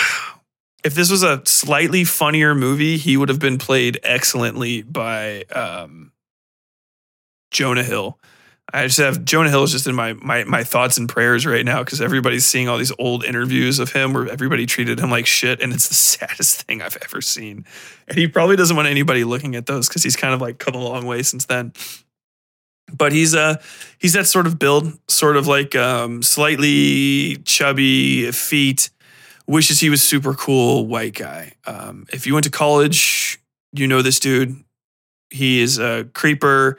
If 0.81 0.95
this 0.95 1.11
was 1.11 1.23
a 1.23 1.41
slightly 1.43 2.05
funnier 2.05 2.55
movie, 2.55 2.95
he 2.95 3.17
would 3.17 3.27
have 3.27 3.37
been 3.37 3.57
played 3.57 3.99
excellently 4.01 4.81
by 4.81 5.43
um, 5.53 6.13
Jonah 7.51 7.83
Hill. 7.83 8.17
I 8.73 8.85
just 8.85 8.97
have 8.99 9.25
Jonah 9.25 9.49
Hill 9.49 9.63
is 9.63 9.71
just 9.71 9.87
in 9.87 9.95
my 9.95 10.13
my 10.13 10.43
my 10.43 10.63
thoughts 10.63 10.97
and 10.97 11.09
prayers 11.09 11.45
right 11.45 11.65
now 11.65 11.83
because 11.83 12.01
everybody's 12.01 12.45
seeing 12.45 12.67
all 12.67 12.77
these 12.77 12.91
old 12.99 13.23
interviews 13.23 13.79
of 13.79 13.91
him 13.91 14.13
where 14.13 14.27
everybody 14.27 14.65
treated 14.65 14.99
him 14.99 15.09
like 15.09 15.25
shit, 15.25 15.61
and 15.61 15.73
it's 15.73 15.87
the 15.87 15.93
saddest 15.95 16.63
thing 16.63 16.81
I've 16.81 16.97
ever 17.03 17.21
seen. 17.21 17.65
And 18.07 18.17
he 18.17 18.27
probably 18.27 18.55
doesn't 18.55 18.75
want 18.75 18.87
anybody 18.87 19.23
looking 19.23 19.55
at 19.55 19.65
those 19.65 19.87
because 19.87 20.03
he's 20.03 20.15
kind 20.15 20.33
of 20.33 20.41
like 20.41 20.59
come 20.59 20.75
a 20.75 20.83
long 20.83 21.05
way 21.05 21.23
since 21.23 21.45
then. 21.45 21.73
But 22.91 23.11
he's 23.11 23.33
uh 23.35 23.61
he's 23.97 24.13
that 24.13 24.27
sort 24.27 24.47
of 24.47 24.59
build, 24.59 24.97
sort 25.07 25.37
of 25.37 25.47
like 25.47 25.75
um 25.75 26.21
slightly 26.21 27.37
chubby 27.45 28.31
feet. 28.31 28.89
Wishes 29.47 29.79
he 29.79 29.89
was 29.89 30.03
super 30.03 30.35
cool 30.35 30.85
white 30.85 31.15
guy. 31.15 31.53
Um, 31.65 32.05
if 32.13 32.27
you 32.27 32.33
went 32.35 32.43
to 32.43 32.51
college, 32.51 33.41
you 33.73 33.87
know 33.87 34.03
this 34.03 34.19
dude. 34.19 34.63
He 35.31 35.59
is 35.59 35.79
a 35.79 36.07
creeper 36.13 36.77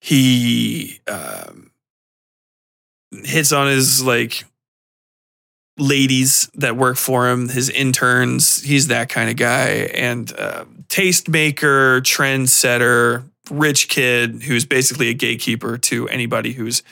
he 0.00 1.00
um, 1.06 1.70
hits 3.24 3.52
on 3.52 3.68
his 3.68 4.02
like 4.02 4.44
ladies 5.78 6.50
that 6.54 6.76
work 6.76 6.96
for 6.96 7.28
him, 7.28 7.48
his 7.48 7.70
interns. 7.70 8.62
He's 8.62 8.88
that 8.88 9.08
kind 9.08 9.30
of 9.30 9.36
guy, 9.36 9.90
and 9.94 10.32
uh, 10.38 10.64
tastemaker, 10.88 12.00
trendsetter, 12.02 13.24
rich 13.50 13.88
kid 13.88 14.42
who's 14.42 14.66
basically 14.66 15.08
a 15.08 15.14
gatekeeper 15.14 15.78
to 15.78 16.08
anybody 16.08 16.52
who's 16.52 16.82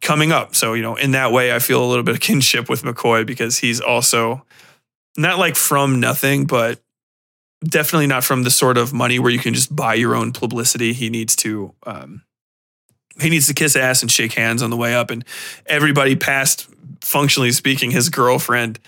coming 0.00 0.32
up. 0.32 0.54
So 0.54 0.74
you 0.74 0.82
know, 0.82 0.96
in 0.96 1.12
that 1.12 1.32
way, 1.32 1.54
I 1.54 1.58
feel 1.58 1.84
a 1.84 1.88
little 1.88 2.04
bit 2.04 2.14
of 2.14 2.20
kinship 2.20 2.68
with 2.68 2.82
McCoy 2.82 3.26
because 3.26 3.58
he's 3.58 3.80
also 3.80 4.44
not 5.16 5.38
like 5.38 5.56
from 5.56 6.00
nothing, 6.00 6.46
but 6.46 6.80
definitely 7.62 8.06
not 8.06 8.24
from 8.24 8.42
the 8.42 8.50
sort 8.50 8.78
of 8.78 8.92
money 8.92 9.18
where 9.18 9.30
you 9.30 9.38
can 9.38 9.54
just 9.54 9.74
buy 9.74 9.94
your 9.94 10.14
own 10.14 10.32
publicity. 10.32 10.92
He 10.92 11.10
needs 11.10 11.36
to 11.36 11.74
um, 11.84 12.22
he 13.20 13.30
needs 13.30 13.46
to 13.48 13.54
kiss 13.54 13.76
ass 13.76 14.02
and 14.02 14.10
shake 14.10 14.34
hands 14.34 14.62
on 14.62 14.70
the 14.70 14.76
way 14.76 14.94
up. 14.94 15.10
And 15.10 15.24
everybody 15.66 16.16
past, 16.16 16.68
functionally 17.00 17.52
speaking, 17.52 17.90
his 17.90 18.08
girlfriend 18.08 18.78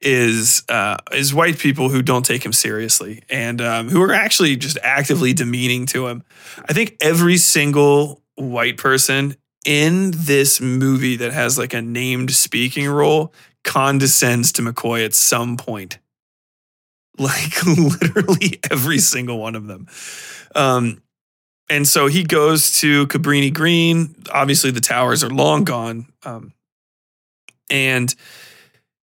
is 0.00 0.62
uh, 0.68 0.96
is 1.12 1.34
white 1.34 1.58
people 1.58 1.88
who 1.88 2.02
don't 2.02 2.24
take 2.24 2.44
him 2.44 2.52
seriously 2.52 3.22
and 3.28 3.60
um, 3.60 3.88
who 3.88 4.00
are 4.02 4.12
actually 4.12 4.56
just 4.56 4.78
actively 4.82 5.32
demeaning 5.32 5.86
to 5.86 6.06
him. 6.06 6.22
I 6.68 6.72
think 6.72 6.96
every 7.00 7.36
single 7.36 8.22
white 8.36 8.76
person 8.76 9.36
in 9.66 10.12
this 10.14 10.60
movie 10.60 11.16
that 11.16 11.32
has 11.32 11.58
like 11.58 11.74
a 11.74 11.82
named 11.82 12.30
speaking 12.30 12.88
role 12.88 13.32
condescends 13.64 14.52
to 14.52 14.62
McCoy 14.62 15.04
at 15.04 15.14
some 15.14 15.56
point. 15.56 15.98
Like 17.20 17.66
literally 17.66 18.60
every 18.70 18.98
single 18.98 19.40
one 19.40 19.56
of 19.56 19.66
them. 19.66 19.88
Um, 20.54 21.02
and 21.70 21.86
so 21.86 22.06
he 22.06 22.24
goes 22.24 22.72
to 22.80 23.06
Cabrini 23.08 23.52
Green. 23.52 24.14
Obviously, 24.32 24.70
the 24.70 24.80
towers 24.80 25.22
are 25.22 25.30
long 25.30 25.64
gone. 25.64 26.06
Um, 26.24 26.52
and 27.70 28.14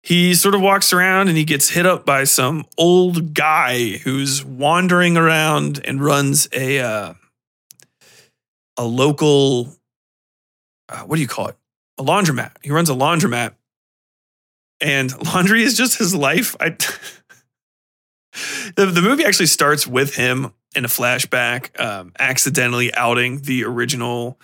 he 0.02 0.34
sort 0.34 0.56
of 0.56 0.62
walks 0.62 0.94
around 0.94 1.28
and 1.30 1.38
he 1.38 1.44
gets 1.44 1.70
hit 1.70 1.86
up 1.86 2.06
by 2.06 2.24
some 2.24 2.66
old 2.78 3.34
guy 3.34 3.98
who's 3.98 4.44
wandering 4.44 5.18
around 5.18 5.82
and 5.86 6.04
runs 6.04 6.48
a 6.54 6.80
uh, 6.80 7.14
a 8.78 8.86
local 8.86 9.76
uh, 10.90 11.02
what 11.02 11.16
do 11.16 11.22
you 11.22 11.28
call 11.28 11.48
it? 11.48 11.56
A 11.98 12.04
laundromat. 12.04 12.52
He 12.62 12.72
runs 12.72 12.90
a 12.90 12.94
laundromat, 12.94 13.54
and 14.82 15.26
laundry 15.34 15.64
is 15.64 15.76
just 15.76 15.98
his 15.98 16.14
life. 16.14 16.56
I 16.60 16.70
the 18.76 18.86
the 18.86 19.02
movie 19.02 19.26
actually 19.26 19.48
starts 19.48 19.88
with 19.88 20.16
him 20.16 20.54
in 20.76 20.86
a 20.86 20.88
flashback, 20.88 21.80
um, 21.80 22.12
accidentally 22.20 22.94
outing 22.94 23.42
the 23.42 23.64
original 23.64 24.40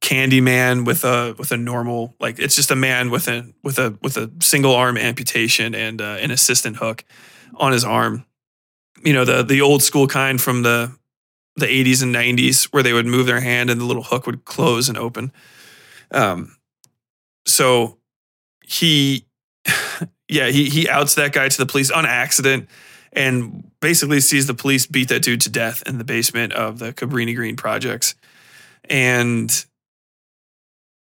Candyman 0.00 0.84
with 0.84 1.04
a 1.04 1.34
with 1.38 1.50
a 1.50 1.56
normal 1.56 2.14
like 2.20 2.38
it's 2.38 2.54
just 2.54 2.70
a 2.70 2.76
man 2.76 3.10
with 3.10 3.26
a 3.26 3.46
with 3.62 3.78
a 3.78 3.96
with 4.02 4.18
a 4.18 4.30
single 4.40 4.74
arm 4.74 4.98
amputation 4.98 5.74
and 5.74 6.02
uh, 6.02 6.18
an 6.20 6.30
assistant 6.30 6.76
hook 6.76 7.04
on 7.54 7.72
his 7.72 7.84
arm. 7.84 8.26
You 9.02 9.14
know 9.14 9.24
the 9.24 9.42
the 9.42 9.62
old 9.62 9.82
school 9.82 10.06
kind 10.06 10.40
from 10.40 10.62
the 10.62 10.94
the 11.56 11.66
80s 11.66 12.02
and 12.02 12.14
90s 12.14 12.64
where 12.72 12.82
they 12.82 12.92
would 12.92 13.06
move 13.06 13.26
their 13.26 13.40
hand 13.40 13.70
and 13.70 13.80
the 13.80 13.84
little 13.84 14.02
hook 14.02 14.26
would 14.26 14.44
close 14.44 14.88
and 14.88 14.98
open. 14.98 15.32
Um, 16.10 16.56
so 17.46 17.98
he, 18.64 19.26
yeah, 20.28 20.48
he 20.48 20.68
he 20.68 20.88
outs 20.88 21.14
that 21.14 21.32
guy 21.32 21.48
to 21.48 21.58
the 21.58 21.66
police 21.66 21.90
on 21.90 22.06
accident 22.06 22.68
and 23.14 23.70
basically 23.80 24.20
sees 24.20 24.46
the 24.46 24.54
police 24.54 24.86
beat 24.86 25.08
that 25.08 25.22
dude 25.22 25.40
to 25.42 25.50
death 25.50 25.82
in 25.86 25.98
the 25.98 26.04
basement 26.04 26.52
of 26.52 26.78
the 26.78 26.92
Cabrini 26.92 27.34
Green 27.34 27.56
projects. 27.56 28.14
And 28.88 29.64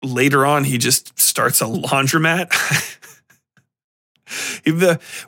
later 0.02 0.44
on, 0.44 0.64
he 0.64 0.78
just 0.78 1.18
starts 1.18 1.60
a 1.60 1.64
laundromat. 1.66 2.50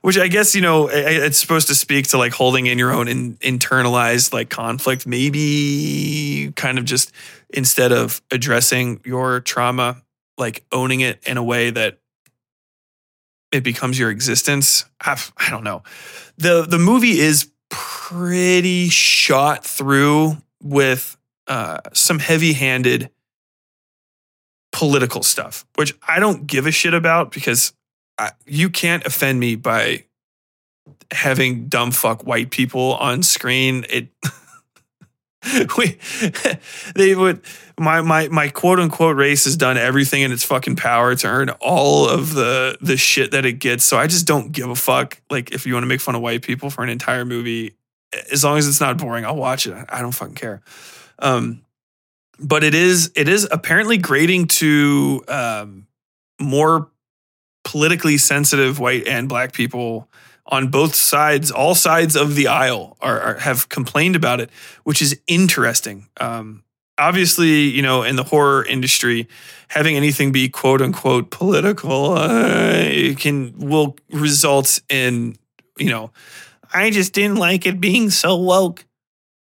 which 0.02 0.18
I 0.18 0.28
guess 0.28 0.54
you 0.54 0.60
know 0.60 0.88
it's 0.88 1.38
supposed 1.38 1.68
to 1.68 1.74
speak 1.74 2.08
to 2.08 2.18
like 2.18 2.32
holding 2.32 2.66
in 2.66 2.78
your 2.78 2.92
own 2.92 3.08
in, 3.08 3.34
internalized 3.36 4.32
like 4.32 4.50
conflict. 4.50 5.06
Maybe 5.06 6.52
kind 6.56 6.78
of 6.78 6.84
just 6.84 7.12
instead 7.50 7.92
of 7.92 8.22
addressing 8.30 9.00
your 9.04 9.40
trauma, 9.40 10.02
like 10.38 10.64
owning 10.72 11.00
it 11.00 11.20
in 11.26 11.36
a 11.36 11.42
way 11.42 11.70
that 11.70 11.98
it 13.52 13.62
becomes 13.62 13.98
your 13.98 14.10
existence. 14.10 14.84
I've, 15.00 15.32
I, 15.36 15.50
don't 15.50 15.64
know. 15.64 15.82
the 16.38 16.62
The 16.62 16.78
movie 16.78 17.20
is 17.20 17.50
pretty 17.70 18.88
shot 18.88 19.64
through 19.64 20.38
with 20.62 21.16
uh, 21.46 21.78
some 21.92 22.18
heavy 22.18 22.54
handed 22.54 23.10
political 24.72 25.22
stuff, 25.22 25.66
which 25.76 25.94
I 26.06 26.18
don't 26.18 26.46
give 26.46 26.66
a 26.66 26.70
shit 26.70 26.94
about 26.94 27.30
because 27.30 27.72
I, 28.18 28.30
you 28.46 28.70
can't 28.70 29.04
offend 29.04 29.38
me 29.38 29.56
by 29.56 30.04
having 31.10 31.68
dumb 31.68 31.90
fuck 31.90 32.26
white 32.26 32.50
people 32.50 32.94
on 32.94 33.22
screen. 33.22 33.84
It. 33.88 34.08
we 35.78 35.98
they 36.94 37.14
would 37.14 37.40
my 37.78 38.00
my 38.00 38.28
my 38.28 38.48
quote 38.48 38.78
unquote 38.78 39.16
race 39.16 39.44
has 39.44 39.56
done 39.56 39.76
everything 39.76 40.22
in 40.22 40.32
its 40.32 40.44
fucking 40.44 40.76
power 40.76 41.14
to 41.14 41.26
earn 41.26 41.50
all 41.60 42.08
of 42.08 42.34
the 42.34 42.76
the 42.80 42.96
shit 42.96 43.32
that 43.32 43.44
it 43.44 43.54
gets. 43.54 43.84
So 43.84 43.96
I 43.96 44.06
just 44.06 44.26
don't 44.26 44.52
give 44.52 44.68
a 44.68 44.76
fuck. 44.76 45.20
Like 45.30 45.52
if 45.52 45.66
you 45.66 45.74
want 45.74 45.84
to 45.84 45.88
make 45.88 46.00
fun 46.00 46.14
of 46.14 46.22
white 46.22 46.42
people 46.42 46.70
for 46.70 46.84
an 46.84 46.90
entire 46.90 47.24
movie, 47.24 47.74
as 48.30 48.44
long 48.44 48.58
as 48.58 48.68
it's 48.68 48.80
not 48.80 48.98
boring, 48.98 49.24
I'll 49.24 49.36
watch 49.36 49.66
it. 49.66 49.76
I 49.88 50.00
don't 50.00 50.12
fucking 50.12 50.34
care. 50.34 50.62
Um, 51.18 51.62
but 52.38 52.62
it 52.62 52.74
is 52.74 53.10
it 53.16 53.28
is 53.28 53.48
apparently 53.50 53.98
grading 53.98 54.46
to 54.48 55.24
um, 55.28 55.86
more 56.40 56.90
politically 57.64 58.18
sensitive 58.18 58.78
white 58.78 59.06
and 59.06 59.28
black 59.28 59.52
people 59.52 60.08
on 60.46 60.68
both 60.68 60.94
sides, 60.94 61.50
all 61.50 61.74
sides 61.74 62.16
of 62.16 62.34
the 62.34 62.48
aisle 62.48 62.96
are, 63.00 63.20
are 63.20 63.38
have 63.38 63.68
complained 63.68 64.16
about 64.16 64.40
it, 64.40 64.50
which 64.84 65.00
is 65.00 65.18
interesting. 65.26 66.08
Um, 66.20 66.64
obviously, 66.98 67.62
you 67.62 67.82
know, 67.82 68.02
in 68.02 68.16
the 68.16 68.24
horror 68.24 68.64
industry, 68.64 69.28
having 69.68 69.96
anything 69.96 70.32
be 70.32 70.48
quote 70.48 70.82
unquote 70.82 71.30
political 71.30 72.12
uh, 72.12 73.14
can 73.16 73.54
will 73.56 73.96
result 74.10 74.80
in, 74.88 75.36
you 75.78 75.90
know, 75.90 76.10
I 76.74 76.90
just 76.90 77.12
didn't 77.12 77.36
like 77.36 77.66
it 77.66 77.80
being 77.80 78.10
so 78.10 78.36
woke. 78.36 78.84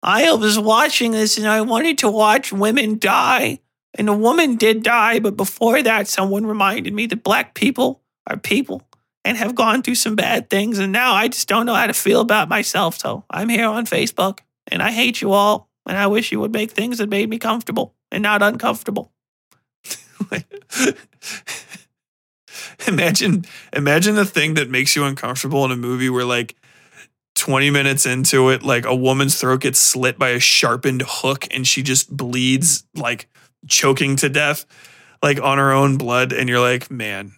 I 0.02 0.32
was 0.34 0.58
watching 0.58 1.12
this 1.12 1.38
and 1.38 1.48
I 1.48 1.62
wanted 1.62 1.98
to 2.00 2.10
watch 2.10 2.52
women 2.52 3.00
die. 3.00 3.60
And 3.96 4.08
a 4.08 4.14
woman 4.14 4.56
did 4.56 4.84
die, 4.84 5.20
but 5.20 5.36
before 5.36 5.82
that, 5.82 6.08
someone 6.08 6.46
reminded 6.46 6.94
me 6.94 7.08
that 7.08 7.24
black 7.24 7.56
people 7.56 8.02
are 8.28 8.38
people 8.38 8.84
and 9.26 9.38
have 9.38 9.56
gone 9.56 9.82
through 9.82 9.96
some 9.96 10.16
bad 10.16 10.50
things. 10.50 10.80
And 10.80 10.92
now 10.92 11.14
I 11.14 11.28
just 11.28 11.48
don't 11.48 11.66
know 11.66 11.76
how 11.76 11.88
to 11.88 11.94
feel 11.94 12.22
about 12.22 12.50
myself. 12.50 12.98
So 12.98 13.26
I'm 13.30 13.50
here 13.50 13.68
on 13.68 13.86
Facebook 13.86 14.40
and 14.68 14.82
I 14.82 14.92
hate 14.92 15.22
you 15.22 15.32
all. 15.32 15.70
And 15.86 15.98
I 15.98 16.08
wish 16.08 16.32
you 16.32 16.40
would 16.40 16.54
make 16.54 16.72
things 16.72 17.00
that 17.00 17.10
made 17.10 17.30
me 17.30 17.40
comfortable 17.40 17.96
and 18.12 18.22
not 18.22 18.42
uncomfortable. 18.42 19.12
imagine 22.88 23.46
imagine 23.74 24.16
the 24.16 24.26
thing 24.26 24.54
that 24.56 24.70
makes 24.70 24.96
you 24.96 25.04
uncomfortable 25.04 25.66
in 25.66 25.72
a 25.72 25.76
movie 25.76 26.10
where 26.10 26.26
like 26.26 26.56
20 27.36 27.70
minutes 27.70 28.06
into 28.06 28.50
it 28.50 28.64
like 28.64 28.86
a 28.86 28.96
woman's 28.96 29.40
throat 29.40 29.62
gets 29.62 29.80
slit 29.80 30.20
by 30.20 30.30
a 30.30 30.40
sharpened 30.40 31.04
hook 31.08 31.48
and 31.52 31.68
she 31.68 31.82
just 31.82 32.16
bleeds 32.16 32.84
like 32.96 33.30
choking 33.68 34.16
to 34.18 34.30
death 34.30 34.66
like 35.24 35.42
on 35.42 35.58
her 35.58 35.72
own 35.72 35.98
blood 35.98 36.34
and 36.34 36.50
you're 36.50 36.60
like 36.60 36.92
man 36.92 37.32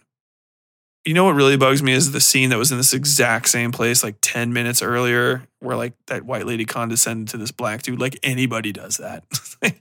you 1.04 1.14
know 1.14 1.24
what 1.24 1.34
really 1.34 1.56
bugs 1.56 1.82
me 1.82 1.92
is 1.92 2.12
the 2.12 2.20
scene 2.20 2.50
that 2.50 2.58
was 2.58 2.70
in 2.70 2.78
this 2.78 2.92
exact 2.92 3.48
same 3.48 3.72
place 3.72 4.04
like 4.04 4.16
10 4.20 4.52
minutes 4.52 4.82
earlier 4.82 5.42
where 5.58 5.76
like 5.76 5.94
that 6.06 6.24
white 6.24 6.46
lady 6.46 6.64
condescended 6.64 7.28
to 7.28 7.36
this 7.36 7.50
black 7.50 7.82
dude. 7.82 8.00
Like 8.00 8.18
anybody 8.22 8.72
does 8.72 8.98
that. 8.98 9.24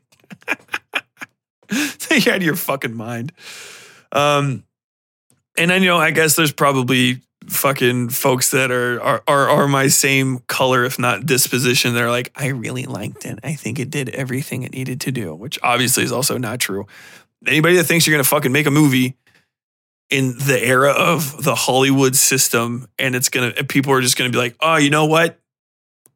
You 2.11 2.29
out 2.29 2.37
of 2.37 2.43
your 2.43 2.57
fucking 2.57 2.93
mind. 2.93 3.31
Um 4.11 4.65
and 5.57 5.71
i 5.71 5.79
know 5.79 5.97
i 5.97 6.11
guess 6.11 6.35
there's 6.35 6.53
probably 6.53 7.21
fucking 7.47 8.09
folks 8.09 8.51
that 8.51 8.71
are, 8.71 9.01
are 9.01 9.23
are 9.27 9.49
are 9.49 9.67
my 9.67 9.87
same 9.87 10.39
color 10.47 10.85
if 10.85 10.97
not 10.97 11.25
disposition 11.25 11.93
they're 11.93 12.09
like 12.09 12.31
i 12.35 12.47
really 12.47 12.85
liked 12.85 13.25
it. 13.25 13.39
I 13.43 13.53
think 13.53 13.79
it 13.79 13.89
did 13.89 14.09
everything 14.09 14.63
it 14.63 14.71
needed 14.71 15.01
to 15.01 15.11
do 15.11 15.33
which 15.35 15.59
obviously 15.63 16.03
is 16.03 16.11
also 16.11 16.37
not 16.37 16.59
true. 16.59 16.87
Anybody 17.45 17.75
that 17.77 17.85
thinks 17.85 18.05
you're 18.05 18.13
gonna 18.13 18.23
fucking 18.23 18.51
make 18.51 18.65
a 18.65 18.71
movie 18.71 19.15
in 20.11 20.37
the 20.37 20.59
era 20.61 20.91
of 20.91 21.41
the 21.43 21.55
Hollywood 21.55 22.15
system, 22.15 22.87
and 22.99 23.15
it's 23.15 23.29
gonna 23.29 23.51
people 23.63 23.93
are 23.93 24.01
just 24.01 24.17
gonna 24.17 24.29
be 24.29 24.37
like, 24.37 24.55
oh, 24.59 24.75
you 24.75 24.89
know 24.89 25.05
what? 25.05 25.39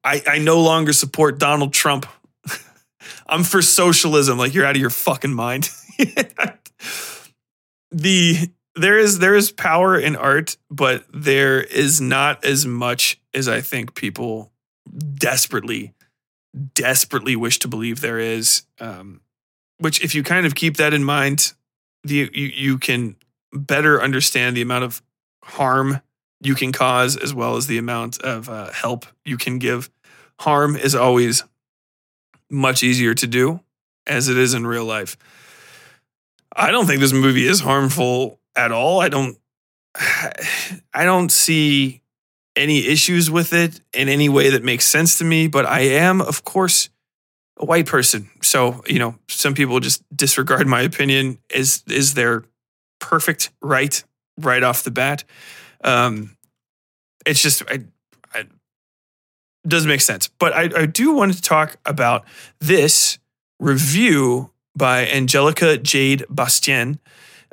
I, 0.04 0.22
I 0.28 0.38
no 0.38 0.62
longer 0.62 0.94
support 0.94 1.40
Donald 1.40 1.74
Trump. 1.74 2.06
I'm 3.28 3.44
for 3.44 3.62
socialism. 3.64 4.38
Like 4.38 4.54
you're 4.54 4.66
out 4.66 4.76
of 4.76 4.82
your 4.82 4.92
fucking 4.92 5.34
mind. 5.34 5.72
the 7.92 8.50
there 8.76 9.00
is 9.00 9.20
there 9.20 9.36
is 9.36 9.52
power 9.52 9.98
in 9.98 10.16
art, 10.16 10.58
but 10.70 11.06
there 11.14 11.62
is 11.62 12.02
not 12.02 12.44
as 12.44 12.66
much 12.66 13.20
as 13.34 13.48
I 13.48 13.62
think 13.62 13.96
people 13.96 14.52
desperately, 15.16 15.94
desperately 16.74 17.36
wish 17.36 17.60
to 17.60 17.68
believe 17.68 18.02
there 18.02 18.20
is. 18.20 18.64
Um, 18.80 19.22
which, 19.78 20.04
if 20.04 20.16
you 20.16 20.24
kind 20.24 20.46
of 20.46 20.56
keep 20.56 20.78
that 20.78 20.94
in 20.94 21.04
mind, 21.04 21.54
the 22.04 22.30
you 22.34 22.48
you 22.48 22.78
can 22.78 23.16
better 23.56 24.02
understand 24.02 24.56
the 24.56 24.62
amount 24.62 24.84
of 24.84 25.02
harm 25.44 26.02
you 26.42 26.56
can 26.56 26.72
cause 26.72 27.16
as 27.16 27.34
well 27.34 27.56
as 27.56 27.68
the 27.68 27.78
amount 27.78 28.22
of 28.22 28.50
uh, 28.50 28.72
help 28.72 29.06
you 29.24 29.38
can 29.38 29.58
give. 29.60 29.90
Harm 30.40 30.76
is 30.76 30.94
always 30.94 31.44
much 32.50 32.84
easier 32.84 33.14
to 33.14 33.28
do 33.28 33.62
as 34.06 34.30
it 34.30 34.38
is 34.38 34.54
in 34.54 34.68
real 34.68 34.86
life. 34.86 35.18
I 36.56 36.72
don't 36.72 36.86
think 36.86 37.00
this 37.00 37.14
movie 37.14 37.48
is 37.48 37.60
harmful 37.60 38.40
at 38.56 38.72
all. 38.72 39.02
I 39.02 39.10
don't 39.10 39.38
I 40.94 41.04
don't 41.04 41.32
see 41.32 42.02
any 42.56 42.88
issues 42.88 43.30
with 43.30 43.52
it 43.54 43.82
in 43.94 44.08
any 44.08 44.30
way 44.30 44.50
that 44.52 44.64
makes 44.64 44.86
sense 44.86 45.18
to 45.18 45.26
me, 45.26 45.48
but 45.48 45.66
I 45.66 45.82
am 45.82 46.22
of 46.22 46.44
course 46.44 46.90
a 47.58 47.66
white 47.66 47.86
person. 47.86 48.30
So, 48.42 48.84
you 48.88 49.00
know, 49.00 49.16
some 49.28 49.54
people 49.54 49.80
just 49.80 50.04
disregard 50.16 50.68
my 50.68 50.82
opinion 50.82 51.40
is 51.50 51.84
is 51.88 52.14
their 52.14 52.44
perfect 53.06 53.52
right 53.62 54.04
right 54.40 54.64
off 54.64 54.84
the 54.84 54.92
bat. 54.92 55.24
Um, 55.84 56.36
it's 57.26 57.42
just 57.42 57.64
I, 57.70 57.84
I 58.34 58.46
doesn't 59.68 59.88
make 59.88 60.02
sense. 60.02 60.28
But 60.40 60.54
I, 60.54 60.82
I 60.82 60.86
do 60.86 61.14
want 61.14 61.34
to 61.34 61.42
talk 61.42 61.78
about 61.86 62.26
this 62.60 63.20
review 63.60 64.52
by 64.76 65.08
Angelica 65.08 65.78
Jade 65.78 66.26
Bastien. 66.30 67.00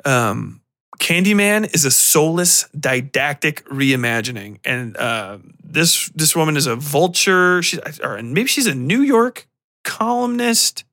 Um, 0.03 0.61
Candyman 0.99 1.73
is 1.73 1.85
a 1.85 1.91
soulless, 1.91 2.67
didactic 2.69 3.65
reimagining, 3.65 4.59
and 4.63 4.95
uh, 4.97 5.37
this 5.63 6.09
this 6.15 6.35
woman 6.35 6.55
is 6.55 6.67
a 6.67 6.75
vulture. 6.75 7.61
She, 7.61 7.79
or 8.01 8.21
maybe 8.21 8.47
she's 8.47 8.67
a 8.67 8.75
New 8.75 9.01
York 9.01 9.47
columnist 9.83 10.85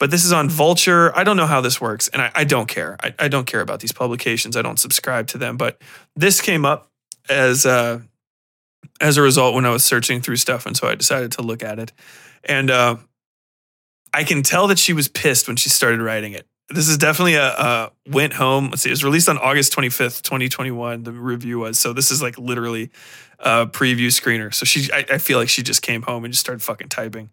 but 0.00 0.10
this 0.10 0.24
is 0.24 0.32
on 0.32 0.48
Vulture. 0.48 1.16
I 1.16 1.22
don't 1.22 1.36
know 1.36 1.46
how 1.46 1.60
this 1.60 1.80
works, 1.80 2.08
and 2.08 2.22
I, 2.22 2.32
I 2.34 2.44
don't 2.44 2.66
care. 2.66 2.96
I, 3.02 3.14
I, 3.18 3.28
don't 3.28 3.46
care 3.46 3.60
about 3.60 3.80
these 3.80 3.92
publications. 3.92 4.56
I 4.56 4.62
don't 4.62 4.78
subscribe 4.78 5.26
to 5.28 5.38
them. 5.38 5.58
But 5.58 5.80
this 6.16 6.40
came 6.40 6.64
up 6.64 6.90
as 7.28 7.66
uh, 7.66 8.00
as 9.00 9.18
a 9.18 9.22
result 9.22 9.54
when 9.54 9.66
I 9.66 9.70
was 9.70 9.84
searching 9.84 10.22
through 10.22 10.36
stuff, 10.36 10.64
and 10.64 10.74
so 10.74 10.88
I 10.88 10.94
decided 10.94 11.32
to 11.32 11.42
look 11.42 11.62
at 11.62 11.78
it. 11.78 11.92
And 12.44 12.70
uh, 12.70 12.96
I 14.14 14.24
can 14.24 14.42
tell 14.42 14.66
that 14.68 14.78
she 14.78 14.94
was 14.94 15.06
pissed 15.06 15.46
when 15.46 15.56
she 15.56 15.68
started 15.68 16.00
writing 16.00 16.32
it. 16.32 16.46
This 16.70 16.88
is 16.88 16.96
definitely 16.96 17.34
a, 17.34 17.48
a 17.48 17.92
went 18.08 18.32
home. 18.32 18.70
Let's 18.70 18.82
see, 18.82 18.88
it 18.88 18.92
was 18.92 19.04
released 19.04 19.28
on 19.28 19.36
August 19.36 19.70
twenty 19.72 19.90
fifth, 19.90 20.22
twenty 20.22 20.48
twenty 20.48 20.70
one. 20.70 21.02
The 21.02 21.12
review 21.12 21.58
was 21.58 21.78
so. 21.78 21.92
This 21.92 22.10
is 22.10 22.22
like 22.22 22.38
literally 22.38 22.90
a 23.38 23.66
preview 23.66 24.06
screener. 24.06 24.54
So 24.54 24.64
she, 24.64 24.90
I, 24.92 25.04
I 25.12 25.18
feel 25.18 25.38
like 25.38 25.50
she 25.50 25.62
just 25.62 25.82
came 25.82 26.02
home 26.02 26.24
and 26.24 26.32
just 26.32 26.40
started 26.40 26.62
fucking 26.62 26.88
typing. 26.88 27.30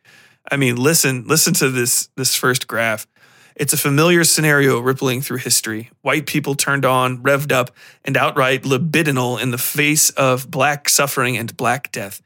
I 0.49 0.57
mean, 0.57 0.77
listen, 0.77 1.25
listen 1.27 1.53
to 1.55 1.69
this 1.69 2.09
this 2.15 2.35
first 2.35 2.67
graph. 2.67 3.07
It's 3.55 3.73
a 3.73 3.77
familiar 3.77 4.23
scenario 4.23 4.79
rippling 4.79 5.21
through 5.21 5.39
history. 5.39 5.89
White 6.01 6.27
people 6.27 6.53
turned 6.53 6.85
on, 6.85 7.23
revved 7.23 7.51
up, 7.51 7.71
and 8.05 8.15
outright 8.15 8.63
libidinal 8.63 9.41
in 9.41 9.49
the 9.49 9.57
face 9.57 10.11
of 10.11 10.51
black 10.51 10.89
suffering 10.89 11.37
and 11.37 11.57
black 11.57 11.91
death. 11.91 12.21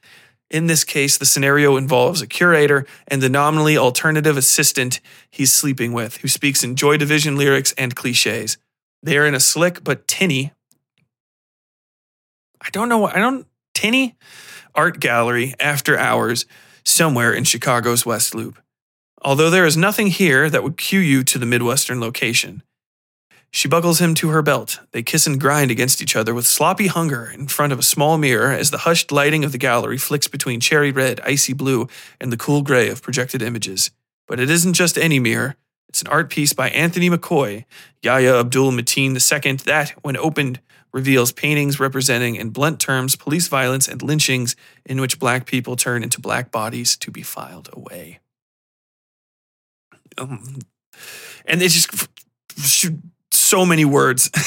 In 0.49 0.67
this 0.67 0.83
case, 0.83 1.17
the 1.17 1.25
scenario 1.25 1.77
involves 1.77 2.21
a 2.21 2.27
curator 2.27 2.85
and 3.07 3.21
the 3.21 3.29
nominally 3.29 3.77
alternative 3.77 4.35
assistant 4.35 4.99
he's 5.29 5.53
sleeping 5.53 5.93
with, 5.93 6.17
who 6.17 6.27
speaks 6.27 6.65
in 6.65 6.75
Joy 6.75 6.97
Division 6.97 7.37
lyrics 7.37 7.73
and 7.77 7.95
cliches. 7.95 8.57
They 9.01 9.17
are 9.17 9.25
in 9.25 9.33
a 9.33 9.39
slick 9.39 9.81
but 9.85 10.09
tinny, 10.09 10.51
I 12.59 12.69
don't 12.71 12.89
know, 12.89 13.07
I 13.07 13.19
don't, 13.19 13.47
tinny 13.73 14.17
art 14.75 14.99
gallery 14.99 15.55
after 15.61 15.97
hours 15.97 16.45
somewhere 16.83 17.33
in 17.33 17.43
Chicago's 17.43 18.05
West 18.05 18.35
Loop. 18.35 18.59
Although 19.21 19.49
there 19.49 19.65
is 19.65 19.77
nothing 19.77 20.07
here 20.07 20.49
that 20.49 20.63
would 20.63 20.77
cue 20.77 20.99
you 20.99 21.23
to 21.23 21.37
the 21.37 21.45
Midwestern 21.45 21.99
location. 21.99 22.63
She 23.53 23.67
buckles 23.67 23.99
him 23.99 24.15
to 24.15 24.29
her 24.29 24.41
belt. 24.41 24.79
They 24.91 25.03
kiss 25.03 25.27
and 25.27 25.39
grind 25.39 25.71
against 25.71 26.01
each 26.01 26.15
other 26.15 26.33
with 26.33 26.47
sloppy 26.47 26.87
hunger 26.87 27.29
in 27.29 27.47
front 27.47 27.73
of 27.73 27.79
a 27.79 27.83
small 27.83 28.17
mirror 28.17 28.51
as 28.51 28.71
the 28.71 28.79
hushed 28.79 29.11
lighting 29.11 29.43
of 29.43 29.51
the 29.51 29.57
gallery 29.57 29.97
flicks 29.97 30.29
between 30.29 30.61
cherry 30.61 30.91
red, 30.91 31.19
icy 31.25 31.51
blue, 31.51 31.87
and 32.21 32.31
the 32.31 32.37
cool 32.37 32.61
gray 32.61 32.87
of 32.89 33.01
projected 33.01 33.41
images. 33.41 33.91
But 34.25 34.39
it 34.39 34.49
isn't 34.49 34.73
just 34.73 34.97
any 34.97 35.19
mirror. 35.19 35.57
It's 35.89 36.01
an 36.01 36.07
art 36.07 36.29
piece 36.29 36.53
by 36.53 36.69
Anthony 36.69 37.09
McCoy, 37.09 37.65
Yahya 38.01 38.39
Abdul 38.39 38.71
Mateen 38.71 39.11
II, 39.11 39.55
that, 39.65 39.89
when 40.01 40.15
opened, 40.15 40.61
reveals 40.93 41.31
paintings 41.31 41.79
representing, 41.79 42.35
in 42.35 42.49
blunt 42.49 42.79
terms, 42.79 43.15
police 43.15 43.47
violence 43.47 43.87
and 43.87 44.01
lynchings 44.01 44.55
in 44.85 44.99
which 44.99 45.19
black 45.19 45.45
people 45.45 45.75
turn 45.75 46.03
into 46.03 46.19
black 46.19 46.51
bodies 46.51 46.97
to 46.97 47.11
be 47.11 47.21
filed 47.21 47.69
away. 47.73 48.19
Um, 50.17 50.59
and 51.45 51.61
it's 51.61 51.73
just 51.73 52.09
so 53.31 53.65
many 53.65 53.85
words. 53.85 54.29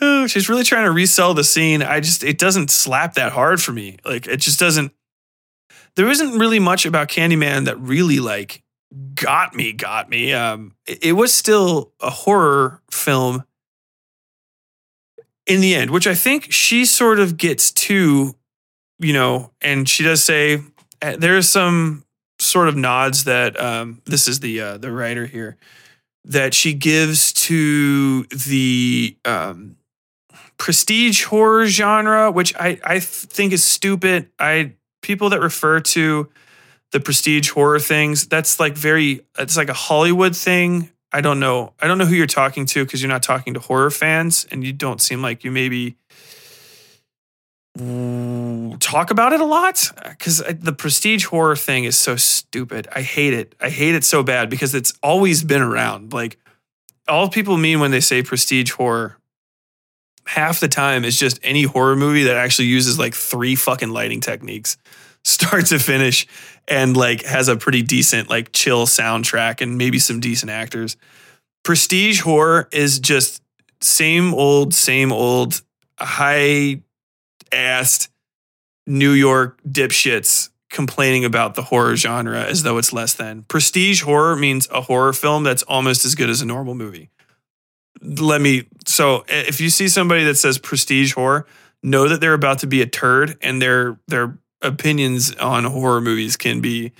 oh, 0.00 0.26
she's 0.26 0.48
really 0.48 0.64
trying 0.64 0.84
to 0.84 0.92
resell 0.92 1.34
the 1.34 1.44
scene. 1.44 1.82
I 1.82 2.00
just, 2.00 2.24
it 2.24 2.38
doesn't 2.38 2.70
slap 2.70 3.14
that 3.14 3.32
hard 3.32 3.60
for 3.60 3.72
me. 3.72 3.98
Like, 4.04 4.26
it 4.26 4.38
just 4.38 4.60
doesn't. 4.60 4.92
There 5.96 6.08
isn't 6.08 6.38
really 6.38 6.58
much 6.58 6.86
about 6.86 7.06
Candyman 7.08 7.66
that 7.66 7.78
really 7.78 8.18
like 8.18 8.63
got 9.14 9.54
me, 9.54 9.72
got 9.72 10.08
me. 10.08 10.32
Um, 10.32 10.74
it, 10.86 11.04
it 11.04 11.12
was 11.12 11.34
still 11.34 11.92
a 12.00 12.10
horror 12.10 12.82
film 12.90 13.44
in 15.46 15.60
the 15.60 15.74
end, 15.74 15.90
which 15.90 16.06
I 16.06 16.14
think 16.14 16.52
she 16.52 16.84
sort 16.84 17.20
of 17.20 17.36
gets 17.36 17.70
to 17.72 18.34
you 18.98 19.12
know, 19.12 19.50
and 19.60 19.88
she 19.88 20.02
does 20.02 20.24
say 20.24 20.60
uh, 21.02 21.16
there's 21.18 21.48
some 21.48 22.04
sort 22.40 22.68
of 22.68 22.76
nods 22.76 23.24
that 23.24 23.60
um, 23.60 24.00
this 24.04 24.28
is 24.28 24.40
the 24.40 24.60
uh, 24.60 24.78
the 24.78 24.92
writer 24.92 25.26
here 25.26 25.56
that 26.24 26.54
she 26.54 26.72
gives 26.72 27.32
to 27.34 28.24
the 28.24 29.16
um, 29.24 29.76
prestige 30.56 31.24
horror 31.24 31.66
genre, 31.66 32.30
which 32.30 32.54
I 32.56 32.80
I 32.84 33.00
think 33.00 33.52
is 33.52 33.64
stupid. 33.64 34.30
I 34.38 34.72
people 35.02 35.28
that 35.30 35.40
refer 35.40 35.80
to 35.80 36.28
the 36.94 37.00
prestige 37.00 37.50
horror 37.50 37.80
things 37.80 38.28
that's 38.28 38.60
like 38.60 38.76
very 38.76 39.20
it's 39.36 39.56
like 39.56 39.68
a 39.68 39.74
Hollywood 39.74 40.36
thing. 40.36 40.90
I 41.12 41.20
don't 41.22 41.40
know. 41.40 41.72
I 41.80 41.88
don't 41.88 41.98
know 41.98 42.06
who 42.06 42.14
you're 42.14 42.26
talking 42.28 42.66
to 42.66 42.84
because 42.84 43.02
you're 43.02 43.10
not 43.10 43.24
talking 43.24 43.54
to 43.54 43.60
horror 43.60 43.90
fans, 43.90 44.46
and 44.52 44.62
you 44.64 44.72
don't 44.72 45.02
seem 45.02 45.20
like 45.20 45.42
you 45.42 45.50
maybe 45.50 45.96
talk 48.78 49.10
about 49.10 49.32
it 49.32 49.40
a 49.40 49.44
lot 49.44 49.90
because 50.08 50.38
the 50.60 50.72
prestige 50.72 51.24
horror 51.24 51.56
thing 51.56 51.82
is 51.82 51.98
so 51.98 52.14
stupid. 52.14 52.86
I 52.94 53.02
hate 53.02 53.34
it. 53.34 53.56
I 53.60 53.70
hate 53.70 53.96
it 53.96 54.04
so 54.04 54.22
bad 54.22 54.48
because 54.48 54.72
it's 54.72 54.94
always 55.02 55.42
been 55.42 55.62
around. 55.62 56.12
Like 56.12 56.38
all 57.08 57.28
people 57.28 57.56
mean 57.56 57.80
when 57.80 57.90
they 57.90 58.00
say 58.00 58.22
prestige 58.22 58.70
horror, 58.70 59.18
half 60.26 60.60
the 60.60 60.68
time 60.68 61.04
is 61.04 61.18
just 61.18 61.40
any 61.42 61.64
horror 61.64 61.96
movie 61.96 62.22
that 62.22 62.36
actually 62.36 62.68
uses 62.68 63.00
like 63.00 63.14
three 63.14 63.56
fucking 63.56 63.90
lighting 63.90 64.20
techniques, 64.20 64.76
start 65.24 65.66
to 65.66 65.80
finish, 65.80 66.28
and 66.68 66.96
like 66.96 67.24
has 67.24 67.48
a 67.48 67.56
pretty 67.56 67.82
decent 67.82 68.28
like 68.28 68.52
chill 68.52 68.86
soundtrack 68.86 69.60
and 69.60 69.78
maybe 69.78 69.98
some 69.98 70.20
decent 70.20 70.50
actors. 70.50 70.96
Prestige 71.62 72.20
horror 72.20 72.68
is 72.72 72.98
just 72.98 73.42
same 73.80 74.34
old, 74.34 74.74
same 74.74 75.12
old, 75.12 75.62
high 75.98 76.80
assed 77.50 78.08
New 78.86 79.12
York 79.12 79.60
dipshits 79.66 80.50
complaining 80.70 81.24
about 81.24 81.54
the 81.54 81.62
horror 81.62 81.96
genre 81.96 82.42
as 82.42 82.64
though 82.64 82.78
it's 82.78 82.92
less 82.92 83.14
than. 83.14 83.44
Prestige 83.44 84.02
horror 84.02 84.36
means 84.36 84.68
a 84.70 84.82
horror 84.82 85.12
film 85.12 85.44
that's 85.44 85.62
almost 85.64 86.04
as 86.04 86.14
good 86.14 86.28
as 86.28 86.42
a 86.42 86.46
normal 86.46 86.74
movie. 86.74 87.10
Let 88.02 88.40
me 88.40 88.66
so 88.86 89.24
if 89.28 89.60
you 89.60 89.70
see 89.70 89.88
somebody 89.88 90.24
that 90.24 90.36
says 90.36 90.58
prestige 90.58 91.14
horror, 91.14 91.46
know 91.82 92.08
that 92.08 92.20
they're 92.20 92.34
about 92.34 92.58
to 92.60 92.66
be 92.66 92.82
a 92.82 92.86
turd 92.86 93.38
and 93.40 93.62
their 93.62 93.98
their 94.08 94.36
opinions 94.64 95.34
on 95.36 95.64
horror 95.64 96.00
movies 96.00 96.36
can 96.36 96.60
be 96.60 96.92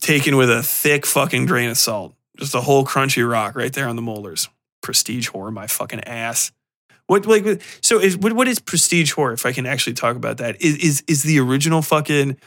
taken 0.00 0.36
with 0.36 0.50
a 0.50 0.62
thick 0.62 1.04
fucking 1.04 1.46
grain 1.46 1.70
of 1.70 1.76
salt. 1.76 2.14
Just 2.38 2.54
a 2.54 2.60
whole 2.60 2.84
crunchy 2.84 3.28
rock 3.28 3.54
right 3.54 3.72
there 3.72 3.88
on 3.88 3.96
the 3.96 4.02
molars. 4.02 4.48
Prestige 4.80 5.28
horror, 5.28 5.50
my 5.50 5.66
fucking 5.66 6.04
ass. 6.04 6.52
What 7.06 7.26
like 7.26 7.62
so 7.82 8.00
is 8.00 8.16
what 8.16 8.32
what 8.32 8.48
is 8.48 8.58
prestige 8.58 9.12
horror? 9.12 9.32
If 9.32 9.44
I 9.44 9.52
can 9.52 9.66
actually 9.66 9.94
talk 9.94 10.16
about 10.16 10.38
that, 10.38 10.60
is 10.62 10.76
is 10.76 11.04
is 11.06 11.22
the 11.22 11.40
original 11.40 11.82
fucking 11.82 12.38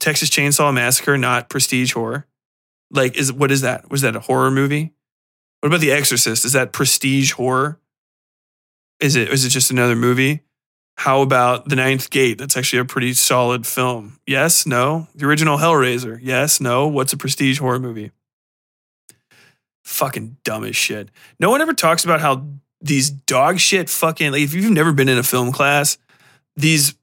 Texas 0.00 0.30
Chainsaw 0.30 0.72
Massacre 0.72 1.18
not 1.18 1.48
prestige 1.48 1.92
horror? 1.92 2.26
Like 2.90 3.16
is 3.16 3.32
what 3.32 3.50
is 3.50 3.60
that? 3.60 3.90
Was 3.90 4.02
that 4.02 4.16
a 4.16 4.20
horror 4.20 4.50
movie? 4.50 4.92
What 5.60 5.68
about 5.68 5.80
The 5.80 5.92
Exorcist? 5.92 6.44
Is 6.44 6.52
that 6.52 6.72
prestige 6.72 7.32
horror? 7.32 7.78
Is 9.00 9.16
it 9.16 9.28
is 9.28 9.44
it 9.44 9.50
just 9.50 9.70
another 9.70 9.96
movie? 9.96 10.42
How 10.96 11.20
about 11.20 11.68
The 11.68 11.76
Ninth 11.76 12.10
Gate? 12.10 12.38
That's 12.38 12.56
actually 12.56 12.80
a 12.80 12.84
pretty 12.84 13.12
solid 13.12 13.66
film. 13.66 14.18
Yes, 14.26 14.66
no. 14.66 15.08
The 15.14 15.26
original 15.26 15.58
Hellraiser. 15.58 16.18
Yes, 16.22 16.60
no. 16.60 16.88
What's 16.88 17.12
a 17.12 17.16
prestige 17.16 17.58
horror 17.58 17.78
movie? 17.78 18.12
Fucking 19.84 20.38
dumb 20.42 20.64
as 20.64 20.74
shit. 20.74 21.10
No 21.38 21.50
one 21.50 21.60
ever 21.60 21.74
talks 21.74 22.04
about 22.04 22.20
how 22.20 22.46
these 22.80 23.10
dog 23.10 23.58
shit 23.58 23.88
fucking 23.88 24.32
like 24.32 24.42
if 24.42 24.54
you've 24.54 24.70
never 24.70 24.92
been 24.92 25.08
in 25.08 25.18
a 25.18 25.22
film 25.22 25.52
class, 25.52 25.98
these 26.56 26.94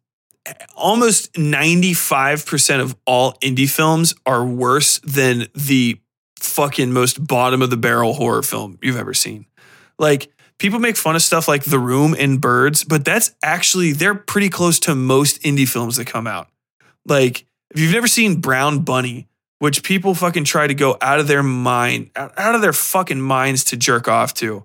almost 0.75 1.31
95% 1.33 2.81
of 2.81 2.95
all 3.05 3.33
indie 3.35 3.69
films 3.69 4.13
are 4.25 4.45
worse 4.45 4.99
than 4.99 5.47
the 5.55 5.99
fucking 6.39 6.91
most 6.91 7.25
bottom 7.25 7.61
of 7.61 7.69
the 7.69 7.77
barrel 7.77 8.13
horror 8.13 8.43
film 8.43 8.77
you've 8.81 8.97
ever 8.97 9.13
seen. 9.13 9.45
Like 9.97 10.33
people 10.63 10.79
make 10.79 10.95
fun 10.95 11.13
of 11.13 11.21
stuff 11.21 11.49
like 11.49 11.65
The 11.65 11.77
Room 11.77 12.15
and 12.17 12.39
Birds, 12.39 12.85
but 12.85 13.03
that's 13.03 13.35
actually 13.43 13.91
they're 13.91 14.15
pretty 14.15 14.47
close 14.47 14.79
to 14.79 14.95
most 14.95 15.41
indie 15.41 15.67
films 15.67 15.97
that 15.97 16.07
come 16.07 16.25
out. 16.25 16.47
Like 17.05 17.45
if 17.71 17.81
you've 17.81 17.91
never 17.91 18.07
seen 18.07 18.39
Brown 18.39 18.79
Bunny, 18.79 19.27
which 19.59 19.83
people 19.83 20.15
fucking 20.15 20.45
try 20.45 20.65
to 20.65 20.73
go 20.73 20.97
out 21.01 21.19
of 21.19 21.27
their 21.27 21.43
mind, 21.43 22.11
out 22.15 22.55
of 22.55 22.61
their 22.61 22.71
fucking 22.71 23.19
minds 23.19 23.65
to 23.65 23.77
jerk 23.77 24.07
off 24.07 24.33
to, 24.35 24.63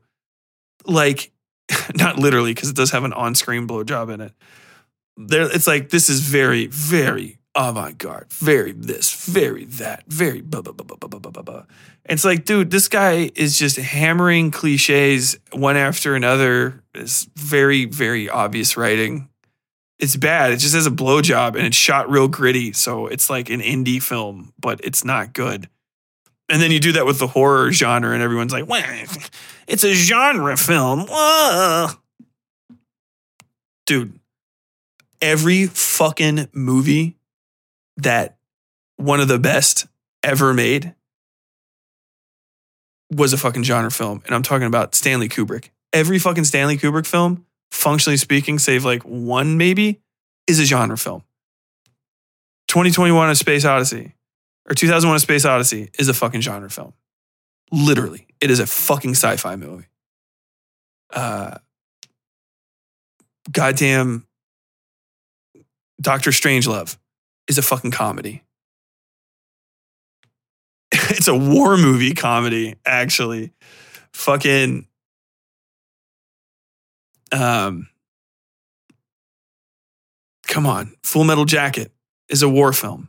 like 0.87 1.33
not 1.97 2.17
literally 2.17 2.55
because 2.55 2.71
it 2.71 2.77
does 2.77 2.93
have 2.93 3.03
an 3.03 3.13
on-screen 3.13 3.67
blowjob 3.67 4.15
in 4.15 4.21
it. 4.21 4.33
There, 5.17 5.53
it's 5.53 5.67
like 5.67 5.91
this 5.91 6.09
is 6.09 6.21
very, 6.21 6.69
very 6.69 7.38
avant 7.59 7.99
garde, 7.99 8.33
very 8.33 8.71
this, 8.71 9.27
very 9.27 9.65
that, 9.65 10.05
very 10.07 10.41
blah, 10.41 10.63
blah, 10.63 10.73
blah, 10.73 10.87
blah, 10.87 11.09
blah, 11.09 11.19
blah, 11.19 11.31
blah, 11.31 11.43
blah. 11.43 11.65
It's 12.05 12.25
like, 12.25 12.45
dude, 12.45 12.71
this 12.71 12.87
guy 12.87 13.33
is 13.35 13.59
just 13.59 13.77
hammering 13.77 14.53
cliches 14.53 15.37
one 15.53 15.77
after 15.77 16.15
another. 16.15 16.85
It's 16.95 17.29
very, 17.37 17.85
very 17.85 18.31
obvious 18.31 18.77
writing. 18.77 19.29
It's 19.99 20.15
bad. 20.15 20.53
It 20.53 20.59
just 20.59 20.75
has 20.77 20.87
a 20.87 20.91
blowjob 20.93 21.57
and 21.57 21.67
it's 21.67 21.77
shot 21.77 22.09
real 22.09 22.29
gritty. 22.29 22.73
So 22.73 23.09
it's 23.09 23.29
like 23.29 23.51
an 23.51 23.61
indie 23.61 24.01
film, 24.01 24.53
but 24.61 24.81
it's 24.85 25.05
not 25.05 25.33
good. 25.33 25.69
And 26.49 26.63
then 26.63 26.71
you 26.71 26.79
do 26.79 26.93
that 26.93 27.05
with 27.05 27.19
the 27.19 27.27
horror 27.27 27.73
genre, 27.73 28.15
and 28.15 28.23
everyone's 28.23 28.53
like, 28.53 28.67
well, 28.67 28.83
it's 29.67 29.85
a 29.85 29.93
genre 29.93 30.57
film. 30.57 31.07
Whoa. 31.07 31.89
Dude, 33.85 34.19
every 35.21 35.67
fucking 35.67 36.49
movie 36.55 37.18
that 37.99 38.37
one 38.97 39.21
of 39.21 39.29
the 39.29 39.39
best 39.39 39.87
ever 40.23 40.55
made 40.55 40.95
was 43.11 43.33
a 43.33 43.37
fucking 43.37 43.63
genre 43.63 43.91
film. 43.91 44.23
And 44.27 44.35
I'm 44.35 44.43
talking 44.43 44.67
about 44.67 44.95
Stanley 44.95 45.29
Kubrick. 45.29 45.71
Every 45.93 46.19
fucking 46.19 46.45
Stanley 46.45 46.77
Kubrick 46.77 47.07
film, 47.07 47.47
functionally 47.71 48.17
speaking, 48.17 48.59
save 48.59 48.85
like 48.85 49.03
one 49.03 49.57
maybe, 49.57 50.01
is 50.47 50.61
a 50.61 50.65
genre 50.65 50.99
film. 50.99 51.23
2021 52.69 53.31
A 53.31 53.35
Space 53.35 53.65
Odyssey 53.65 54.15
or 54.69 54.75
2001 54.75 55.17
A 55.17 55.21
Space 55.21 55.45
Odyssey 55.45 55.91
is 55.99 56.09
a 56.09 56.15
fucking 56.15 56.43
genre 56.43 56.71
film. 56.71 56.93
Literally, 57.73 58.27
it 58.41 58.51
is 58.51 58.61
a 58.61 58.67
fucking 58.67 59.13
sci 59.13 59.37
fi 59.37 59.57
movie. 59.57 59.87
Uh, 61.11 61.59
goddamn 63.51 64.27
Doctor 66.01 66.31
Strangelove 66.31 66.97
is 67.49 67.59
a 67.59 67.63
fucking 67.63 67.91
comedy. 67.91 68.43
it's 70.93 71.29
a 71.29 71.35
war 71.37 71.77
movie 71.77 72.15
comedy, 72.15 72.77
actually. 72.85 73.53
Fucking 74.13 74.87
um 77.31 77.89
come 80.47 80.67
on. 80.67 80.95
Full 81.03 81.25
Metal 81.25 81.45
Jacket 81.45 81.93
is 82.29 82.43
a 82.43 82.49
war 82.49 82.73
film. 82.73 83.09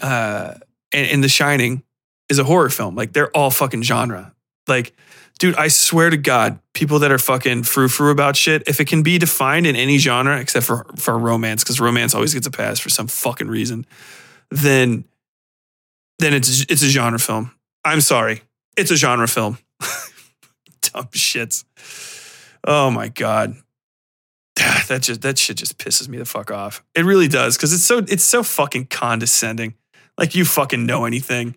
Uh 0.00 0.54
and, 0.92 1.10
and 1.10 1.24
The 1.24 1.28
Shining 1.28 1.82
is 2.28 2.38
a 2.38 2.44
horror 2.44 2.70
film. 2.70 2.94
Like 2.94 3.12
they're 3.12 3.30
all 3.30 3.50
fucking 3.50 3.82
genre. 3.82 4.34
Like, 4.68 4.94
dude, 5.42 5.56
I 5.56 5.66
swear 5.66 6.08
to 6.08 6.16
God, 6.16 6.60
people 6.72 7.00
that 7.00 7.10
are 7.10 7.18
fucking 7.18 7.64
frou 7.64 7.88
frou 7.88 8.12
about 8.12 8.36
shit, 8.36 8.62
if 8.68 8.78
it 8.78 8.86
can 8.86 9.02
be 9.02 9.18
defined 9.18 9.66
in 9.66 9.74
any 9.74 9.98
genre 9.98 10.38
except 10.38 10.64
for 10.64 10.86
for 10.96 11.18
romance, 11.18 11.64
because 11.64 11.80
romance 11.80 12.14
always 12.14 12.32
gets 12.32 12.46
a 12.46 12.50
pass 12.52 12.78
for 12.78 12.90
some 12.90 13.08
fucking 13.08 13.48
reason, 13.48 13.84
then 14.52 15.04
then 16.20 16.32
it's 16.32 16.60
it's 16.70 16.82
a 16.82 16.88
genre 16.88 17.18
film. 17.18 17.50
I'm 17.84 18.00
sorry, 18.00 18.42
it's 18.76 18.92
a 18.92 18.96
genre 18.96 19.26
film. 19.26 19.58
Dumb 20.82 21.08
shits. 21.08 21.64
Oh 22.64 22.92
my 22.92 23.08
god, 23.08 23.56
that 24.54 25.00
just 25.02 25.22
that 25.22 25.38
shit 25.38 25.56
just 25.56 25.76
pisses 25.76 26.06
me 26.06 26.18
the 26.18 26.24
fuck 26.24 26.52
off. 26.52 26.84
It 26.94 27.04
really 27.04 27.26
does 27.26 27.56
because 27.56 27.72
it's 27.72 27.84
so 27.84 27.98
it's 27.98 28.22
so 28.22 28.44
fucking 28.44 28.86
condescending. 28.86 29.74
Like 30.16 30.36
you 30.36 30.44
fucking 30.44 30.86
know 30.86 31.04
anything 31.04 31.56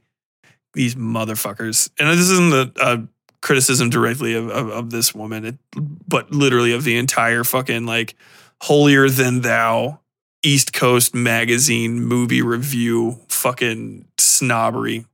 these 0.73 0.95
motherfuckers. 0.95 1.89
And 1.99 2.09
this 2.09 2.30
isn't 2.30 2.49
the 2.49 2.72
a 2.81 3.15
criticism 3.45 3.91
directly 3.91 4.33
of, 4.33 4.49
of, 4.49 4.69
of 4.69 4.90
this 4.90 5.14
woman, 5.14 5.59
but 6.07 6.32
literally 6.32 6.74
of 6.74 6.83
the 6.83 6.98
entire 6.98 7.43
fucking 7.43 7.85
like 7.85 8.15
holier 8.64 9.07
than 9.07 9.41
thou 9.41 9.99
East 10.43 10.74
Coast 10.74 11.14
magazine 11.14 12.03
movie 12.03 12.41
review 12.41 13.19
fucking 13.30 14.06
snobbery. 14.17 15.06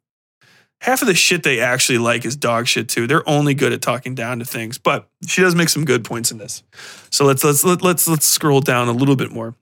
Half 0.80 1.02
of 1.02 1.10
the 1.10 1.14
shit 1.14 1.44
they 1.44 1.60
actually 1.60 1.98
like 1.98 2.24
is 2.24 2.38
dog 2.38 2.68
shit 2.68 2.88
too. 2.88 3.06
They're 3.06 3.28
only 3.28 3.54
good 3.54 3.74
at 3.74 3.82
talking 3.82 4.16
down 4.16 4.40
to 4.40 4.46
things, 4.46 4.78
but 4.78 5.10
she 5.28 5.42
does 5.42 5.54
make 5.54 5.68
some 5.68 5.84
good 5.84 6.06
points 6.06 6.32
in 6.32 6.38
this. 6.38 6.64
So 7.10 7.26
let's 7.26 7.44
let's 7.44 7.66
let, 7.66 7.82
let's 7.82 8.08
let's 8.08 8.26
scroll 8.26 8.62
down 8.62 8.88
a 8.88 8.94
little 8.94 9.18
bit 9.18 9.32
more. 9.32 9.56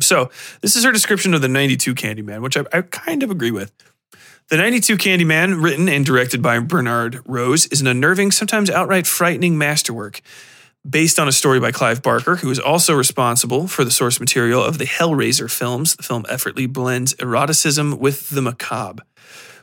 So 0.00 0.30
this 0.60 0.76
is 0.76 0.84
her 0.84 0.92
description 0.92 1.32
of 1.32 1.40
the 1.40 1.48
92 1.48 1.94
Candyman, 1.94 2.42
which 2.42 2.58
I, 2.58 2.64
I 2.70 2.82
kind 2.82 3.22
of 3.22 3.30
agree 3.30 3.50
with. 3.50 3.72
The 4.48 4.56
92 4.56 4.96
Candyman, 4.98 5.60
written 5.60 5.88
and 5.88 6.06
directed 6.06 6.40
by 6.40 6.60
Bernard 6.60 7.20
Rose, 7.26 7.66
is 7.66 7.80
an 7.80 7.88
unnerving, 7.88 8.30
sometimes 8.30 8.70
outright 8.70 9.04
frightening 9.04 9.58
masterwork. 9.58 10.20
based 10.88 11.18
on 11.18 11.26
a 11.26 11.32
story 11.32 11.58
by 11.58 11.72
Clive 11.72 12.00
Barker, 12.00 12.36
who 12.36 12.48
is 12.48 12.60
also 12.60 12.94
responsible 12.94 13.66
for 13.66 13.82
the 13.82 13.90
source 13.90 14.20
material 14.20 14.62
of 14.62 14.78
the 14.78 14.84
Hellraiser 14.84 15.50
films. 15.50 15.96
The 15.96 16.04
film 16.04 16.24
effortlessly 16.28 16.66
blends 16.66 17.12
eroticism 17.14 17.98
with 17.98 18.30
the 18.30 18.40
macabre. 18.40 19.02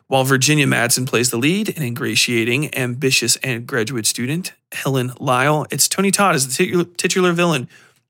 While 0.07 0.25
Virginia 0.25 0.67
Madsen 0.67 1.07
plays 1.07 1.29
the 1.29 1.37
lead, 1.37 1.77
an 1.77 1.83
ingratiating, 1.83 2.75
ambitious, 2.75 3.37
and 3.37 3.65
graduate 3.65 4.05
student, 4.05 4.51
Helen 4.73 5.13
Lyle, 5.17 5.65
it's 5.71 5.87
Tony 5.87 6.11
Todd 6.11 6.35
as 6.35 6.45
the 6.45 6.83
titular, 6.97 7.31
villain 7.31 7.69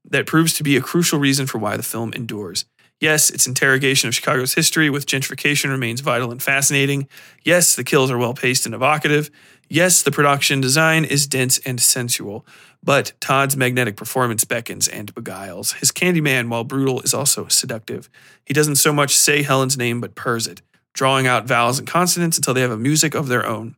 that 0.09 0.25
proves 0.25 0.55
to 0.55 0.63
be 0.63 0.75
a 0.75 0.81
crucial 0.81 1.19
reason 1.19 1.45
for 1.45 1.59
why 1.59 1.77
the 1.77 1.83
film 1.83 2.13
endures. 2.13 2.65
Yes, 3.03 3.29
its 3.29 3.47
interrogation 3.47 4.07
of 4.07 4.15
Chicago's 4.15 4.53
history 4.53 4.89
with 4.89 5.05
gentrification 5.05 5.69
remains 5.69 5.99
vital 5.99 6.31
and 6.31 6.41
fascinating. 6.41 7.09
Yes, 7.43 7.75
the 7.75 7.83
kills 7.83 8.09
are 8.09 8.17
well 8.17 8.33
paced 8.33 8.65
and 8.65 8.73
evocative. 8.73 9.29
Yes, 9.67 10.01
the 10.01 10.09
production 10.09 10.61
design 10.61 11.03
is 11.03 11.27
dense 11.27 11.57
and 11.65 11.81
sensual. 11.81 12.45
But 12.81 13.11
Todd's 13.19 13.57
magnetic 13.57 13.97
performance 13.97 14.45
beckons 14.45 14.87
and 14.87 15.13
beguiles. 15.13 15.73
His 15.73 15.91
Candyman, 15.91 16.47
while 16.47 16.63
brutal, 16.63 17.01
is 17.01 17.13
also 17.13 17.49
seductive. 17.49 18.09
He 18.45 18.53
doesn't 18.53 18.77
so 18.77 18.93
much 18.93 19.13
say 19.13 19.43
Helen's 19.43 19.77
name, 19.77 19.99
but 19.99 20.15
purrs 20.15 20.47
it, 20.47 20.61
drawing 20.93 21.27
out 21.27 21.45
vowels 21.45 21.79
and 21.79 21.85
consonants 21.85 22.37
until 22.37 22.53
they 22.53 22.61
have 22.61 22.71
a 22.71 22.77
music 22.77 23.15
of 23.15 23.27
their 23.27 23.45
own. 23.45 23.75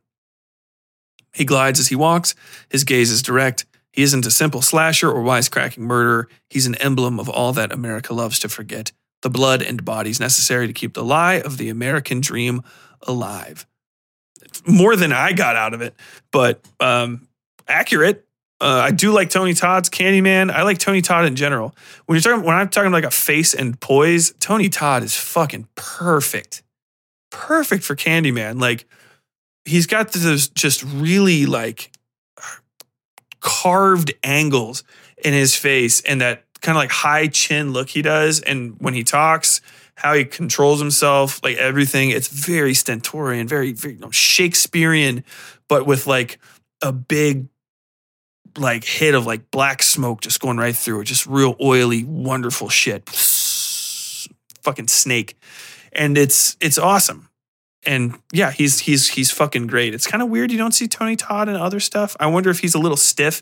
He 1.34 1.44
glides 1.44 1.80
as 1.80 1.88
he 1.88 1.96
walks, 1.96 2.36
his 2.68 2.84
gaze 2.84 3.10
is 3.10 3.22
direct. 3.22 3.66
He 3.90 4.04
isn't 4.04 4.24
a 4.24 4.30
simple 4.30 4.62
slasher 4.62 5.10
or 5.10 5.24
wisecracking 5.24 5.78
murderer. 5.78 6.28
He's 6.48 6.68
an 6.68 6.76
emblem 6.76 7.18
of 7.18 7.28
all 7.28 7.52
that 7.54 7.72
America 7.72 8.14
loves 8.14 8.38
to 8.38 8.48
forget 8.48 8.92
the 9.26 9.30
blood 9.30 9.60
and 9.60 9.84
bodies 9.84 10.20
necessary 10.20 10.68
to 10.68 10.72
keep 10.72 10.94
the 10.94 11.02
lie 11.02 11.40
of 11.40 11.58
the 11.58 11.68
American 11.68 12.20
dream 12.20 12.62
alive. 13.02 13.66
More 14.68 14.94
than 14.94 15.12
I 15.12 15.32
got 15.32 15.56
out 15.56 15.74
of 15.74 15.80
it, 15.80 15.96
but 16.30 16.60
um, 16.78 17.26
accurate. 17.66 18.24
Uh, 18.60 18.82
I 18.84 18.92
do 18.92 19.10
like 19.10 19.28
Tony 19.28 19.52
Todd's 19.52 19.90
Candyman. 19.90 20.52
I 20.52 20.62
like 20.62 20.78
Tony 20.78 21.02
Todd 21.02 21.24
in 21.24 21.34
general. 21.34 21.74
When 22.06 22.14
you're 22.14 22.22
talking, 22.22 22.46
when 22.46 22.54
I'm 22.54 22.68
talking 22.68 22.92
like 22.92 23.02
a 23.02 23.10
face 23.10 23.52
and 23.52 23.78
poise, 23.80 24.32
Tony 24.38 24.68
Todd 24.68 25.02
is 25.02 25.16
fucking 25.16 25.66
perfect, 25.74 26.62
perfect 27.32 27.82
for 27.82 27.96
Candyman. 27.96 28.60
Like 28.60 28.86
he's 29.64 29.88
got 29.88 30.12
those 30.12 30.48
just 30.48 30.84
really 30.84 31.46
like 31.46 31.90
carved 33.40 34.14
angles 34.22 34.84
in 35.24 35.32
his 35.32 35.56
face 35.56 36.00
and 36.02 36.20
that 36.20 36.44
kind 36.66 36.76
of 36.76 36.82
like 36.82 36.90
high 36.90 37.28
chin 37.28 37.72
look 37.72 37.88
he 37.88 38.02
does. 38.02 38.40
And 38.40 38.74
when 38.80 38.92
he 38.92 39.04
talks, 39.04 39.60
how 39.94 40.14
he 40.14 40.24
controls 40.24 40.80
himself, 40.80 41.40
like 41.44 41.56
everything, 41.56 42.10
it's 42.10 42.26
very 42.26 42.74
stentorian, 42.74 43.46
very, 43.46 43.72
very 43.72 43.94
you 43.94 44.00
know, 44.00 44.10
Shakespearean, 44.10 45.24
but 45.68 45.86
with 45.86 46.08
like 46.08 46.40
a 46.82 46.90
big 46.92 47.46
like 48.58 48.84
hit 48.84 49.14
of 49.14 49.26
like 49.26 49.50
black 49.52 49.80
smoke 49.80 50.22
just 50.22 50.40
going 50.40 50.56
right 50.56 50.76
through 50.76 51.02
it. 51.02 51.04
Just 51.04 51.24
real 51.26 51.54
oily, 51.62 52.02
wonderful 52.02 52.68
shit. 52.68 53.08
Fucking 54.62 54.88
snake. 54.88 55.38
And 55.92 56.18
it's 56.18 56.56
it's 56.60 56.78
awesome. 56.78 57.28
And 57.84 58.18
yeah, 58.32 58.50
he's 58.50 58.80
he's 58.80 59.10
he's 59.10 59.30
fucking 59.30 59.68
great. 59.68 59.94
It's 59.94 60.08
kind 60.08 60.20
of 60.20 60.28
weird 60.30 60.50
you 60.50 60.58
don't 60.58 60.72
see 60.72 60.88
Tony 60.88 61.14
Todd 61.14 61.48
and 61.48 61.56
other 61.56 61.78
stuff. 61.78 62.16
I 62.18 62.26
wonder 62.26 62.50
if 62.50 62.58
he's 62.58 62.74
a 62.74 62.80
little 62.80 62.96
stiff 62.96 63.40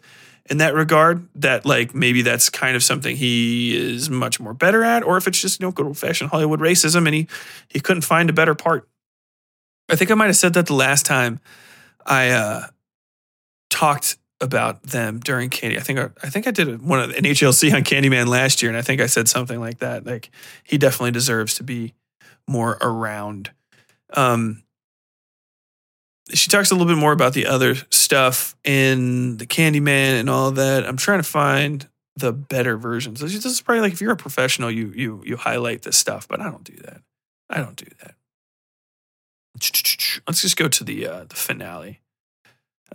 in 0.51 0.59
that 0.59 0.75
regard 0.75 1.27
that 1.35 1.65
like 1.65 1.95
maybe 1.95 2.23
that's 2.23 2.51
kind 2.51 2.77
of 2.77 2.83
something 2.83 3.17
he 3.17 3.77
is 3.77 4.11
much 4.11 4.39
more 4.39 4.53
better 4.55 4.85
at 4.85 5.03
or 5.03 5.17
if 5.17 5.27
it's 5.27 5.41
just 5.41 5.61
you 5.61 5.67
know 5.67 5.73
good 5.73 5.87
old 5.87 5.97
fashioned 5.99 6.31
hollywood 6.31 6.61
racism 6.61 7.07
and 7.07 7.15
he 7.15 7.29
he 7.69 7.81
couldn't 7.81 8.03
find 8.03 8.29
a 8.29 8.33
better 8.33 8.55
part. 8.55 8.89
I 9.89 9.97
think 9.97 10.11
i 10.11 10.15
might 10.15 10.27
have 10.27 10.37
said 10.37 10.55
that 10.55 10.67
the 10.67 10.75
last 10.75 11.07
time 11.07 11.41
i 12.07 12.31
uh 12.31 12.67
talked 13.71 14.19
about 14.41 14.83
them 14.83 15.21
during 15.21 15.49
candy. 15.49 15.79
I 15.79 15.81
think 15.81 15.99
i, 15.99 16.29
think 16.29 16.47
i 16.47 16.51
did 16.51 16.83
one 16.83 17.01
of 17.01 17.11
an 17.11 17.25
hlc 17.25 17.75
on 17.75 17.83
candyman 17.83 18.27
last 18.27 18.63
year 18.63 18.71
and 18.71 18.77
i 18.77 18.83
think 18.83 19.01
i 19.01 19.07
said 19.07 19.29
something 19.29 19.61
like 19.61 19.79
that 19.79 20.05
like 20.05 20.31
he 20.65 20.77
definitely 20.77 21.13
deserves 21.13 21.55
to 21.55 21.63
be 21.63 21.95
more 22.47 22.77
around. 22.81 23.51
Um 24.13 24.64
she 26.33 26.49
talks 26.49 26.71
a 26.71 26.75
little 26.75 26.93
bit 26.93 26.99
more 26.99 27.13
about 27.13 27.35
the 27.35 27.47
other 27.47 27.75
stuff 27.91 28.57
in 28.65 29.37
the 29.37 29.47
Candyman 29.47 30.19
and 30.19 30.31
all 30.31 30.51
that. 30.53 30.87
I'm 30.87 30.97
trying 30.97 31.19
to 31.19 31.29
find 31.29 31.87
the 32.17 32.33
better 32.33 32.77
versions. 32.77 33.21
This 33.21 33.45
is 33.45 33.61
probably 33.61 33.83
like 33.83 33.93
if 33.93 34.01
you're 34.01 34.13
a 34.13 34.17
professional, 34.17 34.71
you 34.71 34.93
you 34.95 35.23
you 35.25 35.37
highlight 35.37 35.83
this 35.83 35.97
stuff, 35.97 36.27
but 36.29 36.41
I 36.41 36.45
don't 36.45 36.65
do 36.65 36.77
that. 36.85 37.03
I 37.51 37.59
don't 37.59 37.77
do 37.77 37.87
that. 38.03 38.15
Let's 40.27 40.43
just 40.43 40.57
go 40.57 40.69
to 40.69 40.85
the 40.85 41.07
uh, 41.07 41.25
the 41.25 41.37
finale. 41.37 42.01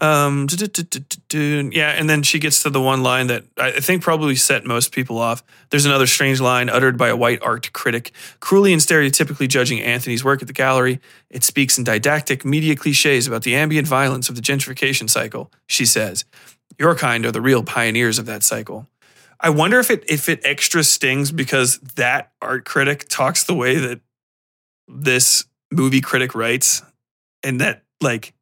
Um, 0.02 0.48
yeah, 0.54 1.90
and 1.90 2.10
then 2.10 2.24
she 2.24 2.40
gets 2.40 2.64
to 2.64 2.70
the 2.70 2.82
one 2.82 3.04
line 3.04 3.28
that 3.28 3.44
I 3.58 3.82
think 3.82 4.02
probably 4.02 4.36
set 4.36 4.66
most 4.66 4.94
people 4.94 5.18
off. 5.18 5.44
There's 5.72 5.86
another 5.86 6.08
strange 6.08 6.40
line 6.40 6.70
uttered 6.70 6.98
by 6.98 7.10
a 7.10 7.18
white 7.18 7.42
art 7.42 7.74
critic, 7.74 8.14
cruelly 8.40 8.72
and 8.72 8.82
stereotypically 8.82 9.50
judging 9.50 9.82
Anthony's 9.82 10.24
work 10.24 10.42
at 10.42 10.48
the 10.48 10.54
gallery. 10.54 11.02
It 11.30 11.44
speaks 11.44 11.78
in 11.78 11.84
didactic 11.84 12.46
media 12.46 12.76
cliches 12.78 13.28
about 13.28 13.44
the 13.44 13.56
ambient 13.56 13.88
violence 13.88 14.30
of 14.30 14.36
the 14.36 14.42
gentrification 14.42 15.10
cycle. 15.10 15.52
She 15.68 15.86
says, 15.86 16.24
"Your 16.78 16.96
kind 16.96 17.26
are 17.26 17.32
the 17.32 17.42
real 17.42 17.64
pioneers 17.64 18.20
of 18.20 18.26
that 18.28 18.44
cycle." 18.44 18.88
I 19.42 19.50
wonder 19.50 19.80
if 19.80 19.90
it 19.90 20.04
if 20.08 20.30
it 20.30 20.40
extra 20.44 20.84
stings 20.84 21.32
because 21.32 21.80
that 21.96 22.32
art 22.42 22.64
critic 22.64 23.08
talks 23.10 23.44
the 23.44 23.56
way 23.56 23.76
that 23.76 24.00
this 24.88 25.46
movie 25.72 26.02
critic 26.02 26.36
writes, 26.36 26.84
and 27.44 27.60
that 27.60 27.84
like 28.02 28.34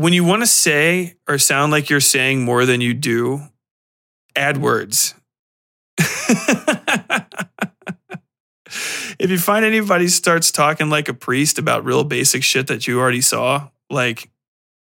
when 0.00 0.14
you 0.14 0.24
want 0.24 0.40
to 0.40 0.46
say 0.46 1.14
or 1.28 1.36
sound 1.36 1.70
like 1.70 1.90
you're 1.90 2.00
saying 2.00 2.42
more 2.42 2.64
than 2.64 2.80
you 2.80 2.94
do, 2.94 3.42
add 4.34 4.56
words. 4.56 5.14
if 9.18 9.28
you 9.28 9.38
find 9.38 9.62
anybody 9.62 10.08
starts 10.08 10.50
talking 10.50 10.88
like 10.88 11.10
a 11.10 11.14
priest 11.14 11.58
about 11.58 11.84
real 11.84 12.02
basic 12.02 12.42
shit 12.42 12.66
that 12.68 12.86
you 12.86 12.98
already 12.98 13.20
saw, 13.20 13.68
like 13.90 14.30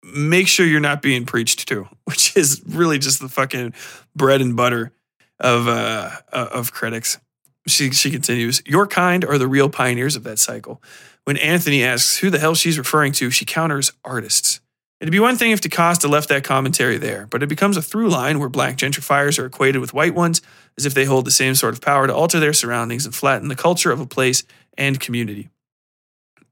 make 0.01 0.47
sure 0.47 0.65
you're 0.65 0.79
not 0.79 1.03
being 1.03 1.23
preached 1.23 1.67
to, 1.67 1.87
which 2.05 2.35
is 2.35 2.63
really 2.65 2.97
just 2.97 3.19
the 3.19 3.29
fucking 3.29 3.75
bread 4.15 4.41
and 4.41 4.55
butter 4.55 4.91
of 5.39 5.67
uh, 5.67 6.09
uh 6.33 6.47
of 6.51 6.73
critics. 6.73 7.19
She 7.67 7.91
she 7.91 8.09
continues, 8.09 8.63
"Your 8.65 8.87
kind 8.87 9.23
are 9.23 9.37
the 9.37 9.47
real 9.47 9.69
pioneers 9.69 10.15
of 10.15 10.23
that 10.23 10.39
cycle." 10.39 10.81
When 11.25 11.37
Anthony 11.37 11.83
asks 11.83 12.17
who 12.17 12.31
the 12.31 12.39
hell 12.39 12.55
she's 12.55 12.79
referring 12.79 13.11
to, 13.13 13.29
she 13.29 13.45
counters 13.45 13.91
artists. 14.03 14.61
It'd 15.01 15.11
be 15.11 15.19
one 15.19 15.35
thing 15.35 15.51
if 15.51 15.59
DaCosta 15.59 16.07
left 16.07 16.29
that 16.29 16.45
commentary 16.45 16.97
there, 16.97 17.27
but 17.27 17.43
it 17.43 17.49
becomes 17.49 17.75
a 17.75 17.81
through 17.81 18.09
line 18.09 18.39
where 18.39 18.47
black 18.47 18.77
gentrifiers 18.77 19.37
are 19.37 19.45
equated 19.45 19.81
with 19.81 19.93
white 19.93 20.15
ones 20.15 20.41
as 20.77 20.85
if 20.85 20.93
they 20.93 21.03
hold 21.03 21.25
the 21.25 21.31
same 21.31 21.53
sort 21.53 21.73
of 21.73 21.81
power 21.81 22.07
to 22.07 22.15
alter 22.15 22.39
their 22.39 22.53
surroundings 22.53 23.05
and 23.05 23.13
flatten 23.13 23.49
the 23.49 23.55
culture 23.57 23.91
of 23.91 23.99
a 23.99 24.05
place 24.05 24.43
and 24.77 25.01
community. 25.01 25.49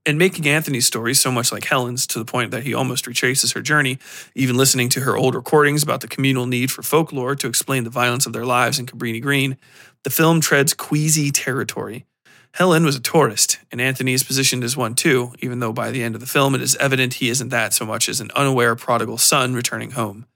And 0.06 0.18
making 0.18 0.46
Anthony's 0.46 0.86
story 0.86 1.14
so 1.14 1.32
much 1.32 1.54
like 1.54 1.64
Helen's 1.64 2.06
to 2.08 2.20
the 2.20 2.26
point 2.26 2.52
that 2.52 2.64
he 2.64 2.74
almost 2.74 3.08
retraces 3.08 3.54
her 3.54 3.62
journey, 3.62 3.98
even 4.36 4.58
listening 4.58 4.90
to 4.90 5.00
her 5.00 5.16
old 5.16 5.36
recordings 5.36 5.82
about 5.82 6.02
the 6.02 6.10
communal 6.10 6.46
need 6.46 6.70
for 6.70 6.84
folklore 6.84 7.36
to 7.36 7.48
explain 7.48 7.86
the 7.86 7.90
violence 7.90 8.26
of 8.26 8.34
their 8.34 8.46
lives 8.46 8.78
in 8.78 8.86
Cabrini 8.86 9.22
Green, 9.22 9.58
the 10.04 10.10
film 10.10 10.42
treads 10.42 10.74
queasy 10.74 11.32
territory 11.32 12.06
Helen 12.54 12.86
was 12.86 12.96
a 12.96 13.02
tourist, 13.02 13.58
and 13.72 13.82
Anthony 13.82 14.14
is 14.14 14.22
positioned 14.22 14.64
as 14.64 14.78
one 14.78 14.94
too, 14.94 15.34
even 15.40 15.60
though 15.60 15.74
by 15.74 15.90
the 15.90 16.04
end 16.04 16.14
of 16.14 16.22
the 16.22 16.28
film 16.28 16.54
it 16.54 16.62
is 16.62 16.76
evident 16.76 17.16
he 17.16 17.30
isn't 17.30 17.50
that 17.50 17.74
so 17.74 17.84
much 17.84 18.08
as 18.08 18.22
an 18.22 18.30
unaware 18.36 18.76
prodigal 18.76 19.18
son 19.18 19.56
returning 19.56 19.92
home. 19.92 20.28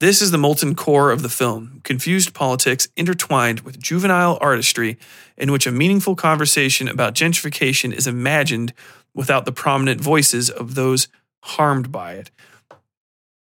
This 0.00 0.20
is 0.20 0.32
the 0.32 0.38
molten 0.38 0.74
core 0.74 1.12
of 1.12 1.22
the 1.22 1.28
film 1.28 1.80
confused 1.84 2.34
politics 2.34 2.88
intertwined 2.96 3.60
with 3.60 3.78
juvenile 3.78 4.38
artistry, 4.40 4.98
in 5.36 5.52
which 5.52 5.64
a 5.64 5.70
meaningful 5.70 6.16
conversation 6.16 6.88
about 6.88 7.14
gentrification 7.14 7.92
is 7.92 8.08
imagined 8.08 8.72
without 9.14 9.44
the 9.44 9.52
prominent 9.52 10.00
voices 10.00 10.50
of 10.50 10.74
those 10.74 11.06
harmed 11.44 11.92
by 11.92 12.14
it. 12.14 12.32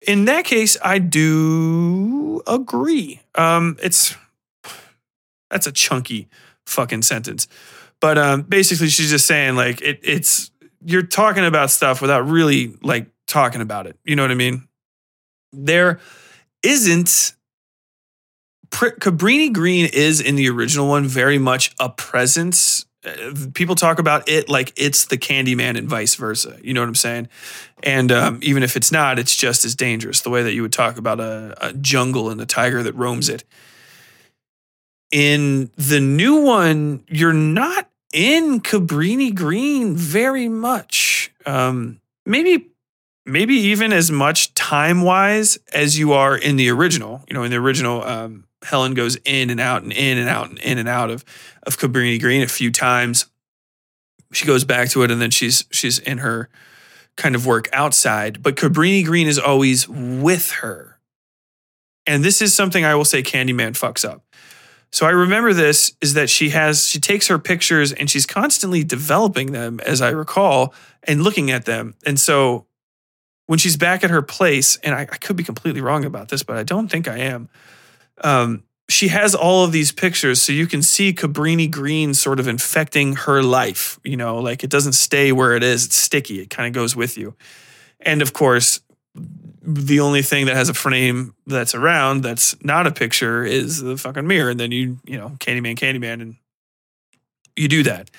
In 0.02 0.24
that 0.24 0.44
case, 0.44 0.76
I 0.82 0.98
do 0.98 2.42
agree. 2.48 3.20
Um, 3.36 3.76
it's 3.80 4.16
that's 5.50 5.68
a 5.68 5.72
chunky 5.72 6.26
fucking 6.66 7.02
sentence. 7.02 7.46
But 8.00 8.18
um, 8.18 8.42
basically, 8.42 8.88
she's 8.88 9.10
just 9.10 9.26
saying 9.26 9.56
like 9.56 9.80
it, 9.82 10.00
it's 10.02 10.50
you're 10.84 11.02
talking 11.02 11.44
about 11.44 11.70
stuff 11.70 12.00
without 12.00 12.28
really 12.28 12.76
like 12.82 13.06
talking 13.26 13.60
about 13.60 13.86
it. 13.86 13.98
You 14.04 14.16
know 14.16 14.22
what 14.22 14.30
I 14.30 14.34
mean? 14.34 14.68
There 15.52 16.00
isn't. 16.62 17.34
Cabrini 18.70 19.50
Green 19.52 19.88
is 19.92 20.20
in 20.20 20.36
the 20.36 20.48
original 20.50 20.88
one 20.88 21.06
very 21.06 21.38
much 21.38 21.74
a 21.80 21.88
presence. 21.88 22.84
Uh, 23.04 23.32
people 23.54 23.74
talk 23.74 23.98
about 23.98 24.28
it 24.28 24.48
like 24.50 24.72
it's 24.76 25.06
the 25.06 25.16
Candyman 25.16 25.78
and 25.78 25.88
vice 25.88 26.14
versa. 26.16 26.58
You 26.62 26.74
know 26.74 26.82
what 26.82 26.88
I'm 26.88 26.94
saying? 26.94 27.28
And 27.82 28.12
um, 28.12 28.40
even 28.42 28.62
if 28.62 28.76
it's 28.76 28.92
not, 28.92 29.18
it's 29.18 29.34
just 29.34 29.64
as 29.64 29.74
dangerous. 29.74 30.20
The 30.20 30.30
way 30.30 30.42
that 30.42 30.52
you 30.52 30.62
would 30.62 30.72
talk 30.72 30.98
about 30.98 31.18
a, 31.18 31.56
a 31.60 31.72
jungle 31.72 32.28
and 32.28 32.38
the 32.38 32.46
tiger 32.46 32.82
that 32.82 32.94
roams 32.94 33.28
it. 33.28 33.44
In 35.10 35.70
the 35.76 36.00
new 36.00 36.42
one, 36.42 37.04
you're 37.08 37.32
not 37.32 37.87
in 38.12 38.60
Cabrini 38.60 39.34
Green 39.34 39.96
very 39.96 40.48
much. 40.48 41.32
Um, 41.46 42.00
maybe 42.24 42.68
maybe 43.26 43.54
even 43.54 43.92
as 43.92 44.10
much 44.10 44.54
time 44.54 45.02
wise 45.02 45.58
as 45.72 45.98
you 45.98 46.12
are 46.12 46.36
in 46.36 46.56
the 46.56 46.70
original. 46.70 47.22
You 47.28 47.34
know, 47.34 47.42
in 47.42 47.50
the 47.50 47.58
original, 47.58 48.02
um, 48.02 48.44
Helen 48.62 48.94
goes 48.94 49.16
in 49.24 49.50
and 49.50 49.60
out 49.60 49.82
and 49.82 49.92
in 49.92 50.18
and 50.18 50.28
out 50.28 50.48
and 50.48 50.58
in 50.58 50.78
and 50.78 50.88
out 50.88 51.10
of 51.10 51.24
of 51.64 51.78
Cabrini 51.78 52.20
Green 52.20 52.42
a 52.42 52.48
few 52.48 52.70
times. 52.70 53.26
She 54.32 54.46
goes 54.46 54.64
back 54.64 54.90
to 54.90 55.02
it, 55.02 55.10
and 55.10 55.20
then 55.20 55.30
she's 55.30 55.64
she's 55.70 55.98
in 55.98 56.18
her 56.18 56.48
kind 57.16 57.34
of 57.34 57.46
work 57.46 57.68
outside. 57.72 58.42
But 58.42 58.56
Cabrini 58.56 59.04
Green 59.04 59.26
is 59.26 59.38
always 59.38 59.88
with 59.88 60.50
her, 60.52 60.98
and 62.06 62.24
this 62.24 62.42
is 62.42 62.54
something 62.54 62.84
I 62.84 62.94
will 62.94 63.04
say 63.04 63.22
Candyman 63.22 63.72
fucks 63.72 64.08
up. 64.08 64.22
So 64.90 65.06
I 65.06 65.10
remember 65.10 65.52
this 65.52 65.92
is 66.00 66.14
that 66.14 66.30
she 66.30 66.50
has 66.50 66.86
she 66.86 66.98
takes 66.98 67.28
her 67.28 67.38
pictures 67.38 67.92
and 67.92 68.08
she's 68.08 68.26
constantly 68.26 68.84
developing 68.84 69.52
them, 69.52 69.80
as 69.80 70.00
I 70.00 70.10
recall, 70.10 70.74
and 71.02 71.22
looking 71.22 71.50
at 71.50 71.66
them. 71.66 71.94
And 72.06 72.18
so 72.18 72.66
when 73.46 73.58
she's 73.58 73.76
back 73.76 74.04
at 74.04 74.10
her 74.10 74.22
place, 74.22 74.76
and 74.78 74.94
I, 74.94 75.02
I 75.02 75.04
could 75.04 75.36
be 75.36 75.44
completely 75.44 75.80
wrong 75.80 76.04
about 76.04 76.28
this, 76.28 76.42
but 76.42 76.56
I 76.56 76.62
don't 76.62 76.88
think 76.88 77.08
I 77.08 77.18
am. 77.18 77.48
Um, 78.22 78.62
she 78.90 79.08
has 79.08 79.34
all 79.34 79.64
of 79.64 79.72
these 79.72 79.92
pictures, 79.92 80.40
so 80.40 80.52
you 80.52 80.66
can 80.66 80.82
see 80.82 81.12
Cabrini 81.12 81.70
Green 81.70 82.14
sort 82.14 82.40
of 82.40 82.48
infecting 82.48 83.16
her 83.16 83.42
life. 83.42 84.00
You 84.02 84.16
know, 84.16 84.38
like 84.38 84.64
it 84.64 84.70
doesn't 84.70 84.94
stay 84.94 85.32
where 85.32 85.54
it 85.54 85.62
is; 85.62 85.86
it's 85.86 85.96
sticky. 85.96 86.40
It 86.40 86.50
kind 86.50 86.66
of 86.66 86.72
goes 86.72 86.96
with 86.96 87.18
you. 87.18 87.34
And 88.00 88.22
of 88.22 88.32
course, 88.32 88.80
the 89.70 90.00
only 90.00 90.22
thing 90.22 90.46
that 90.46 90.56
has 90.56 90.70
a 90.70 90.74
frame 90.74 91.34
that's 91.46 91.74
around 91.74 92.22
that's 92.22 92.56
not 92.64 92.86
a 92.86 92.90
picture 92.90 93.44
is 93.44 93.82
the 93.82 93.98
fucking 93.98 94.26
mirror. 94.26 94.50
And 94.50 94.58
then 94.58 94.72
you, 94.72 94.98
you 95.04 95.18
know, 95.18 95.30
Candyman, 95.40 95.76
Candyman, 95.76 96.22
and 96.22 96.36
you 97.54 97.68
do 97.68 97.82
that. 97.82 98.10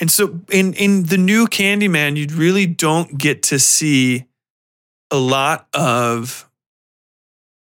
And 0.00 0.10
so 0.10 0.40
in 0.50 0.74
in 0.74 1.04
the 1.04 1.16
new 1.16 1.46
Candyman, 1.46 2.16
you 2.16 2.26
really 2.34 2.66
don't 2.66 3.16
get 3.16 3.44
to 3.44 3.60
see 3.60 4.26
a 5.12 5.16
lot 5.16 5.68
of 5.72 6.50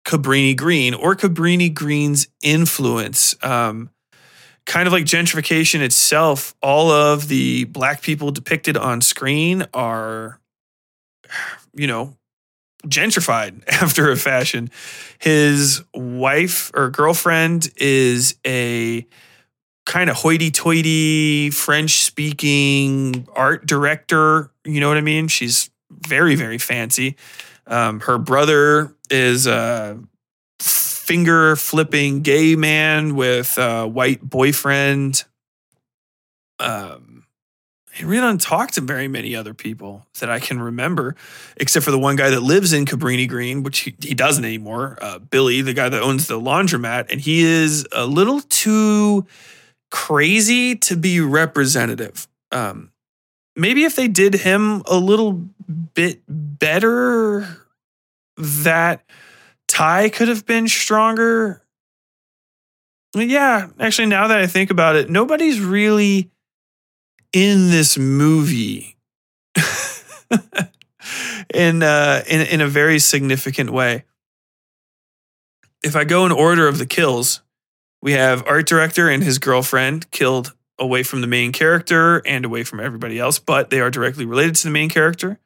Cabrini 0.06 0.58
Green 0.58 0.96
or 0.96 1.16
Cabrini 1.16 1.72
Green's 1.72 2.30
influence. 2.42 3.36
Um, 3.44 3.92
kind 4.66 4.88
of 4.88 4.94
like 4.94 5.06
gentrification 5.06 5.82
itself, 5.82 6.56
all 6.62 6.92
of 6.92 7.28
the 7.28 7.66
black 7.66 8.02
people 8.02 8.32
depicted 8.32 8.78
on 8.78 9.02
screen 9.02 9.68
are, 9.74 10.40
you 11.74 11.88
know, 11.88 12.16
gentrified 12.86 13.64
after 13.82 14.12
a 14.12 14.16
fashion. 14.16 14.70
His 15.20 15.84
wife 15.94 16.72
or 16.74 16.90
girlfriend 16.90 17.70
is 17.78 18.36
a 18.46 19.08
kind 19.86 20.10
of 20.10 20.18
hoity 20.18 20.52
toity 20.52 21.50
French 21.50 22.04
speaking 22.04 23.28
art 23.36 23.66
director. 23.66 24.52
You 24.64 24.80
know 24.80 24.88
what 24.88 24.98
I 24.98 25.02
mean? 25.02 25.28
She's 25.28 25.70
very, 25.90 26.36
very 26.36 26.60
fancy. 26.60 27.16
Um, 27.66 28.00
her 28.02 28.18
brother 28.18 28.96
is 29.10 29.48
a 29.48 30.00
finger 30.60 31.56
flipping 31.56 32.22
gay 32.22 32.56
man 32.56 33.16
with 33.16 33.58
a 33.58 33.88
white 33.88 34.22
boyfriend. 34.22 35.24
Um, 36.60 37.09
he 38.00 38.06
really 38.06 38.22
doesn't 38.22 38.40
talk 38.40 38.72
to 38.72 38.82
very 38.82 39.10
many 39.10 39.36
other 39.36 39.54
people 39.54 40.06
that 40.22 40.30
I 40.30 40.40
can 40.40 40.62
remember, 40.62 41.18
except 41.58 41.84
for 41.84 41.92
the 41.92 42.00
one 42.00 42.16
guy 42.16 42.30
that 42.30 42.42
lives 42.42 42.72
in 42.72 42.86
Cabrini 42.86 43.28
Green, 43.28 43.62
which 43.62 43.80
he, 43.80 43.94
he 44.02 44.14
doesn't 44.14 44.46
anymore. 44.46 44.98
Uh, 45.02 45.20
Billy, 45.20 45.62
the 45.62 45.74
guy 45.74 45.90
that 45.90 46.02
owns 46.02 46.28
the 46.28 46.40
laundromat, 46.40 47.12
and 47.12 47.20
he 47.20 47.42
is 47.42 47.86
a 47.92 48.06
little 48.06 48.40
too 48.40 49.28
crazy 49.92 50.78
to 50.78 50.96
be 50.96 51.20
representative. 51.20 52.30
Um, 52.54 52.94
maybe 53.58 53.84
if 53.84 53.98
they 53.98 54.08
did 54.08 54.34
him 54.34 54.82
a 54.86 54.96
little 54.96 55.34
bit 55.94 56.22
better, 56.26 57.66
that 58.38 59.04
tie 59.68 60.08
could 60.08 60.30
have 60.30 60.46
been 60.46 60.70
stronger. 60.70 61.62
Yeah, 63.14 63.68
actually, 63.78 64.06
now 64.06 64.28
that 64.30 64.40
I 64.40 64.48
think 64.48 64.72
about 64.72 64.96
it, 64.96 65.10
nobody's 65.10 65.60
really 65.60 66.30
in 67.34 67.70
this 67.70 67.98
movie 67.98 68.96
in, 71.54 71.84
uh, 71.84 72.24
in 72.28 72.42
in 72.42 72.62
a 72.62 72.68
very 72.68 73.00
significant 73.00 73.72
way. 73.72 74.06
If 75.84 75.96
I 75.96 76.04
go 76.04 76.26
in 76.26 76.32
order 76.32 76.68
of 76.68 76.78
the 76.78 76.86
kills, 76.86 77.42
we 78.02 78.14
have 78.14 78.46
art 78.46 78.68
director 78.68 79.10
and 79.10 79.24
his 79.24 79.40
girlfriend 79.40 80.10
killed 80.12 80.54
away 80.78 81.04
from 81.04 81.22
the 81.22 81.28
main 81.28 81.52
character 81.52 82.22
and 82.26 82.46
away 82.46 82.64
from 82.64 82.80
everybody 82.80 83.20
else, 83.20 83.40
but 83.40 83.70
they 83.70 83.82
are 83.82 83.90
directly 83.90 84.26
related 84.26 84.56
to 84.56 84.64
the 84.64 84.72
main 84.72 84.90
character. 84.90 85.40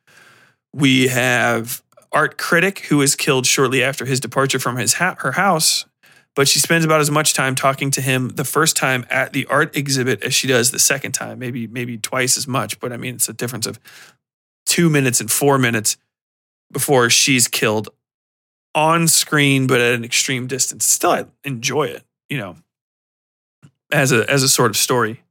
We 0.74 1.08
have 1.08 1.84
art 2.12 2.38
critic 2.38 2.80
who 2.86 3.02
is 3.02 3.16
killed 3.16 3.45
shortly 3.45 3.84
after 3.84 4.06
his 4.06 4.20
departure 4.20 4.60
from 4.60 4.78
his 4.78 4.94
ha- 4.94 5.16
her 5.20 5.34
house, 5.34 5.86
but 6.36 6.48
she 6.48 6.60
spends 6.60 6.84
about 6.84 7.02
as 7.02 7.12
much 7.12 7.34
time 7.34 7.56
talking 7.56 7.92
to 7.92 8.02
him 8.02 8.30
the 8.30 8.44
first 8.44 8.76
time 8.76 9.06
at 9.10 9.34
the 9.34 9.45
art 9.48 9.76
exhibit 9.76 10.24
as 10.24 10.34
she 10.34 10.48
does 10.48 10.72
the 10.72 10.80
second 10.80 11.12
time, 11.12 11.40
maybe 11.40 11.68
maybe 11.68 11.98
twice 11.98 12.38
as 12.38 12.48
much, 12.48 12.80
but 12.80 12.92
I 12.92 12.98
mean 12.98 13.16
it's 13.16 13.30
a 13.30 13.34
difference 13.34 13.66
of 13.66 13.80
2 14.66 14.90
minutes 14.90 15.20
and 15.20 15.32
4 15.32 15.58
minutes 15.58 15.98
before 16.72 17.10
she's 17.10 17.48
killed 17.48 17.90
on 18.74 19.08
screen 19.08 19.68
but 19.68 19.80
at 19.80 19.94
an 19.94 20.03
extreme 20.03 20.48
distance. 20.48 20.86
Still 20.86 21.12
I 21.12 21.26
enjoy 21.44 21.84
it, 21.86 22.03
you 22.30 22.38
know, 22.38 22.56
as 23.92 24.12
a 24.12 24.30
as 24.30 24.44
a 24.44 24.50
sort 24.50 24.72
of 24.72 24.78
story. 24.78 25.24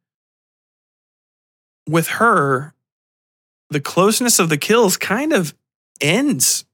With 1.88 2.06
her, 2.08 2.74
the 3.70 3.80
closeness 3.80 4.38
of 4.38 4.48
the 4.48 4.56
kills 4.58 4.96
kind 4.96 5.32
of 5.32 5.52
ends. 6.00 6.64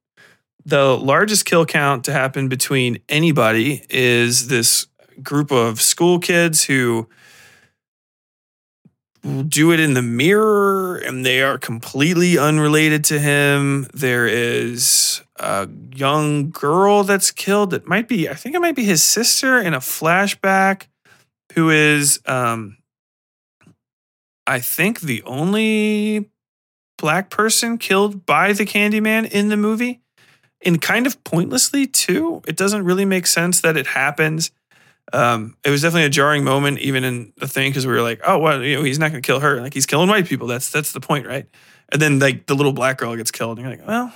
The 0.69 0.99
largest 0.99 1.47
kill 1.47 1.65
count 1.65 2.05
to 2.05 2.13
happen 2.13 2.51
between 2.51 2.99
anybody 3.09 3.87
is 3.89 4.49
this 4.49 4.87
group 5.23 5.51
of 5.51 5.81
school 5.81 6.19
kids 6.19 6.65
who 6.65 7.09
do 9.49 9.73
it 9.73 9.81
in 9.81 9.95
the 9.95 10.03
mirror 10.03 10.99
and 10.99 11.25
they 11.25 11.41
are 11.41 11.57
completely 11.57 12.37
unrelated 12.37 13.03
to 13.05 13.19
him. 13.19 13.87
There 13.95 14.27
is 14.27 15.23
a 15.37 15.71
young 15.95 16.51
girl 16.51 17.03
that's 17.03 17.31
killed 17.31 17.71
that 17.71 17.87
might 17.87 18.07
be, 18.07 18.29
I 18.29 18.35
think 18.35 18.55
it 18.55 18.61
might 18.61 18.77
be 18.77 18.85
his 18.85 19.03
sister 19.03 19.59
in 19.59 19.73
a 19.73 19.81
flashback 19.81 20.89
who 21.55 21.71
is 21.71 22.21
um 22.27 22.77
I 24.47 24.61
think 24.61 25.01
the 25.01 25.23
only 25.23 26.29
black 26.99 27.31
person 27.31 27.79
killed 27.79 28.27
by 28.27 28.53
the 28.53 28.67
Candyman 28.67 29.31
in 29.31 29.49
the 29.49 29.57
movie. 29.57 30.03
And 30.65 30.81
kind 30.81 31.07
of 31.07 31.23
pointlessly 31.25 31.87
too. 31.87 32.43
It 32.47 32.57
doesn't 32.57 32.85
really 32.85 33.05
make 33.05 33.27
sense 33.27 33.61
that 33.61 33.77
it 33.77 33.87
happens. 33.87 34.51
Um, 35.13 35.57
it 35.65 35.71
was 35.71 35.83
definitely 35.83 36.05
a 36.05 36.11
jarring 36.11 36.45
moment, 36.45 36.81
even 36.81 37.05
in 37.05 37.33
the 37.37 37.49
thing, 37.49 37.71
because 37.71 37.87
we 37.87 37.93
were 37.93 38.03
like, 38.03 38.21
"Oh, 38.27 38.39
well, 38.39 38.63
you 38.63 38.77
know, 38.77 38.83
he's 38.83 38.99
not 38.99 39.11
going 39.11 39.23
to 39.23 39.27
kill 39.27 39.41
her. 39.41 39.61
Like 39.61 39.73
he's 39.73 39.87
killing 39.87 40.09
white 40.09 40.27
people. 40.27 40.47
That's 40.47 40.71
that's 40.71 40.93
the 40.93 41.01
point, 41.01 41.27
right?" 41.27 41.47
And 41.91 42.03
then 42.03 42.19
like 42.19 42.47
the 42.47 42.55
little 42.55 42.73
black 42.73 42.99
girl 42.99 43.17
gets 43.17 43.31
killed, 43.31 43.59
and 43.59 43.67
you're 43.67 43.77
like, 43.77 43.87
"Well, 43.87 44.13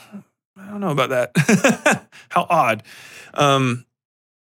I 0.56 0.70
don't 0.70 0.80
know 0.80 0.90
about 0.90 1.10
that. 1.10 2.08
How 2.28 2.46
odd." 2.50 2.82
Um, 3.34 3.86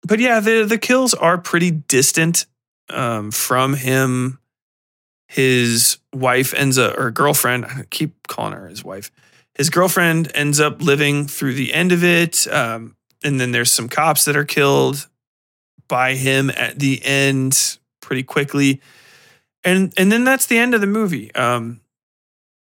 but 0.06 0.20
yeah, 0.20 0.40
the 0.40 0.66
the 0.66 0.78
kills 0.78 1.14
are 1.14 1.38
pretty 1.38 1.72
distant 1.72 2.46
um, 2.90 3.32
from 3.32 3.74
him. 3.74 4.40
His 5.28 5.98
wife 6.14 6.54
ends 6.54 6.78
up, 6.78 6.98
or 7.00 7.10
girlfriend, 7.10 7.66
I 7.66 7.84
keep 7.90 8.28
calling 8.28 8.54
her 8.54 8.68
his 8.68 8.84
wife. 8.84 9.12
His 9.56 9.70
girlfriend 9.70 10.32
ends 10.36 10.60
up 10.60 10.82
living 10.82 11.28
through 11.28 11.54
the 11.54 11.74
end 11.74 11.92
of 11.92 12.04
it. 12.04 12.48
Um, 12.48 12.96
and 13.24 13.40
then 13.40 13.52
there's 13.52 13.72
some 13.72 13.90
cops 13.90 14.26
that 14.26 14.36
are 14.36 14.46
killed 14.46 15.08
by 15.88 16.16
him 16.16 16.50
at 16.50 16.80
the 16.80 17.02
end 17.04 17.78
pretty 18.02 18.24
quickly. 18.24 18.82
And 19.64 19.94
and 19.98 20.12
then 20.12 20.24
that's 20.24 20.46
the 20.46 20.58
end 20.58 20.76
of 20.76 20.82
the 20.82 20.88
movie. 20.88 21.34
Um, 21.34 21.82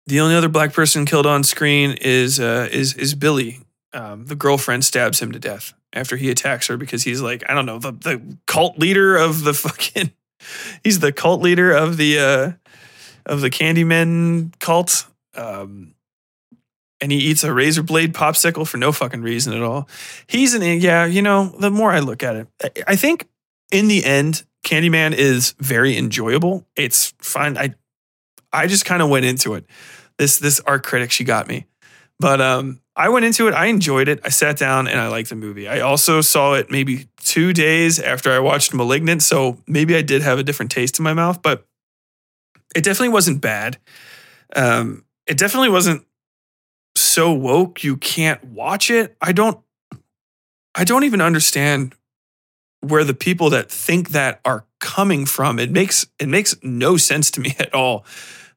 the 0.08 0.20
only 0.20 0.36
other 0.36 0.48
black 0.48 0.74
person 0.74 1.06
killed 1.06 1.26
on 1.26 1.44
screen 1.44 1.98
is 2.00 2.40
uh, 2.40 2.70
is 2.72 2.94
is 2.94 3.16
Billy. 3.16 3.60
Um, 3.94 4.26
the 4.26 4.36
girlfriend 4.36 4.86
stabs 4.86 5.22
him 5.22 5.32
to 5.32 5.40
death 5.40 5.74
after 5.94 6.18
he 6.18 6.30
attacks 6.30 6.68
her 6.68 6.78
because 6.78 7.04
he's 7.04 7.22
like 7.22 7.44
I 7.50 7.54
don't 7.54 7.66
know 7.66 7.80
the 7.80 7.92
the 7.92 8.38
cult 8.46 8.78
leader 8.78 9.18
of 9.18 9.44
the 9.44 9.54
fucking 9.54 10.12
he's 10.84 11.00
the 11.00 11.12
cult 11.12 11.42
leader 11.42 11.72
of 11.72 11.98
the 11.98 12.20
uh, 12.20 12.52
of 13.26 13.42
the 13.42 13.50
Candyman 13.50 14.58
cult. 14.60 15.08
Um, 15.34 15.95
and 17.02 17.12
he 17.12 17.18
eats 17.18 17.44
a 17.44 17.54
razor 17.54 17.84
blade 17.84 18.14
popsicle 18.14 18.68
for 18.68 18.78
no 18.78 18.92
fucking 18.92 19.22
reason 19.22 19.54
at 19.54 19.62
all. 19.62 19.88
He's 20.28 20.54
an 20.54 20.62
yeah, 20.62 21.06
you 21.06 21.22
know. 21.22 21.54
The 21.60 21.70
more 21.72 21.92
I 21.92 22.00
look 22.00 22.24
at 22.24 22.36
it, 22.36 22.48
I- 22.88 22.96
think 22.96 23.28
in 23.72 23.88
the 23.88 24.04
end, 24.06 24.44
Candyman 24.64 25.14
is 25.14 25.54
very 25.60 25.98
enjoyable. 25.98 26.66
It's 26.76 27.14
fun. 27.20 27.58
I 27.58 27.76
I 28.54 28.68
just 28.68 28.86
kind 28.86 29.02
of 29.02 29.10
went 29.10 29.26
into 29.26 29.56
it. 29.56 29.66
This 30.18 30.40
this 30.40 30.60
art 30.62 30.84
critic, 30.84 31.12
she 31.12 31.24
got 31.24 31.48
me. 31.48 31.66
But 32.20 32.40
um, 32.40 32.80
I 32.96 33.10
went 33.10 33.26
into 33.26 33.50
it. 33.50 33.54
I 33.54 33.66
enjoyed 33.66 34.08
it. 34.08 34.22
I 34.24 34.30
sat 34.30 34.58
down 34.58 34.88
and 34.88 34.98
I 35.00 35.10
liked 35.10 35.30
the 35.30 35.36
movie. 35.36 35.68
I 35.68 35.82
also 35.82 36.22
saw 36.22 36.54
it 36.54 36.72
maybe 36.72 37.10
two 37.20 37.52
days 37.52 38.00
after 38.00 38.32
I 38.32 38.40
watched 38.40 38.74
*Malignant*, 38.74 39.22
so 39.22 39.58
maybe 39.68 39.96
I 39.98 40.02
did 40.02 40.22
have 40.22 40.40
a 40.40 40.44
different 40.44 40.72
taste 40.72 40.98
in 40.98 41.04
my 41.04 41.14
mouth. 41.14 41.42
But 41.42 41.68
it 42.74 42.86
definitely 42.86 43.10
wasn't 43.10 43.42
bad. 43.42 43.78
Um, 44.56 45.04
it 45.28 45.38
definitely 45.38 45.70
wasn't 45.70 46.06
so 46.96 47.32
woke 47.34 47.84
you 47.84 47.98
can't 47.98 48.44
watch 48.44 48.90
it. 48.90 49.16
I 49.22 49.32
don't 49.32 49.60
I 50.74 50.84
don't 50.84 51.04
even 51.04 51.22
understand 51.22 51.96
where 52.82 53.04
the 53.04 53.14
people 53.14 53.50
that 53.52 53.72
think 53.72 54.10
that 54.10 54.42
are 54.46 54.66
coming 54.80 55.26
from. 55.26 55.60
It 55.60 55.72
makes 55.72 56.06
it 56.20 56.28
makes 56.28 56.56
no 56.64 56.98
sense 56.98 57.32
to 57.32 57.42
me 57.42 57.56
at 57.60 57.74
all. 57.74 58.06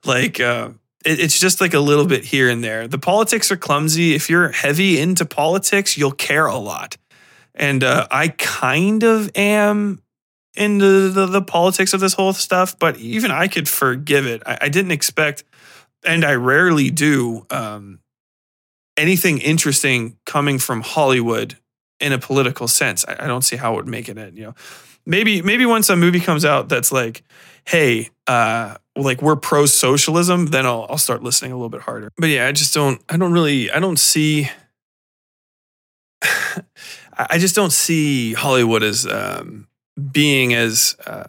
Like 0.05 0.41
uh 0.41 0.71
it, 1.05 1.21
it's 1.21 1.39
just 1.39 1.61
like 1.61 1.75
a 1.75 1.81
little 1.81 2.07
bit 2.07 2.25
here 2.25 2.49
and 2.49 2.63
there. 2.63 2.89
The 2.89 2.99
politics 2.99 3.51
are 3.51 3.57
clumsy. 3.57 4.15
If 4.15 4.29
you're 4.29 4.51
heavy 4.51 5.01
into 5.01 5.25
politics, 5.25 5.97
you'll 5.97 6.13
care 6.13 6.47
a 6.47 6.59
lot. 6.59 6.97
And 7.55 7.83
uh, 7.83 8.07
I 8.11 8.29
kind 8.29 9.03
of 9.03 9.31
am 9.35 10.01
into 10.55 11.11
the, 11.11 11.27
the, 11.27 11.43
politics 11.43 11.93
of 11.93 12.01
this 12.01 12.15
whole 12.15 12.33
stuff, 12.33 12.79
but 12.79 12.97
even 12.99 13.31
I 13.31 13.49
could 13.49 13.69
forgive 13.69 14.27
it. 14.27 14.43
I, 14.45 14.59
I 14.63 14.69
didn't 14.69 14.91
expect, 14.91 15.45
and 16.05 16.25
I 16.25 16.35
rarely 16.35 16.91
do, 16.91 17.47
um, 17.51 18.01
anything 18.99 19.39
interesting 19.39 20.19
coming 20.27 20.59
from 20.59 20.83
Hollywood 20.83 21.57
in 22.01 22.13
a 22.13 22.19
political 22.19 22.69
sense. 22.69 23.05
I, 23.07 23.25
I 23.25 23.27
don't 23.27 23.43
see 23.43 23.57
how 23.57 23.73
it 23.75 23.77
would 23.77 23.89
make 23.89 24.09
it. 24.09 24.19
In. 24.19 24.37
You 24.37 24.43
know, 24.47 24.55
maybe 25.07 25.41
maybe 25.43 25.65
once 25.65 25.89
a 25.89 25.97
movie 25.97 26.21
comes 26.21 26.45
out 26.45 26.69
that's 26.69 26.93
like, 26.93 27.23
hey, 27.65 28.11
uh, 28.27 28.77
like 28.97 29.23
we're 29.23 29.37
pro 29.37 29.67
socialism, 29.67 30.47
then 30.47 30.67
I'll 30.67 30.87
I'll 30.91 30.99
start 30.99 31.23
listening 31.23 31.53
a 31.53 31.57
little 31.57 31.71
bit 31.71 31.83
harder. 31.83 32.11
But 32.17 32.29
yeah, 32.29 32.47
I 32.47 32.53
just 32.53 32.75
don't. 32.75 33.03
I 33.09 33.17
don't 33.17 33.33
really. 33.33 33.71
I 33.71 33.81
don't 33.81 33.99
see. 33.99 34.51
I 37.21 37.39
just 37.39 37.57
don't 37.57 37.73
see 37.73 38.35
Hollywood 38.35 38.85
as 38.85 39.05
um, 39.05 39.67
being 40.13 40.55
as 40.55 40.97
uh, 41.05 41.25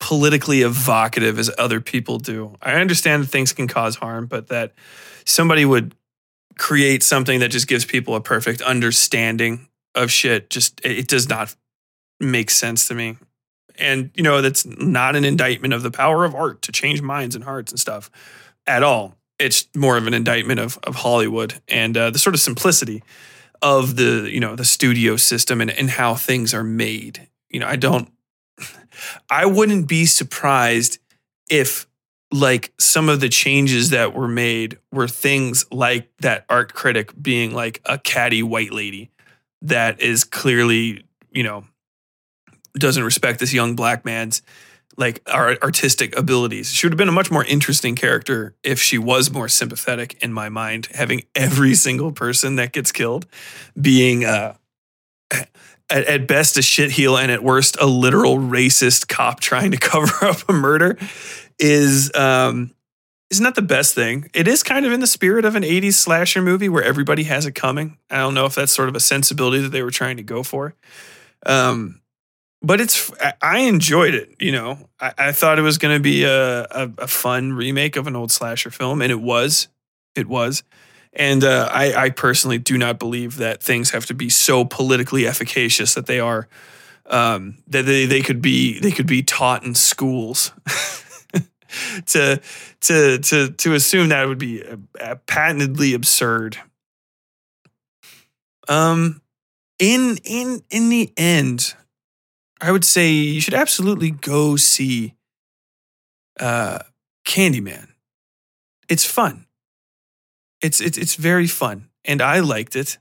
politically 0.00 0.62
evocative 0.62 1.38
as 1.38 1.50
other 1.58 1.82
people 1.82 2.18
do. 2.18 2.56
I 2.62 2.74
understand 2.74 3.24
that 3.24 3.26
things 3.26 3.52
can 3.52 3.68
cause 3.68 3.96
harm, 3.96 4.26
but 4.26 4.48
that 4.48 4.72
somebody 5.26 5.66
would 5.66 5.94
create 6.58 7.02
something 7.02 7.40
that 7.40 7.48
just 7.48 7.68
gives 7.68 7.84
people 7.84 8.14
a 8.14 8.20
perfect 8.20 8.60
understanding 8.60 9.68
of 9.94 10.10
shit 10.10 10.50
just 10.50 10.80
it 10.84 11.08
does 11.08 11.28
not 11.28 11.54
make 12.20 12.50
sense 12.50 12.88
to 12.88 12.94
me. 12.94 13.16
And 13.78 14.10
you 14.14 14.22
know, 14.22 14.40
that's 14.40 14.64
not 14.64 15.16
an 15.16 15.24
indictment 15.24 15.74
of 15.74 15.82
the 15.82 15.90
power 15.90 16.24
of 16.24 16.34
art 16.34 16.62
to 16.62 16.72
change 16.72 17.02
minds 17.02 17.34
and 17.34 17.44
hearts 17.44 17.72
and 17.72 17.78
stuff 17.78 18.10
at 18.66 18.82
all. 18.82 19.16
It's 19.38 19.68
more 19.76 19.96
of 19.96 20.06
an 20.06 20.14
indictment 20.14 20.60
of 20.60 20.78
of 20.84 20.96
Hollywood 20.96 21.60
and 21.68 21.96
uh, 21.96 22.10
the 22.10 22.18
sort 22.18 22.34
of 22.34 22.40
simplicity 22.40 23.02
of 23.62 23.96
the 23.96 24.28
you 24.32 24.40
know 24.40 24.56
the 24.56 24.64
studio 24.64 25.16
system 25.16 25.60
and, 25.60 25.70
and 25.70 25.90
how 25.90 26.14
things 26.14 26.54
are 26.54 26.64
made 26.64 27.28
you 27.50 27.60
know, 27.60 27.66
I 27.66 27.76
don't, 27.76 28.10
I 29.30 29.46
wouldn't 29.46 29.88
be 29.88 30.06
surprised 30.06 30.98
if 31.48 31.86
like 32.32 32.72
some 32.78 33.08
of 33.08 33.20
the 33.20 33.28
changes 33.28 33.90
that 33.90 34.14
were 34.14 34.28
made 34.28 34.78
were 34.92 35.08
things 35.08 35.64
like 35.70 36.08
that 36.20 36.44
art 36.48 36.74
critic 36.74 37.12
being 37.20 37.54
like 37.54 37.80
a 37.84 37.98
catty 37.98 38.42
white 38.42 38.72
lady 38.72 39.10
that 39.62 40.00
is 40.00 40.24
clearly, 40.24 41.04
you 41.30 41.42
know, 41.42 41.64
doesn't 42.74 43.04
respect 43.04 43.38
this 43.38 43.52
young 43.52 43.76
black 43.76 44.04
man's 44.04 44.42
like 44.98 45.22
our 45.30 45.56
artistic 45.62 46.16
abilities. 46.16 46.72
She 46.72 46.86
would 46.86 46.92
have 46.92 46.98
been 46.98 47.08
a 47.08 47.12
much 47.12 47.30
more 47.30 47.44
interesting 47.44 47.94
character 47.94 48.54
if 48.62 48.80
she 48.80 48.98
was 48.98 49.30
more 49.30 49.48
sympathetic 49.48 50.22
in 50.22 50.32
my 50.32 50.48
mind, 50.48 50.88
having 50.94 51.22
every 51.34 51.74
single 51.74 52.12
person 52.12 52.56
that 52.56 52.72
gets 52.72 52.92
killed 52.92 53.26
being 53.80 54.24
uh 54.24 54.54
at, 55.30 56.04
at 56.04 56.26
best 56.26 56.56
a 56.56 56.60
shitheel 56.60 57.20
and 57.20 57.30
at 57.30 57.42
worst 57.42 57.76
a 57.80 57.86
literal 57.86 58.36
racist 58.38 59.08
cop 59.08 59.40
trying 59.40 59.70
to 59.70 59.76
cover 59.80 60.24
up 60.24 60.48
a 60.48 60.52
murder 60.52 60.98
is 61.58 62.14
um 62.14 62.72
is 63.30 63.40
not 63.40 63.54
the 63.54 63.62
best 63.62 63.94
thing. 63.94 64.30
It 64.34 64.46
is 64.46 64.62
kind 64.62 64.86
of 64.86 64.92
in 64.92 65.00
the 65.00 65.06
spirit 65.06 65.44
of 65.44 65.56
an 65.56 65.64
80s 65.64 65.94
slasher 65.94 66.40
movie 66.40 66.68
where 66.68 66.84
everybody 66.84 67.24
has 67.24 67.44
it 67.44 67.56
coming. 67.56 67.98
I 68.08 68.18
don't 68.18 68.34
know 68.34 68.46
if 68.46 68.54
that's 68.54 68.72
sort 68.72 68.88
of 68.88 68.94
a 68.94 69.00
sensibility 69.00 69.60
that 69.62 69.70
they 69.70 69.82
were 69.82 69.90
trying 69.90 70.16
to 70.18 70.22
go 70.22 70.42
for. 70.44 70.74
Um, 71.44 72.00
but 72.62 72.80
it's 72.80 73.10
I 73.42 73.60
enjoyed 73.60 74.14
it. 74.14 74.36
You 74.40 74.52
know, 74.52 74.88
I, 75.00 75.12
I 75.18 75.32
thought 75.32 75.58
it 75.58 75.62
was 75.62 75.78
going 75.78 75.96
to 75.96 76.02
be 76.02 76.24
a, 76.24 76.62
a, 76.64 76.90
a 76.98 77.06
fun 77.06 77.52
remake 77.52 77.96
of 77.96 78.06
an 78.06 78.16
old 78.16 78.32
slasher 78.32 78.70
film, 78.70 79.02
and 79.02 79.12
it 79.12 79.20
was. 79.20 79.68
It 80.14 80.26
was. 80.26 80.62
And 81.12 81.44
uh, 81.44 81.68
I, 81.72 81.94
I, 81.94 82.10
personally 82.10 82.58
do 82.58 82.76
not 82.76 82.98
believe 82.98 83.36
that 83.36 83.62
things 83.62 83.90
have 83.90 84.04
to 84.06 84.14
be 84.14 84.28
so 84.28 84.66
politically 84.66 85.26
efficacious 85.26 85.94
that 85.94 86.04
they 86.06 86.20
are 86.20 86.46
um, 87.06 87.56
that 87.68 87.86
they, 87.86 88.04
they 88.04 88.20
could 88.20 88.42
be 88.42 88.78
they 88.80 88.90
could 88.90 89.06
be 89.06 89.22
taught 89.22 89.64
in 89.64 89.74
schools. 89.74 90.52
to 92.06 92.40
to 92.80 93.18
to 93.18 93.50
to 93.50 93.74
assume 93.74 94.08
that 94.08 94.28
would 94.28 94.38
be 94.38 94.62
patently 95.26 95.94
absurd. 95.94 96.58
Um, 98.68 99.20
in 99.78 100.18
in 100.24 100.62
in 100.70 100.88
the 100.88 101.12
end, 101.16 101.74
I 102.60 102.72
would 102.72 102.84
say 102.84 103.10
you 103.10 103.40
should 103.40 103.54
absolutely 103.54 104.10
go 104.10 104.56
see 104.56 105.14
uh, 106.40 106.80
Candyman. 107.24 107.88
It's 108.88 109.04
fun 109.04 109.46
it's 110.60 110.80
it's 110.80 110.98
it's 110.98 111.14
very 111.14 111.46
fun, 111.46 111.88
and 112.04 112.22
I 112.22 112.40
liked 112.40 112.76
it, 112.76 112.98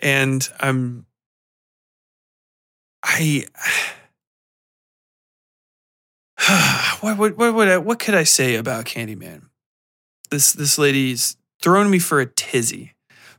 and 0.00 0.48
I'm 0.60 1.06
I. 3.02 3.46
what, 7.00 7.18
what, 7.18 7.36
what, 7.36 7.54
what, 7.54 7.84
what 7.84 7.98
could 7.98 8.14
I 8.14 8.24
say 8.24 8.54
about 8.54 8.84
Candyman? 8.84 9.42
This 10.30 10.52
this 10.52 10.78
lady's 10.78 11.36
thrown 11.62 11.90
me 11.90 11.98
for 11.98 12.20
a 12.20 12.26
tizzy 12.26 12.94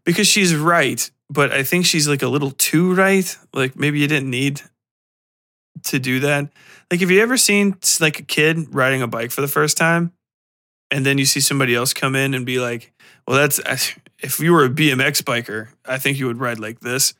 because 0.06 0.28
she's 0.28 0.56
right, 0.56 1.10
but 1.30 1.52
I 1.52 1.64
think 1.64 1.86
she's 1.86 2.08
like 2.08 2.22
a 2.22 2.28
little 2.28 2.52
too 2.52 2.94
right. 2.94 3.38
Like 3.54 3.76
maybe 3.76 4.00
you 4.00 4.08
didn't 4.08 4.30
need 4.30 4.62
to 5.84 6.00
do 6.00 6.20
that. 6.22 6.50
Like, 6.90 7.02
have 7.02 7.12
you 7.12 7.22
ever 7.22 7.38
seen 7.38 7.78
like 8.00 8.20
a 8.20 8.24
kid 8.24 8.74
riding 8.74 9.02
a 9.02 9.08
bike 9.08 9.32
for 9.32 9.42
the 9.42 9.48
first 9.48 9.78
time, 9.78 10.14
and 10.92 11.06
then 11.06 11.18
you 11.18 11.26
see 11.26 11.42
somebody 11.42 11.76
else 11.76 11.94
come 11.94 12.16
in 12.16 12.34
and 12.34 12.46
be 12.46 12.60
like, 12.60 12.94
well, 13.28 13.38
that's 13.38 13.60
if 14.20 14.40
you 14.40 14.54
were 14.54 14.66
a 14.66 14.70
BMX 14.70 15.22
biker, 15.24 15.70
I 15.86 15.98
think 15.98 16.18
you 16.18 16.28
would 16.28 16.40
ride 16.40 16.60
like 16.60 16.80
this. 16.80 17.14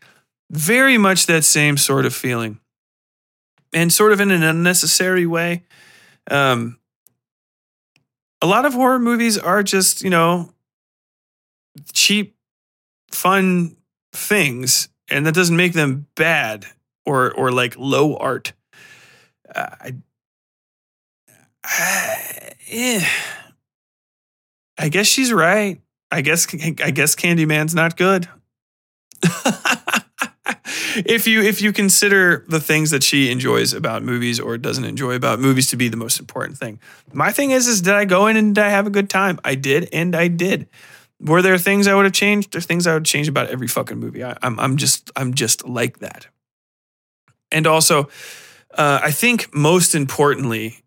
Very 0.50 0.98
much 0.98 1.26
that 1.26 1.44
same 1.44 1.76
sort 1.76 2.06
of 2.06 2.16
feeling, 2.16 2.60
and 3.74 3.92
sort 3.92 4.14
of 4.14 4.22
in 4.22 4.32
an 4.32 4.44
unnecessary 4.44 5.26
way. 5.26 5.64
Um, 6.30 6.80
a 8.42 8.48
lot 8.48 8.66
of 8.66 8.74
horror 8.74 9.00
movies 9.00 9.38
are 9.38 9.64
just 9.64 10.02
you 10.02 10.10
know 10.10 10.54
cheap, 11.94 12.36
fun 13.12 13.78
things, 14.14 14.90
and 15.10 15.26
that 15.26 15.34
doesn't 15.34 15.56
make 15.56 15.74
them 15.74 16.08
bad 16.16 16.66
or 17.06 17.32
or 17.34 17.52
like 17.52 17.76
low 17.78 18.16
art. 18.16 18.54
Uh, 19.54 19.70
I, 19.80 19.94
I, 21.64 22.52
eh. 22.70 23.08
I 24.78 24.90
guess 24.90 25.08
she's 25.08 25.34
right. 25.34 25.82
I 26.12 26.22
guess 26.22 26.48
I 26.54 26.92
guess 26.92 27.16
Candyman's 27.16 27.76
not 27.76 27.98
good. 27.98 28.28
if 31.06 31.28
you 31.28 31.42
if 31.42 31.62
you 31.62 31.74
consider 31.74 32.46
the 32.48 32.60
things 32.60 32.92
that 32.92 33.04
she 33.04 33.32
enjoys 33.32 33.74
about 33.74 34.04
movies 34.04 34.40
or 34.40 34.58
doesn't 34.58 34.84
enjoy 34.84 35.16
about 35.16 35.40
movies 35.40 35.70
to 35.70 35.78
be 35.78 35.90
the 35.90 35.98
most 35.98 36.20
important 36.20 36.58
thing. 36.58 36.80
My 37.14 37.32
thing 37.32 37.52
is 37.52 37.68
is 37.68 37.82
did 37.82 37.94
I 37.94 38.06
go 38.06 38.28
in 38.28 38.38
and 38.38 38.56
did 38.56 38.64
I 38.64 38.70
have 38.70 38.88
a 38.88 38.92
good 38.92 39.10
time? 39.10 39.40
I 39.44 39.56
did 39.56 39.90
and 39.92 40.16
I 40.16 40.28
did. 40.28 40.68
Were 41.20 41.42
there 41.42 41.58
things 41.58 41.88
I 41.88 41.96
would 41.96 42.06
have 42.06 42.14
changed? 42.14 42.52
There's 42.52 42.66
things 42.66 42.86
I 42.86 42.94
would 42.94 43.06
change 43.06 43.28
about 43.28 43.50
every 43.50 43.68
fucking 43.68 43.98
movie. 43.98 44.24
I, 44.24 44.32
am 44.32 44.38
I'm, 44.44 44.60
I'm 44.60 44.78
just 44.78 45.12
I'm 45.16 45.34
just 45.34 45.68
like 45.68 46.00
that. 46.00 46.28
And 47.52 47.66
also, 47.66 48.10
uh, 48.78 49.00
I 49.02 49.12
think 49.12 49.54
most 49.54 49.96
importantly, 49.96 50.84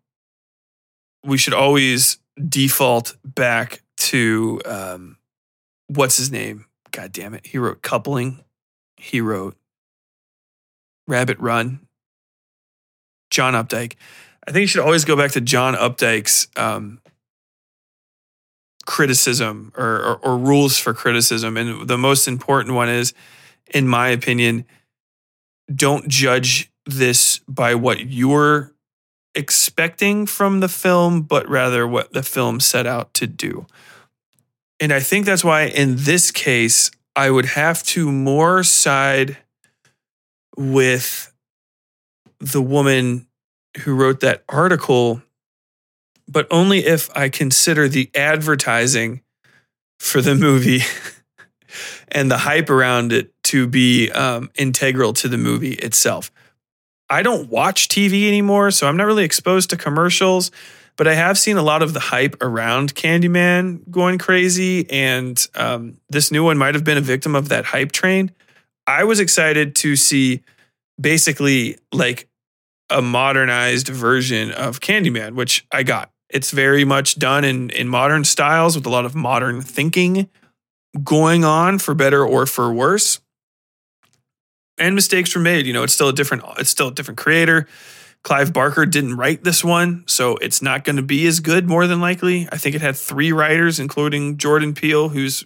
we 1.23 1.37
should 1.37 1.53
always 1.53 2.17
default 2.47 3.15
back 3.23 3.83
to 3.97 4.61
um, 4.65 5.17
what's 5.87 6.17
his 6.17 6.31
name? 6.31 6.65
God 6.91 7.11
damn 7.11 7.33
it. 7.33 7.45
He 7.45 7.57
wrote 7.57 7.81
Coupling. 7.81 8.43
He 9.01 9.19
wrote 9.19 9.57
Rabbit 11.07 11.39
Run. 11.39 11.87
John 13.31 13.53
Updike. 13.53 13.95
I 14.47 14.51
think 14.51 14.61
you 14.61 14.67
should 14.67 14.83
always 14.83 15.05
go 15.05 15.15
back 15.15 15.31
to 15.31 15.41
John 15.41 15.73
Updike's 15.73 16.47
um, 16.55 16.99
criticism 18.85 19.71
or, 19.75 19.85
or, 19.85 20.15
or 20.17 20.37
rules 20.37 20.77
for 20.77 20.93
criticism. 20.93 21.57
And 21.57 21.87
the 21.87 21.97
most 21.97 22.27
important 22.27 22.75
one 22.75 22.89
is, 22.89 23.13
in 23.73 23.87
my 23.87 24.09
opinion, 24.09 24.65
don't 25.73 26.07
judge 26.07 26.71
this 26.85 27.39
by 27.47 27.73
what 27.73 28.01
you're 28.01 28.73
expecting 29.33 30.25
from 30.25 30.59
the 30.59 30.67
film, 30.67 31.21
but 31.21 31.47
rather 31.47 31.87
what 31.87 32.11
the 32.11 32.23
film 32.23 32.59
set 32.59 32.85
out 32.85 33.13
to 33.13 33.27
do. 33.27 33.65
And 34.79 34.91
I 34.91 34.99
think 34.99 35.25
that's 35.25 35.43
why 35.43 35.67
in 35.67 35.95
this 35.97 36.31
case, 36.31 36.91
I 37.15 37.29
would 37.29 37.45
have 37.45 37.83
to 37.83 38.11
more 38.11 38.63
side 38.63 39.37
with 40.57 41.33
the 42.39 42.61
woman 42.61 43.27
who 43.81 43.95
wrote 43.95 44.21
that 44.21 44.43
article, 44.49 45.21
but 46.27 46.47
only 46.51 46.85
if 46.85 47.09
I 47.15 47.29
consider 47.29 47.87
the 47.87 48.09
advertising 48.15 49.21
for 49.99 50.21
the 50.21 50.35
movie 50.35 50.81
and 52.09 52.29
the 52.29 52.39
hype 52.39 52.69
around 52.69 53.13
it 53.13 53.31
to 53.43 53.67
be 53.67 54.09
um, 54.11 54.49
integral 54.55 55.13
to 55.13 55.27
the 55.27 55.37
movie 55.37 55.73
itself. 55.73 56.31
I 57.09 57.23
don't 57.23 57.49
watch 57.49 57.89
TV 57.89 58.27
anymore, 58.27 58.71
so 58.71 58.87
I'm 58.87 58.95
not 58.95 59.05
really 59.05 59.25
exposed 59.25 59.69
to 59.71 59.77
commercials, 59.77 60.49
but 61.01 61.07
I 61.07 61.15
have 61.15 61.39
seen 61.39 61.57
a 61.57 61.63
lot 61.63 61.81
of 61.81 61.93
the 61.93 61.99
hype 61.99 62.43
around 62.43 62.93
Candyman 62.93 63.89
going 63.89 64.19
crazy, 64.19 64.87
and 64.91 65.47
um, 65.55 65.97
this 66.11 66.29
new 66.29 66.43
one 66.43 66.59
might 66.59 66.75
have 66.75 66.83
been 66.83 66.99
a 66.99 67.01
victim 67.01 67.33
of 67.33 67.49
that 67.49 67.65
hype 67.65 67.91
train. 67.91 68.29
I 68.85 69.03
was 69.05 69.19
excited 69.19 69.75
to 69.77 69.95
see 69.95 70.43
basically 70.99 71.79
like 71.91 72.29
a 72.91 73.01
modernized 73.01 73.87
version 73.87 74.51
of 74.51 74.79
Candyman, 74.79 75.33
which 75.33 75.65
I 75.71 75.81
got. 75.81 76.11
It's 76.29 76.51
very 76.51 76.85
much 76.85 77.17
done 77.17 77.45
in 77.45 77.71
in 77.71 77.87
modern 77.87 78.23
styles 78.23 78.75
with 78.75 78.85
a 78.85 78.89
lot 78.91 79.03
of 79.03 79.15
modern 79.15 79.63
thinking 79.63 80.29
going 81.03 81.43
on 81.43 81.79
for 81.79 81.95
better 81.95 82.23
or 82.23 82.45
for 82.45 82.71
worse 82.71 83.19
and 84.77 84.93
mistakes 84.93 85.33
were 85.33 85.41
made. 85.41 85.65
You 85.65 85.73
know, 85.73 85.81
it's 85.81 85.93
still 85.93 86.09
a 86.09 86.13
different 86.13 86.43
it's 86.59 86.69
still 86.69 86.89
a 86.89 86.93
different 86.93 87.17
creator. 87.17 87.67
Clive 88.23 88.53
Barker 88.53 88.85
didn't 88.85 89.17
write 89.17 89.43
this 89.43 89.63
one, 89.63 90.03
so 90.07 90.37
it's 90.37 90.61
not 90.61 90.83
going 90.83 90.97
to 90.97 91.01
be 91.01 91.25
as 91.25 91.39
good 91.39 91.67
more 91.67 91.87
than 91.87 91.99
likely. 91.99 92.47
I 92.51 92.57
think 92.57 92.75
it 92.75 92.81
had 92.81 92.95
three 92.95 93.31
writers 93.31 93.79
including 93.79 94.37
Jordan 94.37 94.73
Peele 94.73 95.09
who's 95.09 95.45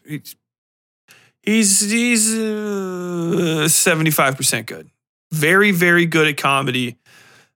he's 1.41 1.79
he's 1.79 2.33
uh, 2.33 3.67
75% 3.67 4.65
good. 4.65 4.89
Very 5.31 5.71
very 5.71 6.05
good 6.05 6.27
at 6.27 6.37
comedy. 6.37 6.97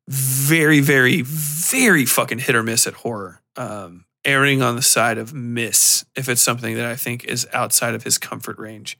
Very 0.08 0.80
very 0.80 1.22
very 1.22 2.06
fucking 2.06 2.40
hit 2.40 2.56
or 2.56 2.64
miss 2.64 2.88
at 2.88 2.94
horror. 2.94 3.42
Um 3.58 4.06
erring 4.26 4.62
on 4.62 4.76
the 4.76 4.82
side 4.82 5.18
of 5.18 5.34
miss 5.34 6.06
if 6.16 6.28
it's 6.28 6.42
something 6.42 6.76
that 6.76 6.86
I 6.86 6.96
think 6.96 7.24
is 7.24 7.48
outside 7.54 7.94
of 7.94 8.04
his 8.04 8.18
comfort 8.18 8.58
range. 8.58 8.98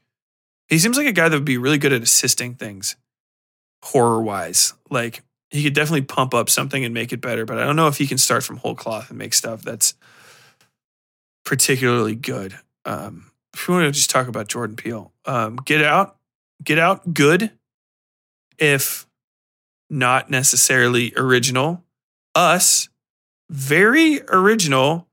He 0.68 0.78
seems 0.78 0.96
like 0.96 1.06
a 1.06 1.12
guy 1.12 1.28
that 1.28 1.36
would 1.36 1.44
be 1.44 1.58
really 1.58 1.78
good 1.78 1.92
at 1.92 2.02
assisting 2.02 2.54
things 2.54 2.96
horror 3.82 4.22
wise. 4.22 4.74
Like 4.90 5.22
he 5.50 5.62
could 5.62 5.74
definitely 5.74 6.02
pump 6.02 6.32
up 6.32 6.48
something 6.48 6.84
and 6.84 6.94
make 6.94 7.12
it 7.12 7.20
better, 7.20 7.44
but 7.44 7.58
I 7.58 7.64
don't 7.64 7.76
know 7.76 7.88
if 7.88 7.98
he 7.98 8.06
can 8.06 8.18
start 8.18 8.44
from 8.44 8.58
whole 8.58 8.74
cloth 8.74 9.10
and 9.10 9.18
make 9.18 9.34
stuff 9.34 9.62
that's 9.62 9.94
particularly 11.44 12.14
good. 12.14 12.58
Um, 12.84 13.30
if 13.52 13.66
you 13.66 13.74
want 13.74 13.84
to 13.86 13.90
just 13.90 14.10
talk 14.10 14.28
about 14.28 14.48
Jordan 14.48 14.76
Peele, 14.76 15.12
um, 15.24 15.56
Get 15.56 15.82
Out, 15.82 16.16
Get 16.62 16.78
Out, 16.78 17.12
good, 17.12 17.50
if 18.58 19.06
not 19.88 20.30
necessarily 20.30 21.12
original. 21.16 21.82
Us, 22.34 22.88
very 23.48 24.20
original, 24.28 25.08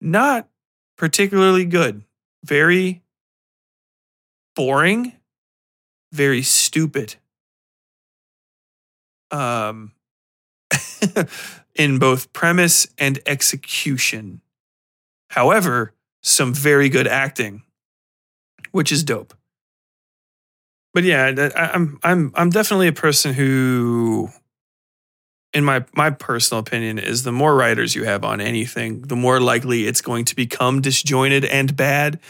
not 0.00 0.48
particularly 0.96 1.66
good. 1.66 2.02
Very 2.44 3.02
boring, 4.56 5.12
very 6.12 6.42
stupid. 6.42 7.16
Um, 9.32 9.92
in 11.74 11.98
both 11.98 12.32
premise 12.32 12.86
and 12.98 13.18
execution. 13.26 14.40
However, 15.30 15.94
some 16.22 16.52
very 16.52 16.88
good 16.88 17.06
acting, 17.06 17.62
which 18.70 18.92
is 18.92 19.02
dope. 19.02 19.34
But 20.94 21.04
yeah, 21.04 21.48
I'm 21.74 21.98
I'm 22.02 22.32
I'm 22.34 22.50
definitely 22.50 22.88
a 22.88 22.92
person 22.92 23.32
who 23.32 24.28
in 25.54 25.64
my 25.64 25.84
my 25.94 26.10
personal 26.10 26.60
opinion 26.60 26.98
is 26.98 27.22
the 27.22 27.32
more 27.32 27.54
writers 27.54 27.94
you 27.94 28.04
have 28.04 28.24
on 28.24 28.40
anything, 28.40 29.02
the 29.02 29.16
more 29.16 29.40
likely 29.40 29.86
it's 29.86 30.02
going 30.02 30.26
to 30.26 30.36
become 30.36 30.82
disjointed 30.82 31.46
and 31.46 31.74
bad 31.74 32.20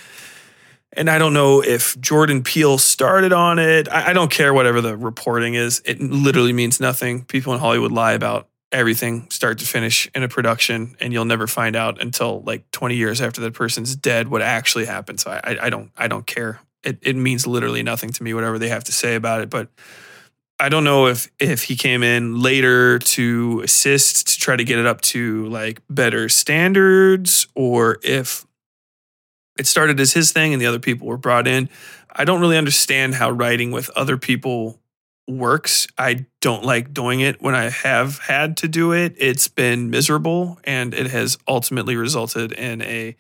and 0.95 1.09
I 1.09 1.19
don't 1.19 1.33
know 1.33 1.63
if 1.63 1.99
Jordan 2.01 2.43
Peele 2.43 2.79
started 2.79 3.33
on 3.33 3.59
it. 3.59 3.89
I, 3.89 4.11
I, 4.11 4.13
don't 4.13 4.31
care 4.31 4.53
whatever 4.53 4.81
the 4.81 4.97
reporting 4.97 5.55
is. 5.55 5.81
It 5.85 6.01
literally 6.01 6.53
means 6.53 6.81
nothing. 6.81 7.25
People 7.25 7.55
in 7.55 7.61
Hollywood 7.61 7.93
lie 7.93 8.13
about 8.13 8.49
everything, 8.73 9.29
start 9.31 9.59
to 9.59 9.67
finish, 9.67 10.11
in 10.15 10.23
a 10.23 10.29
production, 10.29 10.97
and 11.01 11.13
you'll 11.13 11.25
never 11.25 11.47
find 11.47 11.77
out 11.77 12.01
until 12.01 12.43
like 12.43 12.71
20 12.73 12.97
years 12.97 13.21
after 13.21 13.41
that 13.43 13.55
person's 13.55 13.95
dead 13.95 14.29
what 14.29 14.43
actually 14.43 14.87
happened. 14.87 15.21
So 15.21 15.31
I, 15.31 15.59
I 15.63 15.71
don't 15.71 15.91
I 15.97 16.09
don't 16.09 16.27
care. 16.27 16.61
It 16.83 16.99
it 17.03 17.17
means 17.17 17.47
literally 17.47 17.83
nothing 17.83 18.11
to 18.11 18.23
me, 18.23 18.35
whatever 18.35 18.59
they 18.59 18.69
have 18.69 18.85
to 18.85 18.93
say 18.93 19.15
about 19.15 19.41
it. 19.41 19.51
But 19.51 19.69
I 20.59 20.69
don't 20.69 20.85
know 20.85 21.07
if 21.07 21.31
if 21.39 21.65
he 21.65 21.77
came 21.77 22.03
in 22.03 22.41
later 22.41 22.99
to 22.99 23.61
assist 23.65 24.29
to 24.29 24.39
try 24.39 24.57
to 24.57 24.65
get 24.65 24.79
it 24.79 24.87
up 24.87 25.01
to 25.03 25.47
like 25.49 25.81
better 25.89 26.29
standards, 26.29 27.47
or 27.55 27.99
if 28.03 28.47
it 29.63 29.69
started 29.69 30.01
as 30.01 30.13
his 30.13 30.33
thing 30.33 30.53
and 30.53 30.61
the 30.61 30.67
other 30.67 30.81
people 30.81 31.07
were 31.07 31.17
brought 31.17 31.47
in. 31.47 31.69
I 32.11 32.25
don't 32.25 32.41
really 32.41 32.59
understand 32.59 33.15
how 33.15 33.31
writing 33.31 33.71
with 33.71 33.91
other 33.91 34.17
people 34.17 34.81
works. 35.29 35.87
I 35.97 36.27
don't 36.41 36.65
like 36.65 36.93
doing 36.93 37.21
it 37.21 37.41
when 37.41 37.55
I 37.55 37.71
have 37.71 38.19
had 38.19 38.57
to 38.57 38.67
do 38.67 38.91
it. 38.91 39.15
It's 39.19 39.47
been 39.47 39.89
miserable 39.89 40.59
and 40.65 40.93
it 40.93 41.07
has 41.13 41.39
ultimately 41.47 41.95
resulted 41.95 42.51
in 42.51 42.83
a 42.83 43.15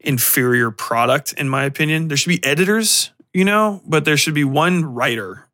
inferior 0.00 0.70
product 0.70 1.34
in 1.34 1.46
my 1.50 1.64
opinion. 1.64 2.08
There 2.08 2.16
should 2.16 2.30
be 2.30 2.42
editors, 2.42 3.10
you 3.34 3.44
know, 3.44 3.82
but 3.86 4.06
there 4.06 4.16
should 4.16 4.32
be 4.32 4.44
one 4.44 4.86
writer 4.86 5.46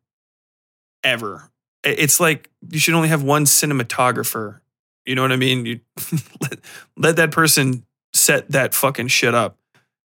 ever. 1.03 1.51
It's 1.83 2.21
like 2.21 2.49
you 2.69 2.79
should 2.79 2.93
only 2.93 3.09
have 3.09 3.23
one 3.23 3.43
cinematographer. 3.43 4.61
You 5.05 5.15
know 5.15 5.21
what 5.21 5.33
I 5.33 5.35
mean? 5.35 5.65
You 5.65 5.81
let, 6.41 6.59
let 6.95 7.15
that 7.17 7.31
person 7.31 7.85
set 8.13 8.49
that 8.51 8.73
fucking 8.73 9.09
shit 9.09 9.35
up 9.35 9.56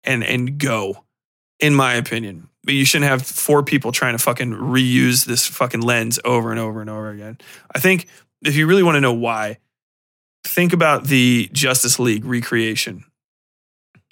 and 0.08 0.24
and 0.24 0.58
go, 0.58 1.04
in 1.60 1.76
my 1.76 1.94
opinion. 1.94 2.50
But 2.64 2.74
you 2.74 2.86
shouldn't 2.86 3.10
have 3.10 3.22
four 3.22 3.64
people 3.64 3.92
trying 3.92 4.18
to 4.18 4.24
fucking 4.24 4.52
reuse 4.52 5.26
this 5.26 5.46
fucking 5.46 5.82
lens 5.82 6.20
over 6.26 6.52
and 6.52 6.60
over 6.60 6.82
and 6.82 6.90
over 6.90 7.10
again. 7.10 7.38
I 7.74 7.80
think 7.80 8.08
if 8.44 8.56
you 8.56 8.68
really 8.68 8.84
want 8.84 8.96
to 8.96 9.02
know 9.02 9.14
why, 9.14 9.60
think 10.44 10.74
about 10.74 11.06
the 11.06 11.50
Justice 11.54 12.00
League 12.00 12.26
recreation, 12.26 13.06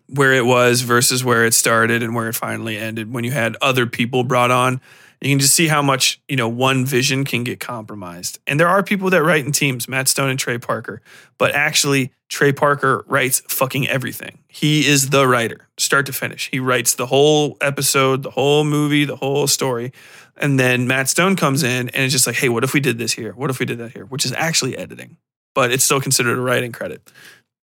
where 0.08 0.34
it 0.34 0.46
was 0.46 0.82
versus 0.82 1.24
where 1.24 1.46
it 1.46 1.54
started 1.54 2.04
and 2.04 2.16
where 2.16 2.30
it 2.30 2.36
finally 2.36 2.78
ended 2.78 3.12
when 3.12 3.24
you 3.24 3.32
had 3.32 3.58
other 3.62 3.86
people 3.86 4.24
brought 4.24 4.52
on 4.52 4.80
you 5.26 5.32
can 5.32 5.40
just 5.40 5.54
see 5.54 5.68
how 5.68 5.82
much 5.82 6.22
you 6.28 6.36
know 6.36 6.48
one 6.48 6.86
vision 6.86 7.26
can 7.26 7.44
get 7.44 7.60
compromised. 7.60 8.40
And 8.48 8.60
there 8.60 8.68
are 8.68 8.84
people 8.84 9.10
that 9.10 9.24
write 9.24 9.46
in 9.46 9.52
teams 9.52 9.88
matt 9.88 10.08
stone 10.08 10.30
and 10.30 10.40
trey 10.40 10.58
parker 10.58 11.02
but 11.38 11.54
actually 11.54 12.12
trey 12.30 12.52
parker 12.52 13.04
writes 13.08 13.42
fucking 13.48 13.88
everything. 13.88 14.40
He 14.48 14.88
is 14.88 15.10
the 15.10 15.28
writer 15.28 15.68
start 15.78 16.06
to 16.08 16.14
finish. 16.14 16.50
He 16.52 16.60
writes 16.60 16.94
the 16.94 17.08
whole 17.08 17.58
episode 17.62 18.24
the 18.24 18.32
whole 18.32 18.64
movie 18.64 19.06
the 19.06 19.16
whole 19.16 19.48
story. 19.48 19.92
And 20.38 20.60
then 20.60 20.88
matt 20.88 21.10
stone 21.10 21.36
comes 21.36 21.64
in 21.64 21.90
and 21.90 22.04
it's 22.04 22.14
just 22.14 22.28
like 22.28 22.38
hey 22.38 22.50
what 22.50 22.64
if 22.64 22.74
we 22.74 22.80
did 22.80 22.98
this 22.98 23.14
here? 23.14 23.34
What 23.34 23.50
if 23.50 23.60
we 23.60 23.66
did 23.66 23.80
that 23.80 23.94
here? 23.94 24.06
Which 24.06 24.26
is 24.26 24.34
actually 24.34 24.78
editing 24.78 25.18
but 25.54 25.72
it's 25.72 25.84
still 25.84 26.02
considered 26.02 26.38
a 26.38 26.42
writing 26.42 26.72
credit 26.72 27.12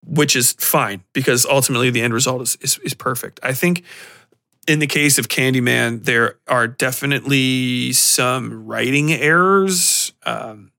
which 0.04 0.34
is 0.34 0.52
fine 0.54 1.04
because 1.12 1.46
ultimately 1.46 1.90
the 1.90 2.02
end 2.02 2.12
result 2.12 2.42
is, 2.42 2.56
is, 2.60 2.78
is 2.78 2.94
perfect. 2.94 3.38
I 3.42 3.52
think 3.52 3.84
in 4.66 4.78
the 4.78 4.86
case 4.86 5.18
of 5.18 5.28
Candyman, 5.28 6.04
there 6.04 6.38
are 6.46 6.68
definitely 6.68 7.92
some 7.92 8.66
writing 8.66 9.12
errors. 9.12 10.12
Um, 10.24 10.70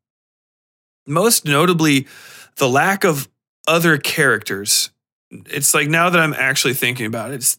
most 1.05 1.45
notably, 1.45 2.07
the 2.55 2.69
lack 2.69 3.03
of 3.03 3.27
other 3.67 3.97
characters. 3.97 4.89
It's 5.31 5.73
like 5.73 5.89
now 5.89 6.09
that 6.09 6.19
I'm 6.19 6.33
actually 6.33 6.75
thinking 6.75 7.05
about 7.05 7.31
it, 7.31 7.57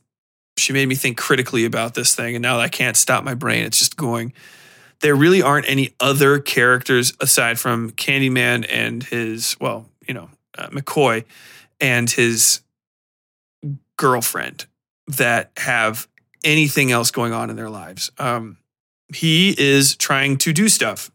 she 0.57 0.73
made 0.73 0.89
me 0.89 0.95
think 0.95 1.19
critically 1.19 1.65
about 1.65 1.95
this 1.95 2.15
thing. 2.15 2.37
And 2.37 2.43
now 2.43 2.57
that 2.57 2.63
I 2.63 2.69
can't 2.69 2.97
stop 2.97 3.25
my 3.25 3.35
brain, 3.35 3.65
it's 3.65 3.79
just 3.79 3.97
going. 3.97 4.33
There 5.01 5.15
really 5.15 5.43
aren't 5.43 5.69
any 5.69 5.95
other 6.01 6.39
characters 6.39 7.13
aside 7.21 7.59
from 7.59 7.91
Candyman 7.91 8.65
and 8.71 9.03
his, 9.03 9.57
well, 9.61 9.87
you 10.07 10.15
know, 10.15 10.31
uh, 10.57 10.69
McCoy 10.69 11.25
and 11.81 12.09
his 12.09 12.61
girlfriend 13.97 14.67
that 15.09 15.51
have 15.57 16.09
anything 16.45 16.93
else 16.93 17.11
going 17.11 17.33
on 17.33 17.51
in 17.51 17.57
their 17.57 17.71
lives. 17.71 18.11
Um, 18.19 18.59
he 19.13 19.55
is 19.59 19.97
trying 19.97 20.39
to 20.39 20.53
do 20.53 20.69
stuff. 20.69 21.11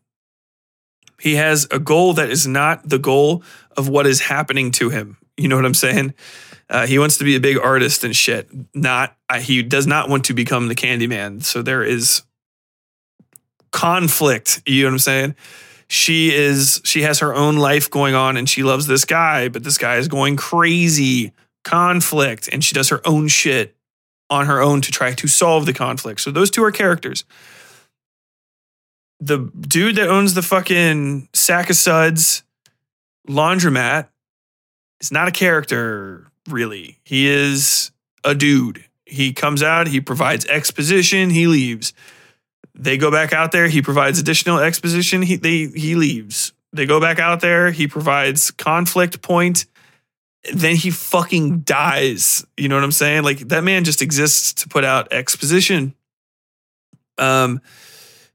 He 1.19 1.35
has 1.35 1.67
a 1.71 1.79
goal 1.79 2.13
that 2.13 2.29
is 2.29 2.47
not 2.47 2.87
the 2.87 2.99
goal 2.99 3.43
of 3.77 3.89
what 3.89 4.07
is 4.07 4.21
happening 4.21 4.71
to 4.71 4.89
him. 4.89 5.17
You 5.37 5.47
know 5.47 5.55
what 5.55 5.65
I'm 5.65 5.73
saying? 5.73 6.13
Uh, 6.69 6.85
he 6.85 6.99
wants 6.99 7.17
to 7.17 7.23
be 7.23 7.35
a 7.35 7.39
big 7.39 7.57
artist 7.57 8.03
and 8.03 8.15
shit. 8.15 8.49
Not 8.73 9.15
uh, 9.29 9.39
he 9.39 9.63
does 9.63 9.87
not 9.87 10.09
want 10.09 10.25
to 10.25 10.33
become 10.33 10.67
the 10.67 10.75
Candyman. 10.75 11.43
So 11.43 11.61
there 11.61 11.83
is 11.83 12.23
conflict. 13.71 14.61
You 14.65 14.83
know 14.83 14.89
what 14.89 14.93
I'm 14.93 14.99
saying? 14.99 15.35
She 15.87 16.33
is 16.33 16.81
she 16.85 17.01
has 17.01 17.19
her 17.19 17.33
own 17.33 17.57
life 17.57 17.89
going 17.89 18.13
on 18.13 18.37
and 18.37 18.47
she 18.47 18.63
loves 18.63 18.85
this 18.85 19.05
guy, 19.05 19.49
but 19.49 19.63
this 19.63 19.77
guy 19.77 19.97
is 19.97 20.07
going 20.07 20.37
crazy. 20.37 21.33
Conflict 21.63 22.47
and 22.51 22.63
she 22.63 22.73
does 22.73 22.89
her 22.89 23.01
own 23.05 23.27
shit 23.27 23.75
on 24.29 24.45
her 24.45 24.61
own 24.61 24.81
to 24.81 24.91
try 24.91 25.13
to 25.13 25.27
solve 25.27 25.65
the 25.65 25.73
conflict. 25.73 26.21
So 26.21 26.31
those 26.31 26.51
two 26.51 26.63
are 26.63 26.71
characters. 26.71 27.25
The 29.19 29.51
dude 29.59 29.95
that 29.97 30.07
owns 30.07 30.33
the 30.33 30.41
fucking 30.41 31.29
sack 31.33 31.69
of 31.69 31.75
suds 31.75 32.43
laundromat 33.27 34.07
is 35.01 35.11
not 35.11 35.27
a 35.27 35.31
character, 35.31 36.31
really. 36.47 36.99
He 37.03 37.27
is 37.27 37.91
a 38.23 38.35
dude. 38.35 38.85
He 39.05 39.33
comes 39.33 39.63
out, 39.63 39.87
he 39.87 40.01
provides 40.01 40.45
exposition, 40.45 41.29
he 41.29 41.47
leaves. 41.47 41.93
They 42.75 42.97
go 42.97 43.11
back 43.11 43.33
out 43.33 43.51
there, 43.51 43.67
he 43.67 43.81
provides 43.81 44.19
additional 44.19 44.59
exposition, 44.59 45.21
he 45.21 45.35
they 45.35 45.67
he 45.67 45.95
leaves. 45.95 46.53
They 46.71 46.85
go 46.85 47.01
back 47.01 47.19
out 47.19 47.41
there, 47.41 47.71
he 47.71 47.87
provides 47.87 48.51
conflict 48.51 49.21
point, 49.21 49.65
then 50.53 50.75
he 50.75 50.89
fucking 50.91 51.61
dies. 51.61 52.45
You 52.57 52.69
know 52.69 52.75
what 52.75 52.83
I'm 52.83 52.91
saying? 52.91 53.23
Like 53.23 53.39
that 53.49 53.63
man 53.63 53.83
just 53.83 54.01
exists 54.01 54.53
to 54.61 54.69
put 54.69 54.83
out 54.83 55.11
exposition. 55.11 55.93
Um 57.17 57.61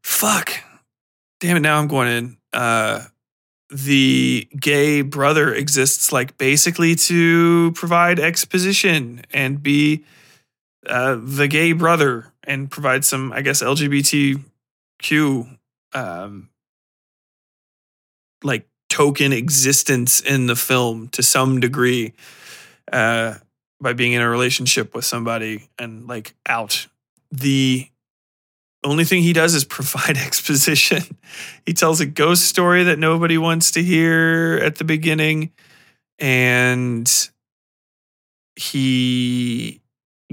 fuck. 0.02 0.52
Damn 1.41 1.57
it, 1.57 1.60
now 1.60 1.78
I'm 1.78 1.89
going 1.89 2.08
in. 2.08 2.36
Uh 2.52 3.05
the 3.70 4.49
gay 4.60 5.02
brother 5.02 5.52
exists 5.52 6.12
like 6.12 6.39
basically 6.39 6.94
to 6.94 7.73
provide 7.73 8.20
exposition 8.20 9.23
and 9.33 9.62
be 9.62 10.05
uh, 10.86 11.18
the 11.20 11.49
gay 11.49 11.73
brother 11.73 12.33
and 12.44 12.70
provide 12.70 13.05
some, 13.05 13.33
I 13.33 13.41
guess, 13.41 13.62
LGBTQ 13.62 14.44
um, 15.94 16.50
like 18.42 18.68
token 18.94 19.32
existence 19.32 20.20
in 20.20 20.47
the 20.47 20.55
film 20.55 21.08
to 21.08 21.20
some 21.20 21.58
degree 21.58 22.12
uh, 22.92 23.34
by 23.81 23.92
being 23.92 24.12
in 24.12 24.23
a 24.23 24.31
relationship 24.31 24.94
with 24.94 25.05
somebody 25.05 25.68
and 25.81 26.06
like 26.06 26.36
out. 26.47 26.86
The 27.32 27.89
only 28.84 29.02
thing 29.02 29.24
he 29.24 29.32
does 29.32 29.52
is 29.52 29.64
provide 29.78 30.16
exposition. 30.16 31.02
he 31.66 31.73
tells 31.73 32.00
a 32.00 32.06
ghost 32.06 32.44
story 32.44 32.84
that 32.84 33.00
nobody 33.00 33.36
wants 33.36 33.73
to 33.73 33.82
hear 33.82 34.60
at 34.62 34.76
the 34.76 34.84
beginning. 34.84 35.50
And 36.20 37.10
he 38.55 39.81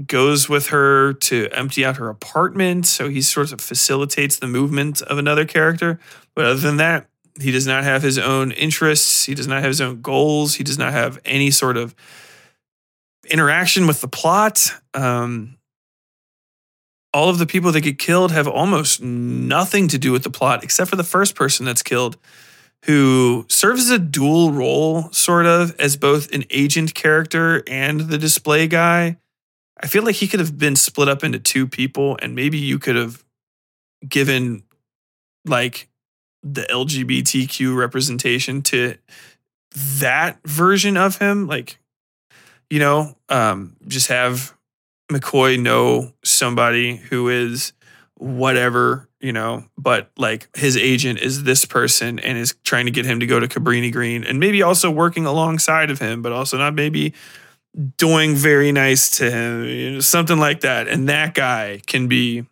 goes 0.06 0.48
with 0.48 0.68
her 0.68 1.14
to 1.14 1.48
empty 1.50 1.84
out 1.84 1.96
her 1.96 2.08
apartment. 2.08 2.86
So 2.86 3.08
he 3.08 3.22
sort 3.22 3.50
of 3.50 3.60
facilitates 3.60 4.36
the 4.36 4.46
movement 4.46 5.02
of 5.02 5.18
another 5.18 5.44
character. 5.44 5.98
But 6.36 6.44
other 6.44 6.60
than 6.60 6.76
that, 6.76 7.08
he 7.40 7.50
does 7.50 7.66
not 7.66 7.84
have 7.84 8.02
his 8.02 8.18
own 8.18 8.52
interests. 8.52 9.24
He 9.24 9.34
does 9.34 9.46
not 9.46 9.62
have 9.62 9.70
his 9.70 9.80
own 9.80 10.02
goals. 10.02 10.54
He 10.54 10.64
does 10.64 10.78
not 10.78 10.92
have 10.92 11.18
any 11.24 11.50
sort 11.50 11.76
of 11.76 11.94
interaction 13.30 13.86
with 13.86 14.00
the 14.00 14.08
plot. 14.08 14.72
Um, 14.94 15.56
all 17.14 17.28
of 17.28 17.38
the 17.38 17.46
people 17.46 17.72
that 17.72 17.82
get 17.82 17.98
killed 17.98 18.32
have 18.32 18.48
almost 18.48 19.02
nothing 19.02 19.88
to 19.88 19.98
do 19.98 20.12
with 20.12 20.22
the 20.22 20.30
plot, 20.30 20.64
except 20.64 20.90
for 20.90 20.96
the 20.96 21.04
first 21.04 21.34
person 21.34 21.66
that's 21.66 21.82
killed, 21.82 22.16
who 22.86 23.46
serves 23.48 23.82
as 23.82 23.90
a 23.90 23.98
dual 23.98 24.50
role, 24.50 25.10
sort 25.12 25.46
of, 25.46 25.78
as 25.78 25.96
both 25.96 26.32
an 26.32 26.44
agent 26.50 26.94
character 26.94 27.62
and 27.68 28.00
the 28.00 28.18
display 28.18 28.66
guy. 28.66 29.18
I 29.80 29.86
feel 29.86 30.04
like 30.04 30.16
he 30.16 30.28
could 30.28 30.40
have 30.40 30.58
been 30.58 30.76
split 30.76 31.08
up 31.08 31.22
into 31.22 31.38
two 31.38 31.66
people, 31.66 32.18
and 32.22 32.34
maybe 32.34 32.58
you 32.58 32.78
could 32.78 32.96
have 32.96 33.24
given 34.08 34.62
like 35.44 35.88
the 36.42 36.62
LGBTQ 36.62 37.76
representation 37.76 38.62
to 38.62 38.96
that 39.74 40.38
version 40.44 40.96
of 40.96 41.18
him. 41.18 41.46
Like, 41.46 41.78
you 42.70 42.78
know, 42.78 43.16
um, 43.28 43.76
just 43.86 44.08
have 44.08 44.54
McCoy 45.10 45.60
know 45.60 46.12
somebody 46.24 46.96
who 46.96 47.28
is 47.28 47.72
whatever, 48.16 49.08
you 49.20 49.32
know, 49.32 49.64
but 49.76 50.10
like 50.16 50.48
his 50.56 50.76
agent 50.76 51.18
is 51.18 51.44
this 51.44 51.64
person 51.64 52.18
and 52.18 52.38
is 52.38 52.54
trying 52.64 52.86
to 52.86 52.92
get 52.92 53.04
him 53.04 53.20
to 53.20 53.26
go 53.26 53.40
to 53.40 53.48
Cabrini 53.48 53.92
Green 53.92 54.24
and 54.24 54.38
maybe 54.38 54.62
also 54.62 54.90
working 54.90 55.26
alongside 55.26 55.90
of 55.90 55.98
him, 55.98 56.22
but 56.22 56.32
also 56.32 56.56
not 56.56 56.74
maybe 56.74 57.14
doing 57.96 58.34
very 58.34 58.70
nice 58.70 59.10
to 59.18 59.30
him, 59.30 59.64
you 59.64 59.90
know, 59.92 60.00
something 60.00 60.38
like 60.38 60.60
that. 60.60 60.88
And 60.88 61.08
that 61.08 61.34
guy 61.34 61.80
can 61.86 62.06
be 62.06 62.46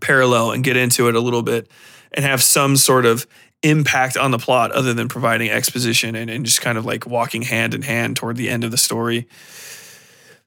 parallel 0.00 0.52
and 0.52 0.64
get 0.64 0.76
into 0.76 1.08
it 1.08 1.14
a 1.14 1.20
little 1.20 1.42
bit 1.42 1.70
and 2.16 2.24
have 2.24 2.42
some 2.42 2.76
sort 2.76 3.06
of 3.06 3.26
impact 3.62 4.16
on 4.16 4.32
the 4.32 4.38
plot 4.38 4.72
other 4.72 4.92
than 4.92 5.08
providing 5.08 5.50
exposition 5.50 6.16
and, 6.16 6.28
and 6.30 6.44
just 6.44 6.60
kind 6.60 6.76
of 6.76 6.84
like 6.84 7.06
walking 7.06 7.42
hand 7.42 7.74
in 7.74 7.82
hand 7.82 8.16
toward 8.16 8.36
the 8.36 8.48
end 8.48 8.64
of 8.64 8.70
the 8.70 8.76
story 8.76 9.26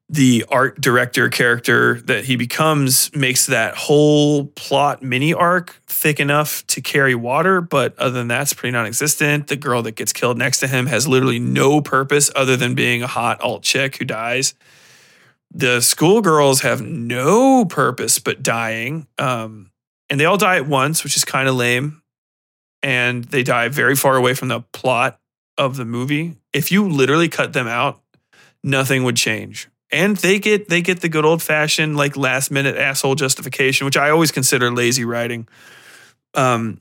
the 0.09 0.43
art 0.49 0.81
director 0.81 1.29
character 1.29 2.01
that 2.01 2.25
he 2.25 2.35
becomes 2.35 3.15
makes 3.15 3.45
that 3.45 3.75
whole 3.75 4.45
plot 4.47 5.03
mini 5.03 5.33
arc 5.33 5.79
thick 5.85 6.19
enough 6.19 6.65
to 6.67 6.81
carry 6.81 7.13
water, 7.13 7.61
but 7.61 7.97
other 7.99 8.17
than 8.17 8.29
that, 8.29 8.43
it's 8.43 8.53
pretty 8.53 8.71
non-existent. 8.71 9.47
The 9.47 9.55
girl 9.55 9.83
that 9.83 9.95
gets 9.95 10.11
killed 10.11 10.37
next 10.37 10.59
to 10.59 10.67
him 10.67 10.87
has 10.87 11.07
literally 11.07 11.37
no 11.37 11.79
purpose 11.79 12.31
other 12.35 12.57
than 12.57 12.73
being 12.73 13.03
a 13.03 13.07
hot 13.07 13.39
alt 13.41 13.61
chick 13.61 13.97
who 13.97 14.05
dies. 14.05 14.55
The 15.51 15.79
schoolgirls 15.79 16.61
have 16.61 16.81
no 16.81 17.65
purpose 17.65 18.17
but 18.17 18.41
dying, 18.41 19.07
um, 19.19 19.69
and 20.09 20.19
they 20.19 20.25
all 20.25 20.37
die 20.37 20.57
at 20.57 20.67
once, 20.67 21.03
which 21.03 21.15
is 21.15 21.25
kind 21.25 21.47
of 21.47 21.55
lame. 21.55 22.01
And 22.81 23.25
they 23.25 23.43
die 23.43 23.67
very 23.67 23.95
far 23.95 24.15
away 24.15 24.33
from 24.33 24.47
the 24.47 24.61
plot 24.71 25.19
of 25.57 25.75
the 25.75 25.85
movie. 25.85 26.37
If 26.53 26.71
you 26.71 26.87
literally 26.87 27.27
cut 27.27 27.51
them 27.51 27.67
out, 27.67 28.01
nothing 28.63 29.03
would 29.03 29.17
change 29.17 29.69
and 29.91 30.17
they 30.17 30.39
get 30.39 30.69
they 30.69 30.81
get 30.81 31.01
the 31.01 31.09
good 31.09 31.25
old 31.25 31.41
fashioned 31.41 31.97
like 31.97 32.15
last 32.15 32.51
minute 32.51 32.75
asshole 32.75 33.15
justification, 33.15 33.85
which 33.85 33.97
I 33.97 34.09
always 34.09 34.31
consider 34.31 34.71
lazy 34.71 35.05
writing. 35.05 35.47
Um, 36.33 36.79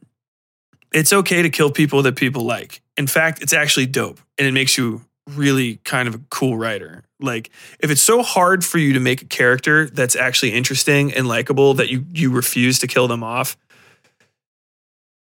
it's 0.93 1.13
okay 1.13 1.43
to 1.43 1.51
kill 1.51 1.71
people 1.71 2.03
that 2.03 2.17
people 2.17 2.43
like. 2.43 2.83
In 2.97 3.07
fact, 3.07 3.43
it's 3.43 3.53
actually 3.53 3.87
dope, 3.87 4.21
and 4.37 4.47
it 4.47 4.53
makes 4.53 4.77
you 4.77 5.03
really 5.29 5.77
kind 5.85 6.09
of 6.09 6.15
a 6.15 6.21
cool 6.31 6.57
writer. 6.57 7.05
Like 7.21 7.51
if 7.81 7.91
it's 7.91 8.03
so 8.03 8.23
hard 8.23 8.65
for 8.65 8.79
you 8.79 8.93
to 8.95 9.01
make 9.01 9.23
a 9.23 9.27
character 9.27 9.89
that's 9.91 10.17
actually 10.17 10.53
interesting 10.53 11.13
and 11.13 11.27
likable 11.27 11.75
that 11.75 11.89
you 11.89 12.05
you 12.13 12.31
refuse 12.31 12.79
to 12.81 12.87
kill 12.87 13.09
them 13.09 13.23
off, 13.23 13.57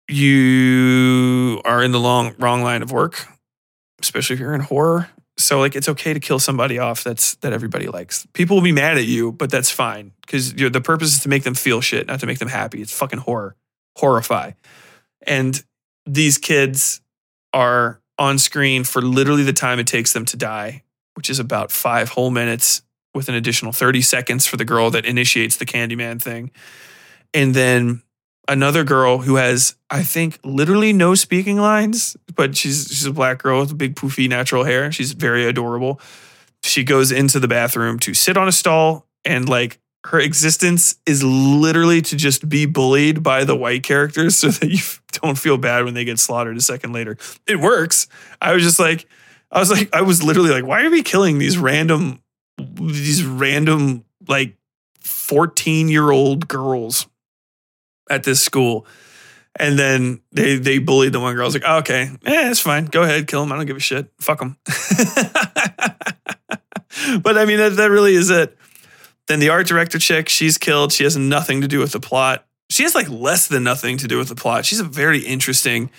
you 0.08 1.62
are 1.66 1.84
in 1.84 1.92
the 1.92 2.00
long 2.00 2.36
wrong 2.40 2.64
line 2.64 2.82
of 2.82 2.92
work, 2.92 3.26
especially 4.02 4.36
if 4.36 4.40
you're 4.40 4.56
in 4.56 4.62
horror. 4.62 5.10
So 5.38 5.60
like 5.60 5.76
it's 5.76 5.90
okay 5.90 6.14
to 6.14 6.20
kill 6.20 6.40
somebody 6.40 6.78
off 6.78 7.04
that's 7.04 7.36
that 7.36 7.54
everybody 7.54 7.88
likes. 7.88 8.28
People 8.34 8.58
will 8.58 8.64
be 8.64 8.72
mad 8.72 8.98
at 8.98 9.06
you, 9.06 9.32
but 9.32 9.50
that's 9.50 9.72
fine 9.72 10.12
because 10.22 10.54
the 10.54 10.82
purpose 10.82 11.14
is 11.14 11.20
to 11.22 11.30
make 11.30 11.44
them 11.44 11.56
feel 11.56 11.82
shit, 11.82 12.08
not 12.08 12.20
to 12.20 12.26
make 12.26 12.40
them 12.40 12.50
happy. 12.50 12.82
It's 12.82 12.96
fucking 12.96 13.20
horror, 13.20 13.56
horrify. 13.96 14.52
And 15.26 15.64
these 16.06 16.38
kids 16.38 17.02
are 17.54 18.00
on 18.24 18.40
screen 18.40 18.86
for 18.86 19.02
literally 19.02 19.44
the 19.44 19.54
time 19.54 19.80
it 19.80 19.88
takes 19.88 20.14
them 20.14 20.24
to 20.26 20.38
die, 20.38 20.84
which 21.16 21.30
is 21.30 21.40
about 21.40 21.72
five 21.72 22.10
whole 22.10 22.32
minutes 22.32 22.82
with 23.14 23.28
an 23.28 23.36
additional 23.36 23.74
30 23.74 24.02
seconds 24.02 24.48
for 24.48 24.56
the 24.56 24.66
girl 24.66 24.90
that 24.90 25.06
initiates 25.06 25.58
the 25.58 25.66
Candyman 25.66 26.22
thing. 26.22 26.50
And 27.34 27.54
then 27.54 28.02
another 28.48 28.86
girl 28.86 29.20
who 29.20 29.36
has, 29.36 29.76
I 29.90 30.04
think, 30.04 30.40
literally 30.44 30.94
no 30.94 31.16
speaking 31.16 31.58
lines, 31.58 32.16
but 32.34 32.56
she's 32.56 32.88
she's 32.88 33.06
a 33.06 33.12
black 33.12 33.44
girl 33.44 33.60
with 33.60 33.78
big 33.78 33.96
poofy 33.96 34.30
natural 34.30 34.64
hair. 34.64 34.92
She's 34.92 35.12
very 35.12 35.46
adorable. 35.46 36.00
She 36.64 36.86
goes 36.86 37.12
into 37.12 37.40
the 37.40 37.48
bathroom 37.48 38.00
to 38.00 38.14
sit 38.14 38.38
on 38.38 38.48
a 38.48 38.54
stall 38.54 39.06
and 39.26 39.50
like 39.50 39.80
her 40.06 40.20
existence 40.20 40.98
is 41.06 41.24
literally 41.24 42.02
to 42.02 42.16
just 42.18 42.50
be 42.50 42.66
bullied 42.66 43.24
by 43.24 43.46
the 43.46 43.56
white 43.56 43.84
characters 43.84 44.36
so 44.36 44.50
that 44.50 44.70
you 44.70 44.80
don't 45.22 45.38
feel 45.38 45.58
bad 45.58 45.86
when 45.86 45.94
they 45.94 46.04
get 46.04 46.20
slaughtered 46.20 46.58
a 46.58 46.62
second 46.62 46.94
later. 46.94 47.18
It 47.48 47.60
works. 47.60 48.08
I 48.42 48.54
was 48.54 48.64
just 48.64 48.80
like, 48.80 49.08
I 49.52 49.60
was 49.60 49.72
like, 49.72 49.94
I 49.96 50.02
was 50.02 50.22
literally 50.24 50.50
like, 50.50 50.66
why 50.66 50.84
are 50.84 50.90
we 50.90 51.04
killing 51.04 51.38
these 51.38 51.58
random, 51.58 52.22
these 52.58 53.24
random 53.24 54.04
like 54.28 54.58
14 55.02 55.90
year 55.90 56.12
old 56.12 56.48
girls 56.48 57.08
at 58.10 58.24
this 58.24 58.42
school. 58.42 58.86
And 59.56 59.78
then 59.78 60.22
they 60.32 60.56
they 60.56 60.80
bullied 60.80 61.14
the 61.14 61.20
one 61.20 61.36
girl. 61.36 61.44
I 61.44 61.46
was 61.46 61.54
like, 61.54 61.64
oh, 61.66 61.78
okay, 61.78 62.10
yeah, 62.26 62.50
it's 62.50 62.60
fine. 62.60 62.86
Go 62.86 63.04
ahead, 63.04 63.28
kill 63.28 63.44
him. 63.44 63.52
I 63.52 63.56
don't 63.56 63.68
give 63.68 63.78
a 63.78 63.80
shit. 63.80 64.12
Fuck 64.20 64.42
him. 64.42 64.58
but 67.22 67.38
I 67.38 67.46
mean, 67.46 67.58
that, 67.58 67.76
that 67.78 67.92
really 67.92 68.16
is 68.16 68.32
it. 68.32 68.58
Then 69.28 69.40
the 69.40 69.50
art 69.50 69.68
director 69.68 70.00
chick, 70.00 70.30
she's 70.30 70.58
killed. 70.58 70.92
She 70.92 71.04
has 71.04 71.16
nothing 71.16 71.62
to 71.62 71.68
do 71.68 71.80
with 71.80 71.92
the 71.92 72.00
plot. 72.00 72.46
She 72.70 72.84
has 72.84 72.96
like 72.96 73.10
less 73.10 73.48
than 73.48 73.64
nothing 73.64 73.98
to 74.00 74.08
do 74.08 74.18
with 74.18 74.30
the 74.30 74.36
plot. 74.36 74.66
She's 74.66 74.80
a 74.80 74.86
very 74.86 75.20
interesting 75.20 75.92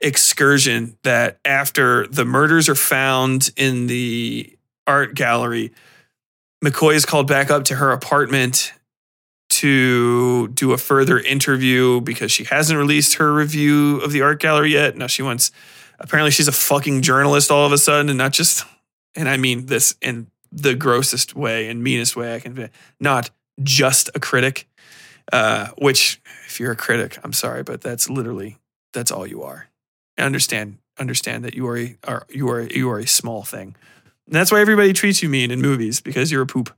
excursion 0.00 0.96
that 1.02 1.38
after 1.44 2.06
the 2.08 2.24
murders 2.24 2.68
are 2.68 2.74
found 2.74 3.50
in 3.56 3.86
the 3.86 4.56
art 4.86 5.14
gallery, 5.14 5.72
McCoy 6.64 6.94
is 6.94 7.06
called 7.06 7.26
back 7.26 7.50
up 7.50 7.64
to 7.64 7.76
her 7.76 7.92
apartment 7.92 8.72
to 9.50 10.48
do 10.48 10.72
a 10.72 10.78
further 10.78 11.18
interview 11.18 12.00
because 12.00 12.30
she 12.30 12.44
hasn't 12.44 12.78
released 12.78 13.14
her 13.14 13.32
review 13.32 14.00
of 14.00 14.12
the 14.12 14.22
art 14.22 14.40
gallery 14.40 14.72
yet. 14.72 14.96
Now 14.96 15.06
she 15.06 15.22
wants, 15.22 15.50
apparently, 15.98 16.30
she's 16.30 16.48
a 16.48 16.52
fucking 16.52 17.02
journalist 17.02 17.50
all 17.50 17.64
of 17.64 17.72
a 17.72 17.78
sudden, 17.78 18.08
and 18.10 18.18
not 18.18 18.32
just, 18.32 18.64
and 19.16 19.28
I 19.28 19.36
mean 19.36 19.66
this 19.66 19.94
in 20.02 20.26
the 20.52 20.74
grossest 20.74 21.36
way 21.36 21.68
and 21.68 21.82
meanest 21.82 22.16
way 22.16 22.34
I 22.34 22.40
can, 22.40 22.70
not 23.00 23.30
just 23.62 24.10
a 24.14 24.20
critic. 24.20 24.68
Uh, 25.30 25.68
which, 25.76 26.22
if 26.46 26.58
you're 26.58 26.72
a 26.72 26.76
critic, 26.76 27.18
I'm 27.22 27.34
sorry, 27.34 27.62
but 27.62 27.82
that's 27.82 28.08
literally 28.08 28.56
that's 28.94 29.10
all 29.10 29.26
you 29.26 29.42
are. 29.42 29.68
I 30.16 30.22
understand 30.22 30.78
understand 30.98 31.44
that 31.44 31.54
you 31.54 31.66
are 31.68 31.76
a 31.76 31.96
are, 32.04 32.26
you 32.30 32.48
are 32.48 32.62
you 32.62 32.90
are 32.90 32.98
a 32.98 33.06
small 33.06 33.42
thing. 33.42 33.76
And 34.26 34.34
that's 34.34 34.50
why 34.50 34.60
everybody 34.60 34.92
treats 34.92 35.22
you 35.22 35.28
mean 35.28 35.50
in 35.50 35.60
movies 35.60 36.00
because 36.00 36.32
you're 36.32 36.42
a 36.42 36.46
poop. 36.46 36.74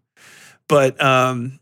but 0.69 1.01
um 1.03 1.59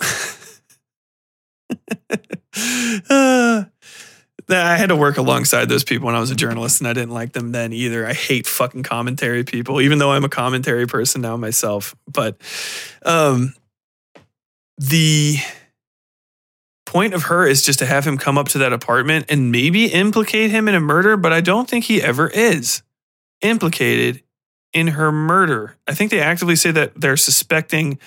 uh, 3.10 3.64
I 4.52 4.76
had 4.76 4.88
to 4.88 4.96
work 4.96 5.16
alongside 5.16 5.68
those 5.68 5.84
people 5.84 6.06
when 6.06 6.14
I 6.14 6.20
was 6.20 6.30
a 6.30 6.36
journalist, 6.36 6.80
and 6.80 6.88
I 6.88 6.92
didn't 6.92 7.12
like 7.12 7.32
them 7.32 7.52
then 7.52 7.72
either. 7.72 8.06
I 8.06 8.12
hate 8.12 8.46
fucking 8.46 8.82
commentary 8.82 9.44
people, 9.44 9.80
even 9.80 9.98
though 9.98 10.12
I'm 10.12 10.24
a 10.24 10.28
commentary 10.28 10.86
person 10.86 11.20
now 11.22 11.36
myself. 11.36 11.94
But 12.06 12.36
um, 13.04 13.54
the 14.78 15.36
point 16.86 17.14
of 17.14 17.24
her 17.24 17.46
is 17.46 17.62
just 17.62 17.78
to 17.78 17.86
have 17.86 18.04
him 18.04 18.18
come 18.18 18.36
up 18.36 18.48
to 18.48 18.58
that 18.58 18.72
apartment 18.72 19.26
and 19.28 19.52
maybe 19.52 19.86
implicate 19.86 20.50
him 20.50 20.68
in 20.68 20.74
a 20.74 20.80
murder, 20.80 21.16
but 21.16 21.32
I 21.32 21.40
don't 21.40 21.68
think 21.68 21.84
he 21.84 22.02
ever 22.02 22.28
is 22.28 22.82
implicated 23.42 24.22
in 24.72 24.88
her 24.88 25.12
murder. 25.12 25.76
I 25.86 25.94
think 25.94 26.10
they 26.10 26.20
actively 26.20 26.56
say 26.56 26.72
that 26.72 27.00
they're 27.00 27.16
suspecting 27.16 27.98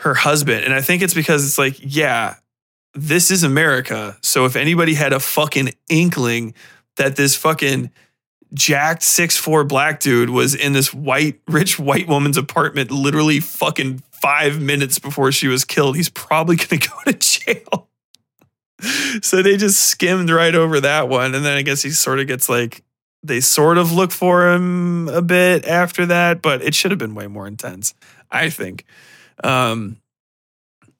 her 0.00 0.14
husband. 0.14 0.64
And 0.64 0.72
I 0.72 0.80
think 0.80 1.02
it's 1.02 1.14
because 1.14 1.44
it's 1.44 1.58
like, 1.58 1.76
yeah, 1.78 2.36
this 2.96 3.30
is 3.30 3.42
America. 3.42 4.16
So 4.22 4.44
if 4.44 4.56
anybody 4.56 4.94
had 4.94 5.12
a 5.12 5.20
fucking 5.20 5.74
inkling 5.88 6.54
that 6.96 7.16
this 7.16 7.36
fucking 7.36 7.90
jacked 8.54 9.02
six 9.02 9.36
four 9.36 9.64
black 9.64 10.00
dude 10.00 10.30
was 10.30 10.54
in 10.54 10.72
this 10.72 10.94
white, 10.94 11.40
rich 11.46 11.78
white 11.78 12.08
woman's 12.08 12.36
apartment 12.36 12.90
literally 12.90 13.40
fucking 13.40 14.02
five 14.10 14.60
minutes 14.60 14.98
before 14.98 15.30
she 15.30 15.48
was 15.48 15.64
killed, 15.64 15.96
he's 15.96 16.08
probably 16.08 16.56
gonna 16.56 16.80
go 16.80 17.12
to 17.12 17.12
jail. 17.12 17.88
so 19.22 19.42
they 19.42 19.56
just 19.56 19.84
skimmed 19.84 20.30
right 20.30 20.54
over 20.54 20.80
that 20.80 21.08
one. 21.08 21.34
And 21.34 21.44
then 21.44 21.56
I 21.56 21.62
guess 21.62 21.82
he 21.82 21.90
sort 21.90 22.20
of 22.20 22.26
gets 22.26 22.48
like 22.48 22.82
they 23.22 23.40
sort 23.40 23.78
of 23.78 23.92
look 23.92 24.12
for 24.12 24.52
him 24.52 25.08
a 25.08 25.22
bit 25.22 25.66
after 25.66 26.06
that, 26.06 26.42
but 26.42 26.62
it 26.62 26.74
should 26.74 26.90
have 26.92 26.98
been 26.98 27.14
way 27.14 27.26
more 27.26 27.46
intense, 27.46 27.94
I 28.30 28.50
think. 28.50 28.84
Um, 29.42 29.98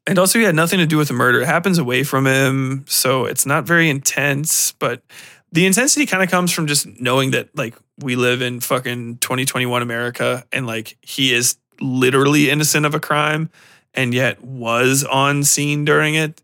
and 0.07 0.19
also, 0.19 0.39
he 0.39 0.45
had 0.45 0.55
nothing 0.55 0.79
to 0.79 0.87
do 0.87 0.97
with 0.97 1.09
the 1.09 1.15
murder. 1.15 1.41
It 1.41 1.47
happens 1.47 1.79
away 1.79 2.05
from 2.05 2.27
him, 2.27 2.85
so 2.87 3.25
it's 3.25 3.45
not 3.45 3.65
very 3.65 3.91
intense. 3.91 4.73
But 4.73 5.03
the 5.51 5.67
intensity 5.67 6.07
kind 6.07 6.23
of 6.23 6.31
comes 6.31 6.53
from 6.53 6.67
just 6.67 6.87
knowing 7.01 7.33
that, 7.33 7.49
like, 7.57 7.75
we 7.99 8.15
live 8.15 8.43
in 8.43 8.61
fucking 8.61 9.19
2021 9.19 9.83
America, 9.83 10.45
and 10.53 10.67
like 10.67 10.97
he 11.03 11.33
is 11.33 11.57
literally 11.81 12.51
innocent 12.51 12.87
of 12.87 12.95
a 12.95 13.01
crime, 13.01 13.51
and 13.95 14.15
yet 14.15 14.43
was 14.43 15.03
on 15.03 15.43
scene 15.45 15.85
during 15.85 16.15
it. 16.15 16.41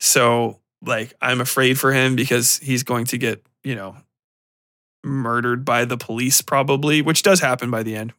So, 0.00 0.58
like, 0.82 1.14
I'm 1.20 1.40
afraid 1.40 1.78
for 1.78 1.92
him 1.92 2.16
because 2.16 2.58
he's 2.58 2.82
going 2.82 3.04
to 3.06 3.18
get, 3.18 3.44
you 3.62 3.74
know, 3.74 3.96
murdered 5.04 5.64
by 5.64 5.84
the 5.84 5.96
police, 5.96 6.42
probably, 6.42 7.02
which 7.02 7.22
does 7.22 7.40
happen 7.40 7.70
by 7.70 7.82
the 7.82 7.96
end. 7.96 8.12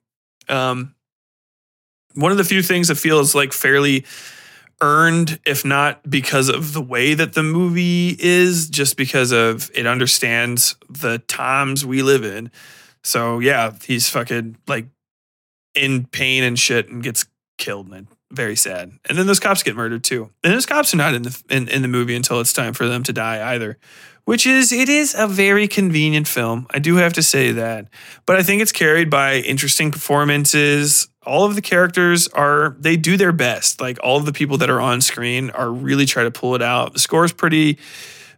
Um, 0.48 0.96
one 2.16 2.32
of 2.32 2.38
the 2.38 2.44
few 2.44 2.62
things 2.62 2.88
that 2.88 2.96
feels 2.96 3.36
like 3.36 3.54
fairly 3.54 4.06
earned, 4.82 5.40
if 5.46 5.66
not 5.66 6.10
because 6.10 6.50
of 6.50 6.74
the 6.74 6.82
way 6.82 7.14
that 7.14 7.34
the 7.34 7.44
movie 7.44 8.16
is, 8.20 8.70
just 8.70 8.98
because 8.98 9.32
of 9.32 9.70
it 9.74 9.86
understands 9.86 10.76
the 10.90 11.20
times 11.20 11.86
we 11.86 12.02
live 12.02 12.24
in. 12.24 12.52
So 13.04 13.40
yeah, 13.40 13.74
he's 13.86 14.10
fucking 14.10 14.58
like 14.68 14.88
in 15.76 16.06
pain 16.06 16.44
and 16.44 16.58
shit 16.58 16.90
and 16.90 17.04
gets 17.04 17.26
killed 17.58 17.92
and 17.92 18.08
very 18.32 18.56
sad. 18.56 18.92
And 19.08 19.18
then 19.18 19.28
those 19.28 19.40
cops 19.40 19.64
get 19.64 19.76
murdered 19.76 20.04
too. 20.04 20.30
And 20.44 20.54
those 20.54 20.66
cops 20.66 20.94
are 20.94 20.98
not 20.98 21.14
in 21.14 21.24
the 21.24 21.44
in, 21.50 21.68
in 21.68 21.82
the 21.82 21.88
movie 21.88 22.16
until 22.16 22.40
it's 22.40 22.54
time 22.54 22.74
for 22.74 22.88
them 22.88 23.04
to 23.04 23.14
die 23.14 23.54
either. 23.54 23.78
Which 24.26 24.46
is 24.46 24.72
it 24.72 24.90
is 24.90 25.16
a 25.18 25.28
very 25.28 25.68
convenient 25.68 26.28
film. 26.28 26.68
I 26.70 26.80
do 26.80 26.98
have 26.98 27.14
to 27.14 27.24
say 27.24 27.52
that. 27.54 27.88
But 28.28 28.36
I 28.36 28.44
think 28.44 28.62
it's 28.62 28.72
carried 28.72 29.10
by 29.10 29.38
interesting 29.38 29.92
performances. 29.92 31.10
All 31.26 31.46
of 31.46 31.56
the 31.56 31.62
characters 31.62 32.28
are 32.30 32.76
they 32.80 32.96
do 32.96 33.18
their 33.18 33.32
best. 33.32 33.82
Like 33.82 34.00
all 34.02 34.18
of 34.18 34.26
the 34.26 34.34
people 34.34 34.58
that 34.58 34.70
are 34.70 34.82
on 34.82 35.02
screen 35.02 35.50
are 35.52 35.72
really 35.72 36.06
try 36.06 36.24
to 36.24 36.32
pull 36.32 36.56
it 36.56 36.62
out. 36.62 36.94
The 36.94 37.00
score 37.00 37.26
is 37.26 37.34
pretty 37.34 37.78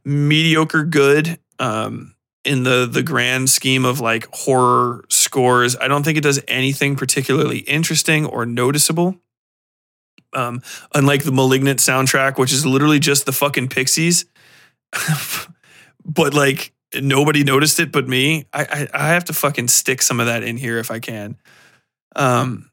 mediocre 0.03 0.83
good. 0.83 1.39
Um 1.59 2.15
in 2.43 2.63
the 2.63 2.87
the 2.91 3.03
grand 3.03 3.49
scheme 3.49 3.85
of 3.85 3.99
like 3.99 4.27
horror 4.33 5.05
scores. 5.09 5.75
I 5.77 5.87
don't 5.87 6.03
think 6.03 6.17
it 6.17 6.23
does 6.23 6.41
anything 6.47 6.95
particularly 6.95 7.59
interesting 7.59 8.25
or 8.25 8.45
noticeable. 8.45 9.15
Um, 10.33 10.61
unlike 10.95 11.23
the 11.23 11.31
Malignant 11.33 11.79
soundtrack, 11.79 12.37
which 12.37 12.53
is 12.53 12.65
literally 12.65 12.99
just 12.99 13.25
the 13.25 13.33
fucking 13.33 13.67
Pixies, 13.67 14.25
but 16.05 16.33
like 16.33 16.73
nobody 16.95 17.43
noticed 17.43 17.79
it 17.79 17.91
but 17.91 18.07
me. 18.07 18.45
I, 18.53 18.63
I 18.63 18.87
I 18.93 19.07
have 19.09 19.25
to 19.25 19.33
fucking 19.33 19.67
stick 19.67 20.01
some 20.01 20.19
of 20.19 20.27
that 20.27 20.43
in 20.43 20.57
here 20.57 20.79
if 20.79 20.89
I 20.89 20.99
can. 20.99 21.37
Um, 22.15 22.70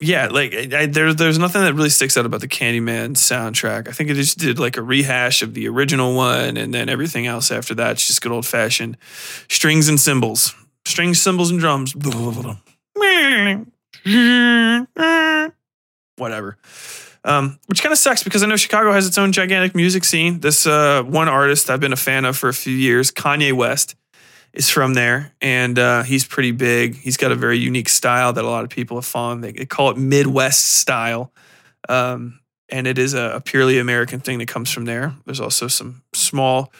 yeah, 0.00 0.26
like 0.26 0.54
I, 0.54 0.86
there's 0.86 1.16
there's 1.16 1.38
nothing 1.38 1.62
that 1.62 1.74
really 1.74 1.88
sticks 1.88 2.16
out 2.16 2.26
about 2.26 2.40
the 2.40 2.48
Candyman 2.48 3.12
soundtrack. 3.12 3.88
I 3.88 3.92
think 3.92 4.10
it 4.10 4.14
just 4.14 4.38
did 4.38 4.58
like 4.58 4.76
a 4.76 4.82
rehash 4.82 5.42
of 5.42 5.54
the 5.54 5.68
original 5.68 6.14
one, 6.14 6.56
and 6.56 6.74
then 6.74 6.88
everything 6.88 7.26
else 7.26 7.50
after 7.50 7.74
that, 7.76 7.92
it's 7.92 8.06
just 8.06 8.20
good 8.20 8.32
old 8.32 8.46
fashioned 8.46 8.96
strings 9.48 9.88
and 9.88 9.98
cymbals, 9.98 10.54
strings, 10.84 11.22
cymbals, 11.22 11.50
and 11.50 11.60
drums. 11.60 11.94
Whatever. 16.16 16.58
Um, 17.26 17.58
which 17.66 17.82
kind 17.82 17.92
of 17.92 17.98
sucks 17.98 18.22
because 18.22 18.42
I 18.42 18.46
know 18.46 18.56
Chicago 18.56 18.92
has 18.92 19.06
its 19.06 19.16
own 19.16 19.32
gigantic 19.32 19.74
music 19.74 20.04
scene. 20.04 20.40
This 20.40 20.66
uh, 20.66 21.02
one 21.04 21.28
artist 21.28 21.70
I've 21.70 21.80
been 21.80 21.94
a 21.94 21.96
fan 21.96 22.26
of 22.26 22.36
for 22.36 22.50
a 22.50 22.54
few 22.54 22.74
years, 22.74 23.10
Kanye 23.10 23.54
West, 23.54 23.94
is 24.54 24.70
from 24.70 24.94
there, 24.94 25.32
and 25.40 25.78
uh, 25.78 26.04
he's 26.04 26.24
pretty 26.24 26.52
big. 26.52 26.94
He's 26.96 27.16
got 27.16 27.32
a 27.32 27.34
very 27.34 27.58
unique 27.58 27.88
style 27.88 28.32
that 28.32 28.44
a 28.44 28.48
lot 28.48 28.64
of 28.64 28.70
people 28.70 28.96
have 28.96 29.04
fallen. 29.04 29.40
They, 29.40 29.52
they 29.52 29.66
call 29.66 29.90
it 29.90 29.98
Midwest 29.98 30.64
style, 30.64 31.32
um, 31.88 32.38
and 32.68 32.86
it 32.86 32.96
is 32.96 33.14
a, 33.14 33.32
a, 33.34 33.40
purely 33.40 33.78
American 33.78 34.20
thing 34.20 34.38
that 34.38 34.48
comes 34.48 34.70
from 34.70 34.84
there. 34.84 35.12
There's 35.26 35.40
also 35.40 35.66
some 35.66 36.02
small, 36.14 36.72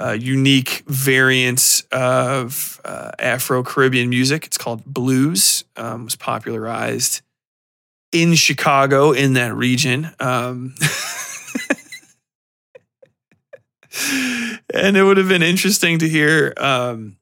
uh, 0.00 0.16
unique 0.18 0.84
variants 0.86 1.82
of 1.92 2.80
uh, 2.84 3.12
Afro 3.18 3.62
Caribbean 3.62 4.08
music. 4.08 4.46
It's 4.46 4.58
called 4.58 4.84
blues. 4.86 5.64
Um, 5.76 6.04
was 6.04 6.16
popularized 6.16 7.20
in 8.10 8.34
Chicago 8.34 9.12
in 9.12 9.34
that 9.34 9.54
region. 9.54 10.10
Um, 10.18 10.74
and 14.72 14.96
it 14.96 15.02
would 15.02 15.16
have 15.16 15.28
been 15.28 15.42
interesting 15.42 15.98
to 15.98 16.08
hear 16.08 16.54
um, 16.56 17.16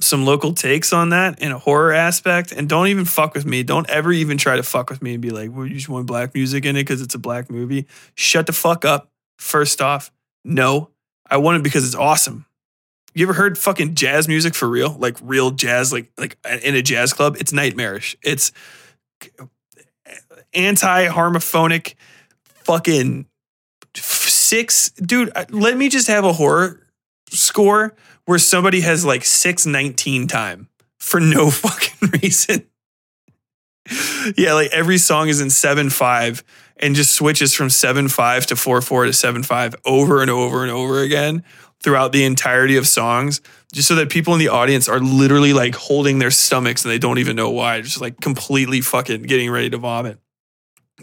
some 0.00 0.24
local 0.24 0.52
takes 0.52 0.92
on 0.92 1.10
that 1.10 1.40
in 1.40 1.52
a 1.52 1.58
horror 1.58 1.92
aspect. 1.92 2.52
And 2.52 2.68
don't 2.68 2.88
even 2.88 3.04
fuck 3.04 3.34
with 3.34 3.46
me. 3.46 3.62
Don't 3.62 3.88
ever 3.90 4.12
even 4.12 4.38
try 4.38 4.56
to 4.56 4.62
fuck 4.62 4.90
with 4.90 5.02
me 5.02 5.14
and 5.14 5.22
be 5.22 5.30
like, 5.30 5.50
well, 5.52 5.66
you 5.66 5.74
just 5.74 5.88
want 5.88 6.06
black 6.06 6.34
music 6.34 6.64
in 6.64 6.76
it 6.76 6.82
because 6.82 7.02
it's 7.02 7.14
a 7.14 7.18
black 7.18 7.50
movie. 7.50 7.86
Shut 8.14 8.46
the 8.46 8.52
fuck 8.52 8.84
up. 8.84 9.10
First 9.38 9.82
off, 9.82 10.10
no, 10.44 10.90
I 11.28 11.38
want 11.38 11.58
it 11.58 11.62
because 11.62 11.84
it's 11.86 11.94
awesome. 11.94 12.46
You 13.14 13.26
ever 13.26 13.32
heard 13.32 13.56
fucking 13.56 13.94
jazz 13.94 14.26
music 14.26 14.54
for 14.54 14.68
real? 14.68 14.90
Like 14.90 15.16
real 15.22 15.52
jazz, 15.52 15.92
like 15.92 16.10
like 16.18 16.36
in 16.62 16.74
a 16.74 16.82
jazz 16.82 17.12
club? 17.12 17.36
It's 17.38 17.52
nightmarish. 17.52 18.16
It's 18.22 18.52
anti-harmophonic 20.52 21.94
fucking 22.44 23.26
six 23.96 24.90
dude 24.90 25.30
uh, 25.34 25.44
let 25.50 25.76
me 25.76 25.88
just 25.88 26.08
have 26.08 26.24
a 26.24 26.32
horror 26.32 26.80
score 27.30 27.94
where 28.26 28.38
somebody 28.38 28.80
has 28.80 29.04
like 29.04 29.24
619 29.24 30.26
time 30.26 30.68
for 30.98 31.20
no 31.20 31.50
fucking 31.50 32.10
reason. 32.22 32.66
Yeah 34.36 34.54
like 34.54 34.72
every 34.72 34.98
song 34.98 35.28
is 35.28 35.40
in 35.40 35.48
7-5 35.48 36.42
and 36.78 36.94
just 36.94 37.14
switches 37.14 37.54
from 37.54 37.68
7-5 37.68 38.46
to 38.46 38.54
4-4 38.54 38.82
to 39.06 39.42
7-5 39.42 39.74
over 39.84 40.22
and 40.22 40.30
over 40.30 40.62
and 40.62 40.72
over 40.72 41.00
again 41.00 41.44
throughout 41.80 42.12
the 42.12 42.24
entirety 42.24 42.78
of 42.78 42.88
songs 42.88 43.42
just 43.74 43.86
so 43.86 43.94
that 43.96 44.08
people 44.08 44.32
in 44.32 44.38
the 44.38 44.48
audience 44.48 44.88
are 44.88 45.00
literally 45.00 45.52
like 45.52 45.74
holding 45.74 46.18
their 46.18 46.30
stomachs 46.30 46.82
and 46.82 46.92
they 46.92 46.98
don't 46.98 47.18
even 47.18 47.36
know 47.36 47.50
why 47.50 47.82
just 47.82 48.00
like 48.00 48.18
completely 48.22 48.80
fucking 48.80 49.22
getting 49.24 49.50
ready 49.50 49.68
to 49.68 49.76
vomit 49.76 50.18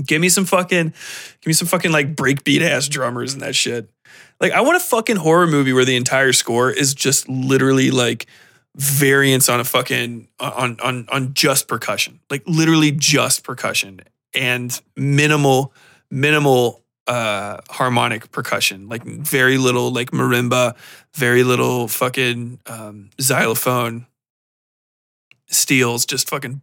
Give 0.05 0.21
me 0.21 0.29
some 0.29 0.45
fucking, 0.45 0.87
give 0.87 1.47
me 1.47 1.53
some 1.53 1.67
fucking 1.67 1.91
like 1.91 2.15
breakbeat 2.15 2.61
ass 2.61 2.87
drummers 2.87 3.33
and 3.33 3.41
that 3.41 3.55
shit. 3.55 3.89
Like, 4.39 4.53
I 4.53 4.61
want 4.61 4.77
a 4.77 4.79
fucking 4.79 5.17
horror 5.17 5.47
movie 5.47 5.73
where 5.73 5.85
the 5.85 5.95
entire 5.95 6.33
score 6.33 6.71
is 6.71 6.93
just 6.93 7.27
literally 7.27 7.91
like 7.91 8.25
variants 8.75 9.49
on 9.49 9.59
a 9.59 9.63
fucking 9.63 10.27
on 10.39 10.79
on 10.79 11.07
on 11.11 11.33
just 11.33 11.67
percussion, 11.67 12.19
like 12.29 12.43
literally 12.47 12.91
just 12.91 13.43
percussion 13.43 14.01
and 14.33 14.81
minimal 14.95 15.73
minimal 16.09 16.81
uh 17.07 17.57
harmonic 17.69 18.31
percussion, 18.31 18.87
like 18.87 19.03
very 19.03 19.57
little 19.57 19.91
like 19.91 20.11
marimba, 20.11 20.75
very 21.15 21.43
little 21.43 21.87
fucking 21.87 22.59
um, 22.67 23.09
xylophone 23.19 24.05
steals, 25.47 26.05
just 26.05 26.29
fucking. 26.29 26.61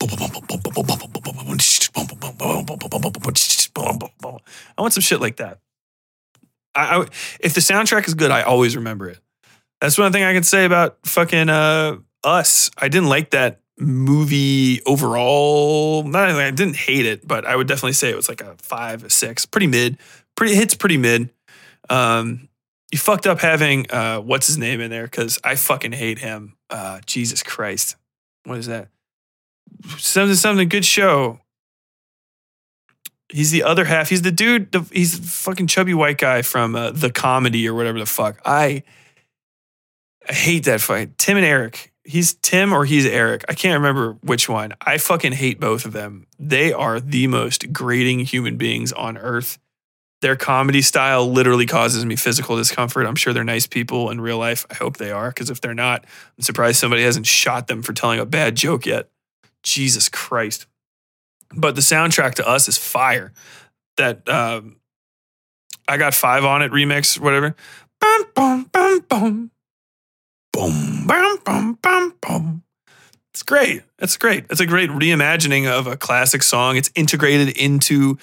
I 4.76 4.82
want 4.82 4.92
some 4.92 5.02
shit 5.02 5.20
like 5.20 5.36
that. 5.36 5.60
I, 6.74 7.00
I, 7.00 7.06
if 7.40 7.54
the 7.54 7.60
soundtrack 7.60 8.06
is 8.06 8.14
good, 8.14 8.30
I 8.30 8.42
always 8.42 8.76
remember 8.76 9.08
it. 9.08 9.18
That's 9.80 9.98
one 9.98 10.12
thing 10.12 10.24
I 10.24 10.32
can 10.32 10.42
say 10.42 10.64
about 10.64 10.98
fucking 11.04 11.48
uh, 11.48 11.98
us. 12.24 12.70
I 12.76 12.88
didn't 12.88 13.08
like 13.08 13.30
that 13.30 13.60
movie 13.78 14.82
overall. 14.84 16.02
Not 16.02 16.30
I 16.30 16.50
didn't 16.50 16.76
hate 16.76 17.06
it, 17.06 17.26
but 17.26 17.44
I 17.44 17.54
would 17.54 17.68
definitely 17.68 17.92
say 17.92 18.10
it 18.10 18.16
was 18.16 18.28
like 18.28 18.40
a 18.40 18.56
five, 18.58 19.04
a 19.04 19.10
six, 19.10 19.46
pretty 19.46 19.66
mid. 19.66 19.98
Pretty 20.36 20.54
hits 20.54 20.74
pretty 20.74 20.96
mid. 20.96 21.30
Um, 21.88 22.48
you 22.90 22.98
fucked 22.98 23.26
up 23.26 23.40
having 23.40 23.90
uh, 23.90 24.20
what's 24.20 24.46
his 24.46 24.58
name 24.58 24.80
in 24.80 24.90
there 24.90 25.04
because 25.04 25.38
I 25.44 25.54
fucking 25.56 25.92
hate 25.92 26.18
him. 26.18 26.56
Uh, 26.70 27.00
Jesus 27.06 27.42
Christ, 27.42 27.96
what 28.44 28.58
is 28.58 28.66
that? 28.66 28.88
Something, 29.98 30.36
something. 30.36 30.68
Good 30.68 30.84
show. 30.84 31.40
He's 33.30 33.50
the 33.50 33.62
other 33.62 33.84
half. 33.84 34.08
He's 34.08 34.22
the 34.22 34.30
dude. 34.30 34.72
The, 34.72 34.80
he's 34.92 35.20
the 35.20 35.26
fucking 35.26 35.66
chubby 35.66 35.94
white 35.94 36.18
guy 36.18 36.42
from 36.42 36.74
uh, 36.74 36.92
the 36.92 37.10
comedy 37.10 37.68
or 37.68 37.74
whatever 37.74 37.98
the 37.98 38.06
fuck. 38.06 38.40
I, 38.44 38.82
I 40.28 40.32
hate 40.32 40.64
that 40.64 40.80
fight. 40.80 41.18
Tim 41.18 41.36
and 41.36 41.44
Eric. 41.44 41.92
He's 42.04 42.32
Tim 42.34 42.72
or 42.72 42.86
he's 42.86 43.04
Eric. 43.04 43.44
I 43.50 43.52
can't 43.52 43.74
remember 43.74 44.16
which 44.22 44.48
one. 44.48 44.72
I 44.80 44.96
fucking 44.96 45.32
hate 45.32 45.60
both 45.60 45.84
of 45.84 45.92
them. 45.92 46.26
They 46.38 46.72
are 46.72 47.00
the 47.00 47.26
most 47.26 47.70
grating 47.70 48.20
human 48.20 48.56
beings 48.56 48.94
on 48.94 49.18
earth. 49.18 49.58
Their 50.22 50.34
comedy 50.34 50.80
style 50.80 51.30
literally 51.30 51.66
causes 51.66 52.06
me 52.06 52.16
physical 52.16 52.56
discomfort. 52.56 53.06
I'm 53.06 53.14
sure 53.14 53.34
they're 53.34 53.44
nice 53.44 53.66
people 53.66 54.10
in 54.10 54.22
real 54.22 54.38
life. 54.38 54.64
I 54.70 54.74
hope 54.74 54.96
they 54.96 55.12
are, 55.12 55.28
because 55.28 55.50
if 55.50 55.60
they're 55.60 55.74
not, 55.74 56.04
I'm 56.36 56.42
surprised 56.42 56.78
somebody 56.78 57.02
hasn't 57.02 57.26
shot 57.26 57.66
them 57.66 57.82
for 57.82 57.92
telling 57.92 58.18
a 58.18 58.26
bad 58.26 58.56
joke 58.56 58.86
yet. 58.86 59.10
Jesus 59.62 60.08
Christ. 60.08 60.66
But 61.54 61.74
the 61.74 61.80
soundtrack 61.80 62.34
to 62.34 62.48
us 62.48 62.68
is 62.68 62.76
fire. 62.78 63.32
That 63.96 64.28
um, 64.28 64.76
I 65.88 65.96
got 65.96 66.14
five 66.14 66.44
on 66.44 66.62
it 66.62 66.70
remix, 66.70 67.18
whatever. 67.18 67.56
Bum, 68.00 68.24
bum, 68.34 68.70
bum, 68.72 69.00
bum. 69.08 69.50
Boom, 70.52 71.06
bum, 71.06 71.38
bum, 71.44 71.78
bum, 71.82 72.14
bum. 72.20 72.62
It's 73.32 73.42
great. 73.42 73.82
It's 73.98 74.16
great. 74.16 74.46
It's 74.50 74.60
a 74.60 74.66
great 74.66 74.90
reimagining 74.90 75.70
of 75.70 75.86
a 75.86 75.96
classic 75.96 76.42
song. 76.42 76.76
It's 76.76 76.90
integrated 76.94 77.56
into 77.56 78.18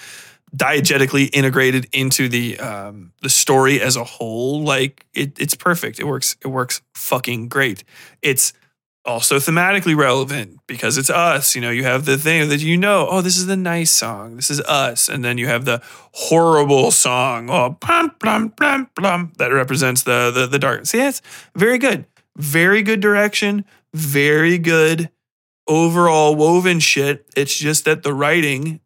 diegetically 0.55 1.29
integrated 1.33 1.87
into 1.91 2.29
the 2.29 2.59
um, 2.59 3.11
the 3.21 3.29
story 3.29 3.81
as 3.81 3.95
a 3.95 4.03
whole. 4.03 4.61
Like 4.61 5.05
it, 5.13 5.39
it's 5.39 5.55
perfect. 5.55 5.99
It 5.99 6.05
works. 6.05 6.35
It 6.41 6.47
works 6.47 6.81
fucking 6.93 7.49
great. 7.49 7.83
It's 8.21 8.53
also 9.05 9.37
thematically 9.37 9.95
relevant 9.95 10.59
because 10.67 10.97
it's 10.97 11.09
us. 11.09 11.55
You 11.55 11.61
know, 11.61 11.69
you 11.69 11.83
have 11.83 12.05
the 12.05 12.17
thing 12.17 12.49
that 12.49 12.61
you 12.61 12.77
know, 12.77 13.07
oh, 13.09 13.21
this 13.21 13.37
is 13.37 13.45
the 13.45 13.55
nice 13.55 13.91
song. 13.91 14.35
This 14.35 14.49
is 14.49 14.59
us. 14.61 15.09
And 15.09 15.23
then 15.23 15.37
you 15.37 15.47
have 15.47 15.65
the 15.65 15.81
horrible 16.13 16.91
song, 16.91 17.49
oh, 17.49 17.77
plum, 17.79 18.11
plum, 18.19 18.49
plum, 18.51 18.89
plum, 18.95 19.33
that 19.37 19.47
represents 19.47 20.03
the, 20.03 20.31
the, 20.31 20.47
the 20.47 20.59
dark. 20.59 20.85
See, 20.85 20.99
it's 20.99 21.21
very 21.55 21.77
good. 21.77 22.05
Very 22.37 22.81
good 22.81 22.99
direction. 22.99 23.65
Very 23.93 24.57
good 24.57 25.09
overall 25.67 26.35
woven 26.35 26.79
shit. 26.79 27.25
It's 27.35 27.57
just 27.57 27.85
that 27.85 28.03
the 28.03 28.13
writing 28.13 28.81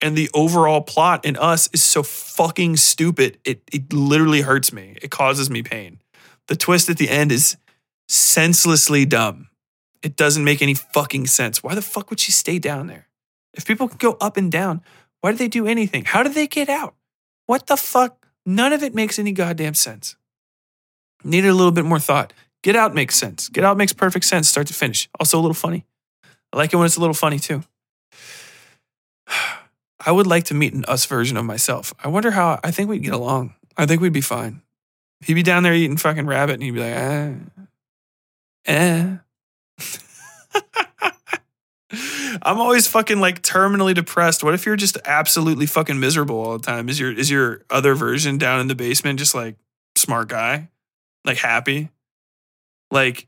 and 0.00 0.16
the 0.16 0.30
overall 0.32 0.80
plot 0.80 1.24
in 1.24 1.36
us 1.36 1.68
is 1.72 1.82
so 1.82 2.02
fucking 2.02 2.76
stupid. 2.76 3.38
It, 3.44 3.62
it 3.72 3.92
literally 3.92 4.42
hurts 4.42 4.72
me. 4.72 4.96
It 5.02 5.10
causes 5.10 5.50
me 5.50 5.62
pain. 5.62 6.00
The 6.46 6.56
twist 6.56 6.88
at 6.88 6.98
the 6.98 7.10
end 7.10 7.32
is 7.32 7.56
senselessly 8.08 9.04
dumb. 9.04 9.48
It 10.02 10.16
doesn't 10.16 10.44
make 10.44 10.62
any 10.62 10.74
fucking 10.74 11.26
sense. 11.26 11.62
Why 11.62 11.74
the 11.74 11.82
fuck 11.82 12.10
would 12.10 12.20
she 12.20 12.32
stay 12.32 12.58
down 12.58 12.86
there? 12.86 13.08
If 13.54 13.66
people 13.66 13.88
can 13.88 13.98
go 13.98 14.16
up 14.20 14.36
and 14.36 14.50
down, 14.50 14.82
why 15.20 15.32
did 15.32 15.38
they 15.38 15.48
do 15.48 15.66
anything? 15.66 16.04
How 16.04 16.22
did 16.22 16.34
they 16.34 16.46
get 16.46 16.68
out? 16.68 16.94
What 17.46 17.66
the 17.66 17.76
fuck? 17.76 18.26
None 18.46 18.72
of 18.72 18.82
it 18.82 18.94
makes 18.94 19.18
any 19.18 19.32
goddamn 19.32 19.74
sense. 19.74 20.16
Needed 21.24 21.48
a 21.48 21.54
little 21.54 21.72
bit 21.72 21.84
more 21.84 21.98
thought. 21.98 22.32
Get 22.62 22.76
out 22.76 22.94
makes 22.94 23.16
sense. 23.16 23.48
Get 23.48 23.64
out 23.64 23.76
makes 23.76 23.92
perfect 23.92 24.24
sense, 24.24 24.48
start 24.48 24.66
to 24.68 24.74
finish. 24.74 25.08
Also 25.18 25.38
a 25.38 25.42
little 25.42 25.54
funny. 25.54 25.84
I 26.52 26.56
like 26.56 26.72
it 26.72 26.76
when 26.76 26.86
it's 26.86 26.96
a 26.96 27.00
little 27.00 27.14
funny 27.14 27.38
too. 27.38 27.64
I 30.06 30.12
would 30.12 30.26
like 30.26 30.44
to 30.44 30.54
meet 30.54 30.74
an 30.74 30.84
us 30.86 31.04
version 31.06 31.36
of 31.36 31.44
myself. 31.44 31.92
I 32.02 32.08
wonder 32.08 32.30
how 32.30 32.60
I 32.62 32.70
think 32.70 32.88
we'd 32.88 33.02
get 33.02 33.12
along. 33.12 33.54
I 33.76 33.84
think 33.86 34.00
we'd 34.00 34.12
be 34.12 34.20
fine. 34.20 34.62
He'd 35.20 35.34
be 35.34 35.42
down 35.42 35.64
there 35.64 35.74
eating 35.74 35.96
fucking 35.96 36.26
rabbit 36.26 36.54
and 36.54 36.62
he'd 36.62 36.70
be 36.70 36.80
like, 36.80 36.94
eh, 36.94 37.32
eh. 38.68 39.16
I'm 42.42 42.60
always 42.60 42.86
fucking 42.86 43.20
like 43.20 43.42
terminally 43.42 43.94
depressed. 43.94 44.44
What 44.44 44.54
if 44.54 44.66
you're 44.66 44.76
just 44.76 44.98
absolutely 45.04 45.66
fucking 45.66 45.98
miserable 45.98 46.38
all 46.38 46.58
the 46.58 46.64
time? 46.64 46.88
Is 46.88 47.00
your 47.00 47.12
is 47.12 47.30
your 47.30 47.62
other 47.70 47.94
version 47.94 48.38
down 48.38 48.60
in 48.60 48.68
the 48.68 48.74
basement 48.74 49.18
just 49.18 49.34
like 49.34 49.56
smart 49.96 50.28
guy? 50.28 50.68
Like 51.24 51.38
happy? 51.38 51.90
Like 52.90 53.26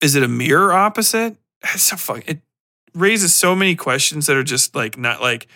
is 0.00 0.14
it 0.14 0.22
a 0.22 0.28
mirror 0.28 0.72
opposite? 0.72 1.36
It's 1.74 1.82
so 1.82 1.96
fuck 1.96 2.22
it 2.28 2.40
raises 2.94 3.34
so 3.34 3.56
many 3.56 3.74
questions 3.74 4.26
that 4.26 4.36
are 4.36 4.44
just 4.44 4.74
like 4.74 4.96
not 4.96 5.20
like 5.20 5.48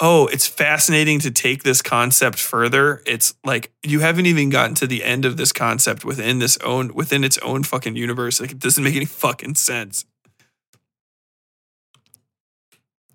oh, 0.00 0.26
it's 0.26 0.46
fascinating 0.46 1.20
to 1.20 1.30
take 1.30 1.62
this 1.62 1.82
concept 1.82 2.38
further. 2.38 3.02
It's 3.06 3.34
like 3.44 3.72
you 3.82 4.00
haven't 4.00 4.26
even 4.26 4.50
gotten 4.50 4.74
to 4.76 4.86
the 4.86 5.02
end 5.04 5.24
of 5.24 5.36
this 5.36 5.52
concept 5.52 6.04
within 6.04 6.38
this 6.38 6.58
own 6.58 6.94
within 6.94 7.24
its 7.24 7.38
own 7.38 7.62
fucking 7.62 7.96
universe. 7.96 8.40
Like 8.40 8.52
it 8.52 8.58
doesn't 8.58 8.82
make 8.82 8.96
any 8.96 9.06
fucking 9.06 9.54
sense. 9.54 10.04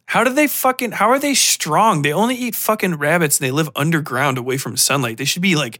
How 0.07 0.23
do 0.23 0.33
they 0.33 0.47
fucking 0.47 0.91
how 0.91 1.09
are 1.09 1.19
they 1.19 1.33
strong? 1.33 2.01
They 2.01 2.13
only 2.13 2.35
eat 2.35 2.55
fucking 2.55 2.95
rabbits 2.95 3.39
and 3.39 3.47
they 3.47 3.51
live 3.51 3.69
underground 3.75 4.37
away 4.37 4.57
from 4.57 4.75
sunlight. 4.75 5.17
They 5.17 5.25
should 5.25 5.41
be 5.41 5.55
like 5.55 5.79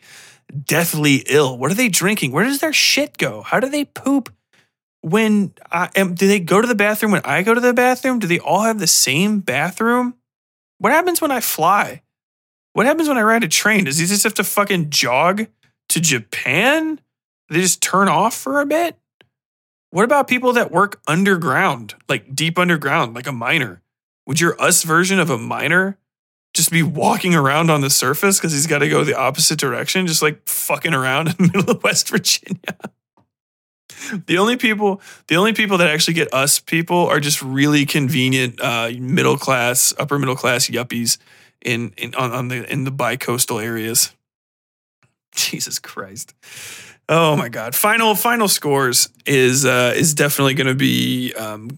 deathly 0.66 1.24
ill. 1.28 1.58
What 1.58 1.72
are 1.72 1.76
they 1.76 1.90
drinking? 1.90 2.32
Where 2.32 2.46
does 2.46 2.60
their 2.60 2.74
shit 2.74 3.18
go? 3.18 3.42
How 3.42 3.60
do 3.60 3.70
they 3.70 3.86
poop? 3.86 4.34
When 5.04 5.54
I 5.72 5.90
am, 5.96 6.14
do 6.14 6.28
they 6.28 6.40
go 6.40 6.62
to 6.62 6.68
the 6.68 6.76
bathroom 6.76 7.12
when 7.12 7.24
I 7.26 7.42
go 7.42 7.56
to 7.56 7.60
the 7.60 7.74
bathroom? 7.74 8.20
Do 8.20 8.28
they 8.28 8.38
all 8.38 8.62
have 8.62 8.78
the 8.78 8.86
same 8.86 9.40
bathroom? 9.40 10.14
What 10.82 10.94
happens 10.94 11.22
when 11.22 11.30
I 11.30 11.42
fly? 11.42 12.02
What 12.74 12.88
happens 12.88 13.08
when 13.08 13.20
I 13.20 13.22
ride 13.22 13.44
a 13.44 13.48
train? 13.48 13.84
Does 13.84 14.00
he 14.00 14.08
just 14.08 14.24
have 14.24 14.34
to 14.34 14.44
fucking 14.44 14.90
jog 14.90 15.46
to 15.90 16.02
Japan? 16.02 17.00
They 17.50 17.62
just 17.62 17.84
turn 17.84 18.08
off 18.08 18.34
for 18.34 18.60
a 18.60 18.66
bit? 18.66 18.96
What 19.92 20.06
about 20.06 20.28
people 20.28 20.54
that 20.54 20.72
work 20.72 21.00
underground, 21.06 21.94
like 22.10 22.34
deep 22.34 22.58
underground, 22.58 23.14
like 23.14 23.28
a 23.28 23.32
miner? 23.32 23.84
Would 24.26 24.42
your 24.42 24.60
us 24.60 24.82
version 24.82 25.20
of 25.20 25.30
a 25.30 25.38
miner 25.38 26.00
just 26.56 26.72
be 26.72 26.82
walking 26.82 27.36
around 27.36 27.70
on 27.70 27.82
the 27.82 27.92
surface 27.92 28.40
because 28.40 28.52
he's 28.52 28.66
got 28.66 28.80
to 28.80 28.90
go 28.90 29.04
the 29.04 29.16
opposite 29.16 29.60
direction, 29.60 30.08
just 30.08 30.24
like 30.24 30.50
fucking 30.50 30.96
around 30.96 31.28
in 31.28 31.36
the 31.38 31.44
middle 31.44 31.70
of 31.76 31.84
West 31.84 32.10
Virginia? 32.10 32.60
the 34.28 34.38
only 34.38 34.58
people 34.58 35.02
the 35.28 35.36
only 35.36 35.54
people 35.54 35.78
that 35.78 35.90
actually 35.90 36.14
get 36.14 36.34
us 36.34 36.60
people 36.60 37.08
are 37.08 37.20
just 37.20 37.42
really 37.42 37.86
convenient 37.86 38.60
uh, 38.62 38.92
middle 39.00 39.38
class 39.38 39.94
upper 39.98 40.20
middle 40.20 40.36
class 40.36 40.70
yuppies 40.70 41.18
in, 41.62 41.94
in 41.98 42.16
on, 42.16 42.32
on 42.32 42.48
the 42.48 42.72
in 42.72 42.84
the 42.84 42.92
bi-coastal 42.92 43.60
areas. 43.60 44.14
Jesus 45.34 45.80
christ. 45.80 46.34
Oh 47.08 47.36
my 47.36 47.50
god. 47.50 47.76
Final 47.76 48.16
final 48.16 48.48
scores 48.48 49.10
is 49.26 49.66
uh 49.66 49.94
is 49.96 50.14
definitely 50.14 50.56
gonna 50.56 50.76
be 50.76 51.34
um 51.34 51.70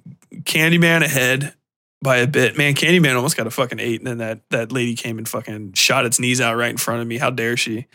candyman 0.44 1.04
ahead 1.04 1.54
by 2.02 2.18
a 2.18 2.28
bit. 2.28 2.58
Man 2.58 2.74
candyman 2.74 3.16
almost 3.16 3.38
got 3.38 3.48
a 3.48 3.52
fucking 3.52 3.80
eight 3.80 4.00
and 4.00 4.08
then 4.08 4.18
that 4.20 4.42
that 4.50 4.72
lady 4.72 4.96
came 4.96 5.18
and 5.18 5.28
fucking 5.28 5.74
shot 5.74 6.06
its 6.06 6.20
knees 6.20 6.42
out 6.42 6.56
right 6.56 6.72
in 6.72 6.78
front 6.78 7.02
of 7.02 7.08
me. 7.08 7.18
How 7.18 7.30
dare 7.30 7.58
she 7.58 7.88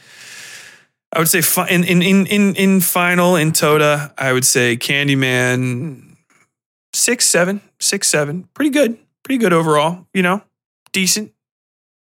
I 1.13 1.19
would 1.19 1.29
say 1.29 1.41
fi- 1.41 1.69
in, 1.69 1.85
in 1.85 2.03
in 2.03 2.27
in 2.27 2.55
in 2.55 2.81
final 2.81 3.37
in 3.37 3.53
Toda, 3.53 4.13
I 4.19 4.33
would 4.33 4.45
say 4.45 4.77
Candyman 4.77 6.17
six 6.93 7.27
seven 7.27 7.61
six 7.81 8.09
seven, 8.09 8.49
pretty 8.55 8.71
good, 8.71 8.99
pretty 9.23 9.39
good 9.39 9.53
overall. 9.53 10.07
You 10.13 10.23
know, 10.23 10.43
decent, 10.93 11.33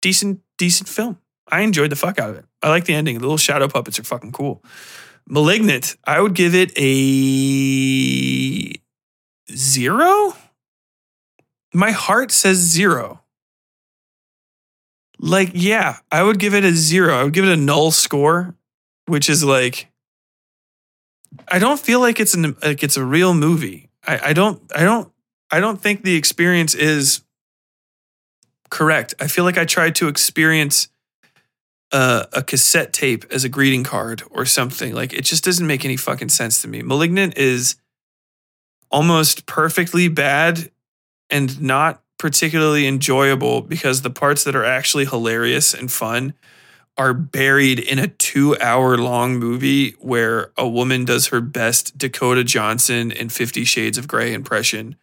decent, 0.00 0.40
decent 0.58 0.88
film. 0.88 1.18
I 1.50 1.60
enjoyed 1.62 1.90
the 1.90 1.96
fuck 1.96 2.18
out 2.18 2.30
of 2.30 2.36
it. 2.36 2.44
I 2.62 2.68
like 2.68 2.84
the 2.84 2.94
ending. 2.94 3.16
The 3.16 3.22
little 3.22 3.36
shadow 3.36 3.68
puppets 3.68 3.98
are 3.98 4.04
fucking 4.04 4.32
cool. 4.32 4.62
Malignant, 5.28 5.96
I 6.04 6.20
would 6.20 6.34
give 6.34 6.54
it 6.54 6.72
a 6.78 8.72
zero. 9.52 10.34
My 11.72 11.90
heart 11.90 12.30
says 12.30 12.58
zero. 12.58 13.22
Like, 15.18 15.50
yeah, 15.54 15.98
I 16.12 16.22
would 16.22 16.38
give 16.38 16.54
it 16.54 16.64
a 16.64 16.72
zero. 16.72 17.14
I 17.14 17.24
would 17.24 17.32
give 17.32 17.44
it 17.44 17.52
a 17.52 17.56
null 17.56 17.90
score 17.90 18.54
which 19.06 19.28
is 19.28 19.44
like 19.44 19.88
I 21.48 21.58
don't 21.58 21.80
feel 21.80 22.00
like 22.00 22.20
it's 22.20 22.34
an 22.34 22.56
like 22.62 22.82
it's 22.82 22.96
a 22.96 23.04
real 23.04 23.34
movie. 23.34 23.90
I, 24.06 24.30
I 24.30 24.32
don't 24.32 24.60
I 24.74 24.84
don't 24.84 25.10
I 25.50 25.60
don't 25.60 25.80
think 25.80 26.02
the 26.02 26.16
experience 26.16 26.74
is 26.74 27.22
correct. 28.70 29.14
I 29.20 29.26
feel 29.26 29.44
like 29.44 29.58
I 29.58 29.64
tried 29.64 29.94
to 29.96 30.08
experience 30.08 30.88
a, 31.92 32.26
a 32.32 32.42
cassette 32.42 32.92
tape 32.92 33.24
as 33.30 33.44
a 33.44 33.48
greeting 33.48 33.84
card 33.84 34.22
or 34.30 34.44
something. 34.44 34.94
Like 34.94 35.12
it 35.12 35.22
just 35.22 35.44
doesn't 35.44 35.66
make 35.66 35.84
any 35.84 35.96
fucking 35.96 36.30
sense 36.30 36.62
to 36.62 36.68
me. 36.68 36.82
Malignant 36.82 37.36
is 37.38 37.76
almost 38.90 39.46
perfectly 39.46 40.08
bad 40.08 40.70
and 41.30 41.60
not 41.60 42.02
particularly 42.18 42.86
enjoyable 42.86 43.60
because 43.60 44.02
the 44.02 44.10
parts 44.10 44.44
that 44.44 44.54
are 44.56 44.64
actually 44.64 45.04
hilarious 45.04 45.74
and 45.74 45.90
fun 45.90 46.34
are 46.96 47.14
buried 47.14 47.78
in 47.78 47.98
a 47.98 48.08
two 48.08 48.58
hour 48.60 48.96
long 48.96 49.38
movie 49.38 49.92
where 50.00 50.52
a 50.56 50.68
woman 50.68 51.04
does 51.04 51.28
her 51.28 51.40
best 51.40 51.98
Dakota 51.98 52.44
Johnson 52.44 53.10
and 53.12 53.32
Fifty 53.32 53.64
Shades 53.64 53.98
of 53.98 54.08
Grey 54.08 54.32
impression 54.32 54.96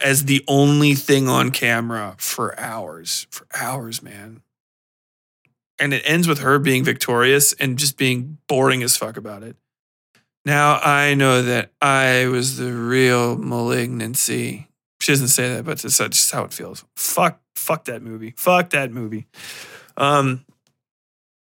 as 0.00 0.26
the 0.26 0.44
only 0.46 0.94
thing 0.94 1.28
on 1.28 1.50
camera 1.50 2.14
for 2.18 2.58
hours, 2.58 3.26
for 3.30 3.46
hours, 3.54 4.02
man. 4.02 4.42
And 5.78 5.92
it 5.92 6.02
ends 6.04 6.28
with 6.28 6.38
her 6.40 6.58
being 6.58 6.84
victorious 6.84 7.52
and 7.54 7.78
just 7.78 7.96
being 7.96 8.38
boring 8.46 8.82
as 8.82 8.96
fuck 8.96 9.16
about 9.16 9.42
it. 9.42 9.56
Now 10.44 10.78
I 10.78 11.14
know 11.14 11.42
that 11.42 11.70
I 11.80 12.26
was 12.26 12.58
the 12.58 12.72
real 12.72 13.36
malignancy. 13.36 14.68
She 15.00 15.12
doesn't 15.12 15.28
say 15.28 15.54
that, 15.54 15.64
but 15.64 15.78
that's 15.78 15.98
just 15.98 16.30
how 16.30 16.44
it 16.44 16.52
feels. 16.52 16.84
Fuck, 16.96 17.40
fuck 17.56 17.84
that 17.86 18.02
movie. 18.02 18.34
Fuck 18.36 18.70
that 18.70 18.92
movie. 18.92 19.26
Um, 19.96 20.44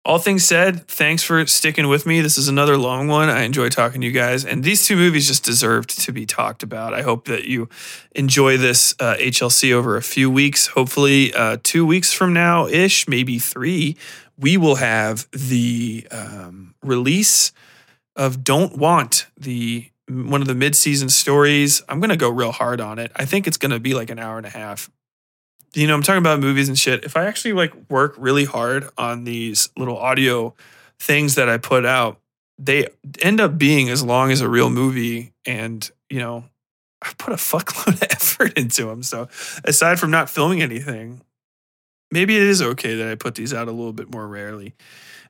all 0.07 0.19
things 0.19 0.45
said, 0.45 0.87
thanks 0.87 1.23
for 1.23 1.47
sticking 1.47 1.89
with 1.89 2.05
me. 2.05 2.21
This 2.21 2.37
is 2.37 2.47
another 2.47 2.77
long 2.77 3.09
one. 3.09 3.31
I 3.31 3.43
enjoy 3.43 3.71
talking 3.71 4.03
to 4.03 4.07
you 4.07 4.13
guys, 4.13 4.45
and 4.45 4.63
these 4.63 4.87
two 4.87 4.97
movies 4.97 5.27
just 5.27 5.45
deserved 5.45 5.99
to 6.03 6.13
be 6.13 6.27
talked 6.27 6.63
about. 6.63 6.93
I 6.93 7.01
hope 7.01 7.25
that 7.27 7.45
you 7.45 7.71
enjoy 8.15 8.59
this 8.59 8.95
uh, 9.01 9.15
HLC 9.19 9.73
over 9.73 9.97
a 9.97 10.03
few 10.03 10.31
weeks. 10.31 10.67
Hopefully, 10.67 11.33
uh, 11.33 11.57
two 11.63 11.87
weeks 11.87 12.13
from 12.13 12.35
now 12.35 12.67
ish, 12.67 13.09
maybe 13.09 13.39
three, 13.39 13.97
we 14.39 14.59
will 14.59 14.75
have 14.75 15.27
the 15.31 16.07
um, 16.11 16.75
release 16.83 17.53
of 18.15 18.45
Don't 18.45 18.77
Want, 18.77 19.27
the 19.39 19.89
one 20.07 20.43
of 20.43 20.49
the 20.49 20.55
mid-season 20.55 21.09
stories. 21.09 21.83
I'm 21.89 21.99
gonna 21.99 22.19
go 22.19 22.29
real 22.29 22.53
hard 22.53 22.79
on 22.79 22.99
it. 22.99 23.11
I 23.17 23.25
think 23.25 23.47
it's 23.47 23.57
gonna 23.57 23.81
be 23.81 23.95
like 23.95 24.11
an 24.11 24.19
hour 24.19 24.37
and 24.37 24.47
a 24.47 24.51
half 24.51 24.91
you 25.75 25.87
know, 25.87 25.95
I'm 25.95 26.03
talking 26.03 26.19
about 26.19 26.41
movies 26.41 26.69
and 26.69 26.79
shit. 26.79 27.05
If 27.05 27.17
I 27.17 27.27
actually 27.27 27.53
like 27.53 27.73
work 27.91 28.15
really 28.17 28.45
hard 28.45 28.89
on 28.97 29.25
these 29.25 29.69
little 29.77 29.99
audio 29.99 30.55
things 30.99 31.35
that 31.35 31.49
I 31.49 31.59
put 31.59 31.85
out, 31.85 32.21
they 32.59 32.89
end 33.23 33.41
up 33.41 33.59
being 33.59 33.91
as 33.91 34.03
long 34.03 34.31
as 34.31 34.41
a 34.41 34.49
real 34.49 34.71
movie. 34.71 35.33
And, 35.45 35.89
you 36.09 36.21
know, 36.21 36.45
I 37.03 37.13
put 37.19 37.33
a 37.33 37.37
fuckload 37.37 37.89
of 37.95 38.03
effort 38.05 38.57
into 38.57 38.87
them. 38.87 39.03
So 39.03 39.29
aside 39.65 39.99
from 39.99 40.11
not 40.11 40.31
filming 40.31 40.63
anything, 40.63 41.23
maybe 42.11 42.37
it 42.37 42.43
is 42.43 42.63
okay 42.63 42.95
that 42.97 43.09
I 43.09 43.15
put 43.17 43.35
these 43.35 43.53
out 43.53 43.69
a 43.69 43.73
little 43.73 43.93
bit 43.93 44.11
more 44.11 44.27
rarely. 44.27 44.75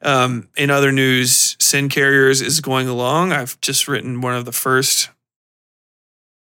Um, 0.02 0.48
in 0.56 0.70
other 0.70 0.92
news, 0.92 1.56
Sin 1.58 1.88
Carriers 1.88 2.42
is 2.42 2.60
going 2.60 2.88
along. 2.88 3.32
I've 3.32 3.58
just 3.62 3.88
written 3.88 4.20
one 4.20 4.34
of 4.34 4.44
the 4.44 4.52
first 4.52 5.08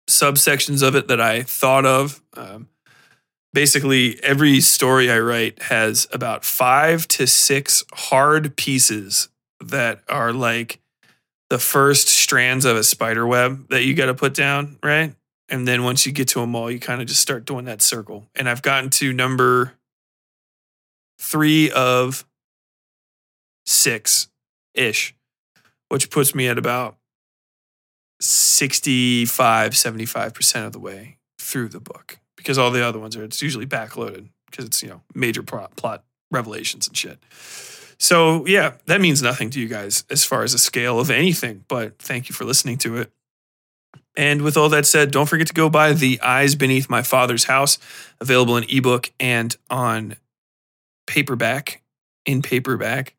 subsections 0.08 0.86
of 0.86 0.96
it 0.96 1.08
that 1.08 1.20
I 1.20 1.42
thought 1.42 1.86
of. 1.86 2.20
Um, 2.34 2.68
basically 3.54 4.22
every 4.22 4.60
story 4.60 5.10
I 5.10 5.20
write 5.20 5.62
has 5.62 6.06
about 6.12 6.44
five 6.44 7.08
to 7.08 7.26
six 7.26 7.84
hard 7.94 8.56
pieces 8.56 9.28
that 9.60 10.02
are 10.08 10.32
like 10.32 10.80
the 11.48 11.58
first 11.58 12.08
strands 12.08 12.64
of 12.64 12.76
a 12.76 12.84
spider 12.84 13.26
web 13.26 13.68
that 13.70 13.84
you 13.84 13.94
got 13.94 14.06
to 14.06 14.14
put 14.14 14.34
down, 14.34 14.76
right? 14.82 15.14
And 15.48 15.68
then 15.68 15.84
once 15.84 16.04
you 16.04 16.12
get 16.12 16.28
to 16.28 16.40
them 16.40 16.54
all, 16.56 16.70
you 16.70 16.80
kind 16.80 17.00
of 17.00 17.06
just 17.06 17.20
start 17.20 17.44
doing 17.44 17.64
that 17.66 17.80
circle. 17.80 18.28
And 18.34 18.48
I've 18.48 18.62
gotten 18.62 18.90
to 18.90 19.12
number 19.12 19.74
three 21.20 21.70
of 21.70 22.26
six 23.66 24.28
ish, 24.74 25.14
which 25.88 26.10
puts 26.10 26.34
me 26.34 26.48
at 26.48 26.58
about 26.58 26.96
65, 28.20 29.72
75% 29.72 30.66
of 30.66 30.72
the 30.72 30.80
way 30.80 31.18
through 31.38 31.68
the 31.68 31.80
book 31.80 32.18
because 32.44 32.58
all 32.58 32.70
the 32.70 32.86
other 32.86 32.98
ones 32.98 33.16
are 33.16 33.24
it's 33.24 33.40
usually 33.40 33.66
backloaded 33.66 34.28
because 34.50 34.66
it's 34.66 34.82
you 34.82 34.88
know 34.90 35.00
major 35.14 35.42
plot, 35.42 35.74
plot 35.76 36.04
revelations 36.30 36.86
and 36.86 36.96
shit. 36.96 37.18
So 37.98 38.46
yeah, 38.46 38.74
that 38.86 39.00
means 39.00 39.22
nothing 39.22 39.50
to 39.50 39.60
you 39.60 39.66
guys 39.66 40.04
as 40.10 40.24
far 40.24 40.42
as 40.42 40.52
a 40.52 40.58
scale 40.58 41.00
of 41.00 41.10
anything, 41.10 41.64
but 41.68 41.98
thank 41.98 42.28
you 42.28 42.34
for 42.34 42.44
listening 42.44 42.76
to 42.78 42.98
it. 42.98 43.10
And 44.16 44.42
with 44.42 44.56
all 44.56 44.68
that 44.68 44.86
said, 44.86 45.10
don't 45.10 45.28
forget 45.28 45.48
to 45.48 45.54
go 45.54 45.68
buy 45.68 45.92
The 45.92 46.20
Eyes 46.20 46.54
Beneath 46.54 46.88
My 46.88 47.02
Father's 47.02 47.44
House, 47.44 47.78
available 48.20 48.56
in 48.56 48.64
ebook 48.68 49.12
and 49.18 49.56
on 49.70 50.16
paperback, 51.06 51.82
in 52.24 52.42
paperback 52.42 53.16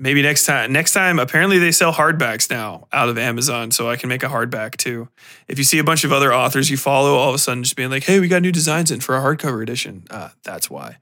maybe 0.00 0.22
next 0.22 0.46
time 0.46 0.72
next 0.72 0.92
time 0.92 1.18
apparently 1.18 1.58
they 1.58 1.70
sell 1.70 1.92
hardbacks 1.92 2.50
now 2.50 2.88
out 2.92 3.08
of 3.08 3.18
amazon 3.18 3.70
so 3.70 3.88
i 3.88 3.96
can 3.96 4.08
make 4.08 4.22
a 4.22 4.28
hardback 4.28 4.76
too. 4.76 5.08
If 5.46 5.58
you 5.58 5.64
see 5.64 5.78
a 5.78 5.84
bunch 5.84 6.04
of 6.04 6.12
other 6.12 6.32
authors 6.32 6.70
you 6.70 6.76
follow 6.76 7.14
all 7.14 7.28
of 7.28 7.34
a 7.34 7.38
sudden 7.38 7.62
just 7.62 7.76
being 7.76 7.90
like 7.90 8.04
hey 8.04 8.18
we 8.18 8.28
got 8.28 8.42
new 8.42 8.52
designs 8.52 8.90
in 8.90 9.00
for 9.00 9.16
a 9.16 9.20
hardcover 9.20 9.62
edition. 9.62 10.04
Uh, 10.10 10.30
that's 10.42 10.70
why. 10.70 10.96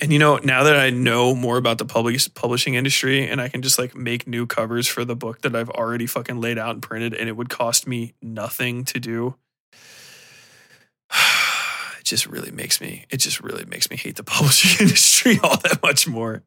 And 0.00 0.12
you 0.12 0.18
know 0.18 0.38
now 0.42 0.64
that 0.64 0.76
i 0.76 0.90
know 0.90 1.34
more 1.34 1.56
about 1.56 1.78
the 1.78 1.84
publish, 1.84 2.32
publishing 2.34 2.74
industry 2.74 3.28
and 3.28 3.40
i 3.40 3.48
can 3.48 3.62
just 3.62 3.78
like 3.78 3.94
make 3.94 4.26
new 4.26 4.46
covers 4.46 4.88
for 4.88 5.04
the 5.04 5.14
book 5.14 5.42
that 5.42 5.54
i've 5.54 5.70
already 5.70 6.06
fucking 6.06 6.40
laid 6.40 6.58
out 6.58 6.70
and 6.70 6.82
printed 6.82 7.14
and 7.14 7.28
it 7.28 7.36
would 7.36 7.50
cost 7.50 7.86
me 7.86 8.14
nothing 8.20 8.84
to 8.86 8.98
do 8.98 9.36
just 12.14 12.26
really 12.26 12.50
makes 12.50 12.80
me 12.80 13.04
it 13.10 13.18
just 13.18 13.40
really 13.40 13.64
makes 13.64 13.90
me 13.90 13.96
hate 13.96 14.16
the 14.16 14.24
publishing 14.34 14.86
industry 14.86 15.38
all 15.42 15.56
that 15.58 15.82
much 15.82 16.06
more 16.06 16.42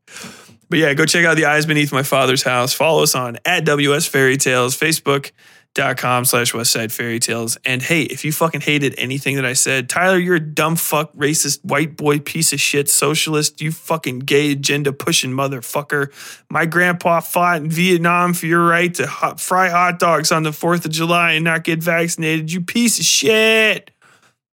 but 0.70 0.80
yeah, 0.80 0.94
go 0.94 1.06
check 1.06 1.26
out 1.26 1.38
the 1.38 1.46
eyes 1.46 1.66
beneath 1.66 1.92
my 1.92 2.04
father's 2.04 2.44
house. 2.44 2.74
Follow 2.74 3.04
us 3.04 3.16
on 3.16 3.38
at 3.46 3.66
WS 3.66 4.06
Fairy 4.06 4.38
Tales, 4.38 4.78
Facebook.com 4.78 6.26
slash 6.26 6.52
Westside 6.52 6.90
Fairytales. 6.90 7.58
And 7.64 7.82
hey, 7.82 8.04
if 8.04 8.26
you 8.26 8.34
fucking 8.34 8.62
hated 8.62 8.94
anything 8.98 9.38
that 9.38 9.46
I 9.46 9.54
said, 9.54 9.88
Tyler, 9.88 10.18
you're 10.18 10.36
a 10.36 10.42
dumb 10.42 10.76
fuck, 10.76 11.14
racist, 11.16 11.64
white 11.64 11.96
boy, 11.96 12.20
piece 12.20 12.52
of 12.52 12.60
shit, 12.60 12.90
socialist, 12.90 13.62
you 13.62 13.72
fucking 13.72 14.20
gay 14.20 14.52
agenda 14.52 14.92
pushing 14.92 15.32
motherfucker. 15.32 16.12
My 16.50 16.66
grandpa 16.66 17.22
fought 17.22 17.62
in 17.62 17.70
Vietnam 17.70 18.34
for 18.34 18.48
your 18.48 18.66
right 18.66 18.94
to 18.96 19.08
hot, 19.08 19.40
fry 19.40 19.70
hot 19.70 20.00
dogs 20.00 20.34
on 20.34 20.44
the 20.44 20.52
4th 20.52 20.84
of 20.86 20.92
July 20.92 21.34
and 21.34 21.46
not 21.46 21.64
get 21.64 21.82
vaccinated, 21.82 22.52
you 22.52 22.60
piece 22.60 23.00
of 23.00 23.06
shit. 23.06 23.92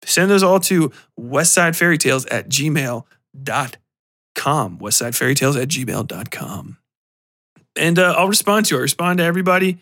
Send 0.04 0.32
those 0.32 0.44
all 0.44 0.60
to 0.62 0.92
westsidefairytales 1.20 2.28
at 2.32 2.50
gmail.com 2.50 3.80
com, 4.40 4.80
westsidefairytales 4.80 5.62
at 5.62 5.68
gmail.com. 5.68 6.78
And 7.76 8.00
uh, 8.00 8.16
I'll 8.18 8.28
respond 8.28 8.68
to 8.68 8.76
you. 8.76 8.80
I 8.80 8.82
respond 8.82 9.18
to 9.20 9.24
everybody. 9.24 9.80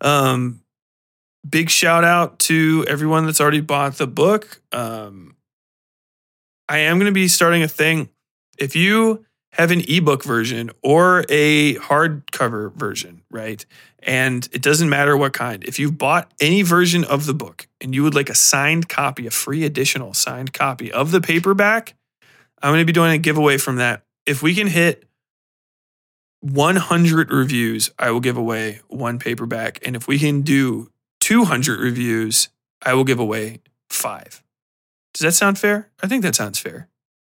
Um, 0.00 0.60
big 1.48 1.70
shout 1.70 2.04
out 2.04 2.38
to 2.40 2.84
everyone 2.86 3.24
that's 3.24 3.40
already 3.40 3.60
bought 3.60 3.96
the 3.96 4.06
book. 4.06 4.60
Um, 4.72 5.36
I 6.68 6.78
am 6.78 6.98
going 6.98 7.10
to 7.10 7.12
be 7.12 7.28
starting 7.28 7.62
a 7.62 7.68
thing. 7.68 8.10
If 8.58 8.76
you 8.76 9.24
have 9.52 9.70
an 9.70 9.82
ebook 9.88 10.22
version 10.22 10.70
or 10.82 11.24
a 11.28 11.76
hardcover 11.76 12.74
version, 12.74 13.22
right? 13.30 13.64
And 14.04 14.46
it 14.52 14.60
doesn't 14.60 14.90
matter 14.90 15.16
what 15.16 15.32
kind. 15.32 15.64
If 15.64 15.78
you've 15.78 15.96
bought 15.96 16.30
any 16.38 16.60
version 16.62 17.04
of 17.04 17.24
the 17.24 17.32
book 17.32 17.66
and 17.80 17.94
you 17.94 18.02
would 18.02 18.14
like 18.14 18.28
a 18.28 18.34
signed 18.34 18.88
copy, 18.88 19.26
a 19.26 19.30
free 19.30 19.64
additional 19.64 20.12
signed 20.12 20.52
copy 20.52 20.92
of 20.92 21.10
the 21.10 21.22
paperback, 21.22 21.94
I'm 22.62 22.70
going 22.70 22.80
to 22.80 22.84
be 22.84 22.92
doing 22.92 23.12
a 23.12 23.18
giveaway 23.18 23.56
from 23.56 23.76
that. 23.76 24.02
If 24.26 24.42
we 24.42 24.54
can 24.54 24.66
hit 24.66 25.04
100 26.40 27.32
reviews, 27.32 27.90
I 27.98 28.10
will 28.10 28.20
give 28.20 28.36
away 28.36 28.80
one 28.88 29.18
paperback. 29.18 29.78
And 29.86 29.96
if 29.96 30.06
we 30.06 30.18
can 30.18 30.42
do 30.42 30.90
200 31.20 31.80
reviews, 31.80 32.50
I 32.82 32.92
will 32.92 33.04
give 33.04 33.18
away 33.18 33.62
five. 33.88 34.42
Does 35.14 35.22
that 35.22 35.32
sound 35.32 35.58
fair? 35.58 35.90
I 36.02 36.06
think 36.06 36.22
that 36.22 36.34
sounds 36.34 36.58
fair. 36.58 36.88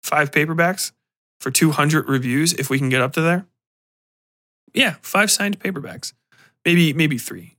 Five 0.03 0.29
paperbacks 0.29 0.91
for 1.39 1.49
200 1.49 2.07
reviews 2.07 2.53
if 2.53 2.69
we 2.69 2.77
can 2.77 2.89
get 2.89 3.01
up 3.01 3.13
to 3.13 3.21
there. 3.21 3.47
Yeah, 4.73 4.97
five 5.01 5.31
signed 5.31 5.59
paperbacks. 5.59 6.13
Maybe 6.65 6.93
maybe 6.93 7.17
3 7.17 7.55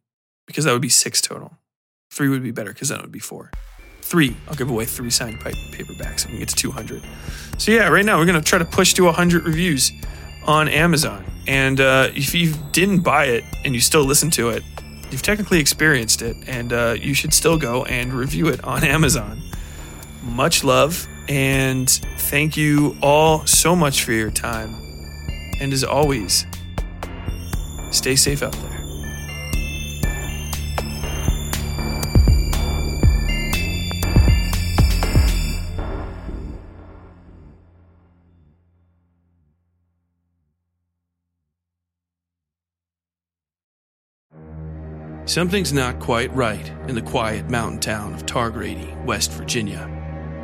because 0.46 0.64
that 0.64 0.72
would 0.72 0.82
be 0.82 0.88
6 0.88 1.20
total. 1.20 1.58
3 2.10 2.28
would 2.28 2.42
be 2.42 2.50
better 2.50 2.72
because 2.72 2.88
that 2.88 3.00
would 3.00 3.12
be 3.12 3.18
4 3.18 3.50
three. 4.10 4.36
I'll 4.48 4.56
give 4.56 4.68
away 4.68 4.86
three 4.86 5.08
signed 5.08 5.38
paperbacks 5.38 6.24
and 6.24 6.32
we 6.32 6.40
get 6.40 6.48
to 6.48 6.56
200. 6.56 7.00
So 7.58 7.70
yeah, 7.70 7.86
right 7.86 8.04
now 8.04 8.18
we're 8.18 8.26
gonna 8.26 8.42
try 8.42 8.58
to 8.58 8.64
push 8.64 8.92
to 8.94 9.04
100 9.04 9.44
reviews 9.44 9.92
on 10.46 10.68
Amazon. 10.68 11.24
And 11.46 11.80
uh, 11.80 12.08
if 12.12 12.34
you 12.34 12.54
didn't 12.72 13.00
buy 13.00 13.26
it 13.26 13.44
and 13.64 13.72
you 13.72 13.80
still 13.80 14.02
listen 14.02 14.30
to 14.32 14.50
it, 14.50 14.64
you've 15.10 15.22
technically 15.22 15.60
experienced 15.60 16.22
it, 16.22 16.36
and 16.46 16.72
uh, 16.72 16.96
you 16.98 17.14
should 17.14 17.32
still 17.32 17.58
go 17.58 17.84
and 17.84 18.12
review 18.12 18.48
it 18.48 18.62
on 18.64 18.84
Amazon. 18.96 19.40
Much 20.22 20.64
love, 20.64 21.06
and 21.28 21.88
thank 22.18 22.56
you 22.56 22.96
all 23.02 23.46
so 23.46 23.74
much 23.74 24.04
for 24.04 24.12
your 24.12 24.30
time. 24.30 24.74
And 25.60 25.72
as 25.72 25.84
always, 25.84 26.46
stay 27.90 28.16
safe 28.16 28.42
out 28.42 28.52
there. 28.52 28.79
Something's 45.30 45.72
not 45.72 46.00
quite 46.00 46.34
right 46.34 46.72
in 46.88 46.96
the 46.96 47.02
quiet 47.02 47.48
mountain 47.48 47.78
town 47.78 48.14
of 48.14 48.26
Targrady, 48.26 49.00
West 49.04 49.30
Virginia. 49.30 49.86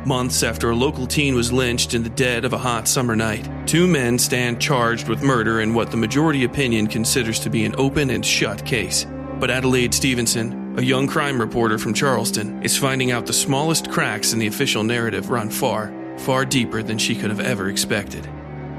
Months 0.05 0.43
after 0.43 0.69
a 0.69 0.75
local 0.77 1.05
teen 1.05 1.35
was 1.35 1.51
lynched 1.51 1.93
in 1.93 2.03
the 2.03 2.09
dead 2.09 2.45
of 2.45 2.53
a 2.53 2.57
hot 2.57 2.87
summer 2.87 3.13
night, 3.13 3.49
two 3.67 3.85
men 3.85 4.17
stand 4.17 4.61
charged 4.61 5.09
with 5.09 5.21
murder 5.21 5.59
in 5.59 5.73
what 5.73 5.91
the 5.91 5.97
majority 5.97 6.45
opinion 6.45 6.87
considers 6.87 7.37
to 7.41 7.49
be 7.49 7.65
an 7.65 7.75
open 7.77 8.09
and 8.11 8.25
shut 8.25 8.65
case. 8.65 9.05
But 9.41 9.51
Adelaide 9.51 9.93
Stevenson, 9.93 10.79
a 10.79 10.81
young 10.81 11.05
crime 11.05 11.37
reporter 11.37 11.77
from 11.77 11.93
Charleston, 11.93 12.63
is 12.63 12.77
finding 12.77 13.11
out 13.11 13.25
the 13.25 13.33
smallest 13.33 13.91
cracks 13.91 14.31
in 14.31 14.39
the 14.39 14.47
official 14.47 14.85
narrative 14.85 15.29
run 15.29 15.49
far, 15.49 15.93
far 16.19 16.45
deeper 16.45 16.81
than 16.81 16.97
she 16.97 17.13
could 17.13 17.29
have 17.29 17.41
ever 17.41 17.67
expected. 17.67 18.25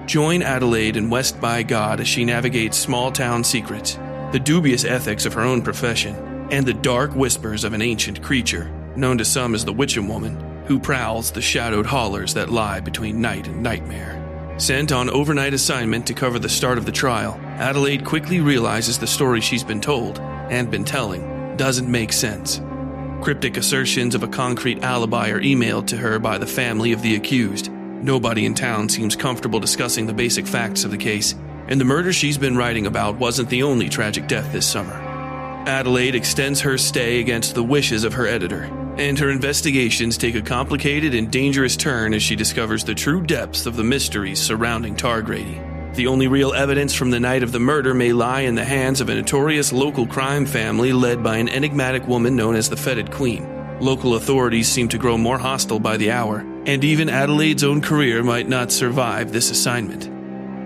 Join 0.07 0.41
Adelaide 0.41 0.97
in 0.97 1.11
West 1.11 1.39
by 1.39 1.63
God 1.63 2.01
as 2.01 2.09
she 2.09 2.25
navigates 2.25 2.79
small 2.79 3.13
town 3.13 3.45
secrets, 3.45 3.99
the 4.33 4.39
dubious 4.39 4.85
ethics 4.85 5.25
of 5.25 5.33
her 5.33 5.41
own 5.41 5.63
profession, 5.63 6.15
and 6.51 6.67
the 6.67 6.75
dark 6.75 7.15
whispers 7.15 7.65
of 7.65 7.73
an 7.73 7.83
ancient 7.83 8.23
creature, 8.23 8.71
known 8.97 9.19
to 9.19 9.25
some 9.25 9.55
as 9.55 9.65
the 9.65 9.73
Witching 9.73 10.09
Woman, 10.09 10.37
who 10.67 10.79
prowls 10.79 11.31
the 11.31 11.41
shadowed 11.41 11.87
hollers 11.87 12.35
that 12.35 12.51
lie 12.51 12.81
between 12.81 13.21
night 13.21 13.47
and 13.47 13.63
nightmare. 13.63 14.25
Sent 14.59 14.93
on 14.93 15.09
overnight 15.09 15.55
assignment 15.55 16.07
to 16.07 16.15
cover 16.15 16.39
the 16.39 16.49
start 16.49 16.79
of 16.79 16.85
the 16.85 16.93
trial, 16.93 17.41
Adelaide 17.59 18.05
quickly 18.05 18.41
realizes 18.41 18.99
the 18.99 19.07
story 19.07 19.41
she's 19.41 19.65
been 19.65 19.81
told 19.81 20.19
and 20.19 20.71
been 20.71 20.85
telling 20.85 21.57
doesn't 21.57 21.91
make 21.91 22.13
sense. 22.13 22.61
Cryptic 23.23 23.57
assertions 23.57 24.15
of 24.15 24.23
a 24.23 24.29
concrete 24.29 24.83
alibi 24.83 25.31
are 25.31 25.41
emailed 25.41 25.87
to 25.89 25.97
her 25.97 26.19
by 26.19 26.39
the 26.39 26.47
family 26.47 26.93
of 26.93 27.03
the 27.03 27.15
accused. 27.15 27.71
Nobody 27.71 28.47
in 28.47 28.55
town 28.55 28.89
seems 28.89 29.17
comfortable 29.17 29.59
discussing 29.59 30.07
the 30.07 30.13
basic 30.13 30.47
facts 30.47 30.85
of 30.85 30.91
the 30.91 30.97
case, 30.97 31.35
and 31.69 31.81
the 31.81 31.85
murder 31.85 32.13
she's 32.13 32.39
been 32.39 32.57
writing 32.57 32.87
about 32.87 33.17
wasn't 33.17 33.49
the 33.51 33.63
only 33.63 33.89
tragic 33.89 34.27
death 34.27 34.51
this 34.53 34.67
summer. 34.67 34.95
Adelaide 35.69 36.15
extends 36.15 36.61
her 36.63 36.79
stay 36.79 37.21
against 37.21 37.55
the 37.55 37.63
wishes 37.63 38.05
of 38.05 38.15
her 38.15 38.27
editor, 38.27 38.65
and 38.97 39.19
her 39.19 39.29
investigations 39.29 40.17
take 40.17 40.35
a 40.35 40.41
complicated 40.41 41.15
and 41.15 41.31
dangerous 41.31 41.77
turn 41.77 42.15
as 42.15 42.23
she 42.23 42.35
discovers 42.35 42.85
the 42.85 42.95
true 42.95 43.21
depths 43.21 43.67
of 43.67 43.77
the 43.77 43.85
mysteries 43.85 44.41
surrounding 44.41 44.97
Targrady. 44.97 45.95
The 45.95 46.07
only 46.07 46.27
real 46.27 46.55
evidence 46.55 46.95
from 46.95 47.11
the 47.11 47.21
night 47.21 47.43
of 47.43 47.53
the 47.53 47.61
murder 47.61 47.93
may 47.93 48.13
lie 48.13 48.43
in 48.43 48.55
the 48.55 48.65
hands 48.65 49.01
of 49.01 49.09
a 49.09 49.15
notorious 49.15 49.73
local 49.73 50.07
crime 50.07 50.47
family 50.47 50.93
led 50.93 51.23
by 51.23 51.37
an 51.37 51.49
enigmatic 51.49 52.07
woman 52.07 52.35
known 52.35 52.55
as 52.55 52.71
the 52.71 52.77
Fetid 52.77 53.11
Queen. 53.11 53.47
Local 53.81 54.15
authorities 54.15 54.69
seem 54.69 54.89
to 54.89 54.99
grow 54.99 55.19
more 55.19 55.39
hostile 55.39 55.79
by 55.79 55.97
the 55.97 56.11
hour, 56.11 56.39
and 56.67 56.83
even 56.83 57.09
Adelaide's 57.09 57.65
own 57.65 57.81
career 57.81 58.23
might 58.23 58.49
not 58.49 58.73
survive 58.73 59.33
this 59.33 59.51
assignment. 59.51 60.18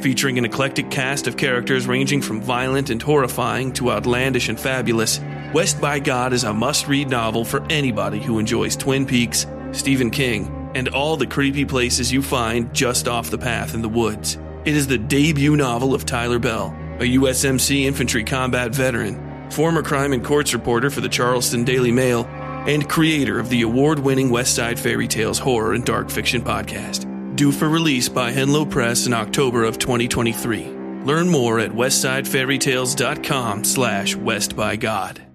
Featuring 0.03 0.37
an 0.37 0.45
eclectic 0.45 0.91
cast 0.91 1.29
of 1.29 1.37
characters 1.37 1.87
ranging 1.87 2.21
from 2.23 2.41
violent 2.41 2.91
and 2.91 3.01
horrifying 3.01 3.73
to 3.75 3.93
outlandish 3.93 4.49
and 4.49 4.59
fabulous, 4.59 5.21
West 5.55 5.81
by 5.81 6.01
God 6.01 6.33
is 6.33 6.43
a 6.43 6.53
must 6.53 6.89
read 6.89 7.09
novel 7.09 7.45
for 7.45 7.65
anybody 7.71 8.19
who 8.19 8.41
enjoys 8.41 8.75
Twin 8.75 9.07
Peaks, 9.07 9.47
Stephen 9.71 10.11
King, 10.11 10.73
and 10.75 10.89
all 10.89 11.17
the 11.17 11.27
creepy 11.29 11.65
places 11.65 12.11
you 12.11 12.21
find 12.21 12.75
just 12.75 13.07
off 13.07 13.31
the 13.31 13.39
path 13.39 13.75
in 13.75 13.83
the 13.83 13.89
woods. 13.89 14.41
It 14.65 14.75
is 14.75 14.89
the 14.89 14.99
debut 14.99 15.55
novel 15.55 15.95
of 15.95 16.05
Tyler 16.05 16.41
Bell, 16.41 16.77
a 16.99 17.05
USMC 17.05 17.85
infantry 17.85 18.25
combat 18.25 18.75
veteran, 18.75 19.53
former 19.53 19.85
crime 19.85 20.13
and 20.13 20.25
courts 20.25 20.53
reporter 20.53 20.91
for 20.91 21.01
the 21.01 21.09
Charleston 21.09 21.63
Daily 21.63 21.93
Mail, 21.93 22.25
and 22.67 22.89
creator 22.89 23.39
of 23.39 23.51
the 23.51 23.63
award 23.63 24.01
winning 24.01 24.31
Westside 24.31 24.81
Fairytales 24.81 25.39
horror 25.39 25.75
and 25.75 25.85
dark 25.85 26.11
fiction 26.11 26.43
podcast 26.43 27.12
due 27.43 27.51
for 27.51 27.69
release 27.69 28.09
by 28.09 28.31
Henlow 28.31 28.65
Press 28.65 29.09
in 29.09 29.13
October 29.13 29.65
of 29.65 29.77
2023. 29.77 30.69
Learn 31.05 31.29
more 31.29 31.59
at 31.59 31.73
westsidefairytales.com 31.73 33.65
slash 33.65 34.15
westbygod. 34.15 35.32